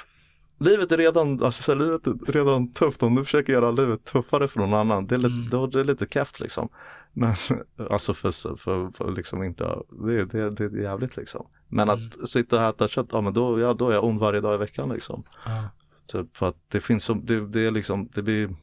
Livet 0.59 0.91
är 0.91 0.97
redan, 0.97 1.43
alltså 1.43 1.63
så 1.63 1.71
här, 1.71 1.79
livet 1.79 2.07
är 2.07 2.31
redan 2.31 2.73
tufft 2.73 3.03
om 3.03 3.15
du 3.15 3.23
försöker 3.23 3.53
göra 3.53 3.71
livet 3.71 4.05
tuffare 4.05 4.47
för 4.47 4.59
någon 4.59 4.73
annan. 4.73 5.07
Det 5.07 5.15
är 5.15 5.19
lite, 5.19 5.33
Mm. 5.33 5.49
då, 5.49 5.67
det 5.67 5.79
är 5.79 5.83
lite 5.83 6.05
keft 6.09 6.39
liksom. 6.39 6.69
Men 7.13 7.35
alltså 7.89 8.13
för, 8.13 8.55
för, 8.57 8.91
för 8.97 9.11
liksom 9.15 9.43
inte, 9.43 9.63
det, 10.05 10.25
det, 10.25 10.49
det 10.49 10.63
är 10.63 10.81
jävligt 10.83 11.17
liksom. 11.17 11.45
Men 11.73 11.89
Mm. 11.89 12.09
att 12.21 12.29
sitta 12.29 12.55
och 12.55 12.69
äta 12.75 12.87
kött, 12.87 13.07
ja 13.11 13.21
men 13.21 13.33
då, 13.33 13.59
ja, 13.59 13.73
då 13.73 13.89
är 13.89 13.93
jag 13.93 14.03
ond 14.03 14.19
varje 14.19 14.41
dag 14.41 14.55
i 14.55 14.57
veckan 14.57 14.89
liksom. 14.89 15.23
ja. 15.45 15.69
Typ 16.07 16.37
för 16.37 16.47
att 16.47 16.57
det 16.67 16.79
finns 16.81 17.03
som, 17.03 17.25
det, 17.25 17.47
det 17.47 17.65
är 17.65 17.71
liksom, 17.71 18.09
det 18.15 18.21
blir 18.23 18.55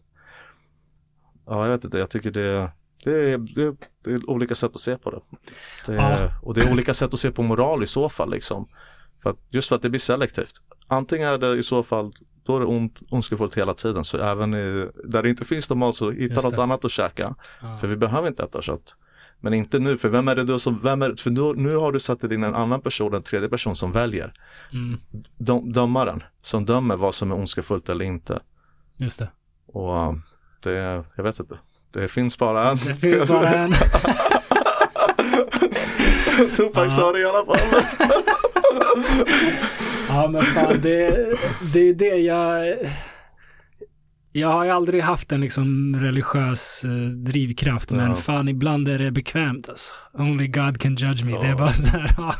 Ja 1.46 1.64
jag 1.66 1.72
vet 1.72 1.84
inte, 1.84 1.98
jag 1.98 2.10
tycker 2.10 2.30
det 2.30 2.72
det 3.04 3.32
är, 3.32 3.38
det, 3.38 3.76
det 4.04 4.12
är 4.12 4.30
olika 4.30 4.54
sätt 4.54 4.70
att 4.74 4.80
se 4.80 4.98
på 4.98 5.10
det. 5.10 5.20
det 5.86 5.98
är. 5.98 6.32
Och 6.42 6.54
det 6.54 6.60
är 6.60 6.72
olika 6.72 6.94
sätt 6.94 7.14
att 7.14 7.20
se 7.20 7.30
på 7.30 7.42
moral 7.42 7.82
i 7.82 7.86
så 7.86 8.08
fall 8.08 8.30
liksom. 8.30 8.68
För 9.22 9.30
att, 9.30 9.36
just 9.50 9.68
för 9.68 9.76
att 9.76 9.82
det 9.82 9.90
blir 9.90 10.00
selektivt. 10.00 10.52
Antingen 10.86 11.28
är 11.28 11.38
det 11.38 11.56
i 11.56 11.62
så 11.62 11.82
fall, 11.82 12.12
då 12.44 12.56
är 12.56 12.60
det 12.60 12.66
ont, 12.66 13.00
ondskefullt 13.10 13.58
hela 13.58 13.74
tiden. 13.74 14.04
Så 14.04 14.18
även 14.18 14.54
i, 14.54 14.88
där 15.04 15.22
det 15.22 15.28
inte 15.30 15.44
finns 15.44 15.70
normalt 15.70 15.96
så 15.96 16.10
hitta 16.10 16.40
något 16.40 16.58
annat 16.58 16.84
att 16.84 16.90
käka. 16.90 17.34
För 17.80 17.86
vi 17.86 17.96
behöver 17.96 18.28
inte 18.28 18.42
äta 18.42 18.62
kött. 18.62 18.94
Men 19.40 19.54
inte 19.54 19.78
nu, 19.78 19.98
för 19.98 20.08
vem 20.08 20.28
är 20.28 20.36
det 20.36 20.44
då 20.44 20.58
som, 20.58 20.80
vem 20.82 21.02
är, 21.02 21.14
för 21.16 21.30
nu, 21.30 21.52
nu 21.56 21.76
har 21.76 21.92
du 21.92 22.00
satt 22.00 22.24
in 22.24 22.44
en 22.44 22.54
annan 22.54 22.80
person, 22.80 23.14
en 23.14 23.22
tredje 23.22 23.48
person 23.48 23.76
som 23.76 23.92
väljer. 23.92 24.32
Mm. 24.72 25.00
Dom, 25.38 25.72
dömaren 25.72 26.22
som 26.42 26.64
dömer 26.64 26.96
vad 26.96 27.14
som 27.14 27.30
är 27.30 27.34
ondskefullt 27.34 27.88
eller 27.88 28.04
inte. 28.04 28.40
Just 28.96 29.18
det. 29.18 29.30
Och 29.66 30.10
uh, 30.10 30.12
det, 30.62 31.04
jag 31.16 31.24
vet 31.24 31.40
inte. 31.40 31.58
Det 31.90 32.08
finns 32.08 32.38
bara 32.38 32.70
en. 32.70 32.76
Det 32.76 32.94
finns 32.94 33.30
bara 33.30 33.54
en. 33.54 33.74
Tupac 36.56 36.96
sa 36.96 37.12
det 37.12 37.20
i 37.20 37.24
alla 37.24 37.44
fall. 37.44 37.58
Ja 40.08 40.28
men 40.28 40.42
fan 40.42 40.80
det, 40.82 41.36
det 41.72 41.88
är 41.88 41.94
det 41.94 42.16
jag... 42.16 42.76
Jag 44.32 44.48
har 44.52 44.64
ju 44.64 44.70
aldrig 44.70 45.02
haft 45.02 45.32
en 45.32 45.40
liksom 45.40 45.96
religiös 46.00 46.84
eh, 46.84 46.90
drivkraft 47.10 47.90
men 47.90 48.08
Ja. 48.10 48.14
fan 48.16 48.48
ibland 48.48 48.88
är 48.88 48.98
det 48.98 49.10
bekvämt 49.10 49.68
alltså. 49.68 49.92
Only 50.12 50.46
God 50.46 50.78
can 50.80 50.94
judge 50.96 51.24
me. 51.24 51.32
Det 51.32 51.46
är 51.46 51.50
Ja. 51.50 51.56
bara 51.56 51.72
så 51.72 51.90
här, 51.90 52.14
ja, 52.18 52.34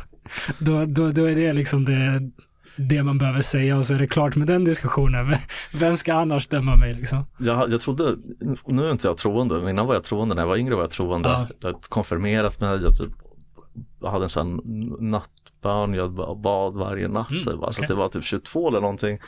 då, 0.59 0.85
då, 0.85 1.11
då 1.11 1.25
är 1.29 1.35
det 1.35 1.53
liksom 1.53 1.85
det, 1.85 2.29
det 2.75 3.03
man 3.03 3.17
behöver 3.17 3.41
säga 3.41 3.77
och 3.77 3.85
så 3.85 3.93
är 3.93 3.99
det 3.99 4.07
klart 4.07 4.35
med 4.35 4.47
den 4.47 4.63
diskussionen. 4.63 5.35
Vem- 5.73 5.97
ska 5.97 6.13
annars 6.13 6.47
döma 6.47 6.75
mig 6.75 6.93
liksom? 6.93 7.25
Jag, 7.39 7.71
jag 7.71 7.81
trodde, 7.81 8.15
nu 8.65 8.85
är 8.85 8.91
inte 8.91 9.07
jag 9.07 9.17
troende, 9.17 9.55
men 9.59 9.69
innan 9.69 9.87
var 9.87 9.93
jag 9.93 10.03
troende, 10.03 10.35
när 10.35 10.41
jag 10.41 10.47
var 10.49 10.57
yngre 10.57 10.75
var 10.75 10.81
jag 10.83 10.91
troende. 10.91 11.29
Ja. 11.29 11.47
Jag 11.61 11.81
konfirmerat 11.81 12.59
mig, 12.59 12.69
jag, 12.83 12.97
typ, 12.97 13.11
jag 14.01 14.11
hade 14.11 14.25
en 14.25 14.29
sån 14.29 14.61
nattbön, 14.99 15.93
jag 15.93 16.11
ba- 16.13 16.35
bad 16.35 16.73
varje 16.73 17.07
natt. 17.07 17.31
Mm, 17.31 17.43
typ. 17.43 17.63
Alltså 17.63 17.81
okej. 17.81 17.87
det 17.87 17.95
var 17.95 18.09
typ 18.09 18.23
22 18.23 18.67
eller 18.67 18.81
någonting. 18.81 19.19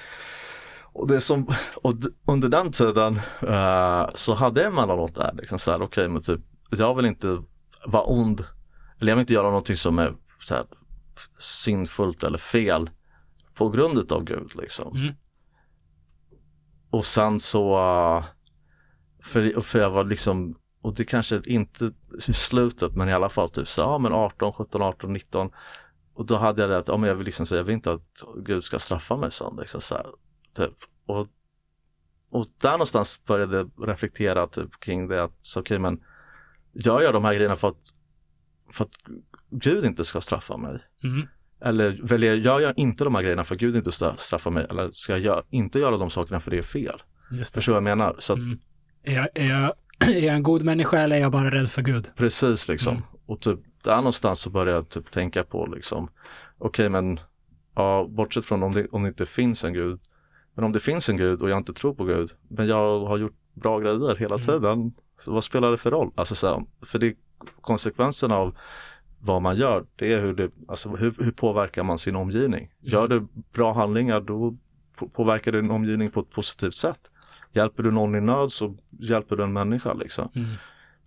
Och 0.93 1.07
det 1.07 1.21
som, 1.21 1.47
och 1.75 1.93
under 2.27 2.49
den 2.49 2.71
tiden 2.71 3.19
eh, 3.41 4.09
så 4.13 4.33
hade 4.33 4.61
jag 4.61 4.71
emellanåt 4.71 5.15
där 5.15 5.33
liksom 5.33 5.59
så 5.59 5.71
här, 5.71 5.81
okej 5.81 6.07
men 6.07 6.21
typ, 6.21 6.41
jag 6.69 6.95
vill 6.95 7.05
inte 7.05 7.43
vara 7.85 8.03
ond, 8.03 8.45
eller 8.99 9.11
jag 9.11 9.15
vill 9.15 9.23
inte 9.23 9.33
göra 9.33 9.47
någonting 9.47 9.75
som 9.75 9.99
är 9.99 10.15
så 10.39 10.55
här, 10.55 10.65
syndfullt 11.37 12.23
eller 12.23 12.37
fel 12.37 12.89
på 13.53 13.69
grund 13.69 13.97
utav 13.97 14.23
Gud 14.23 14.51
liksom. 14.55 14.95
Mm. 14.97 15.13
Och 16.89 17.05
sen 17.05 17.39
så, 17.39 17.75
uh, 17.75 18.25
för, 19.23 19.61
för 19.61 19.79
jag 19.79 19.89
var 19.89 20.03
liksom, 20.03 20.55
och 20.81 20.95
det 20.95 21.05
kanske 21.05 21.41
inte 21.45 21.91
i 22.27 22.33
slutet 22.33 22.95
men 22.95 23.09
i 23.09 23.13
alla 23.13 23.29
fall 23.29 23.49
typ 23.49 23.67
så, 23.67 23.81
ja 23.81 23.97
men 23.97 24.13
18, 24.13 24.53
17, 24.53 24.81
18, 24.81 25.13
19. 25.13 25.49
Och 26.13 26.25
då 26.25 26.35
hade 26.35 26.61
jag 26.61 26.69
det 26.69 26.77
att, 26.77 26.87
ja 26.87 26.97
men 26.97 27.09
jag 27.09 27.15
vill 27.15 27.25
liksom 27.25 27.45
säga, 27.45 27.59
jag 27.59 27.65
vill 27.65 27.75
inte 27.75 27.91
att 27.91 28.23
Gud 28.45 28.63
ska 28.63 28.79
straffa 28.79 29.17
mig 29.17 29.31
sånt 29.31 29.59
liksom 29.59 29.81
så 29.81 29.95
här, 29.95 30.05
typ. 30.55 30.73
Och, 31.05 31.27
och 32.31 32.47
där 32.61 32.71
någonstans 32.71 33.25
började 33.25 33.57
jag 33.57 33.71
reflektera 33.89 34.47
typ 34.47 34.79
kring 34.79 35.07
det 35.07 35.23
att, 35.23 35.53
okej 35.57 35.79
men 35.79 36.03
jag 36.73 37.03
gör 37.03 37.13
de 37.13 37.25
här 37.25 37.33
grejerna 37.33 37.55
för 37.55 37.67
att, 37.67 37.93
för 38.71 38.83
att 38.83 38.95
Gud 39.49 39.85
inte 39.85 40.05
ska 40.05 40.21
straffa 40.21 40.57
mig. 40.57 40.79
Mm. 41.03 41.27
Eller 41.61 41.99
väljer 42.03 42.35
jag 42.35 42.61
gör 42.61 42.73
inte 42.77 43.03
de 43.03 43.15
här 43.15 43.21
grejerna 43.21 43.43
för 43.43 43.55
att 43.55 43.61
Gud 43.61 43.75
inte 43.75 43.91
ska 43.91 44.13
straffa 44.13 44.49
mig 44.49 44.65
eller 44.69 44.91
ska 44.91 45.17
jag 45.17 45.43
inte 45.49 45.79
göra 45.79 45.97
de 45.97 46.09
sakerna 46.09 46.39
för 46.39 46.51
det 46.51 46.57
är 46.57 46.63
fel. 46.63 47.01
Just 47.31 47.53
det. 47.53 47.57
Förstår 47.57 47.73
vad 47.73 47.77
jag 47.77 47.83
menar? 47.83 48.15
Så 48.19 48.33
att, 48.33 48.39
Mm. 48.39 48.59
Är, 49.03 49.13
jag, 49.13 49.27
är, 49.35 49.49
jag, 49.49 49.73
är 50.15 50.21
jag 50.21 50.35
en 50.35 50.43
god 50.43 50.63
människa 50.63 50.99
eller 50.99 51.15
är 51.15 51.21
jag 51.21 51.31
bara 51.31 51.51
rädd 51.51 51.71
för 51.71 51.81
Gud? 51.81 52.11
precis 52.15 52.67
liksom. 52.67 52.93
Mm. 52.95 53.03
Och 53.25 53.41
typ 53.41 53.59
där 53.83 53.95
någonstans 53.95 54.39
så 54.39 54.49
börjar 54.49 54.75
jag 54.75 54.89
typ 54.89 55.11
tänka 55.11 55.43
på 55.43 55.65
liksom, 55.65 56.09
okej 56.57 56.89
men, 56.89 57.19
ja 57.75 58.07
bortsett 58.09 58.45
från 58.45 58.63
om 58.63 58.73
det, 58.73 58.87
om 58.91 59.03
det 59.03 59.07
inte 59.07 59.25
finns 59.25 59.63
en 59.63 59.73
gud, 59.73 59.99
men 60.55 60.65
om 60.65 60.71
det 60.71 60.79
finns 60.79 61.09
en 61.09 61.17
gud 61.17 61.41
och 61.41 61.49
jag 61.49 61.57
inte 61.57 61.73
tror 61.73 61.93
på 61.93 62.03
Gud, 62.03 62.31
men 62.47 62.67
jag 62.67 62.99
har 63.05 63.17
gjort 63.17 63.35
bra 63.53 63.79
grejer 63.79 64.15
hela 64.15 64.35
Mm. 64.35 64.45
tiden, 64.47 64.93
så 65.19 65.31
vad 65.31 65.43
spelar 65.43 65.71
det 65.71 65.77
för 65.77 65.91
roll? 65.91 66.11
Alltså 66.15 66.35
så 66.35 66.47
här, 66.47 66.65
för 66.81 66.99
det 66.99 67.07
är 67.07 67.15
konsekvensen 67.61 68.31
av 68.31 68.55
vad 69.19 69.41
man 69.41 69.55
gör, 69.55 69.85
det 69.95 70.13
är 70.13 70.21
hur 70.21 70.33
det, 70.33 70.51
alltså 70.67 70.89
hur, 70.89 71.15
hur 71.19 71.31
påverkar 71.31 71.83
man 71.83 71.97
sin 71.97 72.15
omgivning? 72.15 72.71
Gör 72.79 73.07
du 73.07 73.27
bra 73.53 73.73
handlingar 73.73 74.21
då 74.21 74.55
på- 74.97 75.09
påverkar 75.09 75.51
din 75.51 75.71
omgivning 75.71 76.11
på 76.11 76.19
ett 76.19 76.29
positivt 76.31 76.75
sätt. 76.75 76.99
Hjälper 77.53 77.83
du 77.83 77.91
någon 77.91 78.15
i 78.15 78.21
nöd 78.21 78.51
så 78.51 78.75
hjälper 78.99 79.35
du 79.35 79.43
en 79.43 79.53
människa 79.53 79.93
liksom. 79.93 80.29
Mm. 80.35 80.49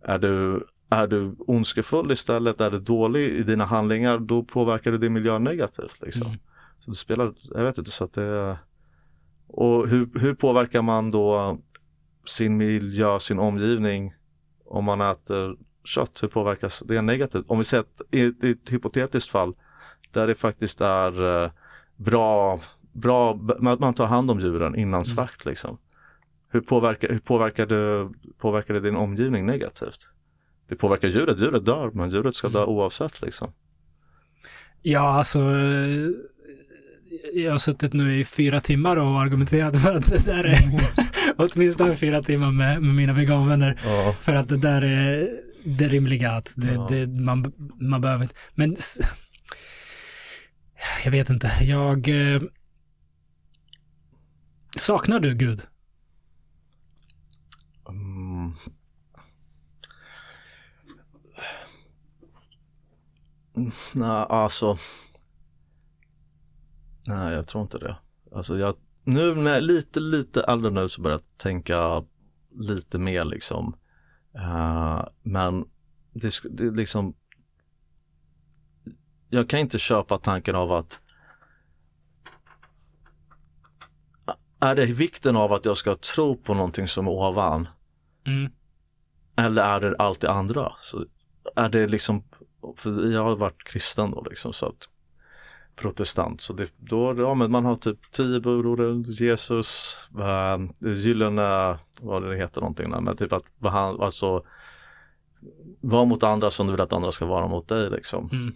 Är 0.03 0.19
du, 0.19 0.67
är 0.91 1.07
du 1.07 1.35
ondskefull 1.39 2.11
istället, 2.13 2.61
är 2.61 2.71
du 2.71 2.79
dålig 2.79 3.29
i 3.29 3.43
dina 3.43 3.65
handlingar, 3.65 4.19
då 4.19 4.45
påverkar 4.45 4.93
du 4.93 4.99
din 4.99 5.13
miljö 5.13 5.39
negativt. 5.39 5.99
Liksom. 6.03 6.27
Mm. 6.27 6.39
Så 6.81 6.91
det 6.91 6.97
spelar, 6.97 7.33
jag 7.55 7.63
vet 7.63 7.79
inte, 7.79 7.91
så 7.91 8.05
att 8.05 8.13
det 8.13 8.57
Och 9.49 9.89
hur, 9.89 10.19
hur 10.19 10.35
påverkar 10.35 10.83
man 10.83 11.11
då 11.11 11.59
sin 12.25 12.57
miljö, 12.57 13.19
sin 13.19 13.39
omgivning 13.39 14.15
om 14.65 14.85
man 14.85 15.01
äter 15.01 15.57
kött, 15.85 16.23
hur 16.23 16.29
påverkas 16.29 16.83
det 16.87 17.03
negativt? 17.03 17.45
Om 17.49 17.59
vi 17.59 17.65
säger 17.65 17.81
att 17.83 18.15
i, 18.15 18.21
i 18.43 18.51
ett 18.51 18.73
hypotetiskt 18.73 19.31
fall 19.31 19.55
där 20.13 20.27
det 20.27 20.35
faktiskt 20.35 20.81
är 20.81 21.43
eh, 21.45 21.51
bra, 21.97 22.61
bra, 22.93 23.39
att 23.67 23.81
man 23.81 23.95
tar 23.95 24.07
hand 24.07 24.31
om 24.31 24.41
djuren 24.41 24.75
innan 24.75 24.95
Mm. 24.95 25.05
slakt 25.05 25.45
liksom. 25.45 25.79
Hur 26.49 26.61
påverkar, 26.61 27.09
hur 27.09 27.19
påverkar, 27.19 27.67
det, 27.67 28.11
påverkar 28.39 28.75
det 28.75 28.81
din 28.81 28.97
omgivning 28.97 29.47
negativt? 29.47 30.09
Det 30.69 30.77
påverkar 30.77 31.09
djuret, 31.09 31.39
djuret 31.39 31.65
dör 31.65 31.91
men 31.95 32.11
djuret 32.11 32.35
ska 32.35 32.49
dö 32.49 32.59
Mm. 32.63 32.71
oavsett 32.71 33.23
liksom. 33.23 33.53
Ja, 34.83 35.01
alltså. 35.01 35.41
Jag 37.35 37.51
har 37.51 37.59
suttit 37.59 37.93
nu 37.93 38.21
i 38.21 38.25
fyra 38.25 38.61
timmar 38.61 38.97
och 38.97 39.21
argumenterat 39.21 39.83
för 39.83 39.93
att 39.95 40.07
det 40.07 40.19
där 40.19 40.45
är 40.45 40.63
åtminstone 41.37 41.97
fyra 41.97 42.23
timmar 42.23 42.51
med, 42.53 42.83
med 42.83 42.95
mina 42.95 43.13
veganvänner. 43.13 43.81
Ja. 43.85 44.15
För 44.21 44.35
att 44.35 44.49
det 44.49 44.57
där 44.57 44.83
är 44.83 45.29
det 45.65 45.89
rimliga 45.89 46.33
att 46.33 46.53
det, 46.57 46.73
Ja. 46.73 46.87
det, 46.91 47.07
man, 47.07 47.53
man 47.81 48.01
behöver 48.01 48.23
inte. 48.23 48.35
Men 48.55 48.77
jag 51.05 51.11
vet 51.11 51.31
inte. 51.31 51.53
Jag 51.61 52.09
eh, 52.35 52.43
saknar 54.77 55.21
du 55.21 55.35
Gud? 55.35 55.61
Mm. 57.89 58.53
Mm, 63.57 63.73
Nej, 63.95 64.27
alltså. 64.29 64.79
Nej, 67.07 67.35
jag 67.35 67.47
tror 67.47 67.63
inte 67.63 67.79
det. 67.79 67.97
Alltså 68.33 68.59
jag, 68.59 68.75
nu 69.05 69.35
när 69.35 69.61
lite, 69.61 70.01
lite 70.01 70.43
äldre 70.43 70.71
nu 70.71 70.89
så 70.89 71.03
börjar 71.03 71.19
jag 71.19 71.39
tänka 71.39 72.05
lite 72.59 72.99
mer 72.99 73.25
liksom. 73.25 73.77
Eh, 74.35 75.09
men 75.23 75.65
det, 76.13 76.33
det 76.51 76.71
liksom. 76.71 77.15
Jag 79.31 79.49
kan 79.49 79.61
inte 79.61 79.79
köpa 79.79 80.19
tanken 80.19 80.57
av 80.57 80.73
att 80.73 81.01
är 84.61 84.77
det 84.77 84.87
vikten 84.87 85.37
av 85.37 85.53
att 85.53 85.65
jag 85.65 85.77
ska 85.77 85.95
tro 85.95 86.37
på 86.37 86.55
någonting 86.55 86.89
som 86.89 87.07
är 87.07 87.11
ovan 87.11 87.69
Mm. 88.27 88.53
eller 89.37 89.63
är 89.63 89.81
det 89.81 89.97
allt 89.99 90.21
det 90.21 90.31
andra? 90.31 90.73
Så 90.79 91.05
är 91.57 91.69
det 91.69 91.87
liksom, 91.87 92.25
för 92.77 93.13
jag 93.13 93.25
har 93.25 93.37
varit 93.37 93.65
kristen 93.65 94.11
då 94.11 94.23
liksom 94.31 94.53
så 94.53 94.67
att 94.67 94.89
protestant 95.77 96.41
så 96.41 96.53
det, 96.53 96.73
då, 96.77 97.15
ja 97.19 97.35
men 97.35 97.51
man 97.51 97.65
har 97.65 97.77
typ 97.77 98.11
tio 98.11 98.41
budord, 98.41 99.07
Jesus, 99.07 99.99
äh, 100.19 100.89
gyllene, 100.95 101.79
vad 102.01 102.23
det 102.23 102.37
heter 102.37 102.61
någonting 102.61 102.91
där, 102.91 103.01
men 103.01 103.17
typ 103.17 103.33
att 103.33 103.59
behandla, 103.59 104.05
alltså 104.05 104.45
var 105.81 106.07
mot 106.07 106.23
andra 106.23 106.51
som 106.51 106.67
du 106.67 106.73
vill 106.73 106.81
att 106.81 106.93
andra 106.93 107.13
ska 107.13 107.27
vara 107.27 107.49
mot 107.49 107.69
dig 107.69 107.91
liksom. 107.91 108.29
Mm. 108.33 108.55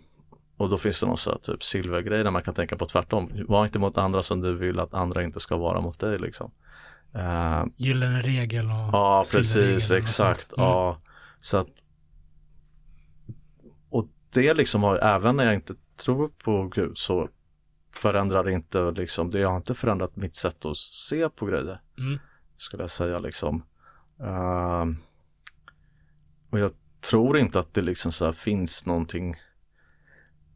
Och 0.57 0.69
då 0.69 0.79
finns 0.79 1.01
det 1.01 1.07
någon 1.07 1.17
så 1.17 1.31
här 1.31 1.39
typ 1.39 1.63
silvergrej 1.63 2.25
där 2.25 2.31
man 2.31 2.43
kan 2.43 2.55
tänka 2.55 2.77
på 2.77 2.87
tvärtom. 2.87 3.31
Var 3.49 3.65
inte 3.65 3.79
mot 3.79 3.99
andra 3.99 4.23
som 4.23 4.41
du 4.41 4.57
vill 4.57 4.79
att 4.79 4.95
andra 4.95 5.23
inte 5.23 5.41
ska 5.41 5.57
vara 5.57 5.81
mot 5.81 6.01
dig 6.01 6.19
liksom. 6.19 6.51
Eh, 7.15 7.65
Gyllene 7.77 8.21
regel 8.21 8.65
och 8.65 8.71
Ja, 8.93 9.25
precis, 9.33 9.91
exakt. 9.91 10.53
Mm. 10.57 10.67
Ja, 10.67 11.01
så 11.39 11.57
att 11.57 11.69
och 13.91 14.09
det 14.31 14.55
liksom 14.55 14.83
har, 14.83 14.97
även 14.97 15.37
när 15.37 15.45
jag 15.45 15.55
inte 15.55 15.75
tror 16.01 16.29
på 16.45 16.69
Gud 16.69 16.99
så 16.99 17.29
förändrar 17.97 18.45
det 18.45 18.53
inte 18.53 18.91
liksom, 18.91 19.31
det 19.31 19.43
har 19.43 19.57
inte 19.57 19.75
förändrat 19.75 20.17
mitt 20.17 20.37
sätt 20.37 20.65
att 20.65 20.77
se 20.77 21.29
på 21.29 21.47
grejer, 21.47 21.81
Mm. 21.99 22.19
skulle 22.57 22.83
jag 22.83 22.91
säga 22.91 23.19
liksom. 23.19 23.63
Ehm, 24.21 24.97
och 26.51 26.59
jag 26.59 26.73
tror 27.01 27.39
inte 27.39 27.59
att 27.61 27.75
det 27.75 27.83
liksom 27.83 28.13
så 28.13 28.25
här 28.25 28.33
finns 28.33 28.87
någonting 28.87 29.37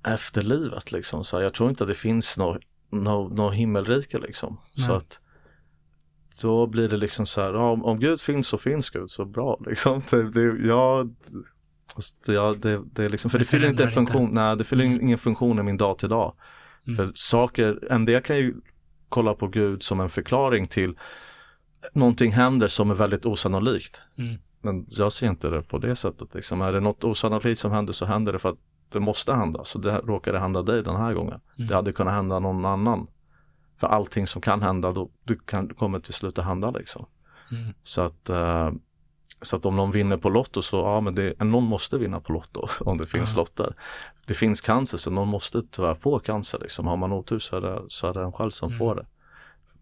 efter 0.07 0.43
livet 0.43 0.93
liksom. 0.93 1.25
Så 1.25 1.37
här, 1.37 1.45
jag 1.45 1.55
tror 1.55 1.69
inte 1.71 1.85
att 1.85 1.89
det 1.89 1.95
finns 1.95 2.39
något 2.39 2.63
no, 2.91 3.35
no 3.35 3.51
himmelrike 3.51 4.19
liksom. 4.19 4.61
Så 4.77 4.89
Nej. 4.89 4.97
att 4.97 5.21
då 6.43 6.67
blir 6.67 6.89
det 6.89 6.97
liksom 6.97 7.27
så 7.27 7.41
här, 7.41 7.55
om, 7.55 7.85
om 7.85 8.01
Gud 8.01 8.21
finns 8.21 8.49
så 8.49 8.59
finns 8.59 8.91
Gud, 8.91 9.11
så 9.11 9.25
bra 9.25 9.61
liksom. 9.67 10.03
Det, 10.11 10.31
det, 10.31 10.67
ja, 10.67 11.05
fast 11.95 12.29
ja, 12.29 12.55
det, 12.59 12.83
det 12.93 13.05
är 13.05 13.09
liksom, 13.09 13.31
för 13.31 13.39
Det 13.39 13.45
det, 13.45 13.49
fyller 13.49 13.69
inte 13.69 13.83
en 13.85 13.91
funktion, 13.91 14.23
inte. 14.23 14.35
nej 14.35 14.57
det 14.57 14.65
fyller 14.65 14.85
Mm. 14.85 15.01
ingen 15.01 15.19
funktion 15.19 15.59
i 15.59 15.63
min 15.63 15.77
dag 15.77 15.99
till 15.99 16.09
dag. 16.09 16.35
Mm. 16.87 16.97
För 16.97 17.11
saker, 17.15 17.79
en 17.91 18.05
del 18.05 18.23
kan 18.23 18.37
ju 18.37 18.55
kolla 19.09 19.35
på 19.35 19.47
Gud 19.49 19.83
som 19.83 20.01
en 20.01 20.09
förklaring 20.09 20.67
till 20.67 20.95
någonting 21.93 22.33
händer 22.33 22.69
som 22.69 22.91
är 22.91 22.95
väldigt 22.95 23.27
osannolikt. 23.27 24.01
Mm. 24.19 24.37
Men 24.63 24.87
jag 24.89 25.13
ser 25.13 25.27
inte 25.27 25.51
det 25.51 25.63
på 25.63 25.79
det 25.79 25.97
sättet. 25.97 26.35
Liksom. 26.35 26.63
Är 26.63 26.73
det 26.73 26.81
något 26.81 27.05
osannolikt 27.05 27.59
som 27.61 27.73
händer 27.73 27.93
så 27.93 28.05
händer 28.07 28.33
det 28.33 28.39
för 28.39 28.49
att 28.49 28.59
det 28.93 29.01
måste 29.01 29.35
hända. 29.35 29.65
Så 29.65 29.79
det 29.79 30.01
det 30.25 30.39
hända 30.39 30.63
dig 30.63 30.83
den 30.83 30.97
här 30.97 31.13
gången. 31.15 31.41
Mm. 31.59 31.69
Det 31.69 31.75
hade 31.75 31.93
kunnat 31.93 32.15
hända 32.15 32.39
någon 32.39 32.65
annan. 32.65 33.07
För 33.81 33.87
allting 33.87 34.27
som 34.27 34.43
kan 34.43 34.63
hända, 34.63 34.93
då, 34.93 35.11
du 35.25 35.39
kan, 35.39 35.75
kommer 35.75 35.99
till 36.01 36.15
slut 36.15 36.39
att 36.39 36.45
hända 36.45 36.71
liksom. 36.71 37.07
Mm. 37.51 37.75
Så 37.83 38.01
att, 38.01 38.31
eh, 38.31 38.71
så 39.45 39.57
att 39.57 39.67
om 39.67 39.77
någon 39.77 39.91
vinner 39.91 40.17
på 40.17 40.29
Lotto 40.29 40.63
så, 40.63 40.77
ja 40.77 41.01
men 41.01 41.15
det, 41.15 41.41
någon 41.45 41.65
måste 41.65 41.99
vinna 41.99 42.21
på 42.21 42.33
Lotto 42.33 42.67
om 42.81 42.99
det 42.99 43.07
finns 43.07 43.35
Ja. 43.37 43.41
lotter. 43.41 43.75
Det 44.27 44.35
finns 44.35 44.61
cancer 44.61 44.99
så 44.99 45.11
någon 45.11 45.29
måste 45.29 45.63
tyvärr 45.71 45.95
få 45.95 46.19
cancer 46.19 46.59
liksom. 46.63 46.87
Har 46.87 46.97
man 46.97 47.13
otur 47.13 47.39
så 47.39 47.57
är 47.57 47.61
det, 47.61 47.83
så 47.89 48.07
är 48.07 48.15
det 48.15 48.23
en 48.23 48.33
själv 48.33 48.51
som 48.51 48.69
Mm. 48.69 48.79
får 48.79 48.95
det. 48.95 49.07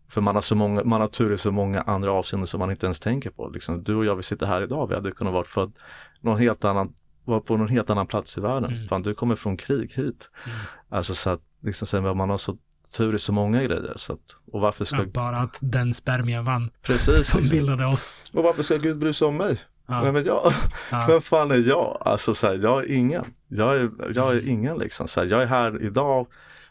För 0.08 0.20
man 0.20 0.34
har, 0.34 0.42
så 0.42 0.54
många, 0.56 0.84
man 0.84 1.00
har 1.00 1.08
tur 1.08 1.32
i 1.32 1.38
så 1.38 1.52
många 1.52 1.80
andra 1.82 2.12
avseenden 2.12 2.46
som 2.46 2.60
man 2.60 2.70
inte 2.70 2.86
ens 2.86 3.00
tänker 3.00 3.30
på. 3.30 3.48
Liksom, 3.48 3.82
du 3.82 3.94
och 3.94 4.04
jag, 4.04 4.16
vi 4.16 4.22
sitter 4.22 4.46
här 4.46 4.62
idag, 4.62 4.86
vi 4.86 4.94
hade 4.94 5.10
kunnat 5.10 5.32
vara 5.32 5.44
född 5.44 5.72
någon 6.20 6.38
helt 6.38 6.64
annan, 6.64 6.92
vara 7.24 7.40
på 7.40 7.56
någon 7.56 7.68
helt 7.68 7.90
annan 7.90 8.06
plats 8.06 8.38
i 8.38 8.40
världen. 8.40 8.72
Mm. 8.74 8.88
Fan, 8.88 9.02
du 9.02 9.14
kommer 9.14 9.34
från 9.34 9.56
krig 9.56 9.92
hit. 9.94 10.30
Mm. 10.46 10.58
Alltså 10.88 11.14
så 11.14 11.30
att, 11.30 11.40
liksom, 11.62 12.04
att 12.06 12.16
man 12.16 12.30
har 12.30 12.38
så 12.38 12.56
tur 12.96 13.14
i 13.14 13.18
så 13.18 13.32
många 13.32 13.62
grejer. 13.62 13.92
Så 13.96 14.12
att, 14.12 14.36
och 14.52 14.60
varför 14.60 14.84
ska, 14.84 14.96
Ja, 14.96 15.04
bara 15.06 15.36
att 15.38 15.56
den 15.60 15.94
spermien 15.94 16.44
vann 16.44 16.70
precis, 16.86 17.26
som 17.26 17.40
liksom. 17.40 17.56
bildade 17.58 17.86
oss. 17.86 18.16
och 18.32 18.42
varför 18.44 18.62
ska 18.62 18.76
Gud 18.76 18.98
bry 18.98 19.12
sig 19.12 19.28
om 19.28 19.36
mig? 19.36 19.60
Ja. 19.86 20.02
Vem 20.02 20.16
är 20.16 20.24
jag? 20.24 20.52
Ja. 20.90 21.04
Vem 21.08 21.20
fan 21.20 21.50
är 21.50 21.68
jag? 21.68 22.02
Alltså 22.04 22.34
så 22.34 22.46
här, 22.46 22.54
jag 22.62 22.84
är 22.84 22.92
ingen. 22.92 23.24
Jag 23.48 23.76
är, 23.76 23.90
jag 24.14 24.34
är 24.34 24.38
Mm. 24.40 24.48
ingen 24.50 24.78
liksom. 24.78 25.08
Så 25.08 25.20
här, 25.20 25.26
jag 25.26 25.42
är 25.42 25.46
här 25.46 25.82
idag 25.82 26.26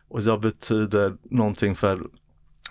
och 0.10 0.22
jag 0.22 0.42
betyder 0.42 1.14
någonting 1.24 1.76
för 1.76 2.02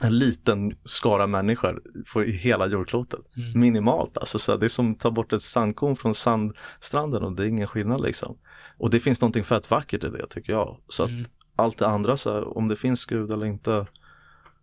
en 0.01 0.19
liten 0.19 0.77
skara 0.85 1.27
människor 1.27 1.83
på, 2.13 2.25
i 2.25 2.31
hela 2.33 2.67
jordklotet. 2.67 3.21
Mm. 3.37 3.61
Minimalt 3.61 4.17
alltså. 4.19 4.39
Så 4.39 4.53
här, 4.53 4.59
det 4.59 4.67
är 4.67 4.69
som 4.69 4.93
att 4.93 5.01
ta 5.01 5.11
bort 5.11 5.33
ett 5.33 5.43
sandkorn 5.43 5.97
från 5.97 6.15
sandstranden 6.15 7.23
och 7.23 7.33
det 7.33 7.43
är 7.43 7.47
ingen 7.47 7.67
skillnad 7.67 8.01
liksom. 8.01 8.39
Och 8.79 8.91
det 8.91 9.01
finns 9.01 9.21
någonting 9.21 9.45
fett 9.45 9.71
vackert 9.71 10.05
i 10.05 10.09
det 10.09 10.27
tycker 10.27 10.53
jag. 10.53 10.77
Så 10.89 11.03
att 11.03 11.09
Mm. 11.09 11.25
Allt 11.61 11.79
det 11.79 11.87
andra, 11.87 12.17
så 12.17 12.35
här, 12.35 12.59
om 12.59 12.69
det 12.69 12.77
finns 12.77 13.07
Gud 13.07 13.33
eller 13.33 13.47
inte. 13.47 13.87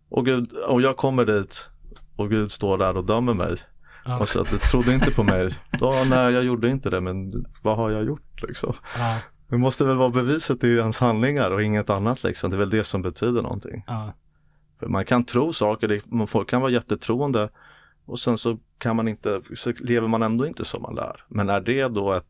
Och, 0.08 0.24
Gud, 0.24 0.52
och 0.52 0.82
jag 0.82 0.96
kommer 0.96 1.24
dit 1.24 1.68
och 2.16 2.30
Gud 2.30 2.52
står 2.52 2.78
där 2.78 2.96
och 2.96 3.04
dömer 3.04 3.34
mig. 3.34 3.56
Ja. 4.04 4.18
Och 4.18 4.28
så 4.28 4.40
att 4.40 4.50
du 4.50 4.58
trodde 4.58 4.94
inte 4.94 5.10
på 5.10 5.24
mig. 5.24 5.50
Då, 5.80 6.04
nej, 6.06 6.34
jag 6.34 6.44
gjorde 6.44 6.70
inte 6.70 6.90
det, 6.90 7.00
men 7.00 7.44
vad 7.62 7.76
har 7.76 7.90
jag 7.90 8.04
gjort 8.04 8.42
liksom? 8.42 8.74
Ja. 8.98 9.18
Det 9.48 9.58
måste 9.58 9.84
väl 9.84 9.96
vara 9.96 10.10
beviset 10.10 10.64
i 10.64 10.68
ens 10.76 10.98
handlingar 10.98 11.50
och 11.50 11.62
inget 11.62 11.90
annat 11.90 12.22
liksom. 12.24 12.50
Det 12.50 12.56
är 12.56 12.58
väl 12.58 12.70
det 12.70 12.84
som 12.84 13.02
betyder 13.02 13.42
någonting. 13.42 13.84
Ja. 13.86 14.12
Man 14.86 15.04
kan 15.04 15.24
tro 15.24 15.52
saker, 15.52 16.26
folk 16.26 16.50
kan 16.50 16.60
vara 16.60 16.70
jättetroende 16.70 17.48
och 18.06 18.18
sen 18.18 18.38
så 18.38 18.58
kan 18.78 18.96
man 18.96 19.08
inte, 19.08 19.40
så 19.56 19.72
lever 19.78 20.08
man 20.08 20.22
ändå 20.22 20.46
inte 20.46 20.64
som 20.64 20.82
man 20.82 20.94
lär. 20.94 21.24
Men 21.28 21.48
är 21.48 21.60
det 21.60 21.88
då 21.88 22.12
ett, 22.12 22.24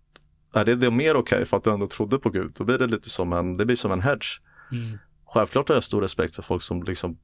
är 0.54 0.64
det, 0.64 0.74
det 0.74 0.90
mer 0.90 1.16
okej 1.16 1.46
för 1.46 1.56
att 1.56 1.64
du 1.64 1.70
ändå 1.70 1.86
trodde 1.86 2.18
på 2.18 2.30
Gud? 2.30 2.52
Då 2.58 2.64
blir 2.64 2.78
det 2.78 2.86
lite 2.86 3.10
som 3.10 3.32
en, 3.32 3.56
det 3.56 3.66
blir 3.66 3.76
som 3.76 3.92
en 3.92 4.00
hedge. 4.00 4.40
Mm. 4.72 4.98
Självklart 5.26 5.68
har 5.68 5.76
jag 5.76 5.84
stor 5.84 6.00
respekt 6.02 6.34
för 6.34 6.42
folk 6.42 6.62
som 6.62 6.82
liksom 6.82 7.18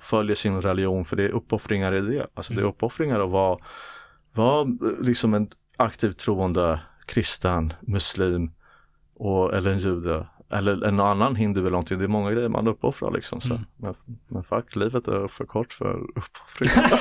följer 0.00 0.36
sin 0.36 0.62
religion 0.62 1.04
för 1.04 1.16
det 1.16 1.24
är 1.24 1.28
uppoffringar 1.28 1.94
i 1.94 2.00
det. 2.00 2.26
Alltså 2.34 2.52
det 2.52 2.58
är 2.58 2.62
Mm. 2.62 2.70
uppoffringar 2.70 3.20
att 3.20 3.30
vara, 3.30 3.58
vara 4.34 4.60
eh, 4.60 4.66
liksom 5.00 5.34
en 5.34 5.48
aktivt 5.76 6.18
troende 6.18 6.80
kristen, 7.06 7.72
muslim 7.80 8.50
och, 9.14 9.54
eller 9.54 9.72
en 9.72 9.78
jude 9.78 10.26
eller 10.50 10.84
en 10.84 11.00
annan 11.00 11.36
hindu 11.36 11.60
eller 11.60 11.70
någonting. 11.70 11.98
Det 11.98 12.04
är 12.04 12.08
många 12.08 12.30
grejer 12.30 12.48
man 12.48 12.68
uppoffrar 12.68 13.10
liksom. 13.10 13.40
Så. 13.40 13.52
Mm. 13.54 13.64
Men, 13.76 13.94
men 14.28 14.44
fuck, 14.44 14.76
livet 14.76 15.08
är 15.08 15.28
för 15.28 15.44
kort 15.44 15.72
för 15.72 16.00
uppoffringar. 16.16 17.00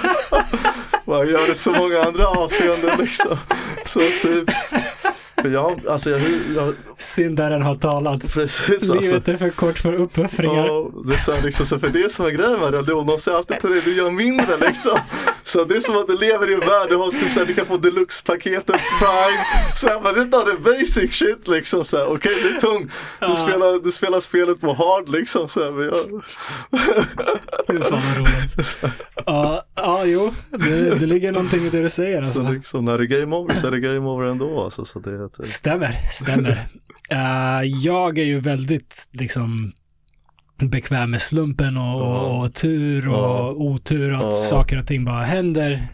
man 1.05 1.27
gör 1.27 1.47
det 1.47 1.55
så 1.55 1.71
många 1.71 2.01
andra 2.01 2.27
avseenden 2.27 2.97
liksom. 2.99 3.37
Så 3.85 3.99
typ, 3.99 4.49
för 5.45 5.53
jag, 5.53 5.87
alltså 5.87 6.09
jag, 6.09 6.21
jag 6.55 6.73
Syndaren 6.97 7.61
har 7.61 7.75
talat. 7.75 8.33
precis 8.33 8.69
alltså. 8.69 8.93
Livet 8.93 9.27
är 9.27 9.35
för 9.35 9.49
kort 9.49 9.79
för 9.79 9.93
uppoffringar. 9.93 10.65
Ja, 10.67 10.91
det 11.05 11.13
är 11.13 11.17
så 11.17 11.31
här 11.31 11.41
liksom, 11.41 11.65
så 11.65 11.79
för 11.79 11.89
det 11.89 12.11
som 12.11 12.25
är 12.25 12.29
grejen 12.29 12.59
med 12.59 12.71
religion, 12.73 13.07
de 13.07 13.19
säger 13.19 13.37
alltid 13.37 13.59
till 13.59 13.69
dig, 13.69 13.81
du 13.85 13.93
gör 13.93 14.11
mindre 14.11 14.57
liksom. 14.61 14.99
Så 15.43 15.63
det 15.63 15.75
är 15.75 15.79
som 15.79 15.95
att 15.97 16.07
du 16.07 16.17
lever 16.17 16.49
i 16.49 16.53
en 16.53 16.59
värld, 16.59 16.89
du, 16.89 16.95
har 16.95 17.11
typ 17.11 17.31
såhär, 17.31 17.47
du 17.47 17.53
kan 17.53 17.65
få 17.65 17.77
deluxe-paketet 17.77 18.81
prime. 18.99 19.39
Så 19.75 19.87
här, 19.87 20.01
men 20.03 20.13
det 20.13 20.19
är 20.19 20.23
inte 20.23 20.37
det 20.37 20.57
basic 20.71 21.13
shit 21.15 21.47
liksom. 21.47 21.79
Okej 21.93 22.03
okay, 22.07 22.31
det 22.43 22.49
är 22.55 22.59
tungt. 22.59 22.91
Du, 23.19 23.25
Ja. 23.25 23.35
spelar, 23.35 23.83
du 23.83 23.91
spelar 23.91 24.19
spelet 24.19 24.61
på 24.61 24.73
hard 24.73 25.09
liksom. 25.09 25.47
Så 25.47 25.63
här, 25.63 25.71
men 25.71 25.85
jag, 25.85 26.21
Det 27.67 27.73
är 27.73 27.91
vad 27.91 28.17
roligt. 28.17 28.77
Ja, 29.25 29.65
ja 29.75 30.05
jo, 30.05 30.33
det, 30.49 30.99
det 30.99 31.05
ligger 31.05 31.31
någonting 31.31 31.65
i 31.65 31.69
det 31.69 31.81
du 31.81 31.89
säger 31.89 32.21
så 32.21 32.27
alltså. 32.27 32.43
liksom, 32.43 32.85
när 32.85 32.97
det 32.97 33.03
är 33.03 33.19
game 33.19 33.35
over 33.35 33.53
så 33.53 33.67
är 33.67 33.71
det 33.71 33.79
game 33.79 34.09
over 34.09 34.25
ändå. 34.25 34.63
Alltså, 34.63 34.85
så 34.85 34.99
det, 34.99 35.29
typ- 35.37 35.45
Stämmer, 35.45 35.95
stämmer. 36.11 36.67
Eh, 37.09 37.61
jag 37.63 38.17
är 38.17 38.23
ju 38.23 38.39
väldigt 38.39 39.07
liksom 39.11 39.71
bekväm 40.57 41.11
med 41.11 41.21
slumpen 41.21 41.77
och, 41.77 42.01
och, 42.01 42.39
och 42.43 42.53
tur 42.53 43.07
och 43.07 43.13
Ja. 43.15 43.51
otur 43.51 44.13
att 44.13 44.21
Ja. 44.23 44.31
saker 44.31 44.77
och 44.77 44.87
ting 44.87 45.05
bara 45.05 45.23
händer. 45.23 45.87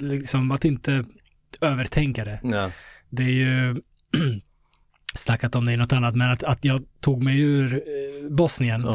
Liksom 0.00 0.50
att 0.50 0.64
inte 0.64 1.04
övertänka 1.60 2.24
det. 2.24 2.40
ja. 2.42 2.70
Det 3.10 3.22
är 3.22 3.28
ju 3.28 3.76
snackat 5.14 5.56
om 5.56 5.64
det 5.64 5.72
i 5.72 5.76
något 5.76 5.92
annat, 5.92 6.14
men 6.14 6.30
att, 6.30 6.44
att 6.44 6.64
jag 6.64 6.80
tog 7.00 7.22
mig 7.22 7.40
ur 7.40 7.74
eh, 7.74 8.30
Bosnien 8.30 8.86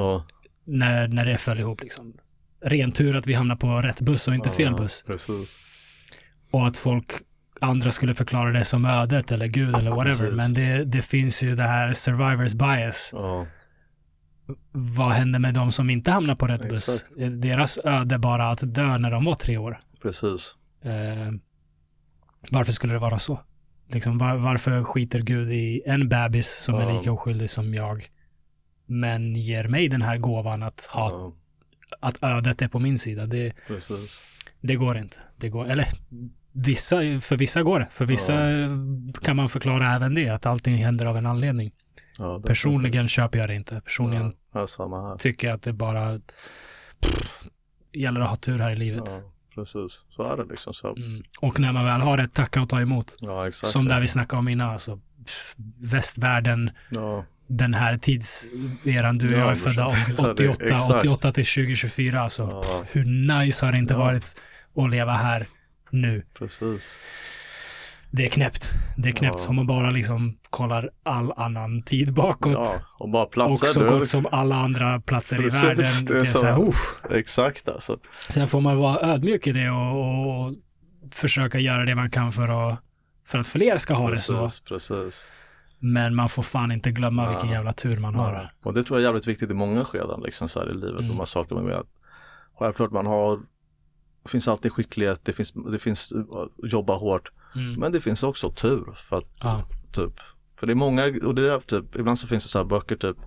när, 0.66 1.08
när 1.08 1.26
det 1.26 1.38
föll 1.38 1.60
ihop 1.60 1.82
liksom. 1.82 2.14
Ren 2.66 2.92
tur 2.92 3.16
att 3.16 3.28
vi 3.28 3.34
hamnade 3.34 3.60
på 3.60 3.82
rätt 3.82 4.02
buss 4.02 4.28
och 4.28 4.36
inte 4.36 4.50
fel 4.50 4.74
buss. 4.76 5.04
Precis. 5.08 5.58
Och 6.52 6.68
att 6.68 6.78
folk, 6.78 7.12
andra 7.62 7.92
skulle 7.92 8.16
förklara 8.16 8.52
det 8.52 8.66
som 8.66 8.86
ödet 8.86 9.32
eller 9.32 9.48
gud 9.48 9.76
eller 9.76 9.92
whatever. 9.92 10.18
Precis. 10.18 10.36
Men 10.38 10.54
det, 10.54 10.84
det 10.86 11.02
finns 11.02 11.44
ju 11.44 11.56
det 11.56 11.64
här 11.68 11.94
survivors 11.94 12.54
bias. 12.54 13.10
Ja, 13.14 13.46
Vad 14.72 15.12
händer 15.12 15.40
med 15.40 15.54
de 15.54 15.72
som 15.72 15.90
inte 15.90 16.12
hamnar 16.12 16.36
på 16.36 16.48
rätt 16.48 16.70
buss? 16.70 16.90
Exakt. 17.02 17.18
Är 17.18 17.30
Deras 17.30 17.78
öde 17.84 18.18
bara 18.18 18.52
att 18.52 18.60
dö 18.76 18.98
när 18.98 19.12
de 19.12 19.26
var 19.26 19.36
tre 19.36 19.58
år. 19.58 19.80
precis. 20.02 20.56
Eh, 20.84 21.32
varför 22.52 22.72
skulle 22.72 22.94
det 22.94 23.00
vara 23.00 23.20
så? 23.20 23.40
Liksom, 23.88 24.18
var, 24.18 24.36
varför 24.36 24.84
skiter 24.84 25.20
Gud 25.20 25.52
i 25.52 25.82
en 25.86 26.10
bebis 26.10 26.50
som 26.64 26.76
är 26.76 26.82
Ja. 26.90 26.98
lika 26.98 27.12
oskyldig 27.12 27.50
som 27.50 27.74
jag? 27.74 28.08
Men 28.86 29.36
ger 29.36 29.68
mig 29.68 29.88
den 29.88 30.02
här 30.02 30.18
gåvan 30.18 30.64
att, 30.64 30.86
ha, 30.86 31.10
Ja, 31.12 31.34
att 32.00 32.24
ödet 32.24 32.62
är 32.62 32.68
på 32.68 32.80
min 32.80 33.00
sida. 33.00 33.26
Det, 33.26 33.54
precis. 33.68 34.22
det 34.62 34.76
går 34.76 34.98
inte. 34.98 35.18
Det 35.38 35.50
går, 35.50 35.70
eller 35.72 35.88
vissa, 36.52 36.96
för 37.22 37.38
vissa 37.38 37.64
går 37.64 37.80
det. 37.80 37.88
För 37.92 38.06
vissa 38.06 38.34
kan 39.24 39.36
man 39.36 39.50
förklara 39.50 39.96
även 39.96 40.14
det, 40.16 40.30
att 40.30 40.46
allting 40.46 40.76
händer 40.78 41.06
av 41.06 41.18
en 41.18 41.26
anledning. 41.26 41.72
Ja, 42.20 42.40
det- 42.42 42.48
Personligen 42.48 43.08
köper 43.08 43.40
jag 43.40 43.48
det 43.48 43.56
inte. 43.56 43.82
Personligen 43.82 44.34
Ja, 44.54 44.68
ja, 44.78 45.18
tycker 45.20 45.48
jag 45.48 45.56
att 45.56 45.62
det 45.62 45.74
bara 45.74 46.20
pff, 47.02 47.44
gäller 47.94 48.22
att 48.22 48.30
ha 48.30 48.36
tur 48.36 48.60
här 48.60 48.72
i 48.72 48.76
livet. 48.76 49.04
Ja, 49.08 49.32
precis. 49.56 50.02
Så 50.10 50.34
är 50.34 50.38
det 50.38 50.44
liksom. 50.46 50.74
Så. 50.74 50.96
Mm. 50.96 51.24
Och 51.42 51.60
när 51.60 51.72
man 51.74 51.86
väl 51.86 52.02
har 52.02 52.18
ett 52.18 52.34
tacka 52.34 52.62
och 52.62 52.70
ta 52.70 52.82
emot. 52.82 53.16
Ja. 53.20 53.52
Som 53.52 53.88
där 53.88 54.00
vi 54.02 54.08
snackade 54.08 54.40
om 54.40 54.48
innan, 54.48 54.70
alltså 54.70 55.00
pff, 55.26 55.56
västvärlden, 55.80 56.72
Ja, 56.92 57.26
den 57.48 57.74
här 57.74 57.98
tidseran 57.98 59.18
du 59.18 59.26
och 59.28 59.34
Ja, 59.34 59.38
jag 59.38 59.52
är 59.52 59.56
födda 59.56 59.90
så- 59.96 60.12
så 60.12 60.22
är 60.26 60.36
det, 60.36 60.50
88, 60.50 60.66
exakt. 60.66 60.96
88 60.96 61.32
till 61.32 61.46
2024 61.46 62.22
alltså. 62.22 62.44
ja, 62.64 62.84
Hur 62.92 63.06
nice 63.06 63.66
har 63.66 63.72
det 63.72 63.78
inte 63.78 63.94
Ja. 63.94 63.98
varit 64.00 64.36
att 64.76 64.90
leva 64.90 65.14
här 65.14 65.48
nu? 65.92 66.26
precis. 66.34 67.00
Det 68.12 68.26
är 68.26 68.30
knäppt. 68.30 68.72
Det 68.98 69.10
är 69.10 69.14
knäppt 69.14 69.40
Ja. 69.44 69.50
om 69.50 69.56
man 69.56 69.68
bara 69.68 69.90
liksom 69.90 70.38
kollar 70.50 70.90
all 71.04 71.32
annan 71.38 71.82
tid 71.82 72.14
bakåt. 72.14 72.54
Ja, 72.54 72.82
och 73.00 73.10
bara 73.10 73.24
och 73.24 73.32
platser. 73.32 73.68
så 73.68 73.80
gott 73.90 74.08
som 74.08 74.26
alla 74.32 74.56
andra 74.56 75.00
platser 75.02 75.38
Precis, 75.38 75.64
i 75.64 75.66
världen. 75.68 75.86
det 76.06 76.14
Det 76.14 76.20
är 76.20 76.26
så. 76.26 76.38
så 76.38 76.46
här, 76.46 76.60
uff. 76.68 77.00
Exakt 77.12 77.68
alltså. 77.70 78.00
Sen 78.30 78.48
får 78.48 78.62
man 78.62 78.78
vara 78.78 79.00
ödmjuk 79.14 79.48
i 79.48 79.52
det 79.52 79.70
och, 79.70 80.46
och 80.46 80.52
försöka 81.12 81.60
göra 81.60 81.86
det 81.86 81.96
man 81.96 82.10
kan 82.12 82.32
för 82.32 82.72
att, 82.72 82.80
för 83.26 83.40
att 83.40 83.48
fler 83.48 83.78
ska 83.78 83.94
ha 83.94 84.10
det 84.12 84.18
så. 84.18 84.42
Precis, 84.44 84.60
precis. 84.60 85.28
Men 85.80 86.16
man 86.16 86.30
får 86.30 86.44
fan 86.44 86.72
inte 86.72 86.92
glömma 86.92 87.24
Ja. 87.24 87.30
vilken 87.30 87.50
jävla 87.50 87.74
tur 87.74 87.98
man 87.98 88.16
har. 88.16 88.34
Ja. 88.34 88.50
Och 88.64 88.74
det 88.74 88.84
tror 88.84 89.00
jag 89.00 89.04
är 89.04 89.08
jävligt 89.08 89.28
viktigt 89.28 89.52
i 89.52 89.54
många 89.54 89.86
skeden 89.86 90.22
liksom 90.22 90.50
så 90.50 90.60
här 90.60 90.72
i 90.72 90.74
livet. 90.74 91.00
Mm. 91.00 91.08
De 91.08 91.18
här 91.18 91.26
sakerna 91.26 91.62
med 91.62 91.76
att 91.76 91.88
självklart 92.60 92.92
man 92.92 93.06
har 93.06 93.40
det 94.24 94.30
finns 94.30 94.48
alltid 94.48 94.72
skicklighet, 94.72 95.20
det 95.24 95.34
finns, 95.34 95.52
det 95.72 95.80
finns 95.80 96.12
uh, 96.12 96.24
jobba 96.64 96.96
hårt. 96.98 97.30
Mm. 97.56 97.74
Men 97.80 97.92
det 97.92 98.02
finns 98.02 98.24
också 98.24 98.52
tur 98.52 98.98
för 99.10 99.18
att 99.18 99.32
Ja. 99.44 99.64
typ 99.92 100.14
för 100.60 100.68
det 100.68 100.74
är 100.74 100.76
många 100.76 101.04
och 101.24 101.36
det 101.36 101.54
är 101.54 101.60
typ 101.60 101.96
ibland 101.96 102.20
så 102.20 102.28
finns 102.28 102.44
det 102.44 102.50
så 102.50 102.58
här 102.60 102.66
böcker 102.66 102.96
typ 102.96 103.18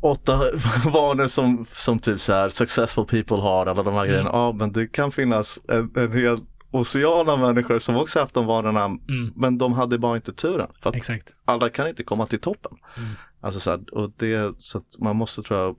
åtta 0.00 0.40
vanor 0.92 1.26
som, 1.26 1.66
som 1.72 1.98
typ 1.98 2.20
så 2.20 2.32
här 2.32 2.48
successful 2.48 3.04
people 3.04 3.36
har 3.36 3.66
alla 3.66 3.82
de 3.82 3.94
här 3.94 4.06
grejerna. 4.06 4.30
Ja 4.32 4.52
men 4.52 4.72
det 4.72 4.86
kan 4.86 5.12
finnas 5.12 5.60
en, 5.68 5.90
en 5.96 6.12
hel 6.12 6.38
ocean 6.70 7.28
av 7.28 7.38
människor 7.38 7.78
som 7.78 7.96
också 7.96 8.18
haft 8.20 8.34
de 8.34 8.46
vanorna 8.46 8.84
Mm. 8.84 9.32
men 9.36 9.58
de 9.58 9.72
hade 9.72 9.98
bara 9.98 10.16
inte 10.16 10.32
turen. 10.32 10.68
För 10.82 10.96
Exakt. 10.96 11.34
alla 11.44 11.68
kan 11.68 11.88
inte 11.88 12.02
komma 12.04 12.26
till 12.26 12.40
toppen. 12.40 12.72
Mm. 12.96 13.08
Alltså 13.40 13.60
så 13.60 13.70
här, 13.70 13.94
och 13.94 14.12
det, 14.16 14.54
så 14.58 14.78
att 14.78 14.98
man 14.98 15.16
måste 15.16 15.42
tror 15.42 15.60
jag 15.60 15.76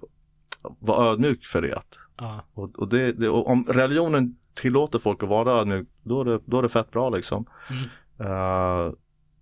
vara 0.80 1.06
ödmjuk 1.06 1.46
för 1.46 1.62
det. 1.62 1.82
Ja. 2.18 2.44
Och, 2.54 2.80
och, 2.80 2.90
det, 2.90 3.12
det, 3.12 3.30
och 3.30 3.48
om 3.48 3.66
religionen 3.70 4.38
tillåter 4.54 5.00
folk 5.00 5.24
att 5.24 5.30
vara 5.30 5.52
ödmjuk, 5.52 5.88
då 6.04 6.22
är 6.22 6.26
det, 6.26 6.40
då 6.46 6.58
är 6.58 6.62
det 6.62 6.70
fett 6.70 6.92
bra 6.92 7.10
liksom. 7.10 7.46
Mm. 7.70 7.84
Eh, 8.20 8.94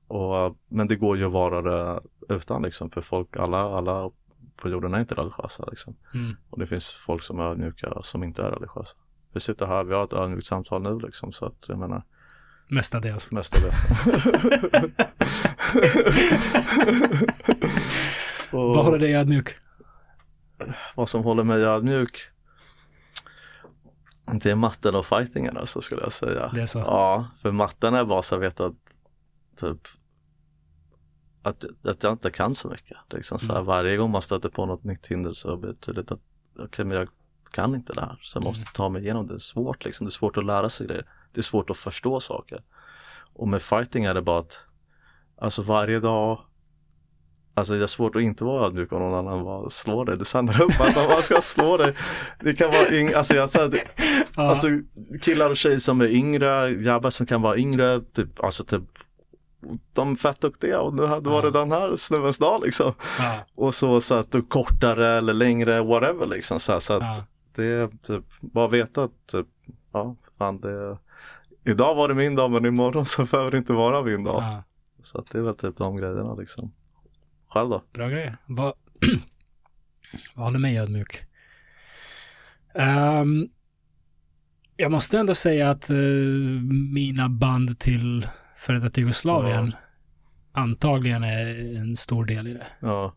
och, 0.07 0.57
men 0.67 0.87
det 0.87 0.95
går 0.95 1.17
ju 1.17 1.25
att 1.25 1.31
vara 1.31 1.61
det 1.61 2.01
utan 2.29 2.61
liksom, 2.61 2.89
för 2.89 3.01
folk, 3.01 3.37
alla, 3.37 3.77
alla 3.77 4.11
på 4.55 4.69
jorden 4.69 4.93
är 4.93 4.99
inte 4.99 5.15
religiösa 5.15 5.65
liksom. 5.69 5.95
Mm. 6.13 6.35
Och 6.49 6.59
det 6.59 6.67
finns 6.67 6.89
folk 6.89 7.23
som 7.23 7.39
är 7.39 7.43
ödmjuka 7.43 7.99
som 8.01 8.23
inte 8.23 8.43
är 8.43 8.51
religiösa. 8.51 8.95
Vi 9.33 9.39
sitter 9.39 9.65
här, 9.65 9.83
vi 9.83 9.93
har 9.93 10.03
ett 10.03 10.13
ödmjukt 10.13 10.45
samtal 10.45 10.81
nu 10.81 10.99
liksom, 10.99 11.31
så 11.31 11.45
att 11.45 11.65
jag 11.67 11.79
menar 11.79 12.03
Mestadels. 12.67 13.31
mestadels. 13.31 13.75
och, 18.51 18.75
Vad 18.75 18.85
håller 18.85 18.99
dig 18.99 19.15
ödmjuk? 19.15 19.55
Vad 20.95 21.09
som 21.09 21.23
håller 21.23 21.43
mig 21.43 21.63
ödmjuk 21.63 22.31
det 24.33 24.51
är 24.51 24.55
matten 24.55 24.95
och 24.95 25.05
fightingen 25.05 25.57
alltså 25.57 25.81
skulle 25.81 26.01
jag 26.01 26.11
säga. 26.13 26.51
Det 26.53 26.61
är 26.61 26.65
så. 26.65 26.79
Ja, 26.79 27.27
för 27.41 27.51
matten 27.51 27.93
är 27.93 28.05
bara 28.05 28.21
så 28.21 28.35
jag 28.35 28.39
vet 28.39 28.59
att 28.59 28.73
typ 29.59 29.87
att, 31.43 31.65
att 31.83 32.03
jag 32.03 32.13
inte 32.13 32.31
kan 32.31 32.53
så 32.53 32.67
mycket. 32.67 32.97
Det 33.07 33.15
är 33.15 33.17
liksom 33.17 33.39
så 33.39 33.45
här, 33.47 33.53
Mm. 33.55 33.65
Varje 33.65 33.97
gång 33.97 34.11
man 34.11 34.21
stöter 34.21 34.49
på 34.49 34.65
något 34.65 34.83
nytt 34.83 35.07
hinder 35.07 35.33
så 35.33 35.57
blir 35.57 35.69
det 35.71 35.79
tydligt 35.79 36.11
att 36.11 36.19
okej 36.59 36.85
men 36.85 36.97
jag 36.97 37.07
kan 37.51 37.75
inte 37.75 37.93
det 37.93 38.01
här 38.01 38.19
så 38.23 38.37
jag 38.37 38.43
måste 38.43 38.61
Mm. 38.63 38.71
ta 38.73 38.89
mig 38.89 39.01
igenom 39.03 39.27
det. 39.27 39.33
Det 39.33 39.37
är 39.37 39.39
svårt 39.39 39.85
liksom, 39.85 40.05
det 40.05 40.09
är 40.09 40.11
svårt 40.11 40.37
att 40.37 40.45
lära 40.45 40.69
sig 40.69 40.87
grejer. 40.87 41.05
Det 41.33 41.39
är 41.39 41.43
svårt 41.43 41.69
att 41.69 41.77
förstå 41.77 42.19
saker. 42.19 42.63
Och 43.33 43.47
med 43.47 43.61
fighting 43.61 44.05
är 44.05 44.13
det 44.13 44.21
bara 44.21 44.39
att 44.39 44.59
alltså 45.37 45.61
varje 45.61 45.99
dag 45.99 46.39
Alltså 47.53 47.73
det 47.73 47.83
är 47.83 47.87
svårt 47.87 48.15
att 48.15 48.21
inte 48.21 48.43
vara 48.43 48.65
ödmjuk 48.65 48.91
om 48.91 48.99
någon 48.99 49.27
annan 49.27 49.43
bara 49.43 49.69
slår 49.69 50.05
dig. 50.05 50.17
Det 50.17 50.25
sänder 50.25 50.61
upp 50.61 50.81
att 50.81 50.95
man 51.09 51.21
ska 51.23 51.41
slå 51.41 51.77
dig. 51.77 51.93
Det 52.39 52.53
kan 52.53 52.71
vara 52.71 52.87
yng- 52.87 53.15
alltså 53.15 53.33
jag 53.35 53.49
det, 53.71 53.83
Ja. 54.35 54.49
Alltså 54.49 54.67
killar 55.21 55.49
och 55.49 55.57
tjejer 55.57 55.79
som 55.79 56.01
är 56.01 56.07
yngre, 56.07 56.71
grabbar 56.73 57.09
som 57.09 57.25
kan 57.25 57.41
vara 57.41 57.57
yngre, 57.57 57.99
typ, 57.99 58.43
alltså 58.43 58.63
typ 58.63 58.83
de 59.93 60.11
är 60.11 60.15
fett 60.15 60.41
duktiga 60.41 60.79
och 60.81 60.93
nu 60.93 61.05
hade 61.05 61.29
var 61.29 61.41
det 61.41 61.47
Ja. 61.47 61.59
den 61.59 61.71
här 61.71 61.95
snubbens 61.95 62.37
dag 62.37 62.61
liksom. 62.65 62.93
ja. 63.19 63.33
Och 63.55 63.75
så, 63.75 64.01
så 64.01 64.15
att 64.15 64.31
du 64.31 64.41
kortare 64.41 65.07
eller 65.07 65.33
längre, 65.33 65.81
whatever 65.83 66.25
liksom. 66.27 66.59
Så, 66.59 66.71
här, 66.71 66.79
så 66.79 66.93
att 66.93 67.01
Ja. 67.01 67.23
det 67.55 67.65
är 67.65 67.87
typ, 68.01 68.23
bara 68.41 68.67
veta 68.67 69.03
att 69.03 69.27
typ, 69.31 69.47
ja, 69.93 70.15
fan 70.37 70.61
det 70.61 70.97
Idag 71.65 71.95
var 71.95 72.07
det 72.07 72.13
min 72.15 72.35
dag 72.35 72.51
men 72.51 72.65
imorgon 72.65 73.05
så 73.05 73.25
behöver 73.25 73.51
det 73.51 73.57
inte 73.57 73.73
vara 73.73 74.01
min 74.03 74.23
dag. 74.23 74.61
Så 75.03 75.17
att 75.17 75.25
det 75.31 75.37
är 75.37 75.41
väl 75.41 75.55
typ 75.55 75.77
de 75.77 75.97
grejerna 75.97 76.33
liksom. 76.35 76.71
Själv 77.53 77.69
då? 77.69 77.83
Bra 77.93 78.09
grejer. 78.09 78.37
Vad, 78.45 78.73
håller 80.35 80.59
mig 80.59 80.77
ödmjuk? 80.79 81.23
Ehm, 82.75 83.47
jag 84.77 84.91
måste 84.91 85.19
ändå 85.19 85.35
säga 85.35 85.69
att 85.69 85.89
eh, 85.89 85.95
mina 86.93 87.29
band 87.29 87.79
till 87.79 88.27
före 88.57 88.79
detta 88.79 89.01
Jugoslavien 89.01 89.75
antagligen 90.51 91.23
är 91.23 91.75
en 91.77 91.95
stor 91.95 92.25
del 92.25 92.47
i 92.47 92.53
det. 92.53 92.67
Ja, 92.79 93.15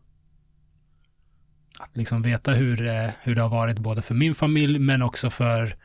Att 1.79 1.97
liksom 1.97 2.21
veta 2.21 2.51
hur, 2.51 2.89
eh, 2.89 3.09
hur 3.21 3.35
det 3.35 3.41
har 3.41 3.49
varit 3.49 3.79
både 3.79 4.01
för 4.01 4.15
min 4.15 4.35
familj 4.35 4.79
men 4.79 5.01
också 5.01 5.29
för 5.29 5.75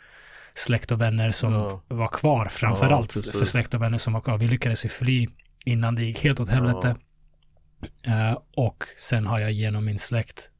släkt 0.55 0.91
och 0.93 1.01
vänner 1.01 1.31
som 1.31 1.53
Ja. 1.53 1.83
var 1.89 2.09
kvar. 2.09 2.49
Framför 2.51 2.91
Ja, 2.91 2.97
allt 2.97 3.13
för 3.13 3.45
släkt 3.45 3.75
och 3.75 3.83
vänner 3.83 3.99
som 3.99 4.13
var 4.13 4.21
kvar. 4.21 4.39
Vi 4.39 4.49
lyckades 4.49 4.85
ju 4.85 4.89
fly 4.89 5.27
innan 5.65 5.95
det 5.95 6.03
gick 6.05 6.25
helt 6.25 6.41
åt 6.41 6.49
helvete. 6.49 6.97
Eh, 8.03 8.39
och 8.57 8.85
sen 8.97 9.27
har 9.27 9.39
jag 9.39 9.53
genom 9.53 9.85
min 9.85 9.99
släkt 9.99 10.51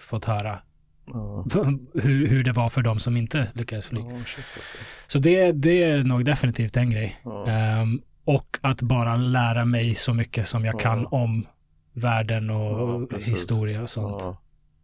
fått 0.00 0.24
höra 0.24 0.62
ja. 1.06 1.44
hur, 1.94 2.26
hur 2.26 2.44
det 2.44 2.52
var 2.52 2.68
för 2.68 2.82
de 2.82 3.00
som 3.00 3.16
inte 3.16 3.48
lyckades 3.54 3.86
fly. 3.88 4.00
Shit 4.00 4.08
alltså. 4.56 4.78
Så 5.06 5.18
det, 5.18 5.52
det 5.52 5.82
är 5.82 6.04
nog 6.04 6.24
definitivt 6.24 6.76
en 6.76 6.90
grej. 6.90 7.20
Ja. 7.24 7.46
Ehm, 7.48 8.02
och 8.24 8.58
att 8.60 8.82
bara 8.82 9.16
lära 9.16 9.64
mig 9.64 9.94
så 9.94 10.14
mycket 10.14 10.48
som 10.48 10.64
jag 10.64 10.74
Ja. 10.74 10.78
kan 10.78 11.06
om 11.06 11.46
världen 11.92 12.50
och 12.50 13.12
historia 13.22 13.82
och 13.82 13.90
sånt. 13.90 14.22
Ja, 14.22 14.36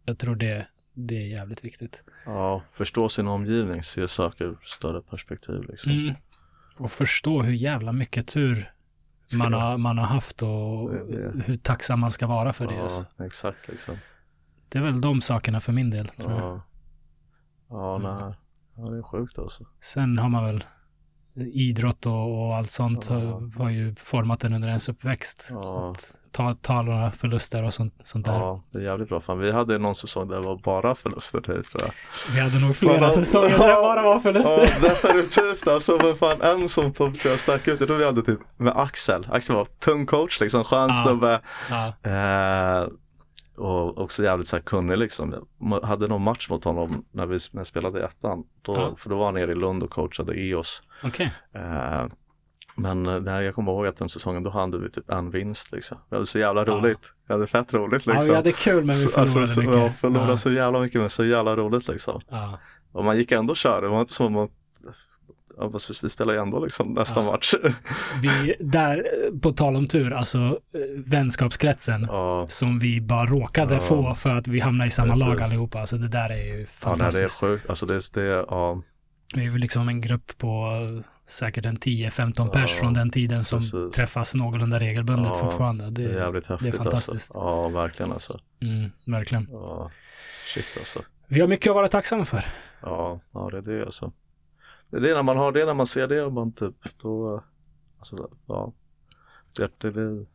Jag 0.05 0.17
tror 0.19 0.35
det, 0.35 0.67
det 0.93 1.15
är 1.15 1.27
jävligt 1.27 1.65
viktigt. 1.65 2.03
Ja, 2.25 2.61
förstå 2.71 3.09
sin 3.09 3.27
omgivning, 3.27 3.83
se 3.83 4.07
saker 4.07 4.45
ur 4.45 4.57
större 4.63 5.01
perspektiv 5.01 5.63
liksom. 5.69 5.91
Mm. 5.91 6.13
Och 6.77 6.91
förstå 6.91 7.41
hur 7.41 7.53
jävla 7.53 7.91
mycket 7.91 8.27
tur 8.27 8.71
man 9.37 9.53
har, 9.53 9.77
man 9.77 9.97
har 9.97 10.05
haft 10.05 10.41
och 10.43 10.91
hur 11.45 11.57
tacksam 11.57 11.99
man 11.99 12.11
ska 12.11 12.27
vara 12.27 12.53
för 12.53 12.67
det. 12.67 12.81
Alltså. 12.81 13.05
exakt 13.25 13.67
liksom. 13.67 13.97
Det 14.69 14.77
är 14.77 14.83
väl 14.83 15.01
de 15.01 15.21
sakerna 15.21 15.59
för 15.59 15.71
min 15.73 15.89
del. 15.89 16.07
Tror 16.07 16.31
jag. 16.31 16.61
Ja, 17.69 17.95
Mm. 17.95 18.17
nej. 18.17 18.33
Ja, 18.75 18.81
det 18.89 18.97
är 18.97 19.01
sjukt 19.03 19.39
alltså. 19.39 19.65
Sen 19.79 20.17
har 20.17 20.29
man 20.29 20.43
väl 20.45 20.63
idrott 21.53 22.05
och, 22.05 22.45
och 22.47 22.55
allt 22.55 22.71
sånt 22.71 23.07
Ja. 23.09 23.15
har, 23.15 23.57
har 23.63 23.69
ju 23.69 23.95
format 23.95 24.43
en 24.43 24.53
under 24.53 24.67
ens 24.67 24.89
uppväxt. 24.89 25.47
Ja, 25.51 25.91
Att 25.91 26.17
ta, 26.31 26.55
ta 26.61 26.81
några 26.81 27.11
förluster 27.11 27.63
och 27.63 27.73
sånt, 27.73 27.93
sånt 28.03 28.25
där. 28.25 28.33
ja, 28.33 28.63
det 28.71 28.77
är 28.77 28.83
jävligt 28.83 29.09
bra. 29.09 29.19
Fan, 29.21 29.39
vi 29.39 29.51
hade 29.51 29.77
någon 29.77 29.95
säsong 29.95 30.27
där 30.27 30.35
det 30.35 30.41
var 30.45 30.55
bara 30.57 30.95
förluster 30.95 31.41
tror 31.41 31.63
jag. 31.73 31.91
Vi 32.35 32.39
hade 32.41 32.59
nog 32.59 32.75
flera 32.75 32.99
Fan, 32.99 33.11
säsonger 33.11 33.49
där 33.57 33.67
det 33.67 33.73
bara 33.81 34.01
var 34.01 34.19
förluster. 34.19 34.69
Ja, 34.81 34.89
definitivt. 34.89 35.67
Alltså, 35.67 35.97
men 36.03 36.15
fan, 36.15 36.41
en 36.41 36.69
som 36.69 36.93
jag 37.23 37.39
stack 37.39 37.67
ut, 37.67 37.79
jag 37.79 37.87
tror 37.89 37.97
vi 37.97 38.05
hade 38.05 38.21
typ 38.21 38.39
med 38.57 38.73
Axel. 38.77 39.27
Axel 39.31 39.55
var 39.55 39.65
tung 39.65 40.05
coach, 40.05 40.39
liksom, 40.41 40.63
skön 40.63 40.89
Ja. 40.89 41.03
snubbe. 41.03 41.39
Ja. 41.69 42.09
Eh, 42.11 42.87
och 43.57 43.97
också 43.97 44.23
jävligt 44.23 44.47
så 44.47 44.55
här 44.55 44.63
kunnig 44.63 44.97
liksom. 44.97 45.35
Jag 45.59 45.81
hade 45.81 46.07
någon 46.07 46.21
match 46.21 46.49
mot 46.49 46.63
honom 46.63 47.05
när 47.11 47.25
vi 47.25 47.37
när 47.51 47.59
jag 47.59 47.67
spelade 47.67 47.99
i 47.99 48.03
ettan. 48.03 48.43
Då, 48.61 48.75
Ja. 48.75 48.95
För 48.97 49.09
då 49.09 49.17
var 49.17 49.25
han 49.25 49.33
nere 49.33 49.51
i 49.51 49.55
Lund 49.55 49.83
och 49.83 49.89
coachade 49.89 50.33
EOS. 50.39 50.83
Okej. 51.03 51.33
Eh, 51.55 52.05
men 52.75 53.05
eh, 53.05 53.19
nej, 53.19 53.45
jag 53.45 53.55
kommer 53.55 53.71
ihåg 53.71 53.87
att 53.87 53.97
den 53.97 54.09
säsongen 54.09 54.43
då 54.43 54.49
hade 54.49 54.77
vi 54.79 54.89
typ 54.91 55.09
en 55.11 55.31
vinst 55.31 55.71
liksom. 55.71 55.97
Vi 56.09 56.15
hade 56.15 56.25
så 56.25 56.39
jävla 56.39 56.65
Ja. 56.67 56.73
roligt. 56.73 57.13
Vi 57.27 57.33
hade 57.33 57.47
fett 57.47 57.73
roligt 57.73 58.05
Ja, 58.05 58.13
liksom. 58.13 58.29
vi 58.29 58.35
hade 58.35 58.51
kul 58.51 58.75
men 58.85 58.95
vi 58.95 59.01
Så- 59.01 59.09
förlorade 59.09 59.39
alltså, 59.41 59.55
så, 59.55 59.61
mycket. 59.61 59.75
Ja, 59.75 59.89
förlorade 59.89 60.31
ja. 60.31 60.37
så 60.37 60.51
jävla 60.51 60.79
mycket 60.79 61.01
men 61.01 61.09
så 61.09 61.25
jävla 61.25 61.55
roligt 61.55 61.87
liksom. 61.87 62.21
Ja. 62.29 62.59
Och 62.91 63.05
man 63.05 63.17
gick 63.17 63.31
ändå 63.31 63.51
och 63.51 63.57
körde, 63.57 63.85
det 63.87 63.91
var 63.91 63.99
inte 63.99 64.13
som 64.13 64.37
att 64.37 64.51
ja, 65.57 65.71
fast 65.71 66.03
vi, 66.03 66.09
spelade 66.09 66.37
ju 66.37 66.41
ändå 66.41 66.63
liksom 66.65 66.93
nästa 66.93 67.19
Ja. 67.19 67.31
match. 67.31 67.53
Vi, 68.21 68.55
där, 68.59 69.03
på 69.41 69.51
tal 69.51 69.75
om 69.75 69.87
tur, 69.87 70.13
alltså 70.13 70.37
eh, 70.37 70.79
vänskapskretsen 71.05 72.01
ja, 72.09 72.45
som 72.49 72.79
vi 72.79 73.01
bara 73.01 73.25
råkade 73.25 73.73
Ja. 73.73 73.79
få 73.79 74.15
för 74.15 74.35
att 74.35 74.47
vi 74.47 74.59
hamnade 74.59 74.87
i 74.87 74.91
samma 74.91 75.13
Precis. 75.13 75.25
lag 75.27 75.41
allihopa. 75.41 75.79
Alltså 75.79 75.97
det 75.97 76.07
där 76.07 76.29
är 76.29 76.35
ju 76.43 76.43
ja 76.43 76.55
nej, 76.55 76.57
det 76.57 76.63
är 76.63 76.67
fantastiskt. 76.89 77.35
sjukt. 77.39 77.69
Alltså 77.69 77.85
det, 77.85 78.13
det 78.13 78.21
ja, 78.49 78.81
Vi 79.35 79.41
är 79.41 79.45
ju 79.51 79.57
liksom 79.57 79.87
en 79.89 80.01
grupp 80.01 80.37
på 80.37 80.67
säkert 81.31 81.65
en 81.65 81.77
10-15 81.77 82.33
Ja, 82.37 82.47
pers 82.47 82.71
från 82.71 82.93
den 82.93 83.09
tiden 83.09 83.43
som 83.43 83.59
precis. 83.59 83.95
träffas 83.95 84.35
någålunda 84.35 84.79
regelbundet 84.79 85.31
Ja, 85.35 85.43
fortfarande. 85.43 85.89
det 85.89 86.03
är 86.03 86.07
Det, 86.09 86.13
jävligt 86.15 86.45
häftigt 86.47 86.75
fantastiskt. 86.75 87.11
alltså. 87.35 87.39
Ja, 87.39 87.69
verkligen 87.69 88.11
alltså. 88.11 88.39
mm, 88.61 88.91
verkligen. 89.05 89.47
Ja, 89.51 89.91
shit 90.53 90.65
alltså. 90.79 90.99
Vi 91.27 91.41
har 91.41 91.47
mycket 91.47 91.69
att 91.69 91.75
vara 91.75 91.87
tacksamma 91.87 92.25
för. 92.25 92.45
Ja, 92.81 93.19
ja 93.31 93.49
det 93.51 93.57
är 93.57 93.61
det 93.61 93.85
alltså. 93.85 94.11
Det 94.89 94.97
är 94.97 95.01
det 95.01 95.13
när 95.13 95.23
man 95.23 95.37
har 95.37 95.51
det, 95.51 95.65
när 95.65 95.73
man 95.73 95.87
ser 95.87 96.07
det 96.07 96.21
och 96.23 96.33
man 96.33 96.51
typ, 96.53 96.75
då, 97.01 97.43
alltså 97.97 98.29
ja. 98.47 98.73
Det, 99.57 99.71
det 99.77 99.91
blir 99.91 100.25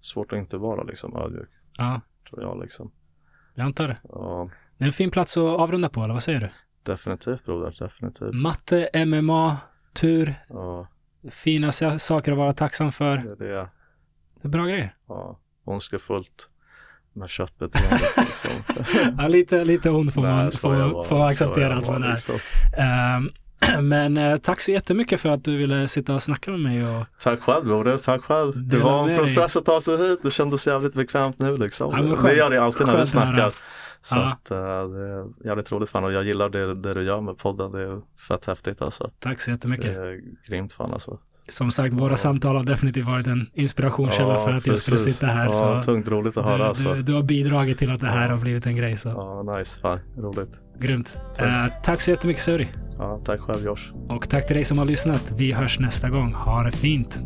svårt 0.00 0.32
att 0.32 0.38
inte 0.38 0.56
vara 0.58 0.82
liksom 0.82 1.16
ödmjuk, 1.16 1.48
Ja, 1.76 2.00
tror 2.30 2.42
jag 2.42 2.60
liksom. 2.60 2.90
jag 3.54 3.64
antar 3.64 3.88
det. 3.88 3.96
Ja, 4.02 4.50
Det 4.78 4.84
är 4.84 4.86
en 4.86 4.92
fin 4.92 5.10
plats 5.10 5.36
att 5.36 5.42
avrunda 5.42 5.88
på, 5.88 6.02
eller 6.04 6.14
vad 6.14 6.22
säger 6.22 6.40
du? 6.40 6.48
definitivt 6.82 7.44
broder, 7.44 7.76
definitivt. 7.78 8.34
Matte, 8.34 9.04
MMA, 9.06 9.56
tur, 10.00 10.34
Ja, 10.48 10.86
fina 11.30 11.72
sa- 11.72 11.98
saker 11.98 12.32
att 12.32 12.38
vara 12.38 12.52
tacksam 12.52 12.92
för. 12.92 13.16
det 13.16 13.44
är 13.46 13.48
det. 13.48 13.68
Det 14.42 14.48
är 14.48 14.48
bra 14.48 14.64
grejer. 14.66 14.94
Ja, 15.08 15.38
ondskefullt 15.64 16.48
med 17.12 17.28
köttbeteendet 17.28 18.16
liksom. 18.16 18.74
Ja, 19.18 19.28
lite, 19.28 19.64
lite 19.64 19.88
hon 19.88 20.12
får 20.12 20.22
man 20.22 20.52
får, 20.52 20.90
får 20.92 21.04
så 21.04 21.22
acceptera 21.22 21.76
att 21.78 21.88
man 21.88 22.02
är. 22.02 22.10
liksom. 22.10 22.34
Ehm, 22.78 23.30
Men 23.88 24.16
eh, 24.16 24.36
tack 24.36 24.60
så 24.60 24.70
jättemycket 24.70 25.20
för 25.20 25.28
att 25.28 25.44
du 25.44 25.56
ville 25.56 25.88
sitta 25.88 26.14
och 26.14 26.22
snacka 26.22 26.50
med 26.50 26.60
mig 26.60 26.86
och 26.86 27.04
Tack 27.20 27.40
själv 27.40 27.64
broder, 27.66 27.96
tack 27.96 28.22
själv. 28.22 28.68
Det 28.68 28.78
var 28.78 29.08
en 29.08 29.18
process 29.18 29.56
att 29.56 29.64
ta 29.64 29.80
sig 29.80 29.96
hit, 30.08 30.20
det 30.22 30.30
kändes 30.30 30.66
jävligt 30.66 30.94
bekvämt 30.94 31.38
nu 31.38 31.56
liksom. 31.56 31.94
Ja, 31.96 32.22
det 32.28 32.34
gör 32.36 32.50
det 32.50 32.62
alltid 32.62 32.86
när 32.86 33.00
vi 33.00 33.06
snackar. 33.06 33.52
Så 34.02 34.16
Ja. 34.16 34.32
att 34.32 34.50
eh, 34.50 34.56
det 34.92 35.00
är 35.08 35.46
jävligt 35.46 35.72
roligt 35.72 35.90
fan 35.90 36.04
och 36.04 36.12
jag 36.12 36.24
gillar 36.24 36.48
det, 36.48 36.74
det 36.74 36.94
du 36.94 37.02
gör 37.02 37.20
med 37.20 37.38
podden, 37.38 37.70
det 37.72 37.82
är 37.82 38.00
fett 38.28 38.44
häftigt 38.44 38.82
alltså. 38.82 39.10
tack 39.18 39.40
så 39.40 39.50
Det 39.50 39.54
jättemycket. 39.54 39.84
är 39.96 40.20
grymt 40.48 40.72
fan 40.72 40.90
alltså. 40.92 41.18
Som 41.48 41.70
sagt, 41.70 41.94
våra 41.94 42.10
Ja. 42.12 42.16
samtal 42.16 42.56
har 42.56 42.64
definitivt 42.64 43.06
varit 43.06 43.26
en 43.26 43.50
inspirationskälla 43.54 44.34
Ja, 44.34 44.44
för 44.46 44.52
att 44.52 44.66
jag 44.66 44.78
skulle 44.78 44.94
precis. 44.94 45.14
sitta 45.14 45.26
här. 45.26 45.44
Ja, 45.44 45.52
Så 45.52 45.82
tungt 45.92 46.08
roligt 46.08 46.36
att 46.36 46.44
höra 46.48 46.56
du, 46.58 46.64
alltså. 46.64 46.94
du, 46.94 47.14
har 47.14 47.22
bidragit 47.22 47.78
till 47.78 47.90
att 47.90 48.00
det 48.00 48.10
här 48.10 48.28
har 48.28 48.38
blivit 48.38 48.66
en 48.66 48.76
grej. 48.76 48.96
Så 48.96 49.08
Ja, 49.08 49.56
nice, 49.58 49.80
fan, 49.80 49.98
roligt. 50.16 50.60
grymt. 50.78 51.18
Tack. 51.36 51.46
Eh, 51.66 51.72
tack 51.82 52.00
så 52.00 52.10
jättemycket 52.10 52.42
Suri. 52.42 52.68
Ja, 52.98 53.20
tack 53.24 53.40
själv 53.40 53.64
Josh. 53.64 53.92
Och 54.08 54.28
tack 54.28 54.46
till 54.46 54.56
dig 54.56 54.64
som 54.64 54.78
har 54.78 54.84
lyssnat. 54.84 55.32
Vi 55.36 55.52
hörs 55.52 55.78
nästa 55.78 56.08
gång. 56.10 56.34
Ha 56.34 56.62
det 56.62 56.72
fint. 56.72 57.18